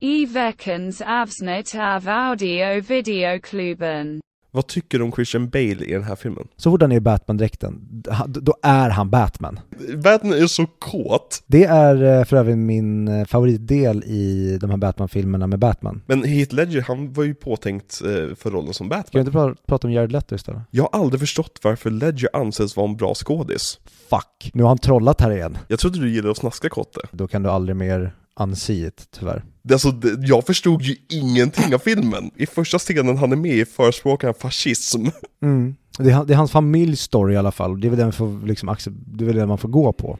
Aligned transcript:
I 0.00 0.26
veckans 0.26 1.00
avsnitt 1.06 1.74
av 1.74 2.08
audio 2.08 2.80
videoklubben. 2.88 4.20
Vad 4.52 4.66
tycker 4.66 4.98
du 4.98 5.04
om 5.04 5.12
Christian 5.12 5.48
Bale 5.48 5.84
i 5.84 5.92
den 5.92 6.02
här 6.02 6.16
filmen? 6.16 6.48
Så 6.56 6.70
fort 6.70 6.82
han 6.82 6.92
är 6.92 6.96
i 6.96 7.00
Batman-dräkten, 7.00 7.80
då 8.28 8.54
är 8.62 8.90
han 8.90 9.10
Batman. 9.10 9.60
Batman 10.04 10.32
är 10.32 10.46
så 10.46 10.66
kåt. 10.66 11.42
Det 11.46 11.64
är 11.64 12.18
eh, 12.18 12.24
för 12.24 12.36
övrigt 12.36 12.58
min 12.58 13.08
eh, 13.08 13.24
favoritdel 13.26 14.04
i 14.04 14.58
de 14.60 14.70
här 14.70 14.76
Batman-filmerna 14.76 15.46
med 15.46 15.58
Batman. 15.58 16.02
Men 16.06 16.24
Heath 16.24 16.54
Ledger, 16.54 16.82
han 16.82 17.12
var 17.12 17.24
ju 17.24 17.34
påtänkt 17.34 18.00
eh, 18.04 18.34
för 18.36 18.50
rollen 18.50 18.74
som 18.74 18.86
Ska 18.88 18.96
vi 18.96 19.02
Batman. 19.02 19.20
inte 19.26 19.38
pra- 19.38 19.56
prata 19.66 19.86
om 19.86 19.92
Jared 19.92 20.12
Leto 20.12 20.34
istället? 20.34 20.62
Jag 20.70 20.88
har 20.92 21.00
aldrig 21.00 21.20
förstått 21.20 21.58
varför 21.62 21.90
Ledger 21.90 22.28
anses 22.36 22.76
vara 22.76 22.88
en 22.88 22.96
bra 22.96 23.14
skådis. 23.14 23.78
Fuck, 24.10 24.50
nu 24.54 24.62
har 24.62 24.68
han 24.68 24.78
trollat 24.78 25.20
här 25.20 25.30
igen. 25.30 25.58
Jag 25.68 25.78
trodde 25.78 25.98
du 26.00 26.10
gillade 26.10 26.30
att 26.30 26.36
snaska 26.36 26.68
kotte. 26.68 27.00
Då 27.10 27.28
kan 27.28 27.42
du 27.42 27.50
aldrig 27.50 27.76
mer 27.76 28.12
unsee 28.40 28.90
tyvärr. 29.10 29.44
Alltså, 29.72 29.90
det, 29.90 30.28
jag 30.28 30.46
förstod 30.46 30.82
ju 30.82 30.96
ingenting 31.08 31.74
av 31.74 31.78
filmen. 31.78 32.30
I 32.36 32.46
första 32.46 32.78
scenen 32.78 33.16
han 33.16 33.32
är 33.32 33.36
med 33.36 33.54
i 33.54 33.64
förespråkar 33.64 34.28
han 34.28 34.34
fascism. 34.34 35.06
Mm. 35.42 35.74
Det, 35.98 36.10
är, 36.10 36.24
det 36.24 36.32
är 36.32 36.36
hans 36.36 36.50
familjs 36.50 37.00
story 37.00 37.34
i 37.34 37.36
alla 37.36 37.52
fall, 37.52 37.80
det 37.80 37.88
är 37.88 37.90
väl 37.90 37.98
den, 37.98 38.12
får, 38.12 38.46
liksom, 38.46 38.76
det 38.86 39.24
är 39.24 39.26
väl 39.26 39.36
den 39.36 39.48
man 39.48 39.58
får 39.58 39.68
gå 39.68 39.92
på. 39.92 40.18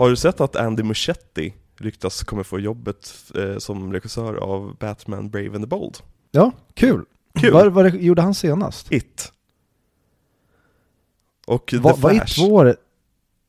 Har 0.00 0.10
du 0.10 0.16
sett 0.16 0.40
att 0.40 0.56
Andy 0.56 0.82
Muschietti 0.82 1.54
ryktas 1.80 2.22
kommer 2.22 2.42
få 2.42 2.58
jobbet 2.60 3.14
eh, 3.34 3.58
som 3.58 3.92
regissör 3.92 4.34
av 4.34 4.76
Batman 4.76 5.30
Brave 5.30 5.46
and 5.54 5.60
the 5.64 5.66
Bold? 5.66 5.98
Ja, 6.30 6.52
kul! 6.74 7.04
Kul! 7.40 7.52
Vad, 7.52 7.72
vad 7.72 7.94
gjorde 7.94 8.22
han 8.22 8.34
senast? 8.34 8.92
It. 8.92 9.32
Och 11.46 11.66
The 11.66 11.78
Vad 11.78 11.98
var 11.98 12.10
Flash. 12.10 12.24
it 12.30 12.36
två 12.36 12.54
år? 12.54 12.76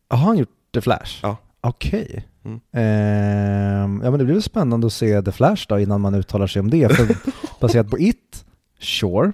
Har 0.09 0.17
han 0.17 0.38
gjort 0.38 0.50
The 0.73 0.81
Flash? 0.81 1.19
Ja. 1.22 1.38
Okej. 1.61 2.28
Mm. 2.44 2.59
Ehm, 2.72 4.02
ja 4.03 4.11
men 4.11 4.19
det 4.19 4.25
blir 4.25 4.34
väl 4.36 4.44
spännande 4.44 4.88
att 4.88 4.94
se 4.94 5.22
The 5.22 5.31
Flash 5.31 5.66
då 5.69 5.80
innan 5.80 6.02
man 6.02 6.16
uttalar 6.16 6.47
sig 6.47 6.59
om 6.59 6.69
det. 6.69 6.95
För 6.95 7.16
baserat 7.61 7.89
på 7.89 8.00
It, 8.00 8.45
sure. 8.80 9.31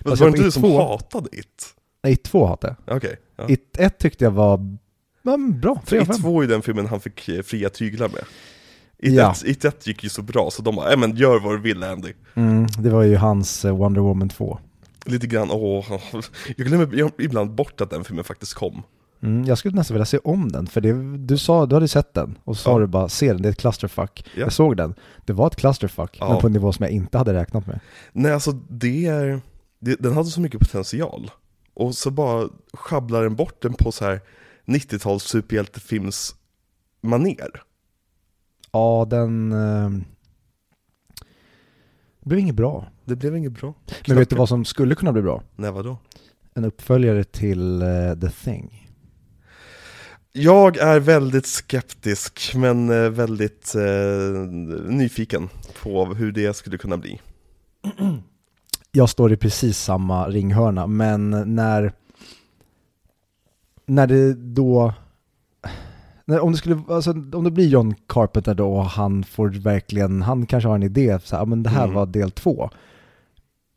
Men 0.00 0.10
var 0.10 0.16
det 0.16 0.26
inte 0.26 0.40
du 0.42 0.48
It 0.48 0.54
som 0.54 0.72
hatade 0.72 1.28
It? 1.38 1.74
Nej, 2.02 2.12
It 2.12 2.22
2 2.22 2.46
hatade 2.46 2.76
jag. 2.84 2.96
Okej. 2.96 3.16
ja. 3.36 3.48
It 3.48 3.76
1 3.78 3.98
tyckte 3.98 4.24
jag 4.24 4.30
var 4.30 4.76
men 5.36 5.60
bra, 5.60 5.80
För 5.84 5.86
3 5.86 5.98
av 5.98 6.02
It 6.02 6.08
5. 6.08 6.16
2 6.22 6.42
är 6.42 6.46
den 6.46 6.62
filmen 6.62 6.86
han 6.86 7.00
fick 7.00 7.28
eh, 7.28 7.42
fria 7.42 7.68
tyglar 7.70 8.08
med. 8.08 8.24
It, 8.98 9.12
Ja. 9.14 9.30
1, 9.32 9.44
It 9.44 9.64
1 9.64 9.86
gick 9.86 10.04
ju 10.04 10.08
så 10.10 10.22
bra 10.22 10.50
så 10.50 10.62
de 10.62 10.76
bara, 10.76 10.92
äh, 10.92 10.98
men 10.98 11.16
gör 11.16 11.40
vad 11.40 11.54
du 11.54 11.58
vill 11.60 11.82
Andy. 11.82 12.12
Mm, 12.34 12.66
det 12.78 12.90
var 12.90 13.02
ju 13.02 13.16
hans 13.16 13.64
eh, 13.64 13.76
Wonder 13.76 14.00
Woman 14.00 14.28
2. 14.28 14.58
Lite 15.04 15.26
grann, 15.26 15.50
åh, 15.50 15.84
jag 16.56 16.66
glömmer 16.66 17.10
ibland 17.20 17.50
bort 17.50 17.80
att 17.80 17.90
den 17.90 18.04
filmen 18.04 18.24
faktiskt 18.24 18.54
kom. 18.54 18.82
Mm, 19.22 19.44
jag 19.44 19.58
skulle 19.58 19.74
nästan 19.74 19.94
vilja 19.94 20.04
se 20.06 20.18
om 20.18 20.52
den, 20.52 20.66
för 20.66 20.80
det, 20.80 21.16
du 21.26 21.38
sa, 21.38 21.66
du 21.66 21.74
hade 21.76 21.88
sett 21.88 22.14
den 22.14 22.38
och 22.44 22.56
så 22.56 22.62
sa 22.62 22.70
Ja. 22.72 22.78
du 22.78 22.86
bara 22.86 23.08
se 23.08 23.32
den, 23.32 23.42
det 23.42 23.48
är 23.48 23.50
ett 23.52 23.58
clusterfuck. 23.60 24.24
Ja. 24.34 24.40
Jag 24.40 24.52
såg 24.52 24.76
den, 24.76 24.94
det 25.26 25.32
var 25.32 25.46
ett 25.46 25.56
clusterfuck, 25.56 26.16
Ja. 26.20 26.28
men 26.32 26.40
på 26.40 26.46
en 26.46 26.52
nivå 26.52 26.72
som 26.72 26.82
jag 26.82 26.92
inte 26.92 27.18
hade 27.18 27.34
räknat 27.34 27.66
med. 27.66 27.80
Nej 28.12 28.32
alltså 28.32 28.52
det 28.68 29.06
är, 29.06 29.40
det, 29.80 29.96
den 30.02 30.12
hade 30.12 30.28
så 30.28 30.40
mycket 30.40 30.60
potential. 30.60 31.30
Och 31.74 31.94
så 31.94 32.10
bara 32.10 32.48
sjabblar 32.72 33.22
den 33.22 33.36
bort 33.36 33.62
den 33.62 33.72
på 33.72 33.92
så 33.92 34.04
här 34.04 34.20
90-tals 34.68 35.22
superhjältefilms 35.22 36.34
maner. 37.00 37.62
Ja, 38.72 39.06
den... 39.10 39.52
Eh, 39.52 39.90
det 42.20 42.28
blev 42.28 42.38
inget 42.38 42.54
bra. 42.54 42.86
Det 43.04 43.16
blev 43.16 43.36
inget 43.36 43.52
bra. 43.52 43.74
Men 44.06 44.16
vet 44.16 44.30
du 44.30 44.36
vad 44.36 44.48
som 44.48 44.64
skulle 44.64 44.94
kunna 44.94 45.12
bli 45.12 45.22
bra? 45.22 45.42
Nej 45.56 45.70
vadå? 45.70 45.98
En 46.54 46.64
uppföljare 46.64 47.24
till 47.24 47.82
eh, 47.82 48.14
The 48.20 48.30
Thing. 48.30 48.88
Jag 50.32 50.76
är 50.76 51.00
väldigt 51.00 51.46
skeptisk 51.46 52.52
men 52.54 52.90
eh, 52.90 53.10
väldigt 53.10 53.74
eh, 53.74 54.50
nyfiken 54.88 55.48
på 55.82 56.04
hur 56.04 56.32
det 56.32 56.56
skulle 56.56 56.78
kunna 56.78 56.96
bli. 56.96 57.20
Jag 58.92 59.08
står 59.08 59.32
i 59.32 59.36
precis 59.36 59.78
samma 59.78 60.28
ringhörna, 60.28 60.86
men 60.86 61.30
när... 61.54 61.92
När 63.88 64.06
det 64.06 64.34
då... 64.34 64.94
När, 66.24 66.40
om 66.40 66.52
det 66.52 66.58
skulle, 66.58 66.82
alltså, 66.88 67.10
om 67.10 67.44
det 67.44 67.50
blir 67.50 67.68
John 67.68 67.94
Carpenter 68.08 68.54
då 68.54 68.72
och 68.76 68.84
han 68.84 69.24
får 69.24 69.48
verkligen, 69.48 70.22
han 70.22 70.46
kanske 70.46 70.68
har 70.68 70.74
en 70.74 70.82
idé, 70.82 71.18
så 71.24 71.36
här, 71.36 71.42
"Ja, 71.42 71.46
men 71.46 71.62
det 71.62 71.70
här 71.70 71.84
Mm. 71.84 71.94
var 71.94 72.06
del 72.06 72.30
två. 72.30 72.70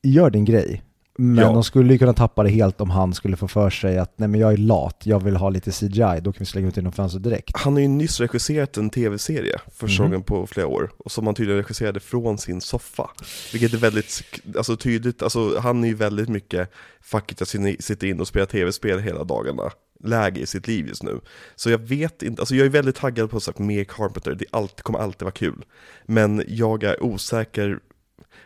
Gör 0.04 0.30
din 0.30 0.46
grej. 0.46 0.82
Men 1.24 1.46
Ja. 1.46 1.52
de 1.52 1.64
skulle 1.64 1.94
ju 1.94 2.00
kunna 2.00 2.14
tappa 2.14 2.44
det 2.44 2.50
helt 2.50 2.82
om 2.82 2.90
han 2.90 3.14
skulle 3.14 3.38
få 3.38 3.48
för 3.48 3.70
sig 3.70 3.98
att 3.98 4.14
nej 4.20 4.28
men 4.30 4.40
jag 4.40 4.54
är 4.54 4.58
lat, 4.58 5.02
jag 5.04 5.24
vill 5.24 5.36
ha 5.36 5.50
lite 5.50 5.72
CGI, 5.72 6.20
då 6.22 6.32
kan 6.32 6.40
vi 6.40 6.46
slänga 6.46 6.68
ut 6.68 6.78
genom 6.78 6.92
fönstret 6.92 7.24
direkt. 7.24 7.58
Han 7.58 7.74
har 7.74 7.80
ju 7.80 7.88
nyss 7.88 8.20
regisserat 8.20 8.78
en 8.78 8.90
tv-serie, 8.90 9.60
första 9.72 10.04
Mhm. 10.04 10.12
gången 10.12 10.24
på 10.24 10.48
flera 10.48 10.68
år, 10.68 10.92
och 10.98 11.12
som 11.12 11.26
han 11.26 11.36
tydligen 11.36 11.58
regisserade 11.62 12.00
från 12.00 12.38
sin 12.38 12.62
soffa. 12.62 13.10
Vilket 13.54 13.74
är 13.74 13.78
väldigt 13.78 14.24
alltså, 14.58 14.76
tydligt, 14.78 15.22
alltså, 15.22 15.60
han 15.60 15.84
är 15.84 15.88
ju 15.88 15.94
väldigt 15.94 16.30
mycket 16.30 16.72
fuck 17.02 17.31
it, 17.31 17.40
jag 17.40 17.48
sitter- 17.84 18.08
in 18.08 18.20
och 18.20 18.28
spelar 18.28 18.46
tv-spel 18.46 19.00
hela 19.00 19.24
dagarna 19.24 19.64
läge 20.04 20.42
i 20.42 20.46
sitt 20.46 20.68
liv 20.68 20.88
just 20.88 21.04
nu. 21.04 21.20
Så 21.56 21.70
jag 21.70 21.78
vet 21.78 22.24
inte, 22.24 22.42
alltså 22.42 22.56
jag 22.56 22.66
är 22.66 22.70
väldigt 22.70 22.96
taggad 22.96 23.30
på 23.31 23.40
sagt 23.40 23.60
mer 23.60 23.84
Carpenter, 23.84 24.36
det 24.40 24.46
alltid, 24.52 24.84
kommer 24.84 25.00
alltid 25.00 25.22
vara 25.22 25.31
kul. 25.31 25.66
Men 26.06 26.44
jag 26.48 26.84
är 26.84 27.04
osäker, 27.04 27.80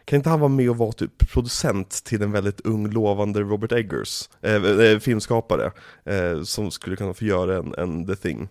kan 0.05 0.17
inte 0.17 0.29
han 0.29 0.39
vara 0.39 0.49
med 0.49 0.69
och 0.69 0.77
vara 0.77 0.91
typ 0.91 1.31
producent 1.31 2.03
till 2.03 2.21
en 2.21 2.31
väldigt 2.31 2.61
ung 2.61 2.89
lovande 2.89 3.39
Robert 3.41 3.71
Eggers, 3.71 4.29
eh, 4.41 4.99
filmskapare, 4.99 5.71
eh, 6.05 6.41
som 6.43 6.71
skulle 6.71 6.95
kunna 6.95 7.13
få 7.13 7.25
göra 7.25 7.57
en, 7.57 7.73
en 7.77 8.07
The 8.07 8.16
Thing? 8.16 8.49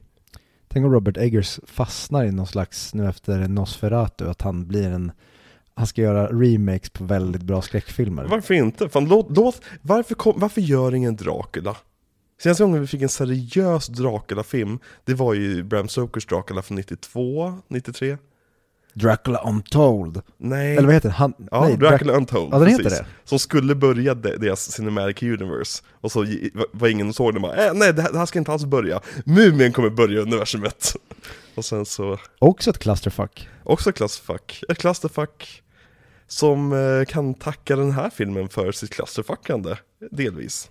Tänk 0.69 0.87
om 0.87 0.93
Robert 0.93 1.17
Eggers 1.17 1.61
fastnar 1.67 2.25
i 2.25 2.33
någon 2.33 2.47
slags, 2.47 2.95
nu 2.95 3.09
efter 3.09 3.49
Nosferatu, 3.49 4.29
att 4.29 4.43
han 4.43 4.67
blir 4.67 4.89
en, 4.91 5.13
han 5.75 5.87
ska 5.87 6.03
göra 6.03 6.27
remakes 6.27 6.91
på 6.91 7.05
väldigt 7.05 7.43
bra 7.43 7.63
skräckfilmer. 7.63 8.25
Varför 8.25 8.55
inte? 8.55 8.89
Fan, 8.89 9.05
låt, 9.05 9.37
låt, 9.37 9.61
varför, 9.83 10.15
kom, 10.15 10.35
varför 10.37 10.61
gör 10.61 10.95
ingen 10.95 11.17
Dracula? 11.17 11.77
Senaste 12.43 12.65
gången 12.65 12.81
vi 12.81 12.87
fick 12.87 13.03
en 13.03 13.09
seriös 13.09 13.87
Dracula-film, 13.87 14.79
det 15.05 15.15
var 15.15 15.35
ju 15.35 15.63
Bram 15.63 15.89
Stokers 15.89 16.27
Dracula 16.27 16.63
från 16.63 16.77
92, 16.77 17.59
93? 17.69 18.17
Dracula 18.95 19.39
Untold. 19.49 20.21
Nej, 20.39 20.77
Eller 20.77 20.87
vad 20.87 20.95
heter 20.95 21.09
den? 21.09 21.17
Han, 21.17 21.35
ja, 21.51 21.61
nej, 21.69 21.77
Dracula 21.77 22.13
Drac- 22.13 22.17
Untold, 22.17 22.55
Ja, 22.55 22.59
den 22.59 22.69
heter 22.69 22.83
precis. 22.85 22.99
det. 22.99 23.07
Som 23.25 23.39
skulle 23.39 23.75
börja 23.75 24.15
de, 24.15 24.37
deras 24.37 24.73
Cinematic 24.73 25.23
Universe, 25.23 25.83
och 26.01 26.13
så 26.13 26.27
var- 26.73 26.89
ingen 26.89 27.07
som 27.07 27.13
såg 27.15 27.35
det 27.35 27.41
bara, 27.41 27.67
äh, 27.67 27.75
nej 27.75 27.93
det 27.93 28.03
här, 28.03 28.13
det 28.13 28.19
här 28.19 28.27
ska 28.27 28.39
inte 28.39 28.53
alls 28.53 28.65
börja, 28.65 29.01
Mumien 29.25 29.73
kommer 29.73 29.91
börja 29.91 30.21
universumet. 30.21 30.97
Och 31.55 31.65
sen 31.65 31.87
så, 31.87 32.19
Också 32.39 32.71
ett 32.71 32.79
clusterfuck. 32.79 33.49
också 33.65 33.93
clusterfuck, 33.93 34.63
ett 34.69 34.79
clusterfuck 34.79 35.63
som 36.27 36.73
eh, 36.73 37.05
kan 37.05 37.35
tacka 37.35 37.77
den 37.77 37.91
här 37.93 38.11
filmen 38.11 38.49
för 38.49 38.73
sitt 38.73 38.91
clusterfuckande, 38.91 39.77
delvis. 40.11 40.71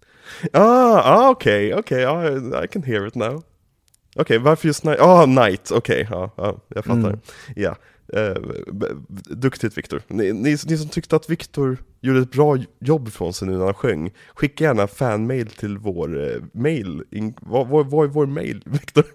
Ah, 0.53 1.01
ah 1.03 1.29
okej, 1.29 1.75
okej, 1.75 2.05
ah, 2.05 2.63
I 2.63 2.67
can 2.67 2.83
hear 2.83 3.07
it 3.07 3.15
now. 3.15 3.43
Okej, 4.15 4.37
varför 4.37 4.67
just 4.67 4.83
Night? 4.83 4.99
Ah, 4.99 5.25
Night, 5.25 5.71
okej, 5.71 6.07
ja, 6.09 6.31
ja, 6.37 6.59
jag 6.67 6.85
fattar. 6.85 7.09
Mm. 7.09 7.19
Ja. 7.55 7.75
Eh, 8.13 8.35
duktigt 9.29 9.77
Viktor. 9.77 10.01
Ni, 10.07 10.33
ni, 10.33 10.57
ni 10.67 10.77
som 10.77 10.89
tyckte 10.89 11.15
att 11.15 11.29
Viktor 11.29 11.77
gjorde 12.01 12.19
ett 12.19 12.31
bra 12.31 12.57
jobb 12.79 13.11
från 13.11 13.33
sig 13.33 13.47
nu 13.47 13.57
när 13.57 13.65
han 13.65 13.73
sjöng, 13.73 14.11
skicka 14.35 14.63
gärna 14.63 14.87
fanmail 14.87 15.47
till 15.47 15.77
vår 15.77 16.31
eh, 16.31 16.41
mail. 16.53 17.03
In, 17.11 17.33
vad, 17.41 17.67
vad, 17.67 17.89
vad 17.89 18.05
är 18.05 18.09
vår 18.09 18.25
mail, 18.25 18.63
Viktor? 18.65 19.05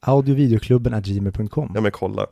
Audiovideoklubben 0.00 1.02
gmail.com. 1.02 1.72
Ja 1.74 1.80
men 1.80 1.92
kolla. 1.92 2.26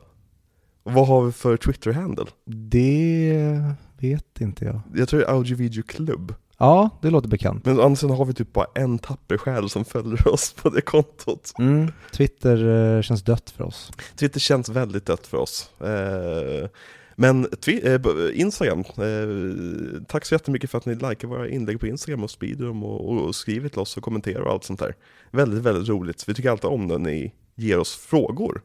Vad 0.83 1.07
har 1.07 1.25
vi 1.25 1.31
för 1.31 1.57
Twitter-handle? 1.57 2.25
Det 2.45 3.61
vet 4.03 4.41
inte 4.41 4.65
jag. 4.65 4.81
Jag 4.95 5.09
tror 5.09 5.19
det 5.19 5.25
är 5.25 5.31
Audio 5.31 5.55
Video 5.55 5.83
Club. 5.83 6.33
Ja, 6.57 6.89
det 7.01 7.09
låter 7.09 7.27
bekant. 7.29 7.65
Men 7.65 7.95
sidan 7.95 8.17
har 8.17 8.25
vi 8.25 8.33
typ 8.33 8.53
bara 8.53 8.67
en 8.75 8.99
tapper 8.99 9.37
själ 9.37 9.69
som 9.69 9.85
följer 9.85 10.27
oss 10.33 10.53
på 10.53 10.69
det 10.69 10.81
kontot. 10.81 11.53
Mm. 11.59 11.91
Twitter 12.11 12.95
eh, 12.95 13.01
känns 13.01 13.23
dött 13.23 13.49
för 13.49 13.63
oss. 13.63 13.91
Twitter 14.15 14.39
känns 14.39 14.69
väldigt 14.69 15.05
dött 15.05 15.27
för 15.27 15.37
oss. 15.37 15.81
Eh, 15.81 16.69
men 17.15 17.47
eh, 17.67 18.01
Instagram, 18.33 18.79
eh, 18.79 20.03
tack 20.07 20.25
så 20.25 20.35
jättemycket 20.35 20.71
för 20.71 20.77
att 20.77 20.85
ni 20.85 20.95
likar 20.95 21.27
våra 21.27 21.49
inlägg 21.49 21.79
på 21.79 21.87
Instagram 21.87 22.23
och 22.23 22.31
sprider 22.31 22.65
dem 22.65 22.83
och, 22.83 23.09
och, 23.09 23.21
och 23.21 23.35
skriver 23.35 23.69
till 23.69 23.79
oss 23.79 23.97
och 23.97 24.03
kommenterar 24.03 24.41
och 24.41 24.51
allt 24.51 24.63
sånt 24.63 24.79
där. 24.79 24.95
Väldigt, 25.31 25.63
väldigt 25.63 25.89
roligt. 25.89 26.29
Vi 26.29 26.33
tycker 26.33 26.49
alltid 26.49 26.69
om 26.69 26.87
när 26.87 26.99
ni 26.99 27.33
ger 27.55 27.79
oss 27.79 27.95
frågor. 27.95 28.61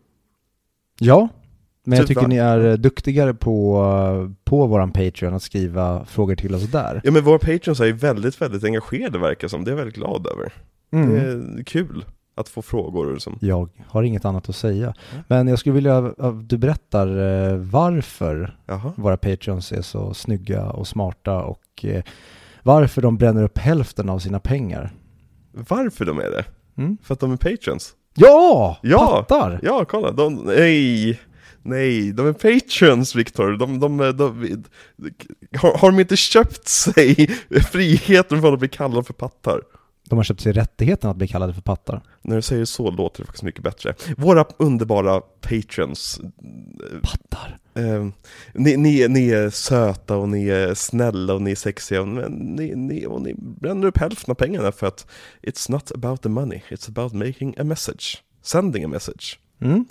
Ja, 0.99 1.29
men 1.89 1.99
jag 1.99 2.07
Typ 2.07 2.17
tycker 2.17 2.29
ni 2.29 2.37
är 2.37 2.67
eh, 2.67 2.75
duktigare 2.75 3.35
på, 3.35 3.83
eh, 3.83 4.31
på 4.45 4.67
våran 4.67 4.93
Patreon 4.93 5.35
att 5.35 5.43
skriva 5.43 6.05
frågor 6.05 6.35
till 6.35 6.55
oss 6.55 6.63
där. 6.63 7.01
Ja 7.05 7.11
men 7.11 7.25
våra 7.25 7.39
patrons 7.39 7.81
är 7.81 7.93
väldigt, 7.93 8.43
väldigt 8.43 8.65
engagerade 8.65 9.19
verkar 9.19 9.49
som. 9.49 9.65
Det 9.65 9.69
är 9.69 9.73
jag 9.73 9.77
väldigt 9.77 9.95
glad 9.95 10.27
över. 10.27 10.53
Mm. 10.93 11.11
Det 11.11 11.21
är 11.61 11.65
kul 11.65 12.05
att 12.35 12.49
få 12.49 12.63
frågor 12.63 13.15
och 13.15 13.23
som. 13.23 13.39
Jag 13.41 13.69
har 13.87 14.03
inget 14.03 14.25
annat 14.25 14.49
att 14.49 14.57
säga. 14.57 14.95
Men 15.29 15.49
jag 15.49 15.59
skulle 15.59 15.75
vilja 15.75 15.97
att 15.99 16.49
du 16.49 16.59
berättar 16.59 17.07
eh, 17.07 17.57
varför 17.57 18.59
Jaha. 18.67 18.93
våra 18.97 19.17
Patreons 19.17 19.73
är 19.73 19.83
så 19.83 20.15
snygga 20.15 20.71
och 20.71 20.87
smarta 20.87 21.43
och 21.43 21.85
eh, 21.85 22.03
varför 22.63 23.03
de 23.03 23.17
bränner 23.17 23.43
upp 23.43 23.59
hälften 23.59 24.09
av 24.09 24.19
sina 24.19 24.41
pengar. 24.41 24.91
Varför 25.53 26.05
de 26.05 26.19
är 26.19 26.31
det? 26.31 26.45
Mm. 26.77 26.99
För 27.03 27.15
att 27.15 27.21
de 27.21 27.33
är 27.33 27.37
patrons? 27.37 27.95
Ja! 28.15 28.79
Ja! 28.83 29.25
Pattar! 29.29 29.61
Ja, 29.63 29.85
kolla, 29.85 30.13
de, 30.13 30.35
nej, 30.35 31.21
nej, 31.63 32.13
de 32.13 32.27
är 32.27 32.33
patrons 32.33 33.15
Viktor, 33.15 33.57
de, 33.57 33.81
de, 33.81 33.99
de, 33.99 34.13
de, 34.17 34.65
har, 35.59 35.79
har 35.79 35.91
de 35.91 36.01
inte 36.01 36.17
köpt 36.17 36.69
sig 36.69 37.27
friheten 37.73 38.41
från 38.41 38.53
att 38.53 38.61
bli 38.61 38.69
kallade 38.69 39.05
för 39.05 39.13
pattar? 39.13 39.61
De 40.09 40.17
har 40.17 40.25
köpt 40.25 40.41
sig 40.41 40.53
rättigheten 40.53 41.11
att 41.11 41.17
bli 41.17 41.29
kallade 41.29 41.55
för 41.55 41.61
pattar. 41.61 42.03
När 42.23 42.37
du 42.37 42.43
säger 42.43 42.65
så 42.65 42.91
låter 42.91 43.21
det 43.21 43.27
faktiskt 43.27 43.45
mycket 43.45 43.63
bättre. 43.63 43.95
Våra 44.17 44.45
underbara 44.59 45.21
patrons, 45.21 46.21
Pattar? 47.03 47.59
eh, 47.75 48.09
ni, 48.55 48.77
ni, 48.77 49.09
ni 49.09 49.31
är 49.31 49.51
söta 49.51 50.17
och 50.17 50.29
ni 50.29 50.49
är 50.49 50.75
snälla 50.75 51.35
och 51.35 51.43
ni 51.43 51.51
är 51.51 51.55
sexiga, 51.55 52.05
men 52.05 52.33
ni, 52.33 52.77
ni, 52.77 53.07
och 53.07 53.23
ni 53.23 53.35
bränner 53.39 53.87
upp 53.87 53.99
hälften 53.99 54.33
av 54.33 54.35
pengarna 54.35 54.73
för 54.73 54.87
att 54.87 55.07
it's 55.43 55.71
not 55.71 55.93
about 55.93 56.23
the 56.23 56.29
money, 56.29 56.63
it's 56.69 56.89
about 56.89 57.13
making 57.13 57.55
a 57.59 57.65
message, 57.65 58.23
sending 58.43 58.85
a 58.85 58.89
message. 58.89 59.39
Mm. 59.61 59.85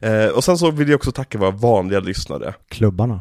Eh, 0.00 0.26
och 0.26 0.44
sen 0.44 0.58
så 0.58 0.70
vill 0.70 0.88
jag 0.88 0.96
också 0.96 1.12
tacka 1.12 1.38
våra 1.38 1.50
vanliga 1.50 2.00
lyssnare. 2.00 2.54
Klubbarna. 2.68 3.20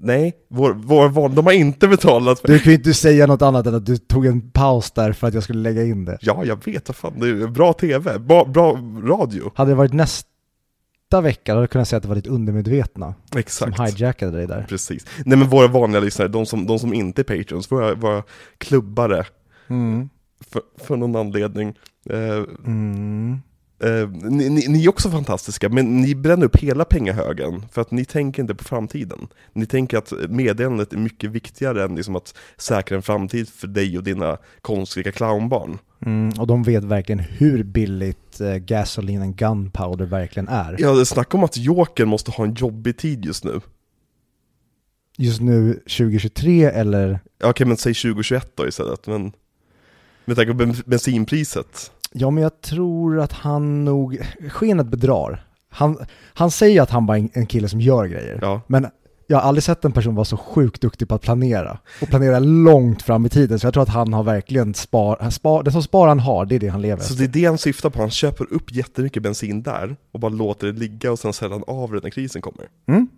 Nej, 0.00 0.32
vår, 0.50 0.72
vår 0.72 1.08
van, 1.08 1.34
de 1.34 1.46
har 1.46 1.52
inte 1.52 1.88
betalat. 1.88 2.40
För, 2.40 2.48
Du 2.48 2.58
kan 2.58 2.72
ju 2.72 2.76
inte 2.78 2.94
säga 2.94 3.26
något 3.26 3.42
annat 3.42 3.66
än 3.66 3.74
att 3.74 3.86
du 3.86 3.96
tog 3.96 4.26
en 4.26 4.50
paus 4.50 4.90
där 4.90 5.12
för 5.12 5.26
att 5.26 5.34
jag 5.34 5.42
skulle 5.42 5.60
lägga 5.60 5.84
in 5.84 6.04
det. 6.04 6.18
ja, 6.20 6.44
jag 6.44 6.64
vet, 6.64 6.88
vad 6.88 6.96
fan, 6.96 7.20
det 7.20 7.28
är 7.28 7.46
bra 7.46 7.72
tv, 7.72 8.18
bra, 8.18 8.44
bra 8.44 8.72
radio. 9.02 9.52
Hade 9.54 9.70
det 9.70 9.74
varit 9.74 9.92
nästa 9.92 10.26
vecka, 11.22 11.52
då 11.52 11.56
hade 11.56 11.62
jag 11.62 11.70
kunnat 11.70 11.88
säga 11.88 11.96
att 11.96 12.02
det 12.02 12.08
var 12.08 12.16
ditt 12.16 12.26
undermedvetna 12.26 13.14
Exakt. 13.36 13.76
som 13.76 13.84
hijackade 13.86 14.32
dig 14.36 14.46
där. 14.46 14.66
Precis. 14.68 15.06
Nej 15.24 15.38
men 15.38 15.48
våra 15.48 15.66
vanliga 15.66 16.00
lyssnare, 16.00 16.28
de 16.28 16.46
som, 16.46 16.66
de 16.66 16.78
som 16.78 16.94
inte 16.94 17.22
är 17.22 17.24
patrons, 17.38 17.72
våra, 17.72 17.94
våra 17.94 18.22
klubbare, 18.58 19.26
Mm. 19.70 20.08
för, 20.50 20.62
för 20.84 20.96
någon 20.96 21.16
anledning. 21.16 21.68
Eh, 22.10 22.44
Mm. 22.66 23.38
Eh, 23.80 24.08
ni, 24.10 24.48
ni, 24.48 24.68
ni 24.68 24.84
är 24.84 24.88
också 24.88 25.10
fantastiska, 25.10 25.68
men 25.68 26.00
ni 26.00 26.14
bränner 26.14 26.46
upp 26.46 26.56
hela 26.56 26.84
pengahögen, 26.84 27.62
för 27.72 27.80
att 27.80 27.90
ni 27.90 28.04
tänker 28.04 28.42
inte 28.42 28.54
på 28.54 28.64
framtiden. 28.64 29.28
Ni 29.52 29.66
tänker 29.66 29.98
att 29.98 30.12
meddelandet 30.28 30.92
är 30.92 30.96
mycket 30.96 31.30
viktigare 31.30 31.84
än 31.84 31.96
liksom 31.96 32.16
att 32.16 32.34
säkra 32.56 32.96
en 32.96 33.02
framtid 33.02 33.48
för 33.48 33.66
dig 33.66 33.98
och 33.98 34.04
dina 34.04 34.38
konstiga 34.60 35.12
clownbarn. 35.12 35.78
Mm. 36.06 36.32
Och 36.38 36.46
de 36.46 36.62
vet 36.62 36.84
verkligen 36.84 37.18
hur 37.18 37.62
billigt 37.62 38.40
eh, 38.40 38.54
gasoline 38.54 39.22
and 39.22 39.36
gunpowder 39.36 40.04
verkligen 40.04 40.48
är. 40.48 40.76
Ja, 40.78 40.92
det 40.92 41.06
snack 41.06 41.34
om 41.34 41.44
att 41.44 41.56
Joker 41.56 42.04
måste 42.04 42.30
ha 42.30 42.44
en 42.44 42.54
jobbig 42.54 42.96
tid 42.96 43.24
just 43.24 43.44
nu. 43.44 43.60
Just 45.20 45.40
nu 45.40 45.72
2023 45.72 46.64
eller, 46.64 47.20
Okej, 47.44 47.66
men 47.66 47.76
säg 47.76 47.94
2021 47.94 48.52
då 48.54 48.68
istället, 48.68 49.06
men 49.06 49.32
med 50.24 50.36
tanke 50.36 50.52
på 50.52 50.58
ben- 50.58 50.82
bensinpriset. 50.86 51.90
Ja 52.18 52.30
men 52.30 52.42
jag 52.42 52.60
tror 52.60 53.20
att 53.20 53.32
han 53.32 53.84
nog, 53.84 54.18
skenet 54.48 54.86
bedrar. 54.86 55.44
Han, 55.70 55.98
han 56.34 56.50
säger 56.50 56.82
att 56.82 56.90
han 56.90 57.06
bara 57.06 57.18
är 57.18 57.28
en- 57.32 57.46
kille 57.46 57.68
som 57.68 57.80
gör 57.80 58.06
grejer. 58.06 58.38
Ja. 58.42 58.60
Men 58.66 58.86
jag 59.26 59.38
har 59.38 59.42
aldrig 59.48 59.62
sett 59.62 59.84
en 59.84 59.92
person 59.92 60.14
vara 60.14 60.24
så 60.24 60.36
sjukt 60.36 60.80
duktig 60.80 61.08
på 61.08 61.14
att 61.14 61.22
planera. 61.22 61.78
Och 62.02 62.08
planera 62.08 62.38
långt 62.38 63.02
fram 63.02 63.26
i 63.26 63.28
tiden. 63.28 63.58
Så 63.58 63.66
jag 63.66 63.74
tror 63.74 63.82
att 63.82 63.88
han 63.88 64.12
har 64.12 64.22
verkligen 64.22 64.74
spar, 64.74 65.30
spar 65.30 65.62
det 65.62 65.72
som 65.72 65.82
spar 65.82 66.08
han 66.08 66.20
har, 66.20 66.46
det 66.46 66.54
är 66.54 66.58
det 66.58 66.68
han 66.68 66.82
lever 66.82 67.02
Så 67.02 67.12
efter. 67.12 67.26
det 67.26 67.30
är 67.38 67.42
det 67.42 67.46
han 67.48 67.58
syftar 67.58 67.90
på, 67.90 68.00
han 68.00 68.10
köper 68.10 68.52
upp 68.52 68.72
jättemycket 68.72 69.22
bensin 69.22 69.62
där 69.62 69.96
och 70.12 70.20
bara 70.20 70.28
låter 70.32 70.66
det 70.66 70.78
ligga 70.78 71.12
och 71.12 71.18
sen 71.18 71.32
säljer 71.32 71.52
han 71.54 71.64
av 71.76 71.92
det 71.92 72.00
när 72.02 72.10
krisen 72.10 72.42
kommer. 72.42 72.66
Mm. 72.88 73.08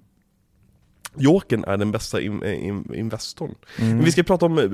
Jokern 1.16 1.64
är 1.64 1.76
den 1.76 1.92
bästa 1.92 2.20
in, 2.20 2.44
in, 2.44 2.94
investorn. 2.94 3.54
Mm. 3.78 3.96
Men 3.96 4.04
vi 4.04 4.12
ska 4.12 4.22
prata 4.22 4.46
om 4.46 4.58
eh, 4.58 4.64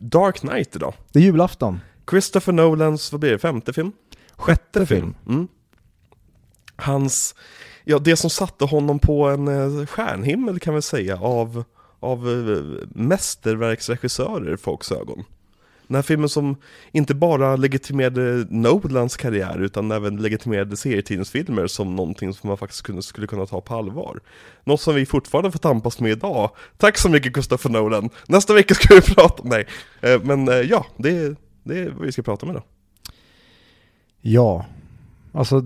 Dark 0.00 0.36
Knight 0.40 0.76
idag. 0.76 0.94
Det 1.12 1.18
är 1.18 1.22
julafton. 1.22 1.80
Christopher 2.10 2.52
Nolans, 2.52 3.12
vad 3.12 3.20
blir 3.20 3.30
det, 3.30 3.38
femte 3.38 3.72
film? 3.72 3.92
Sjätte 4.36 4.86
film. 4.86 5.14
Mm. 5.28 5.48
Hans, 6.76 7.34
ja 7.84 7.98
det 7.98 8.16
som 8.16 8.30
satte 8.30 8.64
honom 8.64 8.98
på 8.98 9.24
en 9.28 9.48
eh, 9.48 9.86
stjärnhimmel 9.86 10.60
kan 10.60 10.74
vi 10.74 10.82
säga 10.82 11.18
av, 11.20 11.64
av 12.00 12.28
eh, 12.28 12.86
mästerverksregissörer 13.00 14.54
i 14.54 14.56
folks 14.56 14.92
ögon. 14.92 15.24
Den 15.88 15.94
här 15.94 16.02
filmen 16.02 16.28
som 16.28 16.56
inte 16.92 17.14
bara 17.14 17.56
legitimerade 17.56 18.46
Nolans 18.50 19.16
karriär 19.16 19.58
utan 19.62 19.90
även 19.90 20.16
legitimerade 20.16 20.76
serietidningsfilmer 20.76 21.66
som 21.66 21.96
någonting 21.96 22.32
som 22.34 22.48
man 22.48 22.56
faktiskt 22.56 22.82
kunde, 22.82 23.02
skulle 23.02 23.26
kunna 23.26 23.46
ta 23.46 23.60
på 23.60 23.74
allvar. 23.74 24.20
Något 24.64 24.80
som 24.80 24.94
vi 24.94 25.06
fortfarande 25.06 25.50
får 25.52 25.58
tampas 25.58 26.00
med 26.00 26.10
idag. 26.10 26.50
Tack 26.76 26.98
så 26.98 27.08
mycket 27.08 27.32
Christopher 27.34 27.70
Nolan! 27.70 28.10
Nästa 28.28 28.54
vecka 28.54 28.74
ska 28.74 28.94
vi 28.94 29.00
prata 29.14 29.42
om, 29.42 29.48
nej. 29.48 29.66
Eh, 30.00 30.20
Men 30.22 30.46
ja, 30.68 30.86
det, 30.96 31.10
är- 31.10 31.36
det 31.66 31.78
är 31.78 31.90
vad 31.90 32.06
vi 32.06 32.12
ska 32.12 32.22
prata 32.22 32.46
om 32.46 32.50
idag. 32.50 32.62
Ja, 34.20 34.64
alltså 35.32 35.62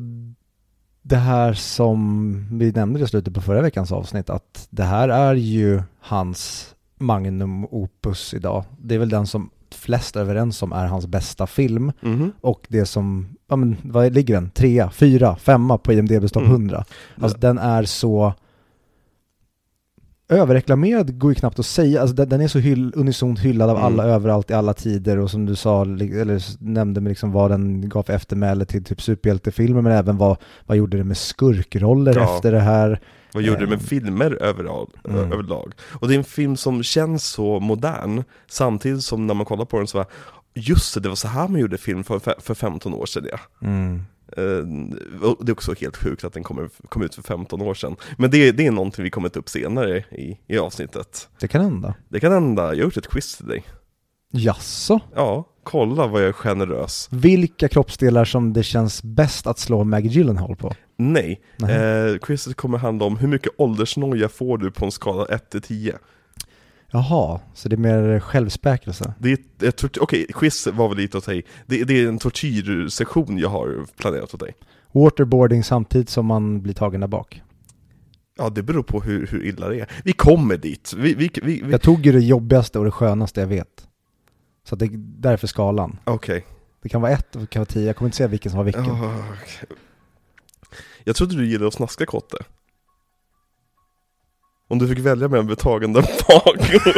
det 1.02 1.16
här 1.16 1.52
som 1.54 2.32
vi 2.58 2.72
nämnde 2.72 3.00
i 3.00 3.06
slutet 3.06 3.34
på 3.34 3.40
förra 3.40 3.62
veckans 3.62 3.92
avsnitt, 3.92 4.30
att 4.30 4.66
det 4.70 4.82
här 4.84 5.08
är 5.08 5.34
ju 5.34 5.82
hans 6.00 6.74
magnum 6.98 7.64
opus 7.64 8.34
idag. 8.34 8.64
Det 8.78 8.94
är 8.94 8.98
väl 8.98 9.08
den 9.08 9.26
som 9.26 9.50
flest 9.74 10.16
är 10.16 10.20
överens 10.20 10.62
om 10.62 10.72
är 10.72 10.86
hans 10.86 11.06
bästa 11.06 11.46
film 11.46 11.92
Mhm. 12.00 12.32
och 12.40 12.66
det 12.68 12.86
som, 12.86 13.28
ja 13.48 13.56
men 13.56 13.76
vad 13.82 14.12
ligger 14.12 14.34
den? 14.34 14.50
Trea, 14.50 14.90
fyra, 14.90 15.36
femma 15.36 15.78
på 15.78 15.92
IMDB 15.92 16.28
topp 16.28 16.42
Mm. 16.42 16.52
100. 16.52 16.84
Alltså 17.20 17.38
den 17.38 17.58
är 17.58 17.84
så 17.84 18.34
överreklamerad 20.30 21.18
går 21.18 21.30
ju 21.30 21.34
knappt 21.34 21.58
att 21.58 21.66
säga, 21.66 22.00
alltså 22.00 22.16
den, 22.24 22.40
är 22.40 22.48
så 22.48 22.58
hyll, 22.58 22.92
unisont 22.96 23.38
hyllad 23.40 23.70
av 23.70 23.76
Mm. 23.76 23.86
alla 23.86 24.04
överallt 24.04 24.50
i 24.50 24.54
alla 24.54 24.74
tider 24.74 25.18
och 25.18 25.30
som 25.30 25.46
du 25.46 25.56
sa, 25.56 25.82
eller 25.82 26.62
nämnde 26.64 27.00
med 27.00 27.10
liksom 27.10 27.32
vad 27.32 27.50
den 27.50 27.88
gav 27.88 28.02
för 28.02 28.12
eftermäle 28.12 28.64
till 28.64 28.84
typ 28.84 29.02
superhjältefilmer 29.02 29.80
men 29.82 29.92
även 29.92 30.16
vad, 30.16 30.36
vad 30.66 30.76
gjorde 30.76 30.96
det 30.96 31.04
med 31.04 31.16
skurkroller 31.16 32.14
Ja. 32.16 32.34
efter 32.36 32.52
det 32.52 32.60
här. 32.60 33.00
Vad 33.34 33.42
gjorde 33.42 33.60
det 33.60 33.66
med 33.66 33.72
Ehm. 33.78 33.80
filmer 33.80 34.42
överall, 34.42 34.86
Mm. 35.08 35.32
överlag? 35.32 35.72
Och 36.00 36.08
det 36.08 36.14
är 36.14 36.18
en 36.18 36.24
film 36.24 36.56
som 36.56 36.82
känns 36.82 37.24
så 37.24 37.60
modern, 37.60 38.22
samtidigt 38.50 39.02
som 39.02 39.26
när 39.26 39.34
man 39.34 39.46
kollar 39.46 39.64
på 39.64 39.76
den 39.78 39.86
så 39.86 39.98
var 39.98 40.06
just 40.54 40.94
det, 40.94 41.00
det 41.00 41.08
var 41.08 41.16
så 41.16 41.28
här 41.28 41.48
man 41.48 41.60
gjorde 41.60 41.78
film 41.78 42.04
för, 42.04 42.40
för 42.40 42.54
15 42.54 42.94
år 42.94 43.06
sedan 43.06 43.26
ja. 43.30 43.68
Eh, 43.68 44.00
och 45.22 45.44
det 45.44 45.50
är 45.50 45.52
också 45.52 45.74
helt 45.80 45.96
sjukt 45.96 46.24
att 46.24 46.32
den 46.32 46.42
kommer, 46.42 46.68
kom 46.88 47.02
ut 47.02 47.14
för 47.14 47.22
15 47.22 47.60
år 47.62 47.74
sedan. 47.74 47.96
Men 48.18 48.30
det, 48.30 48.52
det 48.52 48.66
är 48.66 48.70
någonting 48.70 49.04
vi 49.04 49.10
kommer 49.10 49.28
ta 49.28 49.38
upp 49.38 49.48
senare 49.48 49.98
i, 49.98 50.38
i 50.46 50.58
avsnittet. 50.58 51.28
Det 51.40 51.48
kan 51.48 51.60
hända. 51.64 51.94
Det 52.08 52.20
kan 52.20 52.32
hända, 52.32 52.62
jag 52.62 52.68
har 52.68 52.74
gjort 52.74 52.96
ett 52.96 53.08
quiz 53.08 53.36
till 53.36 53.46
dig. 53.46 53.64
Jaså? 54.32 55.00
Ja, 55.14 55.44
kolla 55.62 56.06
vad 56.06 56.22
jag 56.22 56.28
är 56.28 56.32
generös. 56.32 57.08
Vilka 57.12 57.68
kroppsdelar 57.68 58.24
som 58.24 58.52
det 58.52 58.62
känns 58.62 59.02
bäst 59.02 59.46
att 59.46 59.58
slå 59.58 59.84
Maggie 59.84 60.10
Gyllenhaal 60.10 60.56
på? 60.56 60.74
Nej, 60.96 61.40
Nej. 61.56 62.10
eh, 62.12 62.18
quizet 62.18 62.56
kommer 62.56 62.78
handla 62.78 63.06
om 63.06 63.16
hur 63.16 63.28
mycket 63.28 63.52
åldersnoja 63.56 64.28
får 64.28 64.58
du 64.58 64.70
på 64.70 64.84
en 64.84 64.90
skala 64.92 65.26
1 65.26 65.50
till 65.50 65.62
10? 65.62 65.98
Jaha, 66.92 67.40
så 67.54 67.68
det 67.68 67.74
är 67.74 67.78
mer 67.78 68.20
självspäkelse? 68.20 69.14
Det 69.18 69.28
är 69.28 69.32
ett, 69.34 69.62
ett 69.62 69.76
tort- 69.76 69.98
okej, 70.00 70.26
quiz 70.34 70.66
var 70.66 70.88
väl 70.88 70.96
lite 70.98 71.18
åt 71.18 71.26
dig. 71.26 71.44
Det, 71.66 71.84
det 71.84 72.00
är 72.00 72.08
en 72.08 72.18
tortyrsektion 72.18 73.38
jag 73.38 73.48
har 73.48 73.86
planerat 73.96 74.34
åt 74.34 74.40
dig. 74.40 74.52
Waterboarding 74.92 75.64
samtidigt 75.64 76.08
som 76.10 76.26
man 76.26 76.62
blir 76.62 76.74
tagen 76.74 77.00
där 77.00 77.08
bak? 77.08 77.42
Ja, 78.38 78.50
det 78.50 78.62
beror 78.62 78.82
på 78.82 79.00
hur, 79.00 79.26
hur 79.26 79.44
illa 79.44 79.68
det 79.68 79.80
är. 79.80 79.88
Vi 80.04 80.12
kommer 80.12 80.56
dit. 80.56 80.92
Vi, 80.96 81.14
vi, 81.14 81.30
vi. 81.42 81.64
Jag 81.70 81.82
tog 81.82 82.06
ju 82.06 82.12
det 82.12 82.20
jobbigaste 82.20 82.78
och 82.78 82.84
det 82.84 82.90
skönaste 82.90 83.40
jag 83.40 83.46
vet. 83.48 83.88
Så 84.64 84.76
det 84.76 84.84
är 84.84 84.90
därför 84.94 85.46
skalan. 85.46 85.98
Okej. 86.04 86.44
Det 86.82 86.88
kan 86.88 87.00
vara 87.00 87.12
ett 87.12 87.34
och 87.36 87.40
det 87.40 87.46
kan 87.46 87.60
vara 87.60 87.66
tio, 87.66 87.86
jag 87.86 87.96
kommer 87.96 88.06
inte 88.08 88.16
säga 88.16 88.28
vilken 88.28 88.50
som 88.50 88.58
var 88.58 88.64
vilken. 88.64 88.90
Ah, 88.90 89.24
okej. 89.42 89.76
Jag 91.04 91.16
trodde 91.16 91.36
du 91.36 91.46
gillade 91.46 91.68
att 91.68 91.74
snaska 91.74 92.06
kotte. 92.06 92.36
Om 94.70 94.78
du 94.78 94.88
fick 94.88 94.98
välja 94.98 95.28
mellan 95.28 95.46
betagande 95.46 96.02
bakgrund. 96.28 96.96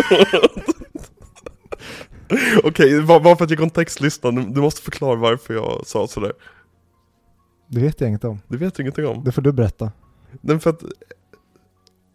Okej, 2.64 3.02
bara 3.02 3.20
bara 3.20 3.36
för 3.36 3.44
att 3.44 3.50
ge 3.50 3.56
kontextlistan, 3.56 4.52
du 4.52 4.60
måste 4.60 4.82
förklara 4.82 5.16
varför 5.16 5.54
jag 5.54 5.86
sa 5.86 6.06
sådär. 6.06 6.32
Det 7.68 7.80
vet 7.80 8.00
jag 8.00 8.08
inget 8.08 8.24
om. 8.24 8.40
Det 8.48 8.56
vet 8.56 8.74
du 8.74 8.82
ingenting 8.82 9.06
om. 9.06 9.24
Det 9.24 9.32
får 9.32 9.42
du 9.42 9.52
berätta. 9.52 9.92
Den 10.40 10.60
för 10.60 10.70
att, 10.70 10.82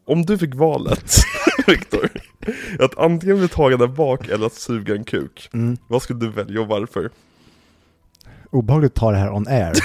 om 0.08 0.22
du 0.26 0.38
fick 0.38 0.56
valet, 0.56 1.16
Viktor, 1.68 2.10
att 2.80 2.98
antingen 2.98 3.38
bli 3.38 3.48
tagen 3.48 3.80
där 3.80 3.88
bak 3.88 4.28
eller 4.28 4.46
att 4.46 4.54
suga 4.54 4.96
en 4.96 5.04
kuk, 5.04 5.50
Mm. 5.54 5.78
vad 5.88 6.02
skulle 6.02 6.20
du 6.20 6.30
välja 6.30 6.62
och 6.62 6.68
varför? 6.68 7.10
Obehagligt 8.52 8.92
att 8.92 8.96
ta 9.00 9.12
det 9.12 9.18
här 9.18 9.32
on 9.34 9.48
air. 9.48 9.74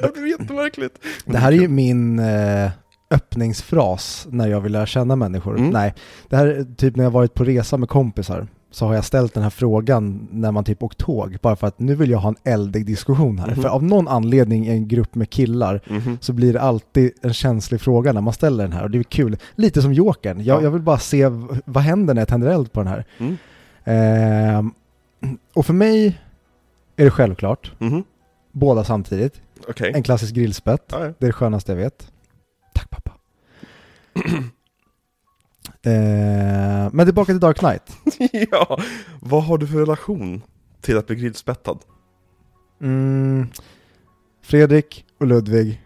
Det 0.00 0.06
här 0.06 0.12
blir 0.12 0.26
jättemärkligt. 0.40 0.98
Det 1.24 1.38
här 1.38 1.52
är 1.52 1.56
ju 1.56 1.68
min 1.68 2.18
eh, 2.18 2.70
öppningsfras 3.10 4.26
när 4.30 4.48
jag 4.48 4.60
vill 4.60 4.72
lära 4.72 4.86
känna 4.86 5.16
människor. 5.16 5.58
Mm. 5.58 5.70
Nej, 5.70 5.94
det 6.28 6.36
här 6.36 6.46
är 6.46 6.64
typ 6.76 6.96
när 6.96 7.04
jag 7.04 7.10
varit 7.10 7.34
på 7.34 7.44
resa 7.44 7.76
med 7.76 7.88
kompisar 7.88 8.46
så 8.70 8.86
har 8.86 8.94
jag 8.94 9.04
ställt 9.04 9.34
den 9.34 9.42
här 9.42 9.50
frågan 9.50 10.28
när 10.30 10.52
man 10.52 10.64
typ 10.64 10.82
åkt 10.82 10.98
tåg, 10.98 11.36
bara 11.42 11.56
för 11.56 11.66
att 11.66 11.78
nu 11.78 11.94
vill 11.94 12.10
jag 12.10 12.18
ha 12.18 12.28
en 12.28 12.52
eldig 12.52 12.86
diskussion 12.86 13.38
här. 13.38 13.46
Mhm. 13.46 13.62
För 13.62 13.68
av 13.68 13.82
någon 13.84 14.08
anledning 14.08 14.66
i 14.66 14.70
en 14.70 14.88
grupp 14.88 15.14
med 15.14 15.30
killar 15.30 15.80
Mhm. 15.88 16.18
så 16.20 16.32
blir 16.32 16.52
det 16.52 16.60
alltid 16.60 17.12
en 17.22 17.32
känslig 17.34 17.80
fråga 17.80 18.12
när 18.12 18.20
man 18.20 18.32
ställer 18.32 18.64
den 18.64 18.72
här 18.72 18.82
och 18.82 18.90
det 18.90 18.98
är 18.98 19.02
kul. 19.02 19.36
Lite 19.54 19.82
som 19.82 19.92
Jokern, 19.92 20.40
jag, 20.40 20.58
Ja. 20.58 20.62
jag 20.62 20.70
vill 20.70 20.82
bara 20.82 20.98
se 20.98 21.26
vad 21.64 21.82
händer 21.82 22.14
när 22.14 22.20
jag 22.20 22.28
tänder 22.28 22.48
eld 22.50 22.72
på 22.72 22.80
den 22.80 22.88
här. 22.88 23.04
Mm. 23.18 23.36
Ehm, 23.84 24.72
och 25.54 25.66
för 25.66 25.74
mig 25.74 26.20
är 26.96 27.04
det 27.04 27.10
självklart, 27.10 27.72
Mhm. 27.78 28.04
båda 28.52 28.84
samtidigt. 28.84 29.40
Okej. 29.68 29.92
En 29.94 30.02
klassisk 30.02 30.34
grillspett. 30.34 30.82
Ja, 30.92 30.98
ja. 31.04 31.04
Det 31.18 31.24
är 31.24 31.26
det 31.26 31.32
skönaste 31.32 31.72
jag 31.72 31.76
vet. 31.76 32.10
Tack 32.90 33.04
pappa. 33.04 33.18
eh, 35.82 36.92
men 36.92 37.06
tillbaka 37.06 37.32
till 37.32 37.40
Dark 37.40 37.58
Knight. 37.58 37.82
ja, 38.50 38.78
vad 39.20 39.44
har 39.44 39.58
du 39.58 39.66
för 39.66 39.78
relation 39.78 40.42
till 40.80 40.98
att 40.98 41.06
bli 41.06 41.16
grillspettad? 41.16 41.78
Mm, 42.80 43.48
Fredrik 44.42 45.04
och 45.18 45.26
Ludvig 45.26 45.82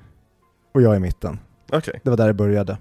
och 0.73 0.83
jag 0.83 0.97
i 0.97 1.01
mitten. 1.01 1.39
Okej, 1.73 2.01
Det 2.05 2.11
var 2.11 2.17
där 2.17 2.27
det 2.27 2.35
började. 2.35 2.79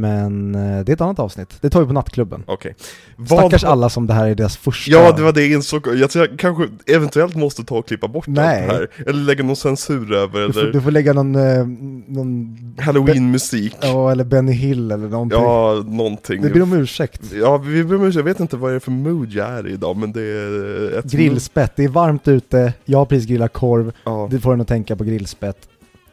Men 0.00 0.54
eh, 0.54 0.84
det 0.84 0.92
är 0.92 0.94
ett 0.94 1.00
annat 1.00 1.18
avsnitt. 1.18 1.54
Det 1.60 1.70
tar 1.70 1.80
vi 1.80 1.86
på 1.86 1.92
nattklubben. 1.92 2.42
okej. 2.46 2.74
Vad 3.16 3.38
Stackars 3.38 3.64
alla 3.64 3.88
som 3.88 4.06
det 4.06 4.14
här 4.14 4.28
är 4.28 4.34
deras 4.34 4.56
första... 4.56 4.92
Ja, 4.92 5.12
det 5.12 5.22
var 5.22 5.32
det 5.32 5.40
jag 5.40 5.50
insåg. 5.50 5.86
Jag 5.94 6.10
tror 6.10 6.26
jag 6.26 6.38
kanske 6.38 6.68
eventuellt 6.86 7.34
måste 7.36 7.64
ta 7.64 7.78
och 7.78 7.86
klippa 7.86 8.08
bort 8.08 8.26
Nej. 8.26 8.60
allt 8.60 8.68
det 8.68 8.74
här. 8.74 8.88
Eller 9.06 9.24
lägga 9.24 9.44
någon 9.44 9.56
censur 9.56 10.12
över, 10.12 10.46
du, 10.46 10.52
får, 10.52 10.60
eller 10.60 10.72
du 10.72 10.80
får 10.80 10.90
lägga 10.90 11.12
någon, 11.12 11.34
eh, 11.34 11.66
någon 12.06 12.56
halloween-musik. 12.78 13.76
Ja, 13.80 13.88
ja, 13.88 14.12
eller 14.12 14.24
Benny 14.24 14.52
Hill 14.52 14.90
eller 14.90 15.08
någonting. 15.08 15.96
någonting. 15.96 16.42
det 16.42 16.50
blir 16.50 16.62
om 16.62 16.72
ursäkt. 16.72 17.22
Ja, 17.34 17.56
vi 17.56 17.84
ber 17.84 17.94
om 17.94 18.02
ursäkt. 18.02 18.16
jag 18.16 18.24
vet 18.24 18.40
inte 18.40 18.56
vad 18.56 18.70
det 18.70 18.74
är 18.74 18.80
för 18.80 18.90
mood 18.90 19.32
jag 19.32 19.48
är 19.48 19.66
i 19.66 19.72
idag, 19.72 19.96
men 19.96 20.12
det 20.12 20.22
är 20.22 20.98
ett... 20.98 21.04
Grillspett, 21.04 21.72
det 21.76 21.84
är 21.84 21.88
varmt 21.88 22.28
ute, 22.28 22.72
jag 22.84 22.98
har 22.98 23.06
precis 23.06 23.28
grillat 23.28 23.52
korv, 23.52 23.92
Ja, 24.04 24.28
det 24.30 24.40
får 24.40 24.52
en 24.52 24.60
att 24.60 24.68
tänka 24.68 24.96
på 24.96 25.04
grillspett. 25.04 25.68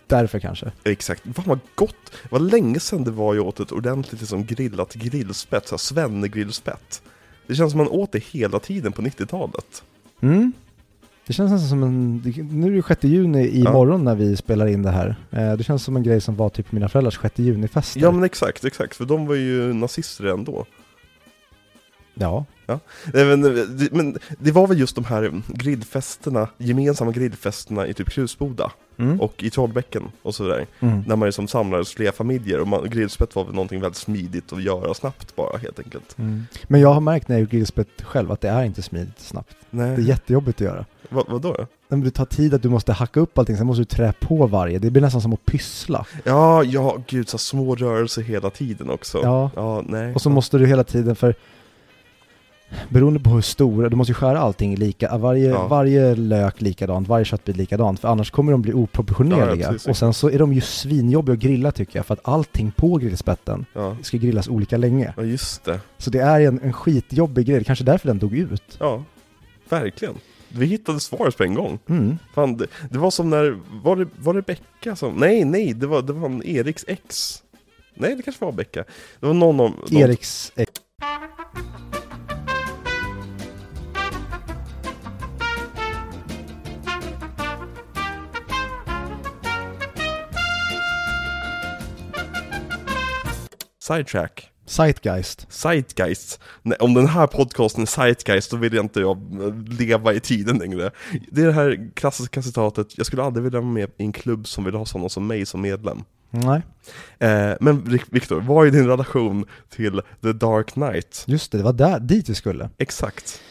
Därför 0.07 0.39
kanske. 0.39 0.71
exakt. 0.83 1.23
Fan 1.35 1.45
vad 1.47 1.59
gott! 1.75 2.11
Vad 2.29 2.41
länge 2.51 2.79
sedan 2.79 3.03
det 3.03 3.11
var 3.11 3.35
jag 3.35 3.47
åt 3.47 3.59
ett 3.59 3.71
ordentligt 3.71 4.21
liksom, 4.21 4.45
grillat 4.45 4.93
grillspett, 4.93 5.67
såhär 5.67 5.77
svennegrillspett. 5.77 7.01
Det 7.47 7.55
känns 7.55 7.71
som 7.71 7.77
man 7.77 7.87
åt 7.87 8.11
det 8.11 8.23
hela 8.23 8.59
tiden 8.59 8.91
på 8.91 9.01
90-talet. 9.01 9.83
Mm. 10.21 10.51
Det 11.27 11.33
känns 11.33 11.51
nästan 11.51 11.69
som 11.69 11.83
en, 11.83 12.15
nu 12.51 12.67
är 12.67 12.75
det 12.75 12.83
6 12.87 13.03
juni 13.03 13.49
Ja. 13.63 13.69
imorgon 13.69 14.03
när 14.03 14.15
vi 14.15 14.35
spelar 14.37 14.67
in 14.67 14.83
det 14.83 14.91
här. 14.91 15.15
Eh, 15.31 15.53
Det 15.53 15.63
känns 15.63 15.83
som 15.83 15.95
en 15.95 16.03
grej 16.03 16.21
som 16.21 16.35
var 16.35 16.49
typ 16.49 16.71
mina 16.71 16.89
föräldrars 16.89 17.19
6 17.21 17.39
juni-fester. 17.39 18.01
Ja 18.01 18.11
men 18.11 18.23
exakt, 18.23 18.65
exakt, 18.65 18.95
för 18.95 19.05
de 19.05 19.25
var 19.27 19.35
ju 19.35 19.73
nazister 19.73 20.23
redan 20.23 20.43
då. 20.43 20.65
Ja. 22.67 22.79
Men, 23.13 23.41
det, 23.41 23.91
men 23.91 24.17
det 24.39 24.51
var 24.51 24.67
väl 24.67 24.79
just 24.79 24.95
de 24.95 25.05
här 25.05 25.41
grillfesterna, 25.47 26.47
gemensamma 26.57 27.11
grillfesterna 27.11 27.87
i 27.87 27.93
typ 27.93 28.09
Krusboda 28.09 28.71
Mm. 28.99 29.21
och 29.21 29.43
i 29.43 29.49
Trollbäcken 29.49 30.03
och 30.21 30.35
sådär. 30.35 30.65
Mm. 30.79 31.03
När 31.07 31.15
man 31.15 31.25
liksom 31.25 31.47
samlades 31.47 31.93
flera 31.93 32.11
familjer 32.11 32.59
och 32.59 32.67
man, 32.67 32.89
grillspett 32.89 33.35
var 33.35 33.43
väl 33.45 33.53
någonting 33.53 33.81
väldigt 33.81 33.97
smidigt 33.97 34.53
att 34.53 34.63
göra 34.63 34.93
snabbt 34.93 35.35
bara 35.35 35.57
helt 35.57 35.79
enkelt. 35.79 36.17
Mm. 36.17 36.45
Men 36.63 36.81
jag 36.81 36.93
har 36.93 37.01
märkt 37.01 37.27
när 37.27 37.35
jag 37.35 37.41
gjort 37.41 37.49
grillspett 37.51 38.01
själv 38.01 38.31
att 38.31 38.41
det 38.41 38.49
är 38.49 38.63
inte 38.63 38.81
smidigt 38.81 39.19
snabbt. 39.19 39.55
Nej, 39.69 39.95
Det 39.95 40.01
är 40.01 40.05
jättejobbigt 40.05 40.61
att 40.61 40.65
göra. 40.65 40.85
vad, 41.09 41.29
vadå 41.29 41.53
då? 41.57 41.67
Men 41.87 42.01
det 42.01 42.11
tar 42.11 42.25
tid 42.25 42.53
att 42.53 42.61
du 42.61 42.69
måste 42.69 42.93
hacka 42.93 43.19
upp 43.19 43.37
allting, 43.37 43.57
sen 43.57 43.67
måste 43.67 43.81
du 43.81 43.85
trä 43.85 44.13
på 44.19 44.47
varje. 44.47 44.79
Det 44.79 44.91
blir 44.91 45.01
nästan 45.01 45.21
som 45.21 45.33
att 45.33 45.45
pyssla. 45.45 46.05
Ja, 46.23 46.63
ja, 46.63 46.97
gud, 47.07 47.29
så 47.29 47.37
små 47.37 47.75
rörelser 47.75 48.21
hela 48.21 48.49
tiden 48.49 48.89
också. 48.89 49.19
Ja. 49.23 49.51
ja 49.55 49.83
nej. 49.85 50.13
Och 50.13 50.21
så 50.21 50.29
måste 50.29 50.57
du 50.57 50.65
hela 50.67 50.83
tiden, 50.83 51.15
för 51.15 51.35
beroende 52.89 53.19
på 53.19 53.29
hur 53.29 53.41
stora, 53.41 53.89
du 53.89 53.95
måste 53.95 54.11
ju 54.11 54.15
skära 54.15 54.39
allting 54.39 54.75
lika, 54.75 55.17
varje, 55.17 55.49
Ja. 55.49 55.67
varje 55.67 56.15
lök 56.15 56.61
likadant, 56.61 57.07
varje 57.07 57.25
köttbit 57.25 57.57
likadant, 57.57 57.99
för 57.99 58.07
annars 58.07 58.31
kommer 58.31 58.51
de 58.51 58.61
bli 58.61 58.73
oproportionerliga. 58.73 59.71
ja, 59.83 59.89
och 59.91 59.97
sen 59.97 60.13
så 60.13 60.29
är 60.29 60.39
de 60.39 60.53
ju 60.53 60.61
svinjobbiga 60.61 61.33
att 61.33 61.39
grilla 61.39 61.71
tycker 61.71 61.99
jag, 61.99 62.05
för 62.05 62.13
att 62.13 62.19
allting 62.27 62.71
på 62.71 62.97
grillspetten 62.97 63.65
Ja. 63.73 63.95
ska 64.01 64.17
grillas 64.17 64.47
olika 64.47 64.77
länge. 64.77 65.13
ja, 65.17 65.23
just 65.23 65.63
det. 65.63 65.79
Så 65.97 66.09
det 66.09 66.19
är 66.19 66.41
en, 66.41 66.59
en 66.63 66.73
skitjobbig 66.73 67.45
grej, 67.47 67.63
kanske 67.63 67.85
därför 67.85 68.07
den 68.07 68.19
dog 68.19 68.33
ut. 68.37 68.77
Ja, 68.79 69.03
verkligen. 69.69 70.13
Vi 70.49 70.65
hittade 70.65 70.99
svaret 70.99 71.37
på 71.37 71.43
en 71.43 71.53
gång. 71.53 71.79
Mm. 71.89 72.17
Fan, 72.33 72.57
det, 72.57 72.67
det 72.91 72.97
var 72.97 73.11
som 73.11 73.29
när, 73.29 73.59
var 73.83 73.95
det, 73.95 74.07
var 74.19 74.33
det 74.33 74.41
Becka 74.41 74.95
som, 74.95 75.13
nej 75.13 75.45
nej, 75.45 75.73
det 75.73 75.87
var, 75.87 76.01
det 76.01 76.13
var 76.13 76.29
en 76.29 76.43
Eriks 76.45 76.85
ex. 76.87 77.43
Nej 77.95 78.15
det 78.15 78.21
kanske 78.23 78.45
var 78.45 78.51
Becka. 78.51 78.83
Det 79.19 79.25
var 79.27 79.33
någon 79.33 79.59
av 79.59 79.71
de- 79.89 79.97
Eriks 79.97 80.51
ex. 80.55 80.69
Sidetrack. 93.87 94.51
Zeitgeist. 94.65 95.45
Zeitgeist. 95.49 96.39
Nej, 96.61 96.77
om 96.79 96.93
den 96.93 97.07
här 97.07 97.27
podcasten 97.27 97.81
är 97.81 97.85
Zeitgeist, 97.85 98.51
då 98.51 98.57
vill 98.57 98.73
jag 98.73 98.85
inte 98.85 98.99
jag 98.99 99.17
leva 99.79 100.13
i 100.13 100.19
tiden 100.19 100.57
längre. 100.57 100.91
Det 101.31 101.41
är 101.41 101.45
det 101.45 101.51
här 101.53 101.89
klassiska 101.93 102.41
citatet, 102.41 102.97
jag 102.97 103.05
skulle 103.05 103.23
aldrig 103.23 103.43
vilja 103.43 103.59
vara 103.59 103.71
med 103.71 103.89
i 103.97 104.03
en 104.03 104.11
klubb 104.11 104.47
som 104.47 104.63
vill 104.63 104.75
ha 104.75 104.85
sådana 104.85 105.09
som 105.09 105.27
mig 105.27 105.45
som 105.45 105.61
medlem. 105.61 106.03
Nej, 106.29 106.61
Eh, 107.19 107.53
men 107.59 107.99
Viktor, 108.09 108.41
vad 108.41 108.67
är 108.67 108.71
din 108.71 108.87
relation 108.87 109.45
till 109.69 110.01
The 110.21 110.33
Dark 110.33 110.71
Knight? 110.71 111.23
just 111.27 111.51
det, 111.51 111.57
det 111.57 111.63
var 111.63 111.73
där, 111.73 111.99
dit 111.99 112.29
vi 112.29 112.35
skulle. 112.35 112.69
Exakt. 112.77 113.41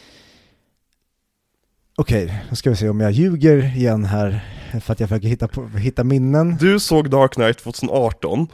Okej, 2.01 2.43
nu 2.49 2.55
ska 2.55 2.69
vi 2.69 2.75
se 2.75 2.89
om 2.89 2.99
jag 2.99 3.11
ljuger 3.11 3.75
igen 3.77 4.05
här, 4.05 4.39
för 4.81 4.93
att 4.93 4.99
jag 4.99 5.09
försöker 5.09 5.27
hitta, 5.27 5.47
på, 5.47 5.67
hitta 5.67 6.03
minnen. 6.03 6.57
Du 6.59 6.79
såg 6.79 7.09
Dark 7.09 7.31
Knight 7.33 7.57
2018, 7.57 8.47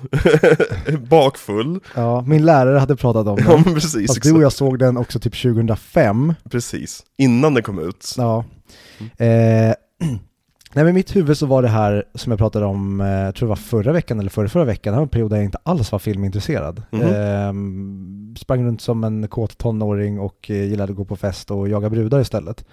bakfull. 1.09 1.79
Ja, 1.95 2.21
min 2.21 2.45
lärare 2.45 2.77
hade 2.79 2.95
pratat 2.95 3.27
om 3.27 3.37
Ja 3.45 3.51
den. 3.51 3.61
men 3.65 3.73
precis, 3.73 4.07
Fast 4.07 4.23
du 4.23 4.33
och 4.33 4.41
jag 4.43 4.51
såg 4.53 4.79
den 4.79 4.97
också 4.97 5.19
typ 5.19 5.41
2005. 5.41 6.33
precis. 6.49 7.03
Innan 7.17 7.53
den 7.53 7.63
kom 7.63 7.79
ut. 7.79 8.13
Ja. 8.17 8.45
Eh, 8.99 9.25
nej 10.73 10.83
men 10.83 10.87
i 10.89 10.93
mitt 10.93 11.15
huvud 11.15 11.37
så 11.37 11.45
var 11.45 11.61
det 11.61 11.67
här 11.69 12.03
som 12.15 12.31
jag 12.31 12.39
pratade 12.39 12.65
om, 12.65 13.01
eh, 13.01 13.07
jag 13.07 13.35
tror 13.35 13.47
det 13.47 13.49
var 13.49 13.55
förra 13.55 13.91
veckan 13.91 14.19
eller 14.19 14.29
förra, 14.29 14.49
förra 14.49 14.65
veckan, 14.65 14.93
det 14.93 14.97
var 14.97 15.03
en 15.03 15.09
period 15.09 15.29
där 15.31 15.37
jag 15.37 15.45
inte 15.45 15.59
alls 15.63 15.91
var 15.91 15.99
filmintresserad. 15.99 16.83
Mhm. 16.91 17.01
Eh, 17.01 17.53
sprang 18.39 18.65
runt 18.65 18.81
som 18.81 19.03
en 19.03 19.27
kåt 19.27 19.57
tonåring 19.57 20.19
och 20.19 20.51
eh, 20.51 20.63
gillade 20.69 20.91
att 20.91 20.97
gå 20.97 21.05
på 21.05 21.15
fest 21.15 21.51
och 21.51 21.69
jaga 21.69 21.89
brudar 21.89 22.19
istället. 22.21 22.65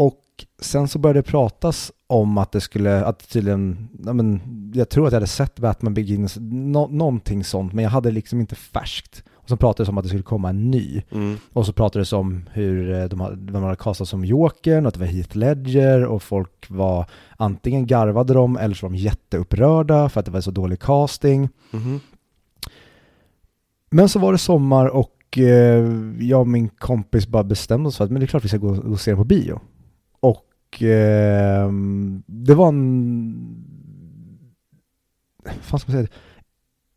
Och 0.00 0.46
sen 0.60 0.88
så 0.88 0.98
började 0.98 1.18
det 1.18 1.30
pratas 1.30 1.92
om 2.06 2.38
att 2.38 2.52
det 2.52 2.60
skulle, 2.60 3.04
att 3.04 3.28
tydligen, 3.28 3.88
ja 4.04 4.12
men, 4.12 4.40
jag 4.74 4.88
tror 4.88 5.06
att 5.06 5.12
jag 5.12 5.16
hade 5.16 5.26
sett 5.26 5.58
Batman 5.58 5.94
Begins, 5.94 6.36
nå 6.40 6.86
någonting 6.86 7.44
sånt, 7.44 7.72
men 7.72 7.84
jag 7.84 7.90
hade 7.90 8.10
liksom 8.10 8.40
inte 8.40 8.54
färskt. 8.54 9.22
Och 9.34 9.48
så 9.48 9.56
pratades 9.56 9.86
det 9.86 9.90
om 9.90 9.98
att 9.98 10.04
det 10.04 10.08
skulle 10.08 10.22
komma 10.22 10.48
en 10.48 10.70
ny. 10.70 11.02
Mm. 11.10 11.36
Och 11.52 11.66
så 11.66 11.72
pratades 11.72 12.10
det 12.10 12.16
om 12.16 12.48
hur 12.52 12.92
eh, 12.92 13.04
de 13.04 13.20
hade, 13.20 13.36
de 13.36 13.62
hade 13.62 13.76
kastat 13.76 14.08
som 14.08 14.24
Jokern, 14.24 14.86
och 14.86 14.88
att 14.88 14.94
det 14.94 15.00
var 15.00 15.06
Heath 15.06 15.36
Ledger 15.36 16.04
och 16.04 16.22
folk 16.22 16.66
var 16.68 17.06
antingen 17.36 17.86
garvade 17.86 18.34
de 18.34 18.56
eller 18.56 18.74
så 18.74 18.86
var 18.86 18.90
de 18.90 18.96
jätteupprörda 18.98 20.08
för 20.08 20.20
att 20.20 20.26
det 20.26 20.32
var 20.32 20.40
så 20.40 20.50
dålig 20.50 20.80
casting. 20.80 21.48
Mhm. 21.70 22.00
Men 23.90 24.08
så 24.08 24.18
var 24.18 24.32
det 24.32 24.38
sommar 24.38 24.86
och 24.86 25.38
eh, 25.38 25.84
jag 26.20 26.40
och 26.40 26.48
min 26.48 26.68
kompis 26.68 27.28
bara 27.28 27.44
bestämde 27.44 27.88
oss 27.88 27.96
för 27.96 28.04
att 28.04 28.10
men 28.10 28.20
det 28.20 28.24
är 28.24 28.28
klart 28.28 28.44
vi 28.44 28.48
ska 28.48 28.58
gå 28.58 28.74
gå 28.74 28.92
och 28.92 29.00
se 29.00 29.10
den 29.10 29.18
på 29.18 29.24
bio. 29.24 29.60
Och 30.72 30.82
eh, 30.82 31.70
det 32.26 32.54
var 32.54 32.68
en... 32.68 33.64
fan 35.60 35.80
ska 35.80 35.92
man 35.92 35.98
säga? 36.06 36.08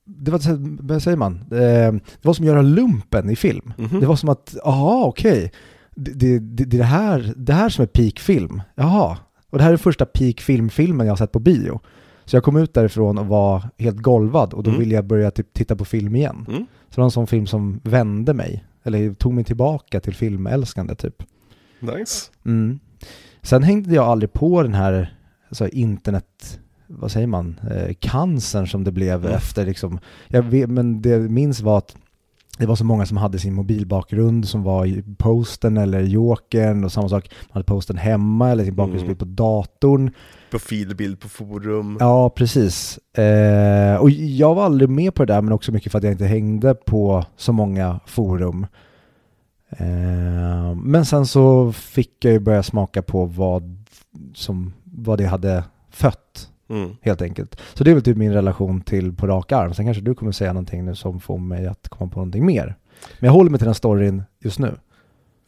Det 0.05 0.31
var, 0.31 0.39
vad 0.87 1.03
säger 1.03 1.17
man? 1.17 1.35
Eh, 1.51 1.91
Det 1.91 2.21
var 2.21 2.33
som 2.33 2.43
att 2.43 2.47
göra 2.47 2.61
lumpen 2.61 3.29
i 3.29 3.35
film. 3.35 3.73
Mhm. 3.77 3.99
Det 3.99 4.05
var 4.05 4.15
som 4.15 4.29
att, 4.29 4.55
jaha 4.63 5.05
okej, 5.05 5.51
det, 5.95 6.11
det, 6.13 6.39
det, 6.39 6.65
det, 6.65 6.83
här, 6.83 7.33
det 7.37 7.53
här 7.53 7.69
som 7.69 7.83
är 7.83 7.87
peakfilm, 7.87 8.61
jaha. 8.75 9.17
Och 9.49 9.57
det 9.57 9.63
här 9.63 9.73
är 9.73 9.77
första 9.77 10.05
peakfilmfilmen 10.05 11.07
jag 11.07 11.11
har 11.11 11.17
sett 11.17 11.31
på 11.31 11.39
bio. 11.39 11.79
Så 12.25 12.35
jag 12.35 12.43
kom 12.43 12.57
ut 12.57 12.73
därifrån 12.73 13.17
och 13.17 13.25
var 13.27 13.69
helt 13.77 13.97
golvad 13.97 14.53
och 14.53 14.63
då 14.63 14.69
Mm. 14.69 14.79
ville 14.79 14.95
jag 14.95 15.05
börja 15.05 15.31
typ 15.31 15.53
titta 15.53 15.75
på 15.75 15.85
film 15.85 16.15
igen. 16.15 16.45
Mm. 16.49 16.65
Så 16.89 16.95
det 16.95 16.97
var 16.97 17.05
en 17.05 17.11
sån 17.11 17.27
film 17.27 17.47
som 17.47 17.79
vände 17.83 18.33
mig, 18.33 18.65
eller 18.83 19.13
tog 19.13 19.33
mig 19.33 19.43
tillbaka 19.43 19.99
till 19.99 20.13
filmälskande 20.15 20.95
typ. 20.95 21.23
Nice. 21.79 22.31
Mm. 22.45 22.79
Sen 23.43 23.63
hängde 23.63 23.95
jag 23.95 24.05
aldrig 24.05 24.33
på 24.33 24.63
den 24.63 24.73
här 24.73 25.17
alltså, 25.49 25.67
internet, 25.67 26.59
vad 26.87 27.11
säger 27.11 27.27
man, 27.27 27.59
eh, 27.71 27.93
cancern 27.99 28.67
som 28.67 28.83
det 28.83 28.91
blev 28.91 29.25
Mm. 29.25 29.35
efter 29.37 29.65
liksom. 29.65 29.99
Jag 30.27 30.43
vet, 30.43 30.69
men 30.69 31.01
det 31.01 31.09
jag 31.09 31.31
minns 31.31 31.61
var 31.61 31.77
att 31.77 31.95
det 32.57 32.65
var 32.65 32.75
så 32.75 32.85
många 32.85 33.05
som 33.05 33.17
hade 33.17 33.39
sin 33.39 33.53
mobilbakgrund 33.53 34.47
som 34.47 34.63
var 34.63 34.85
i 34.85 35.03
posten 35.17 35.77
eller 35.77 36.01
jokern 36.01 36.83
och 36.83 36.91
samma 36.91 37.09
sak, 37.09 37.29
man 37.41 37.49
hade 37.53 37.63
posten 37.65 37.97
hemma 37.97 38.49
eller 38.51 38.63
sin 38.63 38.75
bakgrundsbild 38.75 39.19
på 39.19 39.25
datorn. 39.25 40.11
Profilbild 40.51 41.19
på 41.19 41.29
forum. 41.29 41.97
Ja, 41.99 42.29
precis. 42.29 42.97
Eh, 43.17 43.95
och 43.95 44.09
jag 44.09 44.55
var 44.55 44.65
aldrig 44.65 44.89
med 44.89 45.13
på 45.15 45.25
det 45.25 45.33
där, 45.33 45.41
men 45.41 45.53
också 45.53 45.71
mycket 45.71 45.91
för 45.91 45.97
att 45.97 46.03
jag 46.03 46.13
inte 46.13 46.25
hängde 46.25 46.75
på 46.75 47.25
så 47.37 47.53
många 47.53 47.99
forum. 48.05 48.65
Eh, 49.77 50.75
men 50.75 51.05
sen 51.05 51.25
så 51.25 51.71
fick 51.71 52.25
jag 52.25 52.33
ju 52.33 52.39
börja 52.39 52.63
smaka 52.63 53.01
på 53.01 53.25
vad, 53.25 53.85
som, 54.33 54.73
vad 54.83 55.17
det 55.17 55.25
hade 55.25 55.63
fött, 55.91 56.49
Mm. 56.69 56.89
helt 57.01 57.21
enkelt. 57.21 57.59
Så 57.73 57.83
det 57.83 57.91
är 57.91 57.93
väl 57.95 58.03
typ 58.03 58.17
min 58.17 58.33
relation 58.33 58.81
till 58.81 59.13
På 59.13 59.27
rak 59.27 59.51
arm. 59.51 59.73
Sen 59.73 59.85
kanske 59.85 60.03
du 60.03 60.15
kommer 60.15 60.31
säga 60.31 60.53
någonting 60.53 60.85
nu 60.85 60.95
som 60.95 61.19
får 61.19 61.37
mig 61.37 61.67
att 61.67 61.89
komma 61.89 62.09
på 62.11 62.19
någonting 62.19 62.45
mer. 62.45 62.75
Men 63.19 63.27
jag 63.27 63.33
håller 63.33 63.49
mig 63.51 63.57
till 63.59 63.65
den 63.65 63.75
storyn 63.75 64.23
just 64.39 64.59
nu. 64.59 64.75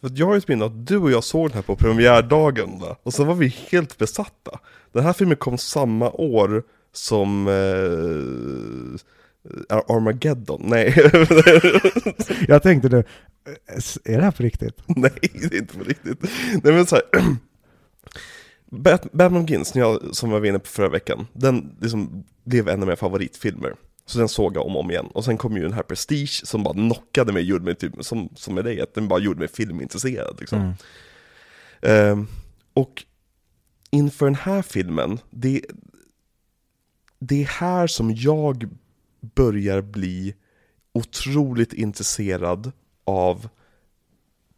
För 0.01 0.11
jag 0.13 0.25
har 0.25 0.37
ett 0.37 0.47
minne 0.47 0.65
att 0.65 0.87
du 0.87 0.97
och 0.97 1.11
jag 1.11 1.23
såg 1.23 1.49
den 1.49 1.55
här 1.55 1.61
på 1.61 1.75
premiärdagen 1.75 2.79
va? 2.79 2.95
Och 3.03 3.13
så 3.13 3.23
var 3.23 3.35
vi 3.35 3.47
helt 3.71 3.97
besatta. 3.97 4.59
Den 4.91 5.03
här 5.03 5.13
filmen 5.13 5.37
kom 5.37 5.57
samma 5.57 6.09
år 6.11 6.63
som 6.93 7.47
eh, 7.47 8.99
Armageddon, 9.69 10.61
nej. 10.65 10.93
Jag 12.47 12.63
tänkte 12.63 12.89
nu, 12.89 13.03
är 14.03 14.17
det 14.17 14.23
här 14.23 14.31
på 14.31 14.43
riktigt? 14.43 14.81
nej, 14.87 15.11
det 15.21 15.55
är 15.55 15.59
inte 15.59 15.77
på 15.77 15.83
riktigt. 15.83 16.21
Nej 16.63 16.73
men 16.73 16.85
så 16.85 16.95
här. 16.95 17.03
Bat- 18.69 19.11
Batman 19.11 19.45
Begins, 19.45 19.73
när 19.73 19.81
jag, 19.81 20.15
som 20.15 20.31
jag 20.31 20.39
var 20.39 20.47
inne 20.47 20.59
på 20.59 20.67
förra 20.67 20.89
veckan, 20.89 21.27
den 21.33 21.75
liksom 21.81 22.23
blev 22.43 22.69
en 22.69 22.81
av 22.81 22.87
mina 22.87 22.95
favoritfilmer. 22.95 23.75
Så 24.05 24.19
den 24.19 24.29
såg 24.29 24.55
jag 24.55 24.65
om 24.65 24.75
och 24.75 24.81
om 24.83 24.91
igen. 24.91 25.05
Och 25.13 25.25
sen 25.25 25.37
kom 25.37 25.57
ju 25.57 25.63
den 25.63 25.73
här 25.73 25.83
Prestige 25.83 26.41
som 26.47 26.63
bara 26.63 26.73
knockade 26.73 27.33
mig, 27.33 27.43
gjorde 27.43 27.65
mig 27.65 27.75
typ, 27.75 27.93
som, 27.99 28.29
som 28.35 28.55
med 28.55 28.65
dig, 28.65 28.81
att 28.81 28.93
den 28.93 29.07
bara 29.07 29.19
gjorde 29.19 29.39
mig 29.39 29.47
filmintresserad 29.47 30.37
liksom. 30.39 30.59
Mm. 30.59 30.73
Ehm, 31.81 32.27
och 32.73 33.03
inför 33.89 34.25
den 34.25 34.35
här 34.35 34.61
filmen, 34.61 35.19
det, 35.29 35.61
det 37.19 37.41
är 37.41 37.47
här 37.47 37.87
som 37.87 38.11
jag 38.15 38.69
börjar 39.35 39.81
bli 39.81 40.35
otroligt 40.93 41.73
intresserad 41.73 42.71
av 43.03 43.49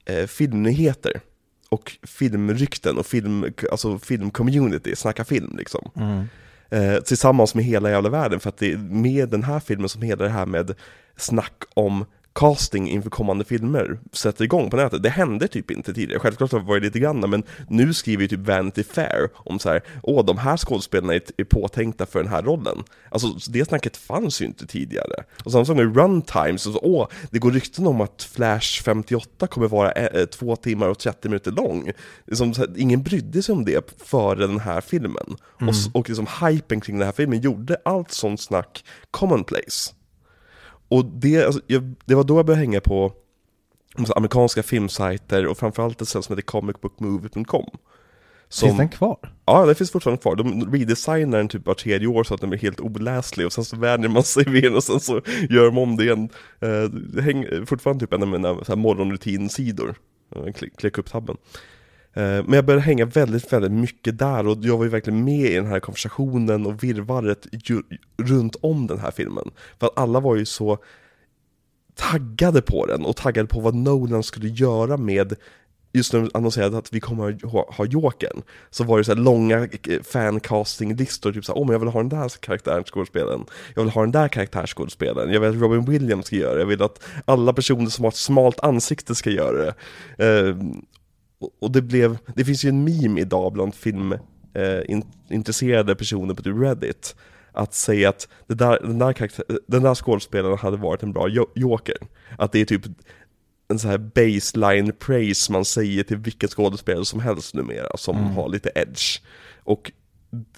eh, 0.06 0.28
filmnyheter 0.28 1.22
och 1.70 1.98
filmrykten 2.04 2.98
och 2.98 3.06
film, 3.06 3.54
alltså 3.72 4.00
filmcommunity, 4.00 4.96
snacka 4.96 5.26
film 5.26 5.56
liksom. 5.58 5.92
Mm. 5.96 6.26
Eh, 6.70 7.02
tillsammans 7.02 7.56
med 7.56 7.66
hela 7.66 7.90
jävla 7.90 8.10
världen, 8.10 8.40
för 8.40 8.50
att 8.50 8.58
det 8.58 8.72
är 8.72 8.78
med 8.78 9.30
den 9.30 9.44
här 9.44 9.60
filmen 9.60 9.90
som 9.90 10.02
hela 10.02 10.24
det 10.24 10.30
här 10.30 10.46
med 10.46 10.76
snack 11.16 11.64
om 11.74 12.06
casting 12.40 12.90
inför 12.90 13.10
kommande 13.10 13.46
filmer 13.46 14.00
sätter 14.14 14.44
igång 14.46 14.70
på 14.70 14.78
nätet. 14.78 15.04
Det 15.04 15.10
hände 15.10 15.48
typ 15.48 15.72
inte 15.72 15.94
tidigare, 15.94 16.20
självklart 16.20 16.52
har 16.52 16.74
det 16.80 16.86
lite 16.86 17.00
grann, 17.00 17.20
men 17.20 17.44
nu 17.70 17.94
skriver 17.94 18.22
ju 18.22 18.28
typ 18.28 18.40
Vanity 18.40 18.84
Fair 18.84 19.30
om 19.36 19.60
så 19.60 19.70
här, 19.70 19.82
åh 20.04 20.26
de 20.26 20.38
här 20.38 20.58
skådespelarna 20.58 21.14
är, 21.14 21.22
är 21.38 21.44
påtänkta 21.44 22.06
för 22.06 22.20
den 22.24 22.32
här 22.32 22.42
rollen. 22.42 22.84
Alltså 23.12 23.28
det 23.52 23.66
snacket 23.66 23.98
fanns 23.98 24.42
ju 24.42 24.46
inte 24.46 24.68
tidigare. 24.68 25.24
Och 25.46 25.52
samma 25.52 25.66
sak 25.66 25.76
med 25.78 25.96
runtimes, 25.98 26.66
och 26.68 26.74
så, 26.74 26.80
åh, 26.84 27.08
det 27.32 27.40
går 27.40 27.52
rykten 27.52 27.88
om 27.88 28.02
att 28.02 28.24
Flash 28.24 28.84
58 28.84 29.48
kommer 29.48 29.68
vara 29.68 29.92
eh, 29.92 30.26
två 30.26 30.56
timmar 30.56 30.90
och 30.90 31.00
30 31.00 31.28
minuter 31.30 31.52
lång. 31.52 31.92
Liksom, 32.28 32.54
så 32.54 32.62
här, 32.62 32.70
ingen 32.78 33.04
brydde 33.04 33.42
sig 33.44 33.54
om 33.54 33.66
det 33.66 34.02
före 34.06 34.48
den 34.48 34.60
här 34.60 34.82
filmen. 34.82 35.36
Och, 35.62 35.70
s- 35.70 35.90
och 35.94 36.10
liksom 36.10 36.28
hypen 36.46 36.82
kring 36.82 36.98
den 36.98 37.06
här 37.06 37.14
filmen 37.14 37.42
gjorde 37.42 37.78
allt 37.86 38.12
sånt 38.12 38.42
snack 38.42 38.84
commonplace. 39.12 39.94
Och 40.90 41.06
det, 41.06 41.46
alltså, 41.46 41.62
jag, 41.68 41.96
det 42.06 42.16
var 42.16 42.24
då 42.24 42.38
jag 42.38 42.46
började 42.46 42.62
hänga 42.62 42.82
på 42.82 43.14
alltså, 43.98 44.14
amerikanska 44.14 44.64
filmsajter 44.64 45.48
och 45.48 45.58
framförallt 45.58 46.02
ett 46.02 46.08
ställe 46.08 46.24
som 46.24 46.34
heter 46.36 46.48
comicbookmovie.com. 46.48 47.66
Som, 48.50 48.68
Finns 48.68 48.78
den 48.78 48.90
kvar? 48.90 49.18
Ja, 49.46 49.66
det 49.66 49.76
finns 49.76 49.92
fortfarande 49.92 50.22
kvar. 50.22 50.36
De 50.36 50.72
redesignar 50.72 51.38
den 51.38 51.48
typ 51.48 51.66
var 51.66 51.74
tredje 51.74 52.08
år 52.08 52.24
så 52.24 52.34
att 52.34 52.42
den 52.42 52.50
blir 52.50 52.60
helt 52.60 52.80
oläslig 52.80 53.46
och 53.46 53.54
sen 53.54 53.66
så 53.66 53.76
vänjer 53.76 54.10
man 54.10 54.24
sig 54.24 54.44
vid 54.48 54.64
den 54.64 54.76
och 54.76 54.84
sen 54.84 55.00
så 55.00 55.22
gör 55.50 55.66
de 55.66 55.78
om 55.78 55.96
det 55.96 56.04
igen. 56.04 56.30
Eh, 56.60 56.84
det 56.84 57.22
hänger 57.22 57.66
fortfarande 57.66 58.06
typ 58.06 58.14
en 58.14 58.22
av 58.22 58.28
mina 58.28 58.76
morgonrutinsidor. 58.76 59.96
Eh, 60.36 60.54
Klick, 60.54 60.78
klicka 60.78 61.02
upp 61.02 61.12
tabben. 61.12 61.38
Eh, 62.18 62.44
men 62.44 62.54
jag 62.54 62.66
började 62.66 62.82
hänga 62.82 63.06
väldigt, 63.06 63.54
väldigt 63.54 63.72
mycket 63.72 64.20
där 64.20 64.48
och 64.48 64.58
jag 64.62 64.78
var 64.78 64.84
ju 64.84 64.90
verkligen 64.90 65.24
med 65.24 65.52
i 65.52 65.56
den 65.56 65.66
här 65.66 65.80
konversationen 65.80 66.66
och 66.66 66.84
virrvarret 66.84 67.48
ju, 67.52 67.82
runt 68.18 68.56
om 68.62 68.88
den 68.88 69.00
här 69.00 69.12
filmen. 69.12 69.52
För 69.80 69.88
att 69.88 69.98
alla 70.00 70.20
var 70.20 70.36
ju 70.36 70.46
så 70.46 70.78
taggade 71.96 72.62
på 72.62 72.86
den 72.86 73.06
och 73.06 73.16
taggade 73.16 73.48
på 73.48 73.60
vad 73.60 73.76
Nolan 73.76 74.24
skulle 74.24 74.48
göra 74.48 74.98
med 74.98 75.36
Just 75.94 76.14
när 76.14 76.20
de 76.20 76.30
annonserade 76.34 76.78
att 76.78 76.94
vi 76.94 77.00
kommer 77.00 77.30
att 77.30 77.42
ha, 77.42 77.74
ha 77.78 77.86
Jokern 77.86 78.42
Så 78.70 78.84
var 78.84 78.98
det 78.98 79.04
så 79.04 79.14
här 79.14 79.20
långa 79.22 79.58
eh, 79.58 80.02
fancastinglistor, 80.04 81.34
typ 81.34 81.46
såhär, 81.46 81.60
åh 81.60 81.66
men 81.66 81.74
jag 81.74 81.80
vill 81.80 81.90
ha 81.90 82.00
den 82.00 82.10
där 82.10 82.30
karaktärsskådespelaren 82.30 83.46
Jag 83.76 83.84
vill 83.84 83.92
ha 83.92 84.02
den 84.02 84.12
där 84.12 84.28
karaktärsskådespelaren 84.28 85.34
Jag 85.34 85.40
vill 85.40 85.50
att 85.50 85.62
Robin 85.62 85.86
Williams 85.86 86.26
ska 86.26 86.36
göra 86.36 86.54
det, 86.54 86.60
jag 86.60 86.68
vill 86.68 86.82
att 86.82 87.04
alla 87.26 87.54
personer 87.54 87.90
som 87.90 88.04
har 88.04 88.12
ett 88.12 88.16
smalt 88.16 88.60
ansikte 88.60 89.16
ska 89.16 89.30
göra 89.30 89.58
det. 89.58 89.74
Eh, 90.26 90.56
och- 91.60 91.72
det 91.72 91.82
blev, 91.82 92.18
det 92.36 92.46
finns 92.46 92.66
ju 92.66 92.70
en 92.70 92.84
meme 92.84 93.22
idag 93.22 93.54
bland 93.54 93.76
filmintresserade 93.76 95.96
personer 95.96 96.34
på 96.34 96.42
typ 96.44 96.56
Reddit 96.58 97.16
att 97.52 97.74
säga 97.74 98.10
att 98.10 98.28
där, 98.48 98.80
den, 98.82 99.00
där 99.00 99.14
karaktär, 99.14 99.46
den 99.68 99.84
där 99.84 99.96
skådespelaren 99.96 100.58
hade 100.58 100.78
varit 100.78 101.04
en 101.04 101.14
bra 101.14 101.28
jo- 101.30 101.52
joker. 101.56 101.98
Att 102.38 102.52
det 102.52 102.60
är 102.60 102.66
typ 102.66 102.82
en 103.68 103.80
sån 103.80 103.92
här 103.92 103.98
baseline 103.98 104.92
praise 105.00 105.52
man 105.52 105.66
säger 105.66 106.04
till 106.04 106.18
vilken 106.18 106.50
skådespelare 106.50 107.06
som 107.06 107.20
helst 107.20 107.54
numera 107.54 107.98
som 107.98 108.16
har 108.18 108.50
lite 108.50 108.72
edge. 108.76 109.22
Och 109.64 109.92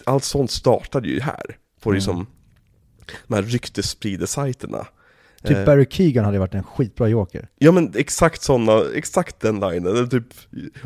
allt 0.04 0.24
sånt 0.24 0.52
startade 0.52 1.08
ju 1.08 1.20
här, 1.20 1.58
på 1.82 1.92
liksom 1.92 2.28
de 3.28 3.34
här 3.36 3.44
ryktesspridersajterna. 3.44 4.88
Typ 5.44 5.58
Eh, 5.58 5.66
Barry 5.66 5.86
Keegan 5.90 6.26
hade 6.26 6.40
varit 6.40 6.54
en 6.54 6.64
skitbra 6.64 7.08
joker. 7.08 7.48
Ja 7.58 7.72
men 7.72 7.94
exakt 7.96 8.42
sådana, 8.42 8.82
exakt 8.96 9.40
den 9.40 9.60
linen, 9.60 9.88
eller 9.88 10.08
typ, 10.08 10.26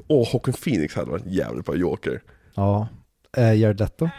åh 0.08 0.28
Håkan 0.32 0.54
Phoenix 0.54 0.96
hade 0.96 1.12
varit 1.12 1.26
en 1.26 1.32
jävligt 1.34 1.66
bra 1.66 1.76
joker. 1.76 2.22
Ja. 2.56 2.88
Eh, 3.38 3.54
Jared 3.54 3.80
Leto? 3.80 4.10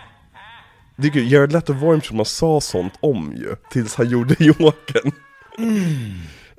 Det 0.97 1.07
är 1.07 1.13
kul, 1.13 1.33
Jared 1.33 1.53
Leto 1.53 1.73
var 1.73 1.95
en 1.95 2.01
person 2.01 2.17
man 2.17 2.27
sa 2.27 2.61
sånt 2.61 2.93
om 3.01 3.33
ju, 3.37 3.57
tills 3.71 3.95
han 3.95 4.09
gjorde 4.09 4.35
Jokern. 4.45 5.13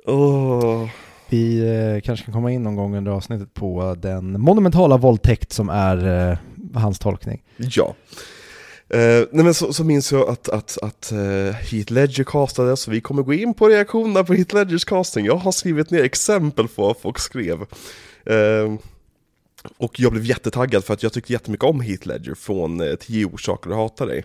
Åh. 0.06 0.88
Vi 1.28 1.58
eh, 1.94 2.00
kanske 2.00 2.24
kan 2.24 2.34
komma 2.34 2.50
in 2.52 2.62
någon 2.62 2.76
gång 2.76 2.96
under 2.96 3.12
avsnittet 3.12 3.54
på 3.54 3.94
den 3.98 4.40
monumentala 4.40 4.96
våldtäkt 4.96 5.52
som 5.52 5.68
är 5.68 6.30
eh, 6.30 6.38
hans 6.74 6.98
tolkning. 6.98 7.42
Ja. 7.56 7.94
Eh, 8.88 9.24
nej 9.32 9.44
men 9.44 9.54
så, 9.54 9.72
så 9.72 9.84
minns 9.84 10.12
jag 10.12 10.28
att, 10.28 10.48
att, 10.48 10.78
att 10.82 11.12
eh, 11.12 11.18
Heath 11.54 11.92
Ledger 11.92 12.24
castades, 12.24 12.80
så 12.80 12.90
vi 12.90 13.00
kommer 13.00 13.22
gå 13.22 13.34
in 13.34 13.54
på 13.54 13.68
reaktionerna 13.68 14.24
på 14.24 14.34
Heath 14.34 14.54
Ledgers 14.54 14.84
casting. 14.84 15.26
Jag 15.26 15.36
har 15.36 15.52
skrivit 15.52 15.90
ner 15.90 16.04
exempel 16.04 16.68
på 16.68 16.82
vad 16.82 16.96
folk 16.98 17.18
skrev. 17.18 17.60
Eh, 18.26 18.74
och 19.78 20.00
jag 20.00 20.12
blev 20.12 20.24
jättetaggad 20.24 20.84
för 20.84 20.94
att 20.94 21.02
jag 21.02 21.12
tyckte 21.12 21.32
jättemycket 21.32 21.64
om 21.64 21.80
Heath 21.80 22.06
Ledger 22.06 22.34
från 22.34 22.80
eh, 22.80 22.94
10 22.94 23.24
orsaker 23.24 23.70
att 23.70 23.76
hata 23.76 24.06
dig. 24.06 24.24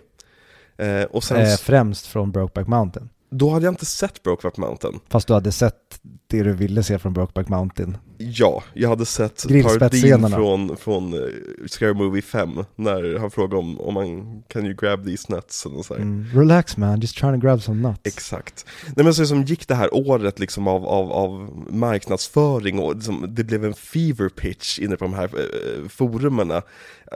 Eh, 0.76 1.02
och 1.02 1.24
sen, 1.24 1.58
främst 1.58 2.06
från 2.06 2.32
Brokeback 2.32 2.66
Mountain. 2.66 3.08
då 3.30 3.50
hade 3.50 3.64
jag 3.64 3.72
inte 3.72 3.86
sett 3.86 4.22
Brokeback 4.22 4.56
Mountain. 4.56 5.00
Fast 5.08 5.26
du 5.26 5.34
hade 5.34 5.52
sett 5.52 6.00
det 6.32 6.42
du 6.42 6.52
ville 6.52 6.82
se 6.82 6.98
från 6.98 7.12
Brokeback 7.12 7.48
Mountain. 7.48 7.96
Ja, 8.18 8.62
jag 8.74 8.88
hade 8.88 9.06
sett 9.06 9.44
parodin 9.62 10.28
från, 10.28 10.76
från 10.76 11.14
uh, 11.14 11.30
Scary 11.66 11.94
Movie 11.94 12.22
5 12.22 12.50
När 12.76 13.18
han 13.18 13.30
frågar 13.30 13.58
om, 13.58 13.80
om 13.80 13.94
man 13.94 14.42
kan 14.48 14.64
you 14.64 14.74
grab 14.74 15.04
these 15.04 15.34
nuts 15.34 15.66
eller 15.66 15.82
så. 15.82 15.94
Mm. 15.94 16.26
Relax 16.34 16.76
man, 16.76 17.00
just 17.00 17.16
trying 17.18 17.40
to 17.40 17.46
grab 17.46 17.62
some 17.62 17.88
nuts. 17.88 18.00
Exakt. 18.04 18.66
Nej 18.96 19.04
men 19.04 19.14
så 19.14 19.26
som 19.26 19.42
gick 19.42 19.68
det 19.68 19.74
här 19.74 19.94
året 19.94 20.38
liksom 20.38 20.68
av, 20.68 20.86
av, 20.86 21.12
av 21.12 21.50
marknadsföring 21.70 22.78
och 22.78 22.94
liksom, 22.94 23.26
det 23.28 23.44
blev 23.44 23.64
en 23.64 23.74
fever 23.74 24.28
pitch 24.28 24.78
inne 24.78 24.96
på 24.96 25.04
de 25.04 25.14
här 25.14 25.24
eh, 25.24 25.88
forumerna. 25.88 26.62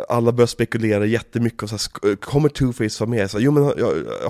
Alla 0.09 0.33
började 0.33 0.50
spekulera 0.50 1.07
jättemycket 1.07 1.62
och 1.62 1.68
så 1.70 1.76
här, 2.02 2.16
kommer 2.16 2.48
Two-Face 2.48 3.00
vara 3.00 3.11
med? 3.11 3.31
Så 3.31 3.38
här, 3.38 3.44
jo 3.44 3.52
men 3.52 3.64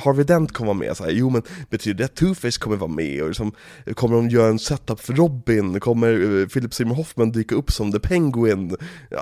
Harvey 0.05 0.25
Dent 0.25 0.53
kommer 0.53 0.67
vara 0.67 0.79
med, 0.79 0.97
så 0.97 1.05
här, 1.05 1.11
jo 1.11 1.31
men 1.31 1.43
betyder 1.71 1.99
det 1.99 2.05
att 2.05 2.21
Two-Face 2.21 2.61
kommer 2.61 2.77
vara 2.77 2.91
med? 2.91 3.23
Och 3.23 3.29
liksom, 3.29 3.53
kommer 3.95 4.17
de 4.17 4.29
göra 4.29 4.49
en 4.49 4.59
setup 4.77 5.01
för 5.01 5.13
Robin? 5.13 5.81
Kommer 5.81 6.41
eh, 6.41 6.47
Philip 6.47 6.75
Seymour 6.75 6.95
Hoffman 6.95 7.33
dyka 7.33 7.55
upp 7.55 7.73
som 7.73 7.93
The 7.93 8.01
Penguin? 8.01 8.77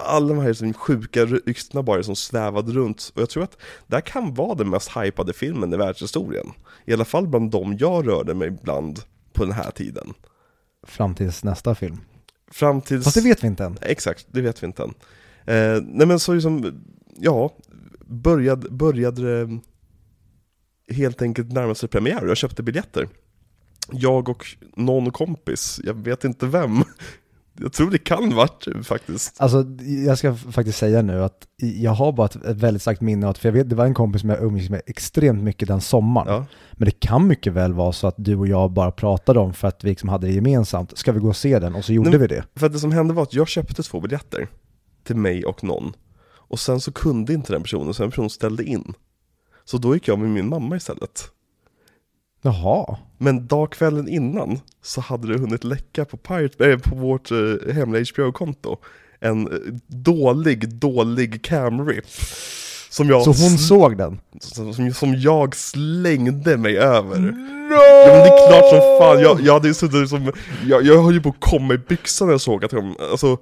Alla 0.07 0.29
de 0.29 0.39
här 0.39 0.49
liksom, 0.49 0.73
sjuka 0.73 1.25
ryktena 1.25 1.83
bara 1.83 2.03
som 2.03 2.17
svävade 2.17 2.73
runt. 2.73 3.13
Och 3.15 3.23
jag 3.23 3.31
tror 3.31 3.43
att 3.43 3.59
det 3.87 3.97
här 3.97 4.01
kan 4.01 4.35
vara 4.35 4.55
den 4.55 4.71
mest 4.71 4.97
hypade 4.97 5.33
filmen 5.33 5.73
i 5.73 5.77
världshistorien. 5.77 6.47
I 6.85 6.93
alla 6.93 7.05
fall 7.05 7.29
bland 7.29 7.51
de 7.51 7.77
jag 7.77 8.09
rörde 8.09 8.35
mig 8.35 8.51
bland 8.51 9.01
på 9.33 9.45
den 9.45 9.53
här 9.53 9.71
tiden. 9.71 10.15
Fram 10.87 11.15
tills 11.15 11.45
nästa 11.45 11.75
film. 11.75 12.01
Fram 12.51 12.81
tills... 12.81 13.05
Fast 13.05 13.17
det 13.17 13.23
vet 13.23 13.45
vi 13.45 13.47
inte 13.47 13.65
än. 13.65 13.79
Exakt, 13.81 14.27
det 14.31 14.41
vet 14.41 14.63
vi 14.63 14.67
inte 14.67 14.83
än. 14.83 14.95
Eh, 15.47 15.83
nej 15.83 16.07
men 16.07 16.19
så 16.19 16.35
liksom, 16.35 16.83
ja, 17.17 17.55
började, 18.07 18.71
började 18.71 19.45
det 19.45 19.61
helt 20.95 21.23
enkelt 21.23 21.53
närma 21.53 21.75
sig 21.75 21.89
premiär 21.89 22.23
och 22.23 22.31
jag 22.31 22.37
köpte 22.37 22.63
biljetter. 22.63 23.09
Jag 23.93 24.29
och 24.29 24.47
någon 24.77 25.11
kompis, 25.11 25.81
jag 25.85 25.95
vet 25.95 26.25
inte 26.25 26.47
vem. 26.47 26.83
Jag 27.59 27.73
tror 27.73 27.91
det 27.91 27.99
kan 27.99 28.35
varit 28.35 28.65
du 28.65 28.83
faktiskt. 28.83 29.41
Alltså, 29.41 29.65
jag 30.07 30.19
ska 30.19 30.35
faktiskt 30.35 30.79
säga 30.79 31.03
nu 31.03 31.23
att 31.23 31.47
jag 31.57 31.91
har 31.91 32.13
bara 32.13 32.27
ett, 32.27 32.45
ett 32.45 32.57
väldigt 32.57 32.83
starkt 32.83 33.01
minne 33.01 33.29
att, 33.29 33.39
för 33.39 33.49
jag 33.49 33.53
vet, 33.53 33.71
det 33.71 33.77
var 33.77 33.85
en 33.85 33.95
kompis 33.95 34.21
som 34.21 34.31
jag 34.31 34.43
umgicks 34.43 34.71
med 34.71 34.83
extremt 34.87 35.43
mycket 35.43 35.69
den 35.69 35.81
sommaren. 35.81 36.35
Ja, 36.35 36.47
Men 36.73 36.85
det 36.85 37.01
kan 37.01 37.27
mycket 37.27 37.53
väl 37.53 37.73
vara 37.73 37.93
så 37.93 38.07
att 38.07 38.15
du 38.19 38.37
och 38.37 38.49
jag 38.49 38.71
bara 38.71 38.91
pratade 38.91 39.41
om 39.41 39.55
för 39.55 39.69
att 39.69 39.85
vi 39.85 39.89
liksom 39.89 40.09
hade 40.09 40.27
det 40.27 40.33
gemensamt. 40.33 40.99
Ska 40.99 41.13
vi 41.13 41.21
gå 41.21 41.29
och 41.29 41.37
se 41.37 41.59
den? 41.59 41.75
Och 41.75 41.85
så 41.85 41.93
gjorde 41.93 42.11
Nej, 42.11 42.19
vi 42.19 42.27
det. 42.27 42.45
för 42.57 42.67
att 42.67 42.73
det 42.73 42.79
som 42.79 42.93
hände 42.93 43.15
var 43.15 43.23
att 43.23 43.35
jag 43.35 43.49
köpte 43.49 43.83
två 43.83 44.01
biljetter 44.01 44.49
till 45.05 45.17
mig 45.17 45.45
och 45.45 45.65
någon. 45.65 45.93
Och 46.27 46.61
sen 46.61 46.81
så 46.81 46.93
kunde 46.93 47.33
inte 47.33 47.53
den 47.53 47.63
personen, 47.63 47.95
så 47.95 48.03
den 48.03 48.11
personen 48.11 48.31
ställde 48.31 48.65
in. 48.65 48.95
Så 49.65 49.79
då 49.79 49.95
gick 49.95 50.09
jag 50.09 50.19
med 50.19 50.31
min 50.31 50.49
mamma 50.49 50.77
istället. 50.77 51.31
Jaha. 52.45 52.97
Men 53.19 53.47
dagkvällen 53.47 54.09
innan 54.09 54.61
så 54.83 55.01
hade 55.01 55.33
det 55.33 55.39
hunnit 55.39 55.65
läcka 55.65 56.05
på, 56.05 56.17
Pirate, 56.17 56.71
äh, 56.71 56.79
på 56.79 56.97
vårt 56.97 57.31
eh, 57.31 57.75
hemliga 57.75 58.05
HBO-konto 58.15 58.77
en 59.21 59.47
eh, 59.53 59.59
dålig, 59.87 60.69
dålig 60.69 61.45
camrip. 61.45 62.05
Som 62.91 63.09
jag, 63.09 63.23
Så 63.23 63.31
hon 63.31 63.59
såg 63.59 63.99
den? 63.99 64.21
som, 64.41 64.95
som, 64.95 65.15
jag 65.15 65.57
slängde 65.57 66.57
mig 66.57 66.79
över. 66.79 67.17
Ja 67.17 68.07
men 68.07 68.19
det 68.19 68.29
är 68.29 68.49
klart 68.49 68.71
som 68.71 68.99
fan, 68.99 69.21
jag, 69.21 69.41
jag 69.41 69.53
hade 69.53 69.69
ju 69.69 69.75
suttit 69.75 70.09
som, 70.09 70.33
jag, 70.67 70.83
jag 70.87 71.03
höll 71.03 71.15
ju 71.15 71.21
på 71.21 71.29
att 71.29 71.41
komma 71.41 71.75
i 71.75 71.79
byxan 71.79 72.29
när 72.29 72.35
jag 72.35 72.41
såg 72.41 72.65
att 72.65 72.71
de, 72.71 72.97
alltså 73.11 73.39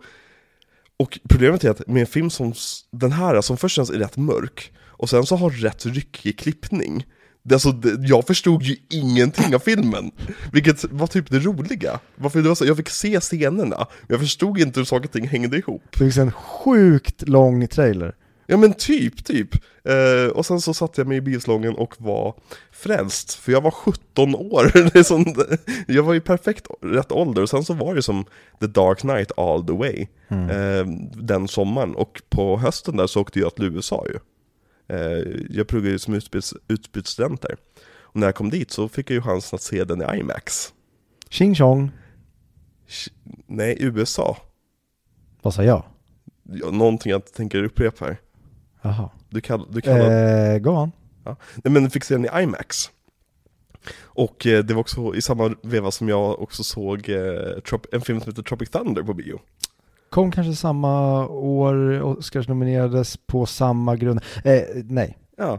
Och 0.96 1.18
problemet 1.28 1.64
är 1.64 1.70
att 1.70 1.86
med 1.86 2.00
en 2.00 2.06
film 2.06 2.30
som 2.30 2.54
den 2.90 3.12
här, 3.12 3.40
som 3.40 3.56
först 3.56 3.76
känns 3.76 3.90
rätt 3.90 4.16
mörk, 4.16 4.72
och 4.86 5.10
sen 5.10 5.26
så 5.26 5.36
har 5.36 5.50
rätt 5.50 5.86
ryckig 5.86 6.38
klippning 6.38 7.04
det, 7.42 7.54
alltså, 7.54 7.72
det, 7.72 8.08
jag 8.08 8.26
förstod 8.26 8.62
ju 8.62 8.76
ingenting 8.90 9.54
av 9.54 9.58
filmen, 9.58 10.10
vilket 10.52 10.84
var 10.84 11.06
typ 11.06 11.30
det 11.30 11.38
roliga. 11.38 12.00
Varför 12.16 12.42
det 12.42 12.48
var 12.48 12.54
så, 12.54 12.66
jag 12.66 12.76
fick 12.76 12.88
se 12.88 13.20
scenerna, 13.20 13.76
men 13.76 14.06
jag 14.06 14.20
förstod 14.20 14.58
inte 14.58 14.80
hur 14.80 14.84
saker 14.84 15.08
och 15.08 15.12
ting 15.12 15.28
hängde 15.28 15.58
ihop. 15.58 15.82
Det 15.90 15.98
finns 15.98 16.18
en 16.18 16.32
sjukt 16.32 17.28
lång 17.28 17.68
trailer. 17.68 18.14
Ja 18.46 18.56
men 18.56 18.74
typ, 18.74 19.24
typ. 19.24 19.54
Eh, 19.84 20.32
och 20.32 20.46
sen 20.46 20.60
så 20.60 20.74
satte 20.74 21.00
jag 21.00 21.08
mig 21.08 21.16
i 21.16 21.20
biosalongen 21.20 21.74
och 21.74 21.94
var 21.98 22.34
frälst, 22.72 23.34
för 23.34 23.52
jag 23.52 23.60
var 23.60 23.70
17 23.70 24.34
år. 24.34 24.70
Det 24.92 24.98
är 24.98 25.02
sån, 25.02 25.34
jag 25.86 26.02
var 26.02 26.14
i 26.14 26.20
perfekt 26.20 26.66
rätt 26.82 27.12
ålder, 27.12 27.42
och 27.42 27.50
sen 27.50 27.64
så 27.64 27.74
var 27.74 27.94
det 27.94 28.02
som 28.02 28.24
The 28.60 28.66
Dark 28.66 28.98
Knight 28.98 29.38
all 29.38 29.66
the 29.66 29.72
way. 29.72 30.06
Eh, 30.28 30.86
den 31.14 31.48
sommaren, 31.48 31.94
och 31.94 32.22
på 32.28 32.58
hösten 32.58 32.96
där 32.96 33.06
så 33.06 33.20
åkte 33.20 33.40
jag 33.40 33.54
till 33.54 33.64
USA 33.64 34.06
ju. 34.08 34.18
Eh, 34.88 34.98
jag 35.50 35.68
pluggade 35.68 35.92
ju 35.92 35.98
som 35.98 36.14
utbyts, 36.14 36.54
utbytesstudent 36.68 37.42
där. 37.42 37.56
Och 38.00 38.20
när 38.20 38.26
jag 38.26 38.34
kom 38.34 38.50
dit 38.50 38.70
så 38.70 38.88
fick 38.88 39.10
jag 39.10 39.14
ju 39.14 39.22
chansen 39.22 39.56
att 39.56 39.62
se 39.62 39.84
den 39.84 40.02
i 40.02 40.18
IMAX. 40.18 40.72
Tjing 41.28 41.54
tjong. 41.54 41.90
Nej, 43.46 43.76
USA. 43.80 44.36
Vad 45.42 45.54
sa 45.54 45.64
jag? 45.64 45.84
Ja, 46.42 46.70
någonting 46.70 47.10
jag 47.10 47.32
tänker 47.32 47.64
upprepa 47.64 48.04
här. 48.04 48.20
Jaha. 48.82 49.10
Du, 49.30 49.40
kall, 49.40 49.66
du 49.70 49.80
kallar 49.80 50.54
Eh, 50.54 50.58
go 50.58 50.70
on. 50.70 50.92
Ja. 51.24 51.36
Nej 51.64 51.72
men 51.72 51.90
fick 51.90 52.04
se 52.04 52.14
den 52.14 52.24
i 52.24 52.42
IMAX. 52.42 52.90
Och 54.02 54.46
eh, 54.46 54.64
det 54.64 54.74
var 54.74 54.80
också 54.80 55.14
i 55.14 55.22
samma 55.22 55.54
veva 55.62 55.90
som 55.90 56.08
jag 56.08 56.42
också 56.42 56.64
såg 56.64 57.08
eh, 57.08 57.78
en 57.92 58.00
film 58.00 58.20
som 58.20 58.30
heter 58.30 58.42
Tropic 58.42 58.70
Thunder 58.70 59.02
på 59.02 59.14
bio. 59.14 59.40
Kom 60.12 60.32
kanske 60.32 60.54
samma 60.54 61.26
år, 61.28 62.02
Oscars 62.02 62.48
nominerades 62.48 63.16
på 63.16 63.46
samma 63.46 63.96
grund. 63.96 64.20
Eh, 64.44 64.62
nej. 64.84 65.18
Ja. 65.36 65.58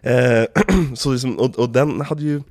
Eh, 0.00 0.44
så 0.94 1.12
liksom, 1.12 1.38
och, 1.38 1.58
och 1.58 1.70
den 1.70 2.00
hade 2.00 2.22
ju, 2.22 2.42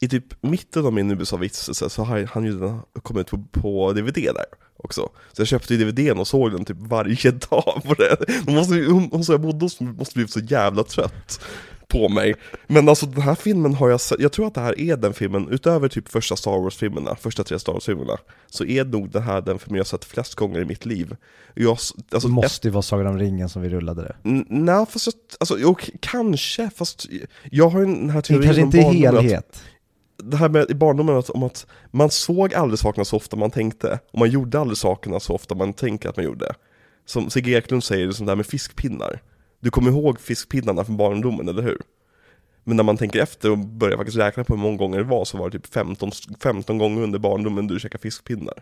i 0.00 0.08
typ 0.08 0.42
mitten 0.42 0.86
av 0.86 0.92
min 0.92 1.10
USA-vistelse 1.10 1.90
så 1.90 2.04
har 2.04 2.24
han 2.24 2.44
ju 2.44 2.58
den 2.58 2.80
kommit 3.02 3.26
på, 3.26 3.44
på 3.52 3.92
DVD 3.92 4.14
där 4.14 4.44
också. 4.76 5.08
Så 5.32 5.40
jag 5.40 5.48
köpte 5.48 5.74
ju 5.74 5.84
DVDn 5.84 6.18
och 6.18 6.28
såg 6.28 6.52
den 6.52 6.64
typ 6.64 6.78
varje 6.80 7.30
dag 7.50 7.82
på 7.84 7.94
det. 7.94 8.16
Hon, 8.46 8.54
måste, 8.54 8.74
hon, 8.74 9.08
hon 9.12 9.24
som 9.24 9.32
jag 9.32 9.40
bodde 9.40 9.64
hos 9.64 9.80
måste 9.80 10.14
blivit 10.14 10.32
så 10.32 10.40
jävla 10.40 10.84
trött 10.84 11.40
på 11.88 12.08
mig. 12.08 12.34
Men 12.66 12.88
alltså 12.88 13.06
den 13.06 13.22
här 13.22 13.34
filmen 13.34 13.74
har 13.74 13.88
jag 13.90 14.00
sett, 14.00 14.20
jag 14.20 14.32
tror 14.32 14.46
att 14.46 14.54
det 14.54 14.60
här 14.60 14.80
är 14.80 14.96
den 14.96 15.14
filmen, 15.14 15.48
utöver 15.50 15.88
typ 15.88 16.08
första 16.08 16.36
Star 16.36 16.50
Wars-filmerna, 16.62 17.16
första 17.16 17.44
tre 17.44 17.58
Star 17.58 17.72
Wars-filmerna, 17.72 18.18
så 18.50 18.64
är 18.64 18.84
nog 18.84 19.10
det 19.10 19.20
här 19.20 19.40
den 19.40 19.58
filmen 19.58 19.78
jag 19.78 19.86
sett 19.86 20.04
flest 20.04 20.34
gånger 20.34 20.60
i 20.60 20.64
mitt 20.64 20.86
liv. 20.86 21.16
Jag, 21.54 21.70
alltså, 21.70 21.94
det 22.28 22.28
måste 22.34 22.68
ju 22.68 22.72
vara 22.72 22.82
Sagan 22.82 23.06
om 23.06 23.18
ringen 23.18 23.48
som 23.48 23.62
vi 23.62 23.68
rullade 23.68 24.02
det. 24.02 24.16
Nej, 24.48 24.86
fast 24.90 25.06
jag, 25.06 25.14
alltså, 25.40 25.74
k- 25.74 25.92
kanske, 26.00 26.70
fast 26.76 27.06
jag 27.50 27.68
har 27.68 27.80
ju 27.80 27.86
den 27.86 28.10
här 28.10 28.16
Det 28.20 28.22
teorin 28.22 28.42
kanske 28.44 28.62
om 28.62 28.66
inte 28.68 28.78
barndomen 28.82 29.16
att- 29.16 29.22
helhet. 29.22 29.62
Det 30.22 30.36
här 30.36 30.48
med 30.48 30.70
i 30.70 30.74
barndomen 30.74 31.16
att, 31.16 31.30
om 31.30 31.42
att 31.42 31.66
man 31.90 32.10
såg 32.10 32.54
aldrig 32.54 32.78
sakerna 32.78 33.04
så 33.04 33.16
ofta 33.16 33.36
man 33.36 33.50
tänkte, 33.50 33.98
och 34.12 34.18
man 34.18 34.30
gjorde 34.30 34.60
aldrig 34.60 34.78
sakerna 34.78 35.20
så 35.20 35.34
ofta 35.34 35.54
man 35.54 35.72
tänker 35.72 36.08
att 36.08 36.16
man 36.16 36.24
gjorde. 36.24 36.54
Som 37.06 37.30
Sigge 37.30 37.50
Eklund 37.58 37.84
säger, 37.84 38.06
det 38.06 38.14
sånt 38.14 38.26
där 38.28 38.36
med 38.36 38.46
fiskpinnar. 38.46 39.20
Du 39.60 39.70
kommer 39.70 39.90
ihåg 39.90 40.20
fiskpinnarna 40.20 40.84
från 40.84 40.96
barndomen, 40.96 41.48
eller 41.48 41.62
hur? 41.62 41.78
Men 42.64 42.76
när 42.76 42.84
man 42.84 42.96
tänker 42.96 43.22
efter 43.22 43.50
och 43.50 43.58
börjar 43.58 43.96
faktiskt 43.96 44.18
räkna 44.18 44.44
på 44.44 44.54
hur 44.54 44.60
många 44.62 44.76
gånger 44.76 44.98
det 44.98 45.04
var 45.04 45.24
så 45.24 45.38
var 45.38 45.50
det 45.50 45.58
typ 45.58 45.74
15, 45.74 46.10
15 46.42 46.78
gånger 46.78 47.02
under 47.02 47.18
barndomen 47.18 47.66
du 47.66 47.80
käkade 47.80 48.02
fiskpinnar. 48.02 48.54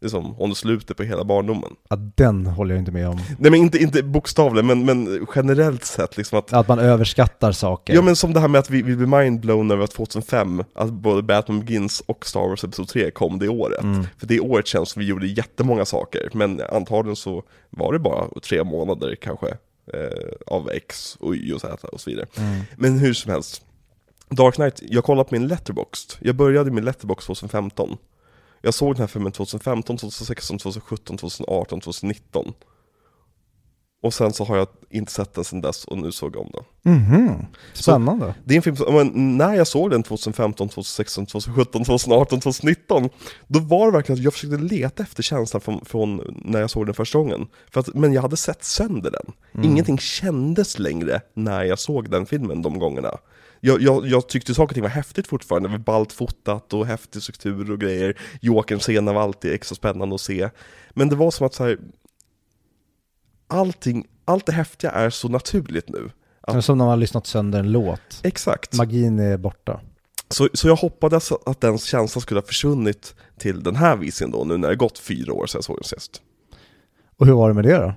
Det 0.00 0.06
är 0.06 0.10
som 0.10 0.40
om 0.40 0.48
du 0.48 0.54
sluter 0.54 0.94
på 0.94 1.02
hela 1.02 1.24
barndomen. 1.24 1.70
Ja, 1.88 1.96
den 1.96 2.46
håller 2.46 2.74
jag 2.74 2.80
inte 2.80 2.92
med 2.92 3.08
om. 3.08 3.16
Nej 3.38 3.50
men 3.50 3.54
inte, 3.54 3.78
inte 3.78 4.02
bokstavligen, 4.02 4.66
men, 4.66 4.84
men 4.84 5.26
generellt 5.34 5.84
sett 5.84 6.16
liksom 6.16 6.38
att 6.38 6.52
Att 6.52 6.68
man 6.68 6.78
överskattar 6.78 7.52
saker. 7.52 7.94
Ja 7.94 8.02
men 8.02 8.16
som 8.16 8.32
det 8.32 8.40
här 8.40 8.48
med 8.48 8.58
att 8.58 8.70
vi, 8.70 8.82
vi 8.82 8.96
blev 8.96 9.08
mindblown 9.08 9.70
över 9.70 9.84
att 9.84 9.90
2005, 9.90 10.64
att 10.74 10.90
både 10.90 11.22
Batman 11.22 11.60
Begins 11.60 12.00
och 12.06 12.26
Star 12.26 12.48
Wars 12.48 12.64
Episod 12.64 12.88
3 12.88 13.10
kom 13.10 13.38
det 13.38 13.48
året. 13.48 13.82
Mm. 13.82 14.06
För 14.18 14.26
det 14.26 14.40
året 14.40 14.66
känns 14.66 14.90
som 14.90 15.00
vi 15.00 15.06
gjorde 15.06 15.26
jättemånga 15.26 15.84
saker, 15.84 16.30
men 16.32 16.60
antagligen 16.72 17.16
så 17.16 17.42
var 17.70 17.92
det 17.92 17.98
bara 17.98 18.28
tre 18.42 18.64
månader 18.64 19.16
kanske, 19.20 19.56
eh, 19.92 20.32
av 20.46 20.70
X 20.70 21.16
och 21.20 21.34
Y 21.36 21.52
och 21.52 21.60
Z 21.60 21.88
och 21.88 22.00
så 22.00 22.10
vidare. 22.10 22.26
Mm. 22.36 22.60
Men 22.76 22.98
hur 22.98 23.14
som 23.14 23.32
helst, 23.32 23.62
Dark 24.30 24.54
Knight, 24.54 24.82
jag 24.82 25.04
kollade 25.04 25.28
på 25.28 25.34
min 25.34 25.48
letterboxd, 25.48 26.12
jag 26.20 26.36
började 26.36 26.70
min 26.70 26.84
letterbox 26.84 27.26
2015. 27.26 27.96
Jag 28.62 28.74
såg 28.74 28.94
den 28.94 29.00
här 29.00 29.06
filmen 29.06 29.32
2015, 29.32 29.96
2016, 29.96 30.58
2017, 30.58 31.16
2018, 31.16 31.80
2019. 31.80 32.52
Och 34.04 34.14
sen 34.14 34.32
så 34.32 34.44
har 34.44 34.56
jag 34.56 34.66
inte 34.90 35.12
sett 35.12 35.34
den 35.34 35.44
sedan 35.44 35.60
dess 35.60 35.84
och 35.84 35.98
nu 35.98 36.12
såg 36.12 36.36
jag 36.36 36.42
om 36.42 36.50
den. 36.52 36.94
Mhm. 36.94 37.46
Spännande. 37.72 38.34
Det 38.44 38.54
är 38.54 38.56
en 38.56 38.62
film 38.62 38.76
men 38.88 39.36
när 39.36 39.54
jag 39.54 39.66
såg 39.66 39.90
den 39.90 40.02
2015, 40.02 40.68
2016, 40.68 41.26
2017, 41.26 41.84
2018, 41.84 42.40
2019 42.40 43.08
Då 43.46 43.58
var 43.58 43.86
det 43.86 43.92
verkligen 43.92 44.18
att 44.18 44.24
jag 44.24 44.32
försökte 44.32 44.56
leta 44.56 45.02
efter 45.02 45.22
känslan 45.22 45.60
från, 45.60 45.84
från 45.84 46.36
när 46.44 46.60
jag 46.60 46.70
såg 46.70 46.86
den 46.86 46.94
första 46.94 47.18
gången. 47.18 47.46
För 47.70 47.80
att, 47.80 47.94
Men 47.94 48.12
jag 48.12 48.22
hade 48.22 48.36
sett 48.36 48.64
sönder 48.64 49.10
den. 49.10 49.64
Ingenting 49.64 49.98
kändes 49.98 50.78
längre 50.78 51.20
när 51.34 51.64
jag 51.64 51.78
såg 51.78 52.10
den 52.10 52.26
filmen 52.26 52.62
de 52.62 52.78
gångerna. 52.78 53.18
Jag, 53.60 53.82
jag, 53.82 54.06
jag 54.06 54.28
tyckte 54.28 54.54
saker 54.54 54.70
och 54.70 54.74
ting 54.74 54.82
var 54.82 54.90
häftigt 54.90 55.26
fortfarande, 55.26 55.68
var 55.68 55.78
ballt 55.78 56.12
fotat 56.12 56.72
och 56.72 56.86
häftig 56.86 57.22
struktur 57.22 57.70
och 57.70 57.80
grejer. 57.80 58.18
Jokerns 58.40 58.82
scena 58.82 59.12
var 59.12 59.22
alltid 59.22 59.52
extra 59.52 59.74
spännande 59.74 60.14
att 60.14 60.20
se. 60.20 60.48
Men 60.90 61.08
det 61.08 61.16
var 61.16 61.30
som 61.30 61.46
att 61.46 61.54
så 61.54 61.64
här, 61.64 61.78
Allting, 63.46 64.06
allt 64.24 64.46
det 64.46 64.52
häftiga 64.52 64.90
är 64.90 65.10
så 65.10 65.28
naturligt 65.28 65.88
nu 65.88 66.10
är 66.46 66.60
Som 66.60 66.78
när 66.78 66.84
man 66.84 66.90
har 66.90 66.96
lyssnat 66.96 67.26
sönder 67.26 67.58
en 67.58 67.72
låt. 67.72 68.20
Exakt 68.22 68.74
Magin 68.74 69.18
är 69.18 69.36
borta. 69.36 69.80
Så, 70.28 70.48
så 70.54 70.68
jag 70.68 70.76
hoppades 70.76 71.32
att 71.32 71.60
den 71.60 71.78
känslan 71.78 72.22
skulle 72.22 72.40
ha 72.40 72.46
försvunnit 72.46 73.14
till 73.38 73.62
den 73.62 73.76
här 73.76 73.96
visningen 73.96 74.32
då, 74.32 74.44
nu 74.44 74.56
när 74.56 74.68
det 74.68 74.76
gått 74.76 74.98
fyra 74.98 75.32
år 75.32 75.46
sedan 75.46 75.58
jag 75.58 75.64
såg 75.64 75.76
den 75.76 75.84
sist. 75.84 76.22
Och 77.16 77.26
hur 77.26 77.32
var 77.32 77.48
det 77.48 77.54
med 77.54 77.64
det 77.64 77.78
då? 77.78 77.94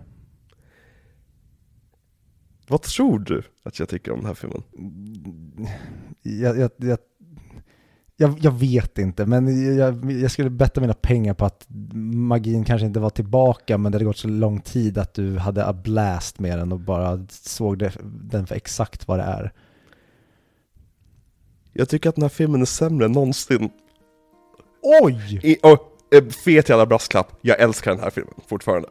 Vad 2.68 2.82
tror 2.82 3.20
du 3.20 3.44
att 3.64 3.80
jag 3.80 3.90
tycker 3.90 4.12
om 4.12 4.18
den 4.18 4.28
här 4.28 4.34
filmen? 4.34 4.64
Jag, 6.22 6.60
jag, 6.60 6.72
jag, 6.78 6.98
jag, 8.18 8.38
jag 8.42 8.52
vet 8.52 8.98
inte, 8.98 9.26
men 9.26 9.76
jag, 9.78 10.12
jag 10.12 10.32
skulle 10.32 10.50
betta 10.50 10.82
mina 10.82 10.94
pengar 10.94 11.34
på 11.34 11.46
att 11.46 11.66
magin 12.04 12.64
kanske 12.64 12.88
inte 12.88 13.00
var 13.00 13.10
tillbaka, 13.10 13.78
men 13.78 13.92
det 13.92 13.96
hade 13.96 14.06
gått 14.06 14.18
så 14.18 14.28
lång 14.28 14.62
tid 14.62 14.98
att 14.98 15.14
du 15.14 15.38
hade 15.38 15.66
a 15.66 15.74
blast 15.74 16.40
med 16.40 16.60
den 16.60 16.72
och 16.72 16.80
bara 16.80 17.26
såg 17.30 17.78
det, 17.78 17.92
den 18.04 18.48
för 18.48 18.56
exakt 18.56 19.08
vad 19.08 19.20
det 19.20 19.24
är. 19.24 19.54
Jag 21.74 21.90
tycker 21.90 22.10
att 22.10 22.16
den 22.16 22.22
här 22.22 22.30
filmen 22.30 22.62
är 22.62 22.66
sämre 22.66 23.06
än 23.06 23.12
någonsin. 23.12 23.70
Oj! 25.04 25.40
I, 25.44 25.58
och, 25.64 26.16
eh, 26.16 26.26
fet 26.26 26.70
jävla 26.70 26.86
brasklapp, 26.86 27.32
jag 27.42 27.60
älskar 27.60 27.92
den 27.92 28.00
här 28.00 28.10
filmen 28.10 28.34
fortfarande. 28.48 28.90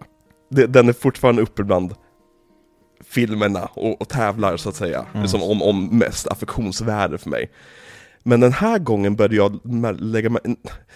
Den 0.48 0.88
är 0.88 0.92
fortfarande 0.92 1.42
uppe 1.42 1.64
bland 1.64 1.94
filmerna 3.04 3.64
och, 3.64 4.00
och 4.00 4.08
tävlar 4.08 4.56
så 4.56 4.68
att 4.68 4.74
säga, 4.74 5.06
Mm. 5.10 5.22
liksom 5.22 5.42
om, 5.42 5.62
om 5.62 5.98
mest 5.98 6.26
affektionsvärde 6.26 7.18
för 7.18 7.30
mig. 7.30 7.50
Men 8.28 8.40
den 8.40 8.52
här 8.52 8.78
gången 8.78 9.16
började 9.16 9.36
jag 9.36 9.60
lägga 10.00 10.30
mig... 10.30 10.42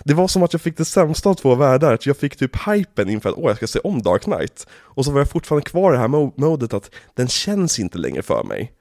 Det 0.04 0.14
var 0.14 0.28
som 0.28 0.42
att 0.42 0.52
jag 0.52 0.62
fick 0.62 0.76
det 0.76 0.84
sämsta 0.84 1.28
av 1.28 1.34
två 1.34 1.54
världar, 1.54 1.94
att 1.94 2.06
jag 2.06 2.16
fick 2.16 2.36
typ 2.36 2.56
hypen 2.68 3.10
inför 3.10 3.28
att 3.28 3.34
åh, 3.38 3.46
jag 3.46 3.56
ska 3.56 3.66
se 3.66 3.78
om 3.78 4.02
Dark 4.02 4.22
Knight. 4.22 4.66
Och 4.72 5.04
så 5.04 5.12
var 5.12 5.20
jag 5.20 5.30
fortfarande 5.30 5.70
kvar 5.70 5.92
i 5.92 5.96
det 5.96 6.00
här 6.00 6.40
modet 6.40 6.74
att 6.74 6.90
den 7.14 7.28
känns 7.28 7.78
inte 7.78 7.98
längre 7.98 8.22
för 8.22 8.44
mig. 8.44 8.72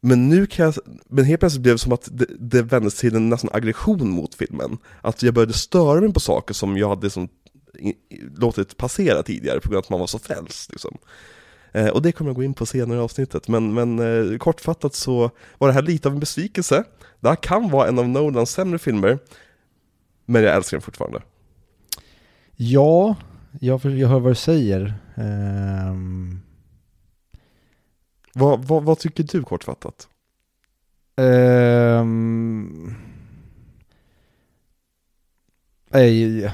Men 0.00 0.28
nu 0.28 0.46
kan 0.46 0.64
jag, 0.64 0.74
men 1.08 1.24
helt 1.24 1.40
plötsligt 1.40 1.62
blev 1.62 1.74
det 1.74 1.78
som 1.78 1.92
att 1.92 2.08
det, 2.12 2.26
det 2.38 2.62
vändes 2.62 2.94
till 2.94 3.16
en 3.16 3.28
nästan 3.28 3.50
aggression 3.52 4.10
mot 4.10 4.34
filmen. 4.34 4.78
Att 5.00 5.22
jag 5.22 5.34
började 5.34 5.52
störa 5.52 6.00
mig 6.00 6.12
på 6.12 6.20
saker 6.20 6.54
som 6.54 6.76
jag 6.76 6.88
hade 6.88 7.02
liksom, 7.02 7.28
i, 7.78 7.94
låtit 8.36 8.76
passera 8.76 9.22
tidigare 9.22 9.60
på 9.60 9.68
grund 9.68 9.76
av 9.78 9.84
att 9.84 9.90
man 9.90 10.00
var 10.00 10.06
så 10.06 10.18
frälst. 10.18 10.72
Liksom. 10.72 10.98
Eh, 11.76 11.88
och 11.88 12.02
det 12.02 12.12
kommer 12.12 12.28
jag 12.28 12.36
gå 12.36 12.42
in 12.42 12.54
på 12.54 12.66
senare 12.66 12.98
i 12.98 13.00
avsnittet, 13.00 13.48
men, 13.48 13.74
men 13.74 13.98
eh, 14.32 14.38
kortfattat 14.38 14.94
så 14.94 15.30
var 15.58 15.68
det 15.68 15.74
här 15.74 15.82
lite 15.82 16.08
av 16.08 16.14
en 16.14 16.20
besvikelse. 16.20 16.84
Det 17.20 17.28
här 17.28 17.36
kan 17.36 17.70
vara 17.70 17.88
en 17.88 17.98
av 17.98 18.08
Nolans 18.08 18.50
sämre 18.50 18.78
filmer, 18.78 19.18
men 20.24 20.42
jag 20.42 20.54
älskar 20.56 20.76
den 20.76 20.82
fortfarande. 20.82 21.22
Ja, 22.56 23.16
jag, 23.60 23.84
jag 23.84 24.08
hör 24.08 24.20
vad 24.20 24.30
du 24.30 24.34
säger. 24.36 24.94
Ehm, 25.14 26.40
Vad, 28.32 28.64
vad, 28.64 28.84
vad 28.84 28.98
tycker 28.98 29.22
du 29.24 29.42
kortfattat? 29.42 30.08
ehm, 31.16 32.94
nej, 35.90 36.50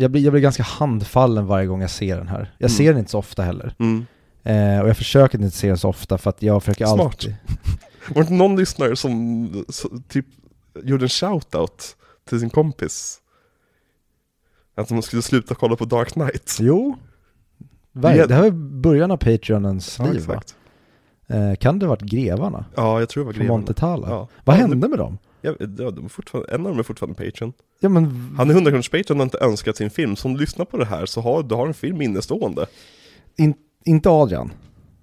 jag, 0.00 0.10
blir, 0.10 0.22
jag 0.22 0.32
blir 0.32 0.42
ganska 0.42 0.62
handfallen 0.62 1.46
varje 1.46 1.66
gång 1.66 1.80
jag 1.80 1.90
ser 1.90 2.16
den 2.16 2.28
här. 2.28 2.54
Jag 2.58 2.70
Mm. 2.70 2.76
ser 2.76 2.88
den 2.90 2.98
inte 2.98 3.10
så 3.10 3.18
ofta 3.18 3.42
heller. 3.42 3.74
Mm. 3.78 4.06
Eh, 4.42 4.80
och 4.82 4.88
jag 4.88 4.96
försöker 4.96 5.38
inte 5.38 5.56
se 5.56 5.68
den 5.68 5.78
så 5.78 5.88
ofta 5.88 6.18
för 6.18 6.30
att 6.30 6.42
jag 6.42 6.62
försöker 6.62 6.86
Smart. 6.86 7.00
alltid... 7.00 7.36
Var 8.08 8.14
det 8.14 8.20
inte 8.20 8.32
någon 8.32 8.56
lyssnare 8.56 8.96
som, 8.96 9.64
typ 10.08 10.26
gjorde 10.82 11.04
en 11.04 11.08
shoutout 11.08 11.96
till 12.28 12.40
sin 12.40 12.50
kompis? 12.50 13.18
Att 14.74 14.88
de 14.88 15.02
skulle 15.02 15.22
sluta 15.22 15.54
kolla 15.54 15.76
på 15.76 15.84
Dark 15.84 16.08
Knight? 16.12 16.56
Jo, 16.60 16.96
Det- 17.92 18.00
Ver- 18.08 18.26
det 18.26 18.34
här 18.34 18.44
är 18.44 18.50
början 18.80 19.10
av 19.10 19.16
Patreonens 19.16 19.96
Ja, 19.98 20.04
liv 20.12 20.26
va? 20.26 20.34
exakt. 20.34 20.54
Eh, 21.26 21.54
kan 21.54 21.78
det 21.78 21.86
ha 21.86 21.90
varit 21.90 22.02
grevarna? 22.02 22.64
Ja, 22.76 23.00
jag 23.00 23.08
tror 23.08 23.22
det 23.22 23.26
var 23.26 23.32
greven. 23.32 23.48
Montetala? 23.48 24.08
Ja. 24.10 24.28
Vad 24.44 24.56
hände 24.56 24.88
med 24.88 24.98
dem? 24.98 25.18
Ja, 25.40 25.54
ja, 25.58 25.90
de 25.90 26.04
är 26.04 26.08
fortfarande, 26.08 26.54
en 26.54 26.60
av 26.66 26.72
dem 26.72 26.78
är 26.78 26.82
fortfarande 26.82 27.24
Patreon. 27.24 27.52
Ja 27.80 27.88
men, 27.88 28.34
Han 28.36 28.50
är 28.50 28.54
100 28.54 28.70
kronors 28.70 28.88
Patreon 28.88 29.16
och 29.16 29.16
har 29.16 29.24
inte 29.24 29.38
önskat 29.38 29.76
sin 29.76 29.90
film, 29.90 30.16
så 30.16 30.28
om 30.28 30.34
du 30.34 30.40
lyssnar 30.40 30.64
på 30.64 30.76
det 30.76 30.84
här 30.84 31.06
så 31.06 31.20
har 31.20 31.42
du 31.42 31.54
har 31.54 31.66
en 31.66 31.74
film 31.74 32.02
innestående. 32.02 32.66
in, 33.36 33.54
inte 33.84 34.10
Adrian. 34.10 34.52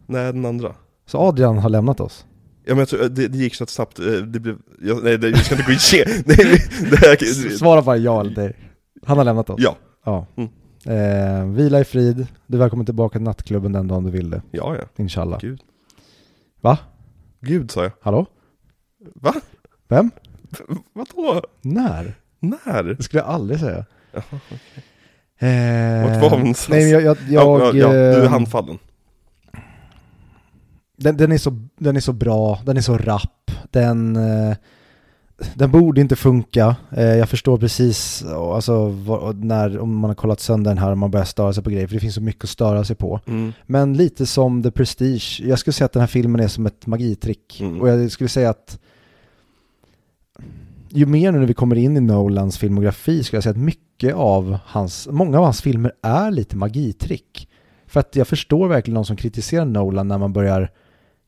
Nej, 0.05 0.33
den 0.33 0.45
andra. 0.45 0.75
Så 1.05 1.17
Adrian 1.17 1.57
har 1.57 1.69
lämnat 1.69 1.99
oss. 1.99 2.25
Ja 2.63 2.73
men 2.73 2.79
jag 2.79 2.87
tror, 2.89 3.09
det, 3.09 3.27
det 3.27 3.37
gick 3.37 3.55
så 3.55 3.65
snabbt, 3.65 3.99
eh, 3.99 4.05
det 4.05 4.39
blev, 4.39 4.57
jag, 4.81 5.03
nej 5.03 5.17
det, 5.17 5.29
jag 5.29 5.45
ska 5.45 5.55
inte 5.55 5.65
gå 5.65 5.71
in 5.71 5.77
här, 6.97 7.57
Svara 7.57 7.81
bara 7.81 7.97
ja 7.97 8.21
eller 8.21 8.33
nej. 8.35 8.55
Han 9.05 9.17
har 9.17 9.25
lämnat 9.25 9.49
oss. 9.49 9.61
Ja, 9.61 9.77
Ja. 10.05 10.25
Mm. 10.35 10.49
Eh, 10.85 11.55
vila 11.55 11.79
i 11.79 11.83
frid. 11.83 12.27
Du 12.47 12.57
är 12.57 12.59
välkommen 12.59 12.85
tillbaka 12.85 13.19
till 13.19 13.23
nattklubben 13.23 13.71
den 13.71 13.87
dagen 13.87 14.03
du 14.03 14.11
vill 14.11 14.29
det. 14.29 14.41
ja 14.51 14.75
ja, 14.75 14.85
Inshallah. 14.95 15.39
Gud. 15.39 15.61
Va? 16.61 16.77
Gud 17.41 17.71
sa 17.71 17.83
jag. 17.83 17.91
Hallå? 18.01 18.25
Va? 19.15 19.33
Vem? 19.87 20.11
Vadå? 20.93 21.41
När? 21.61 22.15
När? 22.39 22.83
Det 22.83 23.03
skulle 23.03 23.21
jag 23.21 23.29
aldrig 23.29 23.59
säga. 23.59 23.85
Jaha, 24.13 24.39
Eh, 25.39 26.03
Vart 26.03 26.21
var 26.21 26.37
någonstans? 26.37 26.69
Nej 26.69 26.83
men 26.83 26.89
jag, 26.91 27.01
jag, 27.01 27.17
ja, 27.29 27.59
jag 27.59 27.75
ja, 27.75 27.87
ja, 27.87 27.91
du 27.91 27.97
är 27.97 28.23
eh, 28.23 28.29
handfallen. 28.29 28.77
den, 30.97 31.17
den, 31.17 31.31
är 31.31 31.37
så, 31.37 31.59
den 31.77 31.95
är 31.95 31.99
så 31.99 32.13
bra, 32.13 32.59
den 32.65 32.77
är 32.77 32.81
så 32.81 32.97
rapp, 32.97 33.51
den, 33.71 34.15
eh, 34.15 34.55
den 35.53 35.71
borde 35.71 36.01
inte 36.01 36.15
funka. 36.15 36.75
Eh, 36.91 37.03
jag 37.03 37.29
förstår 37.29 37.57
precis 37.57 38.23
alltså, 38.23 38.89
när, 39.35 39.79
om 39.79 39.95
man 39.97 40.09
har 40.09 40.15
kollat 40.15 40.39
sönder 40.39 40.71
den 40.71 40.77
här 40.77 40.91
och 40.91 40.97
man 40.97 41.11
börjar 41.11 41.25
störa 41.25 41.53
sig 41.53 41.63
på 41.63 41.69
grejer, 41.69 41.87
för 41.87 41.93
det 41.93 41.99
finns 41.99 42.15
så 42.15 42.21
mycket 42.21 42.43
att 42.43 42.49
störa 42.49 42.83
sig 42.83 42.95
på. 42.95 43.19
Mm. 43.27 43.53
Men 43.65 43.93
lite 43.93 44.25
som 44.25 44.63
The 44.63 44.71
Prestige, 44.71 45.41
jag 45.45 45.59
skulle 45.59 45.73
säga 45.73 45.85
att 45.85 45.93
den 45.93 45.99
här 46.01 46.07
filmen 46.07 46.41
är 46.41 46.47
som 46.47 46.65
ett 46.65 46.87
magitrick. 46.87 47.61
Mm. 47.61 47.81
Och 47.81 47.89
jag 47.89 48.11
skulle 48.11 48.29
säga 48.29 48.49
att 48.49 48.79
ju 50.95 51.05
mer 51.05 51.31
nu 51.31 51.39
när 51.39 51.45
vi 51.45 51.53
kommer 51.53 51.75
in 51.75 51.97
i 51.97 51.99
Nolans 51.99 52.57
filmografi 52.57 53.23
skulle 53.23 53.37
jag 53.37 53.43
säga 53.43 53.51
att 53.51 53.57
mycket 53.57 54.15
av 54.15 54.57
hans, 54.65 55.07
många 55.11 55.37
av 55.37 55.43
hans 55.43 55.61
filmer 55.61 55.91
är 56.01 56.31
lite 56.31 56.55
magitrick. 56.57 57.49
För 57.87 57.99
att 57.99 58.15
jag 58.15 58.27
förstår 58.27 58.67
verkligen 58.67 58.95
de 58.95 59.05
som 59.05 59.15
kritiserar 59.15 59.65
Nolan 59.65 60.07
när 60.07 60.17
man 60.17 60.33
börjar 60.33 60.71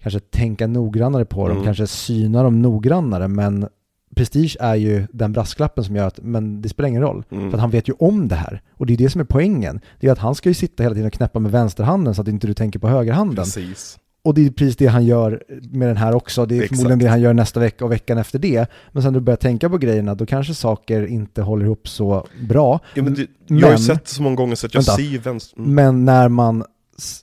kanske 0.02 0.20
tänka 0.20 0.68
noggrannare 0.68 1.26
på 1.26 1.48
dem, 1.48 1.52
Mm. 1.58 1.66
kanske 1.66 1.88
syna 1.88 2.44
dem 2.44 2.62
noggrannare, 2.62 3.28
men 3.28 3.68
Prestige 4.16 4.58
är 4.60 4.76
ju 4.76 5.08
den 5.12 5.34
brasklappen 5.34 5.84
som 5.84 5.96
gör 5.96 6.08
att, 6.08 6.20
men 6.22 6.62
det 6.62 6.70
spelar 6.70 6.90
ingen 6.90 7.02
roll. 7.02 7.24
Mm. 7.32 7.50
För 7.50 7.58
att 7.58 7.62
han 7.62 7.70
vet 7.70 7.90
ju 7.90 7.94
om 8.00 8.28
det 8.28 8.36
här. 8.36 8.62
Och 8.74 8.86
det 8.86 8.94
är 8.94 8.98
det 8.98 9.10
som 9.10 9.22
är 9.22 9.26
poängen. 9.26 9.80
Det 10.00 10.08
är 10.08 10.12
att 10.12 10.18
han 10.20 10.36
ska 10.36 10.50
ju 10.50 10.54
sitta 10.54 10.84
hela 10.84 10.96
tiden 10.96 11.08
och 11.08 11.14
knäppa 11.14 11.40
med 11.40 11.52
vänsterhanden 11.52 12.16
så 12.16 12.22
att 12.22 12.28
inte 12.28 12.48
du 12.48 12.54
tänker 12.54 12.80
på 12.80 12.88
högerhanden. 12.88 13.36
Precis. 13.36 14.00
Och 14.28 14.34
det 14.34 14.46
är 14.46 14.50
precis 14.50 14.76
det 14.76 14.88
han 14.88 15.06
gör 15.06 15.44
med 15.72 15.88
den 15.88 15.98
här 15.98 16.16
också. 16.16 16.46
Det 16.46 16.56
är 16.56 16.62
Exakt. 16.62 16.70
förmodligen 16.78 17.00
det 17.00 17.08
han 17.08 17.22
gör 17.22 17.34
nästa 17.34 17.60
vecka 17.60 17.86
och 17.86 17.92
veckan 17.92 18.18
efter 18.18 18.40
det. 18.40 18.68
Men 18.92 19.04
sen 19.04 19.14
när 19.14 19.20
du 19.20 19.24
börjar 19.24 19.38
tänka 19.38 19.70
på 19.70 19.78
grejerna, 19.78 20.16
då 20.16 20.26
kanske 20.26 20.54
saker 20.54 21.06
inte 21.06 21.42
håller 21.42 21.66
ihop 21.66 21.88
så 21.88 22.28
bra. 22.50 22.80
Ja, 22.94 23.04
men 23.04 23.14
det, 23.14 23.28
jag 23.48 23.56
har 23.56 23.62
ju 23.62 23.70
Men- 23.70 23.80
sett 23.80 24.06
det 24.06 24.12
så 24.12 24.22
många 24.22 24.36
gånger 24.36 24.56
så 24.56 24.66
att 24.66 24.74
jag 24.74 24.82
Vänta. 24.82 24.96
ser 24.96 25.20
vänster... 25.20 25.60
Mm. 25.60 25.74
Men 25.76 26.06
när 26.06 26.30
man 26.30 26.64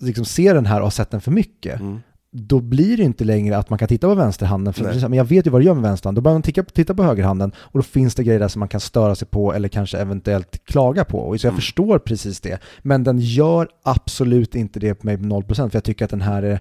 liksom 0.00 0.24
ser 0.24 0.54
den 0.54 0.66
här 0.66 0.76
och 0.80 0.86
har 0.86 0.90
sett 0.90 1.10
den 1.10 1.20
för 1.20 1.30
mycket, 1.30 1.80
Mm. 1.80 2.00
då 2.30 2.60
blir 2.60 2.96
det 2.96 3.02
inte 3.02 3.24
längre 3.24 3.56
att 3.56 3.70
man 3.70 3.78
kan 3.78 3.88
titta 3.88 4.06
på 4.08 4.14
vänsterhanden, 4.14 4.72
för 4.74 4.82
Nej. 4.84 4.94
det 5.00 5.08
men 5.08 5.16
jag 5.18 5.24
vet 5.24 5.46
ju 5.46 5.50
vad 5.50 5.60
du 5.60 5.64
gör 5.66 5.74
med 5.74 5.82
vänsterhanden. 5.82 6.14
Då 6.14 6.24
börjar 6.24 6.34
man 6.34 6.42
titta, 6.42 6.62
titta 6.62 6.94
på 6.94 7.02
högerhanden 7.02 7.52
och 7.56 7.78
då 7.78 7.82
finns 7.82 8.14
det 8.14 8.24
grejer 8.24 8.40
där 8.40 8.48
som 8.48 8.60
man 8.60 8.68
kan 8.68 8.80
störa 8.80 9.14
sig 9.14 9.28
på 9.28 9.54
eller 9.54 9.68
kanske 9.68 9.98
eventuellt 9.98 10.64
klaga 10.64 11.04
på. 11.04 11.18
Och 11.18 11.40
så 11.40 11.46
jag 11.46 11.50
Mm. 11.50 11.60
förstår 11.60 11.98
precis 11.98 12.40
det. 12.40 12.58
Men 12.82 13.04
den 13.04 13.18
gör 13.18 13.68
absolut 13.82 14.54
inte 14.54 14.80
det 14.80 14.94
på 14.94 15.06
mig 15.06 15.16
på 15.16 15.22
0% 15.24 15.70
för 15.70 15.76
jag 15.76 15.84
tycker 15.84 16.04
att 16.04 16.10
den 16.10 16.20
här 16.20 16.42
är 16.42 16.60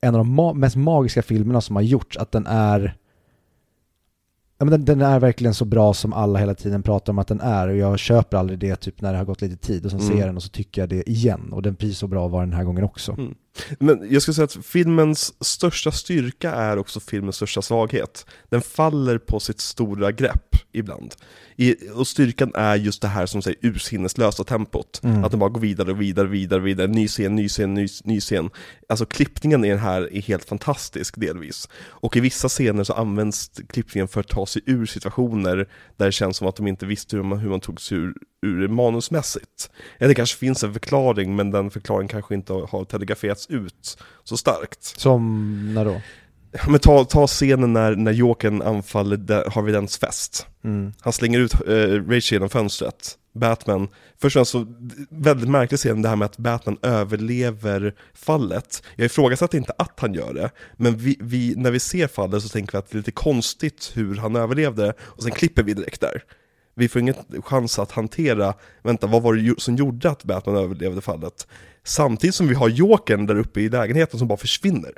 en 0.00 0.14
av 0.14 0.18
de 0.18 0.40
ma- 0.40 0.54
mest 0.54 0.76
magiska 0.76 1.22
filmerna 1.22 1.60
som 1.60 1.76
har 1.76 1.82
gjorts. 1.82 2.16
Att 2.16 2.32
den 2.32 2.46
är 2.46 2.96
Ja, 4.58 4.64
men 4.64 4.70
den, 4.72 4.84
den 4.84 5.00
är 5.00 5.20
verkligen 5.20 5.54
så 5.54 5.64
bra 5.64 5.94
som 5.94 6.12
alla 6.12 6.38
hela 6.38 6.54
tiden 6.54 6.82
pratar 6.82 7.12
om 7.12 7.18
att 7.18 7.28
den 7.28 7.40
är 7.40 7.68
och 7.68 7.76
jag 7.76 7.98
köper 7.98 8.36
aldrig 8.36 8.58
det 8.58 8.76
typ 8.76 9.00
när 9.00 9.12
det 9.12 9.18
har 9.18 9.24
gått 9.24 9.40
lite 9.42 9.56
tid 9.56 9.84
och 9.84 9.90
sen 9.90 10.00
Mm. 10.00 10.12
ser 10.12 10.18
jag 10.18 10.28
den 10.28 10.36
och 10.36 10.42
så 10.42 10.48
tycker 10.48 10.82
jag 10.82 10.88
det 10.88 11.10
igen 11.10 11.52
och 11.52 11.62
den 11.62 11.74
blir 11.74 11.92
så 11.92 12.06
bra 12.06 12.28
var 12.28 12.40
den 12.40 12.52
här 12.52 12.64
gången 12.64 12.84
också. 12.84 13.12
Mm. 13.12 13.34
Men 13.78 14.08
jag 14.10 14.22
skulle 14.22 14.34
säga 14.34 14.44
att 14.44 14.66
filmens 14.66 15.34
största 15.44 15.92
styrka 15.92 16.52
är 16.52 16.78
också 16.78 17.00
filmens 17.00 17.36
största 17.36 17.62
svaghet. 17.62 18.26
Den 18.48 18.62
faller 18.62 19.18
på 19.18 19.40
sitt 19.40 19.60
stora 19.60 20.12
grepp 20.12 20.56
ibland. 20.72 21.14
I, 21.62 21.76
och 21.94 22.06
styrkan 22.06 22.52
är 22.54 22.76
just 22.76 23.02
det 23.02 23.08
här 23.08 23.26
som 23.26 23.42
säger 23.42 23.58
ursinneslösa 23.62 24.44
tempot. 24.44 25.00
Mm. 25.04 25.24
Att 25.24 25.30
den 25.30 25.40
bara 25.40 25.50
går 25.50 25.60
vidare 25.60 25.90
och 25.90 26.00
vidare, 26.00 26.26
vidare, 26.26 26.60
vidare, 26.60 26.86
ny 26.86 27.08
scen, 27.08 27.36
ny 27.36 27.48
scen, 27.48 27.74
ny, 27.74 27.88
ny 28.04 28.20
scen. 28.20 28.50
Alltså 28.88 29.06
klippningen 29.06 29.64
i 29.64 29.68
den 29.68 29.78
här 29.78 30.14
är 30.16 30.20
helt 30.20 30.44
fantastisk 30.44 31.20
delvis. 31.20 31.68
Och 31.86 32.16
i 32.16 32.20
vissa 32.20 32.48
scener 32.48 32.84
så 32.84 32.92
används 32.92 33.50
klippningen 33.68 34.08
för 34.08 34.20
att 34.20 34.28
ta 34.28 34.46
sig 34.46 34.62
ur 34.66 34.86
situationer 34.86 35.56
där 35.96 36.06
det 36.06 36.12
känns 36.12 36.36
som 36.36 36.46
att 36.48 36.56
de 36.56 36.66
inte 36.66 36.86
visste 36.86 37.16
hur 37.16 37.22
man, 37.22 37.38
hur 37.38 37.50
man 37.50 37.60
tog 37.60 37.80
sig 37.80 37.98
ur, 37.98 38.14
ur 38.46 38.68
manusmässigt. 38.68 39.70
Eller 39.98 40.08
det 40.08 40.14
kanske 40.14 40.38
finns 40.38 40.64
en 40.64 40.72
förklaring, 40.72 41.36
men 41.36 41.50
den 41.50 41.70
förklaringen 41.70 42.08
kanske 42.08 42.34
inte 42.34 42.52
har- 42.52 42.66
har 42.66 42.84
telegraferats 42.84 43.46
ut 43.50 43.98
så 44.24 44.36
starkt. 44.36 44.84
Som 44.84 45.74
när 45.74 45.84
då? 45.84 46.00
Men 46.68 46.80
ta, 46.80 47.04
ta 47.04 47.26
scenen 47.26 47.72
när, 47.72 47.96
när 47.96 48.12
Jokern 48.12 48.62
anfaller 48.62 49.16
De- 49.16 49.50
Harvey 49.50 49.72
Dents 49.72 49.98
fest. 49.98 50.46
Mm. 50.64 50.92
Han 51.00 51.12
slänger 51.12 51.38
ut 51.38 51.54
uh, 51.68 52.08
Rachel 52.08 52.36
genom 52.36 52.48
fönstret. 52.48 53.16
Batman, 53.34 53.88
först 54.20 54.36
och 54.36 54.48
främst 54.48 54.50
så, 54.50 54.66
väldigt 55.10 55.48
märklig 55.48 55.78
scen 55.78 56.02
det 56.02 56.08
här 56.08 56.16
med 56.16 56.26
att 56.26 56.38
Batman 56.38 56.78
överlever 56.82 57.94
fallet. 58.14 58.82
Jag 58.96 59.06
ifrågasätter 59.06 59.58
inte 59.58 59.72
att 59.78 60.00
han 60.00 60.14
gör 60.14 60.34
det, 60.34 60.50
men 60.76 60.96
vi, 60.96 61.16
vi, 61.20 61.54
när 61.56 61.70
vi 61.70 61.80
ser 61.80 62.06
fallet 62.06 62.42
så 62.42 62.48
tänker 62.48 62.72
vi 62.72 62.78
att 62.78 62.90
det 62.90 62.94
är 62.94 62.98
lite 62.98 63.10
konstigt 63.10 63.92
hur 63.94 64.16
han 64.16 64.36
överlevde, 64.36 64.92
och 65.00 65.22
sen 65.22 65.32
klipper 65.32 65.62
vi 65.62 65.74
direkt 65.74 66.00
där. 66.00 66.22
Vi 66.74 66.88
får 66.88 67.00
ingen 67.00 67.14
chans 67.44 67.78
att 67.78 67.92
hantera, 67.92 68.54
vänta, 68.82 69.06
vad 69.06 69.22
var 69.22 69.34
det 69.34 69.60
som 69.60 69.76
gjorde 69.76 70.10
att 70.10 70.24
Batman 70.24 70.56
överlevde 70.56 71.00
fallet? 71.00 71.46
Samtidigt 71.84 72.34
som 72.34 72.48
vi 72.48 72.54
har 72.54 72.68
Jokern 72.68 73.26
där 73.26 73.38
uppe 73.38 73.60
i 73.60 73.68
lägenheten 73.68 74.18
som 74.18 74.28
bara 74.28 74.38
försvinner. 74.38 74.92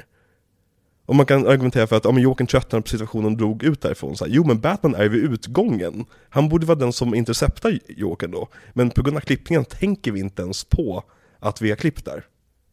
Och 1.07 1.17
man 1.17 1.27
kan 1.27 1.47
argumentera 1.47 1.87
för 1.87 1.97
att 1.97 2.05
ja, 2.05 2.13
men 2.13 2.23
Jokern 2.23 2.47
tröttnade 2.47 2.83
på 2.83 2.89
situationen 2.89 3.33
och 3.33 3.39
drog 3.39 3.63
ut 3.63 3.81
därifrån. 3.81 4.17
Så 4.17 4.25
här, 4.25 4.33
jo 4.33 4.45
men 4.45 4.61
Batman 4.61 4.95
är 4.95 5.03
ju 5.03 5.09
vid 5.09 5.33
utgången. 5.33 6.05
Han 6.29 6.49
borde 6.49 6.67
vara 6.67 6.79
den 6.79 6.93
som 6.93 7.15
interceptar 7.15 7.79
Jokern 7.89 8.31
då. 8.31 8.49
Men 8.73 8.91
på 8.91 9.03
grund 9.03 9.17
av 9.17 9.21
klippningen 9.21 9.65
tänker 9.65 10.13
vi 10.13 10.21
inte 10.21 10.43
ens 10.43 10.65
på 10.65 11.05
att 11.39 11.61
vi 11.61 11.71
har 11.71 11.77
klippt 11.77 12.05
där. 12.05 12.25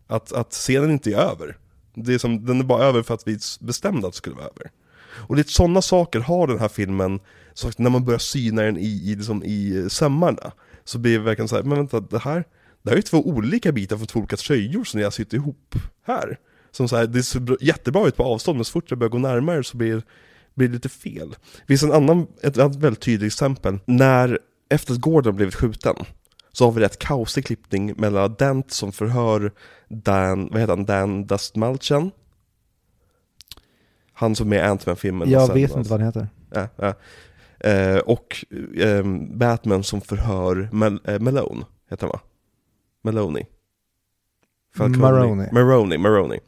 Att, 0.07 0.33
att 0.33 0.51
scenen 0.51 0.91
inte 0.91 1.11
är 1.11 1.17
över. 1.17 1.57
Det 1.93 2.13
är 2.13 2.17
som, 2.17 2.45
den 2.45 2.59
är 2.59 2.63
bara 2.63 2.83
över 2.83 3.03
för 3.03 3.13
att 3.13 3.27
vi 3.27 3.37
bestämde 3.59 4.07
att 4.07 4.13
det 4.13 4.17
skulle 4.17 4.35
vara 4.35 4.45
över. 4.45 4.71
Och 5.11 5.35
lite 5.35 5.51
sådana 5.51 5.81
saker 5.81 6.19
har 6.19 6.47
den 6.47 6.59
här 6.59 6.67
filmen, 6.67 7.19
så 7.53 7.67
att 7.67 7.79
när 7.79 7.89
man 7.89 8.05
börjar 8.05 8.19
syna 8.19 8.61
den 8.61 8.77
i, 8.77 9.11
i, 9.11 9.15
liksom, 9.15 9.43
i 9.43 9.77
eh, 9.77 9.87
sömmarna, 9.87 10.51
så 10.83 10.99
blir 10.99 11.17
det 11.17 11.23
verkligen 11.23 11.47
så 11.47 11.55
här, 11.55 11.63
men 11.63 11.77
vänta, 11.77 11.99
det 11.99 12.19
här, 12.19 12.43
det 12.81 12.89
här 12.89 12.91
är 12.91 12.97
ju 12.97 13.01
två 13.01 13.27
olika 13.27 13.71
bitar 13.71 13.97
från 13.97 14.07
två 14.07 14.19
olika 14.19 14.37
tröjor 14.37 14.83
som 14.83 14.99
jag 14.99 15.13
sitter 15.13 15.37
ihop 15.37 15.75
här. 16.05 16.39
Som 16.71 16.87
så 16.87 16.95
här, 16.95 17.07
det 17.07 17.23
ser 17.23 17.39
bra- 17.39 17.57
jättebra 17.61 18.07
ut 18.07 18.15
på 18.17 18.23
avstånd, 18.23 18.57
men 18.57 18.65
så 18.65 18.71
fort 18.71 18.85
jag 18.91 18.99
börjar 18.99 19.09
gå 19.11 19.17
närmare 19.17 19.63
så 19.63 19.77
blir, 19.77 20.03
blir 20.55 20.67
det 20.67 20.73
lite 20.73 20.89
fel. 20.89 21.29
Det 21.57 21.65
finns 21.67 21.83
en 21.83 21.91
annan, 21.91 22.27
ett 22.43 22.57
annat 22.57 22.75
väldigt 22.75 23.01
tydligt 23.01 23.27
exempel. 23.33 23.79
När, 23.85 24.39
efter 24.69 24.93
att 24.93 24.99
Gordon 24.99 25.35
blivit 25.35 25.55
skjuten, 25.55 25.95
så 26.51 26.65
har 26.65 26.71
vi 26.71 26.81
rätt 26.81 26.99
kaosig 26.99 27.45
klippning 27.45 27.93
mellan 27.97 28.35
Dent 28.39 28.71
som 28.71 28.91
förhör 28.91 29.51
Dan, 29.89 30.49
vad 30.51 30.59
heter 30.61 30.75
han, 30.75 30.85
Dan 30.85 31.25
Dustmalchen? 31.27 32.11
Han 34.13 34.35
som 34.35 34.47
är 34.47 34.49
med 34.49 34.59
i 34.59 34.69
Ant-Man-filmen. 34.69 35.29
Jag 35.29 35.45
sen- 35.47 35.55
vet 35.55 35.75
inte 35.75 35.89
vad 35.89 35.99
den 35.99 36.07
heter. 36.07 36.27
Ja, 36.51 36.67
ja. 36.75 36.93
Eh, 37.69 37.97
och 37.97 38.45
ehm, 38.81 39.37
Batman 39.37 39.83
som 39.83 40.01
förhör 40.01 40.69
Mel- 40.71 40.99
eh, 41.05 41.19
Malone, 41.19 41.65
heter 41.89 42.07
han 42.07 42.11
va? 42.11 42.19
Maloney. 43.03 43.43
Falcone. 44.75 44.97
Maroney. 44.97 45.47
Maroney, 45.51 45.97
Maroney. 45.97 46.39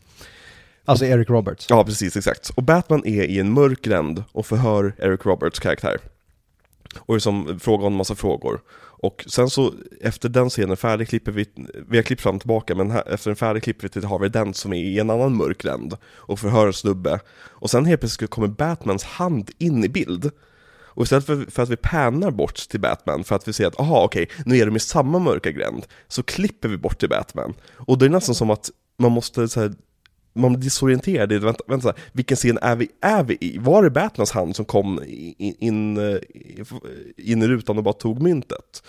Alltså 0.91 1.05
Eric 1.05 1.29
Roberts. 1.29 1.65
Ja, 1.69 1.83
precis, 1.83 2.17
exakt. 2.17 2.49
Och 2.49 2.63
Batman 2.63 3.05
är 3.05 3.23
i 3.23 3.39
en 3.39 3.53
mörk 3.53 3.81
gränd 3.81 4.23
och 4.31 4.45
förhör 4.45 4.93
Eric 4.97 5.25
Roberts 5.25 5.59
karaktär. 5.59 5.97
Och 6.99 7.13
liksom 7.13 7.59
frågar 7.59 7.83
honom 7.83 7.97
massa 7.97 8.15
frågor. 8.15 8.61
Och 8.77 9.25
sen 9.27 9.49
så, 9.49 9.73
efter 10.01 10.29
den 10.29 10.49
scenen 10.49 10.77
färdig 10.77 11.07
klipper 11.07 11.31
vi, 11.31 11.45
vi 11.89 11.97
har 11.97 12.03
klippt 12.03 12.21
fram 12.21 12.35
och 12.35 12.41
tillbaka, 12.41 12.75
men 12.75 12.91
här, 12.91 13.13
efter 13.13 13.29
en 13.29 13.35
färdig 13.35 13.63
klipper 13.63 13.83
vi 13.83 13.89
till 13.89 14.05
Harvey 14.05 14.29
Dent 14.29 14.55
som 14.55 14.73
är 14.73 14.83
i 14.83 14.99
en 14.99 15.09
annan 15.09 15.35
mörk 15.35 15.61
gränd 15.61 15.97
och 16.05 16.39
förhör 16.39 16.67
en 16.67 16.73
snubbe. 16.73 17.19
Och 17.49 17.69
sen 17.69 17.85
helt 17.85 18.01
plötsligt 18.01 18.29
kommer 18.29 18.47
Batmans 18.47 19.03
hand 19.03 19.49
in 19.57 19.83
i 19.83 19.89
bild. 19.89 20.31
Och 20.93 21.03
istället 21.03 21.25
för, 21.25 21.51
för 21.51 21.63
att 21.63 21.69
vi 21.69 21.77
pannar 21.77 22.31
bort 22.31 22.69
till 22.69 22.79
Batman 22.79 23.23
för 23.23 23.35
att 23.35 23.47
vi 23.47 23.53
ser 23.53 23.67
att 23.67 23.79
aha 23.79 24.03
okej, 24.03 24.29
nu 24.45 24.57
är 24.57 24.65
de 24.65 24.75
i 24.75 24.79
samma 24.79 25.19
mörka 25.19 25.51
gränd, 25.51 25.85
så 26.07 26.23
klipper 26.23 26.69
vi 26.69 26.77
bort 26.77 26.99
till 26.99 27.09
Batman. 27.09 27.53
Och 27.75 27.97
det 27.97 28.05
är 28.05 28.09
nästan 28.09 28.35
som 28.35 28.49
att 28.49 28.69
man 28.97 29.11
måste 29.11 29.47
så 29.47 29.61
här, 29.61 29.73
man 30.33 30.53
blir 30.53 30.63
disorienterad, 30.63 31.33
vänta, 31.33 31.63
vänta, 31.67 31.87
här, 31.87 31.97
vilken 32.11 32.37
scen 32.37 32.57
är 32.61 32.75
vi, 32.75 32.89
är 33.01 33.23
vi 33.23 33.37
i? 33.41 33.57
Var 33.57 33.83
det 33.83 33.89
Batmans 33.89 34.31
hand 34.31 34.55
som 34.55 34.65
kom 34.65 35.03
in, 35.37 35.55
in, 35.59 35.97
in 37.17 37.43
i 37.43 37.47
rutan 37.47 37.77
och 37.77 37.83
bara 37.83 37.93
tog 37.93 38.21
myntet? 38.21 38.83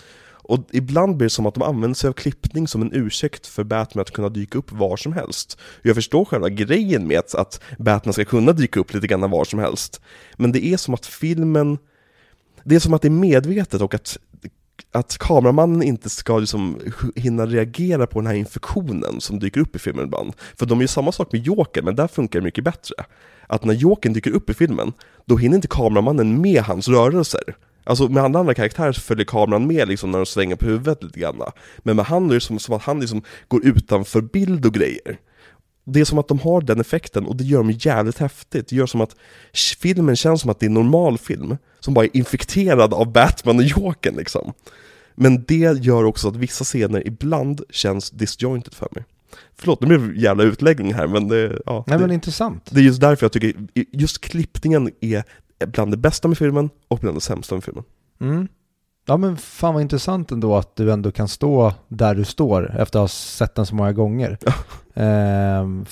Och 0.44 0.59
ibland 0.70 1.16
blir 1.16 1.26
det 1.26 1.31
som 1.31 1.46
att 1.46 1.55
de 1.55 1.62
använder 1.62 1.94
sig 1.94 2.09
av 2.09 2.12
klippning 2.12 2.68
som 2.68 2.83
en 2.83 2.92
ursäkt 2.92 3.46
för 3.46 3.64
Batman 3.64 4.02
att 4.02 4.11
kunna 4.11 4.28
dyka 4.28 4.59
upp 4.59 4.72
var 4.72 4.96
som 4.96 5.12
helst. 5.12 5.59
Jag 5.83 5.94
förstår 5.94 6.24
själva 6.24 6.48
grejen 6.48 7.07
med 7.07 7.18
att, 7.18 7.35
att 7.35 7.61
Batman 7.78 8.12
ska 8.12 8.24
kunna 8.24 8.52
dyka 8.52 8.81
upp 8.81 8.94
lite 8.94 9.07
grann 9.07 9.31
var 9.31 9.44
som 9.44 9.59
helst. 9.59 10.00
Men 10.37 10.52
det 10.52 10.66
är 10.66 10.76
som 10.76 10.94
att 10.94 11.07
filmen, 11.07 11.78
det 12.64 12.74
är 12.74 12.81
som 12.81 12.94
att 12.94 13.02
det 13.02 13.09
är 13.09 13.11
medvetet 13.11 13.81
och 13.81 13.94
att 13.94 14.18
att 14.92 15.18
kameramannen 15.18 15.83
inte 15.83 16.11
ska 16.11 16.38
liksom 16.38 16.79
hinna 17.16 17.47
reagera 17.47 18.07
på 18.07 18.21
den 18.21 18.27
här 18.27 18.35
infektionen 18.35 19.21
som 19.21 19.38
dyker 19.38 19.61
upp 19.61 19.77
i 19.77 19.79
filmen 19.79 20.05
ibland. 20.05 20.33
För 20.59 20.66
de 20.66 20.81
gör 20.81 20.88
samma 20.88 21.12
sak 21.12 21.33
med 21.33 21.47
Joker, 21.47 21.83
men 21.83 21.97
där 21.97 22.09
funkar 22.09 22.40
det 22.40 22.45
mycket 22.45 22.64
bättre. 22.64 22.95
Att 23.47 23.64
när 23.64 23.75
Jokern 23.75 24.12
dyker 24.12 24.31
upp 24.31 24.51
i 24.51 24.55
filmen, 24.55 24.92
då 25.25 25.37
hinner 25.37 25.57
inte 25.57 25.68
kameramannen 25.68 26.40
med 26.40 26.62
hans 26.62 26.88
rörelser. 26.88 27.57
Alltså 27.85 28.09
med 28.09 28.23
alla 28.23 28.38
andra 28.38 28.55
karaktärer 28.55 28.92
så 28.92 29.01
följer 29.01 29.25
kameran 29.25 29.66
med 29.66 29.88
liksom 29.88 30.11
när 30.11 30.18
de 30.18 30.27
svänger 30.27 30.57
på 30.57 30.66
huvudet 30.66 31.03
lite 31.03 31.21
grann. 31.21 31.42
Men 31.79 31.97
med 31.97 32.05
han 32.05 32.31
är 32.31 32.35
det 32.35 32.40
som, 32.40 32.59
som 32.59 32.75
att 32.75 32.83
han 32.83 33.01
liksom 33.01 33.23
går 33.49 33.66
utanför 33.66 34.21
bild 34.21 34.66
och 34.66 34.75
grejer. 34.75 35.18
Det 35.85 36.01
är 36.01 36.05
som 36.05 36.18
att 36.18 36.29
de 36.29 36.38
har 36.38 36.61
den 36.61 36.81
effekten 36.81 37.27
och 37.27 37.37
det 37.37 37.45
gör 37.45 37.59
dem 37.59 37.71
jävligt 37.71 38.18
häftigt. 38.18 38.68
Det 38.68 38.77
gör 38.77 38.87
som 38.87 39.01
att 39.01 39.16
filmen 39.81 40.16
känns 40.16 40.40
som 40.40 40.51
att 40.51 40.61
det 40.61 40.66
är 40.66 40.68
en 40.68 40.75
normal 40.75 41.18
film 41.18 41.57
som 41.81 41.95
bara 41.95 42.05
är 42.05 42.16
infekterad 42.16 42.95
av 42.95 43.12
Batman 43.12 43.57
och 43.57 43.64
Jokern 43.64 44.16
liksom. 44.16 44.53
Men 45.14 45.45
det 45.45 45.85
gör 45.85 46.05
också 46.05 46.29
att 46.29 46.37
vissa 46.37 46.64
scener 46.64 47.07
ibland 47.07 47.62
känns 47.71 48.11
disjointed 48.11 48.75
för 48.75 48.88
mig. 48.95 49.05
Förlåt, 49.57 49.81
det 49.81 49.87
blev 49.87 50.16
jävla 50.16 50.45
utläggning 50.45 50.95
här 50.95 51.07
men 51.07 51.29
det, 51.29 51.62
ja, 51.66 51.85
Nej 51.87 51.99
det, 51.99 52.03
men 52.03 52.12
intressant. 52.12 52.71
det 52.71 52.81
är 52.81 52.85
just 52.85 53.01
därför 53.01 53.25
jag 53.25 53.33
tycker 53.33 53.55
just 53.92 54.21
klippningen 54.21 54.90
är 55.01 55.25
bland 55.66 55.90
det 55.90 55.97
bästa 55.97 56.29
med 56.29 56.38
filmen 56.38 56.71
och 56.88 56.99
bland 56.99 57.16
det 57.16 57.21
sämsta 57.21 57.55
med 57.55 57.64
filmen. 57.64 57.85
Mm. 58.21 58.49
Ja 59.07 59.17
men 59.17 59.37
fan 59.37 59.75
vad 59.75 59.83
intressant 59.83 60.31
ändå 60.31 60.57
att 60.57 60.77
du 60.77 60.93
ändå 60.93 61.11
kan 61.12 61.29
stå 61.29 61.73
där 61.88 62.15
du 62.15 62.25
står 62.25 62.77
efter 62.81 62.99
att 62.99 63.03
ha 63.03 63.09
sett 63.09 63.55
den 63.55 63.67
så 63.67 63.75
många 63.75 63.93
gånger. 63.93 64.38
Ehm, 64.95 65.85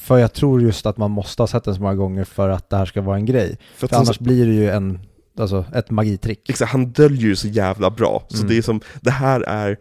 för 0.00 0.18
jag 0.18 0.32
tror 0.32 0.62
just 0.62 0.86
att 0.86 0.96
man 0.96 1.10
måste 1.10 1.42
ha 1.42 1.46
sett 1.46 1.64
den 1.64 1.74
så 1.74 1.80
många 1.82 1.94
gånger 1.94 2.24
för 2.24 2.48
att 2.48 2.70
det 2.70 2.76
här 2.76 2.86
ska 2.86 3.02
vara 3.02 3.16
en 3.16 3.24
grej. 3.26 3.58
För, 3.76 3.86
För 3.86 3.96
annars 3.96 4.18
blir 4.18 4.46
det 4.46 4.52
ju 4.52 4.70
en, 4.70 5.00
alltså 5.38 5.64
ett 5.74 5.90
magitrick. 5.90 6.48
exakt, 6.50 6.72
han 6.72 6.92
döljer 6.92 7.22
ju 7.28 7.36
så 7.36 7.48
jävla 7.48 7.90
bra, 7.90 8.24
så 8.28 8.36
Mm. 8.36 8.48
det 8.48 8.58
är 8.58 8.62
som, 8.62 8.80
det 9.00 9.10
här 9.10 9.40
är 9.40 9.76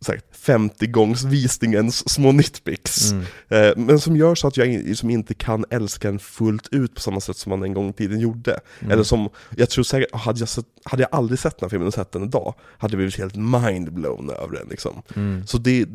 sagt, 0.00 0.36
50 0.36 0.86
gångs 0.86 1.24
visningens 1.24 2.08
små 2.08 2.32
nitpicks. 2.32 3.12
Mm. 3.12 3.24
Eh, 3.48 3.72
men 3.76 4.00
som 4.00 4.16
gör 4.16 4.34
så 4.34 4.48
att 4.48 4.56
jag 4.56 4.66
in- 4.66 4.96
som 4.96 5.10
inte 5.10 5.34
kan 5.34 5.64
älska 5.70 6.08
den 6.08 6.18
fullt 6.18 6.68
ut 6.70 6.94
på 6.94 7.00
samma 7.00 7.20
sätt 7.20 7.36
som 7.36 7.50
man 7.50 7.62
en 7.62 7.74
gång 7.74 7.90
i 7.90 7.92
tiden 7.92 8.20
gjorde. 8.20 8.60
Mm. 8.80 8.92
Eller 8.92 9.02
som, 9.02 9.28
jag 9.56 9.70
tror 9.70 9.84
säkert, 9.84 10.14
hade 10.14 10.38
jag, 10.38 10.48
sett, 10.48 10.66
hade 10.84 11.02
jag 11.02 11.08
aldrig 11.12 11.38
sett 11.38 11.58
den 11.58 11.66
här 11.66 11.70
filmen 11.70 11.88
och 11.88 11.94
sett 11.94 12.12
den 12.12 12.24
idag, 12.24 12.54
hade 12.78 12.92
jag 12.92 12.98
blivit 12.98 13.18
helt 13.18 13.36
mindblown 13.36 14.30
över 14.30 14.56
den 14.56 14.68
liksom. 14.68 15.02
Mm. 15.16 15.46
Så 15.46 15.58
det, 15.58 15.86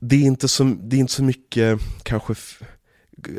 det, 0.00 0.16
är 0.16 0.26
inte 0.26 0.48
så, 0.48 0.64
det 0.64 0.96
är 0.96 1.00
inte 1.00 1.12
så 1.12 1.22
mycket 1.24 1.80
kanske 2.02 2.34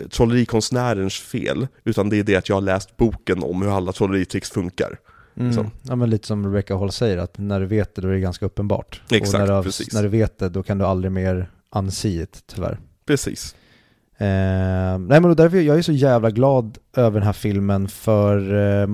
trollerikonstnärens 0.09 1.19
fel, 1.19 1.67
utan 1.83 2.09
det 2.09 2.17
är 2.17 2.23
det 2.23 2.35
att 2.35 2.49
jag 2.49 2.55
har 2.55 2.61
läst 2.61 2.97
boken 2.97 3.43
om 3.43 3.61
hur 3.61 3.77
alla 3.77 3.91
trolleritricks 3.91 4.51
funkar. 4.51 4.97
Mm. 5.37 5.47
liksom. 5.47 5.71
Ja 5.81 5.95
men 5.95 6.09
lite 6.09 6.27
som 6.27 6.45
Rebecca 6.45 6.77
Hall 6.77 6.91
säger, 6.91 7.17
att 7.17 7.37
när 7.37 7.59
du 7.59 7.65
vet 7.65 7.95
det 7.95 8.01
då 8.01 8.07
är 8.07 8.11
det 8.11 8.19
ganska 8.19 8.45
uppenbart. 8.45 9.01
Exakt, 9.09 9.33
och 9.33 9.47
när 9.47 9.57
du, 9.57 9.63
precis. 9.63 9.93
när 9.93 10.03
du 10.03 10.09
vet 10.09 10.37
det 10.37 10.49
då 10.49 10.63
kan 10.63 10.77
du 10.77 10.85
aldrig 10.85 11.11
mer 11.11 11.49
unsee 11.75 12.23
it, 12.23 12.43
tyvärr. 12.47 12.79
Precis. 13.05 13.55
Eh, 14.17 14.97
nej 14.99 15.21
men 15.21 15.35
därför 15.35 15.57
jag 15.57 15.77
är 15.77 15.81
så 15.81 15.91
jävla 15.91 16.31
glad 16.31 16.77
över 16.93 17.19
den 17.19 17.25
här 17.25 17.33
filmen 17.33 17.87
för 17.87 18.53
eh, 18.53 18.87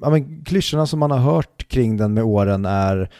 ja, 0.00 0.10
men 0.10 0.44
klyschorna 0.44 0.86
som 0.86 0.98
man 0.98 1.10
har 1.10 1.18
hört 1.18 1.68
kring 1.68 1.96
den 1.96 2.14
med 2.14 2.24
åren 2.24 2.64
är 2.64 3.10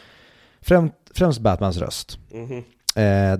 främst, 0.61 0.93
främst 1.15 1.39
Batmans 1.39 1.77
röst. 1.77 2.17
Mhm. 2.31 2.63
Eh, 2.95 3.39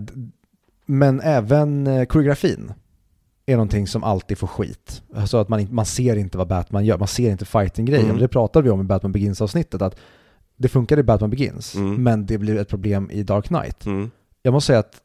men 0.86 1.22
även 1.22 1.88
eh, 1.88 2.06
koreografin 2.06 2.74
är 3.46 3.54
någonting 3.56 3.88
som 3.88 4.04
alltid 4.04 4.38
får 4.38 4.48
skit. 4.48 5.04
Alltså 5.16 5.38
att 5.38 5.50
man, 5.50 5.68
man 5.72 5.86
ser 5.86 6.16
inte 6.16 6.38
vad 6.38 6.48
Batman 6.48 6.86
gör, 6.86 6.98
man 6.98 7.08
ser 7.08 7.32
inte 7.32 7.46
fighting-grejen. 7.46 8.06
Mm. 8.06 8.18
Det 8.20 8.28
pratade 8.28 8.64
vi 8.64 8.70
om 8.70 8.82
i 8.82 8.84
Batman 8.84 9.12
Begins-avsnittet, 9.12 9.82
att 9.82 9.96
det 10.58 10.68
funkar 10.68 11.00
i 11.00 11.04
Batman 11.04 11.30
Begins, 11.30 11.76
Mm. 11.76 12.04
men 12.04 12.26
det 12.26 12.38
blir 12.38 12.58
ett 12.58 12.70
problem 12.70 13.10
i 13.12 13.24
Dark 13.24 13.46
Knight. 13.48 13.86
Mm. 13.86 14.12
Jag 14.42 14.52
måste 14.52 14.68
säga 14.68 14.80
att 14.80 15.02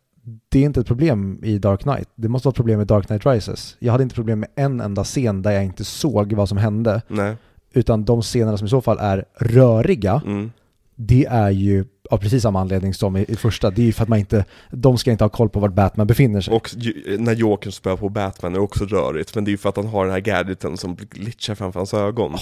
det 0.48 0.58
är 0.58 0.64
inte 0.64 0.80
ett 0.80 0.86
problem 0.86 1.40
i 1.44 1.58
Dark 1.58 1.80
Knight. 1.82 2.08
Det 2.14 2.28
måste 2.28 2.46
vara 2.48 2.52
ett 2.52 2.56
problem 2.56 2.80
i 2.80 2.84
Dark 2.84 3.06
Knight 3.06 3.26
Rises. 3.26 3.76
Jag 3.78 3.92
hade 3.92 4.02
inte 4.02 4.14
problem 4.14 4.40
med 4.40 4.48
en 4.54 4.80
enda 4.80 5.04
scen 5.04 5.42
där 5.42 5.50
jag 5.50 5.64
inte 5.64 5.84
såg 5.84 6.32
vad 6.32 6.48
som 6.48 6.58
hände, 6.58 7.02
Nej. 7.08 7.36
utan 7.72 8.04
de 8.04 8.22
scenerna 8.22 8.56
som 8.58 8.66
i 8.66 8.70
så 8.70 8.80
fall 8.80 8.98
är 9.00 9.24
röriga, 9.38 10.22
Mm. 10.26 10.50
det 10.94 11.24
är 11.26 11.50
ju 11.50 11.84
av 12.10 12.18
precis 12.18 12.42
samma 12.42 12.60
anledning 12.60 12.94
som 12.94 13.16
i, 13.16 13.24
i 13.28 13.36
första. 13.36 13.70
Det 13.70 13.82
är 13.82 13.86
ju 13.86 13.92
för 13.92 14.02
att 14.02 14.08
man 14.08 14.18
inte, 14.18 14.44
de 14.70 14.98
ska 14.98 15.10
inte 15.10 15.24
ha 15.24 15.28
koll 15.28 15.48
på 15.48 15.60
vart 15.60 15.72
Batman 15.72 16.06
befinner 16.06 16.40
sig. 16.40 16.54
Och 16.54 16.70
när 17.18 17.34
Jokern 17.34 17.72
spöar 17.72 17.96
på 17.96 18.08
Batman 18.08 18.54
är 18.54 18.58
också 18.58 18.84
rörigt, 18.84 19.34
men 19.34 19.44
det 19.44 19.48
är 19.48 19.52
ju 19.52 19.58
för 19.58 19.68
att 19.68 19.76
han 19.76 19.86
har 19.86 20.04
den 20.04 20.12
här 20.12 20.20
gadgeten 20.20 20.76
som 20.76 20.96
glitchar 20.96 21.54
framför 21.54 21.80
hans 21.80 21.94
ögon. 21.94 22.34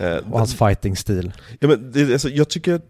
Eh, 0.00 0.16
och 0.16 0.38
hans 0.38 0.54
fighting-stil. 0.54 1.32
Ja, 1.60 1.68
men 1.68 1.92
det, 1.92 2.12
alltså, 2.12 2.28
jag 2.28 2.48
tycker 2.48 2.80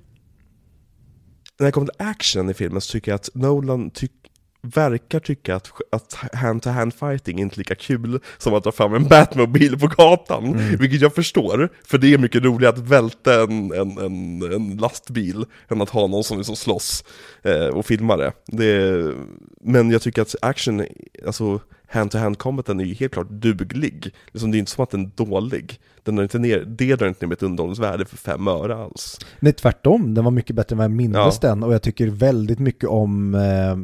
när 1.59 1.67
det 1.67 1.73
kommer 1.73 1.87
till 1.87 2.07
action 2.07 2.51
i 2.51 2.55
filmen 2.55 2.81
så 2.81 2.93
tycker 2.93 3.11
jag 3.11 3.17
att 3.17 3.31
Nolan 3.35 3.91
tyck, 3.91 4.13
verkar 4.63 5.21
tycka 5.21 5.57
att, 5.57 5.71
att 5.91 6.15
hand-to-hand 6.33 6.95
fighting 6.95 7.41
inte 7.41 7.55
är 7.55 7.59
lika 7.59 7.75
kul 7.75 8.21
som 8.39 8.55
att 8.55 8.65
dra 8.65 8.73
fram 8.73 8.95
en 8.95 9.09
Batmobil 9.09 9.79
på 9.79 9.87
gatan. 9.87 10.45
Mm. 10.45 10.77
Vilket 10.77 11.01
jag 11.01 11.15
förstår, 11.15 11.69
för 11.85 11.99
det 11.99 12.15
är 12.15 12.19
mycket 12.19 12.45
roligare 12.45 12.75
att 12.75 12.81
välta 12.81 13.43
en, 13.43 13.73
en, 13.73 13.99
en, 13.99 14.43
en 14.53 14.77
lastbil 14.77 15.45
än 15.69 15.83
att 15.83 15.91
ha 15.91 16.07
någon 16.07 16.25
som 16.25 16.37
liksom 16.39 16.57
slåss 16.57 17.05
eh, 17.43 17.67
och 17.67 17.87
filma 17.87 18.17
det. 18.17 18.33
det. 18.47 19.15
Men 19.61 19.91
jag 19.91 20.03
tycker 20.03 20.23
att 20.23 20.35
action, 20.43 20.87
alltså 21.27 21.61
hand-to-hand 21.89 22.39
combaten 22.39 22.81
är 22.81 22.85
ju 22.85 22.95
helt 22.95 23.13
klart 23.13 23.31
duglig. 23.31 24.15
Liksom, 24.33 24.51
det 24.51 24.57
är 24.57 24.59
inte 24.59 24.71
som 24.71 24.83
att 24.83 24.91
den 24.91 25.05
är 25.05 25.11
dålig. 25.25 25.81
Den 26.09 26.17
drar 26.17 26.23
inte 26.23 26.39
ner, 26.39 26.65
det 26.67 26.97
drar 26.97 27.09
inte 27.09 27.25
ner 27.27 27.29
mitt 27.29 27.43
underhållningsvärde 27.43 28.05
för 28.05 28.17
fem 28.17 28.49
öre 28.49 28.77
alls. 28.77 29.19
Nej, 29.41 29.53
tvärtom. 29.53 30.15
Den 30.15 30.25
var 30.25 30.31
mycket 30.31 30.57
bättre 30.57 30.75
än 30.75 30.79
vad 30.79 30.85
jag 30.85 30.91
mindes 30.91 31.39
Ja. 31.43 31.49
den 31.49 31.63
och 31.63 31.75
jag 31.75 31.83
tycker 31.83 32.07
väldigt 32.09 32.59
mycket 32.59 32.89
om... 32.89 33.35
Eh, 33.35 33.77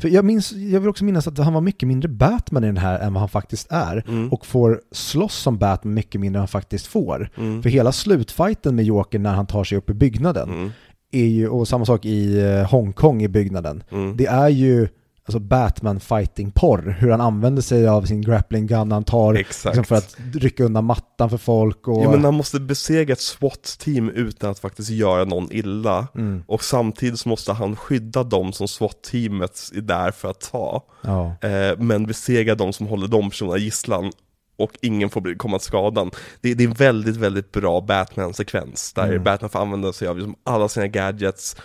för 0.00 0.08
jag, 0.08 0.24
minns, 0.24 0.52
jag 0.52 0.80
vill 0.80 0.88
också 0.88 1.04
minnas 1.04 1.26
att 1.26 1.38
han 1.38 1.52
var 1.52 1.60
mycket 1.60 1.88
mindre 1.88 2.08
Batman 2.08 2.64
i 2.64 2.66
den 2.66 2.76
här 2.76 2.98
än 2.98 3.12
vad 3.12 3.20
han 3.20 3.28
faktiskt 3.28 3.66
är 3.70 4.04
Mm. 4.08 4.32
och 4.32 4.46
får 4.46 4.80
slåss 4.92 5.34
som 5.34 5.58
Batman 5.58 5.94
mycket 5.94 6.20
mindre 6.20 6.38
än 6.38 6.40
han 6.40 6.48
faktiskt 6.48 6.86
får. 6.86 7.30
Mm. 7.36 7.62
För 7.62 7.70
hela 7.70 7.92
slutfighten 7.92 8.76
med 8.76 8.84
Joker 8.84 9.18
när 9.18 9.34
han 9.34 9.46
tar 9.46 9.64
sig 9.64 9.78
upp 9.78 9.90
i 9.90 9.94
byggnaden 9.94 10.48
Mm. 10.50 10.70
är 11.10 11.26
ju, 11.26 11.48
och 11.48 11.68
samma 11.68 11.84
sak 11.84 12.04
i 12.04 12.40
eh, 12.40 12.70
Hongkong 12.70 13.22
i 13.22 13.28
byggnaden, 13.28 13.82
Mm. 13.92 14.16
det 14.16 14.26
är 14.26 14.48
ju 14.48 14.88
alltså 15.26 15.38
Batman 15.38 16.00
fighting 16.00 16.50
porr, 16.50 16.96
hur 17.00 17.10
han 17.10 17.20
använder 17.20 17.62
sig 17.62 17.88
av 17.88 18.02
sin 18.02 18.22
grappling 18.22 18.66
gun, 18.66 18.92
han 18.92 19.04
tar 19.04 19.32
liksom 19.34 19.84
för 19.84 19.94
att 19.96 20.16
rycka 20.34 20.64
undan 20.64 20.84
mattan 20.84 21.30
för 21.30 21.38
folk 21.38 21.88
och... 21.88 22.04
Ja 22.04 22.10
men 22.10 22.24
han 22.24 22.34
måste 22.34 22.60
besegra 22.60 23.12
ett 23.12 23.20
SWAT-team 23.20 24.10
utan 24.10 24.50
att 24.50 24.58
faktiskt 24.58 24.90
göra 24.90 25.24
någon 25.24 25.48
illa. 25.52 26.06
mm, 26.14 26.42
Och 26.46 26.64
samtidigt 26.64 27.20
så 27.20 27.28
måste 27.28 27.52
han 27.52 27.76
skydda 27.76 28.22
dem 28.22 28.52
som 28.52 28.68
SWAT-teamet 28.68 29.70
är 29.74 29.80
där 29.80 30.10
för 30.10 30.30
att 30.30 30.40
ta. 30.52 30.84
ja. 31.02 31.36
Eh, 31.48 31.78
men 31.78 32.06
besegra 32.06 32.54
de 32.54 32.72
som 32.72 32.86
håller 32.86 33.08
de 33.08 33.30
personerna 33.30 33.58
gisslan. 33.58 34.12
Och 34.56 34.70
ingen 34.82 35.10
får 35.10 35.20
bli, 35.20 35.34
komma 35.34 35.58
till 35.58 35.66
skadan. 35.66 36.10
Det, 36.40 36.54
det 36.54 36.64
är 36.64 36.68
en 36.68 36.74
väldigt, 36.74 37.16
väldigt 37.16 37.52
bra 37.52 37.80
Batman-sekvens. 37.80 38.92
Där 38.92 39.08
Mm. 39.08 39.22
Batman 39.24 39.50
får 39.50 39.58
använda 39.58 39.92
sig 39.92 40.08
av 40.08 40.16
liksom 40.16 40.34
alla 40.44 40.68
sina 40.68 40.86
gadgets, 40.86 41.56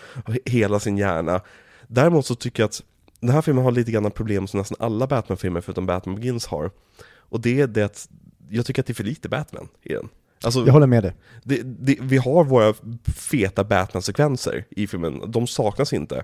hela 0.46 0.80
sin 0.80 0.98
hjärna. 0.98 1.42
Däremot 1.88 2.26
så 2.26 2.36
tycker 2.36 2.64
jag 2.64 2.68
att 2.68 2.82
den 3.20 3.30
här 3.30 3.42
filmen 3.42 3.64
har 3.64 3.72
lite 3.72 3.92
grann 3.92 4.12
problem 4.12 4.48
som 4.48 4.58
nästan 4.60 4.78
alla 4.80 5.08
Batman-filmer 5.08 5.62
förutom 5.62 5.86
Batman 5.86 6.16
Begins 6.16 6.46
har. 6.48 6.72
Och 7.18 7.42
det 7.42 7.62
är 7.62 7.68
det 7.68 7.84
att 7.84 8.10
jag 8.50 8.66
tycker 8.66 8.82
att 8.82 8.86
det 8.88 8.92
är 8.92 8.96
för 8.96 9.04
lite 9.04 9.30
Batman 9.30 9.68
i 9.84 9.94
den. 9.94 10.10
Alltså, 10.44 10.66
Jag 10.66 10.74
håller 10.74 10.88
med 10.88 11.04
dig. 11.04 11.14
det, 11.44 11.62
det, 11.64 11.98
vi 12.02 12.18
har 12.18 12.44
våra 12.44 12.74
feta 13.16 13.64
Batman-sekvenser 13.64 14.64
i 14.70 14.88
filmen, 14.88 15.22
de 15.32 15.48
saknas 15.48 15.94
inte. 15.94 16.24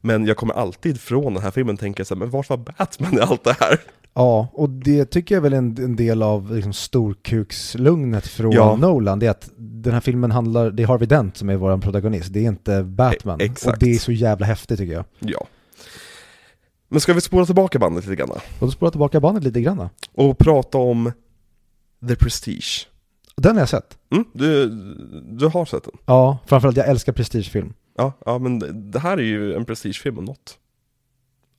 Men 0.00 0.26
jag 0.26 0.36
kommer 0.36 0.54
alltid 0.54 1.00
från 1.00 1.34
den 1.34 1.42
här 1.42 1.50
filmen 1.50 1.76
tänka 1.76 2.04
så 2.04 2.14
här, 2.14 2.18
men 2.18 2.30
vart 2.30 2.48
var 2.48 2.56
Batman 2.56 3.14
i 3.14 3.20
allt 3.20 3.44
det 3.44 3.56
här? 3.60 3.80
Ja, 4.14 4.48
och 4.52 4.70
det 4.70 5.04
tycker 5.04 5.34
jag 5.34 5.42
väl 5.42 5.52
är 5.52 5.56
en, 5.58 5.76
en 5.78 5.96
del 5.96 6.22
av 6.22 6.54
liksom 6.54 6.72
storkukslugnet 6.72 8.26
från 8.26 8.52
Ja. 8.52 8.76
Nolan. 8.76 9.18
Det 9.18 9.26
är 9.26 9.30
att 9.30 9.50
den 9.56 9.92
här 9.92 10.00
filmen 10.00 10.30
handlar, 10.30 10.70
det 10.70 10.82
är 10.82 10.86
Harvey 10.86 11.06
Dent 11.08 11.36
som 11.36 11.48
är 11.48 11.56
vår 11.56 11.78
protagonist, 11.78 12.32
det 12.32 12.40
är 12.40 12.48
inte 12.48 12.82
Batman. 12.82 13.40
E- 13.40 13.44
exakt. 13.44 13.72
Och 13.72 13.78
det 13.78 13.94
är 13.94 13.98
så 13.98 14.12
jävla 14.12 14.46
häftigt 14.46 14.78
tycker 14.78 14.92
jag. 14.94 15.04
Ja. 15.18 15.46
Men 16.88 17.00
ska 17.00 17.12
vi 17.14 17.20
spola 17.20 17.46
tillbaka 17.46 17.78
bandet 17.78 18.04
lite 18.06 18.16
grann? 18.16 18.28
Då 18.60 18.70
spolar 18.70 18.86
jag 18.86 18.92
tillbaka 18.92 19.20
bandet 19.20 19.44
lite 19.44 19.60
grann. 19.60 19.88
Och 20.14 20.38
prata 20.38 20.78
om 20.78 21.12
The 22.08 22.16
Prestige. 22.16 22.88
Den 23.36 23.54
har 23.54 23.60
jag 23.60 23.68
sett. 23.68 23.98
Mm, 24.12 24.24
du, 24.32 24.68
du 25.30 25.46
har 25.46 25.64
sett 25.64 25.84
den? 25.84 25.92
Ja, 26.06 26.38
framförallt 26.46 26.76
jag 26.76 26.88
älskar 26.88 27.12
prestigefilm. 27.12 27.72
Ja, 27.96 28.12
ja 28.26 28.38
men 28.38 28.58
det- 28.58 28.72
det 28.72 28.98
här 28.98 29.18
är 29.18 29.22
ju 29.22 29.54
en 29.54 29.64
prestigefilm 29.64 30.18
om 30.18 30.24
något. 30.24 30.58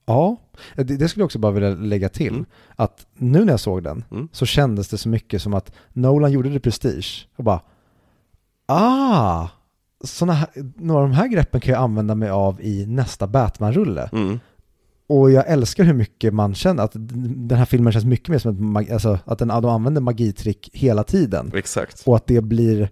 Ja, 0.06 0.38
det, 0.76 0.84
det 0.84 1.10
skulle 1.10 1.22
jag 1.22 1.26
också 1.26 1.40
bara 1.40 1.52
vilja 1.52 1.70
lägga 1.70 2.10
till. 2.10 2.34
Mm. 2.34 2.46
Att 2.76 3.06
nu 3.16 3.46
när 3.46 3.54
jag 3.54 3.60
såg 3.60 3.84
den 3.84 4.04
Mm. 4.12 4.28
så 4.32 4.46
kändes 4.46 4.90
det 4.90 4.98
så 4.98 5.10
mycket 5.10 5.42
som 5.42 5.54
att 5.54 5.72
Nolan 5.94 6.32
gjorde 6.32 6.50
det 6.50 6.60
prestige 6.60 7.28
och 7.36 7.44
bara 7.44 7.62
Ah! 8.66 9.48
Såna 10.04 10.34
här, 10.34 10.50
några 10.76 11.02
av 11.04 11.10
de 11.10 11.16
här 11.16 11.28
greppen 11.28 11.62
kan 11.62 11.74
jag 11.74 11.82
använda 11.84 12.16
mig 12.16 12.30
av 12.30 12.62
i 12.62 12.86
nästa 12.86 13.28
Batman-rulle. 13.28 14.10
Mm. 14.14 14.40
Och 15.10 15.32
jag 15.32 15.48
älskar 15.48 15.84
hur 15.84 15.94
mycket 15.94 16.34
man 16.34 16.54
känner 16.56 16.84
att 16.84 16.92
den 16.96 17.58
här 17.58 17.66
filmen 17.66 17.94
känns 17.94 18.06
mycket 18.06 18.30
mer 18.30 18.40
som 18.40 18.52
ett 18.56 18.60
mag- 18.62 18.92
alltså 18.94 19.20
att 19.26 19.40
den, 19.40 19.48
de 19.48 19.66
använder 19.66 20.02
magitrick 20.02 20.70
hela 20.74 21.04
tiden. 21.04 21.52
Exakt. 21.56 22.04
Och 22.06 22.16
att 22.16 22.28
det 22.28 22.42
blir, 22.42 22.90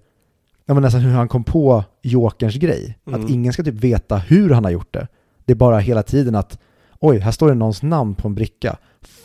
ja 0.66 0.74
men 0.74 0.84
nästan 0.84 1.02
hur 1.02 1.12
han 1.12 1.28
kom 1.28 1.44
på 1.44 1.84
Jokerns 2.02 2.56
grej. 2.56 2.98
Mm. 3.08 3.24
Att 3.24 3.30
ingen 3.30 3.54
ska 3.54 3.64
typ 3.64 3.74
veta 3.84 4.18
hur 4.18 4.50
han 4.50 4.64
har 4.64 4.72
gjort 4.72 4.94
det. 4.94 5.08
Det 5.46 5.54
är 5.54 5.56
bara 5.58 5.80
hela 5.80 6.04
tiden 6.04 6.36
att, 6.36 6.60
oj, 7.00 7.18
här 7.20 7.32
står 7.32 7.48
det 7.50 7.56
någons 7.56 7.84
namn 7.84 8.16
på 8.16 8.28
en 8.28 8.36
bricka. 8.36 8.78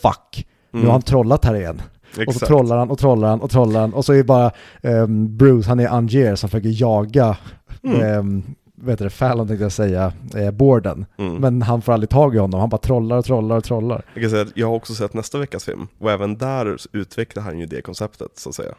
Fuck, 0.03 0.47
nu 0.71 0.85
har 0.85 0.93
han 0.93 1.03
trollat 1.03 1.45
här 1.45 1.55
igen. 1.55 1.83
Och 2.11 2.15
så 2.15 2.21
Mm. 2.21 2.29
Exakt. 2.31 2.47
trollar 2.47 2.79
han 2.79 2.91
och 2.91 2.99
trollar 2.99 3.29
han 3.31 3.41
och 3.41 3.51
trollar 3.51 3.81
han. 3.81 3.95
Och 3.95 4.05
så 4.05 4.13
är 4.13 4.17
det 4.17 4.25
bara 4.25 4.51
ehm, 4.83 5.37
Bruce, 5.37 5.69
han 5.69 5.81
är 5.81 5.89
Angier 5.89 6.35
som 6.35 6.49
försöker 6.51 6.81
jaga, 6.83 7.37
Mm. 7.85 8.01
mm. 8.01 8.43
Heter 8.89 9.05
det, 9.05 9.11
Fallon 9.11 9.49
tänkte 9.49 9.65
jag 9.65 9.73
säga, 9.73 10.13
eh, 10.37 10.51
Borden. 10.51 11.07
Mm. 11.19 11.35
Men 11.35 11.63
han 11.63 11.83
får 11.83 11.93
aldrig 11.93 12.11
tag 12.11 12.35
i 12.35 12.39
honom, 12.39 12.61
han 12.61 12.69
bara 12.69 12.79
trollar 12.79 13.17
och 13.17 13.25
trollar 13.25 13.57
och 13.57 13.65
trollar. 13.65 14.05
Jag 14.15 14.23
kan 14.23 14.31
säga 14.31 14.43
att 14.43 14.57
jag 14.57 14.67
har 14.67 14.75
också 14.75 14.95
sett 14.95 15.15
nästa 15.15 15.39
veckas 15.39 15.65
film, 15.65 15.89
och 15.99 16.11
även 16.11 16.39
där 16.39 16.77
utvecklar 16.93 17.43
han 17.43 17.59
ju 17.59 17.67
det 17.67 17.83
konceptet, 17.83 18.39
så 18.39 18.49
att 18.49 18.55
säga. 18.55 18.75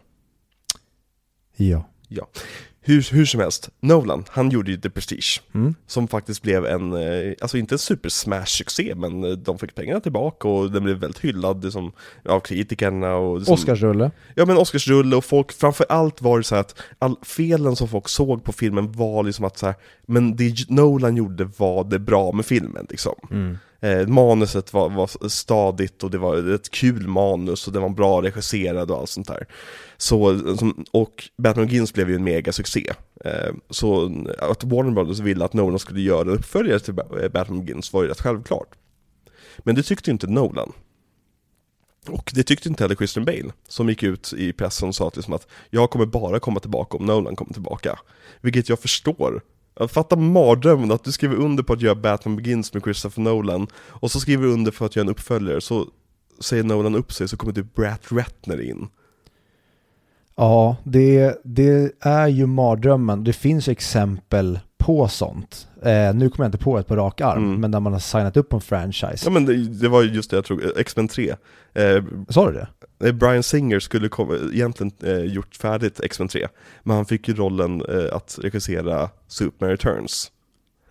Ja. 1.55 1.83
Ja. 2.07 2.27
Hur, 2.83 3.13
hur 3.13 3.25
som 3.25 3.39
helst, 3.39 3.69
Nolan, 3.79 4.23
han 4.29 4.49
gjorde 4.49 4.71
ju 4.71 4.77
The 4.77 4.89
Prestige, 4.89 5.41
Mm. 5.53 5.75
som 5.87 6.07
faktiskt 6.07 6.41
blev 6.41 6.65
en, 6.65 6.93
eh, 6.93 7.33
alltså 7.41 7.57
inte 7.57 7.75
en 7.75 7.79
super 7.79 8.09
smash-succé, 8.09 8.95
men 8.95 9.23
eh, 9.23 9.29
de 9.31 9.59
fick 9.59 9.75
pengarna 9.75 9.99
tillbaka 9.99 10.47
och 10.47 10.71
den 10.71 10.83
blev 10.83 10.97
väldigt 10.97 11.19
hyllad 11.19 11.63
liksom, 11.63 11.91
av 12.25 12.39
kritikerna 12.39 13.15
och... 13.15 13.37
Liksom, 13.37 13.53
Oscarsrulle. 13.53 14.11
Ja 14.35 14.45
men 14.45 14.57
Oscarsrulle 14.57 15.15
och 15.15 15.25
folk, 15.25 15.51
framför 15.51 15.85
allt 15.89 16.21
var 16.21 16.37
det 16.37 16.43
så 16.43 16.55
här 16.55 16.61
att 16.61 16.75
all, 16.99 17.15
felen 17.21 17.75
som 17.75 17.87
folk 17.87 18.07
såg 18.09 18.43
på 18.43 18.51
filmen 18.51 18.91
var 18.91 19.23
liksom 19.23 19.45
att 19.45 19.57
så 19.57 19.65
här, 19.65 19.75
men 20.07 20.35
det 20.35 20.69
Nolan 20.69 21.17
gjorde 21.17 21.49
var 21.57 21.83
det 21.83 21.99
bra 21.99 22.31
med 22.31 22.45
filmen 22.45 22.85
liksom. 22.89 23.15
Mm. 23.31 23.57
Eh, 23.83 24.07
manuset 24.07 24.73
var, 24.73 24.89
var 24.89 25.27
stadigt 25.29 26.03
och 26.03 26.11
det 26.11 26.17
var 26.17 26.53
ett 26.55 26.71
kul 26.71 27.07
manus 27.07 27.67
och 27.67 27.73
det 27.73 27.79
var 27.79 27.89
bra 27.89 28.21
regisserad 28.21 28.91
och 28.91 28.97
allt 28.97 29.09
sånt 29.09 29.27
där. 29.27 29.47
Så, 29.97 30.39
och 30.91 31.29
Batman 31.37 31.65
Begins 31.65 31.93
blev 31.93 32.09
ju 32.09 32.15
en 32.15 32.23
megasuccé. 32.23 32.93
Eh, 33.25 33.53
så 33.69 34.11
att 34.39 34.63
Warner 34.63 34.91
Brothers 34.91 35.19
ville 35.19 35.45
att 35.45 35.53
Nolan 35.53 35.79
skulle 35.79 36.01
göra 36.01 36.21
en 36.21 36.29
uppföljare 36.29 36.79
till 36.79 36.99
eh, 36.99 37.29
Batman 37.29 37.65
Begins 37.65 37.93
var 37.93 38.03
ju 38.03 38.09
rätt 38.09 38.21
självklart. 38.21 38.75
Men 39.57 39.75
det 39.75 39.83
tyckte 39.83 40.11
inte 40.11 40.27
Nolan. 40.27 40.71
Och 42.07 42.31
det 42.35 42.43
tyckte 42.43 42.69
inte 42.69 42.83
heller 42.83 42.95
Christian 42.95 43.25
Bale, 43.25 43.51
som 43.67 43.89
gick 43.89 44.03
ut 44.03 44.33
i 44.37 44.53
pressen 44.53 44.89
och 44.89 44.95
sa 44.95 45.07
att, 45.07 45.15
liksom 45.15 45.33
att 45.33 45.47
jag 45.69 45.89
kommer 45.89 46.05
bara 46.05 46.39
komma 46.39 46.59
tillbaka 46.59 46.97
om 46.97 47.05
Nolan 47.05 47.35
kommer 47.35 47.53
tillbaka. 47.53 47.99
Vilket 48.41 48.69
jag 48.69 48.79
förstår. 48.79 49.41
Jag 49.79 49.91
fattar 49.91 50.17
mardrömmen 50.17 50.91
att 50.91 51.03
du 51.03 51.11
skriver 51.11 51.35
under 51.35 51.63
på 51.63 51.73
att 51.73 51.81
göra 51.81 51.95
Batman 51.95 52.35
Begins 52.35 52.73
med 52.73 52.83
Christopher 52.83 53.21
Nolan 53.21 53.67
och 53.75 54.11
så 54.11 54.19
skriver 54.19 54.43
du 54.43 54.53
under 54.53 54.71
för 54.71 54.85
att 54.85 54.95
göra 54.95 55.05
en 55.05 55.11
uppföljare, 55.11 55.61
så 55.61 55.87
säger 56.39 56.63
Nolan 56.63 56.95
upp 56.95 57.13
sig 57.13 57.27
så 57.27 57.37
kommer 57.37 57.53
typ 57.53 57.75
Brad 57.75 57.99
Ratner 58.09 58.61
in. 58.61 58.87
Ja, 60.35 60.75
det, 60.83 61.41
det 61.43 61.91
är 61.99 62.27
ju 62.27 62.45
mardrömmen. 62.45 63.23
Det 63.23 63.33
finns 63.33 63.67
exempel 63.67 64.59
på 64.81 65.07
sånt. 65.07 65.67
Eh, 65.83 66.13
nu 66.13 66.29
kommer 66.29 66.45
jag 66.45 66.47
inte 66.47 66.57
på 66.57 66.77
ett 66.77 66.87
på 66.87 66.95
rak 66.95 67.21
arm, 67.21 67.43
Mm. 67.43 67.61
men 67.61 67.71
där 67.71 67.79
man 67.79 67.93
har 67.93 67.99
signat 67.99 68.37
upp 68.37 68.49
på 68.49 68.55
en 68.55 68.61
franchise. 68.61 69.25
Ja 69.25 69.29
men 69.31 69.45
det, 69.45 69.67
det 69.67 69.89
var 69.89 70.01
ju 70.01 70.09
just 70.13 70.29
det 70.31 70.37
jag 70.37 70.45
tror, 70.45 70.73
X-Men 70.79 71.07
3. 71.07 71.29
Eh, 71.73 72.03
Sa 72.29 72.51
du 72.51 72.53
det? 72.53 73.07
eh, 73.07 73.13
Brian 73.13 73.43
Singer 73.43 73.79
skulle 73.79 74.09
komma, 74.09 74.33
egentligen 74.53 74.91
eh, 75.03 75.25
gjort 75.33 75.55
färdigt 75.55 75.99
X-Men 76.03 76.27
3, 76.27 76.47
men 76.83 76.95
han 76.95 77.05
fick 77.05 77.27
ju 77.27 77.33
rollen 77.33 77.81
eh, 77.89 78.15
att 78.15 78.37
regissera 78.41 79.09
Superman 79.27 79.69
Returns. 79.71 80.31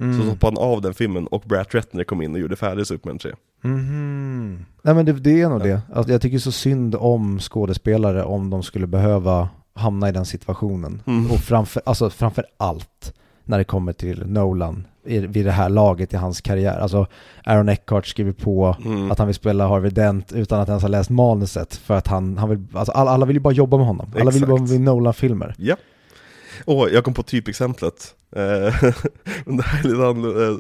Mm. 0.01 0.21
Så 0.21 0.29
hoppade 0.29 0.61
han 0.61 0.69
av 0.73 0.81
den 0.83 0.95
filmen 0.95 1.27
och 1.27 1.41
Brad 1.47 1.67
Ratner 1.75 2.05
kom 2.05 2.23
in 2.23 2.35
och 2.35 2.41
gjorde 2.41 2.57
färdigt 2.57 2.89
Superman 2.89 3.19
3. 3.19 3.33
Mhm. 3.63 4.65
Nej 4.83 4.95
men 4.95 5.07
det, 5.07 5.13
det 5.13 5.41
är 5.41 5.49
nog 5.49 5.61
Ja. 5.61 5.65
det. 5.65 5.81
Alltså, 5.95 6.13
jag 6.13 6.23
tycker 6.23 6.39
så 6.39 6.53
synd 6.53 6.95
om 6.95 7.39
skådespelare 7.39 8.25
om 8.25 8.51
de 8.51 8.63
skulle 8.63 8.87
behöva 8.87 9.49
hamna 9.75 10.09
i 10.09 10.13
den 10.13 10.27
situationen. 10.27 11.03
Mm. 11.07 11.31
Och 11.31 11.39
framför, 11.39 11.83
alltså, 11.87 12.11
framför 12.11 12.45
allt 12.57 13.15
när 13.45 13.59
det 13.59 13.65
kommer 13.65 13.93
till 13.93 14.27
Nolan 14.27 14.87
i, 15.05 15.19
vid 15.19 15.45
det 15.47 15.53
här 15.53 15.69
laget 15.69 16.13
i 16.13 16.17
hans 16.17 16.41
karriär. 16.41 16.79
Alltså 16.79 17.07
Aaron 17.45 17.69
Eckhart 17.69 18.07
skriver 18.07 18.33
på 18.33 18.77
Mm. 18.85 19.11
att 19.11 19.19
han 19.19 19.27
vill 19.27 19.35
spela 19.35 19.69
Harvey 19.69 19.91
Dent 19.91 20.33
utan 20.33 20.61
att 20.61 20.69
ens 20.69 20.83
ha 20.83 20.89
läst 20.89 21.11
manuset 21.11 21.75
för 21.77 21.95
att 21.95 22.07
han, 22.07 22.39
han 22.39 22.49
vill, 22.51 22.67
alltså 22.73 22.93
alla, 22.93 23.11
alla 23.11 23.27
vill 23.27 23.37
ju 23.37 23.41
bara 23.41 23.55
jobba 23.55 23.77
med 23.77 23.87
honom. 23.87 24.13
Alla 24.21 24.31
vill 24.31 24.41
ju 24.43 24.47
bara 24.47 24.55
Exakt. 24.63 24.71
med 24.73 24.81
Nolan-filmer. 24.81 25.55
Ja. 25.59 25.77
Och 26.65 26.91
jag 26.91 27.05
kom 27.05 27.15
på 27.15 27.23
typexemplet. 27.23 28.15
Eh, 28.37 28.41
det 29.45 29.63
här 29.63 29.79
är 29.81 29.89
lite 29.89 30.07
annorlunda. 30.07 30.51
Eh, 30.51 30.57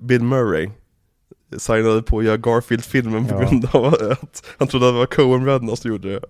Bill 0.00 0.22
Murray 0.22 0.70
signade 1.58 2.02
på 2.02 2.18
att 2.18 2.24
göra 2.24 2.36
Garfield-filmen 2.36 3.26
på 3.26 3.34
Ja. 3.34 3.40
grund 3.48 3.68
av 3.72 3.84
att 4.10 4.44
han 4.58 4.68
trodde 4.68 4.88
att 4.88 4.94
det 4.94 4.98
var 4.98 5.06
Coen-bröderna 5.06 5.76
som 5.76 5.90
gjorde 5.90 6.12
det. 6.12 6.20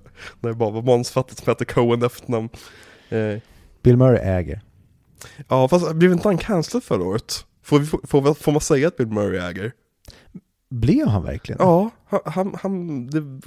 När 0.41 0.51
det 0.51 0.57
bara 0.57 0.71
var 0.71 0.83
manusfattigt 0.83 1.39
som 1.45 1.51
hette 1.51 1.65
Coen 1.65 2.03
efternamn. 2.03 2.49
Eh, 3.09 3.39
Bill 3.83 3.97
Murray 3.97 4.19
äger. 4.23 4.61
Ja, 5.49 5.69
fast 5.69 5.95
blev 5.95 6.13
inte 6.13 6.29
han 6.29 6.39
cancelled 6.39 6.85
förra 6.85 7.03
året? 7.03 7.45
Får, 7.63 7.79
vi, 7.79 7.87
får, 7.87 8.35
får, 8.35 8.53
man 8.53 8.61
säga 8.61 8.89
att 8.89 8.97
Bill 8.97 9.07
Murray 9.07 9.39
äger? 9.39 9.73
Blev 10.69 11.09
han 11.09 11.23
verkligen? 11.23 11.59
Ja, 11.61 11.91
han, 12.07 12.21
han, 12.25 12.57
han 12.63 13.07
det, 13.07 13.41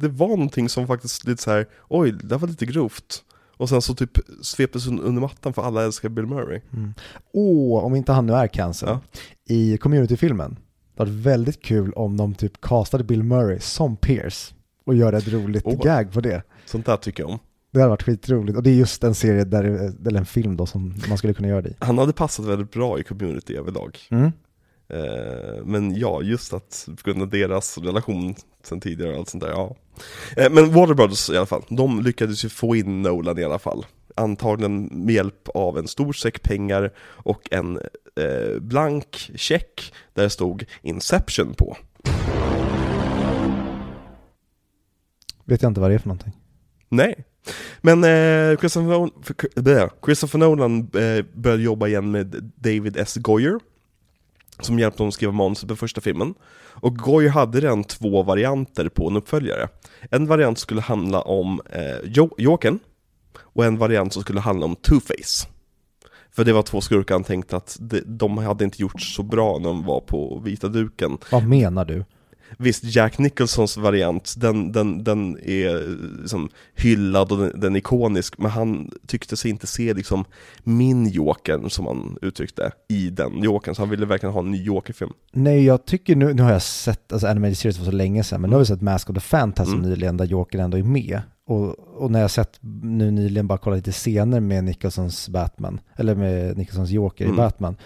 det 0.00 0.08
var 0.08 0.28
någonting 0.28 0.68
som 0.68 0.86
faktiskt 0.86 1.24
lite 1.24 1.42
så 1.42 1.50
här, 1.50 1.66
oj, 1.88 2.12
det 2.12 2.36
var 2.36 2.48
lite 2.48 2.66
grovt. 2.66 3.24
Och 3.56 3.68
sen 3.68 3.82
så 3.82 3.94
typ 3.94 4.18
sveptes 4.42 4.86
un- 4.86 5.00
under 5.00 5.20
mattan 5.20 5.52
för 5.52 5.62
alla 5.62 5.84
älskar 5.84 6.08
Bill 6.08 6.26
Murray. 6.26 6.60
Mm. 6.72 6.94
Åh, 7.32 7.84
om 7.84 7.94
inte 7.94 8.12
han 8.12 8.26
nu 8.26 8.32
är 8.32 8.46
cancer. 8.46 8.86
Ja. 8.86 9.00
I 9.48 9.76
community-filmen, 9.76 10.58
det 10.96 11.04
var 11.04 11.10
väldigt 11.10 11.62
kul 11.62 11.92
om 11.92 12.16
de 12.16 12.34
typ 12.34 12.60
castade 12.60 13.04
Bill 13.04 13.22
Murray 13.22 13.60
som 13.60 13.96
Pierce 13.96 14.54
och 14.84 14.94
gör 14.94 15.12
ett 15.12 15.28
roligt 15.28 15.62
Åh. 15.66 15.82
gag 15.82 16.12
på 16.12 16.20
det. 16.20 16.42
Sånt 16.66 16.86
där 16.86 16.96
tycker 16.96 17.22
jag 17.22 17.30
om. 17.30 17.38
Det 17.70 17.80
hade 17.80 17.90
varit 17.90 18.02
skitroligt. 18.02 18.56
Och 18.56 18.62
det 18.62 18.70
är 18.70 18.74
just 18.74 19.04
en 19.04 19.14
serie, 19.14 19.44
där, 19.44 19.64
eller 20.06 20.18
en 20.18 20.26
film 20.26 20.56
då, 20.56 20.66
som 20.66 20.94
man 21.08 21.18
skulle 21.18 21.34
kunna 21.34 21.48
göra 21.48 21.62
det 21.62 21.68
i. 21.68 21.76
Han 21.78 21.98
hade 21.98 22.12
passat 22.12 22.46
väldigt 22.46 22.70
bra 22.70 23.00
i 23.00 23.04
community 23.04 23.56
överlag. 23.56 23.98
Mm. 24.10 24.32
Eh, 24.88 25.64
men 25.64 25.94
ja, 25.94 26.22
just 26.22 26.52
att 26.52 26.88
på 26.96 27.10
grund 27.10 27.22
av 27.22 27.28
deras 27.28 27.78
relation 27.78 28.34
sen 28.62 28.80
tidigare 28.80 29.12
och 29.12 29.18
allt 29.18 29.28
sånt 29.28 29.44
där, 29.44 29.50
ja. 29.50 29.76
Eh, 30.36 30.50
men 30.50 30.72
Warner 30.72 30.94
Brothers 30.94 31.30
i 31.30 31.36
alla 31.36 31.46
fall, 31.46 31.64
de 31.68 32.02
lyckades 32.02 32.44
ju 32.44 32.48
få 32.48 32.76
in 32.76 33.02
Nolan 33.02 33.38
i 33.38 33.44
alla 33.44 33.58
fall. 33.58 33.86
Antagligen 34.14 34.84
med 34.84 35.14
hjälp 35.14 35.48
av 35.54 35.78
en 35.78 35.88
stor 35.88 36.12
säck 36.12 36.42
pengar 36.42 36.92
och 37.00 37.48
en 37.50 37.76
eh, 38.16 38.60
blank 38.60 39.30
check 39.34 39.92
där 40.14 40.22
det 40.22 40.30
stod 40.30 40.64
Inception 40.82 41.54
på. 41.54 41.76
Vet 45.44 45.62
jag 45.62 45.70
inte 45.70 45.80
vad 45.80 45.90
det 45.90 45.94
är 45.94 45.98
för 45.98 46.08
någonting. 46.08 46.32
Nej. 46.88 47.24
Men 47.80 48.04
eh, 48.04 48.58
Christopher, 48.58 48.88
Nolan, 48.88 49.10
för- 49.22 50.04
Christopher 50.04 50.38
Nolan 50.38 50.78
eh, 50.80 51.24
började 51.34 51.62
jobba 51.62 51.86
igen 51.86 52.10
med 52.10 52.52
David 52.56 52.96
S. 52.96 53.14
Goyer 53.16 53.58
som 54.60 54.78
hjälpte 54.78 55.00
honom 55.02 55.08
att 55.08 55.14
skriva 55.14 55.32
manuset 55.32 55.68
på 55.68 55.76
första 55.76 56.00
filmen. 56.00 56.34
Och 56.80 56.96
Goyer 56.96 57.30
hade 57.30 57.60
redan 57.60 57.84
två 57.84 58.22
varianter 58.22 58.88
på 58.88 59.08
en 59.08 59.16
uppföljare. 59.16 59.68
En 60.10 60.26
variant 60.26 60.58
skulle 60.58 60.80
handla 60.80 61.20
om 61.22 61.60
eh, 61.70 62.24
Jokern 62.38 62.78
och 63.38 63.64
en 63.64 63.78
variant 63.78 64.12
som 64.12 64.22
skulle 64.22 64.40
handla 64.40 64.66
om 64.66 64.76
Two-Face. 64.76 65.46
För 66.30 66.44
det 66.44 66.52
var 66.52 66.62
två 66.62 66.80
skurkar 66.80 67.14
han 67.14 67.24
tänkte 67.24 67.56
att 67.56 67.76
de 68.06 68.38
hade 68.38 68.64
inte 68.64 68.82
gjort 68.82 69.00
så 69.00 69.22
bra 69.22 69.58
när 69.58 69.68
de 69.68 69.84
var 69.84 70.00
på 70.00 70.40
vita 70.44 70.68
duken. 70.68 71.18
Vad 71.32 71.42
menar 71.44 71.84
du? 71.84 72.04
Visst, 72.58 72.84
Jack 72.84 73.18
Nicholsons 73.18 73.76
variant, 73.76 74.34
den, 74.36 74.72
den, 74.72 75.04
den 75.04 75.38
är 75.42 75.96
liksom 76.20 76.48
hyllad 76.76 77.32
och 77.32 77.38
den, 77.38 77.60
den 77.60 77.74
är 77.74 77.78
ikonisk, 77.78 78.38
men 78.38 78.50
han 78.50 78.90
tyckte 79.06 79.36
sig 79.36 79.50
inte 79.50 79.66
se 79.66 79.94
liksom 79.94 80.24
min 80.62 81.08
Jokern, 81.08 81.70
som 81.70 81.86
han 81.86 82.18
uttryckte, 82.22 82.72
i 82.88 83.10
den 83.10 83.42
Jokern, 83.42 83.74
så 83.74 83.82
han 83.82 83.90
ville 83.90 84.06
verkligen 84.06 84.32
ha 84.32 84.40
en 84.40 84.50
ny 84.50 84.62
Joker-film. 84.62 85.10
Nej, 85.32 85.64
jag 85.64 85.84
tycker 85.84 86.16
nu, 86.16 86.34
nu 86.34 86.42
har 86.42 86.52
jag 86.52 86.62
sett, 86.62 87.12
alltså 87.12 87.26
Animated 87.28 87.58
Series 87.58 87.78
var 87.78 87.84
så 87.86 87.92
länge 87.92 88.24
sedan, 88.24 88.40
men 88.40 88.50
nu 88.50 88.56
har 88.56 88.60
vi 88.60 88.66
sett 88.66 88.82
Mask 88.82 89.10
of 89.10 89.14
the 89.14 89.20
Phantasm 89.20 89.72
Mm. 89.74 89.90
nyligen 89.90 90.16
där 90.16 90.24
Joker 90.24 90.58
ändå 90.58 90.78
är 90.78 90.82
med. 90.82 91.20
Och, 91.46 91.78
och 92.02 92.10
när 92.10 92.20
jag 92.20 92.30
sett 92.30 92.58
nu 92.82 93.10
nyligen 93.10 93.46
bara 93.46 93.58
kollat 93.58 93.76
lite 93.76 93.92
scener 93.92 94.40
med 94.40 94.64
Nicholsons 94.64 95.28
Batman, 95.28 95.80
eller 95.96 96.14
med 96.14 96.56
Nicholsons 96.56 96.90
Joker 96.90 97.24
Mm. 97.24 97.34
i 97.34 97.36
Batman. 97.36 97.76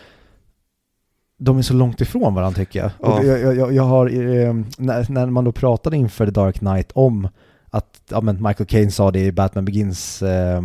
De 1.45 1.59
är 1.59 1.63
så 1.63 1.75
långt 1.75 2.01
ifrån 2.01 2.35
varandra 2.35 2.57
tycker 2.57 2.79
jag. 2.79 2.91
Ja. 3.01 3.19
Och 3.19 3.25
jag, 3.25 3.57
jag, 3.57 3.73
jag, 3.75 3.83
har, 3.83 4.07
eh, 4.07 4.55
när, 4.79 5.13
när 5.13 5.27
man 5.27 5.45
då 5.45 5.53
pratade 5.53 5.97
inför 5.97 6.25
The 6.27 6.31
Dark 6.33 6.59
Knight 6.59 6.91
om 6.93 7.29
att, 7.71 8.01
ja 8.11 8.21
men 8.21 8.43
Michael 8.43 8.67
Caine 8.67 8.91
sa 8.91 9.11
det 9.11 9.21
i 9.21 9.33
Batman 9.33 9.65
Begins 9.65 10.23
eh, 10.23 10.63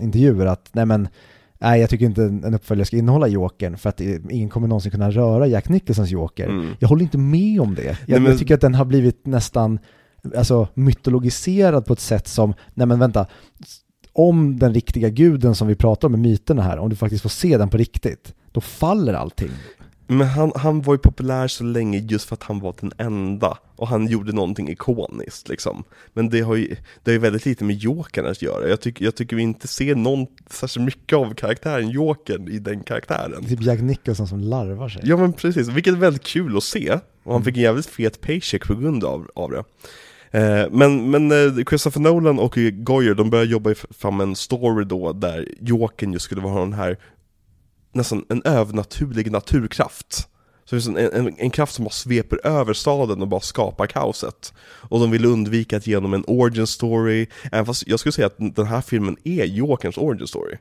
intervjuer 0.00 0.46
att, 0.46 0.68
nej 0.72 0.86
men, 0.86 1.08
nej 1.58 1.80
jag 1.80 1.90
tycker 1.90 2.06
inte 2.06 2.22
en 2.22 2.44
en 2.44 2.54
uppföljare 2.54 2.84
ska 2.86 2.96
innehålla 2.96 3.26
Jokern 3.28 3.76
för 3.76 3.88
att 3.88 4.00
eh, 4.00 4.14
ingen 4.30 4.48
kommer 4.48 4.68
någonsin 4.68 4.90
kunna 4.92 5.10
röra 5.10 5.46
Jack 5.46 5.68
Nicholsons 5.68 6.10
Joker. 6.10 6.48
Mm. 6.48 6.66
Jag 6.78 6.88
håller 6.88 7.02
inte 7.02 7.18
med 7.18 7.60
om 7.60 7.74
det. 7.74 7.82
Jag, 7.84 7.96
Nej, 8.06 8.20
men- 8.20 8.30
jag 8.30 8.38
tycker 8.38 8.54
att 8.54 8.60
den 8.60 8.74
har 8.74 8.84
blivit 8.84 9.26
nästan 9.26 9.78
alltså, 10.36 10.68
mytologiserad 10.74 11.86
på 11.86 11.92
ett 11.92 12.00
sätt 12.00 12.28
som, 12.28 12.54
nej 12.74 12.86
men 12.86 12.98
vänta, 12.98 13.26
om 14.12 14.58
den 14.58 14.74
riktiga 14.74 15.08
guden 15.08 15.54
som 15.54 15.68
vi 15.68 15.74
pratar 15.74 16.08
om 16.08 16.14
i 16.14 16.18
myterna 16.18 16.62
här, 16.62 16.78
om 16.78 16.90
du 16.90 16.96
faktiskt 16.96 17.22
får 17.22 17.30
se 17.30 17.58
den 17.58 17.68
på 17.68 17.76
riktigt, 17.76 18.34
då 18.52 18.60
faller 18.60 19.14
allting. 19.14 19.50
Men 20.10 20.26
han, 20.26 20.52
han 20.54 20.82
var 20.82 20.94
ju 20.94 20.98
populär 20.98 21.48
så 21.48 21.64
länge 21.64 21.98
just 21.98 22.28
för 22.28 22.34
att 22.34 22.42
han 22.42 22.60
var 22.60 22.74
den 22.80 22.92
enda, 22.98 23.58
och 23.76 23.88
han 23.88 24.06
gjorde 24.06 24.32
någonting 24.32 24.68
ikoniskt 24.68 25.48
liksom. 25.48 25.84
Men 26.12 26.28
det 26.28 26.40
har 26.40 26.56
ju, 26.56 26.76
det 27.02 27.10
har 27.10 27.12
ju 27.12 27.18
väldigt 27.18 27.46
lite 27.46 27.64
med 27.64 27.76
Jokern 27.76 28.26
att 28.26 28.42
göra. 28.42 28.68
Jag 28.68 28.80
tycker, 28.80 29.04
jag 29.04 29.14
tycker 29.14 29.36
vi 29.36 29.42
inte 29.42 29.68
ser 29.68 29.94
någon, 29.94 30.26
särskilt 30.50 30.84
mycket 30.84 31.18
av 31.18 31.34
karaktären 31.34 31.90
Jokern 31.90 32.48
i 32.48 32.58
den 32.58 32.82
karaktären. 32.82 33.44
Typ 33.44 33.62
Jack 33.62 33.80
Nicholson 33.80 34.26
som 34.26 34.40
larvar 34.40 34.88
sig. 34.88 35.02
Ja 35.04 35.16
men 35.16 35.32
precis, 35.32 35.68
vilket 35.68 35.94
är 35.94 35.98
väldigt 35.98 36.24
kul 36.24 36.56
att 36.56 36.64
se. 36.64 36.98
Och 37.22 37.32
han 37.32 37.44
fick 37.44 37.56
en 37.56 37.62
jävligt 37.62 37.86
fet 37.86 38.20
paycheck 38.20 38.66
på 38.66 38.74
grund 38.74 39.04
av, 39.04 39.30
av 39.34 39.50
det. 39.50 39.64
Eh, 40.38 40.66
men 40.70 41.10
men 41.10 41.32
eh, 41.32 41.64
Christopher 41.68 42.00
Nolan 42.00 42.38
och 42.38 42.58
Goyer, 42.72 43.14
de 43.14 43.30
började 43.30 43.50
jobba 43.50 43.74
fram 43.74 44.20
en 44.20 44.36
story 44.36 44.84
då 44.84 45.12
där 45.12 45.48
Jokern 45.60 46.12
just 46.12 46.24
skulle 46.24 46.40
vara 46.40 46.60
den 46.60 46.72
här 46.72 46.96
nästan 47.92 48.24
en 48.28 48.42
övernaturlig 48.44 49.32
naturkraft. 49.32 50.28
Så 50.64 50.76
det 50.76 50.86
är 50.86 51.16
en, 51.16 51.26
en, 51.26 51.34
en 51.38 51.50
kraft 51.50 51.74
som 51.74 51.84
bara 51.84 51.90
sveper 51.90 52.46
över 52.46 52.72
staden 52.72 53.22
och 53.22 53.28
bara 53.28 53.40
skapar 53.40 53.86
kaoset. 53.86 54.52
Och 54.62 55.00
de 55.00 55.10
ville 55.10 55.28
undvika 55.28 55.76
att 55.76 55.86
genom 55.86 56.14
en 56.14 56.24
origin 56.26 56.66
story, 56.66 57.26
även 57.52 57.66
fast 57.66 57.86
jag 57.86 58.00
skulle 58.00 58.12
säga 58.12 58.26
att 58.26 58.54
den 58.56 58.66
här 58.66 58.80
filmen 58.80 59.16
är 59.24 59.44
Jokerns 59.44 59.98
origin 59.98 60.26
story. 60.26 60.56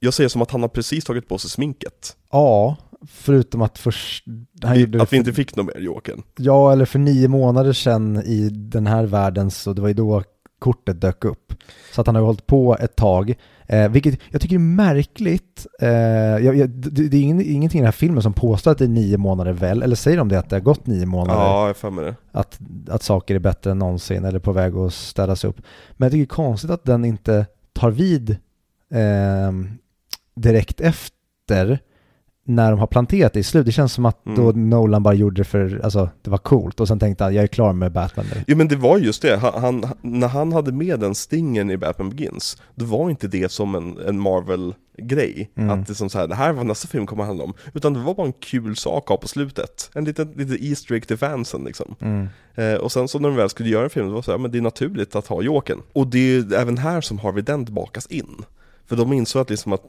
Jag 0.00 0.14
säger 0.14 0.28
som 0.28 0.42
att 0.42 0.50
han 0.50 0.60
har 0.60 0.68
precis 0.68 1.04
tagit 1.04 1.28
på 1.28 1.38
sig 1.38 1.50
sminket. 1.50 2.16
Ja, 2.32 2.76
förutom 3.08 3.62
att 3.62 3.78
först... 3.78 4.24
Han 4.62 4.80
gjorde 4.80 5.02
Att 5.02 5.12
vi 5.12 5.16
inte 5.16 5.32
fick 5.32 5.56
någon 5.56 5.66
mer 5.66 5.80
Jokern. 5.80 6.22
Ja, 6.36 6.72
eller 6.72 6.84
för 6.84 6.98
nio 6.98 7.28
månader 7.28 7.72
sedan 7.72 8.16
i 8.16 8.48
den 8.50 8.86
här 8.86 9.04
världen, 9.04 9.50
så 9.50 9.72
det 9.72 9.80
var 9.80 9.88
ju 9.88 9.94
då 9.94 10.22
kortet 10.58 11.00
dök 11.00 11.24
upp. 11.24 11.54
Så 11.94 12.00
att 12.00 12.06
han 12.06 12.16
har 12.16 12.22
hållit 12.22 12.46
på 12.46 12.76
ett 12.80 12.96
tag, 12.96 13.34
eh, 13.66 13.88
vilket 13.88 14.20
jag 14.30 14.40
tycker 14.40 14.54
är 14.54 14.60
märkligt. 14.60 15.66
Eh, 15.80 15.88
jag, 15.88 16.56
jag, 16.56 16.70
det, 16.70 17.08
det 17.08 17.16
är 17.16 17.22
ingen, 17.22 17.40
ingenting 17.40 17.78
i 17.78 17.82
den 17.82 17.86
här 17.86 17.92
filmen 17.92 18.22
som 18.22 18.32
påstår 18.32 18.70
att 18.70 18.78
det 18.78 18.84
är 18.84 18.88
nio 18.88 19.18
månader 19.18 19.52
väl, 19.52 19.82
eller 19.82 19.96
säger 19.96 20.18
de 20.18 20.28
det 20.28 20.38
att 20.38 20.50
det 20.50 20.56
har 20.56 20.60
gått 20.60 20.86
nio 20.86 21.06
månader? 21.06 21.40
Ja, 21.40 21.66
jag 21.66 21.76
för 21.76 21.90
mig 21.90 22.04
det. 22.04 22.14
Att, 22.32 22.58
att 22.88 23.02
saker 23.02 23.34
är 23.34 23.38
bättre 23.38 23.70
än 23.70 23.78
någonsin 23.78 24.24
eller 24.24 24.38
på 24.38 24.52
väg 24.52 24.76
att 24.76 24.94
städas 24.94 25.44
upp. 25.44 25.56
Men 25.92 26.06
jag 26.06 26.12
tycker 26.12 26.18
det 26.18 26.24
är 26.24 26.46
konstigt 26.46 26.70
att 26.70 26.84
den 26.84 27.04
inte 27.04 27.46
tar 27.72 27.90
vid 27.90 28.30
eh, 28.90 29.52
direkt 30.34 30.80
efter 30.80 31.78
när 32.48 32.70
de 32.70 32.80
har 32.80 32.86
planterat 32.86 33.32
det 33.32 33.40
i 33.40 33.42
slut. 33.42 33.66
Det 33.66 33.72
känns 33.72 33.92
som 33.92 34.06
att 34.06 34.24
då 34.24 34.48
Mm. 34.48 34.70
Nolan 34.70 35.02
bara 35.02 35.14
gjorde 35.14 35.40
det 35.40 35.44
för, 35.44 35.80
alltså 35.84 36.08
det 36.22 36.30
var 36.30 36.38
coolt 36.38 36.80
och 36.80 36.88
sen 36.88 36.98
tänkte 36.98 37.24
han 37.24 37.34
jag 37.34 37.42
är 37.42 37.48
klar 37.48 37.72
med 37.72 37.92
Batman 37.92 38.26
nu. 38.34 38.44
Jo 38.46 38.56
men 38.56 38.68
det 38.68 38.76
var 38.76 38.98
just 38.98 39.22
det, 39.22 39.36
han, 39.36 39.62
han, 39.62 39.84
när 40.00 40.28
han 40.28 40.52
hade 40.52 40.72
med 40.72 41.00
den 41.00 41.14
stingen 41.14 41.70
i 41.70 41.76
Batman 41.76 42.10
Begins, 42.10 42.56
då 42.74 42.84
var 42.84 43.10
inte 43.10 43.28
det 43.28 43.52
som 43.52 43.74
en, 43.74 43.98
en 43.98 44.20
Marvel-grej. 44.20 45.50
Mm. 45.54 45.70
Att 45.70 45.86
det 45.86 45.94
som 45.94 46.10
så 46.10 46.18
här, 46.18 46.26
det 46.26 46.34
här 46.34 46.52
var 46.52 46.64
nästa 46.64 46.88
film 46.88 47.06
kommer 47.06 47.24
handla 47.24 47.44
om. 47.44 47.54
Utan 47.74 47.92
det 47.92 48.00
var 48.00 48.14
bara 48.14 48.26
en 48.26 48.32
kul 48.32 48.76
sak 48.76 49.02
att 49.02 49.08
ha 49.08 49.16
på 49.16 49.28
slutet. 49.28 49.90
En 49.94 50.04
liten, 50.04 50.32
liten 50.36 50.58
Easter 50.60 50.94
egg 50.94 51.06
till 51.06 51.16
fansen 51.16 51.64
liksom. 51.64 51.94
Mm. 52.00 52.28
Eh, 52.54 52.74
och 52.74 52.92
sen 52.92 53.08
så 53.08 53.18
när 53.18 53.28
de 53.28 53.36
väl 53.36 53.48
skulle 53.48 53.68
göra 53.68 53.84
en 53.84 53.90
film, 53.90 54.06
det 54.06 54.12
var 54.12 54.22
så 54.22 54.30
här, 54.30 54.38
men 54.38 54.50
det 54.50 54.58
är 54.58 54.62
naturligt 54.62 55.16
att 55.16 55.26
ha 55.26 55.42
Jokern. 55.42 55.82
Och 55.92 56.06
det 56.06 56.18
är 56.18 56.42
ju 56.42 56.54
även 56.54 56.78
här 56.78 57.00
som 57.00 57.18
Harvey 57.18 57.42
Dent 57.42 57.68
bakas 57.68 58.06
in. 58.06 58.44
För 58.86 58.96
de 58.96 59.12
insåg 59.12 59.42
att 59.42 59.50
liksom 59.50 59.72
att 59.72 59.82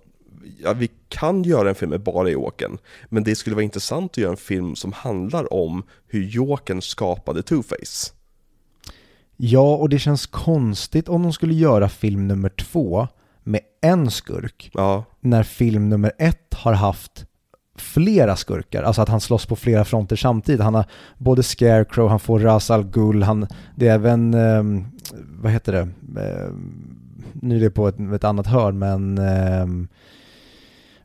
ja, 0.64 0.74
vi 0.74 0.90
kan 1.08 1.44
göra 1.44 1.70
en 1.70 1.76
film 1.76 1.92
med 1.92 2.02
bara 2.02 2.30
Jokern, 2.30 2.78
men 3.10 3.24
det 3.24 3.36
skulle 3.36 3.56
vara 3.56 3.64
intressant 3.64 4.12
att 4.12 4.18
göra 4.18 4.32
en 4.32 4.38
film 4.38 4.76
som 4.76 4.94
handlar 4.94 5.54
om 5.54 5.84
hur 6.08 6.24
Jokern 6.24 6.82
skapade 6.82 7.42
Two-Face. 7.42 8.14
Ja, 9.38 9.76
och 9.76 9.90
det 9.90 10.00
känns 10.00 10.26
konstigt 10.26 11.10
om 11.10 11.24
de 11.24 11.34
skulle 11.34 11.54
göra 11.54 11.90
film 11.90 12.28
nummer 12.28 12.50
två 12.50 13.08
med 13.44 13.62
en 13.82 14.12
skurk 14.12 14.72
Ja, 14.74 15.06
när 15.20 15.44
film 15.44 15.90
nummer 15.90 16.12
ett 16.18 16.54
har 16.54 16.74
haft 16.74 17.26
flera 17.76 18.36
skurkar, 18.36 18.84
alltså 18.84 19.02
att 19.02 19.10
han 19.10 19.22
slåss 19.22 19.46
på 19.46 19.56
flera 19.56 19.86
fronter 19.86 20.16
samtidigt. 20.16 20.62
Han 20.62 20.76
har 20.76 20.86
både 21.18 21.44
Scarecrow, 21.44 22.10
han 22.10 22.20
får 22.20 22.40
Ras 22.40 22.72
Al 22.72 22.84
Ghul, 22.84 23.24
han, 23.24 23.48
det 23.76 23.88
är 23.88 23.94
även, 23.94 24.34
ehm, 24.34 24.86
vad 25.42 25.52
heter 25.52 25.72
det, 25.72 25.90
Ehm, 26.18 27.24
nu 27.34 27.56
är 27.56 27.60
det 27.60 27.72
på 27.72 27.88
ett, 27.88 28.00
ett 28.00 28.24
annat 28.24 28.48
hörn, 28.48 28.80
men 28.80 29.18
ehm, 29.18 29.88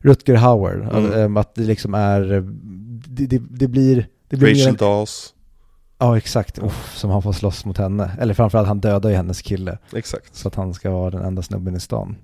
Rutger 0.05 0.35
Hauer, 0.35 0.89
Mm. 0.97 1.13
ehm, 1.13 1.37
att 1.37 1.55
det 1.55 1.61
liksom 1.61 1.93
är, 1.93 2.21
det, 3.07 3.25
det, 3.27 3.41
det 3.49 3.67
blir, 3.67 4.07
det 4.29 4.37
blir 4.37 4.49
Rachel 4.55 4.75
Dawes, 4.75 5.31
Ja, 5.99 6.17
exakt. 6.17 6.59
Uff, 6.59 6.95
som 6.97 7.09
han 7.09 7.21
får 7.21 7.31
slåss 7.33 7.65
mot 7.65 7.77
henne. 7.77 8.11
Eller 8.19 8.33
framförallt, 8.33 8.67
han 8.67 8.79
dödar 8.79 9.09
ju 9.09 9.15
hennes 9.15 9.41
kille. 9.41 9.77
exakt. 9.93 10.35
Så 10.35 10.47
att 10.47 10.55
han 10.55 10.73
ska 10.73 10.91
vara 10.91 11.09
den 11.09 11.21
enda 11.25 11.41
snubben 11.41 11.75
i 11.75 11.79
stan. 11.79 12.15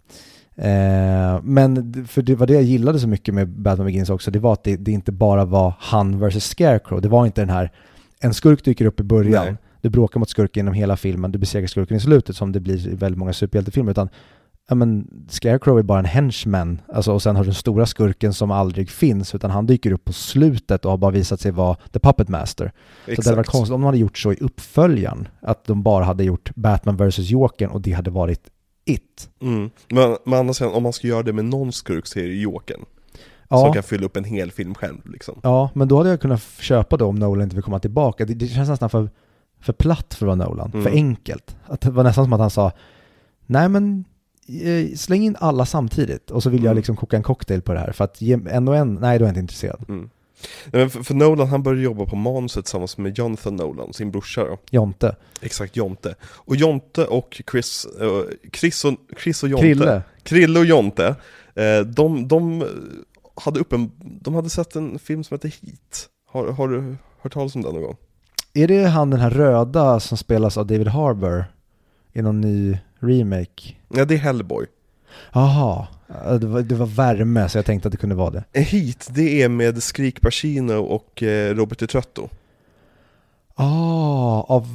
Eh, 0.55 1.39
men 1.43 2.05
för 2.07 2.21
det 2.21 2.36
var 2.36 2.47
det 2.47 2.53
jag 2.53 2.63
gillade 2.63 2.99
så 2.99 3.07
mycket 3.07 3.34
med 3.34 3.47
Batman 3.49 3.86
Begins 3.86 4.09
också. 4.09 4.32
Det 4.32 4.39
var 4.39 4.53
att 4.53 4.63
det, 4.63 4.77
det 4.77 4.91
inte 4.91 5.11
bara 5.11 5.45
var 5.45 5.73
han 5.79 6.19
versus 6.19 6.45
Scarecrow. 6.45 7.01
Det 7.01 7.09
var 7.09 7.25
inte 7.25 7.41
den 7.41 7.49
här, 7.49 7.71
en 8.19 8.34
skurk 8.34 8.63
dyker 8.65 8.86
upp 8.86 8.99
i 8.99 9.03
början. 9.03 9.45
Nej. 9.45 9.55
Du 9.82 9.89
bråkar 9.89 10.19
mot 10.19 10.29
skurken 10.29 10.59
genom 10.59 10.73
hela 10.73 10.97
filmen. 10.97 11.32
Du 11.32 11.39
besegrar 11.39 11.67
skurken 11.67 11.97
i 11.97 11.99
slutet 11.99 12.36
som 12.36 12.51
det 12.51 12.59
blir 12.59 12.88
i 12.88 12.95
väldigt 12.95 13.19
många 13.19 13.34
superhjältefilmer. 13.34 13.91
Utan 13.91 14.09
ja 14.70 14.76
men 14.76 15.07
Scarecrow 15.30 15.80
är 15.80 15.84
bara 15.84 15.99
en 15.99 16.05
henchman, 16.05 16.82
alltså 16.93 17.14
och 17.14 17.22
sen 17.22 17.36
har 17.36 17.43
du 17.43 17.47
den 17.47 17.55
stora 17.55 17.86
skurken 17.86 18.34
som 18.34 18.51
aldrig 18.51 18.89
finns, 18.89 19.36
utan 19.36 19.51
han 19.51 19.66
dyker 19.66 19.91
upp 19.91 20.05
på 20.05 20.14
slutet 20.14 20.86
och 20.86 20.91
har 20.91 20.97
bara 20.97 21.12
visat 21.12 21.39
sig 21.41 21.51
vara 21.51 21.76
The 21.91 21.99
Puppet 21.99 22.30
Master. 22.30 22.72
Så 23.16 23.22
det 23.22 23.36
varit 23.36 23.47
konstigt 23.47 23.74
om 23.76 23.82
de 23.82 23.86
hade 23.86 23.97
gjort 23.97 24.18
så 24.18 24.34
i 24.34 24.38
uppföljaren, 24.39 25.28
att 25.41 25.66
de 25.66 25.84
bara 25.84 26.03
hade 26.05 26.24
gjort 26.24 26.55
Batman 26.55 26.97
vs. 26.97 27.20
Jokern 27.20 27.70
och 27.70 27.82
det 27.82 27.91
hade 27.91 28.12
varit 28.12 28.49
it. 28.86 29.30
Mm. 29.41 29.70
Men, 29.89 30.18
men 30.26 30.53
sidan, 30.53 30.74
om 30.74 30.84
man 30.84 30.93
ska 30.93 31.07
göra 31.07 31.24
det 31.24 31.34
med 31.34 31.45
någon 31.45 31.72
skurk 31.72 32.07
så 32.07 32.20
är 32.20 32.24
det 32.24 32.34
Jokern. 32.36 32.86
Ja. 33.49 33.57
Som 33.57 33.74
kan 33.74 33.84
fylla 33.84 34.05
upp 34.05 34.18
en 34.18 34.24
hel 34.24 34.51
film 34.51 34.76
själv 34.76 34.97
liksom. 35.05 35.39
Ja, 35.43 35.70
men 35.74 35.88
då 35.88 35.97
hade 35.97 36.09
jag 36.09 36.22
kunnat 36.22 36.41
köpa 36.59 36.97
det 36.97 37.03
om 37.03 37.16
Nolan 37.16 37.43
inte 37.43 37.55
vill 37.55 37.64
komma 37.64 37.80
tillbaka. 37.80 38.26
Det, 38.26 38.34
det 38.34 38.47
känns 38.47 38.70
nästan 38.70 38.89
för, 38.89 39.09
för 39.59 39.74
platt 39.74 40.14
för 40.14 40.28
att 40.28 40.38
vara 40.38 40.49
Nolan, 40.49 40.72
Mm. 40.74 40.84
för 40.84 40.91
enkelt. 40.91 41.55
Att 41.66 41.82
det 41.82 41.91
var 41.91 42.03
nästan 42.03 42.26
som 42.26 42.34
att 42.34 42.39
han 42.39 42.49
sa, 42.49 42.72
nej 43.45 43.70
men 43.70 44.05
släng 44.97 45.23
in 45.23 45.35
alla 45.39 45.65
samtidigt 45.65 46.31
och 46.31 46.43
så 46.43 46.49
vill 46.49 46.63
jag 46.63 46.71
Mm. 46.71 46.77
liksom 46.77 46.95
koka 46.95 47.17
en 47.17 47.23
cocktail 47.23 47.61
på 47.61 47.73
det 47.73 47.79
här. 47.79 47.91
För 47.91 48.03
att 48.03 48.21
ge 48.21 48.39
en 48.49 48.67
och 48.67 48.77
en, 48.77 48.93
nej 48.93 49.19
då 49.19 49.25
är 49.25 49.27
jag 49.27 49.31
inte 49.31 49.39
intresserad. 49.39 49.85
Mm. 49.89 50.09
Nej, 50.65 50.81
men 50.81 50.89
för, 50.89 51.03
för 51.03 51.13
Nolan, 51.13 51.47
han 51.47 51.63
började 51.63 51.81
jobba 51.83 52.05
på 52.05 52.15
manuset 52.15 52.65
tillsammans 52.65 52.97
med 52.97 53.17
Jonathan 53.17 53.55
Nolan, 53.55 53.93
sin 53.93 54.11
brorsa 54.11 54.43
då. 54.43 54.57
Jonte. 54.71 55.15
Exakt, 55.41 55.75
Jonte. 55.75 56.15
Och 56.23 56.55
Jonte 56.55 57.05
och 57.05 57.41
Chris, 57.51 57.87
eh, 58.01 58.21
Chris, 58.53 58.85
och, 58.85 58.93
Chris 59.23 59.43
och 59.43 59.49
Jonte. 59.49 59.65
Krille. 59.65 60.01
Krille 60.23 60.59
och 60.59 60.65
Jonte, 60.65 61.15
eh, 61.55 61.79
de, 61.85 62.27
de, 62.27 62.63
hade 63.35 63.59
upp 63.59 63.73
en, 63.73 63.91
de 64.21 64.35
hade 64.35 64.49
sett 64.49 64.75
en 64.75 64.99
film 64.99 65.23
som 65.23 65.35
heter 65.35 65.49
Heat. 65.61 66.09
Har, 66.31 66.47
har 66.51 66.67
du 66.67 66.95
hört 67.21 67.33
talas 67.33 67.55
om 67.55 67.61
den 67.61 67.73
någon 67.73 67.83
gång? 67.83 67.97
Är 68.53 68.67
det 68.67 68.83
han 68.85 69.09
den 69.09 69.19
här 69.19 69.29
röda 69.29 69.99
som 69.99 70.17
spelas 70.17 70.57
av 70.57 70.67
David 70.67 70.87
Harbour 70.87 71.45
i 72.13 72.21
någon 72.21 72.41
ny 72.41 72.77
remake? 73.01 73.75
Ja, 73.89 74.05
det 74.05 74.13
är 74.13 74.17
Hellboy. 74.19 74.65
Jaha, 75.33 75.87
Ja, 76.23 76.37
det 76.37 76.47
var, 76.47 76.61
det 76.61 76.75
var 76.75 76.85
värme 76.85 77.49
så 77.49 77.57
jag 77.57 77.65
tänkte 77.65 77.87
att 77.87 77.91
det 77.91 77.97
kunde 77.97 78.15
vara 78.15 78.29
det. 78.29 78.59
Heat, 78.59 79.09
det 79.11 79.41
är 79.41 79.49
med 79.49 79.83
Skrik 79.83 80.21
Pacino 80.21 80.73
och 80.73 81.23
eh, 81.23 81.55
Robert 81.55 81.79
DiTrotto. 81.79 82.29
Ah, 83.55 84.41
av 84.41 84.67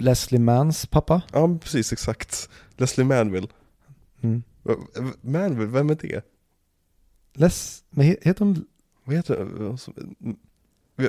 Leslie 0.00 0.40
Manns 0.40 0.86
pappa? 0.86 1.22
Ja, 1.32 1.58
precis, 1.62 1.92
exakt. 1.92 2.48
Leslie 2.76 3.04
Manville. 3.06 3.46
Mm. 4.22 4.42
Manville, 5.20 5.66
vem 5.70 5.90
är 5.90 5.94
det? 6.00 6.24
Les, 7.34 7.82
he- 7.90 8.16
heter 8.22 8.44
hon 8.44 8.64
Vad 9.04 9.16
heter 9.16 9.36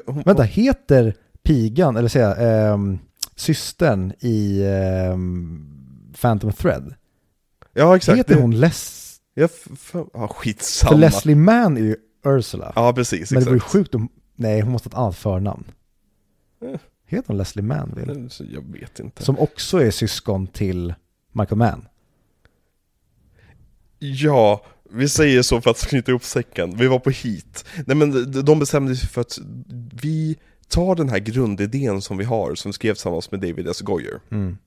hon- 0.05 0.23
Vänta, 0.25 0.43
heter 0.43 1.13
pigan, 1.43 1.97
eller 1.97 2.09
säga, 2.09 2.35
ehm, 2.35 2.99
systern 3.35 4.13
i 4.19 4.63
ehm, 4.65 5.67
Phantom 6.21 6.53
Thread? 6.53 6.93
Ja, 7.73 7.95
exakt. 7.95 8.19
heter 8.19 8.35
hon 8.41 8.59
Les... 8.59 9.07
Ja, 9.33 9.47
ja, 10.13 10.27
skitsamma. 10.27 10.91
För 10.91 10.97
Leslie 10.99 11.35
Mann 11.35 11.77
är 11.77 11.81
ju 11.81 11.95
Ursula. 12.25 12.73
Ja, 12.75 12.93
precis, 12.93 13.31
men 13.31 13.39
det 13.39 13.45
vore 13.49 13.57
exakt. 13.57 13.71
sjukt 13.71 13.95
om... 13.95 14.09
Nej, 14.35 14.61
hon 14.61 14.71
måste 14.71 14.89
ha 14.89 14.91
ett 14.91 14.97
annat 14.97 15.15
förnamn. 15.17 15.63
Eh. 16.65 16.79
Heter 17.05 17.27
hon 17.27 17.37
Leslie 17.37 17.63
Manville? 17.63 18.29
Så 18.29 18.43
Jag 18.49 18.71
vet 18.71 18.99
inte. 18.99 19.23
Som 19.23 19.39
också 19.39 19.83
är 19.83 19.91
syskon 19.91 20.47
till 20.47 20.93
Michael 21.33 21.57
Mann. 21.57 21.87
Ja, 23.99 24.65
vi 24.91 25.09
säger 25.09 25.41
så 25.41 25.61
för 25.61 25.71
att 25.71 25.87
knyta 25.87 26.11
ihop 26.11 26.23
säcken. 26.23 26.77
Vi 26.77 26.87
var 26.87 26.99
på 26.99 27.09
hit. 27.09 27.65
Nej 27.85 27.95
men 27.97 28.31
de- 28.31 28.41
de 28.41 28.59
bestämde 28.59 28.95
sig 28.95 29.09
för 29.09 29.21
att 29.21 29.37
vi 30.01 30.37
tar 30.67 30.95
den 30.95 31.09
här 31.09 31.19
grundidén 31.19 32.01
som 32.01 32.17
vi 32.17 32.23
har, 32.23 32.55
som 32.55 32.69
vi 32.69 32.73
skrev 32.73 32.93
tillsammans 32.93 33.31
med 33.31 33.39
David 33.39 33.67
S. 33.67 33.81
Goyer. 33.81 34.19
Mm. 34.31 34.57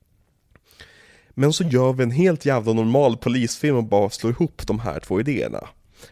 Men 1.34 1.52
så 1.52 1.64
gör 1.64 1.92
vi 1.92 2.02
en 2.02 2.10
helt 2.10 2.46
jävla 2.46 2.72
normal 2.72 3.16
polisfilm 3.16 3.76
och 3.76 3.84
bara 3.84 4.10
slår 4.10 4.32
ihop 4.32 4.62
de 4.66 4.78
här 4.78 5.00
två 5.00 5.20
idéerna. 5.20 5.68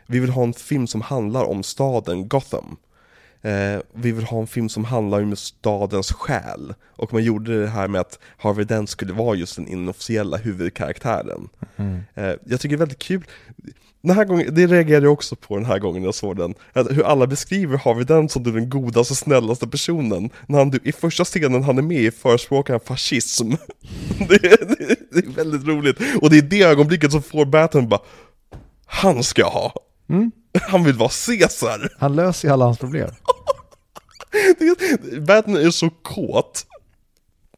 Vi 0.06 0.20
vill 0.20 0.30
ha 0.30 0.42
en 0.42 0.52
film 0.52 0.86
som 0.86 1.00
handlar 1.00 1.44
om 1.44 1.62
staden 1.62 2.28
Gotham. 2.28 2.76
Eh, 3.42 3.80
vi 3.94 4.12
vill 4.12 4.24
ha 4.24 4.40
en 4.40 4.46
film 4.46 4.68
som 4.68 4.84
handlar 4.84 5.22
om 5.22 5.36
stadens 5.36 6.12
själ. 6.12 6.74
Och 6.86 7.12
man 7.12 7.24
gjorde 7.24 7.60
det 7.60 7.68
här 7.68 7.88
med 7.88 8.00
att 8.00 8.18
Harvey 8.36 8.64
Dent 8.64 8.90
skulle 8.90 9.12
vara 9.12 9.36
just 9.36 9.56
den 9.56 9.68
inofficiella 9.68 10.36
huvudkaraktären. 10.36 11.48
Mm. 11.76 12.00
Eh, 12.14 12.34
jag 12.44 12.60
tycker 12.60 12.68
det 12.68 12.74
är 12.74 12.86
väldigt 12.86 12.98
kul. 12.98 13.24
Den 14.02 14.16
här 14.16 14.24
gången, 14.24 14.54
det 14.54 14.66
reagerade 14.66 15.06
jag 15.06 15.12
också 15.12 15.36
på 15.36 15.56
den 15.56 15.64
här 15.64 15.78
gången 15.78 16.02
jag 16.02 16.14
såg 16.14 16.36
den. 16.36 16.54
Hur 16.74 17.02
alla 17.02 17.26
beskriver 17.26 17.78
Harvey 17.78 18.04
Dent 18.04 18.32
som 18.32 18.42
den 18.42 18.70
godaste, 18.70 19.14
snällaste 19.14 19.68
personen. 19.68 20.30
När 20.46 20.58
han 20.58 20.80
i 20.84 20.92
första 20.92 21.24
scenen 21.24 21.62
han 21.62 21.78
är 21.78 21.82
med 21.82 22.00
i 22.00 22.10
förespråkar 22.10 22.74
han 22.74 22.80
fascism. 22.80 23.50
det, 24.28 24.34
är, 24.34 24.66
det, 24.66 24.84
är, 24.84 24.96
det 25.10 25.26
är 25.26 25.30
väldigt 25.30 25.66
roligt. 25.66 25.98
Och 26.20 26.30
det 26.30 26.38
är 26.38 26.42
det 26.42 26.62
ögonblicket 26.62 27.12
som 27.12 27.22
får 27.22 27.44
Batman 27.44 27.88
bara, 27.88 28.00
han 28.86 29.22
ska 29.22 29.42
jag 29.42 29.50
ha. 29.50 29.74
Mm. 30.08 30.30
Han 30.60 30.84
vill 30.84 30.96
vara 30.96 31.10
Caesar. 31.26 31.88
Han 31.98 32.16
löser 32.16 32.48
ju 32.48 32.52
alla 32.54 32.64
hans 32.64 32.78
problem. 32.78 33.10
Batman 35.26 35.56
är 35.56 35.70
så 35.70 35.90
kåt 35.90 36.66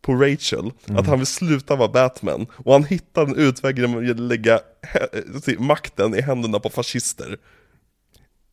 på 0.00 0.14
Rachel, 0.14 0.70
att 0.98 1.06
han 1.06 1.18
vill 1.18 1.26
sluta 1.26 1.76
vara 1.76 1.88
Batman. 1.88 2.46
Och 2.56 2.72
han 2.72 2.84
hittar 2.84 3.22
en 3.22 3.36
utväg 3.36 3.78
genom 3.78 4.10
att 4.10 4.20
lägga 4.20 4.60
he- 4.82 5.58
makten 5.60 6.14
i 6.14 6.20
händerna 6.20 6.60
på 6.60 6.70
fascister. 6.70 7.38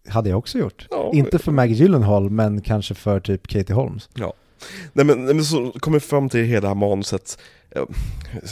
Hade 0.10 0.30
jag 0.30 0.40
också 0.40 0.58
gjort. 0.58 0.88
Ja. 0.90 1.12
Inte 1.14 1.40
för 1.40 1.52
Maggie 1.52 1.76
Gyllenhaal, 1.76 2.30
men 2.30 2.62
kanske 2.62 2.96
för 2.96 3.20
typ 3.20 3.48
Katie 3.48 3.76
Holmes. 3.76 4.10
Ja. 4.14 4.34
Nej 4.94 5.06
men, 5.06 5.26
men 5.26 5.46
så 5.46 5.72
kommer 5.72 6.00
vi 6.00 6.06
fram 6.06 6.30
till 6.30 6.44
hela 6.46 6.74
manuset, 6.74 7.38
eh, 7.72 7.84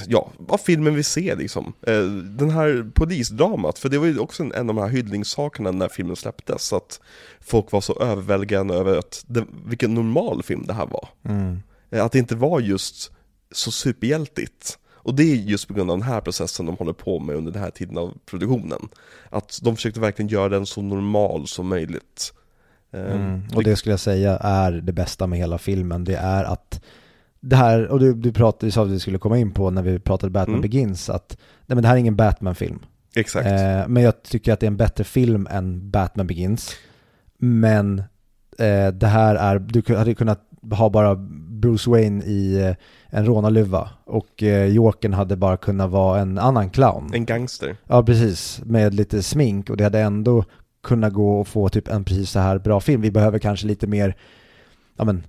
ja, 0.07 0.31
vad 0.37 0.61
filmen 0.61 0.95
vi 0.95 1.03
ser 1.03 1.35
liksom. 1.35 1.73
Eh, 1.87 2.03
Den 2.37 2.49
här 2.49 2.91
polisdramat, 2.95 3.79
för 3.79 3.89
det 3.89 3.97
var 3.97 4.05
ju 4.05 4.19
också 4.19 4.43
en, 4.43 4.51
en 4.53 4.69
av 4.69 4.75
de 4.75 4.81
här 4.81 4.89
hyllningssakerna 4.89 5.71
när 5.71 5.87
filmen 5.89 6.15
släpptes, 6.15 6.73
att 6.73 7.01
folk 7.41 7.71
var 7.71 7.81
så 7.81 7.99
överväldigande 7.99 8.73
över 8.73 8.97
att 8.97 9.23
det, 9.27 9.45
vilken 9.65 9.93
normal 9.93 10.43
film 10.43 10.63
det 10.67 10.73
här 10.73 10.85
var. 10.85 11.09
Mm. 11.25 11.59
Eh, 11.91 12.05
Att 12.05 12.11
det 12.11 12.19
inte 12.19 12.35
var 12.35 12.59
just 12.59 13.11
så 13.51 13.71
superhjältigt. 13.71 14.77
Och 15.01 15.15
det 15.15 15.23
är 15.23 15.35
just 15.35 15.67
på 15.67 15.73
grund 15.73 15.91
av 15.91 15.97
den 15.97 16.07
här 16.07 16.21
processen 16.21 16.65
de 16.65 16.77
håller 16.77 16.93
på 16.93 17.19
med 17.19 17.35
under 17.35 17.51
den 17.51 17.61
här 17.61 17.71
tiden 17.71 17.97
av 17.97 18.17
produktionen. 18.25 18.89
Att 19.29 19.59
de 19.61 19.75
försökte 19.75 19.99
verkligen 19.99 20.29
göra 20.29 20.49
den 20.49 20.65
så 20.65 20.81
normal 20.81 21.47
som 21.47 21.67
möjligt. 21.67 22.33
Eh, 22.93 23.15
Mm. 23.15 23.41
Och 23.55 23.63
det 23.63 23.75
skulle 23.75 23.93
jag 23.93 23.99
säga 23.99 24.37
är 24.37 24.71
det 24.71 24.91
bästa 24.93 25.27
med 25.27 25.39
hela 25.39 25.57
filmen. 25.57 26.03
Det 26.03 26.15
är 26.15 26.43
att 26.43 26.81
det 27.39 27.55
här, 27.55 27.87
och 27.87 27.99
du, 27.99 28.13
du 28.13 28.31
pratade, 28.33 28.67
du 28.67 28.71
sa 28.71 28.83
att 28.83 28.89
vi 28.89 28.99
skulle 28.99 29.17
komma 29.17 29.37
in 29.37 29.51
på 29.51 29.69
när 29.69 29.81
vi 29.81 29.99
pratade 29.99 30.31
Batman 30.31 30.55
Mm. 30.55 30.61
Begins, 30.61 31.09
att 31.09 31.37
nej 31.65 31.75
men 31.75 31.81
det 31.81 31.87
här 31.87 31.95
är 31.95 31.99
ingen 31.99 32.15
Batman-film. 32.15 32.79
Exakt. 33.15 33.47
Eh, 33.47 33.87
men 33.87 34.03
jag 34.03 34.23
tycker 34.23 34.53
att 34.53 34.59
det 34.59 34.65
är 34.65 34.71
en 34.71 34.77
bättre 34.77 35.03
film 35.03 35.47
än 35.51 35.89
Batman 35.91 36.27
Begins. 36.27 36.75
Men 37.37 37.99
eh, 38.59 38.87
det 38.93 39.07
här 39.07 39.35
är, 39.35 39.59
du 39.59 39.95
hade 39.95 40.15
kunnat 40.15 40.41
ha 40.71 40.89
bara 40.89 41.15
Bruce 41.49 41.89
Wayne 41.89 42.23
i 42.25 42.61
eh, 42.67 42.75
en 43.09 43.25
rånarluva 43.25 43.89
och 44.05 44.43
eh, 44.43 44.65
Jokern 44.65 45.13
hade 45.13 45.35
bara 45.35 45.57
kunnat 45.57 45.89
vara 45.89 46.19
en 46.19 46.37
annan 46.37 46.69
clown. 46.69 47.09
En 47.13 47.25
gangster. 47.25 47.77
Ja, 47.87 48.03
precis. 48.03 48.61
Med 48.65 48.93
lite 48.93 49.23
smink 49.23 49.69
och 49.69 49.77
det 49.77 49.83
hade 49.83 49.99
ändå 49.99 50.43
kunnat 50.83 51.13
gå 51.13 51.39
och 51.39 51.47
få 51.47 51.69
typ 51.69 51.87
en 51.87 52.03
precis 52.03 52.31
så 52.31 52.39
här 52.39 52.57
bra 52.59 52.79
film. 52.79 53.01
Vi 53.01 53.11
behöver 53.11 53.39
kanske 53.39 53.67
lite 53.67 53.87
mer, 53.87 54.15
ja 54.97 55.03
men, 55.05 55.23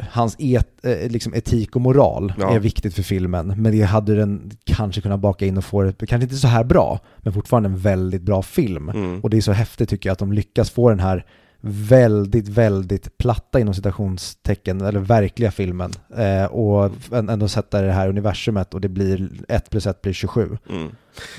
hans 0.00 0.36
et, 0.38 0.84
eh, 0.84 1.10
liksom 1.10 1.34
etik 1.34 1.76
och 1.76 1.82
moral 1.82 2.32
Ja. 2.38 2.54
är 2.54 2.58
viktigt 2.58 2.94
för 2.94 3.02
filmen. 3.02 3.46
Men 3.62 3.72
det 3.72 3.82
hade 3.82 4.14
den 4.14 4.50
kanske 4.64 5.00
kunnat 5.00 5.20
baka 5.20 5.46
in 5.46 5.56
och 5.56 5.64
få 5.64 5.82
det, 5.82 6.06
kanske 6.06 6.22
inte 6.24 6.36
så 6.36 6.48
här 6.48 6.64
bra, 6.64 7.00
men 7.18 7.32
fortfarande 7.32 7.68
en 7.68 7.76
väldigt 7.78 8.22
bra 8.22 8.42
film. 8.42 8.88
Mm. 8.88 9.20
Och 9.20 9.30
det 9.30 9.36
är 9.36 9.40
så 9.40 9.52
häftigt 9.52 9.88
tycker 9.88 10.08
jag 10.08 10.12
att 10.12 10.18
de 10.18 10.32
lyckas 10.32 10.70
få 10.70 10.88
den 10.90 11.00
här 11.00 11.26
väldigt, 11.66 12.48
väldigt 12.48 13.18
platta 13.18 13.60
inom 13.60 13.74
citationstecken, 13.74 14.80
eller 14.80 15.00
verkliga 15.00 15.50
filmen. 15.50 15.90
Eh, 16.16 16.44
och 16.44 16.90
än- 17.12 17.28
ändå 17.28 17.48
sätta 17.48 17.82
det 17.82 17.92
här 17.92 18.08
universumet 18.08 18.74
och 18.74 18.80
det 18.80 18.88
blir 18.88 19.28
1 19.48 19.70
plus 19.70 19.86
1 19.86 20.02
blir 20.02 20.12
27. 20.12 20.58
Mm. 20.70 20.88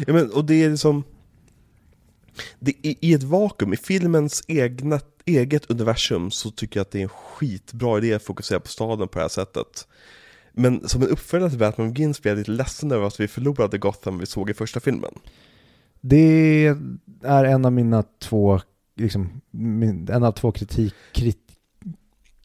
Ja, 0.08 0.14
men, 0.14 0.32
och 0.32 0.46
det 0.46 0.64
är 0.64 0.70
liksom... 0.70 1.04
Det, 2.60 2.72
i, 2.72 2.98
I 3.02 3.14
ett 3.14 3.24
vakuum, 3.24 3.74
i 3.74 3.78
filmens 3.78 4.44
egna, 4.48 5.00
eget 5.26 5.70
universum, 5.70 6.32
så 6.32 6.52
tycker 6.52 6.80
jag 6.80 6.82
att 6.82 6.92
det 6.92 7.00
är 7.00 7.04
en 7.04 7.10
skitbra 7.10 7.98
idé 7.98 8.14
att 8.14 8.24
fokusera 8.24 8.60
på 8.60 8.68
staden 8.68 9.08
på 9.08 9.20
det 9.20 9.24
här 9.24 9.30
sättet. 9.30 9.88
Men 10.52 10.90
som 10.90 11.02
en 11.02 11.10
uppföljare 11.10 11.50
till 11.50 11.60
Batman 11.60 11.94
Begins 11.94 12.22
blir 12.22 12.32
jag 12.32 12.38
lite 12.38 12.52
ledsen 12.52 12.92
över 12.92 13.08
att 13.08 13.20
vi 13.20 13.28
förlorade 13.28 13.78
Gotham 13.78 14.18
vi 14.18 14.26
såg 14.26 14.50
i 14.50 14.54
första 14.54 14.80
filmen. 14.80 15.14
Det 16.02 16.66
är 17.24 17.46
en 17.46 17.66
av 17.66 17.72
mina 17.72 18.04
två, 18.20 18.62
liksom, 18.96 19.42
min, 19.52 20.10
en 20.12 20.24
av 20.24 20.32
två 20.32 20.52
kritik, 20.52 20.94
krit, 21.12 21.45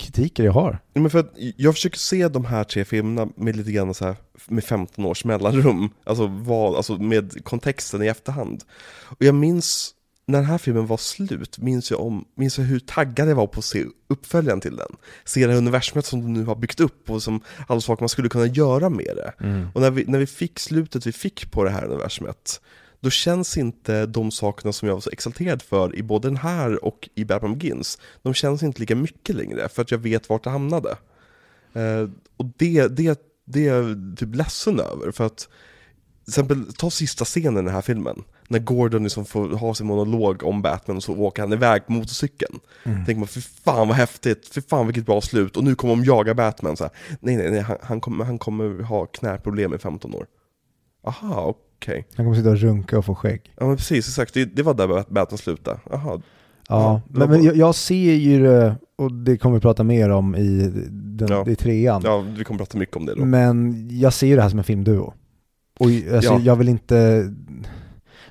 kritiker 0.00 0.44
jag 0.44 0.52
har. 0.52 0.78
Men 0.94 1.10
för 1.10 1.18
att 1.18 1.32
jag 1.56 1.74
försöker 1.74 1.98
se 1.98 2.28
de 2.28 2.44
här 2.44 2.64
tre 2.64 2.84
filmerna 2.84 3.28
med 3.36 3.56
lite 3.56 3.72
grann 3.72 3.94
så 3.94 4.04
här, 4.04 4.16
med 4.48 4.64
15 4.64 5.04
års 5.04 5.24
mellanrum, 5.24 5.90
alltså, 6.04 6.26
vad, 6.26 6.76
alltså 6.76 6.96
med 6.96 7.44
kontexten 7.44 8.02
i 8.02 8.06
efterhand. 8.06 8.64
Och 9.02 9.24
jag 9.24 9.34
minns, 9.34 9.94
när 10.26 10.38
den 10.38 10.48
här 10.48 10.58
filmen 10.58 10.86
var 10.86 10.96
slut, 10.96 11.58
minns 11.58 11.90
jag, 11.90 12.00
om, 12.00 12.24
minns 12.34 12.58
jag 12.58 12.64
hur 12.64 12.80
taggad 12.80 13.28
jag 13.28 13.34
var 13.34 13.46
på 13.46 13.58
att 13.58 13.64
se 13.64 13.84
uppföljaren 14.08 14.60
till 14.60 14.76
den. 14.76 14.96
Se 15.24 15.46
det 15.46 15.52
här 15.52 15.58
universumet 15.58 16.06
som 16.06 16.20
de 16.20 16.32
nu 16.32 16.44
har 16.44 16.54
byggt 16.54 16.80
upp 16.80 17.10
och 17.10 17.22
som 17.22 17.40
alla 17.66 17.80
saker 17.80 18.02
man 18.02 18.08
skulle 18.08 18.28
kunna 18.28 18.46
göra 18.46 18.88
med 18.88 19.16
det. 19.16 19.32
Och 19.74 19.80
när 19.80 19.90
vi, 19.90 20.04
när 20.04 20.18
vi 20.18 20.26
fick 20.26 20.58
slutet 20.58 21.06
vi 21.06 21.12
fick 21.12 21.50
på 21.50 21.64
det 21.64 21.70
här 21.70 21.84
universumet, 21.84 22.60
då 23.00 23.10
känns 23.10 23.56
inte 23.56 24.06
de 24.06 24.30
sakerna 24.30 24.72
som 24.72 24.88
jag 24.88 24.94
var 24.94 25.00
så 25.00 25.10
exalterad 25.10 25.62
för 25.62 25.96
i 25.96 26.02
både 26.02 26.28
den 26.28 26.36
här 26.36 26.84
och 26.84 27.08
i 27.14 27.24
Batman 27.24 27.58
Begins, 27.58 27.98
de 28.22 28.34
känns 28.34 28.62
inte 28.62 28.80
lika 28.80 28.96
mycket 28.96 29.36
längre 29.36 29.68
för 29.68 29.82
att 29.82 29.90
jag 29.90 29.98
vet 29.98 30.28
vart 30.28 30.44
det 30.44 30.50
hamnade. 30.50 30.90
Eh, 31.72 32.08
och 32.36 32.46
det, 32.56 32.88
det, 32.88 33.20
det 33.44 33.68
är 33.68 33.74
jag 33.74 34.16
typ 34.16 34.34
ledsen 34.34 34.80
över 34.80 35.12
för 35.12 35.26
att 35.26 35.48
till 36.24 36.30
exempel, 36.30 36.72
ta 36.72 36.90
sista 36.90 37.24
scenen 37.24 37.64
i 37.64 37.66
den 37.66 37.74
här 37.74 37.82
filmen, 37.82 38.22
när 38.48 38.58
Gordon 38.58 39.02
liksom 39.02 39.24
får 39.24 39.48
ha 39.48 39.74
sin 39.74 39.86
monolog 39.86 40.42
om 40.42 40.62
Batman 40.62 40.96
och 40.96 41.02
så 41.02 41.16
åker 41.16 41.42
han 41.42 41.52
iväg 41.52 41.86
på 41.86 41.92
motorcykeln. 41.92 42.60
Mm. 42.84 43.04
Tänker 43.04 43.18
man, 43.18 43.28
fy 43.28 43.40
fan 43.40 43.88
vad 43.88 43.96
häftigt, 43.96 44.48
fy 44.54 44.60
fan 44.60 44.86
vilket 44.86 45.06
bra 45.06 45.20
slut, 45.20 45.56
och 45.56 45.64
nu 45.64 45.74
kommer 45.74 45.96
de 45.96 46.04
jaga 46.04 46.34
Batman 46.34 46.76
så 46.76 46.84
här. 46.84 46.92
Nej 47.20 47.36
nej 47.36 47.50
nej, 47.50 47.60
han, 47.60 47.76
han, 47.82 48.00
kommer, 48.00 48.24
han 48.24 48.38
kommer 48.38 48.82
ha 48.82 49.06
knäproblem 49.06 49.74
i 49.74 49.78
15 49.78 50.14
år. 50.14 50.26
Aha, 51.04 51.44
okej. 51.46 51.69
Han 51.86 52.24
kommer 52.26 52.34
sitta 52.36 52.50
och 52.50 52.56
runka 52.58 52.98
och 52.98 53.04
få 53.04 53.14
skägg. 53.14 53.40
Ja 53.58 53.66
men 53.66 53.76
precis, 53.76 54.08
exakt, 54.08 54.34
det, 54.34 54.44
det 54.44 54.62
var 54.62 54.74
där 54.74 54.86
Bat- 54.88 55.10
Batman 55.10 55.38
slutade. 55.38 55.78
Aha. 55.92 56.20
Ja, 56.68 57.00
men, 57.08 57.30
men 57.30 57.42
jag, 57.44 57.56
jag 57.56 57.74
ser 57.74 58.14
ju 58.14 58.42
det, 58.42 58.76
och 58.98 59.12
det 59.12 59.36
kommer 59.36 59.54
vi 59.56 59.60
prata 59.60 59.84
mer 59.84 60.10
om 60.10 60.36
i, 60.36 60.70
den, 60.90 61.28
Ja. 61.28 61.44
i 61.48 61.56
trean. 61.56 62.02
Ja, 62.04 62.24
vi 62.38 62.44
kommer 62.44 62.58
prata 62.58 62.78
mycket 62.78 62.96
om 62.96 63.06
det 63.06 63.14
då. 63.14 63.24
Men 63.24 63.88
jag 63.98 64.12
ser 64.12 64.26
ju 64.26 64.36
det 64.36 64.42
här 64.42 64.48
som 64.48 64.58
en 64.58 64.64
filmduo. 64.64 65.14
Och 65.78 65.86
alltså, 66.14 66.32
Ja. 66.32 66.40
jag 66.40 66.56
vill 66.56 66.68
inte... 66.68 67.28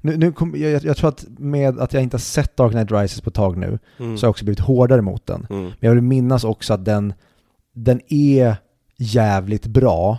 Nu, 0.01 0.17
nu 0.17 0.31
kom, 0.31 0.55
jag, 0.57 0.83
jag 0.83 0.97
tror 0.97 1.09
att 1.09 1.25
med 1.37 1.79
att 1.79 1.93
jag 1.93 2.03
inte 2.03 2.15
har 2.15 2.19
sett 2.19 2.57
Dark 2.57 2.71
Knight 2.71 2.91
Rises 2.91 3.21
på 3.21 3.29
ett 3.29 3.33
tag 3.35 3.57
nu, 3.57 3.79
Mm. 3.99 4.17
så 4.17 4.23
har 4.23 4.27
jag 4.27 4.29
också 4.29 4.45
blivit 4.45 4.59
hårdare 4.59 5.01
mot 5.01 5.25
den. 5.25 5.47
Mm. 5.49 5.63
Men 5.63 5.73
jag 5.79 5.91
vill 5.93 6.03
minnas 6.03 6.43
också 6.43 6.73
att 6.73 6.85
den, 6.85 7.13
den 7.75 8.01
är 8.07 8.55
jävligt 8.97 9.67
bra, 9.67 10.17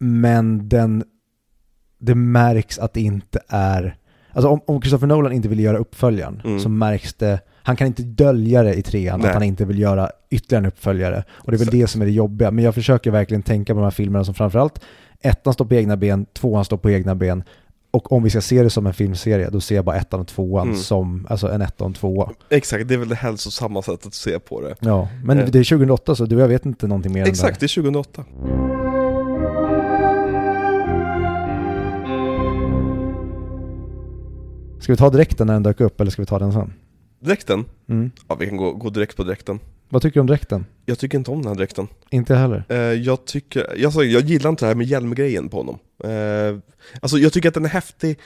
men 0.00 0.68
den, 0.68 1.04
det 1.98 2.14
märks 2.14 2.78
att 2.78 2.92
det 2.94 3.00
inte 3.00 3.38
är... 3.48 3.96
Alltså 4.32 4.48
om, 4.48 4.60
om 4.66 4.82
Christopher 4.82 5.06
Nolan 5.06 5.32
inte 5.32 5.48
vill 5.48 5.60
göra 5.60 5.78
uppföljaren 5.78 6.40
Mm. 6.44 6.60
så 6.60 6.68
märks 6.68 7.14
det, 7.14 7.40
han 7.62 7.76
kan 7.76 7.86
inte 7.86 8.02
dölja 8.02 8.62
det 8.62 8.74
i 8.74 8.82
trean 8.82 9.20
Nej. 9.20 9.28
att 9.28 9.34
han 9.34 9.42
inte 9.42 9.64
vill 9.64 9.78
göra 9.78 10.10
ytterligare 10.30 10.62
en 10.64 10.68
uppföljare. 10.68 11.24
Och 11.30 11.50
det 11.50 11.56
är 11.56 11.58
väl 11.58 11.68
Exakt. 11.68 11.72
det 11.72 11.86
som 11.86 12.02
är 12.02 12.06
det 12.06 12.12
jobbiga. 12.12 12.50
Men 12.50 12.64
jag 12.64 12.74
försöker 12.74 13.10
verkligen 13.10 13.42
tänka 13.42 13.72
på 13.74 13.80
de 13.80 13.84
här 13.84 13.90
filmerna 13.90 14.24
som 14.24 14.34
framförallt 14.34 14.80
ettan 15.20 15.52
står 15.54 15.64
på 15.64 15.74
egna 15.74 15.96
ben, 15.96 16.26
tvåan 16.32 16.64
står 16.64 16.76
på 16.76 16.90
egna 16.90 17.14
ben. 17.14 17.42
Och 17.90 18.12
om 18.12 18.22
vi 18.22 18.30
ska 18.30 18.40
se 18.40 18.62
det 18.62 18.70
som 18.70 18.86
en 18.86 18.94
filmserie, 18.94 19.50
då 19.50 19.60
ser 19.60 19.74
jag 19.74 19.84
bara 19.84 19.96
ettan 19.96 20.20
och 20.20 20.26
tvåan 20.28 20.66
Mm. 20.68 20.78
som 20.80 21.26
alltså 21.30 21.48
en 21.50 21.62
etta 21.62 21.84
och 21.84 21.88
en 21.90 21.94
tvåa. 21.94 22.30
Exakt, 22.50 22.88
det 22.88 22.94
är 22.94 22.98
väl 22.98 23.08
det 23.08 23.14
hälsosamma 23.14 23.82
sättet 23.82 24.06
att 24.06 24.14
se 24.14 24.38
på 24.38 24.60
det. 24.60 24.74
Ja, 24.80 25.08
men 25.24 25.38
Eh. 25.38 25.44
det 25.50 25.58
är 25.58 25.64
2008 25.64 26.14
så 26.14 26.24
du 26.26 26.38
jag 26.38 26.48
vet 26.48 26.66
inte 26.66 26.86
någonting 26.86 27.12
mer 27.12 27.26
Exakt, 27.26 27.56
än 27.56 27.56
det 27.60 27.66
är 27.66 27.82
2008. 27.82 28.24
Ska 34.84 34.92
vi 34.92 34.96
ta 34.96 35.10
direkten 35.10 35.46
när 35.46 35.54
den 35.54 35.62
dök 35.62 35.80
upp 35.80 36.00
eller 36.00 36.10
ska 36.10 36.22
vi 36.22 36.26
ta 36.26 36.38
den 36.38 36.52
sen? 36.52 36.72
Dräkten? 37.20 37.64
Mm. 37.88 38.10
Ja, 38.28 38.34
vi 38.34 38.46
kan 38.46 38.56
gå, 38.56 38.72
gå 38.72 38.90
direkt 38.90 39.16
på 39.16 39.24
dräkten. 39.24 39.58
Vad 39.88 40.02
tycker 40.02 40.14
du 40.14 40.20
om 40.20 40.26
dräkten? 40.26 40.66
Jag 40.86 40.98
tycker 40.98 41.18
inte 41.18 41.30
om 41.30 41.42
den 41.42 41.48
här 41.48 41.54
dräkten. 41.54 41.88
Inte 42.10 42.34
heller. 42.34 42.64
Eh, 42.68 42.76
jag 42.78 43.24
tycker, 43.24 43.76
jag, 43.76 43.92
sa, 43.92 44.04
jag 44.04 44.22
gillar 44.22 44.50
inte 44.50 44.64
det 44.64 44.68
här 44.68 44.74
med 44.74 44.86
hjälmgrejen 44.86 45.48
på 45.48 45.56
honom. 45.56 45.78
Eh, 46.04 46.58
alltså 47.00 47.18
jag 47.18 47.32
tycker 47.32 47.48
att 47.48 47.54
den 47.54 47.64
är 47.64 47.68
häftig 47.68 48.18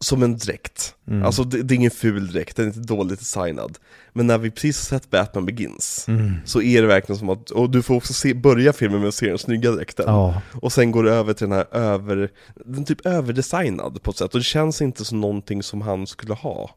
som 0.00 0.22
en 0.22 0.36
dräkt. 0.38 0.94
Mm. 1.08 1.22
Alltså 1.24 1.44
det, 1.44 1.62
det 1.62 1.74
är 1.74 1.76
ingen 1.76 1.90
ful 1.90 2.26
dräkt, 2.32 2.56
den 2.56 2.64
är 2.64 2.68
inte 2.76 2.94
dåligt 2.94 3.18
designad. 3.18 3.78
Men 4.12 4.26
när 4.26 4.38
vi 4.38 4.50
precis 4.50 4.76
sett 4.78 5.10
Batman 5.10 5.46
Begins, 5.46 6.04
Mm. 6.08 6.32
så 6.44 6.62
är 6.62 6.82
det 6.82 6.88
verkligen 6.88 7.18
som 7.18 7.28
att, 7.30 7.50
och 7.50 7.70
du 7.70 7.82
får 7.82 7.94
också 7.94 8.12
se, 8.12 8.34
börja 8.34 8.72
filmen 8.72 9.00
med 9.00 9.08
att 9.08 9.14
se 9.14 9.28
den 9.28 9.38
snygga 9.38 9.70
dräkten. 9.70 10.04
Ja, 10.08 10.42
Och 10.62 10.72
sen 10.72 10.90
går 10.92 11.04
det 11.04 11.12
över 11.12 11.32
till 11.32 11.48
den 11.48 11.58
här 11.58 11.66
över, 11.76 12.30
den 12.66 12.84
typ 12.84 13.06
överdesignad 13.06 14.02
på 14.02 14.10
ett 14.10 14.16
sätt, 14.16 14.34
och 14.34 14.40
det 14.40 14.44
känns 14.44 14.82
inte 14.82 15.04
som 15.04 15.20
någonting 15.20 15.62
som 15.62 15.80
han 15.80 16.06
skulle 16.06 16.34
ha. 16.34 16.70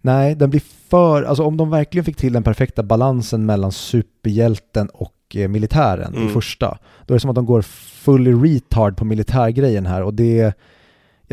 nej, 0.00 0.34
den 0.34 0.50
blir 0.50 0.62
för, 0.88 1.22
alltså 1.22 1.42
om 1.44 1.56
de 1.56 1.70
verkligen 1.70 2.04
fick 2.04 2.16
till 2.16 2.32
den 2.32 2.42
perfekta 2.42 2.82
balansen 2.82 3.46
mellan 3.46 3.72
superhjälten 3.72 4.88
och 4.88 5.14
eh, 5.34 5.48
militären 5.48 6.14
i 6.14 6.16
Mm. 6.16 6.32
första, 6.32 6.78
då 7.06 7.14
är 7.14 7.16
det 7.16 7.20
som 7.20 7.30
att 7.30 7.36
de 7.36 7.46
går 7.46 7.62
fully 7.62 8.32
retard 8.32 8.96
på 8.96 9.04
militärgrejen 9.04 9.86
här 9.86 10.02
och 10.02 10.14
det, 10.14 10.54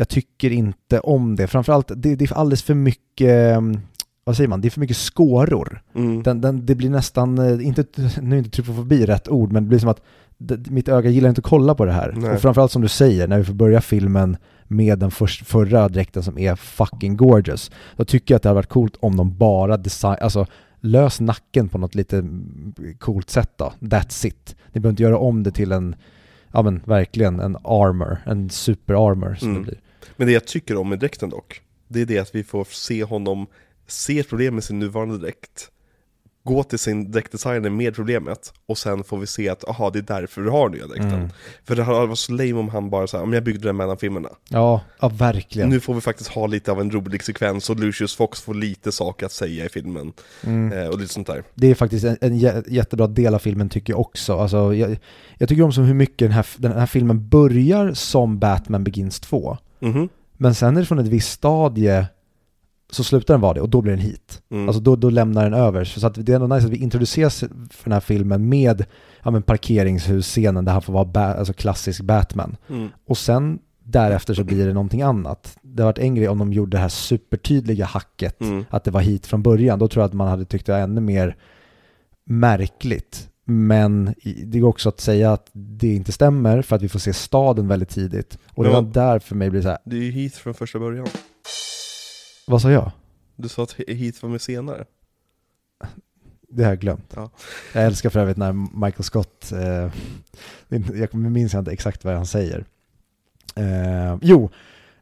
jag 0.00 0.08
tycker 0.08 0.50
inte 0.50 1.00
om 1.00 1.36
det. 1.36 1.46
Framförallt, 1.46 1.92
det, 1.96 2.16
det 2.16 2.24
är 2.30 2.34
alldeles 2.34 2.62
för 2.62 2.74
mycket, 2.74 3.56
eh, 3.56 3.60
vad 4.24 4.36
säger 4.36 4.48
man, 4.48 4.60
det 4.60 4.68
är 4.68 4.70
för 4.70 4.80
mycket 4.80 4.96
skåror. 4.96 5.82
Mm. 5.94 6.22
Den, 6.22 6.40
den, 6.40 6.66
det 6.66 6.74
blir 6.74 6.90
nästan, 6.90 7.38
eh, 7.38 7.66
inte, 7.66 7.84
nu 8.20 8.34
är 8.34 8.38
inte 8.38 8.50
trypofobi 8.50 9.06
rätt 9.06 9.28
ord, 9.28 9.52
men 9.52 9.62
det 9.62 9.68
blir 9.68 9.78
som 9.78 9.88
att 9.88 10.02
det, 10.38 10.70
mitt 10.70 10.88
öga 10.88 11.10
gillar 11.10 11.28
inte 11.28 11.38
att 11.38 11.44
kolla 11.44 11.74
på 11.74 11.84
det 11.84 11.92
här. 11.92 12.14
Nej. 12.16 12.30
Och 12.30 12.40
framförallt 12.40 12.72
som 12.72 12.82
du 12.82 12.88
säger, 12.88 13.28
när 13.28 13.38
vi 13.38 13.44
får 13.44 13.54
börja 13.54 13.80
filmen 13.80 14.36
med 14.64 14.98
den 14.98 15.10
först, 15.10 15.46
förra 15.46 15.88
dräkten 15.88 16.22
som 16.22 16.38
är 16.38 16.56
fucking 16.56 17.16
gorgeous, 17.16 17.70
då 17.96 18.04
tycker 18.04 18.34
jag 18.34 18.36
att 18.36 18.42
det 18.42 18.48
hade 18.48 18.58
varit 18.58 18.68
coolt 18.68 18.96
om 19.00 19.16
de 19.16 19.36
bara 19.36 19.76
design, 19.76 20.16
alltså 20.20 20.46
lös 20.80 21.20
nacken 21.20 21.68
på 21.68 21.78
något 21.78 21.94
lite 21.94 22.18
mm, 22.18 22.74
coolt 22.98 23.30
sätt 23.30 23.50
då. 23.56 23.72
That's 23.80 24.26
it. 24.26 24.56
Ni 24.72 24.80
behöver 24.80 24.92
inte 24.92 25.02
göra 25.02 25.18
om 25.18 25.42
det 25.42 25.50
till 25.50 25.72
en, 25.72 25.94
ja 26.52 26.62
men 26.62 26.80
verkligen 26.84 27.40
en 27.40 27.56
armor, 27.64 28.18
en 28.26 28.50
super 28.50 29.10
armor 29.10 29.34
som 29.34 29.48
Mm. 29.48 29.62
det 29.62 29.66
blir. 29.70 29.80
Men 30.16 30.26
det 30.26 30.32
jag 30.32 30.46
tycker 30.46 30.76
om 30.76 30.88
med 30.88 30.98
dräkten 30.98 31.30
dock, 31.30 31.60
det 31.88 32.00
är 32.00 32.06
det 32.06 32.18
att 32.18 32.34
vi 32.34 32.44
får 32.44 32.64
se 32.70 33.04
honom 33.04 33.46
se 33.86 34.22
problem 34.22 34.54
med 34.54 34.64
sin 34.64 34.78
nuvarande 34.78 35.18
dräkt, 35.18 35.70
gå 36.44 36.62
till 36.62 36.78
sin 36.78 37.10
dräktdesigner 37.10 37.70
med 37.70 37.94
problemet, 37.94 38.52
och 38.66 38.78
sen 38.78 39.04
får 39.04 39.18
vi 39.18 39.26
se 39.26 39.48
att 39.48 39.68
aha, 39.68 39.90
det 39.90 39.98
är 39.98 40.02
därför 40.20 40.42
du 40.42 40.50
har 40.50 40.68
nya 40.68 40.86
dräkten. 40.86 41.12
Mm. 41.14 41.28
För 41.64 41.76
det 41.76 41.82
hade 41.82 42.06
varit 42.06 42.18
så 42.18 42.32
lame 42.32 42.52
om 42.52 42.68
han 42.68 42.90
bara 42.90 43.06
sa, 43.06 43.24
men 43.24 43.32
jag 43.32 43.44
byggde 43.44 43.68
den 43.68 43.76
mellan 43.76 43.96
filmerna. 43.98 44.28
Ja, 44.48 44.80
ja 45.00 45.08
verkligen. 45.08 45.68
Nu 45.68 45.80
får 45.80 45.94
vi 45.94 46.00
faktiskt 46.00 46.30
ha 46.30 46.46
lite 46.46 46.72
av 46.72 46.80
en 46.80 46.90
rolig 46.90 47.22
sekvens, 47.24 47.70
och 47.70 47.76
Lucius 47.80 48.16
Fox 48.16 48.40
får 48.40 48.54
lite 48.54 48.92
saker 48.92 49.26
att 49.26 49.32
säga 49.32 49.64
i 49.64 49.68
filmen, 49.68 50.12
Mm. 50.44 50.72
eh, 50.72 50.88
och 50.88 50.98
lite 50.98 51.12
sånt 51.12 51.26
där. 51.26 51.42
Det 51.54 51.66
är 51.66 51.74
faktiskt 51.74 52.04
en, 52.04 52.16
en 52.20 52.34
jä- 52.40 52.64
jättebra 52.68 53.06
del 53.06 53.34
av 53.34 53.38
filmen 53.38 53.68
tycker 53.68 53.92
jag 53.92 54.00
också. 54.00 54.38
Alltså, 54.38 54.74
jag, 54.74 54.98
jag 55.38 55.48
tycker 55.48 55.62
om 55.62 55.72
så 55.72 55.80
hur 55.82 55.94
mycket 55.94 56.18
den 56.18 56.32
här, 56.32 56.46
den 56.56 56.72
här 56.72 56.86
filmen 56.86 57.28
börjar 57.28 57.92
som 57.94 58.38
Batman 58.38 58.84
Begins 58.84 59.20
2. 59.20 59.58
Mhm. 59.80 60.08
Men 60.36 60.54
sen 60.54 60.76
är 60.76 60.80
det 60.80 60.86
från 60.86 60.98
ett 60.98 61.06
visst 61.08 61.32
stadie 61.32 62.06
så 62.90 63.04
slutar 63.04 63.34
den 63.34 63.40
vara 63.40 63.54
det 63.54 63.60
och 63.60 63.68
då 63.68 63.80
blir 63.82 63.92
den 63.92 64.00
hit. 64.00 64.42
Mm. 64.50 64.68
Alltså 64.68 64.82
då, 64.82 64.96
då 64.96 65.10
lämnar 65.10 65.44
den 65.44 65.54
över. 65.54 65.84
Så 65.84 66.06
att 66.06 66.14
det 66.26 66.32
är 66.32 66.36
ändå 66.40 66.54
nice 66.54 66.66
att 66.66 66.72
vi 66.72 66.76
introduceras 66.76 67.40
för 67.70 67.84
den 67.84 67.92
här 67.92 68.00
filmen 68.00 68.48
med 68.48 68.84
ja, 69.22 69.30
men 69.30 69.42
parkeringshus-scenen 69.42 70.64
där 70.64 70.72
han 70.72 70.82
får 70.82 70.92
vara 70.92 71.04
ba- 71.04 71.20
alltså 71.34 71.52
klassisk 71.52 72.00
Batman. 72.00 72.56
Mm. 72.68 72.88
Och 73.06 73.18
sen 73.18 73.58
därefter 73.84 74.34
så 74.34 74.44
blir 74.44 74.66
det 74.66 74.72
någonting 74.72 75.02
annat. 75.02 75.56
Det 75.62 75.82
har 75.82 75.88
varit 75.88 75.98
en 75.98 76.14
grej 76.14 76.28
om 76.28 76.38
de 76.38 76.52
gjorde 76.52 76.76
det 76.76 76.80
här 76.80 76.88
supertydliga 76.88 77.84
hacket, 77.86 78.40
Mm. 78.40 78.64
att 78.70 78.84
det 78.84 78.90
var 78.90 79.00
hit 79.00 79.26
från 79.26 79.42
början. 79.42 79.78
Då 79.78 79.88
tror 79.88 80.02
jag 80.02 80.08
att 80.08 80.14
man 80.14 80.28
hade 80.28 80.44
tyckt 80.44 80.66
det 80.66 80.72
var 80.72 80.78
ännu 80.78 81.00
mer 81.00 81.36
märkligt. 82.24 83.28
Men 83.44 84.14
det 84.46 84.58
går 84.60 84.68
också 84.68 84.88
att 84.88 85.00
säga 85.00 85.32
att 85.32 85.50
det 85.52 85.94
inte 85.94 86.12
stämmer 86.12 86.62
för 86.62 86.76
att 86.76 86.82
vi 86.82 86.88
får 86.88 86.98
se 86.98 87.12
staden 87.12 87.68
väldigt 87.68 87.88
tidigt. 87.88 88.38
Och 88.54 88.64
redan 88.64 88.84
vad- 88.84 88.92
där 88.94 89.18
för 89.18 89.34
mig 89.34 89.50
blir 89.50 89.58
det 89.60 89.62
så 89.62 89.68
här, 89.68 89.78
Det 89.84 89.96
är 89.96 90.00
ju 90.02 90.10
Heath 90.10 90.36
från 90.36 90.54
första 90.54 90.78
början. 90.78 91.06
vad 92.46 92.62
sa 92.62 92.70
jag? 92.70 92.90
Du 93.36 93.48
sa 93.48 93.62
att 93.62 93.72
Heath 93.88 94.22
var 94.22 94.28
med 94.30 94.40
senare. 94.40 94.84
Det 96.52 96.62
har 96.64 96.70
jag 96.70 96.78
glömt. 96.80 97.12
Ja. 97.16 97.30
Jag 97.74 97.84
älskar 97.84 98.10
för 98.10 98.20
övrigt 98.20 98.36
när 98.36 98.52
Michael 98.86 99.04
Scott, 99.04 99.52
eh, 99.52 99.92
jag 101.00 101.14
minns 101.14 101.54
inte 101.54 101.70
exakt 101.72 102.04
vad 102.04 102.14
han 102.14 102.26
säger. 102.26 102.64
Eh, 103.54 104.16
jo, 104.22 104.50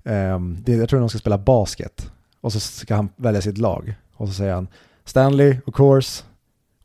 eh, 0.04 0.40
det, 0.40 0.72
jag 0.72 0.88
tror 0.88 1.00
de 1.00 1.08
ska 1.08 1.18
spela 1.18 1.38
basket 1.38 2.10
och 2.40 2.52
så 2.52 2.60
ska 2.60 2.94
han 2.94 3.08
välja 3.16 3.40
sitt 3.42 3.58
lag. 3.58 3.94
Och 4.14 4.28
så 4.28 4.34
säger 4.34 4.54
han 4.54 4.68
Stanley, 5.04 5.56
of 5.66 5.74
course. 5.74 6.24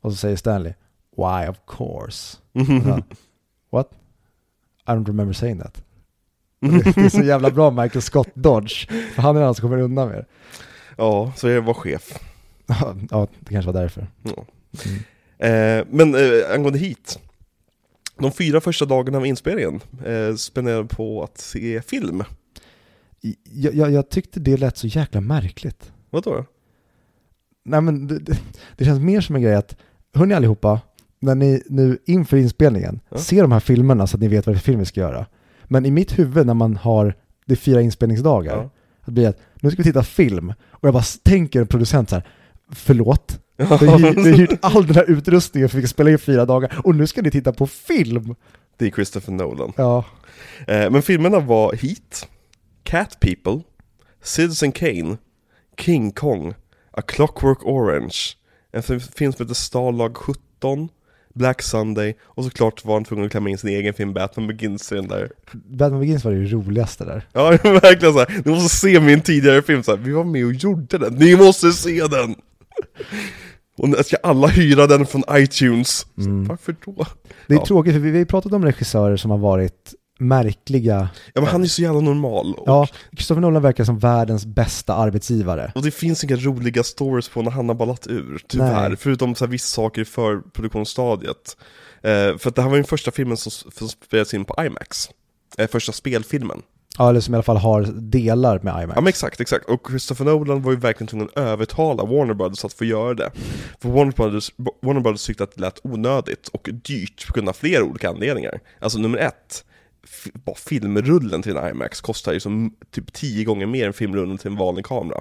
Och 0.00 0.10
så 0.12 0.16
säger 0.16 0.36
Stanley, 0.36 0.72
why 1.16 1.48
of 1.48 1.56
course. 1.66 2.38
Han, 2.54 3.02
What? 3.70 3.90
I 4.86 4.90
don't 4.90 5.06
remember 5.06 5.32
saying 5.32 5.60
that. 5.60 5.82
Det 6.94 6.96
är 6.96 7.08
så 7.08 7.22
jävla 7.22 7.50
bra 7.50 7.70
Michael 7.70 8.02
Scott 8.02 8.28
Dodge. 8.34 8.88
För 9.14 9.22
han 9.22 9.36
är 9.36 9.40
den 9.40 9.54
som 9.54 9.62
kommer 9.62 9.82
undan 9.82 10.08
med 10.08 10.18
det. 10.18 10.26
Ja, 10.96 11.32
så 11.36 11.48
jag 11.48 11.62
var 11.62 11.74
chef. 11.74 12.18
Ja, 13.10 13.28
det 13.40 13.52
kanske 13.52 13.72
var 13.72 13.80
därför. 13.80 14.06
Ja. 14.22 14.44
Mm. 14.86 14.98
Eh, 15.38 15.86
men 15.90 16.14
eh, 16.14 16.54
angående 16.54 16.78
hit. 16.78 17.18
De 18.18 18.32
fyra 18.32 18.60
första 18.60 18.84
dagarna 18.84 19.18
av 19.18 19.26
inspelningen 19.26 19.80
eh, 20.04 20.34
spenderade 20.34 20.88
på 20.88 21.22
att 21.22 21.38
se 21.38 21.82
film. 21.82 22.24
Jag, 23.42 23.74
jag, 23.74 23.90
jag 23.90 24.08
tyckte 24.08 24.40
det 24.40 24.56
lät 24.56 24.76
så 24.76 24.86
jäkla 24.86 25.20
märkligt. 25.20 25.92
Vadå 26.10 26.30
då? 26.30 26.44
Nej 27.64 27.80
men 27.80 28.06
det, 28.06 28.18
det, 28.18 28.40
det 28.76 28.84
känns 28.84 29.00
mer 29.00 29.20
som 29.20 29.36
en 29.36 29.42
grej 29.42 29.54
att, 29.54 29.76
hörni 30.14 30.34
allihopa, 30.34 30.80
när 31.24 31.34
ni 31.34 31.62
nu 31.66 31.98
inför 32.06 32.36
inspelningen 32.36 33.00
Ja. 33.08 33.18
ser 33.18 33.42
de 33.42 33.52
här 33.52 33.60
filmerna 33.60 34.06
så 34.06 34.16
att 34.16 34.20
ni 34.20 34.28
vet 34.28 34.46
vad 34.46 34.56
för 34.56 34.62
film 34.62 34.78
vi 34.78 34.84
ska 34.84 35.00
göra. 35.00 35.26
Men 35.64 35.86
i 35.86 35.90
mitt 35.90 36.18
huvud 36.18 36.46
när 36.46 36.54
man 36.54 36.76
har, 36.76 37.14
det 37.46 37.52
är 37.52 37.56
fyra 37.56 37.80
inspelningsdagar, 37.80 38.56
Ja. 38.56 38.70
att 39.00 39.12
blir 39.12 39.28
att 39.28 39.38
nu 39.60 39.70
ska 39.70 39.76
vi 39.76 39.84
titta 39.84 40.02
film 40.02 40.52
och 40.70 40.86
jag 40.88 40.94
bara 40.94 41.04
tänker 41.22 41.60
en 41.60 41.66
producent 41.66 42.08
så 42.10 42.14
här, 42.16 42.24
förlåt, 42.72 43.40
vi 43.56 43.64
har 43.64 43.98
hyrt- 44.36 44.58
all 44.62 44.86
den 44.86 44.96
här 44.96 45.10
utrustningen 45.10 45.68
för 45.68 45.76
vi 45.78 45.82
ska 45.86 45.88
spela 45.94 46.10
in 46.10 46.18
fyra 46.18 46.44
dagar 46.44 46.80
och 46.84 46.94
nu 46.94 47.06
ska 47.06 47.22
ni 47.22 47.30
titta 47.30 47.52
på 47.52 47.66
film. 47.66 48.34
Det 48.76 48.86
är 48.86 48.90
Christopher 48.90 49.32
Nolan. 49.32 49.72
Ja, 49.76 50.04
Eh, 50.66 50.90
men 50.90 51.02
filmerna 51.02 51.40
var 51.40 51.72
Heat, 51.72 52.28
Cat 52.82 53.20
People, 53.20 53.60
Citizen 54.22 54.72
Kane, 54.72 55.16
King 55.78 56.12
Kong, 56.12 56.54
A 56.90 57.02
Clockwork 57.02 57.64
Orange, 57.66 58.14
en 58.72 58.82
film 58.82 59.00
som 59.32 59.44
heter 59.44 59.54
Starlag 59.54 60.16
17, 60.16 60.88
Black 61.34 61.62
Sunday 61.62 62.14
och 62.22 62.44
såklart 62.44 62.84
var 62.84 62.94
han 62.94 63.04
tvungen 63.04 63.24
att 63.24 63.30
klämma 63.30 63.50
in 63.50 63.58
sin 63.58 63.70
egen 63.70 63.94
film 63.94 64.12
Batman 64.14 64.46
Begins 64.46 64.92
i 64.92 64.94
den 64.94 65.08
där. 65.08 65.30
Batman 65.52 66.00
Begins 66.00 66.24
var 66.24 66.32
det 66.32 66.44
roligaste 66.44 67.04
där. 67.04 67.28
Ja, 67.32 67.50
verkligen 67.62 68.14
såhär, 68.14 68.42
ni 68.44 68.50
måste 68.52 68.76
se 68.76 69.00
min 69.00 69.20
tidigare 69.20 69.62
film 69.62 69.82
så 69.82 69.90
här, 69.96 69.98
vi 69.98 70.12
var 70.12 70.24
med 70.24 70.44
och 70.46 70.52
gjorde 70.52 70.98
den, 70.98 71.14
ni 71.14 71.36
måste 71.36 71.72
se 71.72 72.06
den! 72.06 72.34
Och 73.78 73.88
nu 73.88 73.96
ska 74.04 74.16
alla 74.22 74.46
hyra 74.46 74.86
den 74.86 75.06
från 75.06 75.22
iTunes. 75.32 76.06
Mm. 76.18 76.44
Varför 76.44 76.76
då? 76.84 77.06
Det 77.46 77.54
är 77.54 77.58
Ja. 77.58 77.66
tråkigt 77.66 77.92
för 77.92 78.00
vi 78.00 78.10
vi 78.10 78.16
har 78.16 78.20
ju 78.20 78.26
pratat 78.26 78.52
om 78.52 78.64
regissörer 78.64 79.16
som 79.16 79.30
har 79.30 79.38
varit 79.38 79.94
märkliga. 80.28 81.08
Ja 81.34 81.40
men 81.40 81.50
han 81.50 81.62
är 81.62 81.66
så 81.66 81.82
jävla 81.82 82.00
normal. 82.00 82.54
Och, 82.54 82.68
Ja, 82.68 82.88
Christopher 83.12 83.40
Nolan 83.40 83.62
verkar 83.62 83.84
som 83.84 83.98
världens 83.98 84.46
bästa 84.46 84.94
arbetsgivare. 84.94 85.72
och 85.74 85.82
det 85.82 85.90
finns 85.90 86.24
inga 86.24 86.36
roliga 86.36 86.82
stories 86.82 87.28
på 87.28 87.42
när 87.42 87.50
han 87.50 87.68
har 87.68 87.74
ballat 87.74 88.06
ur, 88.06 88.40
tyvärr. 88.48 88.88
Nej. 88.88 88.96
Förutom 88.98 89.34
så 89.34 89.44
här 89.44 89.50
vissa 89.52 89.66
saker 89.74 90.02
i 90.02 90.04
förproduktionsstadiet. 90.04 91.56
Eh, 92.02 92.10
för 92.38 92.48
att 92.48 92.54
det 92.54 92.62
här 92.62 92.68
var 92.68 92.76
den 92.76 92.84
första 92.84 93.10
filmen 93.10 93.36
som, 93.36 93.70
som 93.72 93.88
spelades 93.88 94.34
in 94.34 94.44
på 94.44 94.64
IMAX. 94.64 95.08
Eh, 95.58 95.68
första 95.68 95.92
spelfilmen. 95.92 96.62
Ja, 96.98 97.08
eller 97.10 97.20
som 97.20 97.34
i 97.34 97.36
alla 97.36 97.42
fall 97.42 97.56
har 97.56 97.82
delar 97.94 98.60
med 98.62 98.82
IMAX. 98.82 98.96
Ja 98.96 99.00
men 99.00 99.08
exakt, 99.08 99.40
exakt. 99.40 99.64
Och 99.68 99.86
Christopher 99.90 100.24
Nolan 100.24 100.62
var 100.62 100.72
ju 100.72 100.78
verkligen 100.78 101.08
tvungen 101.08 101.28
att 101.28 101.38
övertala 101.38 102.04
Warner 102.04 102.34
Brothers 102.34 102.64
att 102.64 102.72
få 102.72 102.84
göra 102.84 103.14
det. 103.14 103.30
För 103.80 103.88
Warner 103.88 104.12
Brothers, 104.12 104.50
Warner 104.82 105.00
Brothers 105.00 105.26
tyckte 105.26 105.44
att 105.44 105.54
det 105.54 105.60
lät 105.60 105.80
onödigt 105.84 106.48
och 106.48 106.68
dyrt 106.84 107.26
på 107.26 107.32
grund 107.32 107.48
av 107.48 107.52
flera 107.52 107.84
olika 107.84 108.08
anledningar. 108.08 108.60
Alltså 108.80 108.98
nummer 108.98 109.18
ett, 109.18 109.64
bara 110.32 110.56
filmrullen 110.56 111.42
till 111.42 111.56
en 111.56 111.70
IMAX 111.70 112.00
kostar 112.00 112.32
ju 112.32 112.40
som 112.40 112.74
typ 112.90 113.12
tio 113.12 113.44
gånger 113.44 113.66
mer 113.66 113.86
än 113.86 113.92
filmrullen 113.92 114.38
till 114.38 114.50
en 114.50 114.56
vanlig 114.56 114.86
kamera. 114.86 115.20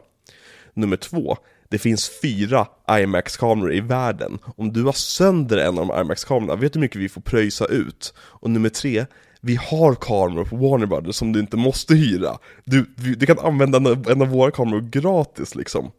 Nummer 0.74 0.98
två, 0.98 1.38
det 1.70 1.80
finns 1.80 2.12
fyra 2.22 2.68
IMAX-kameror 3.00 3.74
i 3.74 3.80
världen. 3.80 4.40
Om 4.58 4.74
du 4.74 4.84
har 4.84 4.92
sönder 4.92 5.58
en 5.58 5.80
av 5.80 5.88
de 5.88 6.02
IMAX-kamerorna, 6.02 6.56
vet 6.56 6.74
du 6.74 6.80
hur 6.80 6.82
mycket 6.82 7.02
vi 7.02 7.10
får 7.10 7.22
pröjsa 7.22 7.66
ut? 7.66 8.14
Och 8.18 8.50
nummer 8.50 8.70
tre, 8.70 9.06
vi 9.42 9.56
har 9.56 9.96
kameror 9.96 10.46
på 10.46 10.56
Warner 10.56 10.86
Brothers 10.86 11.16
som 11.16 11.34
du 11.34 11.40
inte 11.40 11.58
måste 11.58 11.96
hyra. 11.96 12.38
Du, 12.66 12.86
du 13.18 13.26
kan 13.26 13.40
använda 13.40 13.78
en 14.12 14.22
av, 14.22 14.28
våra 14.28 14.52
kameror 14.52 14.82
gratis 14.82 15.56
liksom. 15.56 15.92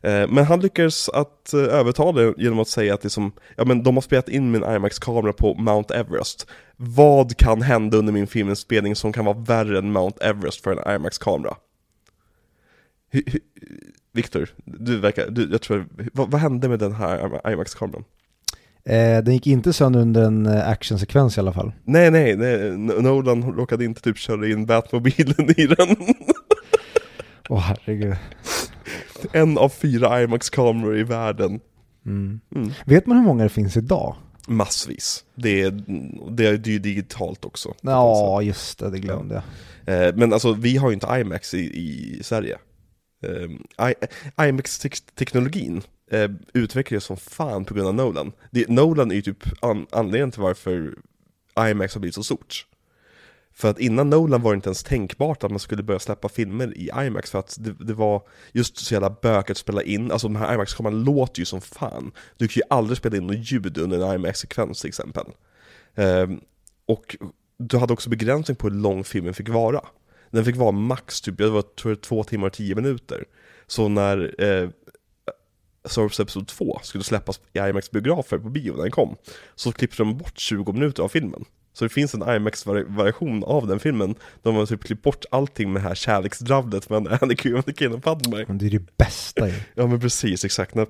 Eh, 0.00 0.28
men 0.28 0.44
han 0.44 0.60
lyckades 0.60 1.08
att 1.08 1.52
eh, 1.52 1.60
övertala 1.60 2.22
det 2.22 2.34
genom 2.36 2.58
att 2.58 2.68
säga 2.68 2.94
att 2.94 3.00
det 3.00 3.10
som, 3.10 3.32
ja 3.56 3.64
men 3.64 3.82
de 3.82 3.96
har 3.96 4.02
spelat 4.02 4.28
in 4.28 4.50
min 4.50 4.64
IMAX-kamera 4.64 5.32
på 5.32 5.54
Mount 5.54 5.94
Everest. 5.94 6.46
Vad 6.76 7.36
kan 7.36 7.62
hända 7.62 7.96
under 7.96 8.12
min 8.12 8.26
filminspelning 8.26 8.96
som 8.96 9.12
kan 9.12 9.24
vara 9.24 9.38
värre 9.38 9.78
än 9.78 9.92
Mount 9.92 10.24
Everest 10.24 10.62
för 10.62 10.72
en 10.72 10.94
IMAX-kamera? 10.94 11.56
Viktor, 14.12 14.48
du 14.64 14.98
verkar, 15.00 15.30
du, 15.30 15.48
jag 15.50 15.62
tror, 15.62 15.86
vad, 16.12 16.30
vad 16.30 16.40
hände 16.40 16.68
med 16.68 16.78
den 16.78 16.92
här 16.92 17.50
IMAX-kameran? 17.52 18.04
Eh, 18.84 19.22
den 19.24 19.34
gick 19.34 19.46
inte 19.46 19.72
sönder 19.72 20.00
under 20.00 20.22
en 20.22 20.46
eh, 20.46 20.68
actionsekvens 20.68 21.36
i 21.36 21.40
alla 21.40 21.52
fall. 21.52 21.72
Nej, 21.84 22.10
nej, 22.10 22.36
nej, 22.36 22.76
Nolan 22.78 23.42
råkade 23.42 23.84
inte 23.84 24.00
typ 24.00 24.18
köra 24.18 24.48
in 24.48 24.66
Batmobilen 24.66 25.50
i 25.56 25.66
den. 25.66 25.96
Åh 27.48 27.60
herregud. 27.60 28.16
en 29.32 29.58
av 29.58 29.68
fyra 29.68 30.22
IMAX-kameror 30.22 30.98
i 30.98 31.02
världen. 31.02 31.60
Mm. 32.06 32.40
Mm. 32.54 32.70
Vet 32.84 33.06
man 33.06 33.16
hur 33.16 33.24
många 33.24 33.42
det 33.42 33.48
finns 33.48 33.76
idag? 33.76 34.16
Massvis. 34.46 35.24
Det 35.34 35.62
är, 35.62 35.70
det 36.30 36.46
är 36.46 36.68
ju 36.68 36.78
digitalt 36.78 37.44
också. 37.44 37.74
Ja, 37.80 38.42
just 38.42 38.78
det, 38.78 38.90
det 38.90 38.98
glömde 38.98 39.34
jag. 39.34 40.08
Eh, 40.08 40.14
Men 40.16 40.32
alltså, 40.32 40.52
vi 40.52 40.76
har 40.76 40.88
ju 40.90 40.94
inte 40.94 41.06
IMAX 41.20 41.54
i, 41.54 41.58
i 41.58 42.20
Sverige. 42.22 42.58
Eh, 43.22 44.48
IMAX-teknologin 44.48 45.82
eh, 46.10 46.30
utvecklades 46.54 47.04
som 47.04 47.16
fan 47.16 47.64
på 47.64 47.74
grund 47.74 47.88
av 47.88 47.94
Nolan. 47.94 48.32
Det, 48.50 48.68
Nolan 48.68 49.10
är 49.10 49.14
ju 49.14 49.22
typ 49.22 49.44
an, 49.64 49.86
anledningen 49.90 50.30
till 50.30 50.42
varför 50.42 50.94
IMAX 51.70 51.94
har 51.94 52.00
blivit 52.00 52.14
så 52.14 52.22
stort. 52.22 52.66
För 53.56 53.70
att 53.70 53.78
innan 53.78 54.10
Nolan 54.10 54.42
var 54.42 54.52
det 54.52 54.54
inte 54.54 54.68
ens 54.68 54.82
tänkbart 54.82 55.44
att 55.44 55.50
man 55.50 55.60
skulle 55.60 55.82
börja 55.82 55.98
släppa 55.98 56.28
filmer 56.28 56.78
i 56.78 56.90
IMAX 57.06 57.30
för 57.30 57.38
att 57.38 57.56
det, 57.60 57.72
det 57.80 57.94
var 57.94 58.22
just 58.52 58.76
så 58.76 58.94
jävla 58.94 59.10
bökigt 59.10 59.50
att 59.50 59.56
spela 59.56 59.82
in, 59.82 60.12
alltså 60.12 60.28
de 60.28 60.36
här 60.36 60.54
IMAX-kameran 60.54 61.04
låter 61.04 61.40
ju 61.40 61.44
som 61.44 61.60
fan. 61.60 62.12
Du 62.36 62.48
kan 62.48 62.54
ju 62.54 62.62
aldrig 62.70 62.98
spela 62.98 63.16
in 63.16 63.26
något 63.26 63.52
ljud 63.52 63.78
under 63.78 63.98
en 63.98 64.14
IMAX-sekvens 64.14 64.80
till 64.80 64.88
exempel. 64.88 65.24
Um, 65.94 66.40
och 66.86 67.16
du 67.58 67.78
hade 67.78 67.92
också 67.92 68.10
begränsning 68.10 68.56
på 68.56 68.68
hur 68.68 68.76
lång 68.76 69.04
filmen 69.04 69.34
fick 69.34 69.48
vara. 69.48 69.80
Den 70.30 70.44
fick 70.44 70.56
vara 70.56 70.72
max 70.72 71.20
typ, 71.20 71.40
jag 71.40 71.50
var, 71.50 71.62
tror 71.62 71.92
jag, 71.92 72.00
två 72.00 72.24
timmar 72.24 72.46
och 72.46 72.52
tio 72.52 72.74
minuter. 72.74 73.24
Så 73.66 73.88
när 73.88 74.34
eh, 74.38 74.70
Star 75.84 76.04
Episode 76.06 76.24
Episod 76.24 76.48
2 76.48 76.80
skulle 76.82 77.04
släppas 77.04 77.40
i 77.52 77.58
IMAX-biografer 77.58 78.38
på 78.38 78.48
bio 78.48 78.72
när 78.72 78.82
den 78.82 78.90
kom, 78.90 79.16
så 79.54 79.72
klippte 79.72 80.02
de 80.02 80.18
bort 80.18 80.38
20 80.38 80.72
minuter 80.72 81.02
av 81.02 81.08
filmen. 81.08 81.44
Så 81.76 81.84
det 81.84 81.88
finns 81.88 82.14
en 82.14 82.22
IMAX-variation 82.36 83.44
av 83.44 83.66
den 83.66 83.80
filmen, 83.80 84.14
de 84.42 84.54
har 84.54 84.66
typ 84.66 84.84
klippt 84.84 85.02
bort 85.02 85.24
allting 85.30 85.72
med 85.72 85.82
det 85.82 85.88
här 85.88 85.94
kärleksdravlet 85.94 86.90
mellan 86.90 87.18
Anakin, 87.20 87.54
Anakin 87.54 87.92
och 87.92 88.02
Padme. 88.02 88.44
Men 88.48 88.58
det 88.58 88.66
är 88.66 88.70
det 88.70 88.96
bästa 88.96 89.48
ju. 89.48 89.54
Ja 89.74 89.86
men 89.86 90.00
precis, 90.00 90.44
exakt. 90.44 90.74
När 90.74 90.86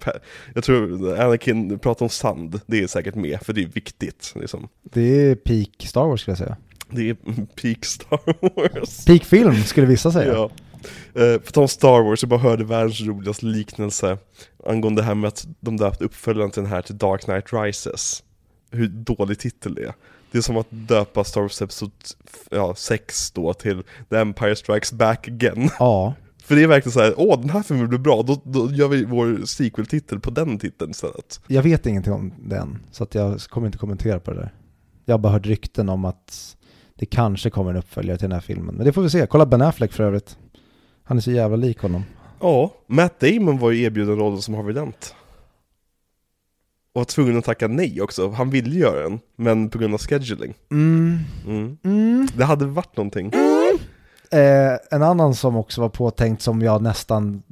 jag 0.55 0.65
tror 0.65 1.13
Anakin 1.21 1.79
pratar 1.79 2.05
om 2.05 2.11
sand, 2.11 2.61
det 2.67 2.83
är 2.83 2.87
säkert 2.87 3.15
med, 3.15 3.39
för 3.43 3.53
det 3.53 3.63
är 3.63 3.67
viktigt. 3.67 4.33
Liksom. 4.37 4.69
Det 4.83 5.01
är 5.01 5.35
peak 5.35 5.89
Star 5.89 6.07
Wars 6.07 6.21
skulle 6.21 6.33
jag 6.33 6.39
säga. 6.39 6.57
Det 6.91 7.11
är 7.11 7.15
peak 7.63 7.85
Star 7.85 8.21
Wars. 8.57 9.05
Peak 9.05 9.25
film 9.25 9.63
skulle 9.63 9.87
vissa 9.87 10.13
säga. 10.13 10.33
Ja. 10.33 10.51
Eh, 11.23 11.39
på 11.39 11.53
tal 11.53 11.63
om 11.63 11.69
Star 11.69 12.03
Wars, 12.03 12.23
jag 12.23 12.31
bara 12.31 12.41
hörde 12.41 12.65
världens 12.65 13.01
roligaste 13.01 13.47
liknelse 13.47 14.19
angående 14.67 15.03
det 15.03 15.07
här 15.07 15.15
med 15.15 15.29
att 15.29 15.47
de 15.61 15.77
döpt 15.77 16.03
uppföljaren 16.03 16.51
till 16.51 16.63
den 16.63 16.73
här 16.73 16.83
till 16.83 16.99
Dark 16.99 17.21
Knight 17.21 17.53
Rises. 17.53 18.23
Hur 18.71 18.89
dålig 18.89 19.39
titel 19.39 19.75
det 19.75 19.85
är. 19.85 19.95
Det 20.33 20.39
är 20.39 20.43
som 20.43 20.57
att 20.57 20.67
döpa 20.71 21.25
Star 21.25 21.41
Wars 21.41 21.63
Episod 21.63 21.91
ja, 22.51 22.75
6 22.75 23.31
då 23.31 23.55
till 23.55 23.83
The 24.11 24.17
Empire 24.17 24.57
Strikes 24.57 24.93
Back 24.93 25.29
Again. 25.29 25.71
Ja. 25.79 26.15
För 26.45 26.57
det 26.57 26.63
är 26.63 26.67
verkligen 26.67 26.93
så 26.93 27.01
här, 27.01 27.15
åh 27.17 27.41
den 27.41 27.51
här 27.51 27.63
filmen 27.63 27.89
blir 27.89 27.99
bra, 27.99 28.23
då, 28.23 28.41
då 28.45 28.71
gör 28.73 28.89
vi 28.89 29.05
vår 29.05 29.47
sequel-titel 29.47 30.21
på 30.21 30.31
den 30.31 30.59
titeln 30.59 30.91
istället. 30.91 31.41
Jag 31.47 31.63
vet 31.63 31.87
ingenting 31.87 32.13
om 32.13 32.33
den, 32.39 32.79
så 32.91 33.05
att 33.05 33.15
jag 33.15 33.41
kommer 33.41 33.67
inte 33.67 33.79
kommentera 33.79 34.21
på 34.21 34.31
det 34.31 34.37
där. 34.37 34.55
Jag 35.05 35.15
har 35.15 35.19
bara 35.19 35.33
hört 35.33 35.47
rykten 35.47 35.89
om 35.89 36.05
att 36.05 36.57
det 36.95 37.07
kanske 37.07 37.51
kommer 37.51 37.71
en 37.71 37.77
uppföljare 37.77 38.19
till 38.19 38.29
den 38.29 38.33
här 38.33 38.41
filmen. 38.41 38.75
Men 38.75 38.87
det 38.87 38.93
får 38.93 39.03
vi 39.03 39.11
se. 39.11 39.27
Kolla 39.27 39.47
Ben 39.47 39.63
Affleck 39.63 39.93
för 39.93 40.05
övrigt. 40.05 40.39
Han 41.05 41.17
är 41.17 41.21
så 41.21 41.31
jävla 41.31 41.57
lik 41.57 41.79
honom. 41.79 42.05
Ja, 42.41 42.75
Matt 42.87 43.21
Damon 43.21 43.59
var 43.59 43.71
ju 43.71 43.83
erbjuden 43.83 44.17
rollen 44.17 44.43
som 44.43 44.55
Harvey 44.55 44.75
Dent. 44.75 45.15
Och 46.97 47.01
var 47.01 47.05
tvungen 47.05 47.39
att 47.39 47.45
tacka 47.45 47.69
nej 47.69 48.01
också, 48.03 48.31
han 48.31 48.51
ville 48.51 48.79
göra 48.79 49.03
den, 49.03 49.21
men 49.37 49.71
på 49.71 49.79
grund 49.79 49.95
av 49.95 50.01
scheduling. 50.01 50.55
Mm. 50.71 51.19
Mm. 51.47 51.79
Mm. 51.85 52.29
Det 52.37 52.45
hade 52.45 52.67
varit 52.67 52.97
någonting. 52.97 53.33
Eh, 54.31 54.73
en 54.91 55.03
annan 55.03 55.35
som 55.35 55.57
också 55.57 55.81
var 55.81 55.89
påtänkt 55.89 56.43
som 56.43 56.63
jag 56.63 56.83
nästan, 56.83 57.43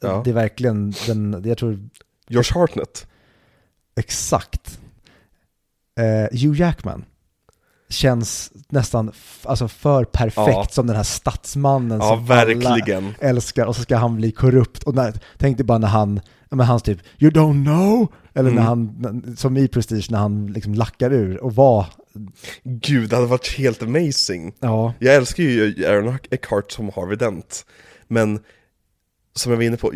Ja. 0.00 0.22
det 0.24 0.30
är 0.30 0.34
verkligen 0.34 0.94
den, 1.06 1.42
jag 1.44 1.58
tror 1.58 1.88
Josh 2.28 2.54
Hartnett. 2.54 3.06
exakt. 3.96 4.80
Eh, 5.98 6.38
Hugh 6.40 6.60
Jackman. 6.60 7.04
Känns 7.88 8.52
nästan 8.68 9.12
alltså 9.42 9.68
för 9.68 10.04
perfekt 10.04 10.46
Ja. 10.46 10.66
som 10.70 10.86
den 10.86 10.96
här 10.96 11.02
statsmannen 11.02 11.98
Ja, 12.00 12.08
som 12.08 12.18
alla 12.30 12.44
verkligen. 12.44 13.14
älskar 13.20 13.66
och 13.66 13.76
så 13.76 13.82
ska 13.82 13.96
han 13.96 14.16
bli 14.16 14.32
korrupt. 14.32 14.82
Och 14.82 14.94
när, 14.94 15.20
tänk 15.38 15.56
dig 15.56 15.66
bara 15.66 15.78
när 15.78 15.88
han, 15.88 16.20
men 16.50 16.66
hans 16.66 16.82
typ 16.82 16.98
“You 17.18 17.30
don't 17.30 17.64
know” 17.64 18.12
eller 18.34 18.50
när 18.50 18.62
Mm. 18.72 18.94
han, 19.04 19.36
som 19.36 19.56
i 19.56 19.68
Prestige, 19.68 20.06
när 20.10 20.18
han 20.18 20.46
liksom 20.46 20.74
lackar 20.74 21.12
ur 21.12 21.44
och 21.44 21.54
var, 21.54 21.86
Gud, 22.64 23.10
det 23.10 23.16
hade 23.16 23.28
varit 23.28 23.56
helt 23.58 23.82
amazing. 23.82 24.52
ja, 24.60 24.92
Jag 24.98 25.14
älskar 25.14 25.42
ju 25.42 25.86
Aaron 25.86 26.18
Eckhart 26.30 26.72
som 26.72 26.90
Harvey 26.96 27.16
Dent, 27.16 27.64
men 28.08 28.40
som 29.36 29.52
jag 29.52 29.56
var 29.56 29.64
inne 29.64 29.76
på, 29.76 29.92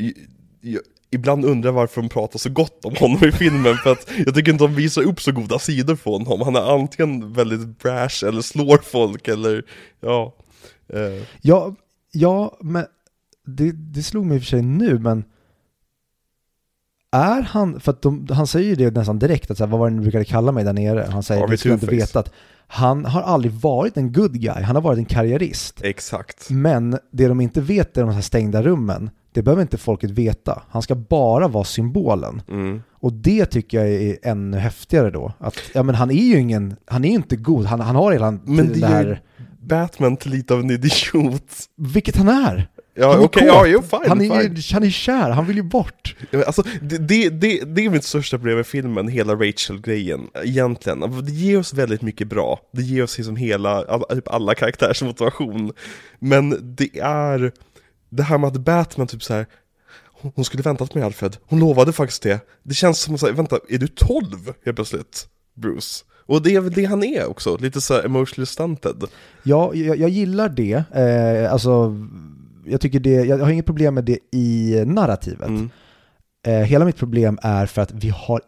ibland 1.10 1.44
undrar 1.44 1.72
varför 1.72 2.02
de 2.02 2.08
pratar 2.08 2.38
så 2.38 2.50
gott 2.50 2.84
om 2.84 2.94
honom 2.96 3.24
i 3.24 3.32
filmen, 3.32 3.76
för 3.76 3.92
att 3.92 4.10
jag 4.26 4.34
tycker 4.34 4.52
inte 4.52 4.64
de 4.64 4.74
visar 4.74 5.02
upp 5.02 5.20
så 5.20 5.32
goda 5.32 5.58
sidor 5.58 5.96
på 5.96 6.12
honom. 6.12 6.40
Han 6.40 6.56
är 6.56 6.74
antingen 6.74 7.32
väldigt 7.32 7.78
brash 7.78 8.24
eller 8.28 8.42
slår 8.42 8.78
folk 8.78 9.28
eller, 9.28 9.64
ja. 10.00 10.34
Eh, 10.92 11.24
ja, 11.40 11.74
ja 12.12 12.58
men 12.60 12.84
det, 13.46 13.72
det 13.72 14.02
slog 14.02 14.26
mig 14.26 14.36
i 14.36 14.38
och 14.38 14.42
för 14.42 14.48
sig 14.48 14.62
nu, 14.62 14.98
men 14.98 15.24
är 17.12 17.42
han, 17.42 17.80
för 17.80 17.90
att 17.92 18.02
de, 18.02 18.26
han 18.30 18.46
säger 18.46 18.68
ju 18.68 18.74
det 18.74 18.90
nästan 18.90 19.18
direkt, 19.18 19.50
att 19.50 19.58
så 19.58 19.64
här, 19.64 19.70
vad 19.70 19.80
var 19.80 19.90
det 19.90 19.96
ni 19.96 20.02
brukade 20.02 20.24
kalla 20.24 20.52
mig 20.52 20.64
där 20.64 20.72
nere? 20.72 21.06
Han 21.10 21.22
säger, 21.22 21.46
det 21.46 21.58
skulle 21.58 21.74
inte 21.74 21.86
veta 21.86 22.18
att 22.18 22.32
han 22.66 23.04
har 23.04 23.22
aldrig 23.22 23.52
varit 23.52 23.96
en 23.96 24.12
good 24.12 24.40
guy, 24.40 24.62
han 24.62 24.76
har 24.76 24.82
varit 24.82 24.98
en 24.98 25.04
karriärist. 25.04 25.80
exakt. 25.82 26.50
Men 26.50 26.98
det 27.10 27.28
de 27.28 27.40
inte 27.40 27.60
vet 27.60 27.96
i 27.96 28.00
de 28.00 28.10
här 28.10 28.20
stängda 28.20 28.62
rummen, 28.62 29.10
det 29.32 29.42
behöver 29.42 29.62
inte 29.62 29.78
folket 29.78 30.10
veta. 30.10 30.62
Han 30.70 30.82
ska 30.82 30.94
bara 30.94 31.48
vara 31.48 31.64
symbolen. 31.64 32.42
Mm. 32.48 32.82
Och 32.92 33.12
det 33.12 33.46
tycker 33.46 33.78
jag 33.78 33.88
är 33.88 34.18
ännu 34.22 34.56
häftigare 34.58 35.10
då. 35.10 35.32
Att, 35.38 35.56
ja 35.74 35.82
men 35.82 35.94
han 35.94 36.10
är 36.10 36.24
ju 36.24 36.38
ingen, 36.38 36.76
han 36.86 37.04
är 37.04 37.08
ju 37.08 37.14
inte 37.14 37.36
god, 37.36 37.64
han, 37.66 37.80
han 37.80 37.96
har 37.96 38.12
hela 38.12 38.30
Men 38.30 38.56
det, 38.68 38.80
det 38.80 38.86
här 38.86 39.20
Batman 39.60 40.16
till 40.16 40.30
lite 40.30 40.54
av 40.54 40.60
en 40.60 40.70
idiot. 40.70 41.52
Vilket 41.76 42.16
han 42.16 42.28
är! 42.28 42.68
Ja, 42.94 43.12
Han 43.12 43.22
är 43.22 43.26
kåt. 43.28 43.42
ja, 43.42 43.66
jo, 43.66 43.82
fine, 43.82 44.00
han, 44.08 44.20
är 44.20 44.40
fine. 44.42 44.62
han 44.72 44.82
är 44.84 44.90
kär, 44.90 45.30
han 45.30 45.46
vill 45.46 45.56
ju 45.56 45.62
bort. 45.62 46.16
Alltså, 46.46 46.62
det, 46.82 46.98
det, 46.98 47.28
det, 47.28 47.64
det 47.64 47.84
är 47.84 47.90
mitt 47.90 48.04
största 48.04 48.38
problem 48.38 48.56
med 48.56 48.66
filmen, 48.66 49.08
hela 49.08 49.34
Rachel-grejen, 49.34 50.20
egentligen. 50.44 51.02
Alltså, 51.02 51.20
Det 51.20 51.32
ger 51.32 51.58
oss 51.58 51.74
väldigt 51.74 52.02
mycket 52.02 52.28
bra, 52.28 52.60
det 52.72 52.82
ger 52.82 53.02
oss 53.02 53.18
liksom 53.18 53.36
hela, 53.36 53.84
alla, 53.84 54.04
typ 54.04 54.28
alla 54.28 54.54
karaktärs 54.54 55.02
motivation. 55.02 55.72
Men 56.18 56.74
det 56.76 56.98
är 57.00 57.52
det 58.10 58.22
här 58.22 58.38
med 58.38 58.48
att 58.48 58.56
Batman 58.56 59.06
typ 59.06 59.22
så 59.22 59.34
här. 59.34 59.46
hon 60.34 60.44
skulle 60.44 60.62
väntat 60.62 60.94
med 60.94 61.04
Alfred, 61.04 61.36
hon 61.46 61.60
lovade 61.60 61.92
faktiskt 61.92 62.22
det. 62.22 62.40
Det 62.62 62.74
känns 62.74 63.00
som 63.00 63.14
att 63.14 63.20
säga, 63.20 63.32
vänta, 63.32 63.58
är 63.68 63.78
du 63.78 63.88
12 63.88 64.52
helt 64.64 64.76
plötsligt, 64.76 65.28
Bruce? 65.54 66.04
Och 66.26 66.42
det 66.42 66.54
är 66.54 66.60
väl 66.60 66.72
det 66.72 66.84
han 66.84 67.04
är 67.04 67.26
också, 67.26 67.56
lite 67.56 67.80
så 67.80 67.94
här 67.94 68.04
emotionally 68.04 68.46
stunted. 68.46 69.04
Ja, 69.42 69.74
jag, 69.74 69.96
jag 69.96 70.10
gillar 70.10 70.48
det. 70.48 70.84
Eh, 70.94 71.52
alltså, 71.52 71.96
jag 72.66 72.80
tycker 72.80 73.00
det, 73.00 73.10
jag 73.10 73.38
har 73.38 73.50
inget 73.50 73.66
problem 73.66 73.94
med 73.94 74.04
det 74.04 74.18
i 74.32 74.82
narrativet. 74.86 75.48
Mm. 75.48 75.70
Eh, 76.46 76.52
hela 76.52 76.84
mitt 76.84 76.96
problem 76.96 77.38
är 77.42 77.66
för 77.66 77.82
att 77.82 77.92
vi 77.92 78.08
har 78.08 78.40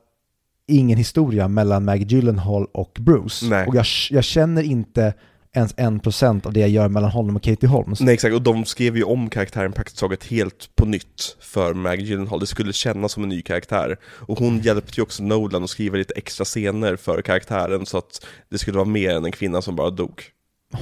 ingen 0.67 0.99
historia 0.99 1.49
mellan 1.49 1.85
Maggie 1.85 2.07
Gyllenhaal 2.07 2.67
och 2.73 2.99
Bruce. 3.01 3.47
Nej. 3.47 3.67
Och 3.67 3.77
jag, 3.77 3.87
jag 4.11 4.25
känner 4.25 4.63
inte 4.63 5.15
ens 5.57 5.75
en 5.77 6.01
procent 6.01 6.47
av 6.47 6.53
det 6.53 6.61
jag 6.61 6.69
gör 6.69 6.89
mellan 6.89 7.11
honom 7.11 7.37
och 7.37 7.43
Katie 7.43 7.69
Holmes. 7.69 8.01
Nej 8.01 8.15
exakt, 8.15 8.35
och 8.35 8.43
de 8.43 8.65
skrev 8.65 8.97
ju 8.97 9.03
om 9.03 9.31
karaktären 9.31 9.73
praktiskt 9.73 9.99
taget 9.99 10.25
helt 10.25 10.71
på 10.77 10.87
nytt 10.87 11.37
för 11.41 11.75
Maggie 11.75 12.07
Gyllenhaal, 12.07 12.41
det 12.41 12.47
skulle 12.47 12.73
kännas 12.73 13.13
som 13.13 13.23
en 13.23 13.29
ny 13.29 13.43
karaktär. 13.43 13.97
Och 14.05 14.39
hon 14.39 14.59
hjälpte 14.59 14.93
ju 14.97 15.03
också 15.03 15.23
Nolan 15.23 15.65
att 15.65 15.71
skriva 15.71 15.97
lite 15.97 16.15
extra 16.15 16.45
scener 16.45 16.97
för 16.97 17.23
karaktären 17.23 17.87
så 17.87 17.99
att 17.99 18.27
det 18.51 18.59
skulle 18.59 18.77
vara 18.77 18.89
mer 18.89 19.11
än 19.11 19.25
en 19.25 19.33
kvinna 19.33 19.63
som 19.63 19.77
bara 19.77 19.91
dog. 19.91 20.23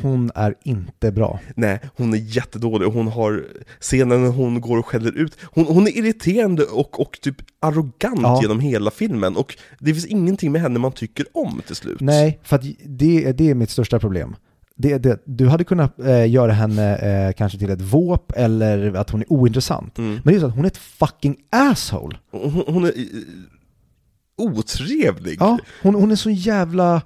Hon 0.03 0.31
är 0.35 0.55
inte 0.65 1.13
bra. 1.13 1.41
Nej, 1.57 1.81
hon 1.97 2.15
är 2.15 2.19
jättedålig 2.19 2.89
och 2.89 2.95
hon 2.95 3.09
har 3.09 3.45
scenen 3.81 4.23
när 4.23 4.31
hon 4.31 4.61
går 4.61 4.79
och 4.79 4.87
skäller 4.87 5.13
ut, 5.19 5.37
hon, 5.43 5.65
hon 5.67 5.87
är 5.87 5.99
irriterande 5.99 6.65
och, 6.65 7.01
och 7.01 7.19
typ 7.23 7.37
arrogant 7.61 8.21
Ja. 8.23 8.39
genom 8.43 8.61
hela 8.61 8.91
filmen 8.91 9.37
och 9.37 9.57
det 9.79 9.93
finns 9.93 10.07
ingenting 10.07 10.53
med 10.53 10.61
henne 10.63 10.79
man 10.79 10.93
tycker 10.93 11.27
om 11.33 11.63
till 11.67 11.77
slut. 11.77 12.01
Nej, 12.01 12.41
för 12.43 12.57
att 12.57 12.63
det, 12.85 13.33
det 13.33 13.51
är 13.51 13.55
mitt 13.55 13.71
största 13.71 13.99
problem. 13.99 14.37
Det, 14.81 14.99
det, 14.99 15.23
du 15.25 15.49
hade 15.49 15.65
kunnat 15.65 16.01
eh, 16.01 16.31
göra 16.31 16.53
henne 16.53 16.97
eh, 16.97 17.33
kanske 17.33 17.59
till 17.59 17.71
ett 17.71 17.81
våp 17.81 18.33
eller 18.37 18.95
att 18.95 19.11
hon 19.11 19.21
är 19.21 19.33
ointressant. 19.33 19.99
Mm. 19.99 20.21
Men 20.25 20.33
det 20.33 20.35
är 20.35 20.41
så 20.41 20.47
att 20.47 20.55
hon 20.55 20.65
är 20.65 20.69
ett 20.69 20.77
fucking 20.77 21.37
asshole. 21.51 22.17
Hon, 22.31 22.65
hon 22.67 22.85
är 22.85 22.89
eh, 22.89 23.05
otrevlig. 24.37 25.37
Ja, 25.41 25.59
hon, 25.83 25.95
hon 25.95 26.11
är 26.11 26.17
så 26.17 26.31
jävla... 26.31 27.03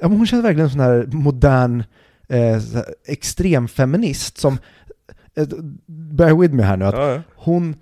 Ja, 0.00 0.06
hon 0.06 0.26
känns 0.26 0.44
verkligen 0.44 0.64
en 0.64 0.70
sån 0.70 0.80
här 0.80 1.06
modern 1.12 1.84
eh, 2.28 2.62
extremfeminist 3.06 4.38
som... 4.38 4.58
Eh, 5.36 5.48
bear 5.86 6.34
with 6.40 6.54
me 6.54 6.62
här 6.62 6.76
nu, 6.76 6.84
att 6.84 6.94
Ja, 6.94 7.12
ja. 7.12 7.22
hon, 7.34 7.76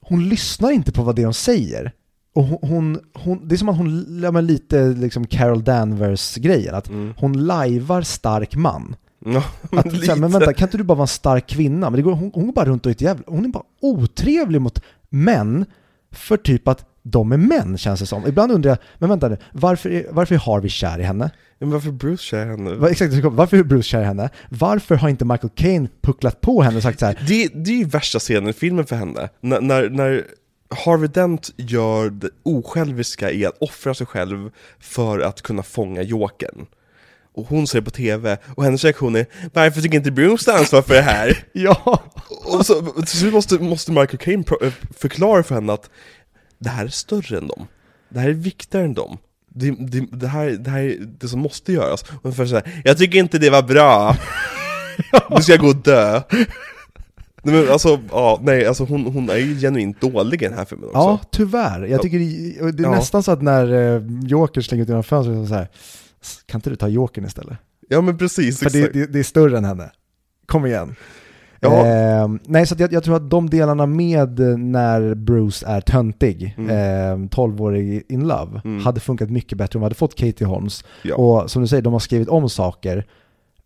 hon 0.00 0.28
lyssnar 0.28 0.70
inte 0.70 0.92
på 0.92 1.02
vad 1.02 1.16
det 1.16 1.22
är 1.22 1.26
de 1.26 1.34
säger. 1.34 1.92
Och 2.34 2.44
hon, 2.44 2.58
hon, 2.62 2.98
hon, 3.14 3.48
det 3.48 3.54
är 3.54 3.56
som 3.56 3.68
att 3.68 3.76
hon, 3.76 4.20
ja, 4.22 4.30
men 4.30 4.46
lite 4.46 4.86
liksom 4.88 5.26
Carol 5.26 5.64
Danvers-grejen, 5.64 6.74
att 6.74 6.88
Mm. 6.88 7.14
hon 7.18 7.46
lajvar 7.46 8.02
stark 8.02 8.56
man. 8.56 8.96
Ja, 9.24 9.44
Att, 9.62 9.70
men 9.84 9.90
så 9.96 10.06
här, 10.12 10.16
men 10.16 10.30
lite. 10.30 10.38
vänta, 10.38 10.52
kan 10.54 10.68
inte 10.68 10.76
du 10.78 10.84
bara 10.84 10.94
vara 10.94 11.04
en 11.04 11.08
stark 11.08 11.46
kvinna? 11.48 11.90
Men 11.90 11.96
det 11.96 12.02
går, 12.02 12.12
hon, 12.12 12.30
hon 12.34 12.46
går 12.46 12.52
bara 12.52 12.64
runt 12.64 12.86
och 12.86 12.90
är 12.90 12.94
ett 12.94 13.00
jävla, 13.00 13.24
hon 13.26 13.44
är 13.44 13.48
bara 13.48 13.62
otrevlig 13.80 14.60
mot 14.60 14.82
män 15.08 15.66
för 16.12 16.36
typ 16.36 16.68
att 16.68 16.84
de 17.02 17.32
är 17.32 17.36
män 17.36 17.78
känns 17.78 18.00
det 18.00 18.06
som. 18.06 18.26
Ibland 18.26 18.52
undrar 18.52 18.70
jag, 18.70 18.78
men 18.98 19.08
vänta 19.08 19.28
nu, 19.28 19.36
varför 19.52 19.90
är, 19.90 20.06
varför 20.10 20.34
är 20.34 20.38
Harvey 20.38 20.68
kär 20.70 20.98
i 20.98 21.02
henne? 21.02 21.30
Men 21.58 21.70
varför 21.70 21.90
Bruce 21.90 22.22
kär 22.22 22.46
henne? 22.46 22.74
Va, 22.74 22.90
exakt, 22.90 23.14
varför 23.24 23.56
är 23.56 23.62
Bruce 23.64 23.82
kär 23.88 24.00
i 24.00 24.04
henne? 24.04 24.30
Varför 24.48 24.94
har 24.94 25.08
inte 25.08 25.24
Michael 25.24 25.50
Caine 25.54 25.88
pucklat 26.02 26.40
på 26.40 26.62
henne 26.62 26.76
och 26.76 26.82
sagt 26.82 26.98
så 27.00 27.06
här, 27.06 27.18
Det, 27.28 27.48
det 27.54 27.70
är 27.70 27.76
ju 27.76 27.84
värsta 27.84 28.18
scenen 28.18 28.48
i 28.48 28.52
filmen 28.52 28.86
för 28.86 28.96
henne. 28.96 29.28
När, 29.40 29.60
när, 29.60 29.90
när 29.90 30.24
Harvey 30.74 31.08
Dent 31.08 31.50
gör 31.56 32.10
det 32.10 32.30
osjälviska 32.42 33.30
i 33.30 33.46
att 33.46 33.58
offra 33.60 33.94
sig 33.94 34.06
själv 34.06 34.50
för 34.80 35.20
att 35.20 35.42
kunna 35.42 35.62
fånga 35.62 36.02
Jokern. 36.02 36.66
Och 37.34 37.46
hon 37.46 37.66
ser 37.66 37.80
på 37.80 37.90
TV, 37.90 38.38
och 38.56 38.64
hennes 38.64 38.84
reaktion 38.84 39.16
är 39.16 39.26
Varför 39.52 39.80
tycker 39.80 39.96
inte 39.96 40.10
Bruce 40.10 40.44
ta 40.44 40.58
ansvar 40.58 40.82
för 40.82 40.94
det 40.94 41.02
här? 41.02 41.44
ja, 41.52 42.02
och 42.44 42.66
så 42.66 42.92
slut 43.06 43.32
måste, 43.32 43.58
måste 43.58 43.92
Michael 43.92 44.18
Caine 44.18 44.44
eh, 44.62 44.72
förklara 44.96 45.42
för 45.42 45.54
henne 45.54 45.72
att 45.72 45.90
det 46.58 46.68
här 46.68 46.84
är 46.84 46.88
större 46.88 47.38
än 47.38 47.48
dem. 47.48 47.66
Det 48.08 48.20
här 48.20 48.28
är 48.28 48.32
viktigare 48.32 48.84
än 48.84 48.94
dem. 48.94 49.18
Det, 49.48 49.70
det, 49.70 50.06
det, 50.12 50.28
här, 50.28 50.50
det 50.50 50.70
här 50.70 50.80
är 50.80 50.96
det 51.00 51.28
som 51.28 51.40
måste 51.40 51.72
göras. 51.72 52.02
Och 52.02 52.36
hon 52.36 52.48
säger 52.48 52.82
jag 52.84 52.98
tycker 52.98 53.18
inte 53.18 53.38
det 53.38 53.50
var 53.50 53.62
bra. 53.62 54.16
Nu 55.30 55.42
ska 55.42 55.52
jag 55.52 55.60
gå 55.60 55.68
och 55.68 55.76
dö. 55.76 56.22
Nej 57.42 57.54
men 57.62 57.72
alltså, 57.72 57.98
ja, 58.10 58.38
nej, 58.42 58.66
alltså 58.66 58.84
hon, 58.84 59.06
hon 59.06 59.30
är 59.30 59.36
ju 59.36 59.58
genuint 59.60 60.00
dålig 60.00 60.42
i 60.42 60.44
den 60.48 60.58
här 60.58 60.64
filmen 60.64 60.86
också. 60.88 60.98
ja 60.98 61.20
tyvärr. 61.30 61.82
Jag 61.86 62.02
tycker 62.02 62.18
det, 62.18 62.72
det 62.72 62.82
är 62.82 62.84
Ja. 62.86 62.90
nästan 62.90 63.22
så 63.22 63.32
att 63.32 63.42
när 63.42 63.72
eh, 63.96 64.02
Joker 64.24 64.60
slänger 64.60 64.82
ut 64.82 64.88
genom 64.88 65.04
fönstret 65.04 65.36
så, 65.38 65.46
så 65.46 65.54
här, 65.54 65.68
kan 66.46 66.58
inte 66.58 66.70
du 66.70 66.76
ta 66.76 66.88
Jokern 66.88 67.24
istället? 67.24 67.58
Ja 67.88 68.00
men 68.00 68.18
precis, 68.18 68.58
För 68.58 68.70
det, 68.70 68.92
det, 68.92 69.06
det 69.06 69.18
är 69.18 69.22
större 69.22 69.58
än 69.58 69.64
henne. 69.64 69.90
Kom 70.46 70.66
igen. 70.66 70.94
Ja. 71.60 71.86
Eh, 71.86 72.28
nej, 72.46 72.66
så 72.66 72.74
jag, 72.78 72.92
jag 72.92 73.04
tror 73.04 73.16
att 73.16 73.30
de 73.30 73.50
delarna 73.50 73.86
med 73.86 74.38
när 74.58 75.14
Bruce 75.14 75.66
är 75.66 75.80
töntig, 75.80 76.54
Mm. 76.58 76.70
eh, 76.70 77.28
12-årig 77.28 78.02
in 78.08 78.28
love, 78.28 78.60
Mm. 78.64 78.84
hade 78.84 79.00
funkat 79.00 79.30
mycket 79.30 79.58
bättre 79.58 79.76
om 79.76 79.80
vi 79.80 79.84
hade 79.84 79.94
fått 79.94 80.14
Katie 80.14 80.46
Holmes. 80.46 80.84
Ja. 81.02 81.14
Och 81.16 81.50
som 81.50 81.62
du 81.62 81.68
säger, 81.68 81.82
de 81.82 81.92
har 81.92 82.00
skrivit 82.00 82.28
om 82.28 82.48
saker, 82.48 83.06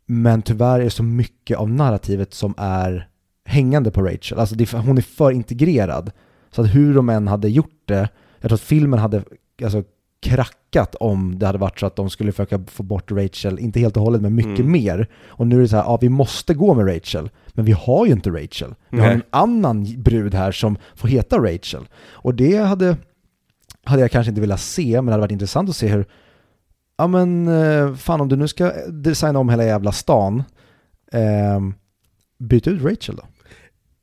men 0.06 0.42
tyvärr 0.42 0.80
är 0.80 0.84
det 0.84 0.90
så 0.90 1.02
mycket 1.02 1.58
av 1.58 1.70
narrativet 1.70 2.34
som 2.34 2.54
är 2.58 3.08
hängande 3.46 3.90
på 3.90 4.02
Rachel. 4.02 4.38
Alltså 4.38 4.54
det, 4.54 4.72
hon 4.72 4.98
är 4.98 5.02
för 5.02 5.30
integrerad. 5.30 6.10
Så 6.50 6.62
att 6.62 6.74
hur 6.74 6.94
de 6.94 7.08
än 7.08 7.28
hade 7.28 7.48
gjort 7.48 7.82
det, 7.84 8.08
jag 8.40 8.48
tror 8.50 8.54
att 8.54 8.60
filmen 8.60 8.98
hade 8.98 9.22
alltså, 9.62 9.82
krackat 10.22 10.94
om 10.94 11.38
det 11.38 11.46
hade 11.46 11.58
varit 11.58 11.80
så 11.80 11.86
att 11.86 11.96
de 11.96 12.10
skulle 12.10 12.32
försöka 12.32 12.64
få 12.66 12.82
bort 12.82 13.12
Rachel, 13.12 13.58
inte 13.58 13.80
helt 13.80 13.96
och 13.96 14.02
hållet, 14.02 14.22
men 14.22 14.34
mycket 14.34 14.58
Mm. 14.58 14.72
mer. 14.72 15.08
Och 15.28 15.46
nu 15.46 15.56
är 15.56 15.60
det 15.60 15.68
så 15.68 15.76
här, 15.76 15.82
ja 15.84 15.98
vi 16.00 16.08
måste 16.08 16.54
gå 16.54 16.74
med 16.74 16.94
Rachel, 16.96 17.30
men 17.48 17.64
vi 17.64 17.72
har 17.72 18.06
ju 18.06 18.12
inte 18.12 18.30
Rachel. 18.30 18.74
Vi 18.90 18.98
har 19.00 19.06
Nej. 19.06 19.14
en 19.14 19.22
annan 19.30 20.02
brud 20.02 20.34
här 20.34 20.52
som 20.52 20.76
får 20.94 21.08
heta 21.08 21.38
Rachel. 21.38 21.88
Och 22.10 22.34
det 22.34 22.56
hade, 22.56 22.96
hade 23.84 24.02
jag 24.02 24.10
kanske 24.10 24.28
inte 24.28 24.40
velat 24.40 24.60
se, 24.60 24.92
men 24.96 25.06
det 25.06 25.12
hade 25.12 25.20
varit 25.20 25.32
intressant 25.32 25.68
att 25.68 25.76
se 25.76 25.88
hur, 25.88 26.06
ja 26.98 27.06
men 27.06 27.48
eh, 27.48 27.94
fan 27.94 28.20
om 28.20 28.28
du 28.28 28.36
nu 28.36 28.48
ska 28.48 28.72
designa 28.88 29.38
om 29.38 29.48
hela 29.48 29.64
jävla 29.64 29.92
stan, 29.92 30.42
eh, 31.12 31.60
byt 32.38 32.66
ut 32.66 32.82
Rachel 32.82 33.16
då. 33.16 33.22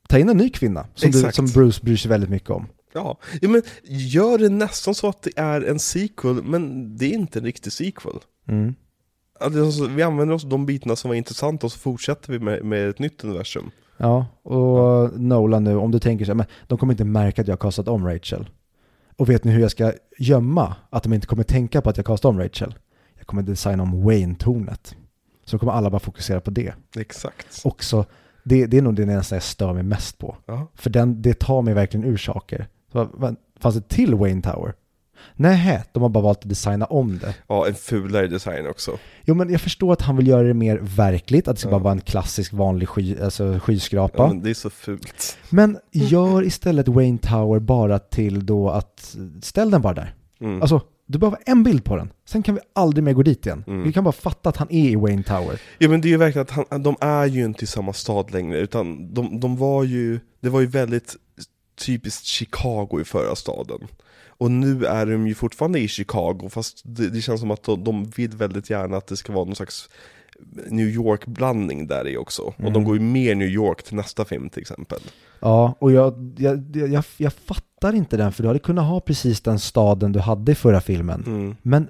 Ta 0.08 0.18
in 0.18 0.28
en 0.28 0.36
ny 0.36 0.50
kvinna 0.50 0.86
som, 0.94 1.10
du, 1.10 1.32
som 1.32 1.46
Bruce 1.46 1.80
bryr 1.84 1.96
sig 1.96 2.08
väldigt 2.08 2.30
mycket 2.30 2.50
om. 2.50 2.66
Ja. 2.94 3.18
ja, 3.40 3.48
men 3.48 3.62
gör 3.84 4.38
det 4.38 4.48
nästan 4.48 4.94
så 4.94 5.08
att 5.08 5.22
det 5.22 5.30
är 5.36 5.60
en 5.60 5.78
sequel, 5.78 6.42
men 6.42 6.96
det 6.96 7.06
är 7.06 7.12
inte 7.12 7.38
en 7.38 7.44
riktig 7.44 7.72
sequel. 7.72 8.18
Mm. 8.48 8.74
Alltså, 9.40 9.86
vi 9.86 10.02
använder 10.02 10.34
oss 10.34 10.44
av 10.44 10.50
de 10.50 10.66
bitarna 10.66 10.96
som 10.96 11.08
var 11.08 11.14
intressanta 11.14 11.66
och 11.66 11.72
så 11.72 11.78
fortsätter 11.78 12.32
vi 12.32 12.38
med, 12.38 12.64
med 12.64 12.88
ett 12.88 12.98
nytt 12.98 13.24
universum. 13.24 13.70
Ja, 13.96 14.26
och 14.42 15.20
Nolan 15.20 15.64
nu, 15.64 15.76
om 15.76 15.90
du 15.90 15.98
tänker 15.98 16.24
så 16.24 16.30
här, 16.30 16.36
men 16.36 16.46
de 16.66 16.78
kommer 16.78 16.92
inte 16.92 17.04
märka 17.04 17.42
att 17.42 17.48
jag 17.48 17.52
har 17.52 17.60
kastat 17.60 17.88
om 17.88 18.06
Rachel. 18.06 18.50
Och 19.16 19.30
vet 19.30 19.44
ni 19.44 19.52
hur 19.52 19.60
jag 19.60 19.70
ska 19.70 19.92
gömma 20.18 20.76
att 20.90 21.02
de 21.02 21.12
inte 21.12 21.26
kommer 21.26 21.42
tänka 21.42 21.80
på 21.80 21.90
att 21.90 21.96
jag 21.96 22.06
kastat 22.06 22.28
om 22.28 22.38
Rachel? 22.38 22.74
Jag 23.18 23.26
kommer 23.26 23.42
designa 23.42 23.82
om 23.82 24.04
Wayne-tornet. 24.04 24.96
Så 25.44 25.58
kommer 25.58 25.72
alla 25.72 25.90
bara 25.90 26.00
fokusera 26.00 26.40
på 26.40 26.50
det. 26.50 26.74
Exakt. 26.96 27.60
Också, 27.64 28.06
det, 28.44 28.66
det 28.66 28.78
är 28.78 28.82
nog 28.82 28.94
det 28.94 29.06
nästan 29.06 29.36
jag 29.36 29.42
stör 29.42 29.72
mig 29.72 29.82
mest 29.82 30.18
på. 30.18 30.36
Ja. 30.46 30.66
För 30.74 30.90
den, 30.90 31.22
det 31.22 31.38
tar 31.38 31.62
mig 31.62 31.74
verkligen 31.74 32.06
ur 32.06 32.16
saker. 32.16 32.68
Så, 32.92 33.08
fanns 33.60 33.74
det 33.74 33.88
till 33.88 34.14
Wayne 34.14 34.42
Tower? 34.42 34.74
Nej, 35.36 35.82
de 35.92 36.02
har 36.02 36.08
bara 36.08 36.24
valt 36.24 36.38
att 36.38 36.48
designa 36.48 36.84
om 36.86 37.18
det. 37.18 37.34
ja, 37.48 37.66
en 37.68 37.74
fulare 37.74 38.26
design 38.26 38.66
också. 38.66 38.98
Jo, 39.24 39.34
men 39.34 39.50
jag 39.52 39.60
förstår 39.60 39.92
att 39.92 40.02
han 40.02 40.16
vill 40.16 40.26
göra 40.26 40.42
det 40.42 40.54
mer 40.54 40.78
verkligt, 40.82 41.48
att 41.48 41.56
det 41.56 41.60
ska 41.60 41.68
Ja. 41.68 41.72
bara 41.78 41.82
vara 41.82 41.92
en 41.92 42.00
klassisk 42.00 42.52
vanlig 42.52 42.88
sky, 42.88 43.16
alltså 43.20 43.58
skyskrapa. 43.62 44.22
Ja, 44.22 44.26
men 44.28 44.42
det 44.42 44.50
är 44.50 44.54
så 44.54 44.70
fult. 44.70 45.38
Men 45.50 45.78
gör 45.92 46.42
istället 46.44 46.88
Wayne 46.88 47.18
Tower 47.18 47.58
bara 47.58 47.98
till 47.98 48.46
då 48.46 48.70
att, 48.70 49.16
ställ 49.42 49.70
den 49.70 49.82
bara 49.82 49.94
där. 49.94 50.14
Mm. 50.40 50.60
Alltså, 50.62 50.80
du 51.06 51.18
behöver 51.18 51.38
en 51.46 51.62
bild 51.62 51.84
på 51.84 51.96
den. 51.96 52.12
Sen 52.24 52.42
kan 52.42 52.54
vi 52.54 52.60
aldrig 52.72 53.04
mer 53.04 53.12
gå 53.12 53.22
dit 53.22 53.46
igen. 53.46 53.64
Mm. 53.66 53.82
Vi 53.82 53.92
kan 53.92 54.04
bara 54.04 54.12
fatta 54.12 54.48
att 54.48 54.56
han 54.56 54.70
är 54.70 54.88
i 54.88 54.96
Wayne 54.96 55.22
Tower. 55.22 55.60
Ja 55.78 55.88
men 55.88 56.00
det 56.00 56.08
är 56.08 56.10
ju 56.10 56.16
verkligen 56.16 56.42
att 56.42 56.66
han, 56.70 56.82
de 56.82 56.96
är 57.00 57.26
ju 57.26 57.44
inte 57.44 57.64
i 57.64 57.66
samma 57.66 57.92
stad 57.92 58.32
längre, 58.32 58.58
utan 58.58 59.14
de, 59.14 59.40
de 59.40 59.56
var 59.56 59.84
ju, 59.84 60.20
det 60.40 60.48
var 60.48 60.60
ju 60.60 60.66
väldigt 60.66 61.16
typiskt 61.86 62.24
Chicago 62.24 63.00
i 63.00 63.04
förra 63.04 63.34
staden. 63.36 63.78
Och 64.28 64.50
nu 64.50 64.86
är 64.86 65.06
de 65.06 65.26
ju 65.26 65.34
fortfarande 65.34 65.78
i 65.78 65.88
Chicago, 65.88 66.48
fast 66.50 66.80
det, 66.84 67.10
det 67.10 67.20
känns 67.20 67.40
som 67.40 67.50
att 67.50 67.62
de, 67.62 67.84
de 67.84 68.04
vill 68.04 68.30
väldigt 68.30 68.70
gärna 68.70 68.96
att 68.96 69.06
det 69.06 69.16
ska 69.16 69.32
vara 69.32 69.44
någon 69.44 69.56
slags 69.56 69.88
New 70.68 70.88
York-blandning 70.88 71.86
där 71.86 72.08
i 72.08 72.16
också. 72.16 72.42
Och 72.42 72.54
de 72.58 72.66
Mm. 72.68 72.84
går 72.84 72.94
ju 72.96 73.02
mer 73.02 73.34
New 73.34 73.48
York 73.48 73.82
till 73.82 73.96
nästa 73.96 74.24
film 74.24 74.48
till 74.48 74.60
exempel. 74.60 75.00
Ja, 75.40 75.74
och 75.78 75.92
jag, 75.92 76.34
jag, 76.38 76.76
jag, 76.76 77.04
jag 77.16 77.32
fattar 77.32 77.64
inte 77.92 78.16
den, 78.16 78.32
för 78.32 78.42
du 78.42 78.48
hade 78.48 78.58
kunnat 78.58 78.84
ha 78.84 79.00
precis 79.00 79.40
den 79.40 79.58
staden 79.58 80.12
du 80.12 80.20
hade 80.20 80.52
i 80.52 80.54
förra 80.54 80.80
filmen. 80.80 81.24
Mm. 81.26 81.56
Men 81.62 81.88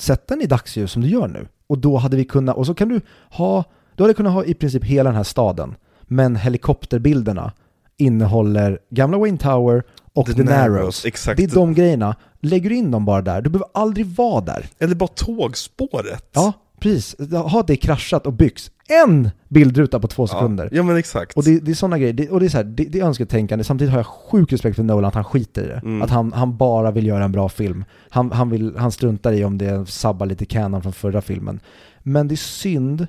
sätt 0.00 0.28
den 0.28 0.42
i 0.42 0.46
dagsljus 0.46 0.92
som 0.92 1.02
du 1.02 1.08
gör 1.08 1.28
nu. 1.28 1.46
Och 1.66 1.78
då 1.78 1.96
hade 1.96 2.16
vi 2.16 2.24
kunnat, 2.24 2.56
och 2.56 2.66
så 2.66 2.74
kan 2.74 2.88
du 2.88 3.00
ha, 3.30 3.64
du 3.94 4.02
hade 4.02 4.14
kunnat 4.14 4.32
ha 4.32 4.44
i 4.44 4.54
princip 4.54 4.84
hela 4.84 5.10
den 5.10 5.16
här 5.16 5.24
staden, 5.24 5.74
men 6.02 6.36
helikopterbilderna 6.36 7.52
innehåller 7.96 8.78
gamla 8.90 9.18
Wayne 9.18 9.38
Tower 9.38 9.82
och 10.14 10.26
The, 10.26 10.32
The 10.32 10.42
Narrows. 10.42 10.78
Narrows, 10.78 11.04
exakt. 11.04 11.36
Det 11.36 11.44
är 11.44 11.54
de 11.54 11.74
grejerna. 11.74 12.16
Lägger 12.40 12.70
du 12.70 12.76
in 12.76 12.90
dem 12.90 13.04
bara 13.04 13.22
där, 13.22 13.42
du 13.42 13.50
behöver 13.50 13.68
aldrig 13.74 14.06
vara 14.06 14.40
där. 14.40 14.66
Eller 14.78 14.94
bara 14.94 15.08
tågspåret. 15.08 16.28
Ja, 16.32 16.52
precis. 16.80 17.16
Ha 17.32 17.62
det 17.66 17.76
kraschat 17.76 18.26
och 18.26 18.32
byggts. 18.32 18.70
En 18.88 19.30
bildruta 19.48 20.00
på 20.00 20.06
två 20.08 20.26
sekunder. 20.26 20.64
Ja, 20.64 20.76
ja 20.76 20.82
men 20.82 20.96
exakt. 20.96 21.36
Och 21.36 21.44
det, 21.44 21.60
det 21.60 21.70
är 21.70 21.74
sådana 21.74 21.98
grejer, 21.98 22.12
det, 22.12 22.30
och 22.30 22.40
det 22.40 22.46
är 22.46 22.50
så 22.50 22.56
här, 22.56 22.64
det, 22.64 22.84
det 22.84 23.00
är 23.00 23.04
önsketänkande, 23.04 23.64
samtidigt 23.64 23.92
har 23.92 23.98
jag 23.98 24.06
sjuk 24.06 24.52
respekt 24.52 24.76
för 24.76 24.82
Nolan 24.82 25.04
att 25.04 25.14
han 25.14 25.24
skiter 25.24 25.64
i 25.64 25.66
det. 25.66 25.80
Mm. 25.84 26.02
Att 26.02 26.10
han, 26.10 26.32
han 26.32 26.56
bara 26.56 26.90
vill 26.90 27.06
göra 27.06 27.24
en 27.24 27.32
bra 27.32 27.48
film. 27.48 27.84
Han, 28.10 28.32
han, 28.32 28.50
vill, 28.50 28.76
han 28.76 28.92
struntar 28.92 29.32
i 29.32 29.44
om 29.44 29.58
det 29.58 29.86
sabbar 29.88 30.26
lite 30.26 30.44
canon 30.44 30.82
från 30.82 30.92
förra 30.92 31.20
filmen. 31.20 31.60
Men 32.02 32.28
det 32.28 32.34
är 32.34 32.36
synd 32.36 33.06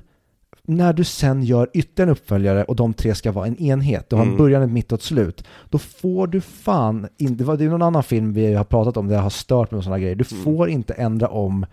när 0.62 0.92
du 0.92 1.04
sen 1.04 1.42
gör 1.42 1.68
ytterligare 1.74 2.10
en 2.10 2.12
uppföljare 2.12 2.64
och 2.64 2.76
de 2.76 2.94
tre 2.94 3.14
ska 3.14 3.32
vara 3.32 3.46
en 3.46 3.56
enhet, 3.56 4.10
du 4.10 4.16
har 4.16 4.22
en 4.22 4.28
Mm. 4.28 4.38
början, 4.38 4.62
ett 4.62 4.70
mitt 4.70 4.92
och 4.92 4.98
ett 4.98 5.02
slut, 5.04 5.44
då 5.70 5.78
får 5.78 6.26
du 6.26 6.40
fan 6.40 7.08
inte, 7.18 7.44
det 7.56 7.64
är 7.64 7.68
någon 7.68 7.82
annan 7.82 8.02
film 8.02 8.32
vi 8.32 8.54
har 8.54 8.64
pratat 8.64 8.96
om 8.96 9.08
där 9.08 9.14
jag 9.14 9.22
har 9.22 9.30
stört 9.30 9.70
mig 9.70 9.76
med 9.76 9.84
sådana 9.84 9.98
grejer, 9.98 10.14
du 10.14 10.24
Mm. 10.32 10.44
får 10.44 10.68
inte 10.68 10.94
ändra 10.94 11.28
om, 11.28 11.66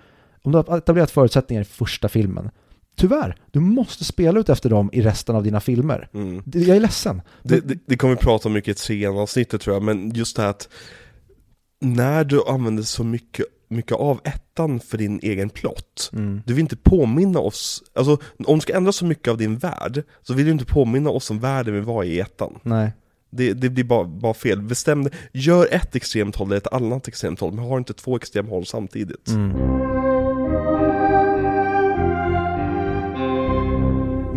om 0.48 0.52
du 0.52 0.58
har 0.58 0.78
etablerat 0.78 1.12
förutsättningar 1.12 1.62
i 1.62 1.66
första 1.66 2.10
filmen, 2.10 2.50
tyvärr, 2.98 3.36
du 3.52 3.60
måste 3.60 4.04
spela 4.06 4.40
ut 4.40 4.50
efter 4.50 4.70
dem 4.70 4.90
i 4.94 5.02
resten 5.02 5.36
av 5.36 5.44
dina 5.44 5.60
filmer. 5.60 6.10
Mm. 6.14 6.42
Det- 6.46 6.60
Jag 6.60 6.76
är 6.78 6.82
ledsen. 6.82 7.22
Det, 7.44 7.60
det, 7.68 7.78
det 7.86 7.98
kommer 7.98 8.14
vi 8.16 8.20
prata 8.22 8.50
om 8.50 8.54
mycket 8.54 8.78
i 8.78 8.80
trean 8.86 9.18
avsnittet 9.18 9.62
tror 9.62 9.76
jag, 9.76 9.84
men 9.84 10.10
just 10.12 10.36
det 10.36 10.42
här 10.42 10.50
att 10.50 10.70
när 11.82 12.24
du 12.24 12.44
använder 12.48 12.84
så 12.84 13.04
mycket, 13.04 13.46
mycket 13.70 13.92
av 13.98 14.20
ettan 14.24 14.80
för 14.80 14.98
din 14.98 15.20
egen 15.24 15.50
plott, 15.50 16.10
Mm. 16.14 16.42
du 16.46 16.54
vill 16.54 16.62
inte 16.62 16.76
påminna 16.76 17.40
oss, 17.40 17.84
alltså 17.94 18.18
om 18.48 18.56
du 18.58 18.62
ska 18.62 18.76
ändra 18.78 18.92
så 18.92 19.06
mycket 19.06 19.28
av 19.32 19.38
din 19.38 19.58
värld, 19.58 20.04
så 20.22 20.34
vill 20.34 20.46
du 20.46 20.52
inte 20.52 20.66
påminna 20.66 21.10
oss 21.10 21.32
om 21.32 21.40
världen 21.40 21.74
vi 21.74 21.80
var 21.82 22.04
i 22.04 22.20
ettan. 22.20 22.60
Nej. 22.64 22.92
Det, 23.30 23.54
det 23.54 23.70
blir 23.70 23.84
bara, 23.84 24.04
bara 24.04 24.34
fel. 24.34 24.62
Bestäm 24.62 25.10
gör 25.34 25.68
ett 25.72 25.96
extremt 25.96 26.36
håll 26.36 26.48
eller 26.48 26.58
ett 26.58 26.74
annat 26.74 27.08
extremt 27.08 27.40
håll, 27.40 27.54
men 27.54 27.66
har 27.66 27.78
inte 27.78 27.94
två 27.94 28.16
extrema 28.16 28.50
håll 28.50 28.66
samtidigt. 28.66 29.28
Mm. 29.28 29.52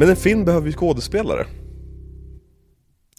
Men 0.01 0.09
en 0.09 0.17
film 0.17 0.45
behöver 0.45 0.67
ju 0.67 0.73
skådespelare. 0.73 1.47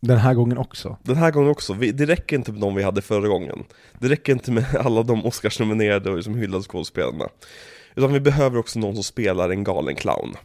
Den 0.02 0.18
här 0.18 0.34
gången 0.34 0.58
också. 0.58 0.98
Den 1.04 1.16
här 1.16 1.32
gången 1.32 1.50
också, 1.50 1.74
vi, 1.74 1.92
det 1.92 2.06
räcker 2.06 2.36
inte 2.36 2.52
med 2.52 2.62
de 2.62 2.76
vi 2.76 2.84
hade 2.84 3.02
förra 3.02 3.28
gången. 3.28 3.64
Det 4.00 4.10
räcker 4.10 4.34
inte 4.34 4.52
med 4.52 4.76
alla 4.80 5.04
de 5.04 5.26
Oscarsnominerade 5.26 6.10
och 6.10 6.16
liksom 6.16 6.36
hyllade 6.36 6.64
skådespelarna. 6.64 7.30
Utan 7.96 8.14
vi 8.14 8.20
behöver 8.20 8.58
också 8.58 8.80
någon 8.80 8.94
som 8.94 9.04
spelar 9.04 9.50
en 9.50 9.64
galen 9.64 9.96
clown. 9.96 10.36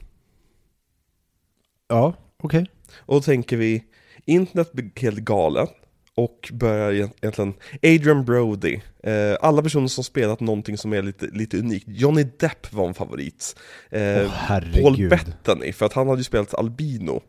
Ja, 1.89 2.15
okej. 2.43 2.67
Och 2.97 3.15
då 3.15 3.21
tänker 3.21 3.57
vi, 3.57 3.85
internet 4.25 4.73
blir 4.73 4.91
helt 4.97 5.19
galet 5.19 5.71
och 6.17 6.51
börjar 6.53 6.93
egentligen, 6.93 7.55
Adrian 7.83 8.25
Brody, 8.25 8.81
eh, 9.03 9.37
alla 9.41 9.63
personer 9.63 9.89
som 9.89 10.05
spelat 10.05 10.41
någonting 10.41 10.79
som 10.79 10.93
är 10.93 11.03
lite, 11.03 11.27
lite 11.27 11.59
unikt. 11.59 11.85
Johnny 11.89 12.27
Depp 12.39 12.73
var 12.73 12.89
en 12.89 12.95
favorit. 12.95 13.57
Eh, 13.91 14.01
herregud. 14.31 14.83
Paul 14.83 15.09
Bettany, 15.09 15.73
för 15.73 15.87
att 15.87 15.93
han 15.93 16.09
hade 16.09 16.21
ju 16.21 16.25
spelat 16.25 16.55
albino. 16.55 17.23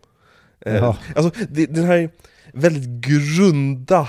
Eh, 0.65 0.75
Ja. 0.75 0.97
Alltså, 1.15 1.45
det, 1.49 1.65
den 1.65 1.83
här 1.83 2.09
väldigt 2.53 2.89
grunda 2.89 4.07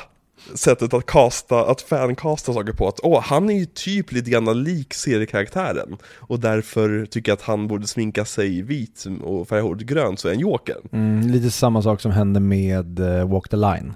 sättet 0.54 0.94
att 0.94 1.06
casta, 1.06 1.70
att 1.70 1.82
fancasta 1.82 2.52
saker 2.52 2.72
på, 2.72 2.88
att 2.88 3.00
åh, 3.02 3.20
han 3.22 3.50
är 3.50 3.54
ju 3.54 3.66
typ 3.66 4.12
lite 4.12 4.30
grann 4.30 4.62
lik 4.62 4.94
seriekaraktären, 4.94 5.96
och 6.04 6.40
därför 6.40 7.06
tycker 7.06 7.30
jag 7.30 7.36
att 7.36 7.42
han 7.42 7.68
borde 7.68 7.86
sminka 7.86 8.24
sig 8.24 8.62
vit 8.62 9.04
och 9.22 9.48
färga 9.48 9.62
håret 9.62 9.82
grönt 9.82 10.20
så 10.20 10.28
är 10.28 10.32
en 10.32 10.40
joker. 10.40 10.76
Mm, 10.92 11.20
lite 11.20 11.50
samma 11.50 11.82
sak 11.82 12.00
som 12.00 12.12
hände 12.12 12.40
med 12.40 12.98
eh, 13.00 13.28
Walk 13.28 13.48
the 13.48 13.56
Line. 13.56 13.94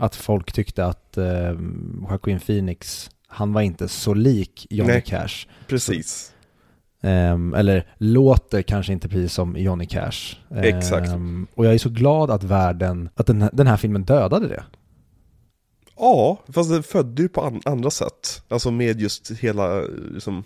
Att 0.00 0.16
folk 0.16 0.52
tyckte 0.52 0.84
att 0.84 1.14
uh, 1.18 1.60
Joaquin 2.10 2.40
Phoenix, 2.40 3.10
han 3.26 3.52
var 3.52 3.60
inte 3.60 3.88
så 3.88 4.14
lik 4.14 4.66
Johnny 4.70 4.92
Nej. 4.92 5.02
Cash. 5.02 5.46
Precis. 5.66 6.32
Ehm, 7.02 7.54
eller 7.54 7.94
låter 7.98 8.62
kanske 8.62 8.92
inte 8.92 9.08
precis 9.08 9.32
som 9.32 9.56
Johnny 9.56 9.86
Cash. 9.86 10.36
Exakt. 10.54 11.08
Ehm, 11.08 11.46
och 11.54 11.66
jag 11.66 11.74
är 11.74 11.78
så 11.78 11.88
glad 11.88 12.30
att 12.30 12.44
världen, 12.44 13.08
att 13.14 13.26
den 13.26 13.42
här, 13.42 13.50
den 13.52 13.66
här 13.66 13.76
filmen 13.76 14.04
dödade 14.04 14.48
det. 14.48 14.64
Ja, 15.96 16.42
fast 16.48 16.70
det 16.70 16.82
födde 16.82 17.22
ju 17.22 17.28
på 17.28 17.42
an- 17.42 17.62
andra 17.64 17.90
sätt. 17.90 18.42
Alltså 18.48 18.70
med 18.70 19.00
just 19.00 19.30
hela 19.30 19.80
liksom, 20.14 20.44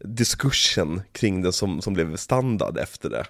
diskursen 0.00 1.02
kring 1.12 1.42
det 1.42 1.52
som, 1.52 1.82
som 1.82 1.94
blev 1.94 2.16
standard 2.16 2.78
efter 2.78 3.10
det. 3.10 3.24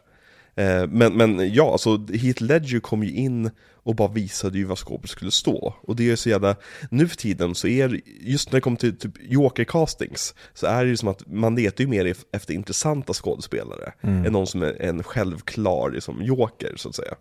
Eh, 0.56 0.86
men, 0.88 1.12
men 1.16 1.52
ja, 1.54 1.72
alltså 1.72 2.06
Heath 2.12 2.42
Ledger 2.42 2.80
kom 2.80 3.04
ju 3.04 3.10
in 3.12 3.50
och 3.74 3.94
bara 3.94 4.08
visade 4.12 4.58
ju 4.58 4.64
vad 4.64 4.78
skåpet 4.78 5.10
skulle 5.10 5.30
stå. 5.30 5.74
Och 5.82 5.96
det 5.96 6.10
är 6.10 6.16
så 6.16 6.28
jävla, 6.28 6.56
nu 6.90 7.08
för 7.08 7.16
tiden 7.16 7.54
så 7.54 7.68
är 7.68 8.00
just 8.20 8.52
när 8.52 8.56
det 8.56 8.60
kommer 8.60 8.76
till 8.76 8.98
typ 8.98 9.12
Joker-castings, 9.30 10.34
så 10.54 10.66
är 10.66 10.84
det 10.84 10.90
ju 10.90 10.96
som 10.96 11.08
att 11.08 11.22
man 11.26 11.54
letar 11.54 11.84
ju 11.84 11.90
mer 11.90 12.14
efter 12.32 12.54
intressanta 12.54 13.12
skådespelare, 13.12 13.92
än 14.00 14.22
någon 14.32 14.46
som 14.46 14.62
är 14.62 14.82
en 14.82 15.02
självklar 15.02 15.90
liksom, 15.90 16.22
Joker, 16.22 16.72
så 16.76 16.88
att 16.88 16.94
säga. 16.94 17.14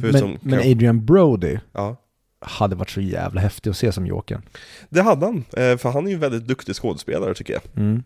Förutom 0.00 0.30
Men, 0.30 0.38
men 0.42 0.50
kanske- 0.52 0.70
Adrian 0.72 1.04
Brody 1.06 1.58
Ja. 1.72 1.96
hade 2.40 2.76
varit 2.76 2.90
så 2.90 3.00
jävla 3.00 3.40
häftig 3.40 3.70
att 3.70 3.76
se 3.76 3.92
som 3.92 4.06
Jokern. 4.06 4.42
Det 4.88 5.02
hade 5.02 5.26
han, 5.26 5.36
eh, 5.56 5.76
för 5.76 5.90
han 5.90 6.04
är 6.06 6.08
ju 6.10 6.14
en 6.14 6.20
väldigt 6.20 6.46
duktig 6.46 6.74
skådespelare 6.76 7.34
tycker 7.34 7.52
jag. 7.52 7.62
Mm. 7.76 8.02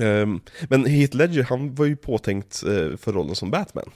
Ehm, 0.00 0.40
Men 0.68 0.86
Heath 0.86 1.16
Ledger, 1.16 1.42
han 1.42 1.74
var 1.74 1.86
ju 1.86 1.96
påtänkt 1.96 2.62
eh, 2.66 2.96
för 2.96 3.12
rollen 3.12 3.34
som 3.34 3.50
Batman. 3.50 3.90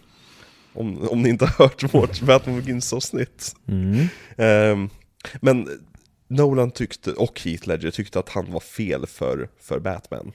Om, 0.74 1.08
om 1.08 1.22
ni 1.22 1.28
inte 1.28 1.44
har 1.44 1.64
hört 1.64 1.94
vårt 1.94 2.20
Batman 2.20 2.56
Begins-avsnitt. 2.56 3.56
Mm. 3.68 4.06
Ehm, 4.36 4.88
Men 5.40 5.68
Nolan 6.28 6.70
tyckte, 6.70 7.12
och 7.12 7.40
Heath 7.44 7.68
Ledger 7.68 7.90
tyckte 7.90 8.18
att 8.18 8.28
han 8.28 8.52
var 8.52 8.60
fel 8.60 9.06
för, 9.06 9.48
för 9.60 9.78
Batman. 9.78 10.32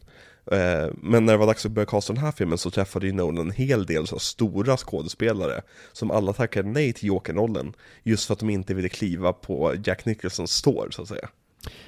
Eh, 0.51 0.87
Men 1.01 1.25
när 1.25 1.33
det 1.33 1.37
var 1.37 1.47
dags 1.47 1.65
att 1.65 1.71
börja 1.71 1.85
casta 1.85 2.13
den 2.13 2.23
här 2.23 2.31
filmen 2.31 2.57
så 2.57 2.71
träffade 2.71 3.05
ju 3.05 3.11
Nolan 3.13 3.45
en 3.45 3.51
hel 3.51 3.85
del 3.85 4.07
så 4.07 4.19
stora 4.19 4.77
skådespelare 4.77 5.61
som 5.93 6.11
alla 6.11 6.33
tackade 6.33 6.69
nej 6.69 6.93
till 6.93 7.07
Joker-rollen 7.07 7.73
just 8.03 8.25
för 8.27 8.33
att 8.33 8.39
de 8.39 8.49
inte 8.49 8.73
ville 8.73 8.89
kliva 8.89 9.33
på 9.33 9.75
Jack 9.85 10.05
Nicholsons 10.05 10.51
står 10.51 10.87
så 10.91 11.01
att 11.01 11.07
säga. 11.07 11.29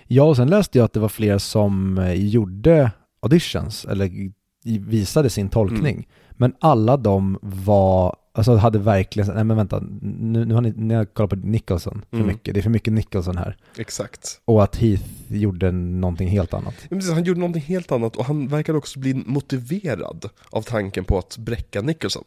Ja, 0.07 0.23
och 0.23 0.35
sen 0.35 0.49
läste 0.49 0.77
jag 0.77 0.85
att 0.85 0.93
det 0.93 0.99
var 0.99 1.09
fler 1.09 1.37
som 1.37 1.97
eh, 1.97 2.13
gjorde 2.13 2.91
auditions, 3.19 3.85
eller 3.85 4.31
visade 4.79 5.29
sin 5.29 5.49
tolkning. 5.49 5.95
Mm. 5.95 6.05
Men 6.31 6.53
alla 6.59 6.97
de 6.97 7.39
var, 7.41 8.15
alltså 8.33 8.55
hade 8.55 8.79
verkligen, 8.79 9.35
nej 9.35 9.43
men 9.43 9.57
vänta, 9.57 9.79
nu, 10.01 10.45
nu 10.45 10.53
har 10.53 10.61
ni, 10.61 10.73
ni 10.75 10.93
har 10.93 11.05
kollat 11.05 11.29
på 11.29 11.35
Nicholson 11.35 12.05
för 12.09 12.17
Mm. 12.17 12.27
mycket, 12.27 12.53
det 12.53 12.59
är 12.59 12.61
för 12.61 12.69
mycket 12.69 12.93
Nicholson 12.93 13.37
här. 13.37 13.57
Exakt. 13.77 14.41
Och 14.45 14.63
att 14.63 14.75
Heath 14.75 15.03
gjorde 15.27 15.71
någonting 15.71 16.27
helt 16.29 16.53
annat. 16.53 16.75
Ja, 16.81 16.87
precis, 16.97 17.11
han 17.13 17.23
gjorde 17.23 17.39
någonting 17.39 17.61
helt 17.61 17.91
annat 17.91 18.15
och 18.15 18.25
han 18.25 18.47
verkade 18.47 18.77
också 18.77 18.99
bli 18.99 19.13
motiverad 19.13 20.29
av 20.49 20.61
tanken 20.61 21.05
på 21.05 21.17
att 21.17 21.37
bräcka 21.37 21.81
Nicholson. 21.81 22.23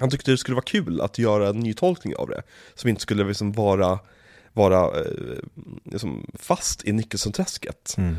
Han 0.00 0.10
tyckte 0.10 0.30
det 0.30 0.36
skulle 0.38 0.54
vara 0.54 0.64
kul 0.64 1.00
att 1.00 1.18
göra 1.18 1.48
en 1.48 1.60
ny 1.60 1.74
tolkning 1.74 2.16
av 2.16 2.28
det, 2.28 2.42
som 2.74 2.90
inte 2.90 3.02
skulle 3.02 3.24
liksom 3.24 3.52
vara, 3.52 3.98
vara 4.52 5.00
eh, 5.00 5.38
liksom 5.84 6.26
fast 6.34 6.84
i 6.84 6.92
Nicholson-träsket. 6.92 7.94
Eh, 7.98 8.12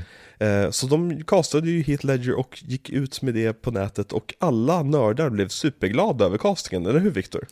så 0.71 0.87
de 0.87 1.23
castade 1.23 1.69
ju 1.69 1.81
Heath 1.83 2.05
Ledger 2.05 2.39
och 2.39 2.63
gick 2.65 2.89
ut 2.89 3.21
med 3.21 3.33
det 3.33 3.53
på 3.53 3.71
nätet 3.71 4.13
och 4.13 4.33
alla 4.39 4.83
nördar 4.83 5.29
blev 5.29 5.47
superglada 5.47 6.25
över 6.25 6.37
castingen, 6.37 6.85
eller 6.85 6.99
hur 6.99 7.11
Viktor? 7.11 7.47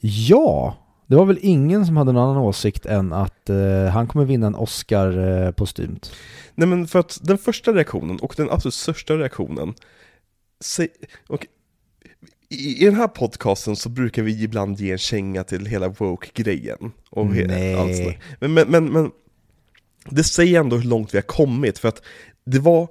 Ja, 0.00 0.76
det 1.06 1.16
var 1.16 1.24
väl 1.24 1.38
ingen 1.42 1.86
som 1.86 1.96
hade 1.96 2.12
någon 2.12 2.30
annan 2.30 2.42
åsikt 2.42 2.86
än 2.86 3.12
att 3.12 3.50
eh, 3.50 3.84
han 3.92 4.06
kommer 4.06 4.24
vinna 4.24 4.46
en 4.46 4.54
Oscar 4.54 5.18
eh, 5.18 5.50
postumt. 5.50 6.12
Nej 6.54 6.68
men 6.68 6.88
för 6.88 6.98
att 6.98 7.18
den 7.22 7.38
första 7.38 7.72
reaktionen 7.72 8.18
och 8.18 8.34
den 8.36 8.50
absolut 8.50 8.74
största 8.74 9.14
reaktionen 9.14 9.74
se, 10.60 10.88
och 11.28 11.46
i, 12.48 12.82
I 12.82 12.84
den 12.84 12.94
här 12.94 13.08
podcasten 13.08 13.76
så 13.76 13.88
brukar 13.88 14.22
vi 14.22 14.42
ibland 14.42 14.80
ge 14.80 14.92
en 14.92 14.98
känga 14.98 15.44
till 15.44 15.66
hela 15.66 15.88
woke-grejen 15.88 16.92
och 17.10 17.26
Nej. 17.26 17.74
allt 17.74 18.18
men, 18.40 18.54
men, 18.54 18.68
men, 18.68 18.92
men 18.92 19.10
det 20.10 20.24
säger 20.24 20.60
ändå 20.60 20.76
hur 20.76 20.88
långt 20.88 21.14
vi 21.14 21.18
har 21.18 21.22
kommit 21.22 21.78
för 21.78 21.88
att 21.88 22.02
det 22.46 22.58
var 22.58 22.88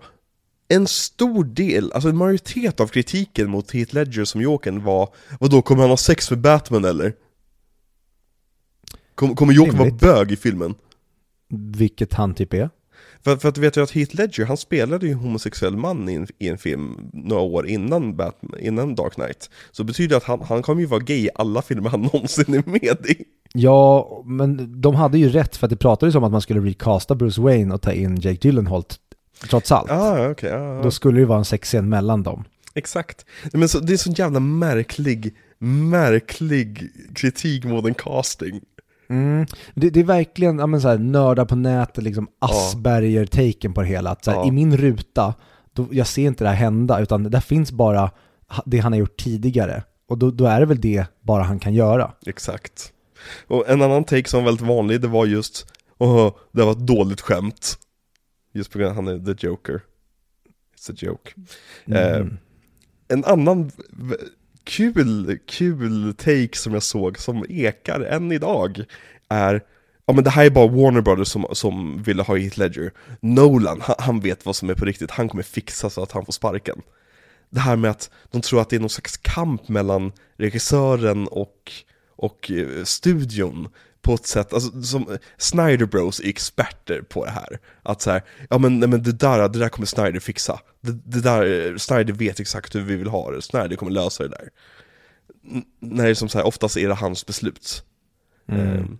en 0.68 0.88
stor 0.88 1.44
del, 1.44 1.92
alltså 1.92 2.10
en 2.10 2.18
majoritet 2.18 2.80
av 2.80 2.88
kritiken 2.88 3.50
mot 3.50 3.72
Heath 3.72 3.94
Ledger 3.94 4.26
som 4.26 4.42
Jokern 4.42 4.84
var 4.84 5.10
Vad 5.40 5.52
då 5.52 5.62
kommer 5.62 5.82
han 5.82 5.90
ha 5.90 5.98
sex 5.98 6.30
med 6.30 6.40
Batman 6.40 6.86
eller? 6.86 7.14
Kom, 9.16 9.36
kommer 9.36 9.54
Jokern 9.54 9.78
vara 9.78 9.92
bög 9.92 10.32
i 10.32 10.36
filmen? 10.36 10.76
Vilket 11.50 12.14
han 12.14 12.34
typ 12.34 12.54
är. 12.54 12.70
För, 13.26 13.38
för 13.38 13.50
att 13.50 13.56
du 13.56 13.62
vet 13.62 13.78
ju 13.78 13.84
att 13.84 13.92
Heath 13.92 14.16
Ledger, 14.16 14.46
han 14.46 14.58
spelade 14.58 15.06
ju 15.06 15.12
en 15.12 15.18
homosexuell 15.18 15.78
man 15.78 16.10
i 16.10 16.14
en, 16.14 16.28
i 16.40 16.48
en 16.50 16.58
film 16.58 17.10
några 17.14 17.42
år 17.42 17.68
innan, 17.68 18.16
Batman, 18.16 18.60
innan 18.60 18.96
Dark 18.96 19.14
Knight. 19.14 19.50
Så 19.72 19.84
det 19.84 19.88
betyder 19.88 20.18
att 20.18 20.24
han, 20.24 20.42
han 20.42 20.62
kommer 20.62 20.82
ju 20.82 20.88
vara 20.88 21.00
gay 21.00 21.18
i 21.18 21.30
alla 21.36 21.62
filmer 21.62 21.90
han 21.90 22.02
någonsin 22.14 22.54
är 22.54 22.64
med 22.70 23.06
i. 23.10 23.24
Ja, 23.54 24.22
men 24.26 24.82
de 24.82 24.96
hade 24.96 25.18
ju 25.18 25.30
rätt 25.30 25.56
för 25.56 25.66
att 25.68 25.70
det 25.70 25.78
pratades 25.78 26.16
om 26.16 26.24
att 26.24 26.32
man 26.32 26.42
skulle 26.42 26.60
recasta 26.60 27.16
Bruce 27.16 27.42
Wayne 27.42 27.74
och 27.74 27.82
ta 27.82 27.92
in 27.92 28.16
Jake 28.16 28.48
Gyllenhaal 28.48 28.84
trots 29.50 29.72
allt. 29.72 29.92
Ah, 29.92 30.30
okej. 30.30 30.52
ah, 30.54 30.82
Då 30.84 30.92
skulle 30.92 31.18
det 31.18 31.20
ju 31.20 31.26
vara 31.26 31.40
en 31.40 31.46
sexscen 31.46 31.90
mellan 31.90 32.24
dem. 32.24 32.44
Exakt. 32.74 33.26
Men 33.54 33.70
så, 33.70 33.80
det 33.80 33.94
är 33.94 33.98
så 33.98 34.12
jävla 34.12 34.40
märklig, 34.40 35.36
märklig 35.60 36.90
kritik 37.16 37.64
mot 37.66 37.86
en 37.86 37.94
casting. 37.94 38.62
Mm. 39.10 39.46
Det, 39.74 39.90
det 39.90 40.00
är 40.00 40.04
verkligen 40.04 40.60
ja, 40.60 40.68
men 40.68 40.82
så 40.82 40.88
här, 40.88 40.98
nördar 40.98 41.46
på 41.46 41.56
nätet, 41.56 42.04
liksom 42.04 42.28
Asperger-taken 42.40 43.74
på 43.74 43.82
det 43.82 43.88
hela. 43.88 44.10
Att 44.12 44.24
så 44.26 44.32
här, 44.32 44.38
Ja. 44.38 44.48
I 44.48 44.52
min 44.52 44.78
ruta, 44.78 45.34
då, 45.74 45.88
jag 45.92 46.08
ser 46.08 46.28
inte 46.28 46.44
det 46.44 46.48
här 46.50 46.56
hända, 46.56 47.00
utan 47.00 47.24
där 47.24 47.40
finns 47.40 47.72
bara 47.72 48.12
det 48.66 48.78
han 48.80 48.92
har 48.94 49.00
gjort 49.00 49.18
tidigare. 49.18 49.84
Och 50.08 50.18
då, 50.18 50.32
då 50.32 50.46
är 50.46 50.60
det 50.60 50.66
väl 50.66 50.82
det 50.82 51.06
bara 51.22 51.44
han 51.44 51.60
kan 51.60 51.74
göra. 51.74 52.12
Exakt. 52.26 52.92
Och 53.48 53.70
en 53.70 53.82
annan 53.82 54.04
take 54.04 54.30
som 54.30 54.40
var 54.40 54.46
väldigt 54.46 54.68
vanlig, 54.68 55.02
det 55.02 55.08
var 55.08 55.26
just 55.26 55.72
Åh, 55.98 56.36
det 56.52 56.64
var 56.64 56.72
ett 56.72 56.88
dåligt 56.88 57.22
skämt. 57.22 57.78
Just 58.54 58.72
på 58.72 58.78
grund 58.80 58.92
av 58.92 58.98
att 59.00 59.06
han 59.06 59.28
är 59.28 59.34
the 59.34 59.48
joker. 59.48 59.82
It's 60.78 60.92
a 60.92 60.96
joke. 60.98 61.32
Eh, 61.88 62.16
Mm. 62.18 62.38
En 63.08 63.26
annan 63.26 63.72
kul, 64.66 65.40
kul 65.48 66.14
take 66.14 66.58
som 66.58 66.74
jag 66.74 66.84
såg 66.84 67.20
som 67.20 67.46
ekar 67.50 68.00
än 68.00 68.32
idag 68.32 68.84
är 69.30 69.62
Ja 70.08 70.14
men 70.14 70.24
det 70.24 70.30
här 70.30 70.46
är 70.46 70.50
bara 70.50 70.68
Warner 70.68 71.02
Brothers 71.02 71.28
som, 71.28 71.46
som 71.52 72.04
ville 72.04 72.24
ha 72.24 72.38
Heath 72.38 72.60
Ledger. 72.60 72.92
Nolan, 73.20 73.82
han, 73.82 73.96
han 74.00 74.20
vet 74.20 74.46
vad 74.46 74.56
som 74.56 74.70
är 74.70 74.76
på 74.76 74.86
riktigt, 74.86 75.12
han 75.12 75.30
kommer 75.30 75.44
fixa 75.44 75.90
så 75.90 76.04
att 76.04 76.12
han 76.12 76.26
får 76.26 76.34
sparken. 76.34 76.82
Det 77.50 77.60
här 77.60 77.76
med 77.76 77.92
att 77.92 78.10
de 78.32 78.42
tror 78.42 78.62
att 78.62 78.70
det 78.70 78.76
är 78.76 78.80
någon 78.80 78.90
slags 78.90 79.18
kamp 79.18 79.70
mellan 79.70 80.12
regissören 80.38 81.28
och, 81.28 81.72
och 82.16 82.52
eh, 82.52 82.84
studion 82.84 83.68
på 84.06 84.14
ett 84.14 84.26
sätt, 84.28 84.54
alltså 84.54 84.82
som 84.82 85.18
Snyder 85.38 85.86
Bros 85.86 86.20
är 86.20 86.28
experter 86.30 87.02
på 87.02 87.26
det 87.26 87.32
här. 87.32 87.60
Att 87.84 88.02
så 88.02 88.12
här, 88.12 88.24
ja 88.50 88.58
men, 88.58 88.80
nej, 88.80 88.90
men 88.90 89.04
det, 89.04 89.12
där, 89.12 89.50
det 89.50 89.60
där 89.60 89.70
kommer 89.70 89.86
Snyder 89.86 90.20
fixa. 90.20 90.60
Det, 90.82 90.92
det 90.92 91.22
där, 91.22 91.78
Snyder 91.78 92.14
vet 92.14 92.40
exakt 92.40 92.76
hur 92.76 92.82
vi 92.82 92.96
vill 92.96 93.08
ha 93.08 93.32
det, 93.32 93.42
Snyder 93.42 93.76
kommer 93.76 93.92
lösa 93.92 94.24
det 94.24 94.30
där. 94.30 94.50
N- 95.52 95.64
När 95.80 96.08
det 96.08 96.16
som 96.16 96.30
så 96.30 96.38
här, 96.38 96.46
oftast 96.46 96.78
är 96.78 96.88
det 96.88 96.94
hans 96.94 97.26
beslut. 97.26 97.84
Mm. 98.50 98.62
Ehm, 98.68 98.98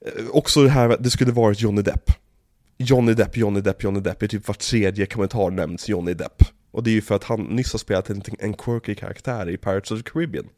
eh, 0.00 0.26
Också 0.30 0.62
det 0.62 0.70
här, 0.70 0.96
det 1.00 1.10
skulle 1.10 1.32
varit 1.32 1.60
Johnny 1.60 1.82
Depp. 1.82 2.10
Johnny 2.78 3.14
Depp, 3.14 3.36
Johnny 3.36 3.60
Depp, 3.60 3.82
Johnny 3.84 4.00
Depp, 4.00 4.22
i 4.22 4.28
typ 4.28 4.48
var 4.48 4.54
tredje 4.54 5.06
kommentar 5.06 5.50
nämns 5.50 5.88
Johnny 5.88 6.14
Depp. 6.14 6.42
Och 6.70 6.82
det 6.82 6.90
är 6.90 6.94
ju 6.94 7.02
för 7.02 7.14
att 7.14 7.24
han 7.24 7.40
nyss 7.42 7.72
har 7.72 7.78
spelat 7.78 8.10
en, 8.10 8.22
en 8.38 8.54
quirky 8.54 8.94
karaktär 8.94 9.48
i 9.50 9.56
Pirates 9.56 9.90
of 9.90 10.02
the 10.02 10.10
Caribbean 10.10 10.48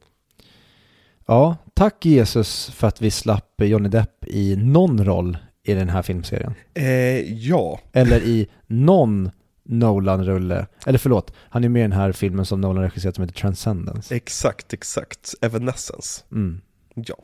Ja, 1.27 1.57
tack 1.75 2.05
Jesus 2.05 2.71
för 2.71 2.87
att 2.87 3.01
vi 3.03 3.11
slapp 3.11 3.55
Johnny 3.63 3.89
Depp 3.89 4.25
i 4.27 4.57
någon 4.57 5.05
roll 5.05 5.39
i 5.65 5.75
den 5.75 5.89
här 5.89 6.03
filmserien. 6.03 6.55
eh, 6.75 7.33
Ja, 7.33 7.81
Eller 7.93 8.21
i 8.23 8.49
någon 8.67 9.31
Nolan-rulle. 9.65 10.67
Eller 10.87 10.99
förlåt, 10.99 11.33
han 11.39 11.65
är 11.65 11.69
med 11.69 11.81
i 11.81 11.83
den 11.83 11.93
här 11.93 12.13
filmen 12.13 12.47
som 12.47 12.61
Nolan 12.61 12.83
regisserat 12.83 13.15
som 13.15 13.25
heter 13.25 13.41
Transcendence. 13.41 14.17
exakt, 14.17 14.73
exakt, 14.73 15.35
Evanescence 15.41 16.25
Mm. 16.33 16.61
Ja 16.95 17.17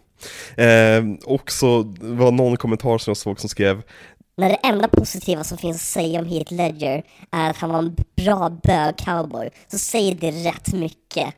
eh, 0.65 1.05
Också 1.25 1.83
var 2.01 2.31
någon 2.33 2.57
kommentar 2.57 2.99
som 2.99 3.11
jag 3.11 3.16
såg 3.16 3.41
som 3.41 3.49
skrev 3.49 3.83
När 4.37 4.49
det 4.49 4.55
enda 4.57 4.89
positiva 4.89 5.45
som 5.45 5.59
finns 5.59 5.77
att 5.77 5.83
säga 5.83 6.20
om 6.20 6.27
Heath 6.27 6.53
Ledger 6.55 7.03
är 7.31 7.51
att 7.51 7.57
han 7.57 7.70
var 7.70 7.79
en 7.79 7.97
bra 8.16 8.49
bög-cowboy, 8.62 9.51
så 9.69 9.79
säger 9.79 10.15
det 10.15 10.31
rätt 10.31 10.73
mycket. 10.73 11.35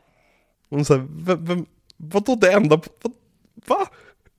Hon 0.70 0.84
sa, 0.84 0.94
vem, 1.10 1.44
vem, 1.44 1.66
vadå 2.00 2.34
det 2.34 2.52
enda, 2.52 2.80
vad, 3.02 3.12
va? 3.66 3.86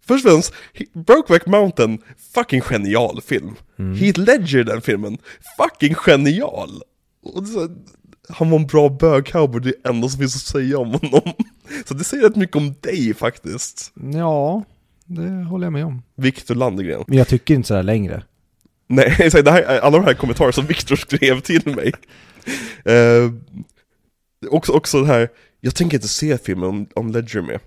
Först 0.07 0.25
och 0.25 0.31
främst, 0.31 0.53
Brokeback 0.93 1.45
Mountain, 1.45 1.99
fucking 2.33 2.61
genial 2.61 3.21
film. 3.21 3.55
Heath 3.77 4.19
Ledger 4.19 4.63
den 4.63 4.81
filmen, 4.81 5.17
fucking 5.57 5.95
genial. 5.95 6.81
Och 7.23 7.47
så, 7.47 7.69
han 8.29 8.49
var 8.49 8.59
en 8.59 8.67
bra 8.67 8.89
bög-cowboy, 8.89 9.59
det 9.59 9.69
är 9.69 9.73
det 9.83 9.89
enda 9.89 10.09
som 10.09 10.19
finns 10.19 10.35
att 10.35 10.41
säga 10.41 10.79
om 10.79 10.91
honom. 10.91 11.33
Så 11.85 11.93
det 11.93 12.03
säger 12.03 12.23
rätt 12.23 12.35
mycket 12.35 12.55
om 12.55 12.75
dig 12.81 13.13
faktiskt. 13.13 13.91
Ja, 14.13 14.63
det 15.05 15.43
håller 15.43 15.65
jag 15.65 15.73
med 15.73 15.85
om. 15.85 16.03
Viktor 16.15 16.55
Landegren. 16.55 17.03
Men 17.07 17.17
jag 17.17 17.27
tycker 17.27 17.53
inte 17.53 17.67
sådär 17.67 17.83
längre. 17.83 18.23
Nej, 18.87 19.15
det 19.43 19.51
här 19.51 19.61
är 19.61 19.79
alla 19.79 19.97
de 19.97 20.05
här 20.05 20.13
kommentarer 20.13 20.51
som 20.51 20.65
Viktor 20.65 20.95
skrev 20.95 21.39
till 21.39 21.75
mig. 21.75 21.91
Eh, 22.85 23.31
också, 24.49 24.71
också 24.71 25.01
det 25.01 25.07
här, 25.07 25.29
jag 25.61 25.75
tänker 25.75 25.97
inte 25.97 26.07
se 26.07 26.37
filmen 26.37 26.69
om, 26.69 26.87
om 26.95 27.11
Ledger 27.11 27.41
med. 27.41 27.59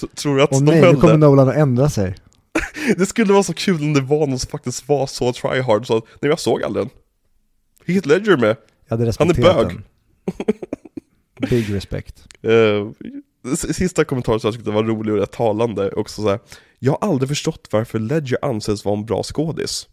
T- 0.00 0.06
Tror 0.14 0.36
du 0.36 0.42
att 0.42 0.50
Och 0.52 0.62
de 0.62 0.64
nej, 0.64 0.80
höll 0.80 0.94
nu 0.94 1.00
kommer? 1.00 1.16
Nolan 1.16 1.48
att 1.48 1.56
ändra 1.56 1.90
sig. 1.90 2.14
Det 2.96 3.06
skulle 3.06 3.32
vara 3.32 3.42
så 3.42 3.52
kul 3.54 3.82
om 3.82 3.92
det 3.92 4.00
var 4.00 4.26
någon 4.26 4.38
som 4.38 4.50
faktiskt 4.50 4.88
var 4.88 5.06
så 5.06 5.32
tryhard 5.32 5.86
så 5.86 5.96
att, 5.96 6.04
nej 6.20 6.28
jag 6.30 6.40
såg 6.40 6.62
aldrig 6.62 6.86
den. 6.86 6.90
Heath 7.94 8.08
Ledger 8.08 8.36
med. 8.36 8.56
Jag 8.88 8.96
hade 8.98 9.12
Han 9.18 9.30
är 9.30 9.34
bög. 9.34 9.66
den. 9.66 9.82
Big 11.50 11.74
respect. 11.74 12.26
S- 13.52 13.76
sista 13.76 14.04
kommentaren 14.04 14.40
som 14.40 14.48
jag 14.48 14.54
tyckte 14.54 14.70
var 14.70 14.84
rolig 14.84 15.14
och 15.14 15.20
rätt 15.20 15.32
talande, 15.32 15.90
också 15.90 16.22
så 16.22 16.28
här. 16.28 16.38
Jag 16.78 16.92
har 17.00 17.08
aldrig 17.08 17.28
förstått 17.28 17.68
varför 17.70 17.98
Ledger 17.98 18.38
anses 18.42 18.84
vara 18.84 18.98
en 18.98 19.04
bra 19.06 19.22
skådis. 19.22 19.88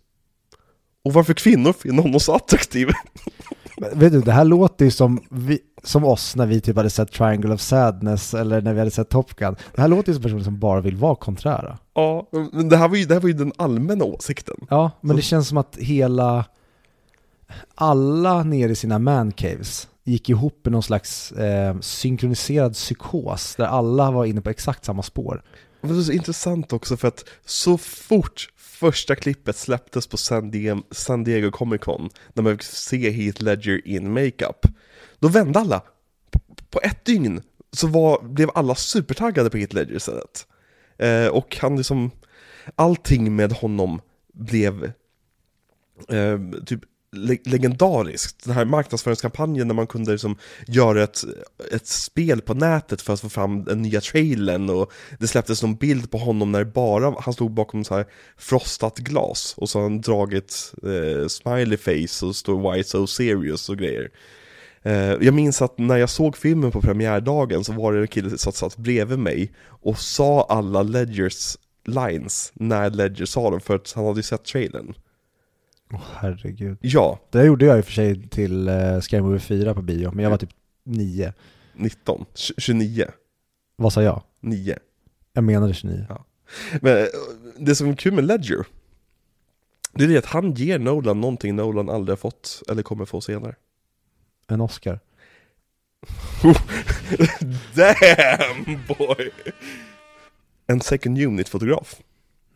Och 1.05 1.13
varför 1.13 1.33
kvinnor 1.33 1.73
finner 1.73 2.03
honom 2.03 2.19
så 2.19 2.35
attraktiv. 2.35 2.87
Men 3.77 3.99
Vet 3.99 4.11
du, 4.11 4.21
det 4.21 4.31
här 4.31 4.45
låter 4.45 4.85
ju 4.85 4.91
som, 4.91 5.19
vi, 5.29 5.59
som 5.83 6.03
oss 6.05 6.35
när 6.35 6.45
vi 6.45 6.61
typ 6.61 6.75
hade 6.77 6.89
sett 6.89 7.11
Triangle 7.11 7.53
of 7.53 7.61
Sadness 7.61 8.33
eller 8.33 8.61
när 8.61 8.73
vi 8.73 8.79
hade 8.79 8.91
sett 8.91 9.09
Top 9.09 9.35
Gun. 9.35 9.55
Det 9.75 9.81
här 9.81 9.87
låter 9.87 10.09
ju 10.09 10.13
som 10.13 10.23
personer 10.23 10.43
som 10.43 10.59
bara 10.59 10.81
vill 10.81 10.95
vara 10.95 11.15
konträra. 11.15 11.77
ja, 11.93 12.27
men 12.51 12.69
det 12.69 12.77
här, 12.77 12.87
var 12.87 12.95
ju, 12.95 13.05
det 13.05 13.13
här 13.13 13.21
var 13.21 13.27
ju 13.27 13.33
den 13.35 13.51
allmänna 13.57 14.05
åsikten. 14.05 14.55
Ja, 14.69 14.91
men 15.01 15.09
Så- 15.09 15.15
det 15.15 15.21
känns 15.21 15.47
som 15.47 15.57
att 15.57 15.75
hela, 15.79 16.45
alla 17.75 18.43
nere 18.43 18.71
i 18.71 18.75
sina 18.75 18.99
mancaves 18.99 19.87
gick 20.03 20.29
ihop 20.29 20.67
i 20.67 20.69
någon 20.69 20.83
slags 20.83 21.31
eh, 21.31 21.79
synkroniserad 21.79 22.73
psykos 22.73 23.55
där 23.55 23.65
alla 23.65 24.11
var 24.11 24.25
inne 24.25 24.41
på 24.41 24.49
exakt 24.49 24.85
samma 24.85 25.03
spår. 25.03 25.43
Det 25.81 25.89
är 25.89 26.01
så 26.01 26.11
intressant 26.11 26.73
också 26.73 26.97
för 26.97 27.07
att 27.07 27.23
så 27.45 27.77
fort 27.77 28.49
första 28.77 29.15
klippet 29.15 29.55
släpptes 29.55 30.07
på 30.07 30.17
San 30.17 30.51
Diego, 30.51 30.83
San 30.91 31.23
Diego 31.23 31.51
Comic 31.51 31.81
Con, 31.81 32.09
när 32.33 32.43
man 32.43 32.53
fick 32.53 32.63
se 32.63 33.09
Heath 33.09 33.43
Ledger 33.43 33.87
in 33.87 34.13
makeup, 34.13 34.65
då 35.19 35.27
vände 35.27 35.59
alla. 35.59 35.81
På, 36.69 36.79
ett 36.83 37.05
dygn 37.05 37.41
så 37.71 37.87
var, 37.87 38.21
blev 38.21 38.49
alla 38.55 38.75
supertaggade 38.75 39.49
på 39.49 39.57
Heath 39.57 39.75
Ledger 39.75 39.95
istället. 39.95 40.47
Eh, 40.97 41.27
och 41.27 41.57
han 41.61 41.77
liksom, 41.77 42.11
allting 42.75 43.35
med 43.35 43.51
honom 43.51 44.01
blev 44.33 44.83
eh, 46.09 46.39
typ 46.65 46.81
le- 47.11 47.37
legendariskt. 47.43 48.43
Den 48.43 48.53
här 48.53 48.65
marknadsföringskampanjen 48.65 49.67
när 49.67 49.75
man 49.75 49.87
kunde 49.87 50.11
liksom 50.11 50.37
göra 50.67 51.03
ett, 51.03 51.23
ett 51.71 51.87
spel 51.87 52.41
på 52.41 52.53
nätet 52.53 53.01
för 53.01 53.13
att 53.13 53.21
få 53.21 53.29
fram 53.29 53.63
den 53.63 53.81
nya 53.81 54.01
trailern 54.01 54.69
och 54.69 54.91
det 55.19 55.27
släpptes 55.27 55.61
någon 55.61 55.75
bild 55.75 56.11
på 56.11 56.17
honom 56.17 56.51
när 56.51 56.63
bara 56.63 57.15
han 57.19 57.33
stod 57.33 57.51
bakom 57.51 57.83
så 57.83 57.95
här 57.95 58.05
frostat 58.37 58.97
glas 58.97 59.53
och 59.57 59.69
så 59.69 59.79
har 59.79 59.83
han 59.83 60.01
dragit 60.01 60.73
eh, 60.83 61.27
smiley 61.27 61.77
face 61.77 62.25
och 62.25 62.35
står 62.35 62.73
why 62.73 62.83
so 62.83 63.07
serious 63.07 63.69
och 63.69 63.77
grejer. 63.77 64.11
Eh, 64.83 64.93
jag 65.21 65.33
minns 65.33 65.61
att 65.61 65.77
när 65.77 65.97
jag 65.97 66.09
såg 66.09 66.37
filmen 66.37 66.71
på 66.71 66.81
premiärdagen 66.81 67.63
så 67.63 67.73
var 67.73 67.93
det 67.93 67.99
en 67.99 68.07
kille 68.07 68.37
som 68.37 68.53
satt 68.53 68.77
bredvid 68.77 69.19
mig 69.19 69.51
och 69.67 69.99
sa 69.99 70.45
alla 70.49 70.83
Ledgers 70.83 71.57
lines 71.85 72.51
när 72.53 72.89
Ledger 72.89 73.25
sa 73.25 73.51
dem 73.51 73.61
för 73.61 73.75
att 73.75 73.93
han 73.95 74.05
hade 74.05 74.19
ju 74.19 74.23
sett 74.23 74.45
trailern. 74.45 74.93
Åh 75.93 76.01
herregud. 76.15 76.77
Ja, 76.81 77.19
Det 77.29 77.45
gjorde 77.45 77.65
jag 77.65 77.77
i 77.77 77.81
och 77.81 77.85
för 77.85 77.91
sig 77.91 78.27
till 78.29 78.69
uh, 78.69 78.99
Scary 78.99 79.21
Movie 79.21 79.39
4 79.39 79.73
på 79.73 79.81
bio, 79.81 80.11
men 80.13 80.23
jag 80.23 80.29
var 80.29 80.37
typ 80.37 80.49
9. 80.83 81.33
19, 81.73 82.25
Tj- 82.35 82.53
29, 82.57 83.05
Vad 83.75 83.93
sa 83.93 84.03
jag? 84.03 84.21
9. 84.41 84.77
Jag 85.33 85.43
menade 85.43 85.73
29. 85.73 86.05
Men 86.81 86.97
eh, 86.97 87.05
det 87.59 87.75
som 87.75 87.89
är 87.89 87.95
kul 87.95 88.13
med 88.13 88.23
Ledger, 88.25 88.65
det 89.93 90.03
är 90.03 90.07
det 90.07 90.17
att 90.17 90.25
han 90.25 90.51
ger 90.53 90.79
Nolan 90.79 91.21
någonting 91.21 91.55
Nolan 91.55 91.89
aldrig 91.89 92.11
har 92.11 92.17
fått, 92.17 92.61
eller 92.69 92.83
kommer 92.83 93.05
få 93.05 93.21
senare. 93.21 93.55
En 94.47 94.61
Oscar. 94.61 94.99
Damn 97.75 98.79
boy! 98.87 99.29
En 100.67 100.81
second 100.81 101.17
unit-fotograf. 101.17 102.01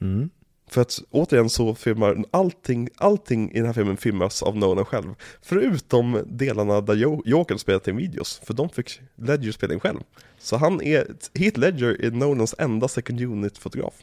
Mm. 0.02 0.30
För 0.72 0.81
att 0.81 0.99
återigen 1.11 1.49
så 1.49 1.76
filmar 1.76 2.23
allting, 2.31 2.89
allting 2.98 3.52
i 3.52 3.57
den 3.57 3.65
här 3.65 3.73
filmen 3.73 3.98
filmas 3.98 4.43
av 4.43 4.57
Nolan 4.57 4.85
själv. 4.85 5.15
Förutom 5.41 6.23
delarna 6.26 6.81
där 6.81 6.95
Joker 7.26 7.57
spelat 7.57 7.88
in 7.88 7.95
videos, 7.95 8.41
för 8.43 8.53
de 8.53 8.69
fick 8.69 9.02
Ledger 9.15 9.52
spela 9.52 9.73
in 9.73 9.80
själv. 9.80 9.99
Så 10.39 10.57
han 10.57 10.81
är, 10.81 11.07
Heath 11.39 11.60
Ledger 11.60 12.06
är 12.06 12.11
Nolans 12.11 12.56
enda 12.57 12.88
second 12.88 13.22
unit-fotograf. 13.22 13.93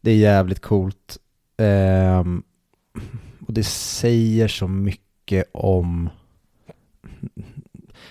Det 0.00 0.10
är 0.10 0.16
jävligt 0.16 0.60
coolt. 0.60 1.18
Um, 2.20 2.42
och 3.46 3.52
det 3.52 3.64
säger 3.64 4.48
så 4.48 4.68
mycket 4.68 5.44
om... 5.52 6.10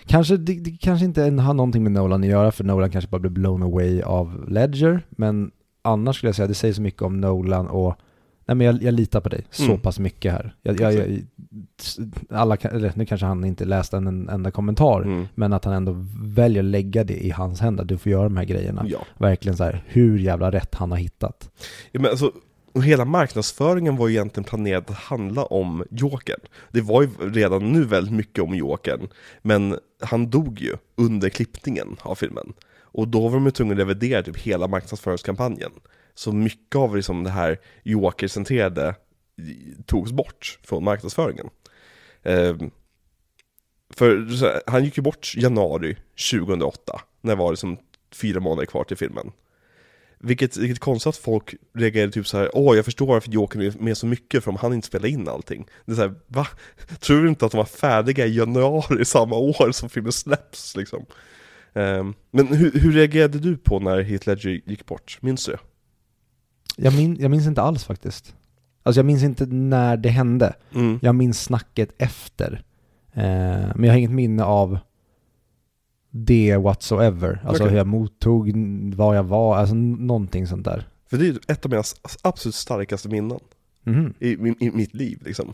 Kanske, 0.06 0.38
det, 0.38 0.54
det 0.54 0.72
kanske 0.72 1.06
inte 1.06 1.22
har 1.22 1.54
någonting 1.54 1.84
med 1.84 1.92
Nolan 1.92 2.24
att 2.24 2.30
göra, 2.30 2.52
för 2.52 2.64
Nolan 2.64 2.92
kanske 2.92 3.10
bara 3.10 3.20
blev 3.20 3.32
blown 3.32 3.64
away 3.64 4.02
av 4.02 4.50
Ledger, 4.50 5.06
men 5.10 5.52
annars 5.82 6.16
skulle 6.18 6.28
jag 6.28 6.36
säga 6.36 6.44
att 6.44 6.50
det 6.50 6.56
säger 6.56 6.74
så 6.74 6.82
mycket 6.82 7.02
om 7.02 7.22
Nolan 7.22 7.68
och 7.68 7.96
Nej 8.46 8.56
men 8.56 8.68
jag, 8.68 8.84
jag 8.84 8.94
litar 8.94 9.22
på 9.22 9.30
dig 9.30 9.46
så 9.52 9.64
Mm. 9.64 9.80
pass 9.80 10.00
mycket 10.00 10.32
här. 10.32 10.56
Jag, 10.62 10.80
jag, 10.80 10.94
jag, 10.94 11.22
alla, 12.30 12.56
eller 12.56 12.92
nu 12.96 13.06
kanske 13.06 13.26
han 13.28 13.46
inte 13.46 13.66
läste 13.66 13.98
en 13.98 14.30
enda 14.30 14.52
kommentar, 14.52 15.02
Mm. 15.02 15.28
men 15.36 15.54
att 15.54 15.66
han 15.66 15.74
ändå 15.74 16.06
väljer 16.24 16.64
att 16.64 16.70
lägga 16.70 17.04
det 17.04 17.26
i 17.26 17.30
hans 17.30 17.60
händer. 17.60 17.84
Du 17.86 17.98
får 17.98 18.12
göra 18.12 18.24
de 18.24 18.38
här 18.38 18.46
grejerna. 18.46 18.86
Ja. 18.88 19.00
Verkligen 19.18 19.58
så 19.58 19.64
här, 19.64 19.84
hur 19.88 20.20
jävla 20.20 20.52
rätt 20.52 20.76
han 20.76 20.92
har 20.92 20.98
hittat. 20.98 21.50
Ja, 21.92 22.00
men 22.00 22.10
alltså, 22.12 22.32
och 22.74 22.84
hela 22.84 23.06
marknadsföringen 23.06 23.96
var 23.96 24.08
ju 24.08 24.14
egentligen 24.16 24.44
planerad 24.46 24.84
att 24.90 24.96
handla 24.98 25.44
om 25.46 25.84
Jokern. 25.92 26.40
Det 26.72 26.82
var 26.82 27.02
ju 27.02 27.10
redan 27.20 27.72
nu 27.72 27.84
väldigt 27.86 28.14
mycket 28.14 28.44
om 28.44 28.56
Jokern, 28.56 29.08
men 29.42 29.76
han 30.02 30.30
dog 30.30 30.60
ju 30.62 30.76
under 30.98 31.30
klippningen 31.30 31.96
av 32.02 32.16
filmen. 32.16 32.54
Och 32.92 33.08
då 33.08 33.28
var 33.28 33.32
de 33.32 33.46
ju 33.46 33.52
tvungna 33.52 33.74
att 33.74 33.80
revidera 33.80 34.24
typ 34.24 34.38
hela 34.38 34.68
marknadsföringskampanjen. 34.68 35.72
Så 36.14 36.32
mycket 36.32 36.76
av 36.76 36.96
liksom 36.96 37.24
det 37.24 37.30
här 37.30 37.60
Joker-centrerade 37.84 38.88
eh, 38.88 38.96
togs 39.86 40.12
bort 40.12 40.60
från 40.64 40.84
marknadsföringen. 40.84 41.50
Eh, 42.24 42.56
för 43.94 44.70
han 44.72 44.84
gick 44.86 44.98
ju 44.98 45.04
bort 45.04 45.34
januari 45.36 45.98
2008, 46.32 47.02
när 47.22 47.36
det 47.36 47.40
var 47.40 47.52
liksom 47.52 47.78
fyra 48.12 48.40
månader 48.40 48.66
kvar 48.66 48.84
till 48.84 48.98
filmen. 48.98 49.32
Vilket, 50.22 50.58
vilket 50.58 50.80
konstigt 50.80 51.10
att 51.10 51.18
folk 51.18 51.56
reagerade 51.74 52.12
typ 52.12 52.28
så 52.28 52.38
här: 52.38 52.50
åh 52.54 52.76
jag 52.76 52.86
förstår 52.86 53.08
varför 53.08 53.32
Joker 53.32 53.62
är 53.62 53.74
med 53.80 53.98
så 53.98 54.06
mycket 54.06 54.44
för 54.44 54.52
om 54.52 54.58
han 54.58 54.74
inte 54.74 54.88
spelar 54.88 55.10
in 55.10 55.28
allting. 55.28 55.68
Det 55.86 55.92
är 55.92 55.96
så 55.96 56.02
här, 56.02 56.16
va? 56.28 56.48
Tror 57.00 57.22
du 57.22 57.30
inte 57.30 57.46
att 57.46 57.52
de 57.52 57.58
var 57.58 57.66
färdiga 57.66 58.26
i 58.26 58.38
januari 58.38 59.06
samma 59.06 59.36
år 59.36 59.72
som 59.72 59.90
filmen 59.90 60.12
släpps 60.12 60.76
liksom? 60.76 61.06
Ehm, 61.80 62.14
men 62.32 62.48
hur, 62.48 62.72
hur 62.80 62.92
reagerade 62.92 63.40
du 63.40 63.58
på 63.58 63.80
när 63.80 64.02
Heath 64.02 64.28
Ledger 64.30 64.62
gick 64.66 64.86
bort? 64.86 65.18
Minns 65.22 65.46
du? 65.46 65.56
Jag, 66.78 66.96
min, 66.96 67.16
jag 67.20 67.32
minns 67.32 67.48
inte 67.48 67.62
alls 67.62 67.84
faktiskt. 67.84 68.36
Alltså 68.84 69.00
jag 69.00 69.06
minns 69.06 69.24
inte 69.24 69.46
när 69.46 69.98
det 69.98 70.10
hände. 70.10 70.54
Mm. 70.76 71.00
Jag 71.02 71.16
minns 71.16 71.44
snacket 71.44 71.90
efter. 71.98 72.64
Eh, 73.14 73.24
men 73.76 73.84
jag 73.84 73.92
har 73.92 73.98
inget 73.98 74.12
minne 74.12 74.44
av 74.44 74.80
det 76.12 76.58
whatsoever. 76.58 77.42
Alltså 77.46 77.64
Okej. 77.64 77.72
hur 77.72 77.78
jag 77.78 77.88
mottog, 77.88 78.52
var 78.96 79.16
jag 79.16 79.24
var, 79.24 79.58
alltså 79.58 79.76
någonting 79.76 80.48
sånt 80.48 80.66
där. 80.66 80.88
För 81.10 81.18
det 81.18 81.28
är 81.28 81.38
ett 81.48 81.66
av 81.66 81.72
mina 81.72 81.84
absolut 82.22 82.56
starkaste 82.56 83.10
minnen 83.10 83.40
Mhm. 83.84 84.14
i, 84.20 84.30
i, 84.30 84.56
i 84.60 84.72
mitt 84.72 84.94
liv 84.94 85.20
liksom. 85.26 85.54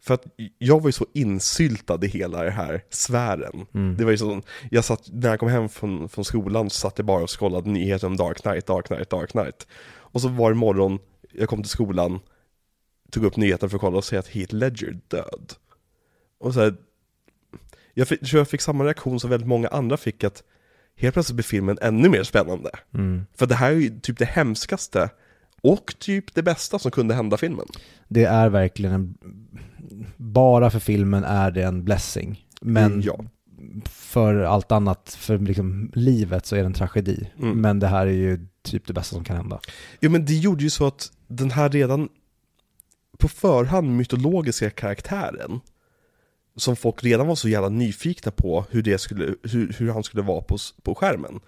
För 0.00 0.14
att 0.14 0.24
jag 0.58 0.80
var 0.80 0.88
ju 0.88 0.92
så 0.92 1.06
insyltad 1.14 2.04
i 2.04 2.08
hela 2.08 2.42
den 2.44 2.52
här 2.52 2.84
sfären. 2.90 3.66
Mm. 3.74 3.96
Det 3.96 4.04
var 4.04 4.10
ju 4.10 4.18
så, 4.18 4.42
jag 4.70 4.84
satt, 4.84 5.08
när 5.12 5.28
jag 5.28 5.40
kom 5.40 5.48
hem 5.48 5.68
från, 5.68 6.08
från 6.08 6.24
skolan 6.24 6.70
så 6.70 6.80
satt 6.80 6.98
jag 6.98 7.06
bara 7.06 7.22
och 7.22 7.40
skållade 7.40 7.70
nyheter 7.70 8.06
om 8.06 8.16
Dark 8.16 8.42
Knight, 8.42 8.66
Dark 8.66 8.86
Knight, 8.86 9.10
Dark 9.10 9.30
Knight. 9.30 9.66
Och 9.90 10.20
så 10.20 10.28
var 10.28 10.50
det 10.50 10.56
morgon, 10.56 10.98
jag 11.32 11.48
kom 11.48 11.62
till 11.62 11.70
skolan, 11.70 12.20
tog 13.10 13.24
upp 13.24 13.36
nyheten 13.36 13.70
för 13.70 13.76
att 13.76 13.80
kolla 13.80 13.96
och 13.98 14.04
se 14.04 14.16
att 14.16 14.28
Heath 14.28 14.54
Ledger 14.54 14.98
död. 15.08 15.52
Och 16.40 16.54
så 16.54 16.60
här, 16.60 16.74
jag 17.94 18.08
fick, 18.08 18.20
tror 18.20 18.40
jag 18.40 18.48
fick 18.48 18.60
samma 18.60 18.84
reaktion 18.84 19.20
som 19.20 19.30
väldigt 19.30 19.48
många 19.48 19.68
andra 19.68 19.96
fick 19.96 20.24
att 20.24 20.42
helt 20.96 21.14
plötsligt 21.14 21.36
blir 21.36 21.44
filmen 21.44 21.78
ännu 21.82 22.08
mer 22.08 22.22
spännande. 22.22 22.70
Mm. 22.94 23.26
För 23.34 23.46
det 23.46 23.54
här 23.54 23.70
är 23.72 23.76
ju 23.76 24.00
typ 24.00 24.18
det 24.18 24.24
hemskaste 24.24 25.10
och 25.62 25.94
typ 25.98 26.34
det 26.34 26.42
bästa 26.42 26.78
som 26.78 26.90
kunde 26.90 27.14
hända 27.14 27.36
filmen. 27.36 27.66
Det 28.08 28.24
är 28.24 28.48
verkligen 28.48 28.94
en, 28.94 29.14
bara 30.16 30.70
för 30.70 30.78
filmen 30.78 31.24
är 31.24 31.50
det 31.50 31.62
en 31.62 31.84
blessing. 31.84 32.44
Men 32.60 33.02
ja. 33.02 33.24
för 33.84 34.34
allt 34.34 34.72
annat, 34.72 35.16
för 35.18 35.38
liksom 35.38 35.90
livet 35.94 36.46
så 36.46 36.56
är 36.56 36.60
det 36.60 36.66
en 36.66 36.72
tragedi. 36.72 37.30
Mm. 37.38 37.60
Men 37.60 37.78
det 37.78 37.86
här 37.86 38.06
är 38.06 38.12
ju 38.12 38.46
typ 38.62 38.86
det 38.86 38.92
bästa 38.92 39.14
som 39.14 39.24
kan 39.24 39.36
hända. 39.36 39.60
Ja 40.00 40.10
men 40.10 40.24
det 40.24 40.34
gjorde 40.34 40.64
ju 40.64 40.70
så 40.70 40.86
att 40.86 41.12
den 41.26 41.50
här 41.50 41.68
redan 41.68 42.08
på 43.18 43.28
förhand 43.28 43.96
mytologiska 43.96 44.70
karaktären 44.70 45.60
som 46.56 46.76
folk 46.76 47.04
redan 47.04 47.26
var 47.26 47.34
så 47.34 47.48
jävla 47.48 47.68
nyfikna 47.68 48.32
på 48.32 48.64
hur, 48.70 48.82
det 48.82 48.98
skulle, 48.98 49.34
hur, 49.42 49.76
hur 49.78 49.90
han 49.90 50.04
skulle 50.04 50.22
vara 50.22 50.42
på, 50.42 50.58
på 50.82 50.94
skärmen 50.94 51.40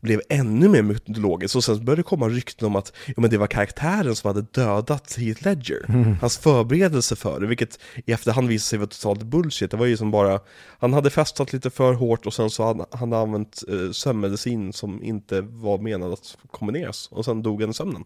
blev 0.00 0.20
ännu 0.28 0.68
mer 0.68 0.82
mytologisk 0.82 1.56
och 1.56 1.64
sen 1.64 1.84
började 1.84 2.02
det 2.02 2.04
komma 2.06 2.28
rykten 2.28 2.66
om 2.66 2.76
att 2.76 2.92
ja, 3.06 3.14
men 3.16 3.30
det 3.30 3.38
var 3.38 3.46
karaktären 3.46 4.16
som 4.16 4.28
hade 4.28 4.42
dödat 4.42 5.16
Heath 5.18 5.44
Ledger. 5.44 5.86
Hans 6.20 6.38
förberedelse 6.38 7.16
för 7.16 7.40
det, 7.40 7.46
vilket 7.46 7.78
i 8.06 8.12
efterhand 8.12 8.48
visade 8.48 8.66
sig 8.66 8.78
vara 8.78 8.88
totalt 8.88 9.22
bullshit. 9.22 9.70
Det 9.70 9.76
var 9.76 9.86
ju 9.86 9.96
som 9.96 10.10
bara, 10.10 10.40
han 10.78 10.92
hade 10.92 11.10
festat 11.10 11.52
lite 11.52 11.70
för 11.70 11.92
hårt 11.92 12.26
och 12.26 12.34
sen 12.34 12.50
så 12.50 12.64
hade 12.64 12.84
han 12.90 13.12
använt 13.12 13.62
eh, 13.68 13.90
sömnmedicin 13.90 14.72
som 14.72 15.02
inte 15.02 15.40
var 15.40 15.78
menad 15.78 16.12
att 16.12 16.36
kombineras 16.50 17.08
och 17.12 17.24
sen 17.24 17.42
dog 17.42 17.60
han 17.60 17.70
i 17.70 17.74
sömnen. 17.74 18.04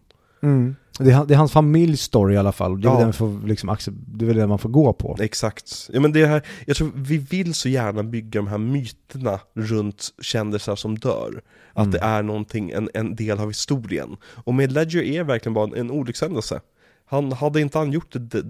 Det, 0.99 1.11
är, 1.11 1.25
det 1.25 1.33
är 1.33 1.37
hans 1.37 1.51
familjs 1.51 2.01
story 2.01 2.33
i 2.33 2.37
alla 2.37 2.51
fall. 2.51 2.81
Det 2.81 2.87
är, 2.87 2.91
Ja. 2.93 2.99
den 2.99 3.13
får 3.13 3.47
liksom, 3.47 3.77
det 3.89 4.25
är 4.25 4.27
väl 4.27 4.37
det 4.37 4.47
man 4.47 4.59
får 4.59 4.69
gå 4.69 4.93
på. 4.93 5.17
Exakt. 5.19 5.89
Ja, 5.93 5.99
men 5.99 6.11
det 6.11 6.25
här, 6.25 6.41
jag 6.65 6.75
tror 6.77 6.91
vi 6.95 7.17
vill 7.17 7.53
så 7.53 7.69
gärna 7.69 8.03
bygga 8.03 8.39
de 8.39 8.47
här 8.47 8.57
myterna 8.57 9.39
runt 9.53 10.09
kändisar 10.21 10.75
som 10.75 10.97
dör. 10.99 11.41
Att 11.73 11.77
Mm. 11.85 11.91
det 11.91 11.99
är 11.99 12.23
någonting, 12.23 12.69
en, 12.71 12.89
en 12.93 13.15
del 13.15 13.39
av 13.39 13.47
historien. 13.47 14.17
Och 14.43 14.53
med 14.53 14.71
Ledger 14.71 15.01
är 15.03 15.23
verkligen 15.23 15.53
bara 15.53 15.65
en, 15.67 15.75
en 15.75 15.91
olyckshändelse. 15.91 16.61
Han, 17.05 17.31
hade 17.31 17.61
inte 17.61 17.77
han 17.77 17.91
gjort 17.91 18.11
det, 18.11 18.43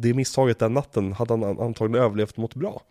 det, 0.00 0.14
misstaget 0.14 0.58
den 0.58 0.74
natten 0.74 1.12
hade 1.12 1.32
han 1.34 1.60
antagligen 1.60 2.04
överlevt 2.04 2.36
mått 2.36 2.54
bra. 2.54 2.82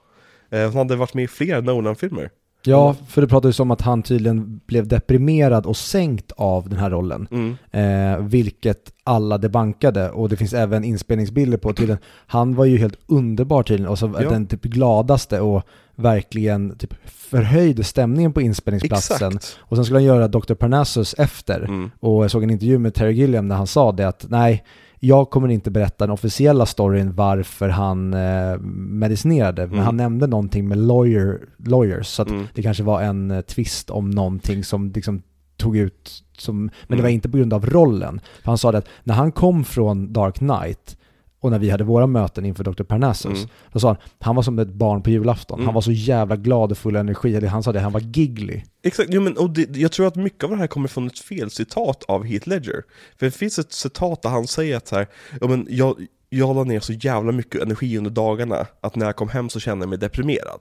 Eh, 0.49 0.61
han 0.61 0.75
hade 0.75 0.95
varit 0.95 1.13
med 1.13 1.23
i 1.23 1.27
flera 1.27 1.61
Nolan-filmer. 1.61 2.29
Ja, 2.71 2.95
för 3.07 3.21
det 3.21 3.27
pratades 3.27 3.59
om 3.59 3.71
att 3.71 3.81
han 3.81 4.03
tydligen 4.03 4.61
blev 4.65 4.87
deprimerad 4.87 5.65
och 5.65 5.77
sänkt 5.77 6.31
av 6.31 6.69
den 6.69 6.79
här 6.79 6.89
rollen. 6.89 7.27
Mm. 7.31 7.55
Eh, 7.71 8.25
vilket 8.25 8.91
alla 9.03 9.37
debankade 9.37 10.09
och 10.09 10.29
det 10.29 10.37
finns 10.37 10.53
även 10.53 10.83
inspelningsbilder 10.83 11.57
på 11.57 11.73
tydligen. 11.73 12.01
Han 12.27 12.55
var 12.55 12.65
ju 12.65 12.77
helt 12.77 12.99
underbar 13.07 13.63
tydligen 13.63 13.91
och 13.91 13.99
så 13.99 14.13
Ja. 14.21 14.29
den 14.29 14.45
typ 14.47 14.61
gladaste 14.63 15.39
och 15.41 15.63
verkligen 15.95 16.77
typ 16.77 16.93
förhöjde 17.05 17.83
stämningen 17.83 18.33
på 18.33 18.41
inspelningsplatsen. 18.41 19.35
Exakt. 19.35 19.57
Och 19.59 19.77
sen 19.77 19.85
skulle 19.85 19.97
han 19.97 20.03
göra 20.03 20.27
Dr. 20.27 20.53
Parnassus 20.53 21.15
efter. 21.17 21.59
Mm. 21.59 21.91
Och 21.99 22.23
jag 22.23 22.31
såg 22.31 22.43
en 22.43 22.49
intervju 22.49 22.77
med 22.79 22.93
Terry 22.93 23.13
Gilliam 23.13 23.47
där 23.47 23.55
han 23.55 23.67
sa 23.67 23.91
det 23.91 24.07
att 24.07 24.25
nej, 24.29 24.63
jag 25.06 25.30
kommer 25.30 25.48
inte 25.48 25.72
berätta 25.72 26.06
den 26.06 26.14
officiella 26.14 26.65
storyn 26.65 27.15
varför 27.15 27.69
han 27.69 28.14
eh, 28.14 28.57
medicinerade. 28.90 29.61
Men 29.61 29.73
Mm. 29.73 29.86
han 29.86 29.98
nämnde 29.98 30.27
någonting 30.27 30.68
med 30.68 30.77
lawyer, 30.77 31.40
lawyers. 31.57 32.07
Så 32.07 32.22
Mm. 32.23 32.48
det 32.53 32.61
kanske 32.61 32.84
var 32.84 33.02
en 33.02 33.32
eh, 33.32 33.41
twist 33.41 33.90
om 33.90 34.10
någonting 34.11 34.64
som 34.64 34.91
liksom 34.95 35.22
tog 35.57 35.77
ut 35.77 36.23
som, 36.38 36.57
men 36.60 36.69
det 36.88 36.94
Mm. 36.94 37.03
var 37.03 37.10
inte 37.10 37.30
på 37.30 37.38
grund 37.38 37.53
av 37.53 37.65
rollen. 37.65 38.19
För 38.44 38.52
han 38.52 38.57
sa 38.57 38.72
det 38.72 38.77
att 38.77 38.88
när 39.03 39.14
han 39.14 39.32
kom 39.32 39.64
från 39.64 40.14
Dark 40.14 40.36
Knight 40.36 40.98
och 41.45 41.51
när 41.51 41.59
vi 41.59 41.69
hade 41.69 41.84
våra 41.84 42.07
möten 42.07 42.45
inför 42.45 42.63
Dr. 42.63 42.84
Parnassus, 42.84 43.26
Mm. 43.38 43.49
då 43.72 43.80
sa 43.80 43.88
han, 43.88 43.97
han 44.19 44.35
var 44.35 44.43
som 44.43 44.59
ett 44.59 44.67
barn 44.73 45.01
på 45.01 45.09
julafton. 45.09 45.59
Mm. 45.59 45.65
Han 45.65 45.73
var 45.73 45.81
så 45.81 45.91
jävla 45.91 46.35
glad 46.35 46.72
och 46.72 46.77
full 46.77 46.95
av 46.95 46.99
energi. 46.99 47.35
Eller 47.35 47.47
Han 47.47 47.63
sa 47.63 47.72
det, 47.72 47.80
han 47.80 47.91
var 47.91 47.99
giggly. 47.99 48.61
Exakt, 48.84 49.09
jo, 49.13 49.22
men, 49.22 49.38
och 49.38 49.49
det, 49.49 49.77
jag 49.77 49.91
tror 49.91 50.07
att 50.07 50.15
mycket 50.15 50.43
av 50.43 50.49
det 50.49 50.55
här 50.55 50.67
kommer 50.67 50.88
från 50.88 51.07
ett 51.07 51.19
felcitat 51.19 52.03
av 52.07 52.23
Heath 52.26 52.49
Ledger. 52.49 52.84
För 53.19 53.26
det 53.26 53.31
finns 53.31 53.59
ett 53.59 53.72
citat 53.73 54.22
där 54.22 54.30
han 54.30 54.47
säger 54.47 54.77
att 54.77 54.88
så 54.88 54.95
här, 54.95 55.07
ja, 55.41 55.47
men 55.47 55.67
jag, 55.69 55.95
jag 56.30 56.56
la 56.56 56.64
ner 56.64 56.80
så 56.80 56.93
jävla 56.93 57.31
mycket 57.31 57.61
energi 57.61 57.97
under 57.97 58.11
dagarna 58.11 58.65
att 58.81 58.95
när 58.95 59.06
jag 59.06 59.15
kom 59.15 59.30
hem 59.30 59.49
så 59.49 59.60
kände 59.60 59.84
jag 59.84 59.89
mig 59.89 59.97
deprimerad. 59.97 60.60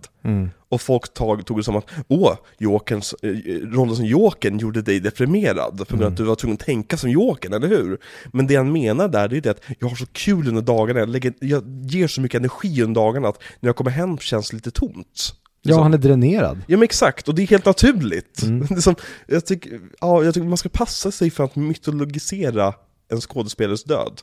Och 0.68 0.80
folk 0.80 1.14
tog, 1.14 1.46
tog 1.46 1.58
det 1.58 1.64
som 1.64 1.76
att 1.76 1.90
åh, 2.08 2.34
Jokerns, 2.58 3.14
eh, 3.22 3.30
rollen 3.62 3.96
som 3.96 4.04
Jokern 4.04 4.58
gjorde 4.58 4.82
dig 4.82 5.00
deprimerad 5.00 5.84
grund 5.94 6.02
av 6.02 6.12
att 6.12 6.16
du 6.16 6.24
var 6.24 6.34
tvungen 6.34 6.54
att 6.54 6.66
tänka 6.66 6.96
som 6.96 7.10
Jokern, 7.10 7.52
eller 7.52 7.68
hur? 7.68 7.98
Men 8.32 8.46
det 8.46 8.56
han 8.56 8.72
menar 8.72 9.08
där, 9.08 9.28
det 9.28 9.36
är 9.36 9.40
det 9.40 9.50
att 9.50 9.62
jag 9.78 9.88
har 9.88 9.96
så 9.96 10.06
kul 10.06 10.48
under 10.48 10.62
dagarna, 10.62 11.00
jag, 11.00 11.08
lägger, 11.08 11.34
jag 11.40 11.64
ger 11.82 12.08
så 12.08 12.20
mycket 12.20 12.38
energi 12.38 12.82
under 12.82 13.00
dagarna 13.00 13.28
att 13.28 13.42
när 13.60 13.68
jag 13.68 13.76
kommer 13.76 13.90
hem 13.90 14.18
känns 14.18 14.50
det 14.50 14.56
lite 14.56 14.70
tomt. 14.70 15.34
Ja, 15.62 15.68
Liksom. 15.68 15.82
han 15.82 15.94
är 15.94 15.98
dränerad. 15.98 16.58
Ja 16.66 16.76
men 16.76 16.82
exakt, 16.82 17.28
och 17.28 17.34
det 17.34 17.42
är 17.42 17.46
helt 17.46 17.64
naturligt. 17.64 18.42
Mm. 18.42 18.66
Det 18.68 18.74
är 18.74 18.80
som, 18.80 18.94
jag, 19.26 19.46
tycker, 19.46 19.80
ja, 20.00 20.24
jag 20.24 20.34
tycker 20.34 20.48
man 20.48 20.56
ska 20.56 20.68
passa 20.68 21.10
sig 21.10 21.30
för 21.30 21.44
att 21.44 21.56
mytologisera 21.56 22.74
en 23.12 23.20
skådespelares 23.20 23.84
död. 23.84 24.20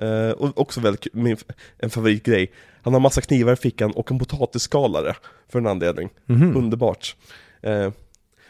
Eh, 0.00 0.30
och 0.30 0.60
också 0.60 0.80
väldigt 0.80 1.14
min, 1.14 1.36
en 1.78 1.90
favoritgrej, 1.90 2.52
han 2.82 2.92
har 2.92 3.00
massa 3.00 3.20
knivar 3.20 3.52
i 3.52 3.56
fickan 3.56 3.90
och 3.90 4.10
en 4.10 4.18
potatisskalare 4.18 5.16
för 5.48 5.58
en 5.58 5.66
anledning. 5.66 6.08
Mhm. 6.26 6.56
Underbart. 6.56 7.16
Eh, 7.62 7.92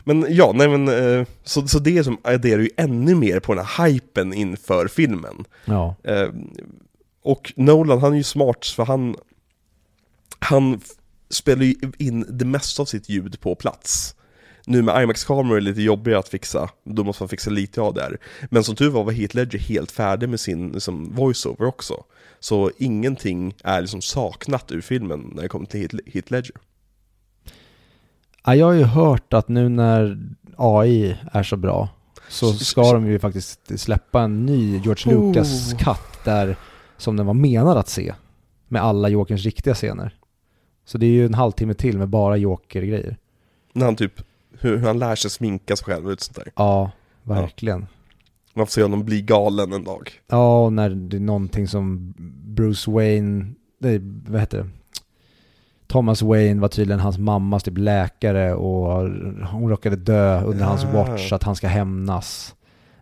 men 0.00 0.26
ja, 0.28 0.52
nej 0.54 0.68
men, 0.68 0.88
eh, 0.88 1.26
så, 1.44 1.68
så 1.68 1.78
det 1.78 2.04
som 2.04 2.18
adderar 2.22 2.62
ju 2.62 2.70
ännu 2.76 3.14
mer 3.14 3.40
på 3.40 3.54
den 3.54 3.64
här 3.64 3.86
hypen 3.88 4.32
inför 4.32 4.88
filmen. 4.88 5.44
Ja. 5.64 5.94
Och 7.22 7.52
Nolan, 7.56 7.98
han 7.98 8.12
är 8.12 8.16
ju 8.16 8.22
smart 8.22 8.66
för 8.66 8.84
han, 8.84 9.16
han 10.38 10.80
spelar 11.30 11.62
ju 11.62 11.74
in 11.98 12.26
det 12.28 12.44
mesta 12.44 12.82
av 12.82 12.86
sitt 12.86 13.08
ljud 13.08 13.40
på 13.40 13.54
plats. 13.54 14.14
Nu 14.70 14.82
med 14.82 15.02
IMAX-kameror 15.02 15.56
är 15.56 15.60
det 15.60 15.66
lite 15.66 15.82
jobbigare 15.82 16.18
att 16.18 16.28
fixa, 16.28 16.70
då 16.84 17.04
måste 17.04 17.22
man 17.22 17.28
fixa 17.28 17.50
lite 17.50 17.80
av 17.80 17.94
det 17.94 18.02
här. 18.02 18.18
Men 18.50 18.64
som 18.64 18.76
tur 18.76 18.90
var 18.90 19.04
var 19.04 19.12
Heath 19.12 19.36
Ledger 19.36 19.58
helt 19.58 19.90
färdig 19.90 20.28
med 20.28 20.40
sin 20.40 20.68
liksom, 20.72 21.12
voiceover 21.14 21.66
också. 21.66 22.04
Så 22.40 22.70
ingenting 22.78 23.54
är 23.64 23.80
liksom 23.80 24.02
saknat 24.02 24.72
ur 24.72 24.80
filmen 24.80 25.32
när 25.34 25.42
det 25.42 25.48
kommer 25.48 25.66
till 25.66 26.00
Heath- 26.06 26.32
Ledger. 26.32 26.56
Ja, 28.44 28.54
jag 28.54 28.66
har 28.66 28.72
ju 28.72 28.82
hört 28.82 29.32
att 29.32 29.48
nu 29.48 29.68
när 29.68 30.18
AI 30.56 31.16
är 31.32 31.42
så 31.42 31.56
bra 31.56 31.88
så 32.28 32.52
ska 32.52 32.92
de 32.92 33.06
ju 33.06 33.18
faktiskt 33.18 33.80
släppa 33.80 34.22
en 34.22 34.46
ny 34.46 34.78
George 34.78 35.16
Oh. 35.16 35.32
Lucas-cut 35.32 36.24
där 36.24 36.56
som 36.96 37.16
den 37.16 37.26
var 37.26 37.34
menad 37.34 37.78
att 37.78 37.88
se. 37.88 38.14
Med 38.68 38.82
alla 38.82 39.08
Jokerns 39.08 39.44
riktiga 39.44 39.74
scener. 39.74 40.14
Så 40.84 40.98
det 40.98 41.06
är 41.06 41.10
ju 41.10 41.26
en 41.26 41.34
halvtimme 41.34 41.74
till 41.74 41.98
med 41.98 42.08
bara 42.08 42.36
Joker-grejer. 42.36 43.16
När 43.72 43.84
han 43.86 43.96
typ, 43.96 44.22
hur, 44.60 44.76
hur 44.76 44.86
han 44.86 44.98
lär 44.98 45.14
sig 45.16 45.30
sminka 45.30 45.76
sig 45.76 45.84
själv 45.84 46.06
och 46.06 46.20
sånt 46.20 46.36
där. 46.36 46.52
Ja, 46.56 46.90
verkligen. 47.22 47.86
Man 48.54 48.66
får 48.66 48.70
se 48.70 48.82
honom 48.82 49.04
bli 49.04 49.22
galen 49.22 49.72
en 49.72 49.84
dag. 49.84 50.10
Ja, 50.26 50.64
och 50.64 50.72
när 50.72 50.90
det 50.90 51.16
är 51.16 51.20
någonting 51.20 51.68
som 51.68 52.14
Bruce 52.44 52.90
Wayne, 52.90 53.46
nej, 53.78 54.00
vad 54.26 54.40
heter 54.40 54.58
det? 54.58 54.68
Thomas 55.86 56.22
Wayne 56.22 56.60
var 56.60 56.68
tydligen 56.68 57.00
hans 57.00 57.18
mammas 57.18 57.62
typ 57.62 57.78
läkare 57.78 58.54
och 58.54 59.08
hon 59.46 59.70
råkade 59.70 59.96
dö 59.96 60.40
under 60.42 60.64
hans 60.64 60.84
Ah. 60.84 60.92
watch 60.92 61.32
att 61.32 61.42
han 61.42 61.56
ska 61.56 61.68
hämnas. 61.68 62.54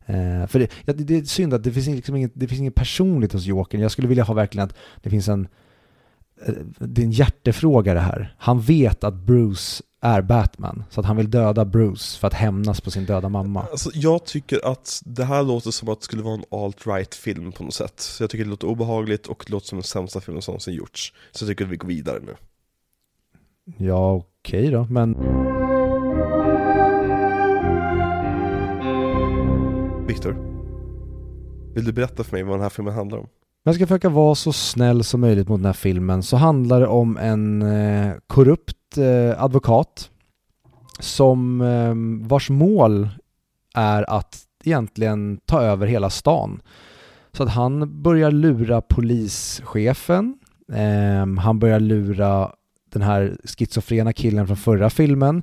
Eh, 0.07 0.47
för 0.47 0.59
det, 0.59 0.71
ja, 0.85 0.93
det, 0.93 1.05
det 1.05 1.17
är 1.17 1.23
synd 1.25 1.55
att 1.55 1.65
det 1.65 1.73
finns, 1.73 1.87
liksom 1.87 2.17
inget, 2.17 2.33
det 2.35 2.49
finns 2.49 2.61
inget 2.61 2.75
personligt 2.75 3.33
hos 3.33 3.45
Jokern. 3.45 3.81
Jag 3.81 3.91
skulle 3.91 4.09
vilja 4.09 4.25
ha 4.25 4.35
verkligen 4.35 4.65
att 4.69 4.75
det 5.03 5.11
finns 5.11 5.29
en, 5.29 5.49
eh, 6.47 6.55
det 6.79 7.03
är 7.03 7.05
en 7.07 7.11
hjärtefråga 7.13 7.95
det 7.95 8.01
här. 8.01 8.35
Han 8.39 8.61
vet 8.61 9.05
att 9.05 9.15
Bruce 9.15 9.83
är 10.01 10.23
Batman, 10.23 10.85
så 10.91 11.01
att 11.01 11.07
han 11.07 11.17
vill 11.17 11.31
döda 11.31 11.65
Bruce 11.65 12.19
för 12.19 12.27
att 12.27 12.35
hämnas 12.35 12.81
på 12.81 12.91
sin 12.91 13.07
döda 13.07 13.29
mamma. 13.29 13.67
Alltså, 13.71 13.91
jag 13.95 14.25
tycker 14.25 14.73
att 14.73 15.03
det 15.05 15.25
här 15.25 15.43
låter 15.43 15.71
som 15.71 15.89
att 15.89 16.01
det 16.01 16.05
skulle 16.05 16.23
vara 16.23 16.35
en 16.35 16.45
alt-right 16.51 17.15
film 17.15 17.53
på 17.53 17.65
något 17.65 17.75
sätt. 17.75 18.01
Så 18.01 18.23
jag 18.23 18.31
tycker 18.31 18.45
det 18.45 18.51
låter 18.51 18.67
obehagligt 18.69 19.27
och 19.27 19.45
det 19.47 19.53
låter 19.53 19.67
som 19.67 19.79
den 19.79 19.83
sämsta 19.83 20.21
filmen 20.21 20.43
som 20.43 20.53
någonsin 20.53 20.75
gjorts. 20.75 21.13
Så 21.33 21.45
jag 21.45 21.49
tycker 21.49 21.65
att 21.65 21.71
vi 21.71 21.77
går 21.77 21.89
vidare 21.89 22.21
nu. 22.27 22.35
Ja, 23.79 24.15
okej 24.15 24.71
då, 24.71 24.87
men 24.91 25.15
Viktor, 30.07 30.37
vill 31.75 31.85
du 31.85 31.93
berätta 31.93 32.25
för 32.25 32.33
mig 32.33 32.43
vad 32.43 32.55
den 32.55 32.63
här 32.63 32.69
filmen 32.69 32.95
handlar 32.95 33.19
om? 33.19 33.27
Jag 33.63 33.75
ska 33.75 33.87
försöka 33.87 34.09
vara 34.09 34.35
så 34.35 34.53
snäll 34.53 35.05
som 35.05 35.21
möjligt 35.21 35.49
mot 35.49 35.59
den 35.59 35.67
här 35.67 35.73
filmen 35.73 36.23
så 36.23 36.37
handlar 36.37 36.81
det 36.81 36.87
om 36.87 37.17
en 37.17 37.63
eh, 37.63 38.13
korrupt 38.27 38.78
Eh, 38.97 39.43
advokat 39.43 40.11
som 40.99 41.61
eh, 41.61 42.29
vars 42.29 42.51
mål 42.51 43.09
är 43.75 44.11
att 44.11 44.39
egentligen 44.65 45.41
ta 45.47 45.63
över 45.63 45.87
hela 45.87 46.11
stan. 46.11 46.61
Så 47.33 47.43
att 47.43 47.49
han 47.49 48.03
börjar 48.03 48.31
lura 48.31 48.81
polischefen, 48.81 50.39
eh, 50.73 51.41
han 51.41 51.59
börjar 51.59 51.81
lura 51.81 52.53
den 52.93 53.03
här 53.03 53.37
schizofrena 53.45 54.13
killen 54.13 54.47
från 54.47 54.57
förra 54.57 54.91
filmen 54.91 55.43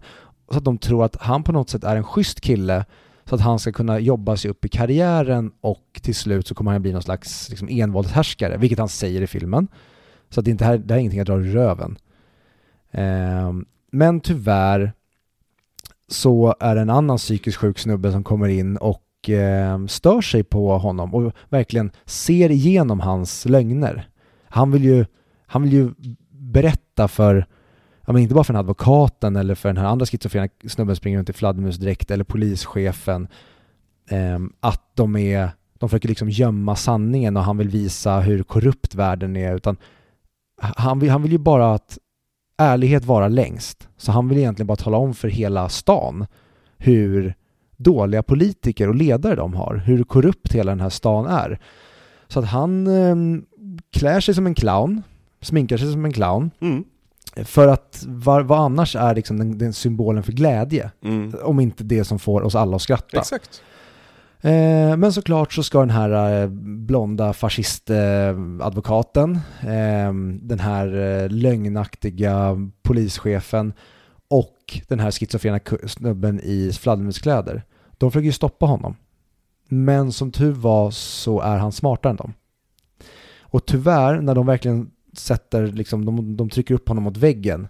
så 0.52 0.58
att 0.58 0.64
de 0.64 0.78
tror 0.78 1.06
att 1.06 1.16
han 1.16 1.44
på 1.44 1.52
något 1.52 1.70
sätt 1.70 1.84
är 1.84 1.96
en 1.96 2.04
schysst 2.04 2.42
kille 2.42 2.86
så 3.26 3.36
att 3.36 3.42
han 3.42 3.60
ska 3.60 3.72
kunna 3.72 4.00
jobba 4.00 4.38
sig 4.38 4.52
upp 4.52 4.66
i 4.66 4.70
karriären 4.70 5.52
och 5.62 6.00
till 6.02 6.16
slut 6.16 6.48
så 6.48 6.56
kommer 6.56 6.72
han 6.72 6.82
bli 6.82 6.92
någon 6.92 7.02
slags 7.04 7.50
liksom, 7.50 7.68
envåldshärskare, 7.72 8.58
vilket 8.58 8.80
han 8.80 8.90
säger 8.90 9.22
i 9.22 9.28
filmen. 9.28 9.68
Så 10.30 10.40
att 10.40 10.46
det, 10.46 10.50
är 10.50 10.52
inte 10.52 10.66
här, 10.66 10.78
det 10.78 10.94
här 10.94 10.98
är 10.98 11.02
ingenting 11.02 11.18
jag 11.18 11.28
drar 11.28 11.42
i 11.42 11.52
röven. 11.52 11.98
Ehm, 12.98 13.66
men 13.92 14.20
tyvärr 14.20 14.94
så 16.08 16.56
är 16.60 16.76
det 16.76 16.82
en 16.82 16.90
annan 16.90 17.18
psykiskt 17.18 17.58
sjuk 17.58 17.80
snubbe 17.80 18.12
som 18.12 18.24
kommer 18.24 18.48
in 18.48 18.78
och 18.78 19.04
ehm, 19.28 19.88
stör 19.88 20.22
sig 20.22 20.44
på 20.44 20.78
honom 20.78 21.16
och 21.16 21.34
verkligen 21.50 21.92
ser 22.06 22.52
igenom 22.52 23.00
hans 23.00 23.46
lögner. 23.46 24.10
Han 24.50 24.72
vill 24.72 24.84
ju, 24.84 25.06
han 25.46 25.62
vill 25.62 25.74
ju 25.74 25.94
berätta 26.30 27.08
för 27.08 27.46
ja, 28.06 28.14
men 28.14 28.22
inte 28.22 28.36
bara 28.36 28.44
för 28.44 28.54
den 28.54 28.58
här 28.58 28.64
advokaten 28.64 29.36
eller 29.36 29.56
för 29.56 29.70
den 29.70 29.78
här 29.78 29.86
andra 29.86 30.06
schizofrena 30.06 30.50
snubben 30.68 30.96
springer 30.96 31.18
runt 31.18 31.30
i 31.30 31.34
fladdermusdräkt 31.34 32.12
eller 32.12 32.24
polischefen 32.24 33.28
ehm, 34.10 34.54
att 34.60 34.82
de 34.94 35.16
är, 35.16 35.50
de 35.80 35.90
försöker 35.90 36.10
liksom 36.10 36.30
gömma 36.30 36.76
sanningen 36.76 37.38
och 37.38 37.44
han 37.44 37.58
vill 37.58 37.70
visa 37.70 38.20
hur 38.20 38.44
korrupt 38.44 38.96
världen 38.96 39.36
är 39.36 39.56
utan 39.56 39.78
han 40.58 41.00
vill, 41.00 41.10
han 41.10 41.22
vill 41.22 41.32
ju 41.32 41.38
bara 41.38 41.74
att 41.74 41.98
ärlighet 42.58 43.06
vara 43.06 43.28
längst. 43.28 43.88
Så 43.98 44.12
han 44.12 44.30
vill 44.30 44.38
egentligen 44.38 44.68
bara 44.68 44.76
tala 44.76 44.98
om 44.98 45.14
för 45.14 45.28
hela 45.28 45.70
stan 45.70 46.26
hur 46.78 47.34
dåliga 47.78 48.24
politiker 48.24 48.88
och 48.90 48.96
ledare 48.96 49.36
de 49.36 49.54
har, 49.54 49.76
hur 49.76 50.04
korrupt 50.04 50.54
hela 50.54 50.72
den 50.72 50.82
här 50.82 50.90
stan 50.90 51.26
är. 51.26 51.60
Så 52.28 52.40
att 52.40 52.46
han 52.46 52.88
ehm, 52.88 53.46
klär 53.92 54.20
sig 54.20 54.34
som 54.36 54.46
en 54.48 54.56
clown, 54.56 55.04
sminkar 55.42 55.78
sig 55.78 55.92
som 55.92 56.06
en 56.06 56.14
clown, 56.14 56.52
Mm. 56.62 56.84
för 57.46 57.68
att 57.68 58.04
vad, 58.08 58.46
vad 58.46 58.60
annars 58.60 58.96
är 58.96 59.16
liksom 59.16 59.38
den, 59.38 59.58
den 59.58 59.74
symbolen 59.74 60.24
för 60.24 60.32
glädje? 60.32 60.92
Mm. 61.04 61.36
Om 61.44 61.60
inte 61.60 61.84
det 61.84 62.04
som 62.04 62.20
får 62.20 62.42
oss 62.42 62.56
alla 62.56 62.76
att 62.76 62.82
skratta. 62.82 63.18
Exakt. 63.18 63.62
Eh, 64.46 64.98
men 64.98 65.14
såklart 65.14 65.54
så 65.54 65.64
ska 65.64 65.80
den 65.80 65.90
här 65.90 66.42
eh, 66.42 66.48
blonda 66.88 67.34
fascistadvokaten, 67.34 69.36
eh, 69.62 70.14
den 70.42 70.60
här 70.60 70.98
eh, 70.98 71.30
lögnaktiga 71.30 72.58
polischefen 72.82 73.74
och 74.28 74.80
den 74.88 75.00
här 75.00 75.12
schizofrena 75.12 75.60
snubben 75.88 76.40
i 76.44 76.72
fladdermuskläder, 76.74 77.64
de 77.98 78.12
försöker 78.12 78.26
ju 78.26 78.32
stoppa 78.32 78.66
honom. 78.66 78.96
Men 79.68 80.12
som 80.12 80.32
tur 80.32 80.52
var 80.52 80.92
så 80.92 81.42
är 81.42 81.58
han 81.58 81.72
smartare 81.72 82.12
än 82.12 82.18
dem. 82.18 82.34
Och 83.40 83.66
tyvärr, 83.66 84.22
när 84.22 84.36
de 84.36 84.46
verkligen 84.46 84.92
sätter, 85.14 85.68
liksom, 85.68 86.06
de, 86.06 86.38
de 86.38 86.50
trycker 86.50 86.74
upp 86.74 86.88
honom 86.88 87.04
mot 87.04 87.18
väggen, 87.18 87.68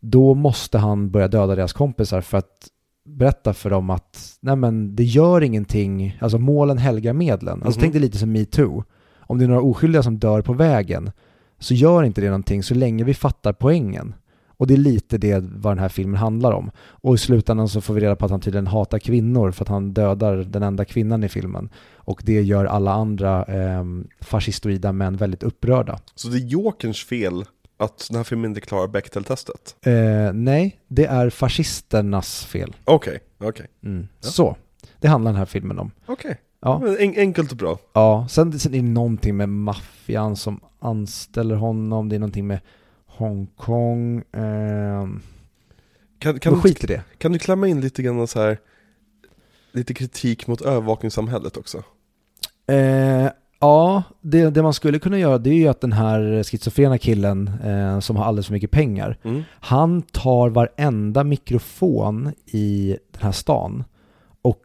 då 0.00 0.34
måste 0.34 0.78
han 0.78 1.10
börja 1.10 1.28
döda 1.28 1.54
deras 1.54 1.72
kompisar 1.72 2.20
för 2.20 2.38
att 2.38 2.68
berätta 3.04 3.54
för 3.54 3.70
dem 3.70 3.90
att 3.90 4.36
nej 4.40 4.56
men 4.56 4.96
det 4.96 5.04
gör 5.04 5.40
ingenting, 5.42 6.18
alltså 6.20 6.38
målen 6.38 6.78
helgar 6.78 7.12
medlen. 7.12 7.62
Alltså 7.62 7.78
Mhm. 7.78 7.80
tänk 7.80 7.92
dig 7.92 8.00
lite 8.02 8.18
som 8.18 8.32
metoo. 8.32 8.84
Om 9.26 9.38
det 9.38 9.44
är 9.44 9.48
några 9.48 9.62
oskyldiga 9.62 10.02
som 10.02 10.18
dör 10.18 10.42
på 10.42 10.52
vägen 10.52 11.10
så 11.58 11.74
gör 11.74 12.02
inte 12.02 12.20
det 12.20 12.26
någonting 12.26 12.62
så 12.62 12.74
länge 12.74 13.04
vi 13.04 13.14
fattar 13.14 13.52
poängen. 13.52 14.14
Och 14.56 14.66
det 14.66 14.74
är 14.74 14.78
lite 14.78 15.18
det 15.18 15.38
vad 15.44 15.70
den 15.72 15.78
här 15.78 15.88
filmen 15.88 16.16
handlar 16.16 16.52
om. 16.52 16.70
Och 16.78 17.14
i 17.14 17.18
slutändan 17.18 17.68
så 17.68 17.80
får 17.80 17.94
vi 17.94 18.00
reda 18.00 18.16
på 18.16 18.24
att 18.24 18.30
han 18.30 18.40
tydligen 18.40 18.66
hatar 18.66 18.98
kvinnor 18.98 19.50
för 19.50 19.64
att 19.64 19.68
han 19.68 19.92
dödar 19.92 20.36
den 20.36 20.62
enda 20.62 20.84
kvinnan 20.84 21.24
i 21.24 21.28
filmen. 21.28 21.68
Och 21.94 22.22
det 22.24 22.42
gör 22.42 22.64
alla 22.64 22.92
andra 22.92 23.44
eh, 23.44 23.84
fascistoida 24.20 24.92
män 24.92 25.16
väldigt 25.16 25.42
upprörda. 25.42 25.98
Så 26.14 26.28
det 26.28 26.36
är 26.38 26.46
Jokerns 26.46 27.04
fel 27.04 27.44
att 27.82 28.06
den 28.08 28.16
här 28.16 28.24
filmen 28.24 28.50
inte 28.50 28.60
klarar 28.60 28.88
Bechdel-testet? 28.88 29.76
Eh, 29.86 30.32
nej, 30.32 30.80
det 30.88 31.04
är 31.04 31.30
fascisternas 31.30 32.44
fel. 32.44 32.76
Okej, 32.84 33.18
okej. 33.38 33.66
Mm. 33.84 34.08
Ja. 34.20 34.28
Så, 34.28 34.56
det 34.98 35.08
handlar 35.08 35.30
den 35.32 35.38
här 35.38 35.46
filmen 35.46 35.78
om. 35.78 35.90
Okej. 36.06 36.40
Ja. 36.60 36.78
Men 36.78 36.96
En, 36.98 37.14
enkelt 37.16 37.50
och 37.50 37.56
bra. 37.56 37.78
Ja, 37.92 38.26
sen, 38.30 38.58
sen 38.58 38.74
är 38.74 38.78
det 38.78 38.88
någonting 38.88 39.36
med 39.36 39.48
maffian 39.48 40.36
som 40.36 40.60
anställer 40.80 41.54
honom, 41.54 42.08
det 42.08 42.14
är 42.16 42.20
någonting 42.20 42.46
med 42.46 42.60
Hongkong. 43.06 44.22
ehm, 44.32 45.20
Kan, 46.18 46.38
kan, 46.40 46.54
du, 46.54 46.60
skit 46.60 46.84
i 46.84 46.86
det. 46.86 47.02
kan 47.18 47.32
du 47.32 47.38
klämma 47.38 47.66
in 47.68 47.80
lite 47.80 48.02
grann 48.02 48.26
så 48.26 48.40
här 48.40 48.58
lite 49.72 49.94
kritik 49.94 50.46
mot 50.46 50.60
övervakningssamhället 50.60 51.56
också? 51.56 51.78
Eh, 52.66 53.26
ja, 53.62 54.02
det, 54.20 54.50
det 54.50 54.62
man 54.62 54.74
skulle 54.74 54.98
kunna 54.98 55.18
göra 55.18 55.38
det 55.38 55.50
är 55.50 55.54
ju 55.54 55.68
att 55.68 55.80
den 55.80 55.92
här 55.92 56.42
schizofrena 56.42 56.98
killen 56.98 57.50
eh, 57.64 58.00
som 58.00 58.16
har 58.16 58.24
alldeles 58.24 58.46
för 58.46 58.52
mycket 58.54 58.70
pengar, 58.70 59.18
Mm. 59.22 59.42
han 59.60 60.02
tar 60.02 60.48
varenda 60.48 61.24
mikrofon 61.24 62.32
i 62.46 62.96
den 63.12 63.22
här 63.22 63.32
stan 63.32 63.84
och 64.42 64.62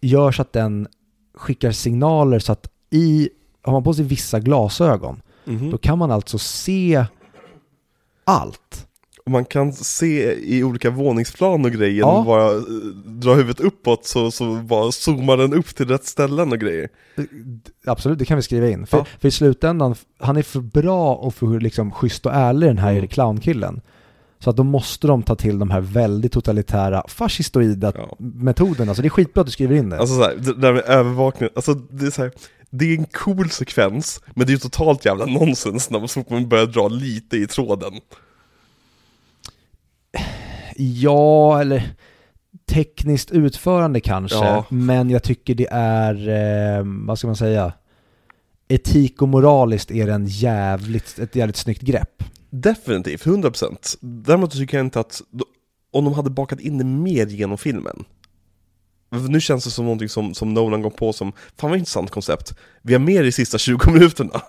gör 0.00 0.32
så 0.32 0.42
att 0.42 0.52
den 0.52 0.88
skickar 1.34 1.72
signaler 1.72 2.38
så 2.38 2.52
att 2.52 2.70
i, 2.90 3.28
har 3.62 3.72
man 3.72 3.84
på 3.84 3.94
sig 3.94 4.04
vissa 4.04 4.40
glasögon, 4.40 5.22
Mhm. 5.44 5.70
då 5.70 5.78
kan 5.78 5.98
man 5.98 6.10
alltså 6.10 6.38
se 6.38 7.04
allt. 8.24 8.87
Man 9.28 9.44
kan 9.44 9.72
se 9.72 10.32
i 10.32 10.64
olika 10.64 10.90
våningsplan 10.90 11.64
och 11.64 11.72
grejer, 11.72 11.98
Ja. 12.00 12.18
och 12.18 12.24
bara 12.24 12.50
eh, 12.52 12.60
dra 13.06 13.34
huvudet 13.34 13.60
uppåt 13.60 14.04
så, 14.06 14.30
så 14.30 14.54
bara 14.54 14.92
zoomar 14.92 15.36
den 15.36 15.54
upp 15.54 15.74
till 15.76 15.88
rätt 15.88 16.04
ställen 16.06 16.52
och 16.52 16.58
grejer. 16.58 16.88
Absolut, 17.86 18.18
det 18.18 18.24
kan 18.24 18.36
vi 18.36 18.42
skriva 18.42 18.68
in. 18.68 18.86
För, 18.86 18.98
Ja. 18.98 19.06
för 19.20 19.28
i 19.28 19.30
slutändan, 19.30 19.94
han 20.18 20.36
är 20.36 20.42
för 20.42 20.60
bra 20.60 21.14
och 21.14 21.34
för 21.34 21.60
liksom 21.60 21.90
schysst 21.92 22.26
och 22.26 22.34
ärlig 22.34 22.68
den 22.68 22.78
här 22.78 22.92
Mm. 22.92 23.08
clownkillen. 23.08 23.80
Så 24.40 24.50
att 24.50 24.56
då 24.56 24.64
måste 24.64 25.06
de 25.06 25.22
ta 25.22 25.34
till 25.34 25.58
de 25.58 25.70
här 25.70 25.80
väldigt 25.80 26.32
totalitära 26.32 27.02
fascistoida 27.08 27.92
Ja. 27.96 28.16
metoderna. 28.18 28.94
Så 28.94 29.02
det 29.02 29.08
är 29.08 29.10
skitbra 29.10 29.40
att 29.40 29.46
du 29.46 29.52
skriver 29.52 29.76
in 29.76 29.90
det. 29.90 29.98
Alltså 29.98 30.14
såhär, 30.14 30.34
det 30.36 30.54
där 30.54 30.72
med 30.72 30.82
övervakning, 30.86 31.48
alltså 31.56 31.74
det 31.74 32.06
är 32.06 32.10
så 32.10 32.22
här, 32.22 32.32
det 32.70 32.84
är 32.94 32.98
en 32.98 33.04
cool 33.04 33.50
sekvens, 33.50 34.20
men 34.34 34.46
det 34.46 34.50
är 34.50 34.54
ju 34.54 34.58
totalt 34.58 35.04
jävla 35.04 35.26
nonsens 35.26 35.90
när 35.90 35.98
man, 35.98 36.08
så 36.08 36.20
fort 36.20 36.30
man 36.30 36.48
börjar 36.48 36.66
dra 36.66 36.88
lite 36.88 37.36
i 37.36 37.46
tråden. 37.46 37.92
Ja, 40.76 41.60
eller 41.60 41.90
tekniskt 42.68 43.30
utförande 43.30 44.00
kanske. 44.00 44.36
Ja. 44.36 44.64
Men 44.68 45.10
jag 45.10 45.22
tycker 45.22 45.54
det 45.54 45.68
är, 45.70 46.28
eh, 46.78 46.84
vad 47.06 47.18
ska 47.18 47.26
man 47.26 47.36
säga, 47.36 47.72
etik 48.68 49.22
och 49.22 49.28
moraliskt 49.28 49.90
är 49.90 50.06
det 50.06 50.12
en 50.12 50.26
jävligt, 50.26 51.18
ett 51.18 51.36
jävligt 51.36 51.56
snyggt 51.56 51.82
grepp. 51.82 52.24
Definitivt, 52.50 53.26
100%. 53.26 53.96
Däremot 54.00 54.52
tycker 54.52 54.76
jag 54.76 54.86
inte 54.86 55.00
att, 55.00 55.22
om 55.92 56.04
de 56.04 56.14
hade 56.14 56.30
bakat 56.30 56.60
in 56.60 56.78
det 56.78 56.84
mer 56.84 57.26
genom 57.26 57.58
filmen, 57.58 58.04
Nu 59.28 59.40
känns 59.40 59.64
det 59.64 59.70
som 59.70 59.84
någonting 59.84 60.08
som, 60.08 60.34
som 60.34 60.54
Nolan 60.54 60.82
går 60.82 60.90
på 60.90 61.12
som, 61.12 61.32
fan 61.56 61.70
vad 61.70 61.78
intressant 61.78 62.10
koncept. 62.10 62.54
Vi 62.82 62.92
har 62.92 63.00
mer 63.00 63.24
i 63.24 63.32
sista 63.32 63.58
20 63.58 63.90
minuterna. 63.90 64.42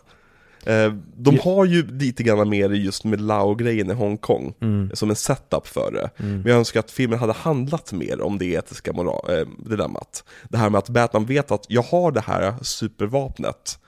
Eh, 0.65 0.94
de 1.15 1.40
har 1.40 1.65
ju 1.65 1.88
lite 1.88 2.23
grann 2.23 2.49
mer 2.49 2.69
just 2.69 3.03
med 3.03 3.22
Lao-grejen 3.22 3.91
i 3.91 3.94
Hongkong, 3.94 4.53
Mm. 4.61 4.90
som 4.94 5.10
en 5.10 5.15
setup 5.15 5.68
för 5.68 5.91
det. 5.91 6.10
Mm. 6.23 6.34
Men 6.41 6.45
jag 6.52 6.57
önskar 6.60 6.80
att 6.80 6.91
filmen 6.91 7.19
hade 7.19 7.34
handlat 7.34 7.94
mer 7.94 8.22
om 8.22 8.38
det 8.38 8.45
etiska 8.45 8.91
eh, 8.91 9.48
dilemmat. 9.69 10.23
Det 10.49 10.57
här 10.57 10.69
med 10.69 10.80
att 10.80 10.90
Batman 10.90 11.26
vet 11.26 11.52
att 11.52 11.65
jag 11.69 11.81
har 11.81 12.11
det 12.11 12.22
här 12.22 12.53
supervapnet. 12.61 13.80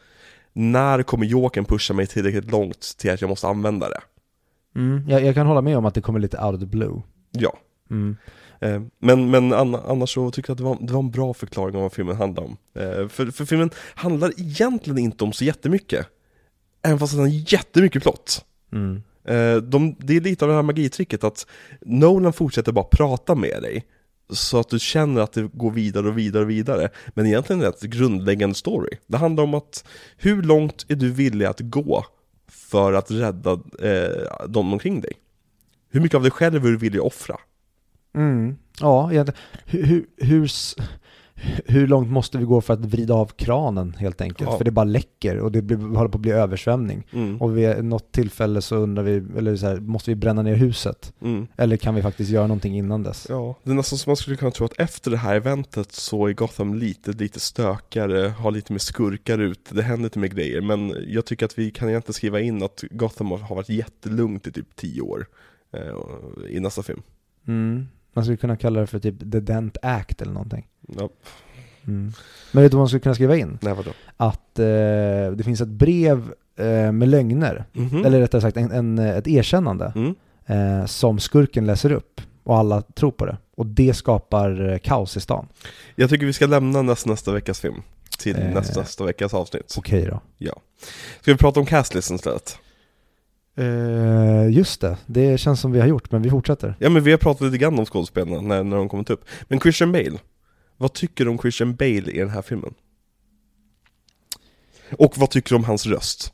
När 0.53 1.03
kommer 1.03 1.25
Jokern 1.25 1.65
pusha 1.65 1.93
mig 1.93 2.07
tillräckligt 2.07 2.51
långt 2.51 2.95
till 2.97 3.11
att 3.11 3.21
jag 3.21 3.29
måste 3.29 3.47
använda 3.47 3.89
det? 3.89 4.01
Mm. 4.75 5.09
Jag, 5.09 5.23
jag 5.25 5.35
kan 5.35 5.47
hålla 5.47 5.61
med 5.61 5.77
om 5.77 5.85
att 5.85 5.93
det 5.93 6.01
kommer 6.01 6.19
lite 6.19 6.37
out 6.37 6.53
of 6.55 6.59
the 6.59 6.65
blue. 6.65 7.01
Ja. 7.31 7.53
Mm. 7.89 8.17
Eh, 8.61 8.81
Men, 8.99 9.29
men 9.31 9.53
anna- 9.53 9.83
annars 9.87 10.13
så 10.13 10.31
tycker 10.31 10.49
jag 10.49 10.53
att 10.53 10.57
det 10.57 10.63
var, 10.63 10.77
det 10.81 10.93
var 10.93 10.99
en 10.99 11.11
bra 11.11 11.33
förklaring 11.33 11.75
av 11.75 11.81
vad 11.81 11.93
filmen 11.93 12.15
handlar 12.15 12.43
om. 12.43 12.57
Eh, 12.75 13.07
För, 13.07 13.31
för 13.31 13.45
filmen 13.45 13.69
handlar 13.95 14.31
egentligen 14.39 14.97
inte 14.97 15.23
om 15.23 15.33
så 15.33 15.43
jättemycket. 15.45 16.07
Även 16.81 16.99
fast 16.99 17.13
den 17.13 17.21
har 17.21 17.53
jättemycket 17.53 18.01
plott. 18.03 18.45
Mm. 18.73 19.01
Eh, 19.25 19.55
De, 19.55 19.95
det 19.99 20.15
är 20.17 20.21
lite 20.21 20.45
av 20.45 20.49
det 20.49 20.55
här 20.55 20.61
magitricket 20.63 21.23
att 21.23 21.47
Nolan 21.81 22.33
fortsätter 22.33 22.71
bara 22.71 22.85
prata 22.85 23.35
med 23.35 23.61
dig. 23.61 23.85
Så 24.29 24.59
att 24.59 24.69
du 24.69 24.79
känner 24.79 25.21
att 25.21 25.33
det 25.33 25.49
går 25.53 25.71
vidare 25.71 26.07
och 26.07 26.17
vidare 26.17 26.43
och 26.43 26.49
vidare. 26.49 26.89
Men 27.09 27.25
egentligen 27.25 27.61
är 27.61 27.65
det 27.65 27.69
ett 27.69 27.81
grundläggande 27.81 28.55
story. 28.55 28.97
Det 29.07 29.17
handlar 29.17 29.43
om 29.43 29.53
att 29.53 29.85
hur 30.17 30.41
långt 30.41 30.85
är 30.87 30.95
du 30.95 31.11
villig 31.11 31.45
att 31.45 31.59
gå 31.59 32.05
för 32.47 32.93
att 32.93 33.11
rädda 33.11 33.51
eh, 33.79 34.45
de 34.47 34.73
omkring 34.73 35.01
dig? 35.01 35.13
Hur 35.89 36.01
mycket 36.01 36.15
av 36.15 36.21
dig 36.21 36.31
själv 36.31 36.65
är 36.65 36.69
du 36.69 36.77
villig 36.77 36.99
att 36.99 37.05
offra? 37.05 37.37
Mm. 38.15 38.55
Ja. 38.79 39.11
Hur, 39.65 40.05
hur, 40.17 40.51
hur 41.65 41.87
långt 41.87 42.09
måste 42.09 42.37
vi 42.37 42.45
gå 42.45 42.61
för 42.61 42.73
att 42.73 42.85
vrida 42.85 43.13
av 43.13 43.25
kranen 43.25 43.95
helt 43.99 44.21
enkelt? 44.21 44.49
Ja. 44.51 44.57
För 44.57 44.65
det 44.65 44.71
bara 44.71 44.85
läcker 44.85 45.39
och 45.39 45.51
det 45.51 45.61
blir, 45.61 45.77
håller 45.77 46.09
på 46.09 46.17
att 46.17 46.21
bli 46.21 46.31
översvämning. 46.31 47.07
Mm. 47.13 47.41
Och 47.41 47.57
vid 47.57 47.83
något 47.83 48.11
tillfälle 48.11 48.61
så 48.61 48.75
undrar 48.75 49.03
vi, 49.03 49.37
eller 49.37 49.55
så 49.55 49.67
här, 49.67 49.79
måste 49.79 50.11
vi 50.11 50.15
bränna 50.15 50.41
ner 50.41 50.55
huset? 50.55 51.13
Mm. 51.21 51.47
Eller 51.57 51.77
kan 51.77 51.95
vi 51.95 52.01
faktiskt 52.01 52.31
göra 52.31 52.47
någonting 52.47 52.77
innan 52.77 53.03
dess? 53.03 53.25
Ja, 53.29 53.55
det 53.63 53.71
är 53.71 53.75
nästan 53.75 53.99
som 53.99 54.09
man 54.09 54.17
skulle 54.17 54.37
kunna 54.37 54.51
tro 54.51 54.65
att 54.65 54.79
efter 54.79 55.11
det 55.11 55.17
här 55.17 55.35
eventet 55.35 55.91
så 55.91 56.27
är 56.27 56.33
Gotham 56.33 56.73
lite, 56.73 57.11
lite 57.11 57.39
stökigare, 57.39 58.27
har 58.27 58.51
lite 58.51 58.73
mer 58.73 58.79
skurkar 58.79 59.39
ut, 59.39 59.69
det 59.71 59.81
händer 59.81 60.03
lite 60.03 60.19
mer 60.19 60.27
grejer. 60.27 60.61
Men 60.61 60.95
jag 61.07 61.25
tycker 61.25 61.45
att 61.45 61.57
vi 61.57 61.71
kan 61.71 61.89
egentligen 61.89 62.13
skriva 62.13 62.39
in 62.39 62.63
att 62.63 62.83
Gotham 62.91 63.31
har 63.31 63.55
varit 63.55 63.69
jättelugnt 63.69 64.47
i 64.47 64.51
typ 64.51 64.75
10 64.75 65.01
år 65.01 65.27
eh, 65.73 66.49
i 66.49 66.59
nästa 66.59 66.83
film. 66.83 67.01
Mm. 67.47 67.87
Man 68.13 68.23
skulle 68.23 68.37
kunna 68.37 68.57
kalla 68.57 68.79
det 68.79 68.87
för 68.87 68.99
typ 68.99 69.19
The 69.19 69.39
Dent 69.39 69.77
Act 69.81 70.21
eller 70.21 70.33
någonting. 70.33 70.67
Ja, 70.99 71.09
Mm. 71.87 72.13
Men 72.51 72.63
vet 72.63 72.71
du 72.71 72.75
vad 72.77 72.81
man 72.81 72.87
skulle 72.87 72.99
kunna 72.99 73.15
skriva 73.15 73.37
in? 73.37 73.57
nej 73.61 73.73
vadå? 73.73 73.91
Att 74.17 74.59
eh, 74.59 74.65
det 75.35 75.41
finns 75.45 75.61
ett 75.61 75.67
brev 75.67 76.33
eh, 76.55 76.91
med 76.91 77.07
lögner, 77.07 77.65
Mhm. 77.73 78.05
eller 78.05 78.19
rättare 78.19 78.41
sagt 78.41 78.57
en, 78.57 78.71
en, 78.71 78.99
ett 78.99 79.27
erkännande, 79.27 79.93
Mm. 79.95 80.15
eh, 80.45 80.85
som 80.85 81.19
skurken 81.19 81.65
läser 81.65 81.91
upp 81.91 82.21
och 82.43 82.57
alla 82.57 82.81
tror 82.81 83.11
på 83.11 83.25
det. 83.25 83.37
Och 83.57 83.65
det 83.65 83.93
skapar 83.93 84.69
eh, 84.71 84.77
kaos 84.77 85.17
i 85.17 85.19
stan. 85.19 85.47
Jag 85.95 86.09
tycker 86.09 86.25
vi 86.25 86.33
ska 86.33 86.45
lämna 86.45 86.81
nästa, 86.81 87.09
nästa 87.09 87.31
veckas 87.31 87.59
film 87.59 87.81
till 88.19 88.35
Eh. 88.39 88.53
nästa, 88.53 88.79
nästa 88.79 89.03
veckas 89.05 89.33
avsnitt. 89.33 89.75
Okej 89.77 90.05
då. 90.05 90.21
Ska 91.21 91.31
vi 91.31 91.37
prata 91.37 91.59
om 91.59 91.65
castlisten 91.65 92.15
istället? 92.15 92.57
Eh, 93.55 94.49
just 94.49 94.81
det, 94.81 94.97
det 95.05 95.37
känns 95.37 95.59
som 95.59 95.71
vi 95.71 95.79
har 95.79 95.87
gjort, 95.87 96.11
men 96.11 96.21
vi 96.21 96.29
fortsätter. 96.29 96.75
Ja 96.79 96.89
men 96.89 97.03
vi 97.03 97.11
har 97.11 97.17
pratat 97.17 97.41
lite 97.41 97.57
grann 97.57 97.79
om 97.79 97.85
skådespelarna 97.85 98.41
när, 98.41 98.63
när 98.63 98.77
de 98.77 98.89
kommit 98.89 99.09
upp. 99.09 99.25
Men 99.47 99.59
Christian 99.59 99.91
Bale, 99.91 100.17
vad 100.81 100.93
tycker 100.93 101.25
du 101.25 101.31
om 101.31 101.37
Christian 101.37 101.75
Bale 101.75 102.11
i 102.11 102.19
den 102.19 102.29
här 102.29 102.41
filmen? 102.41 102.73
Och 104.91 105.17
vad 105.17 105.29
tycker 105.29 105.49
du 105.49 105.55
om 105.55 105.63
hans 105.63 105.85
röst? 105.85 106.33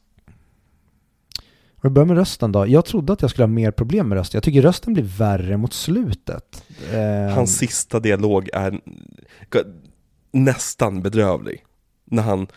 Och 1.76 1.86
vi 1.86 1.90
börjar 1.90 2.06
med 2.06 2.18
rösten 2.18 2.52
då. 2.52 2.68
Jag 2.68 2.86
trodde 2.86 3.14
att 3.14 3.22
jag 3.22 3.32
skulle 3.32 3.44
ha 3.44 3.48
mer 3.48 3.72
problem 3.72 4.10
med 4.10 4.16
rösten. 4.18 4.38
Jag 4.38 4.44
tycker 4.44 4.62
rösten 4.62 4.94
blir 4.94 5.04
värre 5.04 5.58
mot 5.58 5.74
slutet. 5.74 6.64
Eh, 6.94 7.34
Hans 7.36 7.58
sista 7.58 8.00
dialog 8.00 8.50
är 8.54 8.82
nästan 10.32 11.02
bedrövlig. 11.02 11.64
När 12.06 12.24
han... 12.24 12.48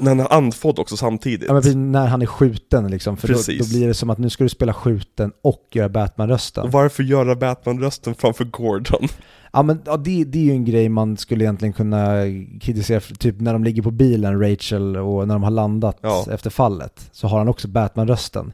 När 0.00 0.08
han 0.10 0.20
är 0.20 0.32
andfådd 0.32 0.78
också 0.78 0.96
samtidigt. 0.96 1.48
Ja 1.48 1.60
men 1.64 1.92
när 1.92 2.06
han 2.06 2.22
är 2.22 2.26
skjuten 2.26 2.90
liksom, 2.90 3.16
för 3.16 3.28
då, 3.28 3.34
Precis. 3.34 3.58
då 3.72 3.78
blir 3.78 3.88
det 3.88 3.94
som 3.94 4.10
att 4.10 4.18
nu 4.18 4.30
ska 4.30 4.44
du 4.44 4.48
spela 4.50 4.74
skjuten 4.74 5.32
och 5.42 5.68
göra 5.72 5.88
Batman-rösten. 5.88 6.64
Och 6.64 6.72
varför 6.72 7.02
göra 7.02 7.34
Batman-rösten 7.34 8.14
framför 8.14 8.44
Gordon? 8.44 9.08
Ja 9.52 9.62
men 9.62 9.82
ja, 9.84 9.96
det, 9.96 10.24
det 10.24 10.38
är 10.38 10.42
ju 10.42 10.50
en 10.50 10.64
grej 10.64 10.88
man 10.88 11.16
skulle 11.16 11.44
egentligen 11.44 11.72
kunna 11.72 12.16
kritisera, 12.60 13.00
typ 13.18 13.40
när 13.40 13.52
de 13.52 13.64
ligger 13.64 13.82
på 13.82 13.90
bilen, 13.90 14.40
Rachel, 14.40 14.96
och 14.96 15.28
när 15.28 15.34
de 15.34 15.42
har 15.42 15.50
landat 15.50 15.98
Ja. 16.02 16.26
efter 16.32 16.50
fallet, 16.50 17.08
så 17.12 17.26
har 17.28 17.38
han 17.38 17.48
också 17.48 17.68
Batman-rösten. 17.68 18.52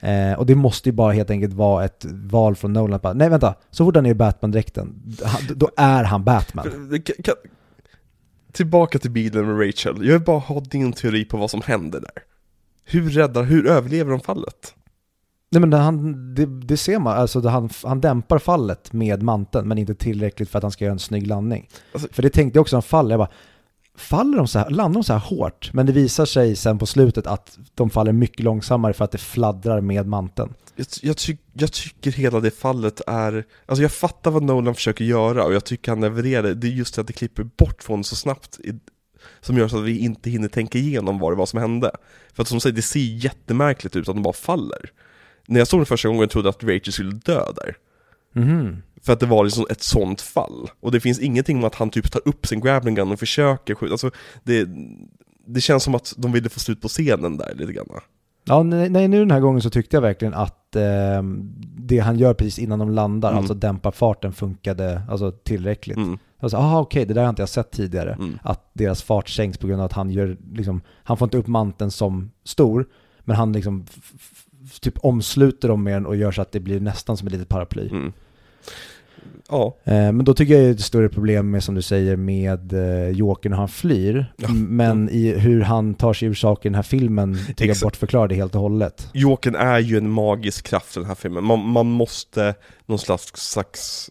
Eh, 0.00 0.32
och 0.38 0.46
det 0.46 0.54
måste 0.54 0.88
ju 0.88 0.92
bara 0.92 1.12
helt 1.12 1.30
enkelt 1.30 1.52
vara 1.54 1.84
ett 1.84 2.06
val 2.10 2.56
från 2.56 2.72
Nolan 2.72 3.00
bara, 3.02 3.12
nej 3.12 3.28
vänta, 3.28 3.54
så 3.70 3.84
fort 3.84 3.96
han 3.96 4.06
är 4.06 4.10
i 4.10 4.14
Batman-dräkten, 4.14 4.94
då 5.56 5.68
är 5.76 6.04
han 6.04 6.24
Batman. 6.24 6.64
Kan- 7.04 7.22
kan- 7.24 7.34
Tillbaka 8.52 8.98
till 8.98 9.10
bilen 9.10 9.46
med 9.46 9.68
Rachel. 9.68 10.06
Jag 10.06 10.12
vill 10.12 10.22
bara 10.22 10.38
ha 10.38 10.60
din 10.60 10.92
teori 10.92 11.24
på 11.24 11.36
vad 11.36 11.50
som 11.50 11.62
händer 11.64 12.00
där. 12.00 12.22
Hur 12.84 13.10
räddar, 13.10 13.42
hur 13.42 13.66
överlever 13.66 14.10
de 14.10 14.20
fallet? 14.20 14.74
Nej 15.50 15.60
men 15.60 15.72
han, 15.72 16.34
det, 16.34 16.46
det 16.46 16.76
ser 16.76 16.98
man, 16.98 17.18
alltså 17.18 17.48
han, 17.48 17.70
han 17.84 18.00
dämpar 18.00 18.38
fallet 18.38 18.92
med 18.92 19.22
manteln, 19.22 19.68
men 19.68 19.78
inte 19.78 19.94
tillräckligt 19.94 20.48
för 20.48 20.58
att 20.58 20.62
han 20.62 20.70
ska 20.72 20.84
göra 20.84 20.92
en 20.92 20.98
snygg 20.98 21.26
landning. 21.26 21.68
Alltså- 21.92 22.08
för 22.12 22.22
det 22.22 22.30
tänkte 22.30 22.56
jag 22.56 22.60
också 22.60 22.76
han 22.76 22.82
faller, 22.82 23.10
jag 23.10 23.18
bara, 23.18 23.30
faller 23.96 24.36
de 24.36 24.48
så 24.48 24.58
här, 24.58 24.70
landar 24.70 24.94
de 24.94 25.04
så 25.04 25.12
här 25.12 25.20
hårt? 25.20 25.70
Men 25.72 25.86
det 25.86 25.92
visar 25.92 26.24
sig 26.24 26.56
sen 26.56 26.78
på 26.78 26.86
slutet 26.86 27.26
att 27.26 27.58
de 27.74 27.90
faller 27.90 28.12
mycket 28.12 28.40
långsammare 28.40 28.92
för 28.92 29.04
att 29.04 29.12
det 29.12 29.18
fladdrar 29.18 29.80
med 29.80 30.06
manteln. 30.06 30.54
Jag, 30.76 30.86
jag, 31.02 31.16
ty, 31.16 31.36
jag 31.52 31.72
tycker 31.72 32.10
hela 32.10 32.40
det 32.40 32.50
fallet 32.50 33.00
är, 33.06 33.44
alltså 33.66 33.82
jag 33.82 33.92
fattar 33.92 34.30
vad 34.30 34.42
Nolan 34.42 34.74
försöker 34.74 35.04
göra 35.04 35.44
och 35.44 35.54
jag 35.54 35.64
tycker 35.64 35.92
han 35.92 36.00
levererar 36.00 36.42
det. 36.42 36.54
Det 36.54 36.66
är 36.66 36.70
just 36.70 36.94
det 36.94 37.00
att 37.00 37.06
det 37.06 37.12
klipper 37.12 37.44
bort 37.44 37.82
från 37.82 38.04
så 38.04 38.16
snabbt 38.16 38.60
i, 38.60 38.72
som 39.40 39.58
gör 39.58 39.68
så 39.68 39.78
att 39.78 39.84
vi 39.84 39.98
inte 39.98 40.30
hinner 40.30 40.48
tänka 40.48 40.78
igenom 40.78 41.18
vad 41.18 41.32
det 41.32 41.36
var 41.36 41.46
som 41.46 41.60
hände. 41.60 41.90
För 42.32 42.42
att 42.42 42.48
som 42.48 42.60
sagt, 42.60 42.76
det 42.76 42.82
ser 42.82 43.00
jättemärkligt 43.00 43.96
ut 43.96 44.08
att 44.08 44.14
de 44.14 44.22
bara 44.22 44.32
faller. 44.32 44.90
När 45.46 45.58
jag 45.58 45.68
såg 45.68 45.80
den 45.80 45.86
första 45.86 46.08
gången 46.08 46.28
trodde 46.28 46.48
jag 46.48 46.54
att 46.54 46.64
Rachel 46.64 46.92
skulle 46.92 47.12
dö 47.12 47.44
där. 47.56 47.76
Mhm. 48.32 48.82
För 49.02 49.12
att 49.12 49.20
det 49.20 49.26
var 49.26 49.44
liksom 49.44 49.66
ett 49.70 49.82
sånt 49.82 50.20
fall. 50.20 50.70
Och 50.80 50.92
det 50.92 51.00
finns 51.00 51.18
ingenting 51.18 51.58
om 51.58 51.64
att 51.64 51.74
han 51.74 51.90
typ 51.90 52.10
tar 52.12 52.22
upp 52.28 52.46
sin 52.46 52.60
grappling 52.60 52.94
gun 52.94 53.12
och 53.12 53.18
försöker 53.18 53.74
skjuta. 53.74 53.92
Alltså, 53.92 54.10
det, 54.44 54.68
det 55.46 55.60
känns 55.60 55.82
som 55.82 55.94
att 55.94 56.14
de 56.16 56.32
ville 56.32 56.48
få 56.48 56.60
slut 56.60 56.80
på 56.80 56.88
scenen 56.88 57.36
där 57.36 57.54
lite 57.54 57.72
grann. 57.72 57.86
Ja, 58.44 58.62
nej, 58.62 59.08
nu 59.08 59.18
den 59.18 59.30
här 59.30 59.40
gången 59.40 59.62
så 59.62 59.70
tyckte 59.70 59.96
jag 59.96 60.02
verkligen 60.02 60.34
att 60.34 60.76
eh, 60.76 61.22
det 61.76 61.98
han 61.98 62.18
gör 62.18 62.34
precis 62.34 62.58
innan 62.58 62.78
de 62.78 62.90
landar, 62.90 63.28
Mm. 63.30 63.38
alltså 63.38 63.54
dämpa 63.54 63.92
farten, 63.92 64.32
funkade 64.32 65.02
alltså, 65.08 65.30
tillräckligt. 65.32 65.96
Mm, 65.96 66.18
Alltså, 66.40 66.56
aha 66.56 66.80
okej, 66.80 67.04
det 67.06 67.14
där 67.14 67.22
har 67.22 67.28
inte 67.30 67.42
jag 67.42 67.48
sett 67.48 67.70
tidigare. 67.70 68.12
mm. 68.12 68.38
Att 68.42 68.70
deras 68.72 69.02
fart 69.02 69.28
sänks 69.28 69.58
på 69.58 69.66
grund 69.66 69.80
av 69.80 69.84
att 69.86 69.92
han 69.92 70.10
gör, 70.10 70.36
liksom, 70.52 70.80
han 71.04 71.16
får 71.16 71.26
inte 71.26 71.38
upp 71.38 71.46
manteln 71.46 71.90
som 71.90 72.30
stor, 72.44 72.86
men 73.20 73.36
han 73.36 73.52
liksom 73.52 73.86
typ 74.80 74.98
omsluter 74.98 75.68
dem 75.68 75.82
med 75.84 75.94
den 75.94 76.06
och 76.06 76.16
gör 76.16 76.32
så 76.32 76.42
att 76.42 76.52
det 76.52 76.60
blir 76.60 76.80
nästan 76.80 77.16
som 77.16 77.26
ett 77.26 77.32
litet 77.32 77.48
paraply. 77.48 77.88
Mm. 77.88 78.12
Ja, 79.48 79.76
Eh, 79.84 80.12
men 80.12 80.24
då 80.24 80.34
tycker 80.34 80.54
jag 80.54 80.62
det 80.62 80.68
är 80.68 80.70
ett 80.70 80.80
större 80.80 81.08
problem 81.08 81.50
med, 81.50 81.64
som 81.64 81.74
du 81.74 81.82
säger, 81.82 82.16
med 82.16 82.72
eh, 82.72 83.08
Jokern 83.08 83.52
och 83.52 83.58
han 83.58 83.68
flyr. 83.68 84.32
Ja. 84.36 84.48
Men 84.48 85.08
i 85.08 85.32
hur 85.38 85.60
han 85.60 85.94
tar 85.94 86.12
sig 86.12 86.28
ur 86.28 86.34
saker 86.34 86.66
i 86.66 86.70
den 86.70 86.74
här 86.74 86.82
filmen 86.82 87.38
tycker 87.46 87.64
jag 87.64 87.70
Exakt. 87.70 87.82
bortförklarar 87.82 88.28
det 88.28 88.34
helt 88.34 88.54
och 88.54 88.60
hållet. 88.60 89.10
Jokern 89.14 89.54
är 89.54 89.78
ju 89.78 89.96
en 89.96 90.10
magisk 90.10 90.66
kraft 90.66 90.96
i 90.96 91.00
den 91.00 91.08
här 91.08 91.14
filmen. 91.14 91.44
Man, 91.44 91.68
man 91.68 91.86
måste 91.86 92.54
någon 92.86 92.98
slags, 92.98 93.32
slags... 93.34 94.10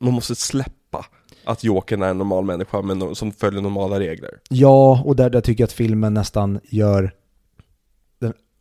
Man 0.00 0.12
måste 0.12 0.34
släppa 0.34 1.06
att 1.44 1.64
Jokern 1.64 2.02
är 2.02 2.08
en 2.08 2.18
normal 2.18 2.44
människa 2.44 2.82
men 2.82 3.14
som 3.14 3.32
följer 3.32 3.60
normala 3.60 4.00
regler. 4.00 4.30
Ja, 4.48 5.02
och 5.04 5.16
där, 5.16 5.30
där 5.30 5.40
tycker 5.40 5.62
jag 5.62 5.66
att 5.66 5.72
filmen 5.72 6.14
nästan 6.14 6.60
gör 6.64 7.12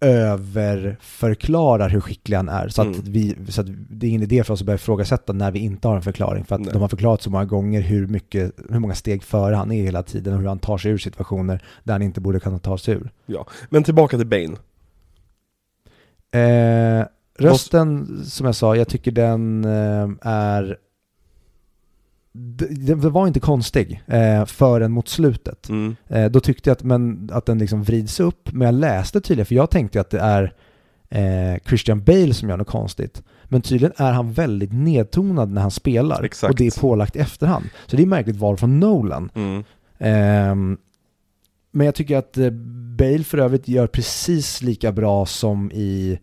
överförklarar 0.01 1.89
hur 1.89 2.01
skicklig 2.01 2.37
han 2.37 2.49
är. 2.49 2.67
Så 2.67 2.81
att, 2.81 2.87
Mm. 2.87 3.01
vi, 3.03 3.35
så 3.49 3.61
att 3.61 3.67
det 3.89 4.05
är 4.05 4.09
ingen 4.09 4.23
idé 4.23 4.43
för 4.43 4.53
oss 4.53 4.59
att 4.61 4.65
börja 4.65 4.75
ifrågasätta 4.75 5.33
när 5.33 5.51
vi 5.51 5.59
inte 5.59 5.87
har 5.87 5.95
en 5.95 6.01
förklaring. 6.01 6.45
För 6.45 6.55
att 6.55 6.61
Nej. 6.61 6.73
de 6.73 6.81
har 6.81 6.89
förklarat 6.89 7.21
så 7.21 7.29
många 7.29 7.45
gånger 7.45 7.81
hur, 7.81 8.07
mycket, 8.07 8.51
hur 8.69 8.79
många 8.79 8.95
steg 8.95 9.23
före 9.23 9.55
han 9.55 9.71
är 9.71 9.83
hela 9.83 10.03
tiden 10.03 10.33
och 10.33 10.39
hur 10.39 10.47
han 10.47 10.59
tar 10.59 10.77
sig 10.77 10.91
ur 10.91 10.97
situationer 10.97 11.63
där 11.83 11.93
han 11.93 12.01
inte 12.01 12.21
borde 12.21 12.39
kunna 12.39 12.59
ta 12.59 12.77
sig 12.77 12.93
ur. 12.93 13.09
Men 13.69 13.83
tillbaka 13.83 14.17
till 14.17 14.27
Bane. 14.27 14.55
Eh, 16.31 17.05
rösten, 17.39 18.21
som 18.25 18.45
jag 18.45 18.55
sa, 18.55 18.75
jag 18.75 18.87
tycker 18.87 19.11
den 19.11 19.65
eh, 19.65 20.09
är... 20.21 20.77
Den 22.31 23.11
var 23.11 23.27
inte 23.27 23.39
konstig 23.39 24.03
eh, 24.07 24.45
förrän 24.45 24.91
mot 24.91 25.07
slutet. 25.07 25.69
Mm. 25.69 25.95
Eh, 26.07 26.31
då 26.31 26.39
tyckte 26.39 26.69
jag 26.69 26.75
att, 26.75 26.83
men, 26.83 27.29
att 27.33 27.45
den 27.45 27.57
liksom 27.57 27.83
vrids 27.83 28.19
upp, 28.19 28.51
men 28.51 28.65
jag 28.65 28.75
läste 28.75 29.21
tydligen, 29.21 29.45
för 29.45 29.55
jag 29.55 29.69
tänkte 29.69 30.01
att 30.01 30.09
det 30.09 30.19
är 30.19 30.53
eh, 31.09 31.59
Christian 31.67 32.03
Bale 32.03 32.33
som 32.33 32.49
gör 32.49 32.57
något 32.57 32.67
konstigt. 32.67 33.23
Men 33.45 33.61
tydligen 33.61 33.93
är 33.97 34.11
han 34.11 34.33
väldigt 34.33 34.73
nedtonad 34.73 35.51
när 35.51 35.61
han 35.61 35.71
spelar. 35.71 36.23
Exakt. 36.23 36.51
Och 36.51 36.57
det 36.57 36.67
är 36.67 36.81
pålagt 36.81 37.15
i 37.15 37.19
efterhand. 37.19 37.65
Så 37.87 37.95
det 37.95 38.03
är 38.03 38.07
märkligt 38.07 38.35
val 38.35 38.57
från 38.57 38.79
Nolan. 38.79 39.31
Mm. 39.35 39.63
Ehm, 39.97 40.77
men 41.71 41.85
jag 41.85 41.95
tycker 41.95 42.17
att 42.17 42.37
eh, 42.37 42.49
Bale 42.97 43.23
för 43.23 43.37
övrigt 43.37 43.67
gör 43.67 43.87
precis 43.87 44.61
lika 44.61 44.91
bra 44.91 45.25
som 45.25 45.71
i 45.71 46.19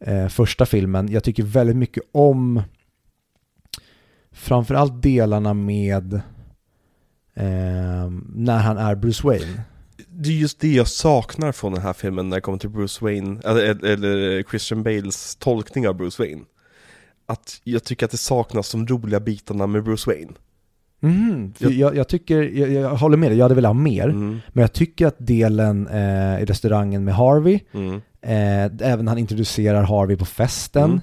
eh, 0.00 0.28
första 0.28 0.66
filmen. 0.66 1.08
Jag 1.08 1.24
tycker 1.24 1.42
väldigt 1.42 1.76
mycket 1.76 2.02
om 2.12 2.62
framförallt 4.32 5.02
delarna 5.02 5.54
med 5.54 6.20
ehm, 7.34 8.32
när 8.34 8.58
han 8.58 8.78
är 8.78 8.94
Bruce 8.94 9.26
Wayne. 9.26 9.60
Det 10.08 10.28
är 10.28 10.32
just 10.34 10.60
det 10.60 10.72
jag 10.72 10.88
saknar 10.88 11.52
från 11.52 11.72
den 11.72 11.82
här 11.82 11.92
filmen 11.92 12.28
när 12.28 12.36
det 12.36 12.40
kommer 12.40 12.58
till 12.58 12.70
Bruce 12.70 13.04
Wayne, 13.04 13.40
eller, 13.44 13.84
eller 13.84 14.42
Christian 14.42 14.82
Bales 14.82 15.36
tolkning 15.36 15.88
av 15.88 15.94
Bruce 15.96 16.22
Wayne. 16.22 16.42
Att 17.26 17.60
jag 17.64 17.84
tycker 17.84 18.04
att 18.06 18.10
det 18.10 18.16
saknas 18.16 18.72
de 18.72 18.86
roliga 18.86 19.20
bitarna 19.20 19.66
med 19.66 19.84
Bruce 19.84 20.10
Wayne. 20.10 20.32
För 21.56 21.64
Jag- 21.64 21.72
jag, 21.72 21.96
jag 21.96 22.08
tycker, 22.08 22.42
jag, 22.42 22.70
jag 22.70 22.90
håller 22.90 23.16
med 23.16 23.30
dig, 23.30 23.38
jag 23.38 23.44
hade 23.44 23.54
velat 23.54 23.68
ha 23.68 23.74
mer. 23.74 24.08
Mm. 24.08 24.38
Men 24.48 24.60
jag 24.62 24.72
tycker 24.72 25.06
att 25.06 25.16
delen 25.18 25.86
eh, 25.86 26.40
i 26.42 26.44
restaurangen 26.44 27.04
med 27.04 27.14
Harvey, 27.14 27.60
Mm. 27.72 27.94
eh, 28.22 28.88
även 28.92 29.08
han 29.08 29.18
introducerar 29.18 29.82
Harvey 29.82 30.16
på 30.16 30.24
festen. 30.24 31.00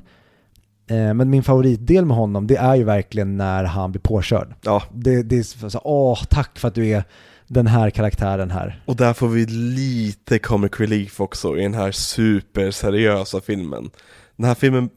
Eh, 0.87 1.13
men 1.13 1.29
min 1.29 1.43
favoritdel 1.43 2.05
med 2.05 2.17
honom, 2.17 2.47
det 2.47 2.55
är 2.57 2.75
ju 2.75 2.83
verkligen 2.83 3.37
när 3.37 3.63
han 3.63 3.91
blir 3.91 4.01
påkörd. 4.01 4.55
Ja, 4.61 4.83
Det, 4.93 5.23
det 5.23 5.37
är 5.37 5.69
så, 5.69 5.79
åh, 5.83 6.23
tack 6.29 6.59
för 6.59 6.67
att 6.67 6.75
du 6.75 6.87
är 6.87 7.03
den 7.47 7.67
här 7.67 7.89
karaktären 7.89 8.51
här. 8.51 8.81
och 8.85 8.95
där 8.95 9.13
får 9.13 9.27
vi 9.27 9.45
lite 9.45 10.39
comic 10.39 10.71
relief 10.79 11.21
också 11.21 11.57
i 11.57 11.61
den 11.63 11.73
här 11.73 11.91
superseriösa 11.91 13.41
filmen. 13.41 13.89
Den 14.35 14.45
här 14.45 14.55
filmen 14.55 14.89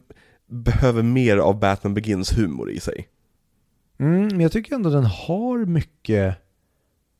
behöver 0.47 1.03
mer 1.03 1.37
av 1.37 1.59
Batman 1.59 1.93
Begins 1.93 2.37
humor 2.37 2.71
i 2.71 2.79
sig. 2.79 3.07
Mm, 3.99 4.27
men 4.27 4.39
jag 4.39 4.51
tycker 4.51 4.75
ändå 4.75 4.89
den 4.89 5.05
har 5.05 5.65
mycket 5.65 6.35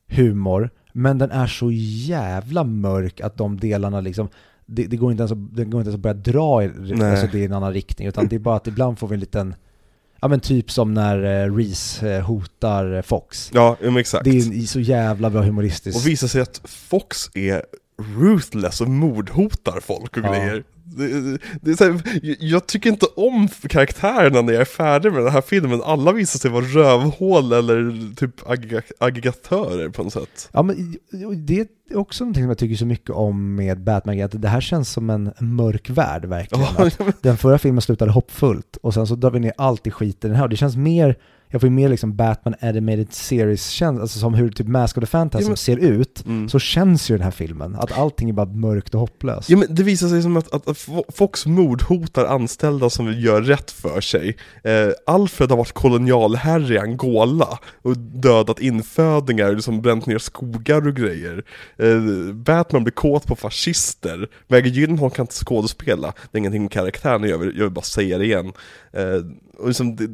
humor, 0.08 0.70
men 0.92 1.18
den 1.18 1.30
är 1.30 1.46
så 1.46 1.70
jävla 1.70 2.64
mörk 2.64 3.20
att 3.20 3.36
de 3.36 3.60
delarna 3.60 4.00
liksom, 4.00 4.28
det, 4.74 4.86
det 4.86 4.96
går 4.96 5.10
inte 5.10 5.20
ens 5.20 5.32
att, 5.32 5.56
det 5.56 5.64
går 5.64 5.80
inte 5.80 5.88
ens 5.88 5.94
att 5.94 6.00
börja 6.00 6.14
dra 6.14 6.62
i, 6.64 6.66
alltså 6.66 7.26
det 7.32 7.38
i 7.38 7.44
en 7.44 7.52
annan 7.52 7.72
riktning, 7.72 8.08
utan 8.08 8.28
det 8.28 8.36
är 8.36 8.40
bara 8.40 8.56
att 8.56 8.66
ibland 8.66 8.98
får 8.98 9.08
vi 9.08 9.14
en 9.14 9.20
liten, 9.20 9.54
ja 10.20 10.28
men 10.28 10.40
typ 10.40 10.70
som 10.70 10.94
när 10.94 11.44
eh, 11.44 11.54
Reese 11.56 12.02
eh, 12.02 12.20
hotar 12.22 12.94
eh, 12.96 13.02
Fox. 13.02 13.50
Ja, 13.54 13.76
men 13.80 13.96
exakt. 13.96 14.24
Det 14.24 14.30
är 14.30 14.66
så 14.66 14.80
jävla 14.80 15.30
bra 15.30 15.42
humoristiskt. 15.42 16.00
Och 16.00 16.06
visar 16.06 16.28
sig 16.28 16.40
att 16.40 16.60
Fox 16.64 17.30
är 17.34 17.62
ruthless 18.18 18.80
och 18.80 18.88
mordhotar 18.88 19.80
folk 19.80 20.16
och 20.16 20.24
Ja. 20.24 20.30
grejer. 20.32 20.64
Det, 20.84 21.38
det 21.60 21.70
är 21.70 21.74
så 21.76 21.84
här, 21.84 22.00
jag- 22.40 22.66
tycker 22.66 22.90
inte 22.90 23.06
om 23.16 23.48
karaktärerna 23.68 24.42
när 24.42 24.52
jag 24.52 24.60
är 24.60 24.64
färdig 24.64 25.12
med 25.12 25.22
den 25.22 25.32
här 25.32 25.40
filmen. 25.40 25.82
Alla 25.84 26.12
visar 26.12 26.38
sig 26.38 26.50
vara 26.50 26.64
rövhål 26.64 27.52
eller 27.52 28.14
typ 28.14 28.40
aggregat- 28.46 28.92
aggregatörer 29.00 29.88
på 29.88 30.02
något 30.02 30.12
sätt. 30.12 30.48
Ja 30.52 30.62
men 30.62 30.96
det 31.46 31.60
är 31.90 31.96
också 31.96 32.24
någonting 32.24 32.42
som 32.42 32.48
jag 32.48 32.58
tycker 32.58 32.76
så 32.76 32.86
mycket 32.86 33.10
om 33.10 33.54
med 33.54 33.80
Batman, 33.80 34.22
att 34.22 34.42
det 34.42 34.48
här 34.48 34.60
känns 34.60 34.90
som 34.90 35.10
en 35.10 35.32
mörk 35.40 35.90
värld 35.90 36.24
verkligen. 36.24 36.64
Ja, 36.78 36.86
Att 37.08 37.22
den 37.22 37.36
förra 37.36 37.58
filmen 37.58 37.82
slutade 37.82 38.10
hoppfullt 38.12 38.76
och 38.82 38.94
sen 38.94 39.06
så 39.06 39.14
drar 39.14 39.30
vi 39.30 39.40
ner 39.40 39.52
allt 39.58 39.86
i 39.86 39.90
skit 39.90 40.24
i 40.24 40.28
den 40.28 40.36
här 40.36 40.44
och 40.44 40.50
det 40.50 40.56
känns 40.56 40.76
mer, 40.76 41.16
jag 41.52 41.60
får 41.60 41.68
ju 41.68 41.74
mer 41.74 41.88
liksom 41.88 42.16
Batman 42.16 42.54
Animated 42.60 43.12
Series 43.12 43.68
känsla, 43.68 44.02
alltså 44.02 44.18
som 44.18 44.34
hur 44.34 44.50
typ 44.50 44.66
Mask 44.68 44.98
of 44.98 45.04
the 45.04 45.10
Phantasm 45.10 45.42
Ja, 45.42 45.48
men- 45.48 45.56
ser 45.56 45.76
ut, 45.76 46.22
Mm. 46.26 46.48
så 46.48 46.58
känns 46.58 47.10
ju 47.10 47.14
den 47.16 47.24
här 47.24 47.30
filmen. 47.30 47.74
Att 47.76 47.98
allting 47.98 48.28
är 48.28 48.32
bara 48.32 48.46
mörkt 48.46 48.94
och 48.94 49.00
hopplöst. 49.00 49.50
Ja 49.50 49.56
men 49.56 49.74
det 49.74 49.82
visar 49.82 50.08
sig 50.08 50.22
som 50.22 50.36
att, 50.36 50.54
att, 50.54 50.68
att 50.68 50.76
Fo- 50.76 51.04
Fox 51.12 51.46
mordhotar 51.46 52.24
anställda 52.24 52.90
som 52.90 53.06
vill 53.06 53.24
göra 53.24 53.40
rätt 53.44 53.70
för 53.70 54.00
sig. 54.00 54.36
Eh, 54.64 54.88
Alfred 55.06 55.50
har 55.50 55.56
varit 55.56 55.72
kolonialherre 55.72 56.74
i 56.74 56.78
Angola 56.78 57.58
och 57.82 57.98
dödat 57.98 58.60
infödingar, 58.60 59.52
liksom 59.52 59.82
bränt 59.82 60.06
ner 60.06 60.18
skogar 60.18 60.86
och 60.86 60.96
grejer. 60.96 61.44
Eh, 61.78 62.32
Batman 62.34 62.84
blir 62.84 62.92
kåt 62.92 63.26
på 63.26 63.36
fascister. 63.36 64.28
Maggie 64.48 64.72
Gyllenhaal 64.72 65.10
kan 65.10 65.22
inte 65.22 65.34
skådespela, 65.34 66.12
det 66.30 66.36
är 66.36 66.38
ingenting 66.38 66.62
med 66.62 66.72
karaktären 66.72 67.24
jag 67.24 67.38
vill, 67.38 67.52
jag 67.56 67.64
vill 67.64 67.72
bara 67.72 67.82
säga 67.82 68.18
det 68.18 68.24
igen. 68.24 68.52
Eh, 68.92 69.02
och 69.62 69.68
liksom, 69.68 69.96
det, 69.96 70.10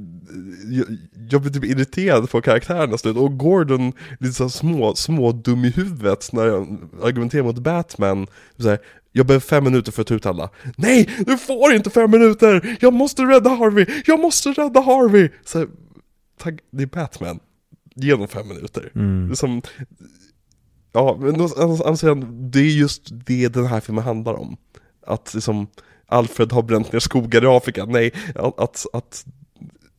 jag, 0.76 0.86
jag 1.30 1.42
blir 1.42 1.52
typ 1.52 1.64
irriterad 1.64 2.30
på 2.30 2.40
karaktärerna 2.40 2.98
slut. 2.98 3.16
Och 3.16 3.38
Gordon, 3.38 3.92
lite 4.20 4.34
så 4.34 4.50
små, 4.50 4.94
små 4.94 5.32
dum 5.32 5.64
i 5.64 5.70
huvudet 5.70 6.32
när 6.32 6.46
jag 6.46 6.78
argumenterar 7.02 7.42
mot 7.42 7.58
Batman. 7.58 8.26
Så 8.58 8.68
här, 8.68 8.78
jag 9.12 9.26
behöver 9.26 9.40
fem 9.40 9.64
minuter 9.64 9.92
för 9.92 10.02
att 10.02 10.08
ta 10.08 10.14
ut 10.14 10.26
alla. 10.26 10.50
Nej, 10.76 11.10
du 11.26 11.38
får 11.38 11.72
inte 11.72 11.90
fem 11.90 12.10
minuter! 12.10 12.76
Jag 12.80 12.92
måste 12.92 13.22
rädda 13.22 13.50
Harvey! 13.50 13.86
Jag 14.06 14.20
måste 14.20 14.48
rädda 14.48 14.80
Harvey! 14.80 15.30
Så 15.44 15.58
här, 15.58 15.68
tack, 16.38 16.54
det 16.70 16.82
är 16.82 16.86
Batman. 16.86 17.40
Ge 17.94 18.12
honom 18.12 18.28
fem 18.28 18.48
minuter. 18.48 18.90
Mm. 18.94 19.36
Som, 19.36 19.62
ja, 20.92 21.18
men 21.20 21.40
å 21.40 21.48
andra 21.56 21.84
andra 21.84 21.96
sidan, 21.96 22.50
det 22.50 22.58
är 22.58 22.64
just 22.64 23.08
det 23.26 23.48
den 23.48 23.66
här 23.66 23.80
filmen 23.80 24.04
handlar 24.04 24.34
om. 24.34 24.56
Att 25.06 25.34
liksom, 25.34 25.66
Alfred 26.08 26.52
har 26.52 26.62
bränt 26.62 26.92
ner 26.92 27.00
skogar 27.00 27.44
i 27.44 27.46
Afrika. 27.46 27.84
Nej, 27.84 28.12
att, 28.34 28.86
att 28.92 29.24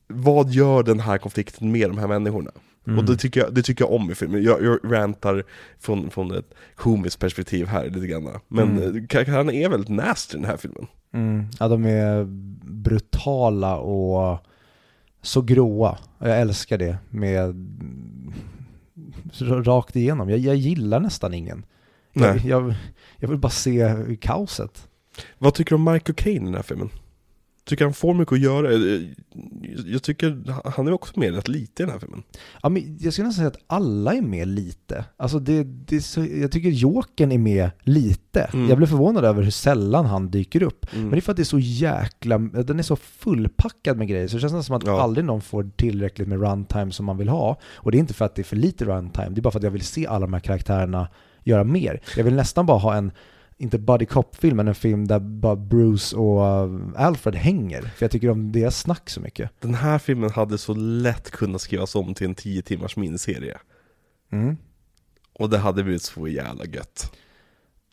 vad 0.07 0.49
gör 0.49 0.83
den 0.83 0.99
här 0.99 1.17
konflikten 1.17 1.71
med 1.71 1.89
de 1.89 1.97
här 1.97 2.07
människorna? 2.07 2.51
Mm. 2.87 2.99
Och 2.99 3.05
det 3.05 3.17
tycker, 3.17 3.39
jag, 3.41 3.53
det 3.53 3.63
tycker 3.63 3.83
jag 3.83 3.93
om 3.93 4.11
i 4.11 4.15
filmen. 4.15 4.43
Jag, 4.43 4.63
jag 4.63 4.79
rantar 4.83 5.43
från, 5.79 6.09
från 6.09 6.35
ett 6.35 6.53
komiskt 6.75 7.19
perspektiv 7.19 7.67
här 7.67 7.89
lite 7.89 8.07
grann. 8.07 8.39
Men 8.47 8.69
Mm. 8.69 8.83
mm. 8.83 9.07
karaktärerna 9.07 9.53
är 9.53 9.69
väldigt 9.69 9.89
nasty 9.89 10.37
i 10.37 10.41
den 10.41 10.49
här 10.49 10.57
filmen. 10.57 10.87
Mm. 11.13 11.45
Ja, 11.59 11.67
de 11.67 11.85
är 11.85 12.25
brutala 12.63 13.77
och 13.77 14.45
så 15.21 15.41
gråa. 15.41 15.97
Jag 16.19 16.41
älskar 16.41 16.77
det 16.77 16.97
med 17.09 17.55
rakt 19.65 19.95
igenom. 19.95 20.29
Jag, 20.29 20.39
jag 20.39 20.55
gillar 20.55 20.99
nästan 20.99 21.33
ingen. 21.33 21.65
Jag, 22.13 22.37
jag, 22.37 22.73
jag 23.17 23.29
vill 23.29 23.37
bara 23.37 23.49
se 23.49 23.95
kaoset. 24.21 24.88
Vad 25.37 25.53
tycker 25.53 25.69
du 25.69 25.75
om 25.75 25.93
Michael 25.93 26.15
Caine 26.15 26.41
i 26.41 26.45
den 26.45 26.53
här 26.55 26.61
filmen? 26.63 26.89
Tycker 27.65 27.85
han 27.85 27.93
får 27.93 28.13
mycket 28.13 28.31
att 28.33 28.39
göra? 28.39 28.73
Eh, 28.73 29.01
Jag 29.85 30.03
tycker 30.03 30.43
han 30.75 30.87
är 30.87 30.91
också 30.91 31.19
med 31.19 31.35
rätt 31.35 31.47
lite 31.47 31.83
i 31.83 31.85
den 31.85 31.93
här 31.93 31.99
filmen. 31.99 32.23
Ja, 32.63 32.69
men 32.69 32.97
jag 33.01 33.13
skulle 33.13 33.27
nästan 33.27 33.41
säga 33.41 33.47
att 33.47 33.63
alla 33.79 34.13
är 34.13 34.21
med 34.21 34.47
lite. 34.47 35.05
Alltså 35.17 35.39
det, 35.39 35.63
det 35.63 36.01
så, 36.01 36.25
jag 36.25 36.51
tycker 36.51 36.69
Jokern 36.69 37.31
är 37.31 37.37
med 37.37 37.69
lite. 37.83 38.41
Mm. 38.41 38.69
Jag 38.69 38.77
blev 38.77 38.87
förvånad 38.87 39.25
över 39.25 39.43
hur 39.43 39.51
sällan 39.51 40.05
han 40.05 40.31
dyker 40.31 40.63
upp. 40.63 40.85
Mm. 40.93 41.01
Men 41.03 41.11
det 41.11 41.17
är 41.17 41.21
för 41.21 41.31
att 41.31 41.35
det 41.37 41.43
är 41.43 41.45
så 41.45 41.59
jäkla, 41.59 42.37
den 42.37 42.79
är 42.79 42.83
så 42.83 42.95
fullpackad 42.95 43.97
med 43.97 44.07
grejer 44.07 44.27
så 44.27 44.35
det 44.35 44.41
känns 44.41 44.53
nästan 44.53 44.63
som 44.63 44.75
att 44.75 44.95
Ja. 44.97 45.01
aldrig 45.01 45.25
någon 45.25 45.41
får 45.41 45.69
tillräckligt 45.75 46.27
med 46.27 46.39
runtime 46.41 46.91
som 46.91 47.05
man 47.05 47.17
vill 47.17 47.29
ha. 47.29 47.59
Och 47.75 47.91
det 47.91 47.97
är 47.97 47.99
inte 47.99 48.13
för 48.13 48.25
att 48.25 48.35
det 48.35 48.41
är 48.41 48.43
för 48.43 48.55
lite 48.55 48.85
runtime, 48.85 49.29
det 49.29 49.39
är 49.39 49.41
bara 49.41 49.51
för 49.51 49.59
att 49.59 49.63
jag 49.63 49.71
vill 49.71 49.85
se 49.85 50.07
alla 50.07 50.25
de 50.25 50.33
här 50.33 50.39
karaktärerna 50.39 51.07
göra 51.43 51.63
mer. 51.63 52.01
Jag 52.17 52.23
vill 52.23 52.35
nästan 52.35 52.65
bara 52.65 52.77
ha 52.77 52.95
en, 52.95 53.11
inte 53.59 53.79
buddy 53.79 54.05
cop-film, 54.05 54.57
men 54.57 54.67
en 54.67 54.75
film 54.75 55.07
där 55.07 55.19
bara 55.19 55.55
Bruce 55.55 56.15
och 56.15 56.67
uh, 56.69 56.79
Alfred 56.95 57.35
hänger. 57.35 57.81
För 57.81 58.03
jag 58.03 58.11
tycker 58.11 58.29
om 58.29 58.51
deras 58.51 58.79
snack 58.79 59.09
så 59.09 59.21
mycket. 59.21 59.51
Den 59.59 59.73
här 59.73 59.99
filmen 59.99 60.29
hade 60.29 60.57
så 60.57 60.73
lätt 60.73 61.31
kunnat 61.31 61.61
skrivas 61.61 61.95
om 61.95 62.13
till 62.13 62.27
en 62.27 62.35
10 62.35 62.61
timmars 62.61 62.95
miniserie. 62.95 63.57
Mm. 64.31 64.57
Och 65.33 65.49
det 65.49 65.57
hade 65.57 65.83
blivit 65.83 66.01
så 66.01 66.27
jävla 66.27 66.65
gött. 66.65 67.15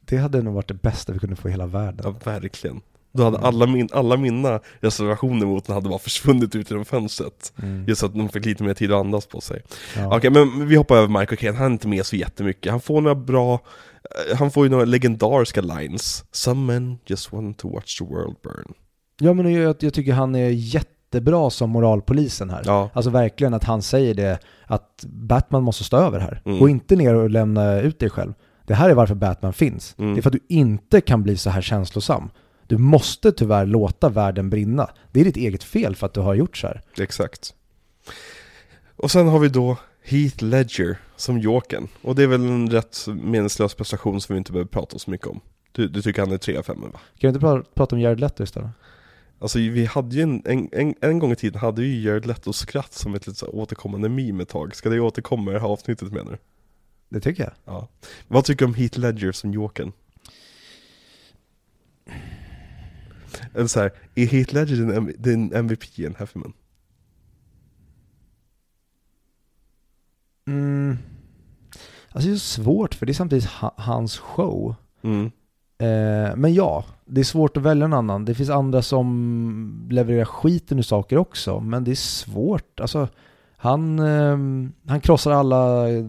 Det 0.00 0.16
hade 0.16 0.42
nog 0.42 0.54
varit 0.54 0.68
det 0.68 0.82
bästa 0.82 1.12
vi 1.12 1.18
kunde 1.18 1.36
få 1.36 1.48
i 1.48 1.50
hela 1.50 1.66
världen. 1.66 2.00
Ja, 2.04 2.32
verkligen. 2.32 2.80
Då 3.16 3.24
hade 3.24 3.38
alla, 3.38 3.66
min, 3.66 3.88
alla 3.92 4.16
mina 4.16 4.60
reservationer 4.80 5.46
mot 5.46 5.66
den 5.66 5.74
hade 5.74 5.88
bara 5.88 5.98
försvunnit 5.98 6.54
ut 6.54 6.70
genom 6.70 6.84
fönstret. 6.84 7.52
Mm. 7.62 7.84
Just 7.88 8.02
att 8.02 8.14
de 8.14 8.28
fick 8.28 8.44
lite 8.44 8.64
mer 8.64 8.74
tid 8.74 8.92
att 8.92 9.00
andas 9.00 9.26
på 9.26 9.40
sig. 9.40 9.62
Ja. 9.96 10.16
Okej, 10.16 10.30
men 10.30 10.68
vi 10.68 10.76
hoppar 10.76 10.96
över 10.96 11.20
Michael 11.20 11.36
Caine, 11.36 11.56
han 11.56 11.66
är 11.66 11.70
inte 11.70 11.88
med 11.88 12.06
så 12.06 12.16
jättemycket. 12.16 12.70
Han 12.70 12.80
får 12.80 13.00
några 13.00 13.14
bra, 13.14 13.54
eh, 13.54 13.60
han 14.38 14.50
får 14.50 14.64
ju 14.66 14.70
några 14.70 14.84
legendariska 14.84 15.60
lines. 15.60 16.24
Some 16.32 16.72
men 16.72 16.98
just 17.06 17.32
want 17.32 17.58
to 17.58 17.68
watch 17.72 17.98
the 17.98 18.04
world 18.04 18.36
burn. 18.42 18.72
Ja 19.20 19.32
men 19.34 19.52
jag, 19.52 19.76
jag 19.80 19.94
tycker 19.94 20.12
han 20.12 20.34
är 20.34 20.48
jättebra 20.48 21.50
som 21.50 21.70
moralpolisen 21.70 22.50
här. 22.50 22.62
Ja, 22.64 22.90
Alltså 22.94 23.10
verkligen 23.10 23.54
att 23.54 23.64
han 23.64 23.82
säger 23.82 24.14
det, 24.14 24.38
att 24.66 25.04
Batman 25.06 25.62
måste 25.62 25.84
stå 25.84 25.96
över 25.96 26.20
här. 26.20 26.42
Mm. 26.44 26.58
Gå 26.58 26.68
inte 26.68 26.96
ner 26.96 27.14
och 27.14 27.30
lämna 27.30 27.80
ut 27.80 27.98
dig 27.98 28.10
själv. 28.10 28.32
Det 28.66 28.74
här 28.74 28.90
är 28.90 28.94
varför 28.94 29.14
Batman 29.14 29.52
finns. 29.52 29.94
Mm. 29.98 30.14
Det 30.14 30.20
är 30.20 30.22
för 30.22 30.30
att 30.30 30.32
du 30.48 30.54
inte 30.54 31.00
kan 31.00 31.22
bli 31.22 31.36
så 31.36 31.50
här 31.50 31.62
känslosam. 31.62 32.30
Du 32.66 32.78
måste 32.78 33.32
tyvärr 33.32 33.66
låta 33.66 34.08
världen 34.08 34.50
brinna. 34.50 34.90
Det 35.12 35.20
är 35.20 35.24
ditt 35.24 35.36
eget 35.36 35.64
fel 35.64 35.96
för 35.96 36.06
att 36.06 36.14
du 36.14 36.20
har 36.20 36.34
gjort 36.34 36.56
så 36.56 36.66
här. 36.66 36.82
exakt. 36.98 37.54
Och 38.96 39.10
sen 39.10 39.28
har 39.28 39.38
vi 39.38 39.48
då 39.48 39.76
Heath 40.04 40.44
Ledger 40.44 40.98
som 41.16 41.38
Jokern. 41.38 41.88
Och 42.02 42.14
det 42.14 42.22
är 42.22 42.26
väl 42.26 42.40
en 42.40 42.70
rätt 42.70 43.06
meningslös 43.08 43.74
prestation 43.74 44.20
som 44.20 44.34
vi 44.34 44.38
inte 44.38 44.52
behöver 44.52 44.68
prata 44.68 44.98
så 44.98 45.10
mycket 45.10 45.26
om. 45.26 45.40
Du, 45.72 45.88
du 45.88 46.02
tycker 46.02 46.22
han 46.22 46.32
är 46.32 46.38
3 46.38 46.56
av 46.56 46.62
5 46.62 46.80
va? 46.80 46.88
Kan 46.92 47.00
vi 47.18 47.28
inte 47.28 47.40
pra- 47.46 47.64
prata 47.74 47.96
om 47.96 48.00
Jared 48.00 48.20
Leto 48.20 48.42
istället? 48.42 48.70
Alltså 49.38 49.58
vi 49.58 49.84
hade 49.84 50.16
ju 50.16 50.22
en, 50.22 50.42
en, 50.44 50.68
en, 50.72 50.94
en 51.00 51.18
gång 51.18 51.32
i 51.32 51.36
tiden 51.36 51.60
hade 51.60 51.82
vi 51.82 51.88
ju 51.88 52.08
Jared 52.08 52.26
Letos 52.26 52.58
skratt 52.58 52.92
som 52.92 53.14
ett 53.14 53.26
lite 53.26 53.38
så 53.38 53.46
återkommande 53.46 54.08
meme 54.08 54.42
ett 54.42 54.48
tag. 54.48 54.76
Ska 54.76 54.88
det 54.88 55.00
återkomma 55.00 55.50
i 55.50 55.54
det 55.54 55.60
här 55.60 55.68
avsnittet 55.68 56.12
menar 56.12 56.32
du? 56.32 56.38
Det 57.08 57.20
tycker 57.20 57.42
jag. 57.42 57.52
Ja. 57.64 57.88
Vad 58.28 58.44
tycker 58.44 58.58
du 58.58 58.68
om 58.68 58.74
Heath 58.74 58.98
Ledger 58.98 59.32
som 59.32 59.52
Jokern? 59.52 59.92
Eller 63.54 63.66
så 63.66 63.80
här, 63.80 63.92
är 64.14 64.26
Heath 64.26 64.54
Ledger 64.54 64.76
din, 64.76 65.14
din 65.18 65.52
MVP 65.52 65.98
i 65.98 66.02
den 66.02 66.14
här 66.18 66.26
filmen? 66.26 66.52
Mm. 70.46 70.98
Alltså 72.12 72.28
det 72.28 72.34
är 72.34 72.38
så 72.38 72.62
svårt 72.62 72.94
för 72.94 73.06
det 73.06 73.12
är 73.12 73.14
samtidigt 73.14 73.44
ha, 73.46 73.74
hans 73.76 74.18
show. 74.18 74.74
Mm. 75.02 75.24
Eh, 75.78 76.36
men 76.36 76.54
ja, 76.54 76.84
det 77.04 77.20
är 77.20 77.24
svårt 77.24 77.56
att 77.56 77.62
välja 77.62 77.84
en 77.84 77.92
annan. 77.92 78.24
Det 78.24 78.34
finns 78.34 78.50
andra 78.50 78.82
som 78.82 79.88
levererar 79.90 80.24
skiten 80.24 80.78
ur 80.78 80.82
saker 80.82 81.18
också, 81.18 81.60
men 81.60 81.84
det 81.84 81.90
är 81.90 81.94
svårt. 81.94 82.80
Alltså, 82.80 83.08
han, 83.56 83.98
eh, 83.98 84.38
han 84.90 85.00
krossar 85.00 85.30
alla 85.30 85.88
eh, 85.90 86.04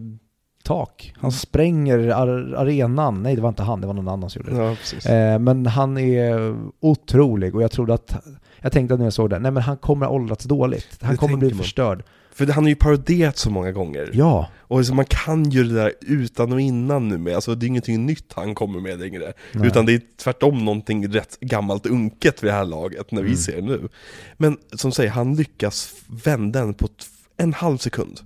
tak. 0.62 1.14
Han 1.18 1.32
spränger 1.32 1.98
ar- 2.08 2.54
arenan. 2.56 3.22
Nej, 3.22 3.36
det 3.36 3.42
var 3.42 3.48
inte 3.48 3.62
han, 3.62 3.80
det 3.80 3.86
var 3.86 3.94
någon 3.94 4.08
annan 4.08 4.30
som 4.30 4.42
gjorde 4.42 4.62
det. 4.62 4.76
Ja. 5.04 5.10
Eh, 5.14 5.38
men 5.38 5.66
han 5.66 5.98
är 5.98 6.56
otrolig 6.80 7.54
och 7.54 7.62
jag 7.62 7.70
trodde 7.70 7.94
att, 7.94 8.16
jag 8.60 8.72
tänkte 8.72 8.94
att 8.94 9.00
när 9.00 9.06
jag 9.06 9.12
såg 9.12 9.30
det, 9.30 9.38
nej 9.38 9.50
men 9.50 9.62
han 9.62 9.76
kommer 9.76 10.06
ha 10.06 10.12
åldrats 10.12 10.44
dåligt. 10.44 10.98
Han 11.02 11.10
Det 11.10 11.16
kommer 11.16 11.36
bli 11.36 11.48
man. 11.48 11.58
förstörd. 11.58 12.02
För 12.38 12.46
han 12.46 12.64
har 12.64 12.68
ju 12.68 12.76
paroderat 12.76 13.36
så 13.36 13.50
många 13.50 13.72
gånger. 13.72 14.10
Ja, 14.12 14.48
Och 14.58 14.78
liksom 14.78 14.96
man 14.96 15.04
kan 15.04 15.50
ju 15.50 15.64
det 15.64 15.74
där 15.74 15.92
utan 16.00 16.52
och 16.52 16.60
innan 16.60 17.08
nu 17.08 17.18
med, 17.18 17.34
alltså 17.34 17.54
det 17.54 17.66
är 17.66 17.68
ingenting 17.68 18.06
nytt 18.06 18.32
han 18.36 18.54
kommer 18.54 18.80
med 18.80 18.98
längre. 18.98 19.32
Nej. 19.52 19.66
Utan 19.66 19.86
det 19.86 19.94
är 19.94 20.00
tvärtom 20.22 20.64
någonting 20.64 21.08
rätt 21.08 21.40
gammalt 21.40 21.86
unket 21.86 22.42
vid 22.42 22.50
det 22.50 22.54
här 22.54 22.64
laget 22.64 23.12
när 23.12 23.22
vi 23.22 23.28
Mm. 23.28 23.38
ser 23.38 23.62
nu. 23.62 23.88
Men 24.36 24.56
som 24.72 24.92
säger, 24.92 25.10
han 25.10 25.34
lyckas 25.36 25.94
vända 26.24 26.60
den 26.60 26.74
på 26.74 26.88
en 27.36 27.52
halv 27.52 27.76
sekund. 27.78 28.20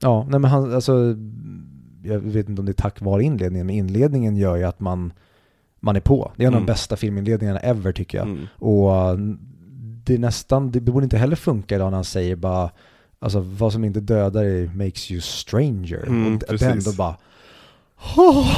Ja, 0.00 0.26
nej 0.30 0.40
men 0.40 0.50
han, 0.50 0.74
alltså, 0.74 1.16
jag 2.04 2.18
vet 2.18 2.48
inte 2.48 2.60
om 2.62 2.66
det 2.66 2.72
är 2.72 2.82
tack 2.82 3.00
vare 3.00 3.22
inledningen, 3.24 3.66
men 3.66 3.76
inledningen 3.76 4.36
gör 4.36 4.56
ju 4.56 4.64
att 4.64 4.80
man, 4.80 5.12
man 5.80 5.96
är 5.96 6.00
på. 6.00 6.32
Det 6.36 6.42
är 6.42 6.46
en 6.46 6.54
av 6.54 6.56
Mm. 6.58 6.66
de 6.66 6.72
bästa 6.72 6.96
filminledningarna 6.96 7.58
ever 7.58 7.92
tycker 7.92 8.18
jag. 8.18 8.26
Mm. 8.26 8.46
Och 8.54 9.18
det 10.04 10.14
är 10.14 10.18
nästan, 10.18 10.70
det 10.70 10.80
borde 10.80 11.04
inte 11.04 11.18
heller 11.18 11.36
funka 11.36 11.74
idag 11.74 11.90
när 11.90 11.96
han 11.96 12.04
säger 12.04 12.36
bara, 12.36 12.70
alltså 13.18 13.40
vad 13.40 13.72
som 13.72 13.84
inte 13.84 14.00
dödar 14.00 14.44
dig 14.44 14.70
makes 14.74 15.10
you 15.10 15.20
stranger. 15.20 16.06
Mm, 16.06 16.34
och 16.34 16.40
precis. 16.48 16.60
den 16.68 16.80
då 16.82 16.92
bara, 16.92 17.16
oh, 18.16 18.56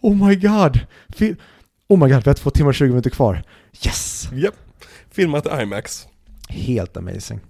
oh 0.00 0.28
my 0.28 0.36
god, 0.36 0.80
oh 1.88 1.98
my 1.98 2.08
god, 2.12 2.24
vi 2.24 2.30
har 2.30 2.34
två 2.34 2.50
timmar 2.50 2.68
och 2.68 2.74
20 2.74 2.88
minuter 2.88 3.10
kvar. 3.10 3.42
Yes! 3.86 4.28
Japp. 4.32 4.54
Filmat 5.10 5.46
i 5.46 5.62
IMAX. 5.62 6.06
Helt 6.48 6.96
amazing. 6.96 7.40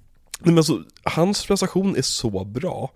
Nej, 0.41 0.55
men 0.55 0.59
alltså, 0.59 0.83
hans 1.03 1.47
prestation 1.47 1.97
är 1.97 2.03
så 2.03 2.45
bra 2.45 2.93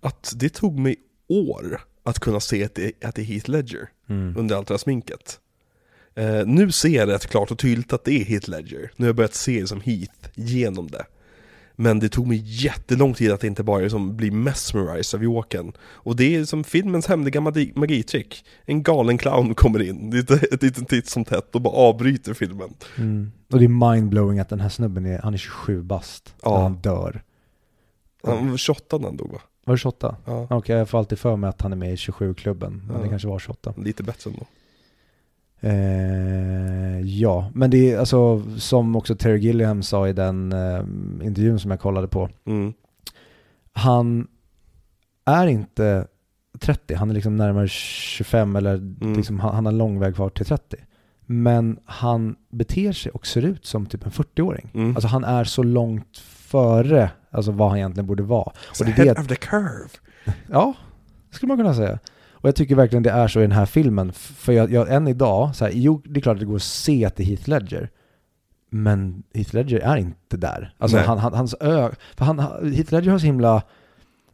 att 0.00 0.32
det 0.36 0.48
tog 0.48 0.78
mig 0.78 0.96
år 1.28 1.80
att 2.04 2.18
kunna 2.18 2.40
se 2.40 2.64
att 2.64 2.74
det, 2.74 3.04
att 3.04 3.14
det 3.14 3.22
är 3.22 3.24
Heath 3.24 3.50
Ledger 3.50 3.88
Mm. 4.08 4.34
under 4.36 4.56
allt 4.56 4.68
det 4.68 4.74
här 4.74 4.78
sminket. 4.78 5.40
Eh, 6.14 6.46
nu 6.46 6.72
ser 6.72 6.88
jag 6.88 7.08
rätt 7.08 7.26
klart 7.26 7.50
och 7.50 7.58
tydligt 7.58 7.92
att 7.92 8.04
det 8.04 8.20
är 8.20 8.24
Heath 8.24 8.50
Ledger. 8.50 8.90
Nu 8.96 9.04
har 9.04 9.08
jag 9.08 9.16
börjat 9.16 9.34
se 9.34 9.60
det 9.60 9.66
som 9.66 9.80
Heath 9.80 10.28
genom 10.34 10.90
det. 10.90 11.06
Men 11.78 11.98
det 11.98 12.08
tog 12.08 12.26
mig 12.26 12.42
jättelång 12.44 13.14
tid 13.14 13.32
att 13.32 13.44
inte 13.44 13.62
bara 13.62 13.78
liksom 13.80 14.16
bli 14.16 14.30
mesmerized 14.30 15.18
av 15.18 15.24
Jokern. 15.24 15.72
Och 15.82 16.16
det 16.16 16.36
är 16.36 16.44
som 16.44 16.64
filmens 16.64 17.06
hemliga 17.06 17.40
magi- 17.40 17.72
magitrick. 17.78 18.44
En 18.64 18.82
galen 18.82 19.18
clown 19.18 19.54
kommer 19.54 19.82
in, 19.82 20.12
ett 20.18 20.62
litet 20.62 20.88
titt 20.88 21.08
som 21.08 21.24
tätt 21.24 21.54
och 21.54 21.60
bara 21.60 21.74
avbryter 21.74 22.34
filmen. 22.34 22.74
Mm. 22.98 23.32
Och 23.52 23.58
det 23.58 23.64
är 23.64 23.92
mindblowing 23.94 24.38
att 24.38 24.48
den 24.48 24.60
här 24.60 24.68
snubben 24.68 25.06
är, 25.06 25.18
han 25.18 25.34
är 25.34 25.38
27 25.38 25.82
bast 25.82 26.34
Ja. 26.42 26.50
när 26.54 26.62
han 26.62 26.74
dör. 26.74 27.22
Han 28.24 28.50
var 28.50 28.56
28 28.56 28.98
när 28.98 29.04
han 29.04 29.16
dog 29.16 29.32
va? 29.32 29.40
Var 29.64 29.74
det 29.74 29.78
28? 29.78 30.16
Ja, 30.24 30.46
Okej, 30.50 30.76
jag 30.76 30.88
får 30.88 30.98
alltid 30.98 31.18
för 31.18 31.36
mig 31.36 31.50
att 31.50 31.62
han 31.62 31.72
är 31.72 31.76
med 31.76 31.92
i 31.92 31.96
27-klubben, 31.96 32.82
men 32.86 32.96
Ja. 32.96 33.02
det 33.02 33.08
kanske 33.08 33.28
var 33.28 33.38
28. 33.38 33.74
lite 33.76 34.02
bättre 34.02 34.30
ändå. 34.30 34.46
Eh, 35.60 37.00
ja, 37.00 37.50
men 37.54 37.70
det 37.70 37.92
är 37.92 37.98
alltså 37.98 38.42
som 38.58 38.96
också 38.96 39.16
Terry 39.16 39.38
Gilliam 39.38 39.82
sa 39.82 40.08
i 40.08 40.12
den 40.12 40.52
eh, 40.52 40.80
intervjun 41.26 41.58
som 41.58 41.70
jag 41.70 41.80
kollade 41.80 42.08
på. 42.08 42.28
Mm. 42.46 42.72
Han 43.72 44.28
är 45.24 45.46
inte 45.46 46.06
30, 46.60 46.94
han 46.94 47.10
är 47.10 47.14
liksom 47.14 47.36
närmare 47.36 47.68
25 47.68 48.56
eller 48.56 48.74
Mm. 48.74 49.12
liksom, 49.16 49.40
han, 49.40 49.54
han 49.54 49.66
har 49.66 49.72
lång 49.72 49.98
väg 49.98 50.14
kvar 50.14 50.28
till 50.28 50.46
30. 50.46 50.76
Men 51.28 51.78
han 51.84 52.36
beter 52.50 52.92
sig 52.92 53.12
och 53.12 53.26
ser 53.26 53.42
ut 53.44 53.66
som 53.66 53.86
typ 53.86 54.04
en 54.06 54.10
40-åring. 54.12 54.70
Mm. 54.74 54.90
Alltså 54.96 55.08
han 55.08 55.24
är 55.24 55.44
så 55.44 55.62
långt 55.62 56.18
före 56.18 57.10
alltså, 57.30 57.52
vad 57.52 57.68
han 57.68 57.78
egentligen 57.78 58.06
borde 58.06 58.22
vara. 58.22 58.52
Så 58.72 58.84
Och 58.84 58.90
det 58.90 59.02
är 59.02 59.04
head 59.04 59.14
det, 59.14 59.20
of 59.20 59.26
the 59.26 59.36
curve. 59.36 59.88
Ja, 60.50 60.74
det 61.30 61.36
skulle 61.36 61.48
man 61.48 61.56
kunna 61.56 61.74
säga. 61.74 61.98
Och 62.38 62.48
jag 62.48 62.56
tycker 62.56 62.74
verkligen 62.74 63.02
det 63.02 63.10
är 63.10 63.28
så 63.28 63.38
i 63.38 63.42
den 63.42 63.52
här 63.52 63.66
filmen. 63.66 64.12
För 64.12 64.52
jag, 64.52 64.72
jag 64.72 64.94
än 64.94 65.08
idag, 65.08 65.56
så 65.56 65.64
här, 65.64 65.72
jo 65.74 66.02
det 66.04 66.20
är 66.20 66.22
klart 66.22 66.34
att 66.34 66.40
det 66.40 66.46
går 66.46 66.56
att 66.56 66.62
se 66.62 67.04
att 67.04 67.16
det 67.16 67.22
är 67.22 67.26
Heath 67.26 67.48
Ledger. 67.48 67.90
Men 68.70 69.22
Heath 69.34 69.54
Ledger 69.54 69.80
är 69.80 69.96
inte 69.96 70.36
där. 70.36 70.74
Alltså 70.78 70.98
han, 70.98 71.18
han, 71.18 71.34
hans 71.34 71.54
ö... 71.60 71.90
För 72.16 72.24
han, 72.24 72.38
Heath 72.74 72.92
Ledger 72.92 73.10
har 73.10 73.18
så 73.18 73.26
himla, 73.26 73.62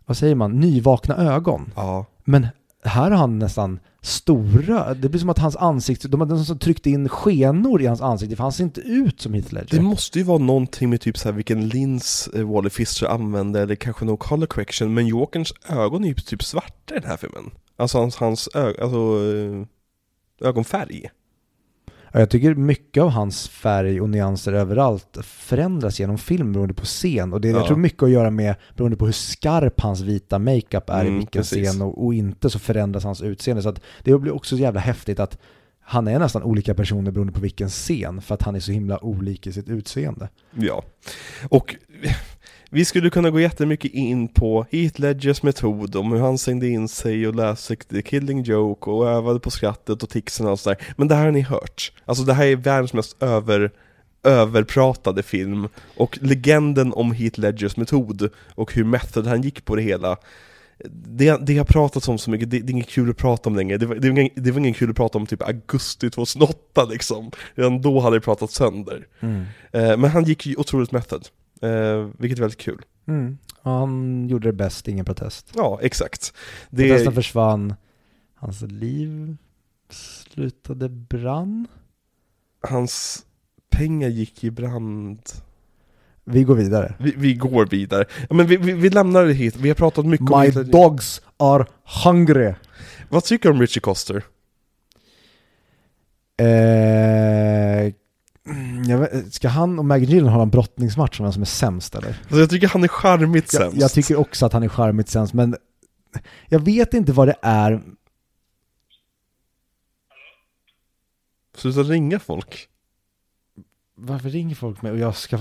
vad 0.06 0.16
säger 0.16 0.34
man, 0.34 0.60
nyvakna 0.60 1.16
ögon. 1.16 1.72
Ja. 1.76 2.06
Men 2.24 2.46
här 2.84 3.10
har 3.10 3.18
han 3.18 3.38
nästan 3.38 3.80
stora, 4.02 4.94
det 4.94 5.08
blir 5.08 5.20
som 5.20 5.28
att 5.28 5.38
hans 5.38 5.56
ansikte, 5.56 6.08
de 6.08 6.20
har 6.20 6.44
som 6.44 6.58
tryckt 6.58 6.86
in 6.86 7.08
skenor 7.08 7.82
i 7.82 7.86
hans 7.86 8.00
ansikte 8.00 8.36
för 8.36 8.42
han 8.42 8.52
ser 8.52 8.64
inte 8.64 8.80
ut 8.80 9.20
som 9.20 9.34
Heath 9.34 9.54
Ledger. 9.54 9.76
Det 9.76 9.82
måste 9.82 10.18
ju 10.18 10.24
vara 10.24 10.38
någonting 10.38 10.90
med 10.90 11.00
typ 11.00 11.18
så 11.18 11.28
här 11.28 11.32
vilken 11.32 11.68
lins 11.68 12.28
eh, 12.34 12.52
Wally 12.52 12.70
Fischer 12.70 13.06
använde 13.06 13.60
eller 13.60 13.74
kanske 13.74 14.04
någon 14.04 14.16
color 14.16 14.46
correction 14.46 14.94
men 14.94 15.06
Jokerns 15.06 15.52
ögon 15.68 16.04
är 16.04 16.08
ju 16.08 16.14
typ 16.14 16.42
svarta 16.42 16.94
i 16.96 16.98
den 16.98 17.10
här 17.10 17.16
filmen. 17.16 17.50
Alltså 17.76 17.98
hans, 17.98 18.16
hans 18.16 18.48
ö, 18.54 18.74
alltså, 18.82 18.96
eh, 19.34 19.66
ögonfärg. 20.48 21.10
Ja, 22.12 22.20
jag 22.20 22.30
tycker 22.30 22.54
mycket 22.54 23.02
av 23.02 23.08
hans 23.10 23.48
färg 23.48 24.00
och 24.00 24.10
nyanser 24.10 24.52
överallt 24.52 25.18
förändras 25.22 26.00
genom 26.00 26.18
film 26.18 26.52
beroende 26.52 26.74
på 26.74 26.84
scen. 26.84 27.32
Och 27.32 27.40
det 27.40 27.48
jag 27.48 27.60
Ja. 27.62 27.66
tror 27.66 27.76
mycket 27.76 28.02
att 28.02 28.10
göra 28.10 28.30
med 28.30 28.54
beroende 28.76 28.96
på 28.96 29.04
hur 29.06 29.12
skarp 29.12 29.80
hans 29.80 30.00
vita 30.00 30.38
makeup 30.38 30.90
är 30.90 31.00
Mm, 31.00 31.14
i 31.14 31.18
vilken 31.18 31.40
precis. 31.42 31.68
scen 31.68 31.82
och, 31.82 32.04
och 32.04 32.14
inte 32.14 32.50
så 32.50 32.58
förändras 32.58 33.04
hans 33.04 33.22
utseende. 33.22 33.62
Så 33.62 33.74
det 34.02 34.18
blir 34.18 34.34
också 34.34 34.56
så 34.56 34.62
jävla 34.62 34.80
häftigt 34.80 35.20
att 35.20 35.38
han 35.84 36.08
är 36.08 36.18
nästan 36.18 36.42
olika 36.42 36.74
personer 36.74 37.10
beroende 37.10 37.32
på 37.32 37.40
vilken 37.40 37.68
scen 37.68 38.20
för 38.22 38.34
att 38.34 38.42
han 38.42 38.54
är 38.54 38.60
så 38.60 38.72
himla 38.72 38.98
olik 39.04 39.46
i 39.46 39.52
sitt 39.52 39.68
utseende. 39.68 40.28
Ja. 40.54 40.82
Och 41.48 41.74
vi 42.74 42.84
skulle 42.84 43.10
kunna 43.10 43.30
gå 43.30 43.40
jättemycket 43.40 43.92
in 43.92 44.28
på 44.28 44.66
Heath 44.70 45.00
Ledgers 45.00 45.42
metod, 45.42 45.96
om 45.96 46.12
hur 46.12 46.20
han 46.20 46.38
sängde 46.38 46.68
in 46.68 46.88
sig 46.88 47.28
och 47.28 47.34
läste 47.34 47.76
The 47.76 48.02
Killing 48.02 48.42
Joke 48.42 48.90
och 48.90 49.08
övade 49.08 49.40
på 49.40 49.50
skrattet 49.50 50.02
och 50.02 50.10
ticsen 50.10 50.46
och 50.46 50.60
sådär. 50.60 50.78
Men 50.96 51.08
det 51.08 51.14
här 51.14 51.24
har 51.24 51.32
ni 51.32 51.40
hört. 51.40 51.92
Alltså 52.04 52.24
det 52.24 52.32
här 52.32 52.46
är 52.46 52.56
världens 52.56 52.92
mest 52.92 53.22
över, 53.22 53.70
överpratade 54.24 55.22
film. 55.22 55.68
Och 55.96 56.18
legenden 56.22 56.92
om 56.92 57.12
Heath 57.12 57.40
Ledgers 57.40 57.76
metod 57.76 58.30
och 58.54 58.74
hur 58.74 58.84
method 58.84 59.26
han 59.26 59.42
gick 59.42 59.64
på 59.64 59.76
det 59.76 59.82
hela. 59.82 60.16
Det, 60.90 61.46
det 61.46 61.58
har 61.58 61.64
pratats 61.64 62.08
om 62.08 62.18
så 62.18 62.30
mycket, 62.30 62.50
det, 62.50 62.58
det 62.58 62.70
är 62.70 62.74
inget 62.74 62.88
kul 62.88 63.10
att 63.10 63.16
prata 63.16 63.48
om 63.48 63.56
längre. 63.56 63.78
Det 63.78 63.86
var, 63.86 63.94
det, 63.94 64.10
var 64.10 64.18
ingen, 64.18 64.32
det 64.34 64.50
var 64.50 64.58
ingen 64.58 64.74
kul 64.74 64.90
att 64.90 64.96
prata 64.96 65.18
om 65.18 65.26
typ 65.26 65.42
augusti 65.42 66.10
2008 66.10 66.84
liksom. 66.84 67.30
Redan 67.54 67.80
då 67.80 68.00
hade 68.00 68.16
det 68.16 68.20
pratats 68.20 68.54
sönder. 68.54 69.06
Eh, 69.72 69.96
men 69.96 70.10
han 70.10 70.24
gick 70.24 70.46
ju 70.46 70.56
otroligt 70.56 70.92
method, 70.92 71.28
eh, 71.62 72.08
vilket 72.18 72.38
är 72.38 72.42
väldigt 72.42 72.60
kul. 72.60 72.82
Mm. 73.08 73.38
Han 73.62 74.26
gjorde 74.28 74.48
det 74.48 74.52
bäst, 74.52 74.88
ingen 74.88 75.04
protest. 75.04 75.52
Ja, 75.54 75.78
exakt. 75.82 76.32
Det, 76.70 76.88
Protesten 76.88 77.14
försvann, 77.14 77.74
hans 78.34 78.62
liv 78.62 79.36
slutade 79.90 80.88
brann. 80.88 81.66
hans 82.60 83.24
pengar 83.70 84.08
gick 84.08 84.44
i 84.44 84.50
brand. 84.50 85.20
Vi 86.24 86.44
går 86.44 86.54
vidare. 86.54 86.94
Vi, 86.98 87.14
vi 87.16 87.34
går 87.34 87.66
vidare. 87.66 88.04
Ja, 88.28 88.34
men 88.34 88.46
vi, 88.46 88.56
vi, 88.56 88.72
vi 88.72 88.90
lämnar 88.90 89.24
det 89.24 89.32
hit, 89.32 89.56
vi 89.56 89.68
har 89.68 89.74
pratat 89.74 90.06
mycket 90.06 90.30
om 90.30 90.40
My 90.40 90.50
dogs 90.50 91.22
are 91.36 91.66
hungry. 92.04 92.54
Vad 93.08 93.24
tycker 93.24 93.48
du 93.48 93.54
om 93.54 93.60
Richie 93.60 93.80
Coster? 93.80 94.24
Eh, 96.36 97.92
vet, 98.98 99.34
ska 99.34 99.48
han 99.48 99.78
och 99.78 99.84
Maggie 99.84 100.08
Gyllenhaal 100.08 100.34
ha 100.36 100.42
en 100.42 100.50
brottningsmatch 100.50 101.20
om 101.20 101.24
vem 101.24 101.32
som 101.32 101.42
är 101.42 101.46
sämst 101.46 101.94
eller? 101.94 102.08
Alltså, 102.08 102.38
jag 102.38 102.50
tycker 102.50 102.68
han 102.68 102.84
är 102.84 102.88
charmigt 102.88 103.52
Jag, 103.52 103.62
sämst. 103.62 103.80
jag 103.80 103.92
tycker 103.92 104.16
också 104.16 104.46
att 104.46 104.52
han 104.52 104.62
är 104.62 104.68
charmigt 104.68 105.08
sämst, 105.08 105.34
men 105.34 105.56
jag 106.48 106.58
vet 106.58 106.94
inte 106.94 107.12
vad 107.12 107.28
det 107.28 107.36
är. 107.42 107.82
Sluta 111.56 111.82
ringa 111.82 112.18
folk. 112.18 112.68
Varför 113.94 114.28
ringer 114.28 114.54
folk 114.54 114.82
mig 114.82 114.92
och 114.92 114.98
jag 114.98 115.16
ska 115.16 115.38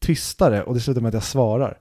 tysta 0.00 0.50
det 0.50 0.62
och 0.62 0.74
det 0.74 0.80
slutar 0.80 1.00
med 1.00 1.08
att 1.08 1.14
jag 1.14 1.22
svarar? 1.22 1.78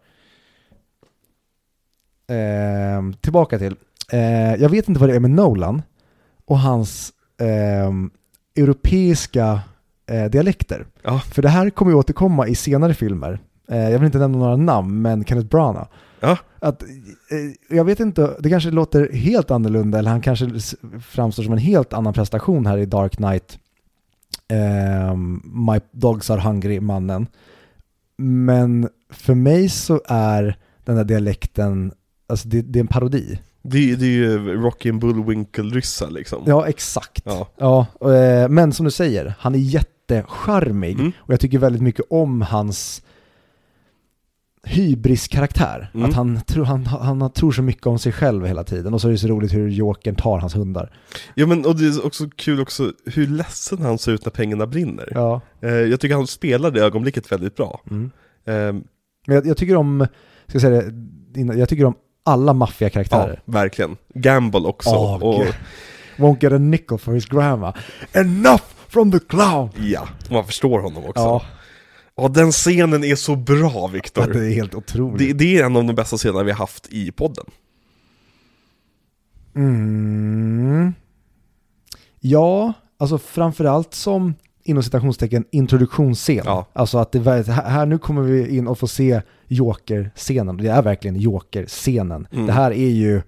Eh, 2.28 3.12
tillbaka 3.22 3.58
till. 3.58 3.76
Eh, 4.12 4.56
jag 4.56 4.70
vet 4.70 4.88
inte 4.88 5.00
vad 5.02 5.10
det 5.10 5.16
är 5.16 5.20
med 5.20 5.32
Nolan 5.32 5.82
och 6.46 6.60
hans 6.60 7.14
eh, 7.38 7.92
europeiska 8.56 9.62
eh, 10.12 10.26
dialekter. 10.26 10.86
Ja. 11.04 11.20
För 11.20 11.42
det 11.42 11.50
här 11.50 11.70
kommer 11.70 11.92
ju 11.92 11.98
återkomma 11.98 12.48
i 12.48 12.56
senare 12.56 12.94
filmer. 12.94 13.40
Eh, 13.68 13.90
jag 13.90 14.00
vill 14.00 14.06
inte 14.06 14.18
nämna 14.18 14.38
några 14.38 14.56
namn, 14.56 15.02
men 15.02 15.26
Kenneth 15.26 15.48
Branagh. 15.48 15.88
Ja. 16.20 16.38
Att, 16.60 16.84
eh, 16.84 17.76
jag 17.76 17.86
vet 17.86 18.00
inte, 18.00 18.36
det 18.40 18.50
kanske 18.50 18.72
låter 18.72 19.14
helt 19.14 19.52
annorlunda 19.52 20.00
eller 20.00 20.12
han 20.12 20.22
kanske 20.22 20.50
framstår 21.02 21.44
som 21.44 21.54
en 21.54 21.60
helt 21.60 21.94
annan 21.94 22.14
prestation 22.14 22.66
här 22.66 22.78
i 22.78 22.86
Dark 22.86 23.16
Knight 23.16 23.60
ehm, 24.48 25.42
My 25.68 25.80
Dogs 25.92 26.30
Are 26.30 26.42
Hungry-mannen. 26.42 27.28
Men 28.18 28.90
för 29.10 29.36
mig 29.36 29.70
så 29.70 30.02
är 30.08 30.58
den 30.86 30.96
där 30.96 31.04
dialekten, 31.04 31.92
alltså 32.28 32.48
det, 32.48 32.62
det 32.62 32.80
är 32.80 32.82
en 32.82 32.88
parodi. 32.88 33.40
Det, 33.64 33.96
det 33.96 34.06
är 34.06 34.10
ju 34.10 34.56
Rocky 34.56 34.90
and 34.90 35.04
Bullwinkle-ryssar 35.04 36.10
liksom. 36.12 36.44
Ja, 36.46 36.68
exakt. 36.68 37.22
Ja. 37.26 37.48
Ja, 37.58 37.88
eh, 38.14 38.50
men 38.50 38.74
som 38.74 38.86
du 38.86 38.92
säger, 38.92 39.34
han 39.40 39.56
är 39.56 39.60
jättecharmig 40.16 41.00
Mm. 41.00 41.12
och 41.18 41.34
jag 41.34 41.40
tycker 41.40 41.58
väldigt 41.58 41.82
mycket 41.82 42.06
om 42.10 42.42
hans 42.42 43.02
hybris-karaktär. 44.64 45.92
Mm. 45.94 46.06
Att 46.10 46.16
han, 46.16 46.42
tror- 46.42 46.66
han, 46.66 46.86
han, 46.86 47.22
han 47.22 47.32
tror 47.32 47.52
så 47.52 47.62
mycket 47.62 47.88
om 47.88 48.00
sig 48.00 48.12
själv 48.12 48.46
hela 48.46 48.64
tiden 48.64 48.94
och 48.94 49.02
så 49.02 49.08
är 49.08 49.12
det 49.12 49.18
så 49.18 49.28
roligt 49.28 49.54
hur 49.54 49.70
Jokern 49.70 50.16
tar 50.16 50.40
hans 50.40 50.56
hundar. 50.56 50.92
Ja 51.36 51.46
men 51.48 51.66
och 51.66 51.76
det 51.80 51.86
är 51.86 52.06
också 52.06 52.30
kul 52.36 52.62
också 52.62 52.94
hur 53.06 53.28
ledsen 53.28 53.82
han 53.82 53.98
ser 53.98 54.12
ut 54.12 54.26
när 54.26 54.32
pengarna 54.32 54.68
brinner. 54.68 55.10
Ja. 55.12 55.42
Eh, 55.62 55.70
jag 55.72 56.00
tycker 56.00 56.16
han 56.16 56.28
spelar 56.28 56.72
det 56.72 56.82
ögonblicket 56.82 57.32
väldigt 57.32 57.56
bra. 57.56 57.82
Mm. 57.90 58.12
Eh, 58.46 58.54
Men 59.28 59.36
jag, 59.36 59.46
jag 59.46 59.58
tycker 59.58 59.76
om, 59.76 60.08
ska 60.48 60.56
jag 60.56 60.62
säga 60.62 60.82
det, 61.34 61.42
jag 61.58 61.70
tycker 61.70 61.86
om 61.86 61.96
alla 62.24 62.50
ja, 62.50 62.54
maffiakaraktärer. 62.54 63.42
verkligen. 63.46 63.98
Gamble 64.14 64.60
också. 64.60 64.90
Åh, 64.90 65.24
och. 65.24 65.46
Won't 66.18 66.38
get 66.44 66.54
a 66.54 66.58
nickel 66.58 66.98
for 66.98 67.14
his 67.14 67.26
grandma. 67.26 67.74
Enough 68.14 68.64
from 68.92 69.12
the 69.12 69.20
clown! 69.20 69.70
ja, 69.78 70.08
man 70.30 70.46
förstår 70.46 70.80
honom 70.80 71.06
också. 71.06 71.22
Ja, 71.22 71.42
Ja, 72.16 72.28
den 72.28 72.52
scenen 72.52 73.04
är 73.04 73.16
så 73.16 73.36
bra 73.36 73.88
Viktor. 73.88 74.28
det 74.28 74.46
är 74.46 74.54
helt 74.54 74.76
otroligt. 74.76 75.20
Det, 75.20 75.34
det 75.34 75.58
är 75.58 75.66
en 75.66 75.76
av 75.76 75.84
de 75.84 75.96
bästa 75.96 76.18
scenerna 76.18 76.44
vi 76.44 76.52
har 76.52 76.58
haft 76.58 76.88
i 76.90 77.12
podden. 77.12 77.46
Mm. 79.56 80.94
Ja, 82.20 82.74
alltså 82.98 83.18
framförallt 83.18 83.94
som 83.94 84.34
inom 84.64 84.84
citationstecken 84.84 85.46
introduktionsscen. 85.52 86.42
Ja. 86.46 86.66
Alltså 86.74 86.98
att 86.98 87.12
det, 87.12 87.52
här, 87.52 87.86
nu 87.86 87.98
kommer 87.98 88.22
vi 88.22 88.58
in 88.58 88.68
och 88.68 88.80
få 88.80 88.88
se 88.88 89.22
Joker-scenen. 89.48 90.58
Det 90.58 90.68
är 90.68 90.82
verkligen 90.82 91.16
Joker-scenen. 91.16 92.28
Mm. 92.32 92.46
Det 92.46 92.54
här 92.54 92.72
är 92.72 92.90
ju, 92.90 93.22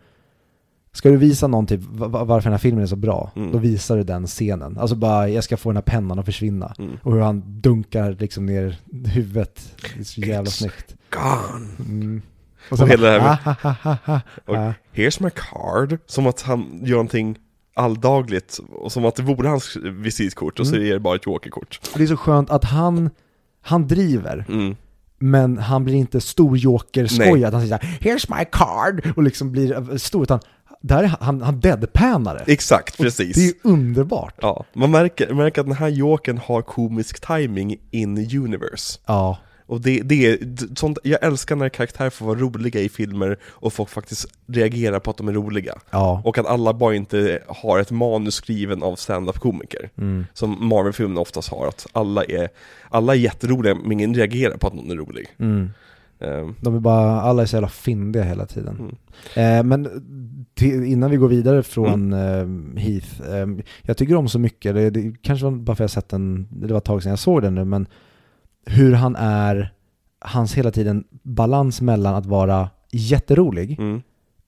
ska 0.94 1.10
du 1.10 1.18
visa 1.18 1.48
någon 1.48 1.68
typ 1.68 1.82
va- 1.84 2.08
va- 2.08 2.24
varför 2.24 2.44
den 2.50 2.54
här 2.54 2.58
filmen 2.60 2.84
är 2.84 2.88
så 2.88 2.96
bra, 2.96 3.32
Mm. 3.36 3.52
då 3.52 3.58
visar 3.58 3.98
du 3.98 4.04
den 4.04 4.28
scenen. 4.28 4.78
Alltså 4.78 4.96
bara, 4.96 5.30
jag 5.30 5.44
ska 5.44 5.58
få 5.58 5.70
den 5.70 5.78
här 5.78 5.82
pennan 5.82 6.20
att 6.20 6.26
försvinna. 6.26 6.74
Mm. 6.80 6.92
Och 7.04 7.14
hur 7.14 7.20
han 7.22 7.44
dunkar 7.62 8.16
liksom 8.20 8.46
ner 8.46 8.78
huvudet. 9.06 9.76
Det 9.96 10.00
är 10.00 10.04
så 10.04 10.22
jävla 10.22 10.50
It's 10.50 10.54
snyggt. 10.54 10.96
Gone. 11.10 11.68
Mm. 11.80 12.22
Och 12.72 12.88
hela 12.90 13.08
det 13.10 13.20
här 13.20 13.20
med- 13.20 13.38
ah, 13.64 13.76
ha, 13.84 13.96
ha, 14.06 14.22
Och 14.46 14.56
here's 14.94 15.24
my 15.24 15.30
card. 15.30 15.98
Som 16.06 16.28
att 16.28 16.42
han 16.42 16.80
gör 16.84 16.92
någonting 16.96 17.38
alldagligt. 17.76 18.60
Och 18.70 18.92
som 18.92 19.06
att 19.06 19.16
det 19.16 19.24
vore 19.24 19.48
hans 19.50 19.76
visitkort 19.84 20.60
och 20.60 20.68
så 20.68 20.76
Mm. 20.76 20.88
är 20.88 20.94
det 20.94 21.00
bara 21.00 21.16
ett 21.16 21.26
jokerkort. 21.26 21.80
Och 21.94 21.98
det 21.98 22.04
är 22.04 22.08
så 22.08 22.18
skönt 22.18 22.50
att 22.50 22.64
han, 22.64 23.10
han 23.62 23.88
driver, 23.88 24.46
Mm. 24.50 24.76
men 25.20 25.58
han 25.58 25.84
blir 25.84 25.96
inte 25.96 26.22
stor 26.22 26.58
joker 26.58 27.02
Nej. 27.02 27.10
skojad. 27.30 27.54
Han 27.54 27.62
säger 27.68 27.78
såhär, 27.80 27.98
here's 28.00 28.38
my 28.40 28.46
card, 28.52 29.14
och 29.18 29.24
liksom 29.24 29.52
blir 29.52 29.98
stor, 29.98 30.24
utan 30.24 30.40
där 30.86 31.04
är 31.04 31.08
han, 31.08 31.18
han, 31.22 31.42
han 31.42 31.60
deadpanar 31.60 32.36
det. 32.46 32.54
Exakt, 32.54 32.98
precis. 32.98 33.36
Det 33.36 33.48
är 33.48 33.72
underbart. 33.72 34.34
Ja, 34.42 34.66
man 34.74 34.92
märker, 34.92 35.34
märker 35.34 35.62
att 35.62 35.68
den 35.68 35.76
här 35.76 35.88
jokern 35.88 36.38
har 36.38 36.62
komisk 36.62 37.28
timing 37.28 37.78
in 37.92 38.18
universe. 38.18 39.00
Ja, 39.06 39.38
Och 39.66 39.82
det, 39.82 40.02
det 40.02 40.26
är 40.26 40.38
sånt, 40.76 40.98
jag 41.04 41.24
älskar 41.24 41.56
när 41.56 41.70
karaktärer 41.70 42.10
får 42.10 42.26
vara 42.26 42.40
roliga 42.40 42.82
i 42.82 42.90
filmer 42.90 43.38
och 43.46 43.74
folk 43.74 43.90
faktiskt 43.90 44.26
reagerar 44.48 45.00
på 45.00 45.12
att 45.12 45.18
de 45.18 45.28
är 45.28 45.34
roliga. 45.34 45.76
ja. 45.92 46.22
Och 46.26 46.38
att 46.38 46.46
alla 46.46 46.74
bara 46.74 46.96
inte 46.96 47.44
har 47.48 47.80
ett 47.80 47.92
manus 47.92 48.36
skriven 48.36 48.84
av 48.84 48.96
stand-up-komiker. 48.96 49.90
Mm. 49.98 50.26
Som 50.34 50.68
Marvel-filmerna 50.68 51.22
oftast 51.22 51.50
har, 51.50 51.68
att 51.68 51.88
alla 51.92 52.24
är, 52.24 52.50
alla 52.90 53.14
är 53.14 53.18
jätteroliga 53.18 53.76
men 53.76 53.92
ingen 53.92 54.14
reagerar 54.14 54.58
på 54.58 54.68
att 54.68 54.74
någon 54.74 54.92
är 54.92 54.96
rolig. 54.96 55.28
Mm. 55.40 55.70
Ehm, 56.24 56.56
De 56.62 56.76
är 56.76 56.80
bara, 56.80 57.22
alla 57.22 57.42
är 57.42 57.46
så 57.46 57.56
jävla 57.56 57.70
fyndiga 57.70 58.24
hela 58.24 58.46
tiden. 58.46 58.76
Mm. 59.36 59.60
Eh, 59.60 59.64
men 59.64 59.90
till, 60.54 60.84
innan 60.84 61.12
vi 61.12 61.18
går 61.18 61.28
vidare 61.28 61.64
från 61.64 62.14
eh, 62.14 62.48
Heath, 62.82 63.22
eh, 63.30 63.48
jag 63.82 63.98
tycker 63.98 64.16
om 64.16 64.30
så 64.30 64.40
mycket, 64.40 64.76
det, 64.76 64.90
det 64.90 65.16
kanske 65.22 65.46
var 65.46 65.52
bara 65.52 65.76
för 65.76 65.84
att 65.84 65.96
jag 65.96 66.04
sett 66.04 66.10
den, 66.10 66.48
det 66.52 66.74
var 66.74 66.78
ett 66.78 66.84
tag 66.84 67.04
sedan 67.04 67.10
jag 67.10 67.20
såg 67.20 67.42
den 67.42 67.56
nu, 67.56 67.66
men 67.66 67.88
hur 68.66 68.94
han 68.94 69.16
är, 69.16 69.74
hans 70.20 70.54
hela 70.54 70.72
tiden 70.72 71.04
balans 71.24 71.82
mellan 71.82 72.16
att 72.16 72.26
vara 72.26 72.70
jätterolig, 72.92 73.80
mm, 73.80 74.02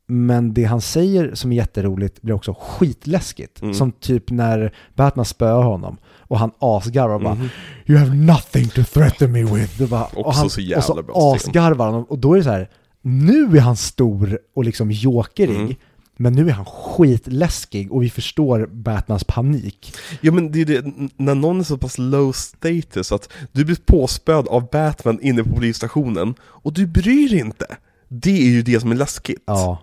men 0.07 0.53
det 0.53 0.63
han 0.63 0.81
säger 0.81 1.35
som 1.35 1.51
är 1.51 1.55
jätteroligt 1.55 2.21
blir 2.21 2.35
också 2.35 2.55
skitläskigt. 2.59 3.61
Mm. 3.61 3.73
Som 3.73 3.91
typ 3.91 4.29
när 4.29 4.73
Batman 4.95 5.25
spöar 5.25 5.63
honom 5.63 5.97
och 6.19 6.39
han 6.39 6.51
asgarvar 6.59 7.15
och 7.15 7.21
bara 7.21 7.35
mhm. 7.35 7.49
You 7.85 7.99
have 7.99 8.15
nothing 8.15 8.67
to 8.67 8.83
threaten 8.83 9.31
me 9.31 9.43
with. 9.43 9.77
Det 9.77 9.87
bara, 9.87 10.05
och 10.05 10.33
han, 10.33 10.49
så 10.49 10.61
jävla 10.61 10.77
och 10.77 10.83
så 10.83 11.03
bra 11.03 11.35
asgarvar 11.35 11.91
han 11.91 12.03
och 12.03 12.19
då 12.19 12.33
är 12.33 12.37
det 12.37 12.43
så 12.43 12.49
här, 12.49 12.69
nu 13.01 13.57
är 13.57 13.61
han 13.61 13.75
stor 13.75 14.39
och 14.55 14.63
liksom 14.63 14.91
jokerig, 14.91 15.55
Mm. 15.55 15.75
men 16.17 16.33
nu 16.33 16.49
är 16.49 16.53
han 16.53 16.65
skitläskig 16.65 17.91
och 17.91 18.03
vi 18.03 18.09
förstår 18.09 18.69
Batmans 18.71 19.23
panik. 19.23 19.93
Ja 20.21 20.31
men 20.31 20.51
det 20.51 20.61
är 20.61 20.65
det, 20.65 20.85
när 21.17 21.35
någon 21.35 21.59
är 21.59 21.63
så 21.63 21.77
pass 21.77 21.97
low 21.97 22.31
status 22.31 23.11
att 23.11 23.29
du 23.51 23.65
blir 23.65 23.77
påspöd 23.85 24.47
av 24.47 24.69
Batman 24.71 25.19
inne 25.21 25.43
på 25.43 25.49
polisstationen 25.49 26.35
och 26.41 26.73
du 26.73 26.87
bryr 26.87 27.29
dig 27.29 27.39
inte. 27.39 27.65
Det 28.07 28.37
är 28.47 28.49
ju 28.49 28.61
det 28.61 28.79
som 28.79 28.91
är 28.91 28.95
läskigt. 28.95 29.43
Ja. 29.45 29.81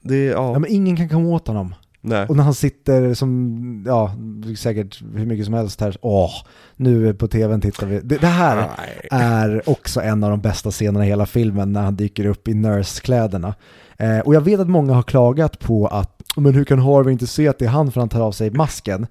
Det 0.00 0.24
ja, 0.24 0.52
ja, 0.52 0.58
men 0.58 0.70
ingen 0.70 0.96
kan 0.96 1.08
komma 1.08 1.28
åt 1.28 1.46
honom. 1.48 1.74
nej. 2.00 2.26
Och 2.28 2.36
när 2.36 2.44
han 2.44 2.54
sitter 2.54 3.14
som, 3.14 3.84
ja, 3.86 4.14
säkert 4.58 5.02
hur 5.14 5.26
mycket 5.26 5.44
som 5.44 5.54
helst 5.54 5.80
här, 5.80 5.96
åh, 6.00 6.30
nu 6.76 7.14
på 7.14 7.28
tvn 7.28 7.60
tittar 7.60 7.86
vi. 7.86 8.00
Det, 8.00 8.16
det 8.16 8.26
här 8.26 8.56
Nej. 8.56 9.08
är 9.10 9.68
också 9.68 10.00
en 10.00 10.24
av 10.24 10.30
de 10.30 10.40
bästa 10.40 10.70
scenerna 10.70 11.04
i 11.06 11.08
hela 11.08 11.26
filmen 11.26 11.72
när 11.72 11.82
han 11.82 11.96
dyker 11.96 12.26
upp 12.26 12.48
i 12.48 12.54
Nurse-kläderna. 12.54 13.54
Eh, 13.98 14.18
och 14.18 14.34
jag 14.34 14.40
vet 14.40 14.60
att 14.60 14.68
många 14.68 14.94
har 14.94 15.02
klagat 15.02 15.58
på 15.58 15.86
att, 15.86 16.22
men 16.36 16.54
hur 16.54 16.64
kan 16.64 16.78
Harvey 16.78 17.12
inte 17.12 17.26
se 17.26 17.48
att 17.48 17.58
det 17.58 17.64
är 17.64 17.68
han 17.68 17.92
för 17.92 18.00
han 18.00 18.08
tar 18.08 18.20
av 18.20 18.32
sig 18.32 18.50
masken? 18.50 19.06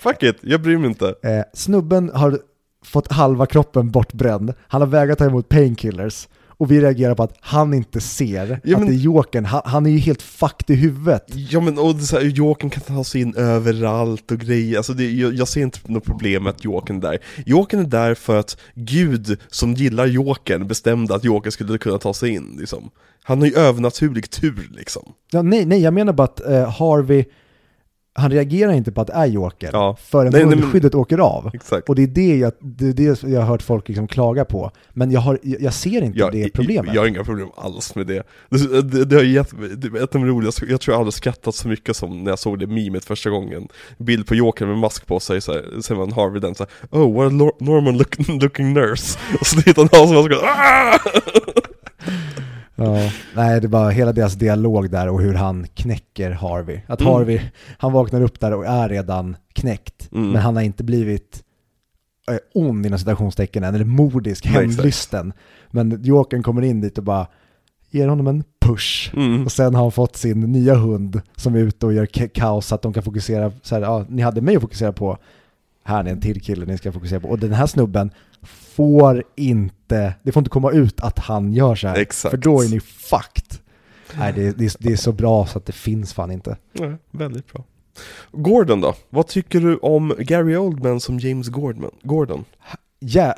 Fuck 0.00 0.22
it, 0.22 0.36
jag 0.40 0.62
bryr 0.62 0.78
mig 0.78 0.88
inte. 0.88 1.14
Eh, 1.22 1.42
snubben 1.54 2.10
har 2.14 2.38
fått 2.84 3.12
halva 3.12 3.46
kroppen 3.46 3.90
bortbränd, 3.90 4.54
han 4.68 4.80
har 4.80 4.88
vägrat 4.88 5.18
ta 5.18 5.24
emot 5.24 5.48
painkillers 5.48 6.28
och 6.60 6.70
vi 6.70 6.80
reagerar 6.80 7.14
på 7.14 7.22
att 7.22 7.34
han 7.40 7.74
inte 7.74 8.00
ser 8.00 8.60
Ja, 8.64 8.76
att 8.76 8.80
men- 8.82 8.88
det 8.90 8.94
är 8.94 8.98
Jokern. 8.98 9.44
Han, 9.44 9.62
han 9.64 9.86
är 9.86 9.90
ju 9.90 9.98
helt 9.98 10.22
fucked 10.22 10.70
i 10.76 10.80
huvudet. 10.80 11.24
Ja 11.34 11.60
men 11.60 11.78
och 11.78 12.00
så 12.00 12.16
här, 12.18 12.24
Jokern 12.24 12.70
kan 12.70 12.82
ta 12.82 13.04
sig 13.04 13.20
in 13.20 13.34
överallt 13.36 14.30
och 14.30 14.38
grejer, 14.38 14.76
alltså 14.76 14.92
det, 14.92 15.10
jag, 15.10 15.34
jag 15.34 15.48
ser 15.48 15.62
inte 15.62 15.78
något 15.84 16.04
problem 16.04 16.42
med 16.42 16.50
att 16.50 16.64
Jokern 16.64 16.96
är 16.96 17.00
där. 17.00 17.18
Jokern 17.46 17.80
är 17.80 17.84
där 17.84 18.14
för 18.14 18.36
att 18.36 18.56
Gud 18.74 19.38
som 19.48 19.74
gillar 19.74 20.06
Jokern 20.06 20.68
bestämde 20.68 21.14
att 21.14 21.24
Jokern 21.24 21.52
skulle 21.52 21.78
kunna 21.78 21.98
ta 21.98 22.14
sig 22.14 22.30
in 22.30 22.56
liksom. 22.58 22.90
Han 23.22 23.38
har 23.40 23.46
ju 23.46 23.54
övernaturlig 23.54 24.30
tur 24.30 24.70
liksom. 24.76 25.12
Ja, 25.30 25.42
nej, 25.42 25.64
nej, 25.66 25.82
jag 25.82 25.94
menar 25.94 26.12
bara 26.12 26.24
att 26.24 26.40
eh, 26.46 26.70
Harvey, 26.70 27.24
han 28.14 28.30
reagerar 28.30 28.72
inte 28.72 28.92
på 28.92 29.00
att 29.00 29.06
det 29.06 29.12
är 29.12 29.26
Joker 29.26 29.70
Ja. 29.72 29.96
förrän 30.00 30.32
Nej, 30.32 30.46
munskyddet 30.46 30.94
åker 30.94 31.18
av. 31.18 31.50
Exakt. 31.54 31.88
Och 31.88 31.94
det 31.94 32.02
är 32.02 32.06
det 32.06 32.36
jag, 32.36 32.52
det 32.60 32.88
är 32.88 32.92
det 32.92 33.22
jag 33.22 33.40
har 33.40 33.46
hört 33.46 33.62
folk 33.62 33.88
liksom 33.88 34.08
klaga 34.08 34.44
på. 34.44 34.70
Men 34.92 35.10
jag, 35.10 35.20
har, 35.20 35.38
jag 35.42 35.74
ser 35.74 36.02
inte 36.02 36.18
Jag, 36.18 36.32
det 36.32 36.50
problemet. 36.50 36.94
jag 36.94 37.02
har 37.02 37.06
inga 37.08 37.24
problem 37.24 37.48
alls 37.56 37.94
med 37.94 38.06
det. 38.06 38.22
Det, 38.48 38.82
det, 38.82 39.04
det 39.04 39.16
har 39.16 39.22
gett, 39.22 39.50
det 39.76 39.86
är 39.88 39.96
ett 40.04 40.14
av 40.14 40.20
de 40.20 40.26
roligaste, 40.26 40.64
jag 40.68 40.80
tror 40.80 40.92
jag 40.94 40.98
aldrig 40.98 41.14
skrattat 41.14 41.54
så 41.54 41.68
mycket 41.68 41.96
som 41.96 42.24
när 42.24 42.30
jag 42.30 42.38
såg 42.38 42.58
det 42.58 42.66
memet 42.66 43.04
första 43.04 43.30
gången. 43.30 43.68
Bild 43.98 44.26
på 44.26 44.34
Jokern 44.34 44.68
med 44.68 44.78
mask 44.78 45.06
på 45.06 45.20
sig, 45.20 45.40
så 45.40 45.52
här, 45.52 45.80
ser 45.80 45.94
man 45.94 46.12
Harvey 46.12 46.40
den 46.40 46.54
så 46.54 46.64
här, 46.90 46.98
Oh, 47.00 47.14
what 47.14 47.26
a 47.32 47.54
normal 47.60 47.94
look, 47.98 48.28
looking 48.42 48.72
nurse. 48.72 49.18
Och 49.40 49.46
så 49.46 49.60
tittar 49.62 49.88
han 49.92 50.02
av 50.02 50.06
som 50.06 50.16
mask 50.16 50.32
ah! 50.42 50.98
Ja, 52.84 53.10
nej, 53.36 53.60
det 53.60 53.66
är 53.66 53.68
bara 53.68 53.90
hela 53.90 54.12
deras 54.12 54.34
dialog 54.34 54.90
där 54.90 55.08
och 55.08 55.20
hur 55.22 55.34
han 55.34 55.66
knäcker 55.74 56.30
Harvey. 56.30 56.80
Att 56.86 57.00
Mm. 57.00 57.12
Harvey, 57.12 57.40
han 57.78 57.92
vaknar 57.92 58.20
upp 58.22 58.40
där 58.40 58.52
och 58.54 58.66
är 58.66 58.88
redan 58.88 59.36
knäckt. 59.52 60.08
Mm. 60.12 60.30
Men 60.30 60.42
han 60.42 60.56
har 60.56 60.62
inte 60.62 60.84
blivit 60.84 61.42
eh, 62.30 62.36
ond 62.54 62.86
inom 62.86 62.98
citationstecken 62.98 63.64
än, 63.64 63.74
eller 63.74 64.28
exakt. 64.28 64.46
hämndlysten. 64.46 65.32
Men 65.70 66.02
Jokern 66.04 66.42
kommer 66.42 66.62
in 66.62 66.80
dit 66.80 66.98
och 66.98 67.04
bara 67.04 67.26
ger 67.90 68.08
honom 68.08 68.26
en 68.26 68.44
push. 68.60 69.10
Mm. 69.16 69.44
Och 69.44 69.52
sen 69.52 69.74
har 69.74 69.82
han 69.82 69.92
fått 69.92 70.16
sin 70.16 70.40
nya 70.40 70.74
hund 70.74 71.20
som 71.36 71.54
är 71.54 71.58
ute 71.58 71.86
och 71.86 71.92
gör 71.92 72.06
ka- 72.06 72.28
kaos 72.28 72.66
så 72.66 72.74
att 72.74 72.82
de 72.82 72.92
kan 72.92 73.02
fokusera, 73.02 73.52
så 73.62 73.74
här, 73.74 73.82
ja, 73.82 74.04
ni 74.08 74.22
hade 74.22 74.40
mig 74.40 74.56
att 74.56 74.62
fokusera 74.62 74.92
på, 74.92 75.18
här 75.84 76.04
är 76.04 76.08
en 76.10 76.20
till 76.20 76.40
kille 76.40 76.66
ni 76.66 76.78
ska 76.78 76.92
fokusera 76.92 77.20
på. 77.20 77.28
Och 77.28 77.38
den 77.38 77.52
här 77.52 77.66
snubben 77.66 78.10
får 78.76 79.24
inte, 79.36 80.14
det 80.22 80.32
får 80.32 80.40
inte 80.40 80.50
komma 80.50 80.70
ut 80.70 81.00
att 81.00 81.18
han 81.18 81.52
gör 81.52 81.74
så 81.74 81.88
här. 81.88 81.96
Exakt. 81.96 82.30
För 82.30 82.36
då 82.36 82.62
är 82.62 82.68
ni 82.68 82.80
fucked. 82.80 83.58
Nej, 84.18 84.32
det, 84.32 84.58
det, 84.58 84.64
är- 84.64 84.76
det 84.78 84.92
är 84.92 84.96
så 84.96 85.12
bra 85.12 85.46
så 85.46 85.58
att 85.58 85.66
det 85.66 85.72
finns 85.72 86.12
fan 86.14 86.30
inte. 86.30 86.56
Ja, 86.72 86.96
väldigt 87.10 87.52
bra. 87.52 87.64
Gordon 88.32 88.80
då? 88.80 88.94
Vad 89.10 89.26
tycker 89.26 89.60
du 89.60 89.76
om 89.76 90.14
Gary 90.18 90.56
Oldman 90.56 91.00
som 91.00 91.18
James 91.18 91.48
Gordon? 91.48 91.90
Gordon? 92.02 92.44
Ja, 92.98 93.34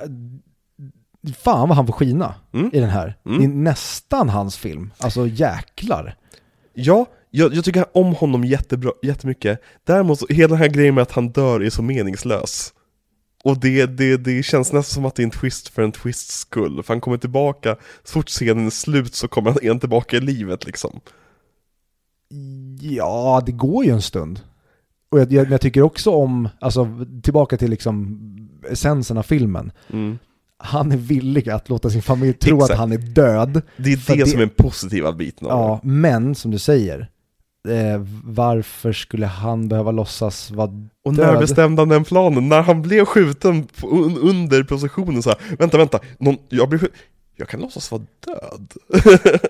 fan 1.38 1.68
vad 1.68 1.76
han 1.76 1.86
får 1.86 1.92
skina 1.94 2.34
Mm. 2.52 2.70
i 2.72 2.80
den 2.80 2.90
här. 2.90 3.16
Mm. 3.26 3.38
Det 3.38 3.44
är 3.44 3.48
nästan 3.48 4.28
hans 4.28 4.56
film. 4.56 4.90
Alltså 4.98 5.26
jäklar. 5.26 6.16
Ja, 6.74 7.06
jag, 7.30 7.54
jag 7.54 7.64
tycker 7.64 7.84
om 7.96 8.14
honom 8.14 8.44
jättebra, 8.44 8.92
jättemycket. 9.02 9.60
Däremot, 9.84 10.30
hela 10.30 10.48
den 10.48 10.58
här 10.58 10.68
grejen 10.68 10.94
med 10.94 11.02
att 11.02 11.12
han 11.12 11.28
dör 11.28 11.60
är 11.60 11.70
så 11.70 11.82
meningslös. 11.82 12.72
Och 13.44 13.60
det, 13.60 13.86
det, 13.86 14.16
det 14.16 14.42
känns 14.42 14.72
nästan 14.72 14.94
som 14.94 15.04
att 15.04 15.14
det 15.14 15.22
är 15.22 15.24
en 15.24 15.30
twist 15.30 15.68
för 15.68 15.82
en 15.82 15.92
twists 15.92 16.38
skull, 16.38 16.82
för 16.82 16.94
han 16.94 17.00
kommer 17.00 17.16
tillbaka, 17.16 17.76
så 18.04 18.12
fort 18.12 18.28
scenen 18.28 18.66
är 18.66 18.70
slut 18.70 19.14
så 19.14 19.28
kommer 19.28 19.50
han 19.50 19.62
igen 19.62 19.80
tillbaka 19.80 20.16
i 20.16 20.20
livet 20.20 20.66
liksom. 20.66 21.00
Ja, 22.80 23.42
det 23.46 23.52
går 23.52 23.84
ju 23.84 23.90
en 23.90 24.02
stund. 24.02 24.40
Och 25.10 25.20
jag, 25.20 25.32
jag, 25.32 25.50
jag 25.50 25.60
tycker 25.60 25.82
också 25.82 26.10
om, 26.10 26.48
alltså 26.60 26.88
tillbaka 27.22 27.56
till 27.56 27.70
liksom 27.70 28.18
essensen 28.70 29.18
av 29.18 29.22
filmen. 29.22 29.72
Mm. 29.92 30.18
Han 30.58 30.92
är 30.92 30.96
villig 30.96 31.50
att 31.50 31.68
låta 31.68 31.90
sin 31.90 32.02
familj 32.02 32.32
tro 32.32 32.56
Exakt. 32.56 32.72
att 32.72 32.78
han 32.78 32.92
är 32.92 32.98
död. 32.98 33.62
Det 33.76 33.92
är 33.92 33.96
det, 34.06 34.14
det- 34.24 34.26
som 34.30 34.40
är 34.40 34.46
den 34.46 34.54
positiva 34.56 35.12
biten 35.12 35.46
av 35.48 35.52
Ja, 35.52 35.80
men 35.82 36.34
som 36.34 36.50
du 36.50 36.58
säger, 36.58 37.08
eh, 37.68 38.02
varför 38.24 38.92
skulle 38.92 39.26
han 39.26 39.68
behöva 39.68 39.90
låtsas 39.90 40.50
vara 40.50 40.66
det. 40.66 40.88
Och 41.04 41.14
död? 41.14 41.34
när 41.34 41.40
bestämde 41.40 41.82
han 41.82 41.88
den 41.88 42.04
planen? 42.04 42.48
När 42.48 42.62
han 42.62 42.82
blev 42.82 43.04
skjuten 43.04 43.64
på, 43.64 43.88
un, 43.88 44.18
under 44.18 44.62
positionen 44.62 45.22
så 45.22 45.30
här, 45.30 45.56
vänta, 45.58 45.78
vänta, 45.78 46.00
någon, 46.18 46.36
jag 46.48 46.68
blev 46.68 46.88
jag 47.36 47.48
kan 47.48 47.60
låtsas 47.60 47.90
vara 47.90 48.02
död. 48.26 48.72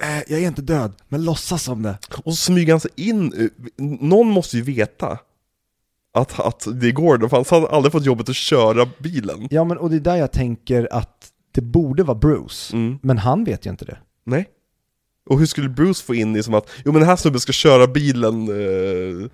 Eh, 0.00 0.22
jag 0.28 0.42
är 0.42 0.46
inte 0.46 0.62
död, 0.62 0.92
men 1.08 1.24
låtsas 1.24 1.62
som 1.62 1.82
det. 1.82 1.98
Och 2.24 2.32
så 2.32 2.36
smyger 2.36 2.72
han 2.72 2.80
sig 2.80 2.90
in, 2.96 3.32
eh, 3.32 3.64
någon 4.00 4.28
måste 4.28 4.56
ju 4.56 4.62
veta 4.62 5.18
att, 6.14 6.40
att 6.40 6.66
det 6.80 6.92
Gordon, 6.92 7.30
för 7.30 7.36
han 7.36 7.44
hade 7.50 7.68
aldrig 7.68 7.92
fått 7.92 8.04
jobbet 8.04 8.28
att 8.28 8.36
köra 8.36 8.88
bilen. 8.98 9.48
Ja, 9.50 9.64
men 9.64 9.78
och 9.78 9.90
det 9.90 9.96
är 9.96 10.00
där 10.00 10.16
jag 10.16 10.32
tänker 10.32 10.88
att 10.90 11.32
det 11.52 11.60
borde 11.60 12.02
vara 12.02 12.18
Bruce. 12.18 12.76
Mm. 12.76 12.98
Men 13.02 13.18
han 13.18 13.44
vet 13.44 13.66
ju 13.66 13.70
inte 13.70 13.84
det. 13.84 13.98
Nej. 14.24 14.48
Och 15.28 15.38
hur 15.38 15.46
skulle 15.46 15.68
Bruce 15.68 16.04
få 16.04 16.14
in 16.14 16.36
i 16.36 16.42
som 16.42 16.54
att, 16.54 16.70
jo 16.84 16.92
men 16.92 17.00
den 17.00 17.08
här 17.08 17.16
snubben 17.16 17.40
ska 17.40 17.52
köra 17.52 17.86
bilen, 17.86 18.48
eh, 18.48 19.24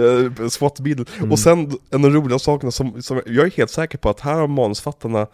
eh, 0.00 0.48
SWAT-bilen. 0.48 1.06
Mm. 1.18 1.32
Och 1.32 1.38
sen 1.38 1.58
en 1.90 2.04
av 2.04 2.10
de 2.12 2.18
roliga 2.20 2.38
sakerna 2.38 2.70
som, 2.70 3.02
som 3.02 3.22
jag 3.26 3.46
är 3.46 3.50
helt 3.50 3.70
säker 3.70 3.98
på 3.98 4.10
att 4.10 4.20
här 4.20 4.34
har 4.34 4.46
manusfattarna 4.46 5.26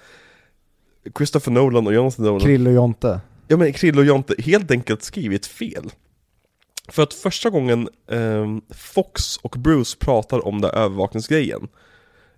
Christopher 1.16 1.52
Nolan 1.52 1.86
och 1.86 1.94
Jonathan 1.94 2.24
Nolan, 2.26 2.40
Krill 2.40 2.66
och 2.66 2.72
Jonte. 2.72 3.20
ja 3.48 3.56
men 3.56 3.72
Krill 3.72 3.98
och 3.98 4.04
Jonte, 4.04 4.34
helt 4.38 4.70
enkelt 4.70 5.02
skrivit 5.02 5.46
fel. 5.46 5.90
För 6.88 7.02
att 7.02 7.14
första 7.14 7.50
gången 7.50 7.88
ehm, 8.10 8.60
Fox 8.70 9.36
och 9.36 9.56
Bruce 9.58 9.96
pratar 9.98 10.46
om 10.46 10.60
den 10.60 10.70
här 10.70 10.80
övervakningsgrejen 10.80 11.68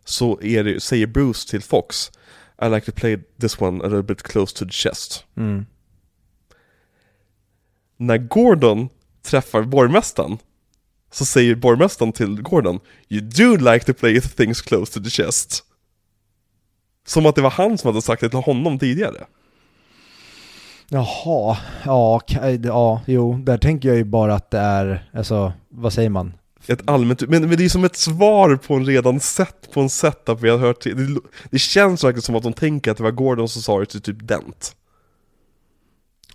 så 0.04 0.38
det, 0.42 0.82
säger 0.82 1.06
Bruce 1.06 1.50
till 1.50 1.62
Fox 1.62 2.10
I 2.62 2.68
like 2.68 2.86
to 2.86 2.92
play 2.92 3.18
this 3.40 3.60
one 3.60 3.84
a 3.84 3.88
little 3.88 4.02
bit 4.02 4.22
close 4.22 4.56
to 4.56 4.64
the 4.64 4.70
chest. 4.70 5.24
Mm. 5.36 5.66
När 7.98 8.18
Gordon 8.18 8.88
träffar 9.22 9.62
borgmästaren 9.62 10.38
så 11.10 11.24
säger 11.24 11.54
borgmästaren 11.54 12.12
till 12.12 12.42
Gordon 12.42 12.80
You 13.08 13.22
do 13.22 13.56
like 13.56 13.84
to 13.84 13.94
play 13.94 14.20
things 14.20 14.62
close 14.62 14.92
to 14.92 15.04
the 15.04 15.10
chest. 15.10 15.64
Som 17.06 17.26
att 17.26 17.34
det 17.34 17.42
var 17.42 17.50
han 17.50 17.78
som 17.78 17.88
hade 17.88 18.02
sagt 18.02 18.20
det 18.20 18.28
till 18.28 18.38
honom 18.38 18.78
tidigare. 18.78 19.26
Jaha, 20.90 21.58
ja, 21.84 22.20
ka- 22.26 22.66
ja, 22.66 23.02
jo, 23.06 23.34
där 23.34 23.58
tänker 23.58 23.88
jag 23.88 23.98
ju 23.98 24.04
bara 24.04 24.34
att 24.34 24.50
det 24.50 24.58
är, 24.58 25.10
alltså, 25.14 25.52
vad 25.68 25.92
säger 25.92 26.10
man? 26.10 26.32
Ett 26.66 26.88
allmänt, 26.90 27.20
men, 27.28 27.48
men 27.48 27.58
det 27.58 27.64
är 27.64 27.68
som 27.68 27.84
ett 27.84 27.96
svar 27.96 28.56
på 28.56 28.74
en 28.74 28.86
redan 28.86 29.20
sett, 29.20 29.72
på 29.72 29.80
en 29.80 29.90
setup 29.90 30.40
vi 30.40 30.48
har 30.48 30.58
hört 30.58 30.80
till. 30.80 31.14
Det, 31.14 31.20
det 31.50 31.58
känns 31.58 32.04
verkligen 32.04 32.22
som 32.22 32.34
att 32.34 32.42
de 32.42 32.52
tänker 32.52 32.90
att 32.90 32.96
det 32.96 33.02
var 33.02 33.10
Gordon 33.10 33.48
som 33.48 33.62
sa 33.62 33.80
det 33.80 33.86
till 33.86 34.00
typ 34.00 34.28
Dent. 34.28 34.76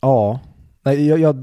Ja, 0.01 0.39
nej, 0.85 1.07
jag, 1.07 1.19
jag, 1.19 1.35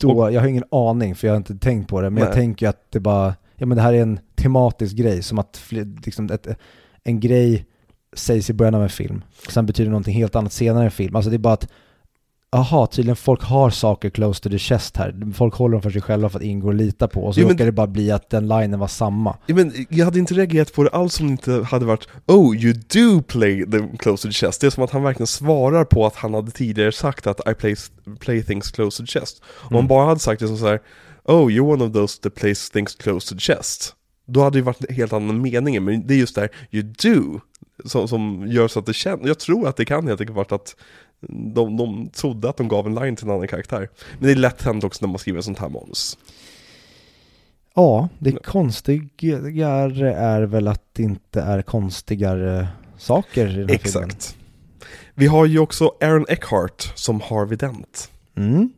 då, 0.00 0.30
jag 0.30 0.40
har 0.40 0.48
ingen 0.48 0.64
aning 0.70 1.14
för 1.14 1.26
jag 1.26 1.32
har 1.32 1.36
inte 1.36 1.54
tänkt 1.54 1.88
på 1.88 2.00
det, 2.00 2.10
men 2.10 2.20
jag 2.20 2.28
Nej. 2.30 2.34
tänker 2.34 2.68
att 2.68 2.90
det 2.90 3.00
bara, 3.00 3.34
ja 3.56 3.66
men 3.66 3.76
det 3.76 3.82
här 3.82 3.92
är 3.92 4.02
en 4.02 4.20
tematisk 4.34 4.96
grej, 4.96 5.22
som 5.22 5.38
att 5.38 5.62
liksom 6.04 6.30
ett, 6.30 6.46
en 7.04 7.20
grej 7.20 7.66
sägs 8.12 8.50
i 8.50 8.52
början 8.52 8.74
av 8.74 8.82
en 8.82 8.88
film, 8.88 9.22
och 9.46 9.52
sen 9.52 9.66
betyder 9.66 9.90
någonting 9.90 10.14
helt 10.14 10.36
annat 10.36 10.52
senare 10.52 10.82
i 10.82 10.84
en 10.84 10.90
film. 10.90 11.16
Alltså 11.16 11.30
det 11.30 11.36
är 11.36 11.38
bara 11.38 11.54
att, 11.54 11.68
aha, 12.52 12.86
tydligen 12.86 13.16
folk 13.16 13.42
har 13.42 13.70
saker 13.70 14.10
close 14.10 14.42
to 14.42 14.50
the 14.50 14.58
chest 14.58 14.96
här. 14.96 15.32
Folk 15.34 15.54
håller 15.54 15.72
dem 15.72 15.82
för 15.82 15.90
sig 15.90 16.02
själva 16.02 16.28
för 16.28 16.38
att 16.38 16.60
går 16.60 16.70
att 16.70 16.76
lita 16.76 17.08
på, 17.08 17.24
och 17.24 17.34
så 17.34 17.40
men- 17.40 17.50
råkar 17.50 17.64
det 17.66 17.72
bara 17.72 17.86
bli 17.86 18.10
att 18.10 18.30
den 18.30 18.48
linen 18.48 18.78
var 18.78 18.88
samma. 18.88 19.36
Ja, 19.46 19.54
men 19.54 19.72
jag 19.88 20.04
hade 20.04 20.18
inte 20.18 20.34
reagerat 20.34 20.72
på 20.72 20.82
det 20.82 20.90
alls 20.90 21.20
om 21.20 21.26
det 21.26 21.30
inte 21.32 21.52
hade 21.52 21.84
varit 21.84 22.08
Oh, 22.26 22.56
you 22.56 22.72
do 22.72 23.22
play 23.22 23.70
the 23.70 23.96
close 23.98 24.22
to 24.22 24.28
the 24.28 24.32
chest. 24.32 24.60
Det 24.60 24.66
är 24.66 24.70
som 24.70 24.84
att 24.84 24.90
han 24.90 25.02
verkligen 25.02 25.26
svarar 25.26 25.84
på 25.84 26.06
att 26.06 26.16
han 26.16 26.34
hade 26.34 26.50
tidigare 26.50 26.92
sagt 26.92 27.26
att 27.26 27.40
I 27.50 27.54
play, 27.54 27.76
play 28.20 28.42
things 28.42 28.70
close 28.70 28.96
to 29.02 29.06
the 29.06 29.20
chest. 29.20 29.42
Om 29.46 29.76
han 29.76 29.86
bara 29.86 30.06
hade 30.06 30.20
sagt 30.20 30.40
det 30.40 30.46
som 30.48 30.56
så 30.58 30.66
här 30.66 30.80
Oh, 31.24 31.48
you're 31.50 31.72
one 31.72 31.84
of 31.84 31.92
those 31.92 32.22
that 32.22 32.34
plays 32.34 32.70
things 32.70 32.94
close 32.94 33.28
to 33.28 33.34
the 33.34 33.40
chest. 33.40 33.94
Då 34.26 34.42
hade 34.42 34.58
det 34.58 34.62
varit 34.62 34.84
en 34.84 34.94
helt 34.94 35.12
annan 35.12 35.42
mening, 35.42 35.84
men 35.84 36.06
det 36.06 36.14
är 36.14 36.18
just 36.18 36.34
där 36.34 36.48
you 36.70 36.82
do 36.82 37.40
som, 37.84 38.08
som 38.08 38.46
gör 38.48 38.68
så 38.68 38.78
att 38.78 38.86
det 38.86 38.94
känns, 38.94 39.20
jag 39.24 39.38
tror 39.38 39.68
att 39.68 39.76
det 39.76 39.84
kan 39.84 40.08
helt 40.08 40.20
enkelt 40.20 40.36
varit 40.36 40.52
att 40.52 40.76
de, 41.28 41.76
de 41.76 42.08
trodde 42.08 42.48
att 42.48 42.56
de 42.56 42.68
gav 42.68 42.86
en 42.86 42.94
line 42.94 43.16
till 43.16 43.26
en 43.26 43.34
annan 43.34 43.48
karaktär. 43.48 43.88
Men 44.18 44.26
det 44.26 44.32
är 44.32 44.36
lätt 44.36 44.62
hänt 44.62 44.84
också 44.84 45.06
när 45.06 45.12
man 45.12 45.18
skriver 45.18 45.40
sånt 45.40 45.58
här 45.58 45.68
manus. 45.68 46.18
Ja, 47.74 48.08
det 48.18 48.32
konstigare 48.32 50.14
är 50.14 50.42
väl 50.42 50.68
att 50.68 50.82
det 50.92 51.02
inte 51.02 51.40
är 51.40 51.62
konstigare 51.62 52.68
saker 52.98 53.46
i 53.48 53.52
den 53.54 53.68
här 53.68 53.78
filmen. 53.78 54.08
Exakt. 54.08 54.36
Vi 55.14 55.26
har 55.26 55.46
ju 55.46 55.58
också 55.58 55.92
Aaron 56.00 56.26
Eckhart 56.28 56.92
som 56.94 57.20
Harvey 57.20 57.56
Dent. 57.56 58.10
Mm. 58.36 58.72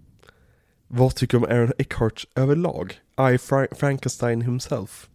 Vad 0.89 1.14
tycker 1.14 1.39
du 1.39 1.44
om 1.44 1.51
Aaron 1.52 1.73
Eckhart 1.78 2.24
överlag? 2.36 2.93
I 3.19 3.23
Fra- 3.36 3.74
Frankenstein 3.74 4.43
himself. 4.43 5.09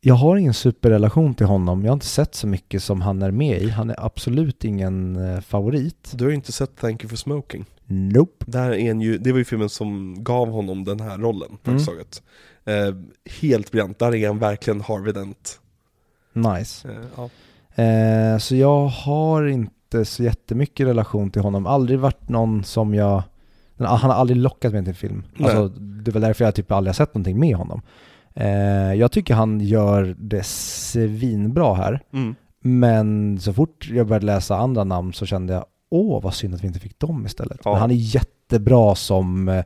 Jag 0.00 0.14
har 0.14 0.36
ingen 0.36 0.54
superrelation 0.54 1.34
till 1.34 1.46
honom. 1.46 1.82
Jag 1.84 1.90
har 1.90 1.94
inte 1.96 2.06
sett 2.06 2.34
så 2.34 2.46
mycket 2.46 2.82
som 2.82 3.00
han 3.00 3.22
är 3.22 3.30
med 3.30 3.62
i. 3.62 3.68
Han 3.70 3.90
är 3.90 4.04
absolut 4.06 4.64
ingen 4.64 5.16
eh, 5.16 5.40
favorit. 5.40 6.12
Du 6.14 6.24
har 6.24 6.28
ju 6.28 6.34
inte 6.36 6.52
sett 6.52 6.76
Thank 6.76 7.02
You 7.02 7.08
For 7.08 7.16
Smoking. 7.16 7.64
Nope. 7.86 8.44
Där 8.48 8.70
är 8.70 8.90
en 8.90 9.00
ju, 9.00 9.18
det 9.18 9.32
var 9.32 9.38
ju 9.38 9.44
filmen 9.44 9.68
som 9.68 10.16
gav 10.24 10.48
honom 10.50 10.84
den 10.84 11.00
här 11.00 11.18
rollen, 11.18 11.58
praktiskt 11.62 11.88
taget. 11.88 12.22
Eh, 12.64 12.94
helt 13.40 13.70
briljant, 13.70 13.98
där 13.98 14.14
är 14.14 14.28
han 14.28 14.38
verkligen 14.38 14.80
Harvey 14.80 15.12
Dent. 15.12 15.60
Nice. 16.32 16.88
Eh, 16.88 16.94
ja. 17.16 17.30
Eh, 17.82 18.38
så 18.38 18.56
jag 18.56 18.86
har 18.86 19.46
inte 19.46 20.04
så 20.04 20.22
jättemycket 20.22 20.86
relation 20.86 21.30
till 21.30 21.42
honom. 21.42 21.66
Aldrig 21.66 21.98
varit 21.98 22.28
någon 22.28 22.64
som 22.64 22.94
jag... 22.94 23.22
Han 23.78 24.10
har 24.10 24.14
aldrig 24.14 24.36
lockat 24.36 24.72
mig 24.72 24.82
till 24.82 24.88
en 24.88 24.94
film. 24.94 25.24
Nej. 25.36 25.50
Alltså, 25.50 25.80
det 25.80 26.10
väl 26.10 26.22
därför 26.22 26.44
jag 26.44 26.54
typ 26.54 26.72
aldrig 26.72 26.88
har 26.88 26.94
sett 26.94 27.14
någonting 27.14 27.40
med 27.40 27.56
honom. 27.56 27.82
Eh, 28.34 28.94
jag 28.94 29.12
tycker 29.12 29.34
han 29.34 29.60
gör 29.60 30.16
det 30.18 30.46
svinbra 30.46 31.74
här. 31.74 32.00
Mm. 32.12 32.34
Men 32.60 33.38
så 33.40 33.52
fort 33.52 33.88
jag 33.90 34.06
började 34.06 34.26
läsa 34.26 34.56
andra 34.56 34.84
namn 34.84 35.12
så 35.12 35.26
kände 35.26 35.52
jag 35.52 35.64
åh 35.90 36.22
vad 36.22 36.34
synd 36.34 36.54
att 36.54 36.62
vi 36.62 36.66
inte 36.66 36.80
fick 36.80 36.98
dem 36.98 37.26
istället. 37.26 37.60
Ja. 37.64 37.70
Men 37.70 37.80
han 37.80 37.90
är 37.90 37.94
jättebra 37.94 38.94
som 38.94 39.48
eh, 39.48 39.64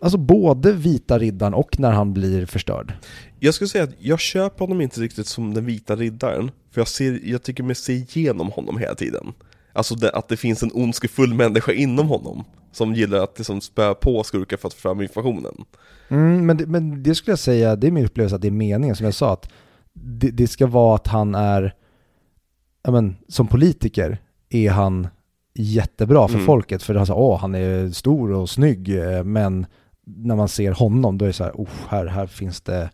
Alltså 0.00 0.18
både 0.18 0.72
vita 0.72 1.18
riddaren 1.18 1.54
och 1.54 1.80
när 1.80 1.90
han 1.90 2.12
blir 2.12 2.46
förstörd. 2.46 2.92
Jag 3.38 3.54
skulle 3.54 3.68
säga 3.68 3.84
att 3.84 3.94
jag 3.98 4.20
köper 4.20 4.58
honom 4.58 4.80
inte 4.80 5.00
riktigt 5.00 5.26
som 5.26 5.54
den 5.54 5.66
vita 5.66 5.96
riddaren, 5.96 6.50
för 6.70 6.80
jag, 6.80 6.88
ser, 6.88 7.20
jag 7.24 7.42
tycker 7.42 7.62
mig 7.62 7.74
se 7.74 7.92
igenom 7.92 8.50
honom 8.50 8.78
hela 8.78 8.94
tiden. 8.94 9.32
Alltså 9.72 9.94
det, 9.94 10.10
att 10.10 10.28
det 10.28 10.36
finns 10.36 10.62
en 10.62 10.70
ondskefull 10.74 11.34
människa 11.34 11.72
inom 11.72 12.08
honom, 12.08 12.44
som 12.72 12.94
gillar 12.94 13.18
att 13.18 13.38
liksom 13.38 13.60
spä 13.60 13.94
på 13.94 14.22
skurkar 14.22 14.56
för 14.56 14.68
att 14.68 14.74
få 14.74 14.80
fram 14.80 15.02
informationen. 15.02 15.64
Mm, 16.08 16.46
men, 16.46 16.56
det, 16.56 16.66
men 16.66 17.02
det 17.02 17.14
skulle 17.14 17.32
jag 17.32 17.38
säga, 17.38 17.76
det 17.76 17.86
är 17.86 17.90
min 17.90 18.04
upplevelse 18.04 18.36
att 18.36 18.42
det 18.42 18.48
är 18.48 18.52
meningen. 18.52 18.96
Som 18.96 19.04
jag 19.04 19.14
sa 19.14 19.32
att 19.32 19.48
det, 19.92 20.30
det 20.30 20.46
ska 20.46 20.66
vara 20.66 20.94
att 20.94 21.06
han 21.06 21.34
är, 21.34 21.74
ja 22.82 22.90
men 22.90 23.16
som 23.28 23.46
politiker 23.46 24.18
är 24.50 24.70
han 24.70 25.08
jättebra 25.54 26.28
för 26.28 26.34
Mm. 26.34 26.46
folket. 26.46 26.82
För 26.82 26.94
han 26.94 27.06
sa 27.06 27.14
åh 27.14 27.40
han 27.40 27.54
är 27.54 27.90
stor 27.90 28.32
och 28.32 28.50
snygg. 28.50 28.98
Eh, 28.98 29.24
men 29.24 29.66
när 30.06 30.36
man 30.36 30.48
ser 30.48 30.72
honom 30.72 31.18
då 31.18 31.24
är 31.24 31.26
det 31.26 31.32
så 31.32 31.44
här, 31.44 31.52
oh, 31.52 31.68
här, 31.88 32.06
här 32.06 32.26
finns 32.26 32.60
det 32.60 32.90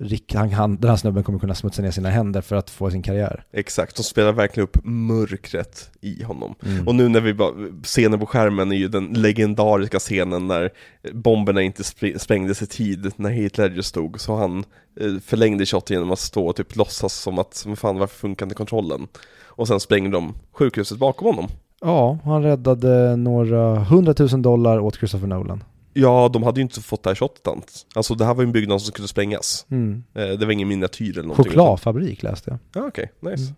Rick, 0.00 0.34
han, 0.34 0.52
han, 0.52 0.76
den 0.76 0.90
här 0.90 0.96
snubben 0.96 1.22
kommer 1.22 1.38
kunna 1.38 1.54
smutsa 1.54 1.82
ner 1.82 1.90
sina 1.90 2.10
händer 2.10 2.40
för 2.40 2.56
att 2.56 2.70
få 2.70 2.90
sin 2.90 3.02
karriär. 3.02 3.44
Exakt, 3.52 3.96
de 3.96 4.02
spelar 4.02 4.32
verkligen 4.32 4.64
upp 4.64 4.84
mörkret 4.84 5.90
i 6.00 6.22
honom. 6.22 6.54
Mm. 6.66 6.88
Och 6.88 6.94
nu 6.94 7.08
när 7.08 7.20
vi 7.20 7.34
bara, 7.34 7.52
scenen 7.82 8.18
på 8.18 8.26
skärmen 8.26 8.72
är 8.72 8.76
ju 8.76 8.88
den 8.88 9.06
legendariska 9.06 9.98
scenen 9.98 10.46
när 10.46 10.70
bomberna 11.12 11.62
inte 11.62 11.82
spr- 11.82 12.18
sprängdes 12.18 12.62
i 12.62 12.66
tid, 12.66 13.12
när 13.16 13.30
Heath 13.30 13.60
Ledger 13.60 13.82
stod, 13.82 14.20
så 14.20 14.36
han 14.36 14.64
eh, 15.00 15.20
förlängde 15.24 15.66
shot 15.66 15.90
genom 15.90 16.10
att 16.10 16.18
stå 16.18 16.46
och 16.46 16.56
typ 16.56 16.76
låtsas 16.76 17.14
som 17.14 17.38
att, 17.38 17.62
men 17.66 17.76
fan 17.76 17.98
varför 17.98 18.16
funkar 18.16 18.46
inte 18.46 18.54
kontrollen? 18.54 19.08
Och 19.46 19.68
sen 19.68 19.80
sprängde 19.80 20.10
de 20.10 20.34
sjukhuset 20.52 20.98
bakom 20.98 21.26
honom. 21.26 21.48
Ja, 21.80 22.18
han 22.24 22.42
räddade 22.42 23.16
några 23.16 23.78
hundratusen 23.78 24.42
dollar 24.42 24.78
åt 24.78 24.96
Christopher 24.96 25.26
Nolan. 25.26 25.64
Ja, 25.92 26.30
de 26.32 26.42
hade 26.42 26.60
ju 26.60 26.62
inte 26.62 26.80
fått 26.80 27.02
det 27.02 27.10
här 27.10 27.14
shotet 27.14 27.46
ens. 27.46 27.86
Alltså 27.94 28.14
det 28.14 28.24
här 28.24 28.34
var 28.34 28.42
ju 28.42 28.46
en 28.46 28.52
byggnad 28.52 28.82
som 28.82 28.92
skulle 28.92 29.08
sprängas. 29.08 29.66
Mm. 29.70 30.04
Eh, 30.14 30.28
det 30.28 30.46
var 30.46 30.52
ingen 30.52 30.68
miniatyr 30.68 31.12
eller 31.12 31.22
någonting. 31.22 31.44
Chokladfabrik 31.44 32.22
läste 32.22 32.50
jag. 32.50 32.82
Ja, 32.82 32.88
okej, 32.88 33.12
nice. 33.20 33.54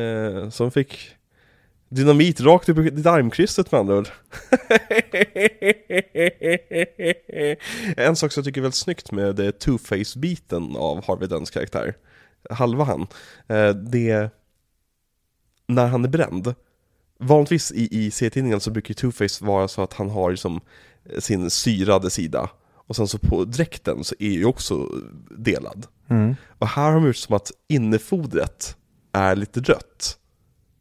Eh, 0.00 0.50
så 0.50 0.62
de 0.62 0.70
fick 0.70 1.16
Dynamit 1.92 2.40
rakt 2.40 2.68
upp 2.68 2.78
i 2.78 2.90
ditt 2.90 3.06
armkrysset 3.06 3.72
med 3.72 3.80
andra 3.80 3.98
ord. 3.98 4.08
en 7.96 8.16
sak 8.16 8.32
som 8.32 8.40
jag 8.40 8.44
tycker 8.44 8.60
är 8.60 8.62
väldigt 8.62 8.74
snyggt 8.74 9.12
med 9.12 9.36
det 9.36 9.58
two-face-biten 9.58 10.76
av 10.76 11.04
Harvey 11.06 11.28
Dents 11.28 11.50
karaktär, 11.50 11.94
halva 12.50 12.84
han, 12.84 13.06
eh, 13.48 13.70
det 13.70 14.10
är 14.10 14.30
när 15.66 15.86
han 15.86 16.04
är 16.04 16.08
bränd. 16.08 16.54
Vanligtvis 17.18 17.72
i, 17.72 18.06
i 18.06 18.10
serietidningen 18.10 18.60
så 18.60 18.70
brukar 18.70 18.94
two-face 18.94 19.44
vara 19.44 19.68
så 19.68 19.82
att 19.82 19.92
han 19.92 20.10
har 20.10 20.30
liksom 20.30 20.60
sin 21.18 21.50
syrade 21.50 22.10
sida, 22.10 22.50
och 22.86 22.96
sen 22.96 23.08
så 23.08 23.18
på 23.18 23.44
dräkten 23.44 24.04
så 24.04 24.14
är 24.18 24.30
ju 24.30 24.44
också 24.44 24.88
delad. 25.38 25.86
Mm. 26.08 26.36
Och 26.58 26.66
här 26.68 26.84
har 26.84 26.92
de 26.94 27.06
gjort 27.06 27.16
som 27.16 27.36
att 27.36 27.50
innefodret 27.68 28.76
är 29.12 29.36
lite 29.36 29.60
rött. 29.60 30.16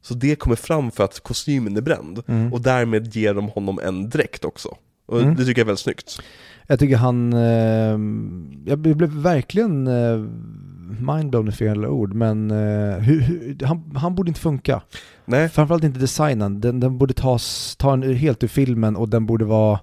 Så 0.01 0.13
det 0.13 0.35
kommer 0.35 0.55
fram 0.55 0.91
för 0.91 1.03
att 1.03 1.19
kostymen 1.19 1.77
är 1.77 1.81
bränd. 1.81 2.21
Mm. 2.27 2.53
Och 2.53 2.61
därmed 2.61 3.15
ger 3.15 3.33
de 3.33 3.47
honom 3.47 3.79
en 3.83 4.09
dräkt 4.09 4.45
också. 4.45 4.77
Och 5.05 5.21
Mm. 5.21 5.35
det 5.35 5.45
tycker 5.45 5.61
jag 5.61 5.65
är 5.65 5.65
väldigt 5.65 5.79
snyggt. 5.83 6.21
Jag 6.67 6.79
tycker 6.79 6.97
han, 6.97 7.33
eh, 7.33 7.99
jag 8.65 8.79
blev 8.79 9.09
verkligen 9.09 9.87
eh, 9.87 10.17
mindblown 11.15 11.47
är 11.47 11.51
fel 11.51 11.85
ord, 11.85 12.13
men 12.13 12.51
eh, 12.51 12.97
hur, 12.97 13.19
hur, 13.21 13.65
han, 13.65 13.91
han 13.95 14.15
borde 14.15 14.29
inte 14.29 14.41
funka. 14.41 14.81
Nej, 15.25 15.49
Framförallt 15.49 15.83
inte 15.83 15.99
designen, 15.99 16.61
den, 16.61 16.79
den 16.79 16.97
borde 16.97 17.13
tas, 17.13 17.75
ta 17.75 17.93
en 17.93 18.15
helt 18.15 18.43
ur 18.43 18.47
filmen 18.47 18.95
och 18.95 19.09
den 19.09 19.25
borde 19.25 19.45
vara 19.45 19.79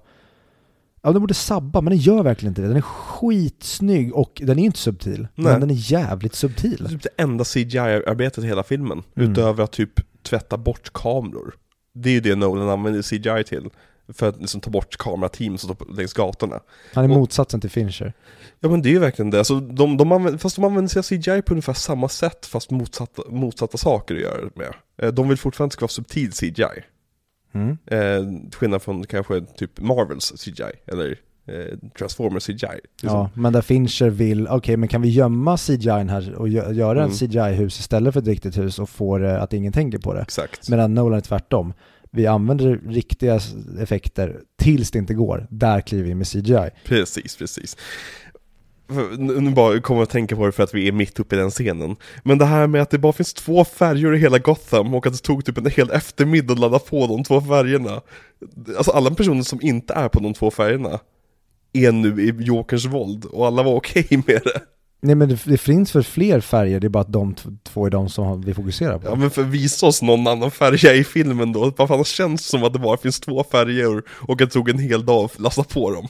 Ja 1.07 1.13
den 1.13 1.21
borde 1.21 1.35
sabba, 1.35 1.81
men 1.81 1.91
den 1.91 1.99
gör 1.99 2.23
verkligen 2.23 2.51
inte 2.51 2.63
det. 2.63 2.69
Den 2.69 2.77
är 2.77 2.81
skitsnygg 2.81 4.15
och 4.15 4.43
den 4.45 4.59
är 4.59 4.65
inte 4.65 4.79
subtil. 4.79 5.29
Nej. 5.35 5.53
Men 5.53 5.61
den 5.61 5.71
är 5.71 5.93
jävligt 5.93 6.33
det 6.33 6.37
är 6.37 6.39
subtil. 6.39 6.87
typ 6.89 7.03
det 7.03 7.23
enda 7.23 7.45
CGI-arbetet 7.45 8.45
i 8.45 8.47
hela 8.47 8.63
filmen. 8.63 9.03
Mm. 9.17 9.31
Utöver 9.31 9.65
att 9.65 9.73
typ 9.73 9.91
tvätta 10.23 10.57
bort 10.57 10.93
kameror. 10.93 11.55
Det 11.95 12.09
är 12.09 12.13
ju 12.13 12.21
det 12.21 12.35
Nolan 12.35 12.69
använder 12.69 13.03
CGI 13.03 13.45
till. 13.45 13.71
För 14.13 14.29
att 14.29 14.41
liksom 14.41 14.61
ta 14.61 14.71
bort 14.71 14.97
kamerateam 14.97 15.59
som 15.59 15.75
står 15.75 15.95
längs 15.97 16.13
gatorna. 16.13 16.61
Han 16.95 17.05
är 17.05 17.11
Och- 17.11 17.17
motsatsen 17.17 17.61
till 17.61 17.71
Fincher. 17.71 18.13
Ja 18.61 18.69
men 18.69 18.83
det 18.83 18.89
är 18.89 18.91
ju 18.91 18.99
verkligen 18.99 19.31
det. 19.31 19.39
Alltså, 19.39 19.61
de, 19.61 19.97
de 19.97 20.13
använder, 20.13 20.39
fast 20.39 20.57
de 20.57 20.65
använder 20.65 20.89
sig 20.89 20.99
av 21.01 21.03
CGI 21.03 21.43
på 21.43 21.53
ungefär 21.55 21.73
samma 21.75 22.09
sätt 22.09 22.47
fast 22.47 22.71
motsatta, 22.71 23.23
motsatta 23.29 23.79
saker 23.79 24.15
att 24.15 24.21
göra 24.21 24.51
med. 24.55 24.75
Eh, 25.03 25.13
De 25.15 25.29
vill 25.29 25.39
fortfarande 25.39 25.67
att 25.67 25.71
det 25.71 25.75
ska 25.75 25.83
vara 25.83 25.89
subtil 25.89 26.33
CGI. 26.33 26.83
Mm. 27.57 27.79
Eh, 27.87 28.51
skillnad 28.53 28.83
från 28.83 29.05
kanske 29.05 29.41
typ 29.41 29.81
Marvels 29.81 30.33
CGI 30.45 30.65
eller 30.87 31.11
eh, 31.49 31.79
Transformers 31.99 32.47
CGI. 32.47 32.53
Liksom. 33.03 33.19
Ja, 33.19 33.31
men 33.35 33.53
där 33.53 33.63
Fincher 33.63 34.11
vill, 34.11 34.49
okej 34.49 34.77
men 34.77 34.89
kan 34.89 35.03
vi 35.03 35.09
gömma 35.09 35.57
CGI 35.57 35.89
här 35.91 36.35
och 36.35 36.49
gö- 36.49 36.73
göra 36.73 36.99
en 37.03 37.11
Mm. 37.11 37.17
CGI-hus 37.17 37.81
istället 37.81 38.13
för 38.15 38.21
ett 38.21 38.27
riktigt 38.29 38.59
hus 38.59 38.79
och 38.79 38.89
få 38.89 39.19
det 39.19 39.41
att 39.41 39.53
ingen 39.53 39.73
tänker 39.73 39.99
på 39.99 40.15
det? 40.15 40.21
Exakt. 40.23 40.69
Medan 40.69 40.95
Nolan 40.95 41.17
är 41.19 41.21
tvärtom. 41.23 41.73
Vi 42.11 42.27
använder 42.27 42.81
riktiga 42.89 43.41
effekter 43.81 44.41
tills 44.59 44.91
det 44.91 44.99
inte 44.99 45.15
går. 45.15 45.47
Där 45.51 45.81
kliver 45.81 46.05
vi 46.05 46.15
med 46.15 46.27
CGI. 46.27 46.71
Precis, 46.85 47.37
precis. 47.37 47.77
Nu 49.19 49.51
bara 49.51 49.81
kommer 49.81 50.01
jag 50.01 50.07
att 50.07 50.11
tänka 50.11 50.37
på 50.37 50.47
det 50.47 50.53
för 50.53 50.63
att 50.63 50.75
vi 50.75 50.89
är 50.89 50.93
mitt 50.93 51.21
uppe 51.21 51.37
i 51.37 51.39
den 51.39 51.51
scenen. 51.51 51.97
Men 52.23 52.39
det 52.39 52.45
här 52.45 52.67
med 52.67 52.83
att 52.83 52.91
det 52.91 52.99
bara 52.99 53.13
finns 53.13 53.35
två 53.35 53.65
färger 53.65 54.15
i 54.15 54.19
hela 54.19 54.39
Gotham 54.39 54.95
och 54.95 55.07
att 55.07 55.13
det 55.13 55.19
tog 55.19 55.45
typ 55.45 55.59
en 55.59 55.71
hel 55.71 55.91
eftermiddag 55.91 56.53
att 56.53 56.59
ladda 56.59 56.79
på 56.79 57.07
de 57.07 57.25
två 57.25 57.41
färgerna. 57.41 58.01
Alltså 58.77 58.91
alla 58.91 59.11
personer 59.11 59.43
som 59.43 59.59
inte 59.63 59.95
är 59.95 60.09
på 60.09 60.21
de 60.21 60.35
två 60.35 60.51
färgerna 60.51 61.01
är 61.73 61.93
nu 61.93 62.23
i 62.23 62.45
Jokers 62.45 62.87
våld 62.87 63.25
och 63.25 63.47
alla 63.47 63.63
var 63.63 63.75
okej 63.75 64.07
med 64.27 64.41
det. 64.45 64.61
Nej 65.01 65.15
men 65.15 65.29
det, 65.29 65.39
det 65.45 65.59
finns 65.59 65.93
för 65.93 66.03
fler 66.03 66.41
färger, 66.41 66.81
det 66.81 66.87
är 66.87 66.89
bara 66.89 67.01
att 67.01 67.13
de 67.13 67.35
två 67.65 67.87
är 67.87 67.91
de 67.91 68.09
som 68.09 68.41
vi 68.41 68.55
fokuserar 68.55 68.99
på. 68.99 69.09
Ja 69.09 69.15
men 69.15 69.31
för 69.31 69.43
visa 69.43 69.87
oss 69.87 70.03
någon 70.03 70.27
annan 70.27 70.51
färg 70.51 70.99
i 70.99 71.05
filmen 71.05 71.53
då, 71.53 71.71
bara 71.71 71.89
fan 71.89 71.99
det 71.99 72.07
känns 72.07 72.47
som 72.47 72.65
att 72.65 72.73
det 72.73 72.79
bara 72.79 72.97
finns 72.97 73.21
två 73.21 73.45
färger 73.45 74.03
och 74.09 74.33
att 74.33 74.39
det 74.39 74.47
tog 74.47 74.69
en 74.69 74.79
hel 74.79 75.07
dag 75.07 75.25
att 75.25 75.41
lasta 75.41 75.65
på 75.65 75.91
dem. 75.91 76.09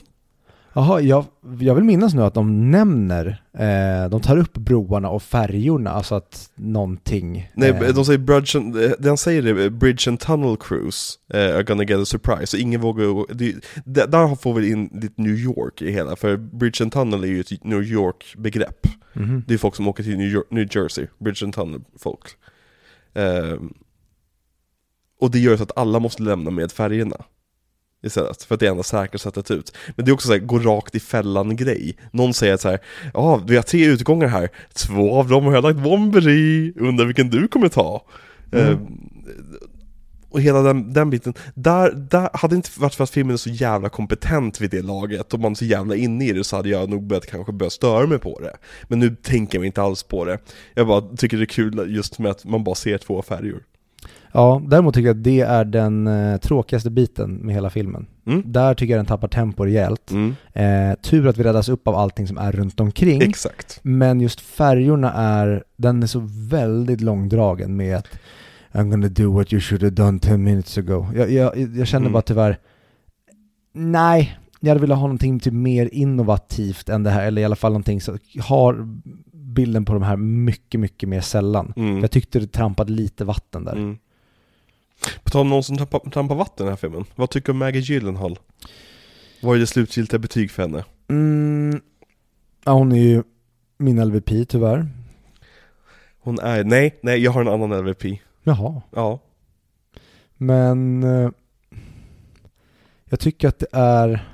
Jaha, 0.77 1.01
jag, 1.01 1.25
jag 1.59 1.75
vill 1.75 1.83
minnas 1.83 2.13
nu 2.13 2.21
att 2.21 2.33
de 2.33 2.71
nämner, 2.71 3.43
eh, 3.53 4.09
de 4.09 4.21
tar 4.21 4.37
upp 4.37 4.53
broarna 4.53 5.09
och 5.09 5.23
färjorna, 5.23 5.89
alltså 5.89 6.15
att 6.15 6.51
någonting... 6.55 7.51
Nej, 7.53 7.69
eh, 7.69 7.93
de 7.93 8.05
säger 8.05 8.19
bridge 8.19 8.57
and, 8.59 8.83
eh, 8.83 8.91
den 8.99 9.17
säger 9.17 9.41
det, 9.41 9.69
Bridge 9.69 10.09
and 10.09 10.19
Tunnel 10.19 10.57
Cruise 10.57 11.19
eh, 11.33 11.55
are 11.55 11.63
gonna 11.63 11.83
get 11.83 11.99
a 11.99 12.05
surprise, 12.05 12.47
så 12.47 12.57
ingen 12.57 12.81
vågar, 12.81 13.33
det, 13.33 13.55
det, 13.85 14.05
där 14.05 14.35
får 14.35 14.53
vi 14.53 14.71
in 14.71 14.89
lite 14.93 15.21
New 15.21 15.35
York 15.35 15.81
i 15.81 15.91
hela, 15.91 16.15
för 16.15 16.37
Bridge 16.37 16.83
and 16.83 16.91
Tunnel 16.91 17.23
är 17.23 17.27
ju 17.27 17.39
ett 17.39 17.63
New 17.63 17.83
York-begrepp. 17.83 18.87
mhm. 19.13 19.43
Det 19.47 19.53
är 19.53 19.57
folk 19.57 19.75
som 19.75 19.87
åker 19.87 20.03
till 20.03 20.17
New, 20.17 20.27
York, 20.27 20.47
New 20.51 20.67
Jersey, 20.71 21.07
Bridge 21.19 21.45
and 21.45 21.53
Tunnel-folk. 21.53 22.23
Ehm, 23.13 23.73
och 25.19 25.31
det 25.31 25.39
gör 25.39 25.57
så 25.57 25.63
att 25.63 25.77
alla 25.77 25.99
måste 25.99 26.23
lämna 26.23 26.51
med 26.51 26.71
färgerna. 26.71 27.17
Istället, 28.07 28.43
för 28.43 28.53
att 28.55 28.59
det 28.59 28.67
är 28.67 28.71
enda 28.71 28.83
säkra 28.83 29.17
sättet 29.17 29.51
ut. 29.51 29.75
Men 29.95 30.05
det 30.05 30.11
är 30.11 30.13
också 30.13 30.27
så 30.27 30.33
här, 30.33 30.39
gå 30.39 30.59
rakt 30.59 30.95
i 30.95 30.99
fällan-grej. 30.99 31.97
Någon 32.11 32.33
säger 32.33 32.57
så 32.57 32.69
här, 32.69 32.79
ja, 33.13 33.41
vi 33.47 33.55
har 33.55 33.63
tre 33.63 33.85
utgångar 33.85 34.27
här, 34.27 34.49
två 34.73 35.15
av 35.15 35.27
dem 35.27 35.45
har 35.45 35.53
jag 35.53 35.63
lagt 35.63 35.79
bomber 35.79 36.29
i, 36.29 36.73
undrar 36.75 37.05
vilken 37.05 37.29
du 37.29 37.47
kommer 37.47 37.69
ta. 37.69 38.05
Mm. 38.51 38.67
Ehm, 38.67 38.79
och 40.29 40.41
hela 40.41 40.61
den, 40.61 40.93
den 40.93 41.09
biten, 41.09 41.33
där, 41.53 41.91
där 41.91 42.29
hade 42.33 42.53
det 42.53 42.55
inte 42.55 42.69
varit 42.79 42.93
för 42.93 43.03
att 43.03 43.09
filmen 43.09 43.33
är 43.33 43.37
så 43.37 43.49
jävla 43.49 43.89
kompetent 43.89 44.61
vid 44.61 44.69
det 44.69 44.81
laget, 44.81 45.33
och 45.33 45.39
man 45.39 45.51
är 45.51 45.55
så 45.55 45.65
jävla 45.65 45.95
inne 45.95 46.25
i 46.25 46.33
det 46.33 46.43
så 46.43 46.55
hade 46.55 46.69
jag 46.69 46.89
nog 46.89 47.07
börjat 47.07 47.25
kanske 47.25 47.51
börja 47.51 47.69
störa 47.69 48.07
mig 48.07 48.19
på 48.19 48.39
det. 48.39 48.57
Men 48.87 48.99
nu 48.99 49.15
tänker 49.15 49.57
jag 49.57 49.65
inte 49.65 49.81
alls 49.81 50.03
på 50.03 50.25
det. 50.25 50.39
Jag 50.73 50.87
bara 50.87 51.01
tycker 51.01 51.37
det 51.37 51.43
är 51.43 51.45
kul 51.45 51.95
just 51.95 52.19
med 52.19 52.31
att 52.31 52.45
man 52.45 52.63
bara 52.63 52.75
ser 52.75 52.97
två 52.97 53.21
färger. 53.21 53.59
Ja, 54.31 54.61
däremot 54.67 54.93
tycker 54.95 55.07
jag 55.07 55.17
att 55.17 55.23
det 55.23 55.41
är 55.41 55.65
den 55.65 56.07
eh, 56.07 56.37
tråkigaste 56.37 56.89
biten 56.89 57.33
med 57.33 57.55
hela 57.55 57.69
filmen. 57.69 58.05
Mm. 58.25 58.43
Där 58.45 58.73
tycker 58.73 58.93
jag 58.93 58.99
den 58.99 59.05
tappar 59.05 59.27
tempo 59.27 59.65
rejält. 59.65 60.11
Mm. 60.11 60.35
Eh, 60.53 60.95
tur 61.01 61.27
att 61.27 61.37
vi 61.37 61.43
räddas 61.43 61.69
upp 61.69 61.87
av 61.87 61.95
allting 61.95 62.27
som 62.27 62.37
är 62.37 62.51
runt 62.51 62.79
omkring. 62.79 63.21
Exakt. 63.21 63.79
Men 63.83 64.21
just 64.21 64.41
färgerna 64.41 65.13
är, 65.13 65.63
den 65.77 66.03
är 66.03 66.07
så 66.07 66.21
väldigt 66.49 67.01
långdragen 67.01 67.75
med 67.75 67.97
att 67.97 68.07
I'm 68.71 68.89
gonna 68.89 69.07
do 69.07 69.31
what 69.31 69.53
you 69.53 69.59
should 69.61 69.83
have 69.83 69.95
done 69.95 70.19
10 70.19 70.37
minutes 70.37 70.77
ago. 70.77 71.07
Jag, 71.15 71.31
jag, 71.31 71.57
jag 71.57 71.87
känner 71.87 72.05
Mm. 72.05 72.13
bara 72.13 72.21
tyvärr, 72.21 72.57
nej, 73.73 74.37
jag 74.59 74.69
hade 74.69 74.81
velat 74.81 74.97
ha 74.97 75.07
någonting 75.07 75.39
typ 75.39 75.53
mer 75.53 75.89
innovativt 75.91 76.89
än 76.89 77.03
det 77.03 77.09
här, 77.09 77.27
eller 77.27 77.41
i 77.41 77.45
alla 77.45 77.55
fall 77.55 77.71
någonting 77.71 78.01
som 78.01 78.17
har 78.41 78.87
bilden 79.57 79.85
på 79.85 79.93
de 79.93 80.03
här 80.03 80.17
mycket, 80.17 80.79
mycket 80.79 81.09
mer 81.09 81.21
sällan. 81.21 81.73
Mm. 81.75 81.99
Jag 81.99 82.11
tyckte 82.11 82.39
det 82.39 82.47
trampade 82.47 82.91
lite 82.91 83.25
vatten 83.25 83.65
där. 83.65 83.75
Mm. 83.75 83.97
På 85.23 85.29
tal 85.29 85.41
om 85.41 85.49
någon 85.49 85.63
som 85.63 85.77
trampar, 85.77 85.99
trampar 85.99 86.35
vatten 86.35 86.63
i 86.63 86.67
den 86.67 86.71
här 86.71 86.77
filmen, 86.77 87.05
vad 87.15 87.29
tycker 87.29 87.45
du 87.45 87.51
om 87.51 87.57
Maggie 87.57 87.81
Gyllenhaal? 87.81 88.39
Vad 89.41 89.55
är 89.55 89.59
det 89.59 89.67
slutgiltiga 89.67 90.19
betyg 90.19 90.51
för 90.51 90.61
henne? 90.63 90.83
Mm, 91.07 91.81
ja, 92.65 92.71
hon 92.71 92.91
är 92.91 93.01
ju 93.01 93.23
min 93.77 94.05
LVP 94.05 94.49
tyvärr. 94.49 94.87
Hon 96.19 96.39
är, 96.39 96.63
nej, 96.63 96.99
nej, 97.01 97.19
jag 97.23 97.31
har 97.31 97.41
en 97.41 97.47
annan 97.47 97.79
LVP. 97.79 98.03
Jaha. 98.43 98.81
Ja. 98.95 99.19
Men 100.37 101.03
eh, 101.03 101.29
jag 103.05 103.19
tycker 103.19 103.47
att 103.47 103.59
det 103.59 103.67
är... 103.71 104.27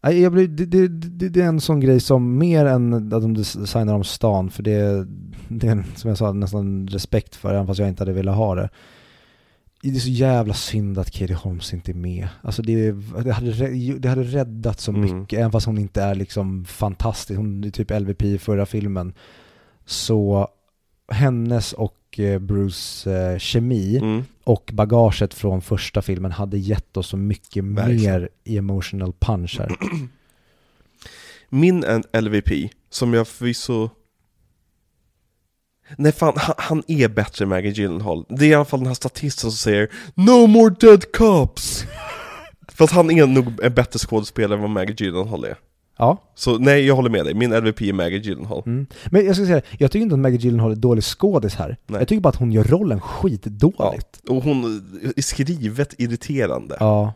Jag 0.00 0.32
blir, 0.32 0.48
det, 0.48 0.66
det, 0.66 0.88
det, 0.88 1.28
det 1.28 1.40
är 1.40 1.46
en 1.46 1.60
sån 1.60 1.80
grej 1.80 2.00
som 2.00 2.38
mer 2.38 2.64
än 2.66 2.94
att 2.94 3.10
de 3.22 3.34
designar 3.34 3.94
om 3.94 4.04
stan, 4.04 4.50
för 4.50 4.62
det, 4.62 5.06
det 5.48 5.66
är 5.66 5.84
som 5.96 6.08
jag 6.08 6.18
sa 6.18 6.32
nästan 6.32 6.88
respekt 6.88 7.36
för, 7.36 7.54
även 7.54 7.66
fast 7.66 7.80
jag 7.80 7.88
inte 7.88 8.00
hade 8.02 8.12
velat 8.12 8.36
ha 8.36 8.54
det. 8.54 8.68
Det 9.82 9.88
är 9.88 9.94
så 9.94 10.08
jävla 10.10 10.54
synd 10.54 10.98
att 10.98 11.10
Katie 11.10 11.36
Holmes 11.36 11.72
inte 11.74 11.92
är 11.92 11.94
med. 11.94 12.28
Alltså 12.42 12.62
det, 12.62 12.92
det, 13.24 13.32
hade, 13.32 13.50
det 13.98 14.08
hade 14.08 14.22
räddat 14.22 14.80
så 14.80 14.90
Mm. 14.92 15.20
mycket, 15.20 15.38
även 15.38 15.52
fast 15.52 15.66
hon 15.66 15.78
inte 15.78 16.02
är 16.02 16.14
liksom 16.14 16.64
fantastisk. 16.64 17.38
Hon 17.38 17.64
är 17.64 17.70
typ 17.70 17.90
LVP 18.00 18.22
i 18.22 18.38
förra 18.38 18.66
filmen. 18.66 19.12
Så 19.86 20.48
hennes 21.08 21.72
och 21.72 22.18
eh, 22.18 22.38
Bruce 22.38 23.10
eh, 23.12 23.38
kemi 23.38 23.96
Mm. 23.98 24.24
och 24.44 24.70
bagaget 24.72 25.34
från 25.34 25.62
första 25.62 26.02
filmen 26.02 26.32
hade 26.32 26.58
gett 26.58 26.96
oss 26.96 27.06
så 27.08 27.16
mycket 27.16 27.64
Verkligen. 27.64 28.02
mer 28.20 28.28
emotional 28.44 29.12
punch 29.18 29.56
här. 29.58 29.76
Min 31.48 31.84
LVP, 32.20 32.70
som 32.90 33.14
jag 33.14 33.28
förvisso... 33.28 33.90
Nej 35.96 36.12
fan, 36.12 36.32
han, 36.36 36.54
han 36.58 36.82
är 36.88 37.08
bättre 37.08 37.42
än 37.44 37.48
Maggie 37.48 37.70
Gyllenhaal. 37.72 38.24
Det 38.28 38.44
är 38.44 38.48
i 38.48 38.54
alla 38.54 38.64
fall 38.64 38.80
den 38.80 38.86
här 38.86 38.94
statisten 38.94 39.50
som 39.50 39.56
säger 39.58 39.88
No 40.14 40.46
more 40.46 40.74
dead 40.80 41.12
cops! 41.12 41.84
Fast 42.68 42.92
han 42.92 43.10
är 43.10 43.26
nog 43.26 43.64
en 43.64 43.74
bättre 43.74 43.98
skådespelare 43.98 44.54
än 44.56 44.60
vad 44.62 44.70
Maggie 44.70 44.96
Gyllenhaal 44.98 45.44
är. 45.44 45.56
Ja, 45.98 46.18
Så 46.34 46.58
nej, 46.58 46.86
jag 46.86 46.96
håller 46.96 47.10
med 47.10 47.24
dig. 47.24 47.34
Min 47.34 47.50
LVP 47.56 47.80
är 47.82 47.92
Maggie 47.92 48.18
Gyllenhaal. 48.18 48.62
mm. 48.66 48.86
men 49.10 49.26
jag 49.26 49.36
ska 49.36 49.46
säga, 49.46 49.60
jag 49.78 49.90
tycker 49.90 50.02
inte 50.02 50.14
att 50.14 50.18
Maggie 50.20 50.38
Gyllenhaal 50.40 50.72
är 50.72 50.76
dålig 50.76 51.04
skådis 51.04 51.54
här. 51.54 51.76
Nej. 51.86 52.00
Jag 52.00 52.08
tycker 52.08 52.20
bara 52.20 52.28
att 52.28 52.36
hon 52.36 52.52
gör 52.52 52.64
rollen 52.64 52.98
Ja. 53.02 53.08
skitdåligt. 53.08 54.20
Och 54.28 54.42
hon 54.42 54.82
är 55.16 55.22
skrivet 55.22 55.94
irriterande. 55.98 56.76
Ja. 56.80 57.12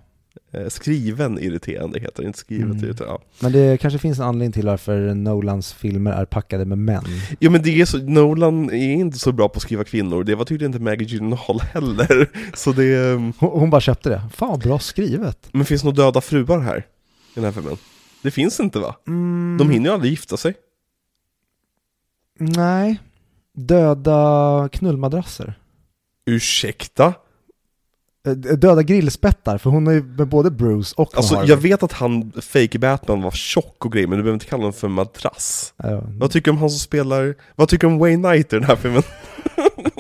Eh, 0.53 0.69
skriven 0.69 1.39
irriterande 1.39 2.01
heter 2.01 2.23
det, 2.23 2.27
inte 2.27 2.39
skrivet 2.39 2.65
Mm. 2.65 2.85
irriterande. 2.85 3.21
Ja. 3.23 3.37
Men 3.41 3.53
det 3.53 3.81
kanske 3.81 3.99
finns 3.99 4.19
en 4.19 4.25
anledning 4.25 4.53
till 4.53 4.67
varför 4.67 5.15
Nolans 5.15 5.73
filmer 5.73 6.13
är 6.13 6.25
packade 6.25 6.65
med 6.65 6.79
män. 6.79 7.05
Jo 7.41 7.51
men 7.51 7.63
det 7.63 7.81
är 7.81 7.85
så, 7.85 7.99
Nolan 7.99 8.71
är 8.71 8.93
inte 8.93 9.19
så 9.19 9.33
bra 9.33 9.49
på 9.49 9.57
att 9.57 9.63
skriva 9.63 9.85
kvinnor, 9.85 10.25
det 10.25 10.35
var 10.35 10.45
tydligen 10.45 10.73
inte 10.75 10.83
Maggie 10.85 11.09
Gyllenhaal 11.09 11.61
heller. 11.61 12.31
Så 12.57 12.73
det, 12.73 12.95
ehm, 13.13 13.33
Hon, 13.39 13.61
hon 13.61 13.71
bara 13.71 13.81
köpte 13.81 14.09
det. 14.09 14.23
Fan 14.35 14.59
bra 14.59 14.79
skrivet. 14.79 15.49
men 15.53 15.65
finns 15.65 15.83
det 15.83 15.89
några 15.89 16.03
döda 16.05 16.21
fruar 16.21 16.59
här? 16.61 16.79
I 16.79 16.83
den 17.35 17.45
här 17.45 17.53
filmen? 17.53 17.77
Det 18.23 18.31
finns 18.31 18.61
inte 18.61 18.79
va? 18.79 18.97
Mm, 19.07 19.57
De 19.59 19.71
hinner 19.71 19.89
ju 19.91 19.95
aldrig 19.95 20.11
gifta 20.11 20.37
sig. 20.37 20.55
Nej. 22.39 23.01
Döda 23.55 24.69
knullmadrasser. 24.73 25.55
Ursäkta? 26.27 27.15
Eh, 28.27 28.33
Döda 28.33 28.83
grillspettar, 28.83 29.59
för 29.59 29.71
hon 29.71 29.87
är 29.87 30.01
med 30.01 30.29
både 30.29 30.51
Bruce 30.51 30.95
och 30.97 31.17
Alltså 31.17 31.35
Harvey. 31.35 31.51
jag 31.51 31.57
vet 31.57 31.83
att 31.83 31.93
han, 31.93 32.33
fake 32.43 32.79
Batman 32.79 33.23
var 33.23 33.31
tjock 33.31 33.85
och 33.85 33.93
grejer, 33.93 34.07
men 34.07 34.19
du 34.19 34.23
behöver 34.23 34.35
inte 34.37 34.47
kalla 34.47 34.61
honom 34.61 34.73
för 34.73 34.89
madrass. 34.89 35.75
Ja. 35.77 36.03
Vad 36.07 36.31
tycker 36.31 36.45
du 36.45 36.51
om 36.51 36.59
han 36.59 36.71
som 36.71 36.79
spelar, 36.79 37.35
vad 37.57 37.69
tycker 37.69 37.87
du 37.87 37.93
om 37.93 37.99
Wayne 37.99 38.29
Knight 38.29 38.53
i 38.53 38.57
den 38.57 38.65
här 38.65 38.77
filmen? 38.77 39.03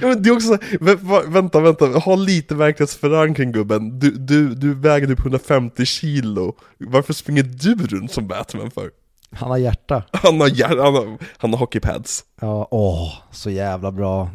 ja, 0.00 0.08
men 0.08 0.22
det 0.22 0.28
är 0.28 0.32
också 0.32 0.46
så 0.46 0.52
här, 0.52 1.30
vänta, 1.30 1.60
vänta, 1.60 1.86
ha 1.86 2.14
lite 2.16 2.54
verklighetsförankring 2.54 3.52
gubben. 3.52 3.98
Du, 3.98 4.10
du, 4.10 4.54
du 4.54 4.74
väger 4.74 5.06
typ 5.06 5.20
150 5.20 5.84
kilo. 5.86 6.54
Varför 6.78 7.12
springer 7.12 7.42
du 7.42 7.74
runt 7.86 8.12
som 8.12 8.28
Batman 8.28 8.70
för? 8.70 8.90
Han 9.34 9.50
har 9.50 9.58
hjärta. 9.58 10.02
Han 10.12 10.40
har, 10.40 10.48
hjär- 10.48 10.82
han 10.84 10.94
har, 10.94 11.18
han 11.36 11.50
har 11.52 11.58
hockeypads. 11.58 12.24
Ja, 12.40 12.68
åh, 12.70 13.12
så 13.30 13.50
jävla 13.50 13.92
bra. 13.92 14.30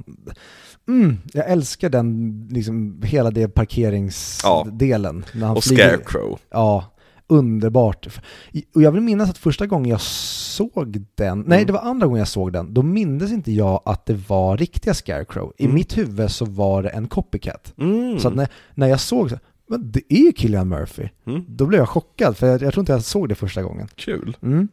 Mm, 0.88 1.18
jag 1.34 1.50
älskar 1.50 1.90
den, 1.90 2.48
liksom 2.52 3.02
hela 3.04 3.32
det 3.32 3.48
parkeringsdelen. 3.48 5.26
när 5.34 5.48
han 5.48 5.58
Och 5.58 5.64
flyger- 5.64 5.88
Scarecrow. 5.90 6.40
Ja, 6.52 6.94
underbart. 7.28 8.08
Och 8.76 8.82
jag 8.82 8.92
vill 8.92 9.02
minnas 9.02 9.30
att 9.30 9.38
första 9.38 9.68
gången 9.68 9.90
jag 9.92 10.02
såg 10.02 11.06
den, 11.16 11.40
nej 11.48 11.58
Mm. 11.58 11.68
det 11.68 11.74
var 11.74 11.80
andra 11.80 12.08
gången 12.08 12.20
jag 12.20 12.28
såg 12.28 12.54
den, 12.54 12.74
då 12.74 12.82
mindes 12.84 13.32
inte 13.32 13.52
jag 13.52 13.82
att 13.86 14.06
det 14.06 14.14
var 14.30 14.58
riktiga 14.58 14.94
Scarecrow. 14.94 15.54
I 15.58 15.64
Mm. 15.64 15.76
mitt 15.76 15.98
huvud 15.98 16.32
så 16.32 16.46
var 16.46 16.84
det 16.84 16.90
en 16.90 17.08
copycat. 17.08 17.74
Mm. 17.78 18.20
Så 18.20 18.28
att 18.28 18.36
när, 18.36 18.48
när 18.76 18.88
jag 18.88 19.00
såg 19.00 19.30
så, 19.30 19.38
men 19.70 19.92
det 19.92 20.02
är 20.14 20.18
ju 20.26 20.32
Killian 20.32 20.68
Murphy. 20.70 21.10
Mm. 21.28 21.46
Då 21.48 21.66
blev 21.66 21.80
jag 21.80 21.90
chockad, 21.90 22.38
för 22.38 22.48
jag, 22.48 22.62
jag 22.62 22.74
tror 22.74 22.82
inte 22.82 22.92
jag 22.92 23.04
såg 23.04 23.30
det 23.30 23.36
första 23.36 23.64
gången. 23.64 23.88
Kul. 23.96 24.38
Mm. 24.42 24.68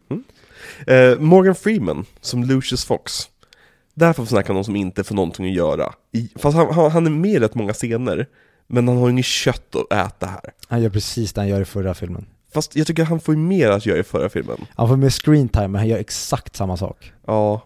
Eh, 0.86 1.18
Morgan 1.18 1.55
Freeman 1.55 2.05
som 2.20 2.44
Lucius 2.44 2.85
Fox. 2.85 3.12
Där 3.94 4.12
får 4.12 4.22
vi 4.22 4.28
snacka 4.28 4.52
om 4.52 4.55
någon 4.55 4.64
som 4.64 4.76
inte 4.76 5.05
får 5.05 5.14
någonting 5.14 5.47
att 5.47 5.52
göra. 5.55 5.93
I, 6.12 6.31
fast 6.36 6.56
han, 6.56 6.74
han, 6.74 6.90
han 6.90 7.06
är 7.06 7.10
med 7.10 7.31
i 7.31 7.39
rätt 7.39 7.55
många 7.55 7.72
scener, 7.72 8.26
men 8.66 8.89
han 8.89 8.97
har 8.97 9.10
inget 9.10 9.24
kött 9.24 9.76
att 9.76 9.93
äta 9.93 10.26
här. 10.26 10.51
Han 10.68 10.82
gör 10.82 10.90
precis 10.90 11.32
det 11.32 11.40
han 11.40 11.48
gör 11.48 11.60
i 11.60 11.64
förra 11.64 11.94
filmen. 11.94 12.26
Fast 12.55 12.76
jag 12.76 12.86
tycker 12.86 13.05
han 13.05 13.20
får 13.20 13.35
ju 13.35 13.40
mer 13.40 13.70
att 13.70 13.86
göra 13.86 13.98
i 13.98 14.02
förra 14.02 14.28
filmen. 14.28 14.56
Han 14.74 14.89
får 14.89 14.97
med 14.97 15.12
screen 15.12 15.48
time, 15.48 15.68
men 15.68 15.78
han 15.78 15.89
gör 15.89 15.98
exakt 15.98 16.56
samma 16.56 16.76
sak. 16.76 17.12
Ja, 17.26 17.60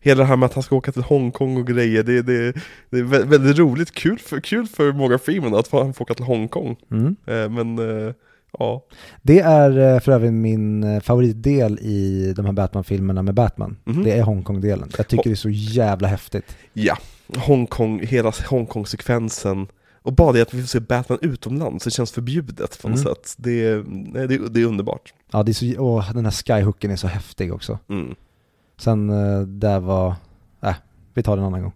hela 0.00 0.20
det 0.22 0.26
här 0.28 0.36
med 0.36 0.46
att 0.46 0.54
han 0.54 0.62
ska 0.62 0.76
åka 0.76 0.92
till 0.92 1.02
Hongkong 1.02 1.56
och 1.56 1.66
grejer, 1.66 2.02
det, 2.02 2.22
det, 2.22 2.52
det 2.90 2.98
är 2.98 3.02
vä- 3.04 3.26
väldigt 3.26 3.58
roligt, 3.58 3.92
kul 3.94 4.18
för, 4.18 4.40
kul 4.40 4.66
för 4.66 4.92
Morgan 4.92 5.18
Freeman 5.18 5.54
att 5.54 5.72
han 5.72 5.94
får 5.94 6.04
åka 6.04 6.14
till 6.14 6.24
Hongkong. 6.24 6.76
Mm. 6.90 7.16
Eh, 7.26 7.48
men, 7.50 7.78
eh, 8.08 8.14
ja. 8.58 8.84
Det 9.22 9.40
är 9.40 9.94
eh, 9.94 10.00
för 10.00 10.12
övrigt 10.12 10.32
min 10.32 11.00
favoritdel 11.00 11.78
i 11.78 12.32
de 12.36 12.44
här 12.46 12.52
Batman-filmerna 12.52 13.22
med 13.22 13.34
Batman. 13.34 13.76
Mhm. 13.84 14.04
Det 14.04 14.10
är 14.12 14.22
Hongkong-delen. 14.22 14.90
Jag 14.96 15.08
tycker 15.08 15.24
det 15.24 15.34
är 15.34 15.36
så 15.36 15.50
jävla 15.50 16.08
häftigt. 16.08 16.56
Ja, 16.72 16.98
Hongkong, 17.36 18.00
hela 18.06 18.32
Hongkong-sekvensen. 18.48 19.66
Och 20.04 20.12
bara 20.12 20.32
det 20.32 20.42
att 20.42 20.54
vi 20.54 20.60
får 20.60 20.68
se 20.68 20.80
Batman 20.80 21.18
utomlands, 21.22 21.84
det 21.84 21.90
känns 21.90 22.12
förbjudet 22.12 22.82
på 22.82 22.88
något 22.88 22.98
Mm. 23.00 23.14
sätt. 23.14 23.34
Det, 23.36 23.64
är- 23.64 23.84
nej, 23.88 24.28
det, 24.28 24.34
är- 24.34 24.48
det 24.48 24.60
är 24.60 24.64
underbart. 24.66 25.14
Ja, 25.32 25.42
det 25.42 25.50
är 25.50 25.54
så, 25.74 25.74
åh, 25.82 26.12
den 26.14 26.24
här 26.24 26.32
skyhooken 26.32 26.90
är 26.90 26.96
så 26.96 27.06
häftig 27.06 27.54
också. 27.54 27.78
Mm. 27.88 28.14
Sen 28.78 29.10
eh, 29.10 29.40
där 29.40 29.80
var, 29.80 30.14
äh, 30.62 30.74
vi 31.14 31.22
tar 31.22 31.36
den 31.36 31.44
en 31.44 31.46
annan 31.48 31.62
gång. 31.62 31.72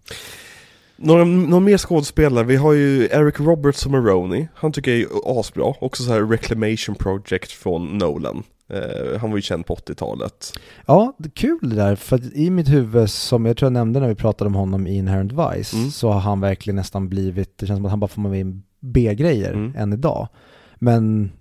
Några, 0.97 1.23
några 1.23 1.59
mer 1.59 1.77
skådespelare, 1.77 2.43
vi 2.43 2.55
har 2.55 2.73
ju 2.73 3.03
Eric 3.11 3.39
Roberts 3.39 3.79
som 3.79 3.91
Maroney, 3.91 4.47
han 4.55 4.71
tycker 4.71 4.91
jag 4.91 5.01
är 5.01 5.39
asbra, 5.39 5.73
också 5.81 6.03
så 6.03 6.11
här 6.11 6.21
Reclamation 6.21 6.95
Project 6.95 7.51
från 7.51 7.97
Nolan. 7.97 8.43
Eh, 8.69 9.19
han 9.19 9.29
var 9.29 9.37
ju 9.37 9.41
känd 9.41 9.65
på 9.65 9.75
80-talet. 9.75 10.53
Ja, 10.85 11.13
det 11.17 11.29
kul 11.29 11.57
det 11.61 11.75
där, 11.75 11.95
för 11.95 12.15
att 12.15 12.33
i 12.33 12.49
mitt 12.49 12.69
huvud, 12.69 13.09
som 13.09 13.45
jag 13.45 13.57
tror 13.57 13.65
jag 13.65 13.73
nämnde 13.73 13.99
när 13.99 14.07
vi 14.07 14.15
pratade 14.15 14.47
om 14.47 14.55
honom 14.55 14.87
i 14.87 14.95
Inherent 14.97 15.31
Vice, 15.31 15.77
Mm. 15.77 15.91
så 15.91 16.09
har 16.11 16.19
han 16.19 16.41
verkligen 16.41 16.75
nästan 16.75 17.09
blivit, 17.09 17.57
det 17.57 17.67
känns 17.67 17.77
som 17.77 17.85
att 17.85 17.91
han 17.91 17.99
bara 17.99 18.07
får 18.07 18.21
med 18.21 18.61
B-grejer 18.79 19.53
Mm. 19.53 19.75
än 19.75 19.93
idag. 19.93 20.27
Men 20.75 21.31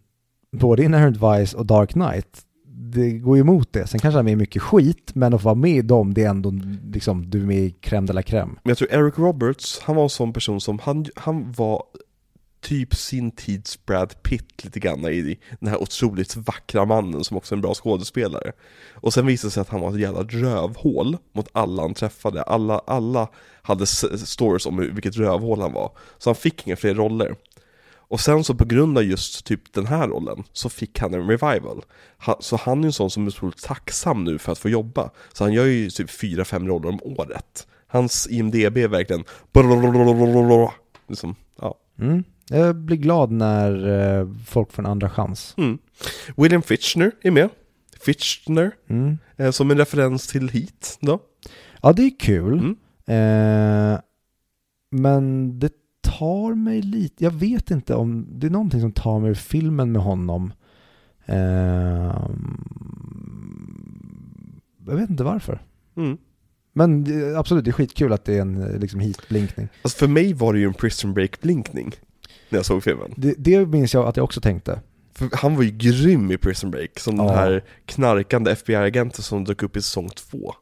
både 0.57 0.85
Inherent 0.85 1.17
Vice 1.17 1.57
och 1.57 1.67
Dark 1.67 1.91
Knight, 1.93 2.43
det 2.67 3.11
går 3.11 3.37
ju 3.37 3.41
emot 3.41 3.73
det. 3.73 3.87
Sen 3.87 4.01
kanske 4.01 4.17
han 4.19 4.21
är 4.21 4.25
med 4.25 4.33
i 4.33 4.37
mycket 4.37 4.63
skit, 4.63 5.11
men 5.15 5.35
att 5.35 5.43
få 5.43 5.45
vara 5.45 5.55
med 5.55 5.71
i 5.77 5.83
dem, 5.83 6.15
det 6.15 6.25
är 6.25 6.29
ändå 6.31 6.53
liksom, 6.93 7.31
du 7.31 7.43
är 7.43 7.47
med 7.47 7.57
i 7.59 7.75
crème 7.83 8.07
de 8.07 8.13
la 8.13 8.21
crème. 8.23 8.49
Men 8.49 8.71
jag 8.71 8.79
tror 8.79 8.93
Eric 8.93 9.19
Roberts, 9.19 9.81
han 9.85 9.97
var 9.97 10.03
en 10.03 10.09
sån 10.09 10.33
person 10.33 10.61
som, 10.61 10.79
han, 10.83 11.07
han 11.17 11.53
var 11.53 11.83
typ 12.61 12.95
sin 12.95 13.31
tids 13.31 13.87
Brad 13.87 14.23
Pitt 14.23 14.65
lite 14.65 14.81
grann 14.81 15.05
i 15.05 15.39
den 15.61 15.69
här 15.69 15.83
otroligt 15.83 16.37
vackra 16.37 16.85
mannen 16.85 17.25
som 17.25 17.37
också 17.37 17.55
är 17.55 17.57
en 17.57 17.61
bra 17.61 17.75
skådespelare. 17.75 18.53
Och 18.95 19.15
sen 19.15 19.27
visade 19.27 19.49
det 19.49 19.53
sig 19.53 19.61
att 19.61 19.69
han 19.69 19.81
var 19.81 19.91
ett 19.91 20.01
jävla 20.01 20.23
rövhål 20.23 21.17
mot 21.33 21.49
alla 21.53 21.83
han 21.83 21.95
träffade. 21.95 22.43
Alla, 22.43 22.79
alla 22.79 23.29
hade 23.63 23.87
stories 23.87 24.67
om 24.67 24.77
vilket 24.77 25.17
rövhål 25.17 25.61
han 25.61 25.73
var. 25.73 25.93
Så 26.19 26.31
han 26.31 26.35
fick 26.35 26.67
inga 26.67 26.77
fler 26.77 26.95
roller. 26.95 27.37
Och 28.11 28.21
sen 28.21 28.45
så 28.45 28.55
på 28.55 28.65
grund 28.65 28.99
av 28.99 29.05
just 29.05 29.47
typ 29.47 29.73
den 29.73 29.87
här 29.87 30.09
rollen 30.09 30.45
så 30.53 30.69
fick 30.69 31.01
han 31.01 31.15
en 31.15 31.29
revival. 31.29 31.85
Han, 32.19 32.37
så 32.41 32.57
han 32.57 32.83
är 32.83 32.87
en 32.87 32.93
sån 32.93 33.11
som 33.11 33.27
är 33.27 33.29
otroligt 33.29 33.63
tacksam 33.63 34.25
nu 34.25 34.39
för 34.39 34.53
att 34.53 34.59
få 34.59 34.69
jobba. 34.69 35.11
Så 35.33 35.45
han 35.45 35.53
gör 35.53 35.65
ju 35.65 35.91
typ 35.91 36.11
4-5 36.11 36.67
roller 36.67 36.89
om 36.89 37.01
året. 37.03 37.67
Hans 37.87 38.27
IMDB 38.31 38.77
är 38.77 38.89
verkligen 38.89 39.25
liksom, 41.09 41.35
ja. 41.61 41.75
Mm. 42.01 42.25
Jag 42.51 42.77
blir 42.77 42.97
glad 42.97 43.31
när 43.31 43.89
eh, 44.21 44.29
folk 44.47 44.73
får 44.73 44.83
en 44.83 44.87
andra 44.91 45.11
chans. 45.11 45.55
Mm. 45.59 45.79
William 46.37 46.63
Fitchner 46.63 47.13
är 47.23 47.31
med. 47.31 47.49
Fitchner, 48.01 48.73
Mm. 48.91 49.19
eh, 49.37 49.51
som 49.51 49.71
en 49.71 49.79
referens 49.79 50.27
till 50.27 50.49
Heat 50.49 50.99
då. 51.01 51.21
Ja, 51.83 51.93
det 51.93 52.03
är 52.03 52.19
kul. 52.21 52.59
Mm. 52.59 52.77
Eh, 53.95 54.01
men 54.91 55.59
det 55.59 55.73
tar 56.03 56.55
mig 56.55 56.83
lite, 56.83 57.25
jag 57.25 57.31
vet 57.31 57.71
inte 57.71 57.95
om, 57.95 58.27
det 58.31 58.47
är 58.47 58.51
någonting 58.51 58.81
som 58.81 58.93
tar 58.93 59.21
mig 59.21 59.31
ur 59.31 59.35
filmen 59.35 59.93
med 59.93 60.03
honom. 60.03 60.53
Eh, 61.27 62.29
jag 64.87 64.97
vet 64.97 65.11
inte 65.11 65.25
varför. 65.25 65.63
Mm. 65.97 66.19
Men 66.73 67.05
det- 67.05 67.39
absolut, 67.39 67.65
det 67.65 67.71
är 67.71 67.73
skitkul 67.73 68.13
att 68.13 68.25
det 68.25 68.35
är 68.37 68.41
en 68.41 68.63
eh, 68.63 68.79
liksom 68.79 69.01
hit-blinkning. 69.01 69.69
Alltså 69.83 69.99
för 69.99 70.09
mig 70.09 70.33
var 70.35 70.53
det 70.53 70.59
ju 70.59 70.67
en 70.67 70.75
Prison 70.75 71.15
Break-blinkning 71.15 71.93
när 72.49 72.59
jag 72.59 72.67
såg 72.67 72.83
filmen. 72.83 73.15
Det, 73.17 73.35
det 73.39 73.67
minns 73.67 73.95
jag 73.95 74.07
att 74.07 74.17
jag 74.17 74.25
också 74.25 74.41
tänkte. 74.41 74.81
För 75.15 75.29
han 75.33 75.57
var 75.57 75.63
ju 75.63 75.71
grym 75.71 76.31
i 76.31 76.37
Prison 76.39 76.71
Break, 76.71 76.99
som 76.99 77.17
den 77.17 77.27
Ja. 77.27 77.33
här 77.35 77.65
knarkande 77.87 78.51
FBI-agenten 78.51 79.23
som 79.23 79.45
dök 79.45 79.63
upp 79.63 79.77
i 79.77 79.83
säsong 79.83 80.09
två. 80.09 80.55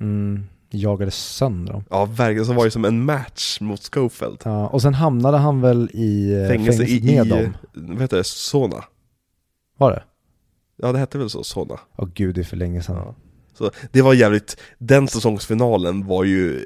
Mm, 0.00 0.44
jagade 0.70 1.10
sönder 1.10 1.72
dem. 1.72 1.84
Ja, 1.90 2.04
verkligen, 2.04 2.46
som 2.46 2.56
var 2.56 2.64
ju 2.64 2.70
som 2.70 2.84
en 2.84 3.04
match 3.04 3.60
mot 3.60 3.90
Schofield. 3.94 4.38
Ja, 4.44 4.68
och 4.68 4.82
sen 4.82 4.94
hamnade 4.94 5.36
han 5.38 5.60
väl 5.60 5.90
i 5.92 6.34
eh, 6.42 6.48
Fängelse 6.48 6.84
i, 6.84 7.02
med 7.02 7.26
i 7.26 7.28
dem. 7.28 7.56
vad 7.72 8.00
heter 8.00 8.16
det, 8.16 8.24
Sona? 8.24 8.84
Var 9.76 9.90
det? 9.90 10.02
Ja, 10.76 10.92
det 10.92 10.98
hette 10.98 11.18
väl 11.18 11.30
så, 11.30 11.44
Sona. 11.44 11.78
Åh 11.96 12.08
gud, 12.14 12.34
det 12.34 12.40
är 12.40 12.44
för 12.44 12.56
länge 12.56 12.82
sedan. 12.82 12.96
Ja. 12.96 13.14
Så 13.54 13.70
det 13.92 14.02
var 14.02 14.14
jävligt, 14.14 14.56
den 14.78 15.08
säsongsfinalen 15.08 16.06
var 16.06 16.24
ju 16.24 16.56
eh, 16.56 16.62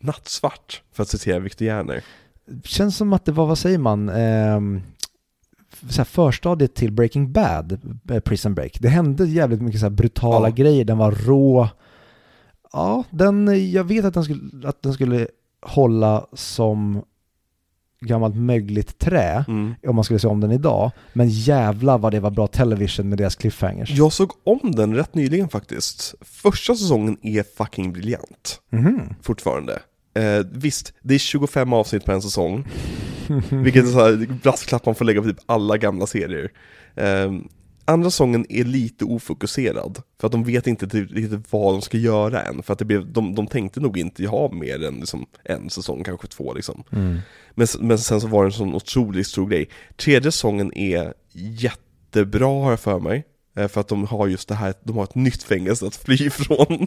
nattsvart, 0.00 0.82
för 0.92 1.02
att 1.02 1.08
citera 1.08 1.38
Victor 1.38 1.66
Järner. 1.66 2.04
Känns 2.64 2.96
som 2.96 3.12
att 3.12 3.24
det 3.24 3.32
var, 3.32 3.46
vad 3.46 3.58
säger 3.58 3.78
man, 3.78 4.08
ehm, 4.08 4.82
så 5.88 6.04
förstadiet 6.04 6.74
till 6.74 6.92
Breaking 6.92 7.32
Bad, 7.32 7.98
eh, 8.10 8.20
Prison 8.20 8.54
Break. 8.54 8.76
Det 8.80 8.88
hände 8.88 9.26
jävligt 9.26 9.62
mycket 9.62 9.80
så 9.80 9.86
här 9.86 9.90
brutala 9.90 10.48
Ja. 10.48 10.54
grejer, 10.54 10.84
den 10.84 10.98
var 10.98 11.10
rå. 11.12 11.68
Ja, 12.72 13.04
den, 13.10 13.70
jag 13.72 13.84
vet 13.84 14.04
att 14.04 14.14
den 14.14 14.24
skulle, 14.24 14.68
att 14.68 14.82
den 14.82 14.92
skulle 14.92 15.26
hålla 15.62 16.26
som 16.32 17.02
gammalt 18.00 18.36
mögligt 18.36 18.98
trä 18.98 19.44
Mm. 19.48 19.74
om 19.86 19.94
man 19.94 20.04
skulle 20.04 20.18
se 20.20 20.28
om 20.28 20.40
den 20.40 20.52
idag. 20.52 20.90
Men 21.12 21.28
jävla 21.28 21.98
vad 21.98 22.12
det 22.12 22.20
var 22.20 22.30
bra 22.30 22.46
television 22.46 23.08
med 23.08 23.18
deras 23.18 23.36
cliffhangers. 23.36 23.90
Jag 23.90 24.12
såg 24.12 24.30
om 24.44 24.70
den 24.72 24.94
rätt 24.94 25.14
nyligen 25.14 25.48
faktiskt. 25.48 26.14
Första 26.20 26.74
säsongen 26.74 27.16
är 27.22 27.42
fucking 27.56 27.92
briljant, 27.92 28.60
Mhm. 28.70 29.14
fortfarande. 29.22 29.78
Eh, 30.14 30.46
visst, 30.52 30.92
det 31.02 31.14
är 31.14 31.18
25 31.18 31.72
avsnitt 31.72 32.04
på 32.04 32.12
en 32.12 32.22
säsong, 32.22 32.68
vilket 33.50 33.84
är 33.84 33.88
så 33.88 34.04
här 34.04 34.26
brasklapp 34.42 34.86
man 34.86 34.94
får 34.94 35.04
lägga 35.04 35.22
på 35.22 35.28
typ 35.28 35.40
alla 35.46 35.76
gamla 35.76 36.06
serier. 36.06 36.52
Eh, 36.96 37.32
Andra 37.86 38.10
sången 38.10 38.46
är 38.48 38.64
lite 38.64 39.04
ofokuserad, 39.04 40.02
för 40.20 40.26
att 40.26 40.32
de 40.32 40.44
vet 40.44 40.66
inte 40.66 40.86
riktigt 40.86 41.52
vad 41.52 41.74
de 41.74 41.82
ska 41.82 41.96
göra 41.98 42.42
än, 42.42 42.62
för 42.62 42.72
att 42.72 42.78
det 42.78 42.84
blev, 42.84 43.12
de, 43.12 43.34
de 43.34 43.46
tänkte 43.46 43.80
nog 43.80 43.98
inte 43.98 44.26
ha 44.26 44.52
mer 44.52 44.84
än 44.84 44.94
liksom, 44.94 45.26
en 45.44 45.70
säsong, 45.70 46.04
kanske 46.04 46.26
två 46.26 46.54
liksom. 46.54 46.84
Mm. 46.92 47.18
Men, 47.54 47.66
men 47.80 47.98
sen 47.98 48.20
så 48.20 48.26
var 48.26 48.42
det 48.44 48.48
en 48.48 48.52
sån 48.52 48.74
otroligt 48.74 49.26
stor 49.26 49.48
grej. 49.48 49.68
Tredje 49.96 50.32
sången 50.32 50.76
är 50.76 51.14
jättebra 51.32 52.62
har 52.62 52.70
jag 52.70 52.80
för 52.80 53.00
mig, 53.00 53.24
eh, 53.56 53.68
för 53.68 53.80
att 53.80 53.88
de 53.88 54.06
har 54.06 54.26
just 54.26 54.48
det 54.48 54.54
här, 54.54 54.74
de 54.82 54.96
har 54.96 55.04
ett 55.04 55.14
nytt 55.14 55.42
fängelse 55.42 55.86
att 55.86 55.96
fly 55.96 56.14
ifrån. 56.26 56.86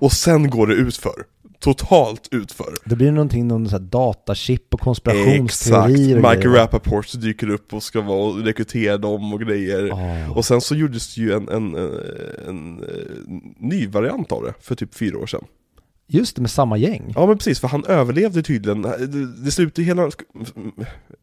och 0.00 0.12
sen 0.12 0.50
går 0.50 0.66
det 0.66 0.74
utför. 0.74 1.24
Totalt 1.60 2.28
utför. 2.30 2.74
Det 2.84 2.96
blir 2.96 3.12
någonting, 3.12 3.48
någon 3.48 3.68
sån 3.68 3.80
här 3.80 3.88
datachip 3.88 4.74
och 4.74 4.80
Exakt, 4.80 4.84
konspirationsteorier 4.84 6.16
och 6.16 6.30
Michael. 6.30 6.54
Rappaport 6.54 7.20
dyker 7.20 7.50
upp 7.50 7.74
och 7.74 7.82
ska 7.82 8.00
vara 8.00 8.18
och 8.18 8.44
rekrytera 8.44 8.98
dem 8.98 9.32
och 9.32 9.40
grejer. 9.40 9.86
Ja. 9.86 10.30
Och 10.34 10.44
sen 10.44 10.60
så 10.60 10.74
gjordes 10.74 11.14
det 11.14 11.20
ju 11.20 11.32
en, 11.32 11.48
en, 11.48 11.74
en, 11.74 11.90
en, 12.48 12.82
eh, 12.82 12.88
ny 13.58 13.86
variant 13.86 14.32
av 14.32 14.42
det 14.42 14.54
för 14.60 14.74
typ 14.74 14.94
fyra 14.94 15.18
år 15.18 15.26
sedan. 15.26 15.44
Just 16.10 16.36
det, 16.36 16.42
med 16.42 16.50
samma 16.50 16.76
gäng. 16.76 17.12
Ja 17.16 17.26
men 17.26 17.38
precis, 17.38 17.60
för 17.60 17.68
han 17.68 17.84
överlevde 17.84 18.42
tydligen, 18.42 18.82
det, 18.82 19.44
det 19.44 19.50
slutar 19.50 19.82
hela, 19.82 20.10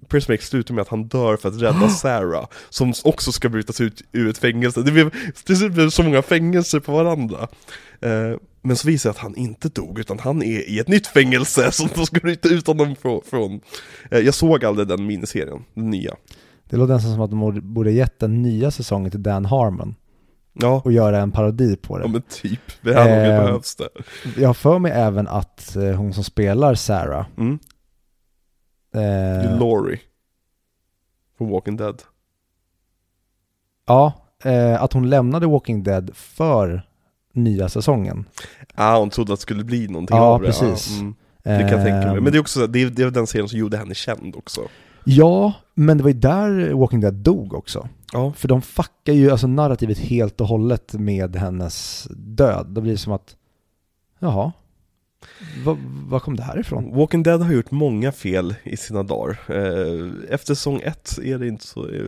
Prince 0.07 0.31
Make 0.31 0.43
slutar 0.43 0.73
med 0.73 0.81
att 0.81 0.87
han 0.87 1.07
dör 1.07 1.37
för 1.37 1.49
att 1.49 1.61
rädda 1.61 1.89
Sarah, 2.01 2.47
som 2.69 2.93
också 3.03 3.31
ska 3.31 3.49
brytas 3.49 3.81
ut 3.81 4.01
ur 4.11 4.29
ett 4.29 4.37
fängelse. 4.37 4.81
Det 4.81 4.91
blev, 4.91 5.13
till 5.45 5.57
slut 5.57 5.73
blev 5.73 5.89
så 5.89 6.03
många 6.03 6.21
fängelser 6.21 6.79
på 6.79 6.91
varandra. 6.91 7.47
Eh, 8.01 8.37
men 8.61 8.75
så 8.75 8.87
visar 8.87 9.09
det 9.09 9.11
att 9.11 9.17
han 9.17 9.35
inte 9.35 9.69
dog, 9.69 9.99
utan 9.99 10.19
han 10.19 10.43
är 10.43 10.69
i 10.69 10.79
ett 10.79 10.87
nytt 10.87 11.07
fängelse 11.07 11.71
som 11.71 11.89
de 11.95 12.05
ska 12.05 12.19
bryta 12.19 12.49
ut 12.49 12.67
honom 12.67 12.95
från. 13.29 13.61
Eh, 14.11 14.19
jag 14.19 14.33
såg 14.33 14.65
aldrig 14.65 14.87
den 14.87 15.05
miniserien, 15.05 15.63
den 15.73 15.89
nya. 15.89 16.15
Det 16.69 16.77
låter 16.77 16.93
nästan 16.93 17.11
som 17.11 17.21
att 17.21 17.31
de 17.31 17.73
borde 17.73 17.91
gett 17.91 18.19
den 18.19 18.41
nya 18.41 18.71
säsongen 18.71 19.11
till 19.11 19.23
Dan 19.23 19.45
Harmon 19.45 19.95
Ja, 20.57 20.81
och 20.85 20.91
göra 20.91 21.19
en 21.21 21.31
parodi 21.31 21.75
på 21.75 21.99
ja 21.99 22.03
det. 22.05 22.11
men 22.11 22.21
typ, 22.21 22.61
det 22.81 22.93
här 22.93 23.09
Eh, 23.09 23.43
behövs 23.43 23.75
det. 23.75 23.89
Jag 24.37 24.49
har 24.49 24.53
för 24.53 24.79
mig 24.79 24.91
även 24.91 25.27
att 25.27 25.75
eh, 25.75 25.83
hon 25.91 26.13
som 26.13 26.23
spelar 26.23 26.75
Sarah, 26.75 27.25
Mm. 27.37 27.59
eh, 28.95 29.59
Laurie. 29.59 29.99
Från 31.37 31.49
Walking 31.49 31.77
Dead. 31.77 32.01
ja, 33.87 34.13
eh, 34.43 34.83
att 34.83 34.93
hon 34.93 35.09
lämnade 35.09 35.47
Walking 35.47 35.83
Dead 35.83 36.11
för 36.13 36.87
nya 37.33 37.69
säsongen. 37.69 38.25
Ah, 38.75 38.97
hon 38.99 39.09
trodde 39.09 39.33
att 39.33 39.39
det 39.39 39.41
skulle 39.41 39.63
bli 39.63 39.87
någonting 39.87 40.17
Ja, 40.17 40.23
av 40.23 40.41
det. 40.41 40.47
precis. 40.47 40.89
Ja, 40.91 40.99
mm. 41.01 41.15
Det 41.43 41.69
kan 41.69 41.79
jag 41.79 41.85
tänka 41.87 42.07
mig. 42.07 42.17
Ehm, 42.17 42.23
Men 42.23 42.31
det 42.33 42.37
är 42.37 42.41
också 42.41 42.59
så- 42.59 42.67
det 42.67 42.81
är, 42.81 42.89
det 42.89 43.03
är 43.03 43.11
den 43.11 43.27
serien 43.27 43.49
som 43.49 43.59
gjorde 43.59 43.77
henne 43.77 43.95
känd 43.95 44.35
också. 44.35 44.61
Ja, 45.05 45.53
men 45.73 45.97
det 45.97 46.03
var 46.03 46.09
ju 46.09 46.19
där 46.19 46.73
Walking 46.73 46.99
Dead 46.99 47.13
dog 47.13 47.53
också. 47.53 47.89
Ja. 48.13 48.33
För 48.33 48.47
de 48.47 48.61
fuckar 48.61 49.13
ju 49.13 49.31
alltså 49.31 49.47
narrativet 49.47 49.97
helt 49.97 50.41
och 50.41 50.47
hållet 50.47 50.93
med 50.93 51.35
hennes 51.35 52.07
död. 52.11 52.67
Då 52.69 52.81
blir 52.81 52.91
det 52.91 52.97
som 52.97 53.13
att, 53.13 53.35
jaha, 54.19 54.51
vad 55.65 55.77
var 56.07 56.19
kom 56.19 56.35
det 56.35 56.43
här 56.43 56.59
ifrån? 56.59 56.95
Walking 56.95 57.23
Dead 57.23 57.41
har 57.41 57.53
gjort 57.53 57.71
många 57.71 58.11
fel 58.11 58.55
i 58.63 58.77
sina 58.77 59.03
dagar. 59.03 59.37
Eh, 59.49 60.33
Efter 60.33 60.55
säsong 60.55 60.81
ett 60.83 61.17
är 61.23 61.37
det 61.39 61.47
inte 61.47 61.67
så... 61.67 61.89
eh, 61.89 62.01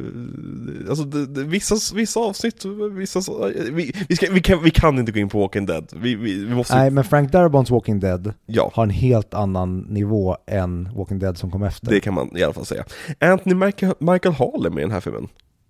Alltså 0.90 1.04
det, 1.06 1.26
det, 1.26 1.44
vissa, 1.44 1.76
vissa 1.96 2.20
avsnitt, 2.20 2.66
vissa... 2.92 3.22
så- 3.22 3.52
Vi, 3.72 3.94
vi, 4.10 4.16
ska, 4.16 4.32
vi, 4.32 4.42
kan, 4.42 4.64
vi 4.64 4.72
kan 4.72 5.00
inte 5.00 5.12
gå 5.12 5.20
in 5.20 5.30
på 5.30 5.40
Walking 5.40 5.66
Dead. 5.66 5.92
Vi, 5.96 6.16
vi, 6.16 6.46
vi 6.46 6.56
måste... 6.56 6.76
Nej, 6.76 6.92
men 6.92 7.04
Frank 7.04 7.32
Darabont's 7.32 7.72
Walking 7.72 8.00
Dead 8.00 8.34
Ja, 8.46 8.72
har 8.74 8.84
en 8.84 8.90
helt 8.90 9.34
annan 9.34 9.80
nivå 9.80 10.38
än 10.48 10.90
Walking 10.96 11.20
Dead 11.20 11.38
som 11.38 11.52
kom 11.52 11.64
efter. 11.64 11.90
det 11.90 12.00
kan 12.00 12.14
man 12.14 12.38
i 12.38 12.44
alla 12.44 12.54
fall 12.54 12.66
säga. 12.66 12.86
Anthony 13.20 13.56
Michael, 13.56 13.94
Michael 14.00 14.36
Hall 14.36 14.66
är 14.66 14.70
med 14.70 14.78
i 14.80 14.82
den 14.82 14.92
här 14.92 15.02
filmen. 15.02 15.28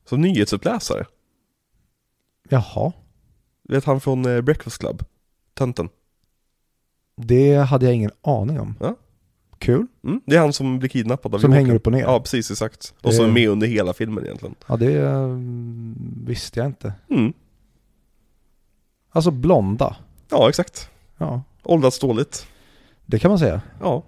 Som 0.10 0.22
nyhetsuppläsare. 0.22 1.06
Jaha, 2.50 2.92
Vet 3.70 3.86
han 3.86 4.02
från 4.02 4.26
eh, 4.36 4.42
Breakfast 4.42 4.78
Club? 4.78 5.04
Tönten. 5.54 5.90
Det 7.18 7.56
hade 7.56 7.86
jag 7.86 7.96
ingen 7.96 8.12
aning 8.22 8.60
om. 8.60 8.76
Ja. 8.80 8.96
Kul. 9.60 9.88
Mm, 10.04 10.22
det 10.26 10.36
är 10.36 10.40
han 10.40 10.54
som 10.54 10.80
blir 10.80 10.90
kidnappad 10.90 11.36
av 11.36 11.40
Som 11.40 11.52
hänger 11.54 11.76
upp 11.76 11.86
och 11.88 11.94
ner. 11.94 12.02
Ja, 12.02 12.20
precis, 12.20 12.52
exakt. 12.52 12.94
Och 13.02 13.12
Det- 13.12 13.18
är 13.24 13.28
med 13.32 13.50
under 13.50 13.68
hela 13.68 13.94
filmen 13.94 14.24
egentligen. 14.26 14.56
Ja, 14.68 14.78
det 14.78 15.08
mm, 15.08 15.96
visste 16.26 16.60
jag 16.60 16.66
inte. 16.68 16.94
Mm. 17.10 17.34
Alltså 19.12 19.32
blonda. 19.32 19.96
Ja, 20.30 20.50
exakt. 20.50 20.90
Ja, 21.18 21.42
Åldrats 21.64 22.00
dåligt. 22.00 22.48
det 23.06 23.20
kan 23.20 23.30
man 23.32 23.40
säga. 23.40 23.62
Ja. 23.82 24.04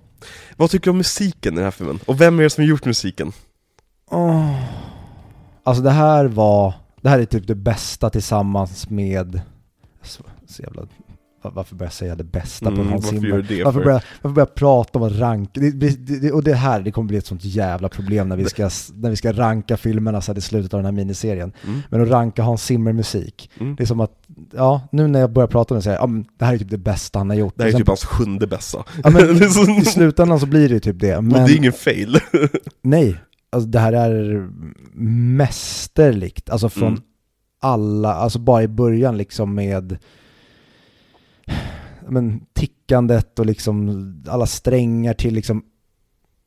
Vad 0.57 0.69
tycker 0.69 0.83
du 0.85 0.89
om 0.91 0.97
musiken 0.97 1.53
i 1.53 1.55
den 1.55 1.63
här 1.63 1.71
filmen? 1.71 1.99
Och 2.05 2.21
vem 2.21 2.39
är 2.39 2.43
det 2.43 2.49
som 2.49 2.61
har 2.63 2.69
gjort 2.69 2.85
musiken? 2.85 3.31
Åh. 4.11 4.63
Alltså 5.63 5.83
det 5.83 5.91
här 5.91 6.25
var, 6.25 6.73
det 7.01 7.09
här 7.09 7.19
är 7.19 7.25
typ 7.25 7.47
det 7.47 7.55
bästa 7.55 8.09
tillsammans 8.09 8.89
med, 8.89 9.41
så, 10.01 10.23
så 10.47 10.61
jävla, 10.61 10.87
varför 11.41 11.75
börjar 11.75 11.87
jag 11.87 11.93
säga 11.93 12.15
det 12.15 12.23
bästa 12.23 12.65
på 12.65 12.71
en 12.71 12.77
Mm, 12.79 12.91
Hans 12.91 13.05
varför 13.05 13.19
Zimmer? 13.19 13.63
Varför 13.63 13.79
för? 13.79 13.85
börjar, 13.85 14.03
varför 14.21 14.33
börjar 14.35 14.47
jag 14.47 14.55
prata 14.55 14.99
om 14.99 15.05
att 15.05 15.19
ranka? 15.19 15.59
Det, 15.59 15.71
det, 15.71 16.19
det, 16.21 16.31
och 16.31 16.43
det 16.43 16.53
här, 16.53 16.81
det 16.81 16.91
kommer 16.91 17.07
bli 17.07 17.17
ett 17.17 17.25
sånt 17.25 17.43
jävla 17.45 17.89
problem 17.89 18.29
när 18.29 18.35
vi 18.35 18.45
ska, 18.45 18.69
när 18.93 19.09
vi 19.09 19.15
ska 19.15 19.31
ranka 19.33 19.77
filmerna 19.77 20.21
så 20.21 20.31
här 20.31 20.37
i 20.37 20.41
slutet 20.41 20.73
av 20.73 20.77
den 20.77 20.85
här 20.85 20.91
miniserien. 20.91 21.53
Mm. 21.67 21.79
Men 21.89 22.01
att 22.01 22.09
ranka 22.09 22.43
Hans 22.43 22.63
Zimmer 22.63 22.93
musik, 22.93 23.51
Mm. 23.59 23.75
det 23.75 23.83
är 23.83 23.87
som 23.87 23.99
att, 23.99 24.11
ja, 24.53 24.81
nu 24.91 25.07
när 25.07 25.19
jag 25.19 25.31
börjar 25.33 25.47
prata 25.47 25.73
om 25.73 25.75
det 25.75 25.81
så 25.81 25.83
säger 25.83 25.97
jag, 25.99 26.25
det 26.37 26.45
här 26.45 26.53
är 26.53 26.57
typ 26.57 26.69
det 26.69 26.77
bästa 26.77 27.19
han 27.19 27.29
har 27.29 27.37
gjort. 27.37 27.53
Det 27.57 27.63
här 27.63 27.69
är 27.69 27.73
Och 27.73 27.77
sen- 27.77 27.81
typ 27.81 27.87
hans 27.87 28.05
sjunde 28.05 28.47
bästa. 28.47 28.83
ja, 29.03 29.09
men, 29.09 29.21
I 29.81 29.85
slutändan 29.85 30.39
så 30.39 30.45
blir 30.45 30.67
det 30.69 30.73
ju 30.73 30.79
typ 30.79 30.99
det. 30.99 31.17
Och 31.17 31.23
Men 31.23 31.45
det 31.45 31.53
är 31.53 31.57
ingen 31.57 31.73
fail. 31.73 32.17
nej, 32.81 33.15
alltså 33.51 33.69
det 33.69 33.79
här 33.79 33.93
är 33.93 34.49
mästerligt. 35.39 36.49
Alltså 36.49 36.69
från 36.69 36.87
Mm. 36.89 37.01
alla, 37.61 38.13
alltså 38.13 38.39
bara 38.39 38.63
i 38.63 38.67
början 38.67 39.17
liksom 39.17 39.55
med 39.55 39.97
men, 42.07 42.41
tickandet 42.53 43.39
och 43.39 43.45
liksom 43.45 44.23
alla 44.27 44.45
strängar 44.45 45.13
till 45.13 45.33
liksom 45.33 45.63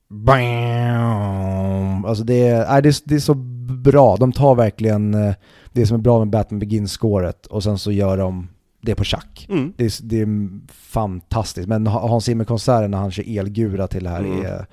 Bam! 0.08 2.04
Alltså 2.04 2.24
det 2.24 2.48
är, 2.48 2.70
nej, 2.72 2.82
det, 2.82 2.88
är, 2.88 2.96
det 3.04 3.14
är 3.14 3.18
så 3.18 3.34
bra, 3.82 4.16
de 4.16 4.32
tar 4.32 4.54
verkligen 4.54 5.14
eh, 5.14 5.34
det 5.72 5.86
som 5.86 5.94
är 5.94 6.02
bra 6.02 6.18
med 6.18 6.30
Batman 6.30 6.60
Begins-scoret 6.60 7.46
och 7.46 7.62
sen 7.62 7.78
så 7.78 7.92
gör 7.92 8.16
de 8.16 8.48
det 8.80 8.94
på 8.94 9.04
schack. 9.04 9.46
Mm. 9.48 9.72
Det 9.76 9.84
är, 9.84 9.92
det 10.02 10.20
är 10.20 10.48
fantastiskt, 10.72 11.68
men 11.68 11.86
Hans 11.86 12.24
Zimmer-konserten 12.24 12.90
när 12.90 12.98
han 12.98 13.10
kör 13.10 13.38
elgura 13.38 13.88
till 13.88 14.04
det 14.04 14.10
här 14.10 14.20
Mm. 14.20 14.46
är 14.46 14.66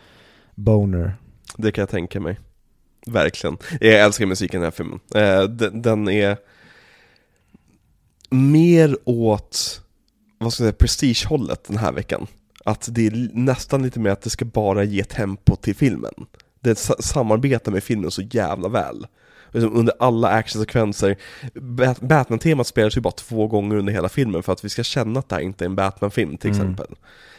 boner. 0.55 1.13
Det 1.57 1.71
kan 1.71 1.81
jag 1.81 1.89
tänka 1.89 2.19
mig. 2.19 2.39
Verkligen. 3.05 3.57
Jag 3.81 3.99
älskar 3.99 4.25
musiken 4.25 4.61
i 4.61 4.63
den 4.63 4.63
här 4.63 4.71
filmen. 4.71 4.99
Eh, 5.15 5.43
den, 5.43 5.81
den 5.81 6.09
är 6.09 6.37
mer 8.29 8.97
åt, 9.05 9.81
vad 10.39 10.53
ska 10.53 10.63
jag 10.63 10.67
säga, 10.71 10.77
prestigehållet 10.77 11.63
den 11.63 11.77
här 11.77 11.91
veckan. 11.91 12.27
Att 12.65 12.87
det 12.91 13.07
är 13.07 13.29
nästan 13.33 13.83
lite 13.83 13.99
mer 13.99 14.09
att 14.11 14.21
det 14.21 14.29
ska 14.29 14.45
bara 14.45 14.83
ge 14.83 15.03
tempo 15.03 15.55
till 15.55 15.75
filmen. 15.75 16.13
Det 16.59 16.77
sa- 16.77 16.95
samarbetar 16.99 17.71
med 17.71 17.83
filmen 17.83 18.11
så 18.11 18.21
jävla 18.21 18.69
väl. 18.69 19.07
Liksom 19.51 19.75
Under 19.77 19.93
alla 19.99 20.27
actionsekvenser, 20.29 21.17
Bat- 21.53 21.99
Batman-temat 22.01 22.67
spelas 22.67 22.97
ju 22.97 23.01
bara 23.01 23.11
två 23.11 23.47
gånger 23.47 23.75
under 23.75 23.93
hela 23.93 24.09
filmen 24.09 24.43
för 24.43 24.53
att 24.53 24.65
vi 24.65 24.69
ska 24.69 24.83
känna 24.83 25.19
att 25.19 25.29
det 25.29 25.35
här 25.35 25.41
inte 25.41 25.63
är 25.63 25.69
en 25.69 25.75
Batman-film 25.75 26.37
till 26.37 26.49
Mm. 26.51 26.61
exempel. 26.61 26.95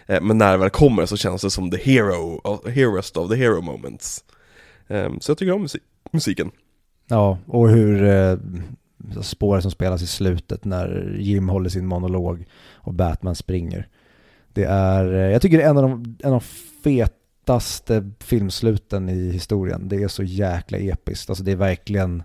Eh, 0.07 0.21
Men 0.23 0.39
när 0.39 0.53
det 0.53 0.59
väl 0.59 0.71
kommer 0.71 1.07
så 1.07 1.17
känns 1.17 1.43
det 1.43 1.51
som 1.51 1.71
the 1.71 1.77
hero, 1.77 2.41
heroest 2.69 3.17
of 3.17 3.31
the 3.31 3.37
hero 3.37 3.61
moments. 3.61 4.25
Ehm, 4.89 5.21
Så 5.21 5.31
jag 5.31 5.39
tycker 5.39 5.53
om 5.53 5.63
musik 5.63 5.83
musiken. 6.13 6.51
Ja, 7.09 7.39
och 7.47 7.69
hur 7.71 8.03
eh, 8.05 8.37
spåret 9.23 9.63
som 9.63 9.71
spelas 9.71 10.03
i 10.03 10.07
slutet 10.07 10.65
när 10.65 11.17
Jim 11.19 11.49
håller 11.49 11.69
sin 11.71 11.87
monolog 11.87 12.45
och 12.82 12.94
Batman 12.94 13.35
springer. 13.35 13.89
Det 14.52 14.65
är, 14.65 15.12
eh, 15.12 15.32
jag 15.32 15.43
tycker 15.43 15.59
det 15.59 15.65
är 15.65 15.70
en 15.70 15.77
av 15.78 15.82
de, 15.82 16.16
en 16.23 16.32
av 16.32 16.44
fetaste 16.85 18.11
filmsluten 18.20 19.09
i 19.09 19.31
historien. 19.31 19.89
Det 19.89 19.97
är 20.02 20.09
så 20.09 20.23
jäkla 20.23 20.78
episkt. 20.78 21.31
Alltså 21.31 21.44
det 21.44 21.52
är 21.52 21.57
verkligen 21.57 22.23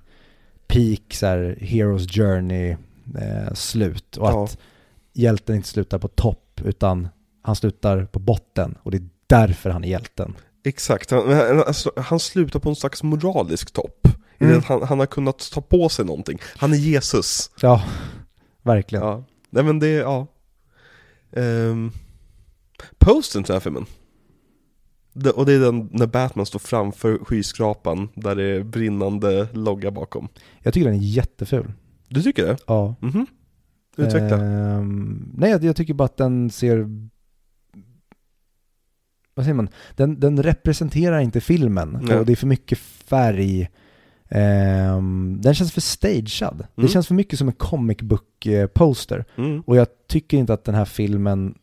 peak 0.68 1.02
så 1.14 1.26
här, 1.26 1.58
Heroes 1.62 2.08
Journey 2.12 2.70
eh, 3.22 3.54
slut. 3.54 4.18
Och 4.18 4.28
Ja. 4.28 4.44
att 4.44 4.58
hjälten 5.14 5.56
inte 5.56 5.68
slutar 5.68 6.00
på 6.00 6.08
topp 6.08 6.62
utan 6.66 7.08
han 7.42 7.56
slutar 7.56 8.06
på 8.06 8.20
botten 8.20 8.78
och 8.84 8.92
det 8.92 8.98
är 8.98 9.10
därför 9.28 9.70
han 9.70 9.84
är 9.84 9.88
hjälten. 9.90 10.36
Exakt, 10.64 11.12
han, 11.12 11.32
alltså, 11.68 11.92
han 11.98 12.20
slutar 12.20 12.60
på 12.60 12.70
en 12.70 12.76
slags 12.76 13.04
moralisk 13.04 13.72
topp. 13.74 14.08
Mm. 14.40 14.62
han, 14.66 14.84
han 14.84 15.00
har 15.00 15.06
kunnat 15.06 15.52
ta 15.54 15.62
på 15.62 15.90
sig 15.90 16.06
någonting. 16.06 16.40
Han 16.58 16.74
är 16.74 16.78
Jesus. 16.78 17.52
Ja, 17.62 17.84
verkligen. 18.64 19.06
Ja. 19.06 19.24
Nej 19.50 19.64
men 19.64 19.80
det, 19.80 19.88
ja. 19.90 20.28
Um, 21.36 21.92
posten 22.98 23.44
till 23.44 23.48
den 23.52 23.56
här 23.56 23.60
filmen. 23.60 23.86
Det, 25.14 25.30
och 25.30 25.46
det 25.46 25.54
är 25.54 25.60
den 25.60 25.90
när 25.92 26.08
Batman 26.08 26.46
står 26.46 26.60
framför 26.60 27.18
skyskrapan 27.18 28.10
där 28.16 28.36
det 28.36 28.44
är 28.44 28.64
brinnande 28.64 29.48
logga 29.54 29.92
bakom. 29.92 30.28
Jag 30.60 30.74
tycker 30.74 30.90
den 30.90 31.00
är 31.00 31.04
jätteful. 31.04 31.74
Du 32.10 32.22
tycker 32.22 32.46
det? 32.46 32.58
Ja. 32.68 32.96
Mhm. 33.02 33.28
Utveckla. 33.98 34.38
Ehm, 34.38 35.32
nej, 35.38 35.52
jag, 35.52 35.64
jag 35.64 35.76
tycker 35.76 35.94
bara 35.94 36.06
att 36.06 36.18
den 36.18 36.50
ser... 36.50 37.08
Vad 39.34 39.46
säger 39.46 39.54
man? 39.54 39.70
Den, 39.96 40.20
den 40.20 40.44
representerar 40.44 41.20
inte 41.20 41.42
filmen. 41.42 42.00
Nej. 42.02 42.18
Och 42.18 42.26
det 42.26 42.32
är 42.32 42.36
för 42.36 42.48
mycket 42.48 42.78
färg. 42.78 43.70
Ehm, 44.30 45.38
den 45.42 45.54
känns 45.56 45.72
för 45.72 45.82
stagead. 45.82 46.58
Det 46.76 46.82
Mm. 46.82 46.90
känns 46.90 47.08
för 47.08 47.14
mycket 47.16 47.40
som 47.40 47.48
en 47.48 47.54
comic 47.54 47.98
book 47.98 48.46
eh, 48.46 48.68
poster. 48.68 49.26
Mm. 49.36 49.62
Och 49.62 49.76
jag 49.76 49.88
tycker 50.08 50.38
inte 50.38 50.54
att 50.54 50.64
den 50.64 50.76
här 50.76 50.86
filmen 50.86 51.56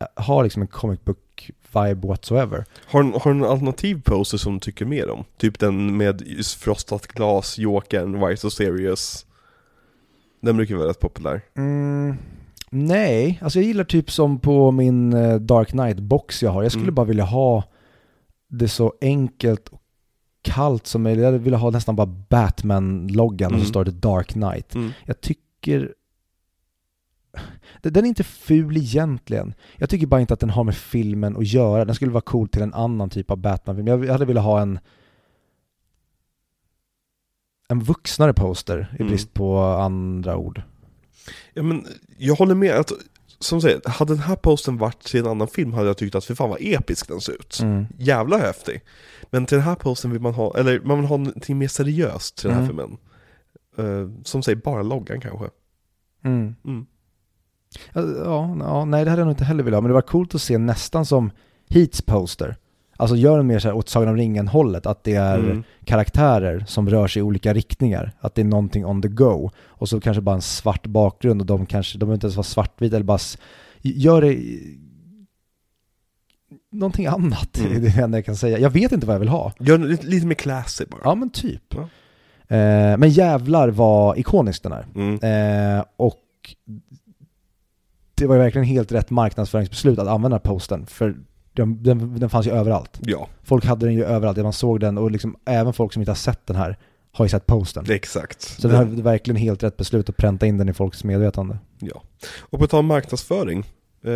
eh, 0.00 0.24
har 0.24 0.42
liksom 0.44 0.62
en 0.62 0.68
comic 0.68 1.00
book 1.04 1.50
vibe 1.74 2.08
whatsoever. 2.08 2.64
Har 2.86 3.02
du 3.02 3.12
har 3.18 3.30
en 3.30 3.44
alternativ 3.44 4.02
poster 4.04 4.38
som 4.38 4.54
du 4.54 4.60
tycker 4.60 4.84
mer 4.84 5.10
om? 5.10 5.24
Typ 5.36 5.58
den 5.58 5.96
med 5.96 6.22
frostat 6.58 7.06
glas, 7.06 7.58
Jokern, 7.58 8.26
Why 8.26 8.36
So 8.36 8.50
Serious 8.50 9.26
Den 10.40 10.56
brukar 10.56 10.76
vara 10.76 10.88
rätt 10.88 11.00
populär 11.00 11.40
Mm, 11.56 12.16
nej, 12.70 13.38
alltså 13.42 13.58
jag 13.58 13.66
gillar 13.66 13.84
typ 13.84 14.10
som 14.10 14.38
på 14.38 14.70
min 14.70 15.12
eh, 15.12 15.34
Dark 15.34 15.68
Knight-box 15.72 16.42
jag 16.44 16.50
har. 16.50 16.62
Jag 16.62 16.72
skulle 16.72 16.84
Mm. 16.84 16.94
bara 16.94 17.06
vilja 17.06 17.24
ha 17.24 17.64
det 18.50 18.68
så 18.68 18.94
enkelt 19.00 19.70
kallt 20.42 20.86
som 20.86 21.02
möjligt. 21.02 21.24
Jag 21.24 21.32
ville 21.32 21.56
ha 21.56 21.70
nästan 21.70 21.96
bara 21.96 22.06
Batman-loggan 22.06 23.46
och 23.46 23.52
Mm. 23.52 23.60
så 23.64 23.68
står 23.68 23.84
det 23.84 23.90
Dark 23.90 24.28
Knight. 24.28 24.74
mm. 24.74 24.90
Jag 25.06 25.20
tycker... 25.20 25.94
Den 27.82 28.04
är 28.04 28.08
inte 28.08 28.24
ful 28.24 28.76
egentligen. 28.76 29.54
Jag 29.76 29.90
tycker 29.90 30.06
bara 30.06 30.20
inte 30.20 30.34
att 30.34 30.40
den 30.40 30.50
har 30.50 30.64
med 30.64 30.76
filmen 30.76 31.36
att 31.36 31.46
göra. 31.46 31.84
Den 31.84 31.94
skulle 31.94 32.10
vara 32.12 32.20
cool 32.20 32.48
till 32.48 32.62
en 32.62 32.74
annan 32.74 33.10
typ 33.10 33.30
av 33.30 33.36
Batman-film. 33.36 33.86
Jag 33.86 34.06
hade 34.06 34.24
velat 34.24 34.44
ha 34.44 34.60
en 34.60 34.78
en 37.68 37.80
vuxnare 37.80 38.32
poster 38.34 38.88
i 38.92 38.96
Mm. 38.96 39.08
brist 39.08 39.34
på 39.34 39.58
andra 39.58 40.36
ord. 40.36 40.62
Ja 41.54 41.62
men, 41.62 41.86
jag 42.18 42.34
håller 42.34 42.54
med 42.54 42.74
att 42.74 42.92
Som 43.40 43.60
säger, 43.60 43.80
hade 43.88 44.12
den 44.14 44.22
här 44.22 44.36
posten 44.36 44.78
varit 44.78 45.02
till 45.04 45.20
en 45.20 45.26
annan 45.26 45.48
film 45.48 45.72
hade 45.72 45.86
jag 45.86 45.96
tyckt 45.96 46.14
att 46.14 46.24
för 46.24 46.34
fan 46.34 46.50
vad 46.50 46.58
episk 46.60 47.08
den 47.08 47.20
ser 47.20 47.32
ut 47.32 47.58
Mm. 47.62 47.86
Jävla 47.98 48.38
häftig 48.38 48.80
Men 49.30 49.46
till 49.46 49.56
den 49.56 49.64
här 49.64 49.74
posten 49.74 50.10
vill 50.10 50.20
man 50.20 50.34
ha, 50.34 50.56
eller 50.56 50.80
man 50.80 50.98
vill 50.98 51.06
ha 51.06 51.16
någonting 51.16 51.58
mer 51.58 51.68
seriöst 51.68 52.36
till 52.36 52.48
den 52.50 52.56
här 52.56 52.64
Mm. 52.64 52.76
filmen 52.76 52.98
Eh, 53.78 54.08
Som 54.24 54.42
säger, 54.42 54.56
bara 54.56 54.82
loggan 54.82 55.20
kanske 55.20 55.48
Mm. 56.24 56.54
mm. 56.64 56.86
Ja, 57.92 58.02
ja, 58.24 58.56
ja, 58.60 58.84
nej 58.84 59.04
det 59.04 59.10
hade 59.10 59.20
jag 59.20 59.26
nog 59.26 59.32
inte 59.32 59.44
heller 59.44 59.62
velat 59.64 59.76
ha, 59.76 59.80
men 59.82 59.88
det 59.88 59.94
var 59.94 60.02
coolt 60.02 60.34
att 60.34 60.42
se 60.42 60.58
nästan 60.58 61.06
som 61.06 61.30
Heats 61.70 62.02
poster. 62.02 62.56
Alltså 63.00 63.16
gör 63.16 63.36
den 63.36 63.46
mer 63.46 63.58
så 63.58 63.68
här 63.68 63.74
åt 63.74 63.88
Sagan 63.88 64.08
om 64.08 64.16
ringen-hållet, 64.16 64.86
att 64.86 65.04
det 65.04 65.14
är 65.14 65.38
Mm. 65.38 65.62
karaktärer 65.84 66.64
som 66.68 66.90
rör 66.90 67.08
sig 67.08 67.20
i 67.20 67.22
olika 67.22 67.54
riktningar. 67.54 68.12
Att 68.20 68.34
det 68.34 68.42
är 68.42 68.44
någonting 68.44 68.86
on 68.86 69.02
the 69.02 69.08
go. 69.08 69.50
Och 69.66 69.88
så 69.88 70.00
kanske 70.00 70.20
bara 70.20 70.34
en 70.34 70.42
svart 70.42 70.86
bakgrund 70.86 71.40
och 71.40 71.46
de 71.46 71.66
kanske, 71.66 71.94
de 71.98 71.98
behöver 71.98 72.14
inte 72.14 72.26
ens 72.26 72.36
vara 72.36 72.44
svartvita 72.44 72.96
eller 72.96 73.04
bara, 73.04 73.18
gör 73.82 74.20
det 74.22 74.38
någonting 76.72 77.06
annat, 77.06 77.58
Mm. 77.58 77.70
det 77.82 77.88
är 77.88 77.96
det 77.96 78.02
enda 78.02 78.18
jag 78.18 78.24
kan 78.24 78.36
säga. 78.36 78.58
Jag 78.58 78.70
vet 78.70 78.92
inte 78.92 79.06
vad 79.06 79.14
jag 79.14 79.20
vill 79.20 79.28
ha. 79.28 79.52
Gör 79.60 79.78
lite, 79.78 80.06
lite 80.06 80.26
mer 80.26 80.34
classy 80.34 80.84
bara 80.90 81.00
Ja 81.04 81.14
men 81.14 81.30
typ. 81.30 81.62
Ja. 81.74 81.80
Eh, 82.56 82.96
men 82.98 83.10
jävlar 83.10 83.68
vad 83.68 84.18
ikonisk 84.18 84.62
den 84.62 84.72
är. 84.72 84.86
mm. 84.94 85.14
Eh, 85.78 85.84
och 85.96 86.20
det 88.14 88.26
var 88.26 88.34
ju 88.34 88.40
verkligen 88.40 88.64
helt 88.66 88.92
rätt 88.92 89.10
marknadsföringsbeslut 89.10 89.98
att 89.98 90.08
använda 90.08 90.38
posten, 90.38 90.86
för 90.86 91.16
den, 91.58 91.82
den, 91.82 92.20
den 92.20 92.30
fanns 92.30 92.46
ju 92.46 92.50
överallt. 92.50 93.00
Ja, 93.00 93.28
Folk 93.42 93.64
hade 93.64 93.86
den 93.86 93.94
ju 93.94 94.04
överallt, 94.04 94.38
man 94.38 94.52
såg 94.52 94.80
den 94.80 94.98
och 94.98 95.10
liksom 95.10 95.36
även 95.44 95.72
folk 95.72 95.92
som 95.92 96.02
inte 96.02 96.10
har 96.10 96.16
sett 96.16 96.46
den 96.46 96.56
här 96.56 96.76
har 97.12 97.24
ju 97.24 97.28
sett 97.28 97.46
posten. 97.46 97.84
exakt 97.90 98.42
Så 98.42 98.68
det 98.68 98.76
var 98.76 98.84
verkligen 98.84 99.36
helt 99.36 99.62
rätt 99.62 99.76
beslut 99.76 100.08
att 100.08 100.16
pränta 100.16 100.46
in 100.46 100.58
den 100.58 100.68
i 100.68 100.72
folks 100.72 101.04
medvetande. 101.04 101.58
Ja. 101.78 102.02
Och 102.40 102.58
på 102.58 102.66
tal 102.66 102.80
om 102.80 102.86
marknadsföring, 102.86 103.58
eh, 104.04 104.10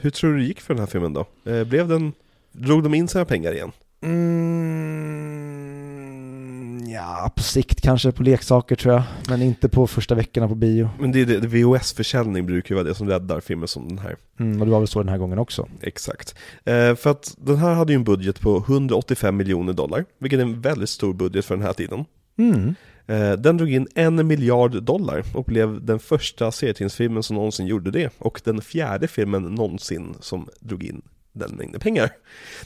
hur 0.00 0.10
tror 0.10 0.32
du 0.32 0.38
det 0.38 0.44
gick 0.44 0.60
för 0.60 0.74
den 0.74 0.80
här 0.80 0.86
filmen 0.86 1.12
då? 1.12 1.26
Eh, 1.50 1.64
blev 1.64 1.88
den, 1.88 2.12
drog 2.52 2.82
de 2.82 2.94
in 2.94 3.08
sina 3.08 3.24
pengar 3.24 3.52
igen? 3.52 3.72
Mm, 4.02 5.37
ja, 6.98 7.32
på 7.36 7.42
sikt 7.42 7.80
kanske 7.80 8.12
på 8.12 8.22
leksaker 8.22 8.76
tror 8.76 8.94
jag, 8.94 9.02
men 9.28 9.42
inte 9.42 9.68
på 9.68 9.86
första 9.86 10.14
veckorna 10.14 10.48
på 10.48 10.54
bio. 10.54 10.90
Men 11.00 11.12
det 11.12 11.24
det, 11.24 11.46
VHS-försäljning 11.46 12.46
brukar 12.46 12.74
ju 12.74 12.74
vara 12.74 12.88
det 12.88 12.94
som 12.94 13.08
räddar 13.08 13.40
filmer 13.40 13.66
som 13.66 13.88
den 13.88 13.98
här. 13.98 14.16
Mm, 14.40 14.60
och 14.60 14.66
det 14.66 14.72
var 14.72 14.78
väl 14.78 14.88
så 14.88 14.98
den 14.98 15.08
här 15.08 15.18
gången 15.18 15.38
också. 15.38 15.68
Exakt. 15.80 16.34
Eh, 16.64 16.94
för 16.94 17.10
att 17.10 17.34
den 17.38 17.56
här 17.56 17.74
hade 17.74 17.92
ju 17.92 17.96
en 17.96 18.04
budget 18.04 18.40
på 18.40 18.56
185 18.56 19.36
miljoner 19.36 19.72
dollar, 19.72 20.04
vilket 20.18 20.38
är 20.38 20.42
en 20.42 20.60
väldigt 20.60 20.88
stor 20.88 21.14
budget 21.14 21.44
för 21.44 21.56
den 21.56 21.64
här 21.64 21.72
tiden. 21.72 22.04
Mm. 22.38 22.74
Eh, 23.06 23.32
den 23.32 23.56
drog 23.56 23.72
in 23.72 23.88
en 23.94 24.26
miljard 24.26 24.82
dollar 24.82 25.24
och 25.34 25.44
blev 25.44 25.84
den 25.84 25.98
första 25.98 26.52
serietidningsfilmen 26.52 27.22
som 27.22 27.36
någonsin 27.36 27.66
gjorde 27.66 27.90
det, 27.90 28.12
och 28.18 28.40
den 28.44 28.60
fjärde 28.60 29.08
filmen 29.08 29.42
någonsin 29.42 30.14
som 30.20 30.48
drog 30.60 30.82
in 30.82 31.02
den 31.32 31.50
mängden 31.50 31.80
pengar. 31.80 32.10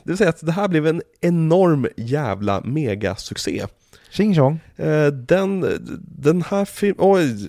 Det 0.05 0.11
vill 0.11 0.17
säga 0.17 0.31
att 0.31 0.47
det 0.47 0.53
här 0.53 0.69
blev 0.69 0.87
en 0.87 1.03
enorm 1.21 1.87
jävla 1.97 2.61
megasuccé. 2.61 3.67
Tjing 4.13 4.35
tjong. 4.35 4.61
Eh, 4.77 5.07
Den, 5.07 5.67
den 6.19 6.43
här 6.43 6.65
filmen, 6.65 6.97
oj, 6.99 7.49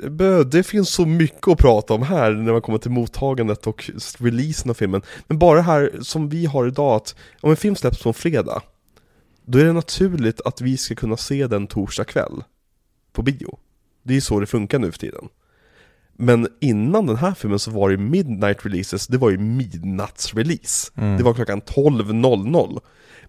det 0.51 0.63
finns 0.63 0.89
så 0.89 1.05
mycket 1.05 1.47
att 1.47 1.57
prata 1.57 1.93
om 1.93 2.01
här 2.03 2.31
när 2.31 2.51
man 2.51 2.61
kommer 2.61 2.79
till 2.79 2.91
mottagandet 2.91 3.67
och 3.67 3.91
releasen 4.17 4.69
av 4.69 4.73
filmen. 4.73 5.01
Men 5.27 5.39
bara 5.39 5.55
det 5.55 5.61
här 5.61 5.91
som 6.01 6.29
vi 6.29 6.45
har 6.45 6.67
idag, 6.67 6.95
att 6.95 7.15
om 7.41 7.49
en 7.49 7.57
film 7.57 7.75
släpps 7.75 8.03
på 8.03 8.09
en 8.09 8.13
fredag, 8.13 8.61
då 9.45 9.59
är 9.59 9.65
det 9.65 9.73
naturligt 9.73 10.41
att 10.41 10.61
vi 10.61 10.77
ska 10.77 10.95
kunna 10.95 11.17
se 11.17 11.47
den 11.47 11.67
torsdag 11.67 12.03
kväll 12.05 12.43
på 13.13 13.21
bio. 13.21 13.57
Det 14.03 14.15
är 14.15 14.21
så 14.21 14.39
det 14.39 14.45
funkar 14.45 14.79
nu 14.79 14.91
för 14.91 14.99
tiden. 14.99 15.27
Men 16.17 16.47
innan 16.61 17.05
den 17.05 17.15
här 17.15 17.33
filmen 17.33 17.59
så 17.59 17.71
var 17.71 17.89
det 17.89 17.97
midnight 17.97 18.65
releases, 18.65 19.07
det 19.07 19.17
var 19.17 19.29
ju 19.29 19.37
midnattsrelease. 19.37 20.91
Mm. 20.95 21.17
Det 21.17 21.23
var 21.23 21.33
klockan 21.33 21.61
12.00. 21.61 22.79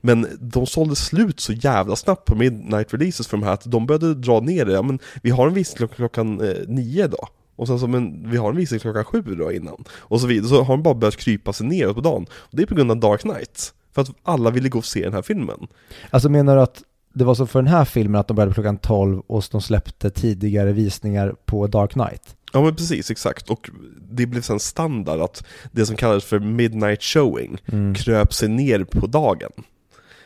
Men 0.06 0.26
de 0.40 0.66
sålde 0.66 0.97
slut 0.97 1.40
så 1.40 1.52
jävla 1.52 1.97
snabbt 1.97 2.24
på 2.24 2.35
midnight 2.35 2.94
releases 2.94 3.26
för 3.26 3.36
de 3.36 3.43
här 3.47 3.52
att 3.52 3.70
de 3.70 3.86
började 3.86 4.14
dra 4.14 4.40
ner 4.40 4.64
det. 4.64 4.72
Ja, 4.72 4.82
men 4.82 4.98
vi 5.22 5.31
har 5.31 5.48
en 5.48 5.55
visning 5.55 5.89
klockan, 5.89 6.40
eh, 6.40 6.55
nio 6.68 7.06
då. 7.06 7.28
Och 7.56 7.66
sen 7.66 7.78
så, 7.78 7.86
men 7.86 8.31
vi 8.31 8.36
har 8.36 8.51
en 8.51 8.56
visning 8.56 8.81
klockan 8.81 9.05
sju 9.05 9.22
då 9.22 9.52
innan. 9.52 9.85
Och 9.93 10.20
så 10.20 10.26
vidare. 10.26 10.48
Så 10.48 10.62
har 10.62 10.76
de 10.76 10.82
bara 10.82 10.94
börjat 10.94 11.16
krypa 11.16 11.52
sig 11.52 11.66
neråt 11.66 11.94
på 11.94 12.01
dagen. 12.01 12.26
Och 12.32 12.56
det 12.56 12.62
är 12.62 12.66
på 12.66 12.74
grund 12.74 12.90
av 12.90 12.97
Dark 13.01 13.20
Knight. 13.20 13.74
För 13.94 14.02
att 14.02 14.10
alla 14.22 14.51
ville 14.51 14.68
gå 14.68 14.78
och 14.78 14.85
se 14.85 15.05
den 15.05 15.12
här 15.12 15.22
filmen. 15.22 15.66
Alltså 16.10 16.28
menar 16.28 16.56
du 16.56 16.62
att 16.62 16.82
det 17.14 17.24
var 17.24 17.35
så 17.35 17.47
för 17.47 17.62
den 17.62 17.72
här 17.72 17.85
filmen 17.85 18.20
att 18.20 18.28
de 18.28 18.35
började 18.35 18.55
klockan 18.55 18.78
12 18.78 19.22
och 19.26 19.44
de 19.51 19.60
släppte 19.60 20.10
tidigare 20.10 20.72
visningar 20.72 21.35
på 21.44 21.66
Dark 21.66 21.90
Knight? 21.93 22.36
Ja 22.52 22.62
men 22.62 22.76
precis, 22.76 23.10
exakt. 23.10 23.51
Och 23.51 23.70
det 24.10 24.26
blev 24.26 24.40
sen 24.43 24.60
standard 24.60 25.20
att 25.20 25.44
det 25.72 25.86
som 25.86 25.97
kallades 25.97 26.24
för 26.24 26.39
midnight 26.39 27.02
showing 27.02 27.59
Mm. 27.66 27.94
kröp 27.94 28.35
sig 28.35 28.48
ner 28.48 28.85
på 28.85 29.06
dagen. 29.06 29.51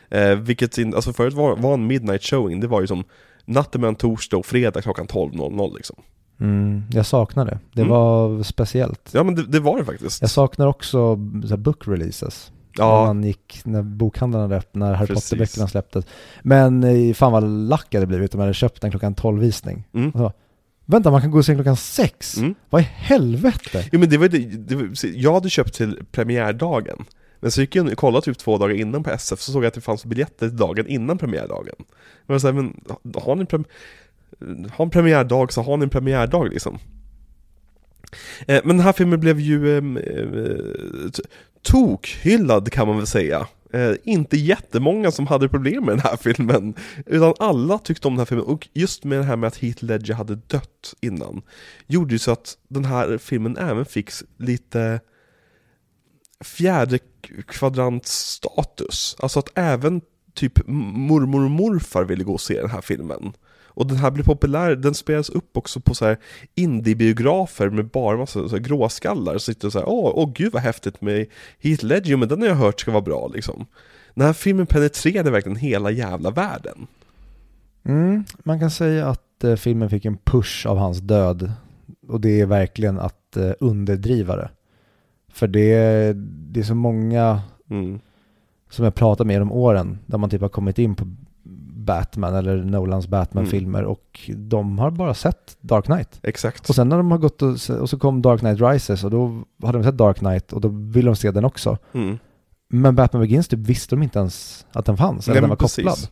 Eh, 0.09 0.35
vilket, 0.35 0.77
in, 0.77 0.95
alltså 0.95 1.13
förut 1.13 1.33
var, 1.33 1.55
var 1.55 1.73
en 1.73 1.87
midnight 1.87 2.23
showing, 2.23 2.59
det 2.59 2.67
var 2.67 2.81
ju 2.81 2.87
som 2.87 3.03
natten 3.45 3.81
mellan 3.81 3.95
torsdag 3.95 4.37
och 4.37 4.45
fredag 4.45 4.81
klockan 4.81 5.07
12.00 5.07 5.75
liksom. 5.75 5.95
Mm, 6.39 6.83
jag 6.91 7.05
saknar 7.05 7.45
det. 7.45 7.59
Det 7.73 7.81
Mm. 7.81 7.91
var 7.93 8.43
speciellt. 8.43 9.09
Ja 9.13 9.23
men 9.23 9.35
det, 9.35 9.43
det 9.47 9.59
var 9.59 9.77
det 9.77 9.85
faktiskt. 9.85 10.21
Jag 10.21 10.29
saknar 10.29 10.67
också 10.67 11.17
så 11.49 11.57
book 11.57 11.87
releases. 11.87 12.51
När 12.77 12.85
Ja, 12.85 13.05
man 13.05 13.23
gick, 13.23 13.61
när 13.63 13.81
bokhandlarna 13.81 14.55
öppnat, 14.55 14.75
när 14.75 14.93
Harry. 14.93 15.13
Potter-böckerna 15.15 15.67
släpptes. 15.67 16.05
Men 16.41 16.83
eh, 16.83 17.13
fan 17.13 17.31
vad 17.31 17.43
lack 17.43 17.87
jag 17.89 17.99
hade 17.99 18.07
blivit 18.07 18.33
om 18.33 18.39
jag 18.39 18.45
hade 18.45 18.53
köpt 18.53 18.83
en 18.83 18.91
klockan 18.91 19.15
12-visning. 19.15 19.83
mm. 19.93 20.11
Vänta, 20.85 21.11
man 21.11 21.21
kan 21.21 21.31
gå 21.31 21.37
och 21.37 21.45
se 21.45 21.55
klockan 21.55 21.75
6? 21.75 22.37
Mm. 22.37 22.55
Vad 22.69 22.81
i 22.81 22.85
helvete? 22.91 23.85
Jo 23.91 23.99
men 23.99 24.09
det 24.09 24.17
var 24.17 24.27
det, 24.27 24.37
det 24.37 24.75
var, 24.75 24.89
jag 25.15 25.33
hade 25.33 25.49
köpt 25.49 25.73
till 25.73 25.99
premiärdagen. 26.11 27.05
Men 27.39 27.51
så 27.51 27.61
gick 27.61 27.75
jag 27.75 27.87
och 27.87 27.97
kollade 27.97 28.25
typ 28.25 28.37
två 28.37 28.57
dagar 28.57 28.75
innan 28.75 29.03
på 29.03 29.09
SF, 29.09 29.39
så 29.39 29.51
såg 29.51 29.63
jag 29.63 29.67
att 29.67 29.73
det 29.73 29.81
fanns 29.81 30.05
biljetter 30.05 30.47
till 30.47 30.57
dagen 30.57 30.87
innan 30.87 31.17
premiärdagen. 31.17 31.75
Jag 32.25 32.33
var 32.33 32.39
såhär, 32.39 32.53
men 32.53 32.81
har 33.15 33.35
ni 33.35 33.41
en, 33.41 33.47
prem, 33.47 33.65
har 34.71 34.85
en 34.85 34.91
premiärdag 34.91 35.53
så 35.53 35.61
har 35.61 35.77
ni 35.77 35.83
en 35.83 35.89
premiärdag 35.89 36.49
liksom. 36.49 36.79
Eh, 38.47 38.61
men 38.63 38.77
den 38.77 38.85
här 38.85 38.93
filmen 38.93 39.19
blev 39.19 39.39
ju 39.39 39.77
eh, 39.77 39.83
eh 39.83 41.11
tokhyllad 41.61 42.71
kan 42.71 42.87
man 42.87 42.97
väl 42.97 43.07
säga. 43.07 43.47
Eh, 43.73 43.91
inte 44.03 44.37
jättemånga 44.37 45.11
som 45.11 45.27
hade 45.27 45.49
problem 45.49 45.85
med 45.85 45.93
den 45.93 46.03
här 46.03 46.17
filmen, 46.17 46.73
utan 47.05 47.33
alla 47.39 47.77
tyckte 47.77 48.07
om 48.07 48.13
den 48.13 48.19
här 48.19 48.25
filmen. 48.25 48.45
Och 48.45 48.67
just 48.73 49.03
med 49.03 49.19
det 49.19 49.23
här 49.23 49.35
med 49.35 49.47
att 49.47 49.57
Heath 49.57 49.83
Ledger 49.83 50.13
hade 50.13 50.35
dött 50.35 50.93
innan, 51.01 51.41
gjorde 51.87 52.13
ju 52.13 52.19
så 52.19 52.31
att 52.31 52.57
den 52.67 52.85
här 52.85 53.17
filmen 53.17 53.57
även 53.57 53.85
fick 53.85 54.09
lite 54.37 54.99
fjärde 56.43 56.99
kvadrantstatus. 57.47 59.15
Alltså 59.19 59.39
att 59.39 59.49
även 59.55 60.01
typ 60.33 60.67
mormor 60.67 61.43
och 61.43 61.51
morfar 61.51 62.03
ville 62.03 62.23
gå 62.23 62.33
och 62.33 62.41
se 62.41 62.61
den 62.61 62.69
här 62.69 62.81
filmen. 62.81 63.33
Och 63.79 63.87
den 63.87 63.97
här 63.97 64.11
blev 64.11 64.23
populär, 64.23 64.75
den 64.75 64.93
spelas 64.93 65.29
upp 65.29 65.57
också 65.57 65.79
på 65.79 65.95
så 65.95 66.05
här 66.05 66.17
indiebiografer 66.55 67.69
med 67.69 67.87
bara 67.87 68.17
massa 68.17 68.49
så 68.49 68.55
här 68.55 68.63
gråskallar. 68.63 69.33
Så 69.33 69.39
sitter 69.39 69.67
och 69.67 69.71
så 69.71 69.79
här, 69.79 69.89
åh, 69.89 70.11
åh 70.15 70.31
gud 70.35 70.53
vad 70.53 70.61
häftigt 70.61 71.01
med 71.01 71.27
Heath 71.59 71.85
Ledger, 71.85 72.17
men 72.17 72.29
den 72.29 72.41
har 72.41 72.47
jag 72.47 72.55
hört 72.55 72.79
ska 72.79 72.91
vara 72.91 73.01
bra 73.01 73.27
liksom. 73.33 73.65
Den 74.15 74.25
här 74.25 74.33
filmen 74.33 74.67
penetrerade 74.67 75.31
verkligen 75.31 75.57
hela 75.57 75.91
jävla 75.91 76.31
världen. 76.31 76.87
Mm, 77.85 78.23
man 78.43 78.59
kan 78.59 78.71
säga 78.71 79.07
att 79.07 79.43
eh, 79.43 79.55
filmen 79.55 79.89
fick 79.89 80.05
en 80.05 80.17
push 80.17 80.67
av 80.67 80.77
hans 80.77 80.99
död. 80.99 81.51
Och 82.07 82.21
det 82.21 82.41
är 82.41 82.45
verkligen 82.45 82.99
att 82.99 83.37
eh, 83.37 83.51
underdriva 83.59 84.35
det. 84.35 84.49
För 85.29 85.47
det, 85.47 86.13
det 86.51 86.59
är 86.59 86.63
så 86.63 86.75
många 86.75 87.41
Mm. 87.69 87.99
som 88.69 88.85
jag 88.85 88.95
pratat 88.95 89.27
med 89.27 89.33
genom 89.33 89.51
åren, 89.51 89.99
där 90.05 90.17
man 90.17 90.29
typ 90.29 90.41
har 90.41 90.49
kommit 90.49 90.79
in 90.79 90.95
på 90.95 91.05
Batman 91.75 92.35
eller 92.35 92.57
Nolans 92.63 93.07
Batman-filmer 93.07 93.83
och 93.83 94.29
de 94.35 94.79
har 94.79 94.91
bara 94.91 95.13
sett 95.13 95.57
Dark 95.61 95.85
Knight. 95.85 96.19
Exakt. 96.23 96.69
Och 96.69 96.75
sen 96.75 96.89
när 96.89 96.97
de 96.97 97.11
har 97.11 97.17
gått 97.17 97.41
och, 97.41 97.49
och 97.81 97.89
så 97.89 97.99
kom 97.99 98.21
Dark 98.21 98.39
Knight 98.39 98.61
Rises 98.61 99.03
och 99.03 99.11
då 99.11 99.43
hade 99.63 99.77
de 99.77 99.83
sett 99.83 99.97
Dark 99.97 100.17
Knight 100.17 100.53
och 100.53 100.61
då 100.61 100.67
ville 100.67 101.09
de 101.09 101.15
se 101.15 101.31
den 101.31 101.45
också. 101.45 101.77
Mm. 101.93 102.17
Men 102.69 102.95
Batman 102.95 103.21
Begins 103.21 103.47
typ 103.47 103.59
visste 103.59 103.95
de 103.95 104.03
inte 104.03 104.19
ens 104.19 104.65
att 104.71 104.85
den 104.85 104.97
fanns, 104.97 105.27
eller 105.27 105.33
Nej, 105.35 105.41
den 105.41 105.43
men 105.43 105.49
var 105.49 105.55
kopplad. 105.55 105.93
precis. 105.95 106.11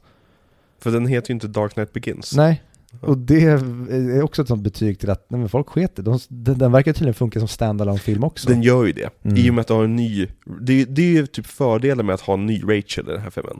För 0.80 0.92
den 0.92 1.08
heter 1.08 1.30
ju 1.30 1.34
inte 1.34 1.48
Dark 1.48 1.74
Knight 1.74 1.94
Begins. 1.94 2.36
Nej. 2.36 2.64
Och 3.02 3.18
det 3.18 3.44
är 3.44 4.22
också 4.22 4.42
ett 4.42 4.48
sånt 4.48 4.64
betyg 4.64 5.00
till 5.00 5.10
att 5.10 5.30
nej, 5.30 5.40
men 5.40 5.50
folk 5.50 5.68
sket 5.68 5.92
de, 5.96 6.20
den, 6.28 6.58
den 6.58 6.72
verkar 6.72 6.94
tydligen 6.94 7.14
funka 7.14 7.40
som 7.40 7.48
standalone 7.48 8.00
film 8.00 8.24
också. 8.24 8.50
Den 8.50 8.62
gör 8.62 8.86
ju 8.86 8.92
det. 8.92 9.10
Mm. 9.24 9.38
I 9.38 9.50
och 9.50 9.54
med 9.54 9.62
att 9.62 9.68
du 9.68 9.74
har 9.74 9.84
en 9.84 9.96
ny... 9.96 10.28
Det, 10.62 10.86
det 10.86 11.02
är 11.02 11.12
ju 11.12 11.28
typ 11.28 11.46
fördelen 11.46 12.06
med 12.06 12.14
att 12.14 12.22
ha 12.22 12.34
en 12.34 12.46
ny 12.46 12.64
Rachel 12.64 13.10
i 13.10 13.12
den 13.12 13.22
här 13.22 13.30
filmen. 13.30 13.60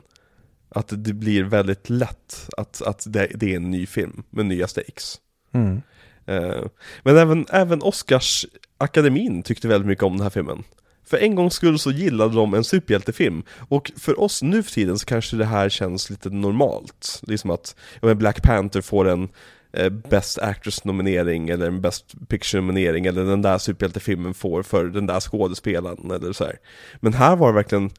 Att 0.68 0.92
det 0.96 1.12
blir 1.12 1.44
väldigt 1.44 1.90
lätt 1.90 2.48
att, 2.56 2.82
att 2.82 3.06
det, 3.08 3.28
det 3.34 3.52
är 3.52 3.56
en 3.56 3.70
ny 3.70 3.86
film 3.86 4.22
med 4.30 4.46
nya 4.46 4.68
stakes. 4.68 5.16
Mm. 5.52 5.82
Eh, 6.26 6.64
men 7.02 7.16
även, 7.16 7.46
även 7.50 7.82
Oscarsakademin 7.82 9.42
tyckte 9.42 9.68
väldigt 9.68 9.88
mycket 9.88 10.04
om 10.04 10.12
den 10.12 10.22
här 10.22 10.30
filmen. 10.30 10.64
För 11.08 11.16
en 11.16 11.34
gångs 11.34 11.54
skull 11.54 11.78
så 11.78 11.90
gillade 11.90 12.34
de 12.34 12.54
en 12.54 12.64
superhjältefilm. 12.64 13.42
Och 13.68 13.92
för 13.96 14.20
oss 14.20 14.42
nu 14.42 14.62
för 14.62 14.72
tiden 14.72 14.98
så 14.98 15.06
kanske 15.06 15.36
det 15.36 15.44
här 15.44 15.68
känns 15.68 16.10
lite 16.10 16.30
normalt. 16.30 17.20
Det 17.22 17.32
är 17.32 17.36
som 17.36 17.50
att 17.50 17.76
ja, 18.02 18.14
Black 18.14 18.42
Panther 18.42 18.80
får 18.80 19.08
en 19.08 19.28
eh, 19.72 19.90
Best 19.90 20.38
Actress-nominering 20.38 21.48
eller 21.48 21.66
en 21.66 21.80
Best 21.80 22.14
Picture-nominering 22.28 23.06
eller 23.06 23.24
den 23.24 23.42
där 23.42 23.58
superhjältefilmen 23.58 24.34
får 24.34 24.62
för 24.62 24.84
den 24.84 25.06
där 25.06 25.20
skådespelaren 25.20 26.10
eller 26.10 26.32
så 26.32 26.44
här. 26.44 26.58
Men 27.00 27.12
här 27.12 27.36
var 27.36 27.48
det 27.48 27.54
verkligen, 27.54 27.90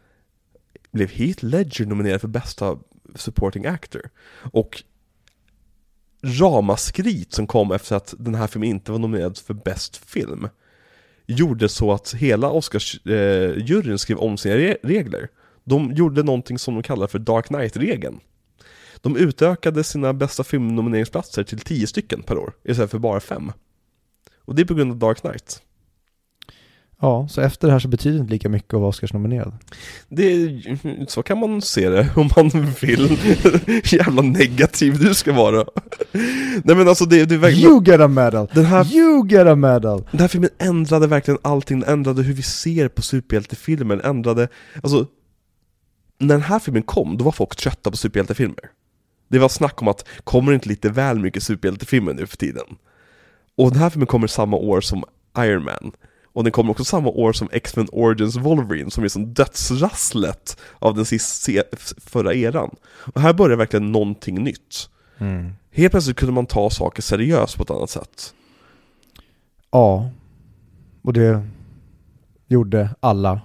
blev 0.91 1.09
Heath 1.09 1.45
Ledger 1.45 1.85
nominerad 1.85 2.21
för 2.21 2.27
bästa 2.27 2.77
supporting 3.15 3.65
actor. 3.65 4.09
Och 4.51 4.83
ramaskrit 6.23 7.33
som 7.33 7.47
kom 7.47 7.71
efter 7.71 7.95
att 7.95 8.13
den 8.17 8.35
här 8.35 8.47
filmen 8.47 8.69
inte 8.69 8.91
var 8.91 8.99
nominerad 8.99 9.37
för 9.37 9.53
bäst 9.53 9.97
film 9.97 10.47
gjorde 11.29 11.69
så 11.69 11.91
att 11.91 12.13
hela 12.13 12.49
Oscarsjuryn 12.51 13.91
eh, 13.91 13.97
skrev 13.97 14.17
om 14.17 14.37
sina 14.37 14.55
re- 14.55 14.77
regler. 14.83 15.27
De 15.63 15.91
gjorde 15.91 16.23
någonting 16.23 16.59
som 16.59 16.73
de 16.73 16.83
kallar 16.83 17.07
för 17.07 17.19
Dark 17.19 17.45
Knight-regeln. 17.45 18.19
De 19.01 19.17
utökade 19.17 19.83
sina 19.83 20.13
bästa 20.13 20.43
filmnomineringsplatser 20.43 21.43
till 21.43 21.59
10 21.59 21.87
stycken 21.87 22.23
per 22.23 22.37
år, 22.37 22.53
istället 22.63 22.91
för 22.91 22.99
bara 22.99 23.19
5. 23.19 23.51
Och 24.45 24.55
det 24.55 24.61
är 24.61 24.65
på 24.65 24.73
grund 24.73 24.91
av 24.91 24.97
Dark 24.97 25.21
Knight. 25.21 25.61
Ja, 27.01 27.27
så 27.27 27.41
efter 27.41 27.67
det 27.67 27.73
här 27.73 27.79
så 27.79 27.87
betyder 27.87 28.17
det 28.17 28.21
inte 28.21 28.33
lika 28.33 28.49
mycket 28.49 28.73
att 28.73 28.79
vara 28.79 28.89
Oscarsnominerad. 28.89 29.53
Det 30.09 30.61
så 31.07 31.23
kan 31.23 31.39
man 31.39 31.61
se 31.61 31.89
det 31.89 32.09
om 32.15 32.29
man 32.35 32.49
vill. 32.81 33.17
Jävla 33.83 34.21
negativ 34.21 34.99
du 34.99 35.13
ska 35.13 35.33
vara. 35.33 35.65
Nej 36.63 36.75
men 36.75 36.87
alltså 36.87 37.05
det, 37.05 37.25
det 37.25 37.35
är 37.35 37.39
verkligen... 37.39 37.69
You 37.69 37.83
get 37.85 37.99
a 37.99 38.07
medal! 38.07 38.47
Den 38.53 38.65
här 38.65 38.93
You 38.93 39.27
get 39.27 39.47
a 39.47 39.55
medal! 39.55 40.03
Den 40.11 40.19
här 40.19 40.27
filmen 40.27 40.49
ändrade 40.57 41.07
verkligen 41.07 41.39
allting, 41.41 41.79
den 41.79 41.89
ändrade 41.89 42.23
hur 42.23 42.33
vi 42.33 42.41
ser 42.41 42.87
på 42.87 43.01
superhjältefilmer, 43.01 44.01
ändrade, 44.03 44.47
alltså 44.83 45.07
När 46.19 46.35
den 46.35 46.41
här 46.41 46.59
filmen 46.59 46.83
kom, 46.83 47.17
då 47.17 47.25
var 47.25 47.31
folk 47.31 47.55
trötta 47.55 47.91
på 47.91 47.97
superhjältefilmer 47.97 48.69
Det 49.27 49.39
var 49.39 49.49
snack 49.49 49.81
om 49.81 49.87
att, 49.87 50.07
kommer 50.23 50.51
det 50.51 50.55
inte 50.55 50.69
lite 50.69 50.89
väl 50.89 51.19
mycket 51.19 51.43
superhjältefilmer 51.43 52.13
nu 52.13 52.27
för 52.27 52.37
tiden? 52.37 52.65
Och 53.57 53.71
den 53.71 53.79
här 53.79 53.89
filmen 53.89 54.07
kommer 54.07 54.27
samma 54.27 54.57
år 54.57 54.81
som 54.81 55.03
Iron 55.37 55.63
Man 55.63 55.91
och 56.33 56.43
den 56.43 56.51
kommer 56.51 56.71
också 56.71 56.83
samma 56.83 57.09
år 57.09 57.33
som 57.33 57.49
X-Men 57.51 57.87
Origins 57.91 58.35
Wolverine 58.35 58.91
som 58.91 59.03
är 59.03 59.07
som 59.07 59.33
dödsrasslet 59.33 60.57
av 60.79 60.95
den 60.95 61.05
sist, 61.05 61.41
se, 61.41 61.63
förra 61.97 62.33
eran. 62.33 62.75
Och 62.83 63.21
här 63.21 63.33
börjar 63.33 63.57
verkligen 63.57 63.91
någonting 63.91 64.43
nytt. 64.43 64.89
Mm. 65.17 65.53
Helt 65.71 65.91
plötsligt 65.91 66.17
kunde 66.17 66.33
man 66.33 66.45
ta 66.45 66.69
saker 66.69 67.01
seriöst 67.01 67.57
på 67.57 67.63
ett 67.63 67.71
annat 67.71 67.89
sätt. 67.89 68.33
Ja, 69.71 70.09
och 71.01 71.13
det 71.13 71.47
gjorde 72.47 72.89
alla, 72.99 73.41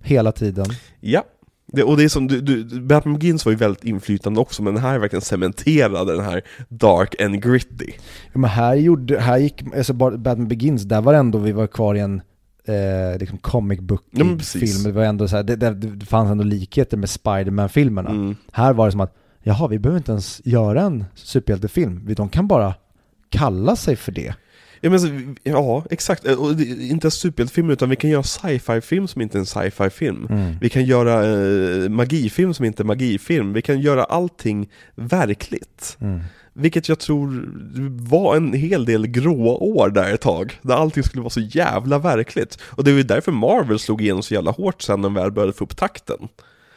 hela 0.00 0.32
tiden. 0.32 0.66
Ja, 1.00 1.24
det, 1.72 1.82
och 1.82 1.96
det 1.96 2.04
är 2.04 2.08
som 2.08 2.26
du, 2.28 2.40
du, 2.40 2.80
Batman 2.80 3.18
Begins 3.18 3.44
var 3.44 3.52
ju 3.52 3.58
väldigt 3.58 3.84
inflytande 3.84 4.40
också, 4.40 4.62
men 4.62 4.74
den 4.74 4.82
här 4.82 4.98
verkligen 4.98 5.22
cementerade 5.22 6.16
den 6.16 6.24
här 6.24 6.42
dark 6.68 7.20
and 7.20 7.42
gritty. 7.42 7.92
Ja, 8.32 8.38
men 8.38 8.50
här, 8.50 8.74
gjorde, 8.74 9.20
här 9.20 9.38
gick, 9.38 9.62
alltså 9.76 9.92
Batman 9.92 10.48
Begins, 10.48 10.82
där 10.82 11.00
var 11.00 11.12
det 11.12 11.18
ändå 11.18 11.38
vi 11.38 11.52
var 11.52 11.66
kvar 11.66 11.94
i 11.94 12.00
en 12.00 12.22
eh, 12.64 13.18
liksom 13.18 13.38
comic 13.38 13.80
book 13.80 14.04
Ja, 14.10 14.24
men 14.24 14.38
precis. 14.38 14.60
film. 14.60 14.92
Det 14.92 14.98
var 14.98 15.04
ändå 15.04 15.28
så 15.28 15.36
här, 15.36 15.42
det, 15.42 15.56
det, 15.56 15.74
det 15.74 16.06
fanns 16.06 16.30
ändå 16.30 16.44
likheter 16.44 16.96
med 16.96 17.10
Spider-Man-filmerna. 17.10 18.10
Mm. 18.10 18.36
Här 18.52 18.72
var 18.72 18.86
det 18.86 18.92
som 18.92 19.00
att, 19.00 19.16
jaha, 19.42 19.68
vi 19.68 19.78
behöver 19.78 19.98
inte 19.98 20.12
ens 20.12 20.40
göra 20.44 20.82
en 20.82 21.04
superhjältefilm. 21.14 22.14
De 22.16 22.28
kan 22.28 22.48
bara 22.48 22.74
kalla 23.28 23.76
sig 23.76 23.96
för 23.96 24.12
det. 24.12 24.34
Ja, 24.84 24.90
men, 24.90 25.00
så- 25.00 25.34
ja, 25.42 25.84
exakt. 25.90 26.26
Eh, 26.26 26.34
Och 26.40 26.60
inte 26.60 27.06
en 27.06 27.10
superhjältefilm, 27.10 27.70
utan 27.70 27.88
vi 27.90 27.96
kan 27.96 28.10
göra 28.10 28.22
sci-fi-film 28.22 29.08
som 29.08 29.22
inte 29.22 29.38
är 29.38 29.40
en 29.40 29.46
sci-fi-film. 29.46 30.28
Vi 30.60 30.68
kan 30.68 30.84
göra 30.84 31.24
eh, 31.84 31.88
magifilm 31.88 32.54
som 32.54 32.64
inte 32.64 32.82
är 32.82 32.84
magifilm. 32.84 33.52
Vi 33.52 33.62
kan 33.62 33.80
göra 33.80 34.04
allting 34.04 34.68
verkligt. 34.94 35.96
Mm. 36.00 36.20
Vilket 36.54 36.88
jag 36.88 36.98
tror 36.98 37.44
var 38.10 38.36
en 38.36 38.52
hel 38.52 38.84
del 38.84 39.06
gråa 39.06 39.52
år 39.56 39.88
där 39.90 40.14
ett 40.14 40.20
tag, 40.20 40.58
där 40.62 40.74
allting 40.74 41.02
skulle 41.02 41.22
vara 41.22 41.30
så 41.30 41.40
jävla 41.40 41.98
verkligt. 41.98 42.58
Och 42.62 42.84
det 42.84 42.90
var 42.90 42.96
ju 42.98 43.02
därför 43.04 43.32
Marvel 43.32 43.78
slog 43.78 44.02
igenom 44.02 44.22
så 44.22 44.34
jävla 44.34 44.50
hårt 44.50 44.82
sen 44.82 45.00
när 45.00 45.08
de 45.08 45.14
väl 45.14 45.32
började 45.32 45.52
få 45.52 45.64
upp 45.64 45.76
takten. 45.76 46.28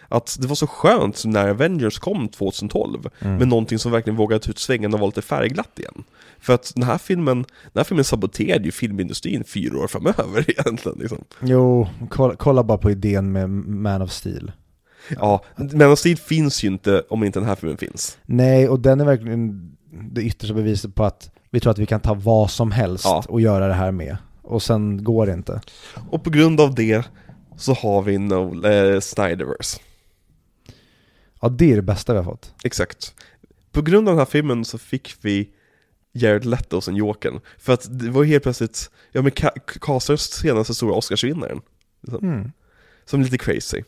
Att 0.09 0.37
det 0.39 0.47
var 0.47 0.55
så 0.55 0.67
skönt 0.67 1.25
när 1.25 1.49
Avengers 1.49 1.99
kom 1.99 2.27
2012, 2.27 3.09
Mm. 3.19 3.37
med 3.37 3.47
någonting 3.47 3.79
som 3.79 3.91
verkligen 3.91 4.17
vågade 4.17 4.39
ta 4.43 4.51
ut 4.51 4.59
svängen 4.59 4.93
och 4.93 4.99
vara 4.99 5.07
lite 5.07 5.21
färgglatt 5.21 5.79
igen. 5.79 6.03
För 6.39 6.53
att 6.53 6.71
den 6.75 6.83
här 6.83 6.97
filmen, 6.97 7.37
den 7.37 7.79
här 7.79 7.83
filmen 7.83 8.03
saboterade 8.05 8.65
ju 8.65 8.71
filmindustrin 8.71 9.43
fyra 9.43 9.79
år 9.79 9.87
framöver 9.87 10.45
egentligen 10.51 10.97
liksom. 10.99 11.23
Jo, 11.41 11.87
kolla, 12.09 12.35
kolla 12.35 12.63
bara 12.63 12.77
på 12.77 12.91
idén 12.91 13.31
med 13.31 13.49
Man 13.49 14.01
of 14.01 14.11
Steel. 14.11 14.51
Ja, 15.19 15.43
men 15.55 15.91
of 15.91 15.99
Steel 15.99 16.17
finns 16.17 16.63
ju 16.63 16.67
inte 16.67 17.03
om 17.09 17.23
inte 17.23 17.39
den 17.39 17.47
här 17.47 17.55
filmen 17.55 17.77
finns. 17.77 18.17
Nej, 18.25 18.69
och 18.69 18.79
den 18.79 19.01
är 19.01 19.05
verkligen 19.05 19.71
det 20.11 20.21
yttersta 20.21 20.53
beviset 20.53 20.95
på 20.95 21.03
att 21.03 21.29
vi 21.51 21.59
tror 21.59 21.71
att 21.71 21.77
vi 21.79 21.85
kan 21.85 21.99
ta 21.99 22.13
vad 22.13 22.51
som 22.51 22.71
helst 22.71 23.05
Ja. 23.05 23.23
och 23.29 23.41
göra 23.41 23.67
det 23.67 23.73
här 23.73 23.91
med. 23.91 24.17
Och 24.41 24.63
sen 24.63 25.03
går 25.03 25.25
det 25.25 25.33
inte. 25.33 25.61
Och 26.09 26.23
på 26.23 26.29
grund 26.29 26.61
av 26.61 26.75
det 26.75 27.05
så 27.57 27.73
har 27.73 28.01
vi 28.01 28.17
no, 28.17 28.67
eh, 28.67 28.99
Snyderverse. 28.99 29.79
Ja, 31.41 31.49
det 31.49 31.71
är 31.71 31.75
det 31.75 31.81
bästa 31.81 32.13
vi 32.13 32.17
har 32.17 32.25
fått. 32.25 32.53
Exakt. 32.63 33.13
På 33.71 33.81
grund 33.81 34.09
av 34.09 34.13
den 34.15 34.19
här 34.19 34.25
filmen 34.25 34.65
så 34.65 34.77
fick 34.77 35.15
vi 35.21 35.49
Jared 36.11 36.45
Leto 36.45 36.81
som 36.81 36.95
Jokern. 36.95 37.39
För 37.57 37.73
att 37.73 37.99
det 37.99 38.09
var 38.09 38.23
helt 38.23 38.43
plötsligt, 38.43 38.91
ja 39.11 39.21
men 39.21 39.31
Casters 39.65 40.19
senaste 40.21 40.73
stora 40.73 40.95
Oscarsvinnaren. 40.95 41.61
Liksom. 42.01 42.29
Mm. 42.29 42.51
Som 43.05 43.21
lite 43.21 43.37
crazy. 43.37 43.83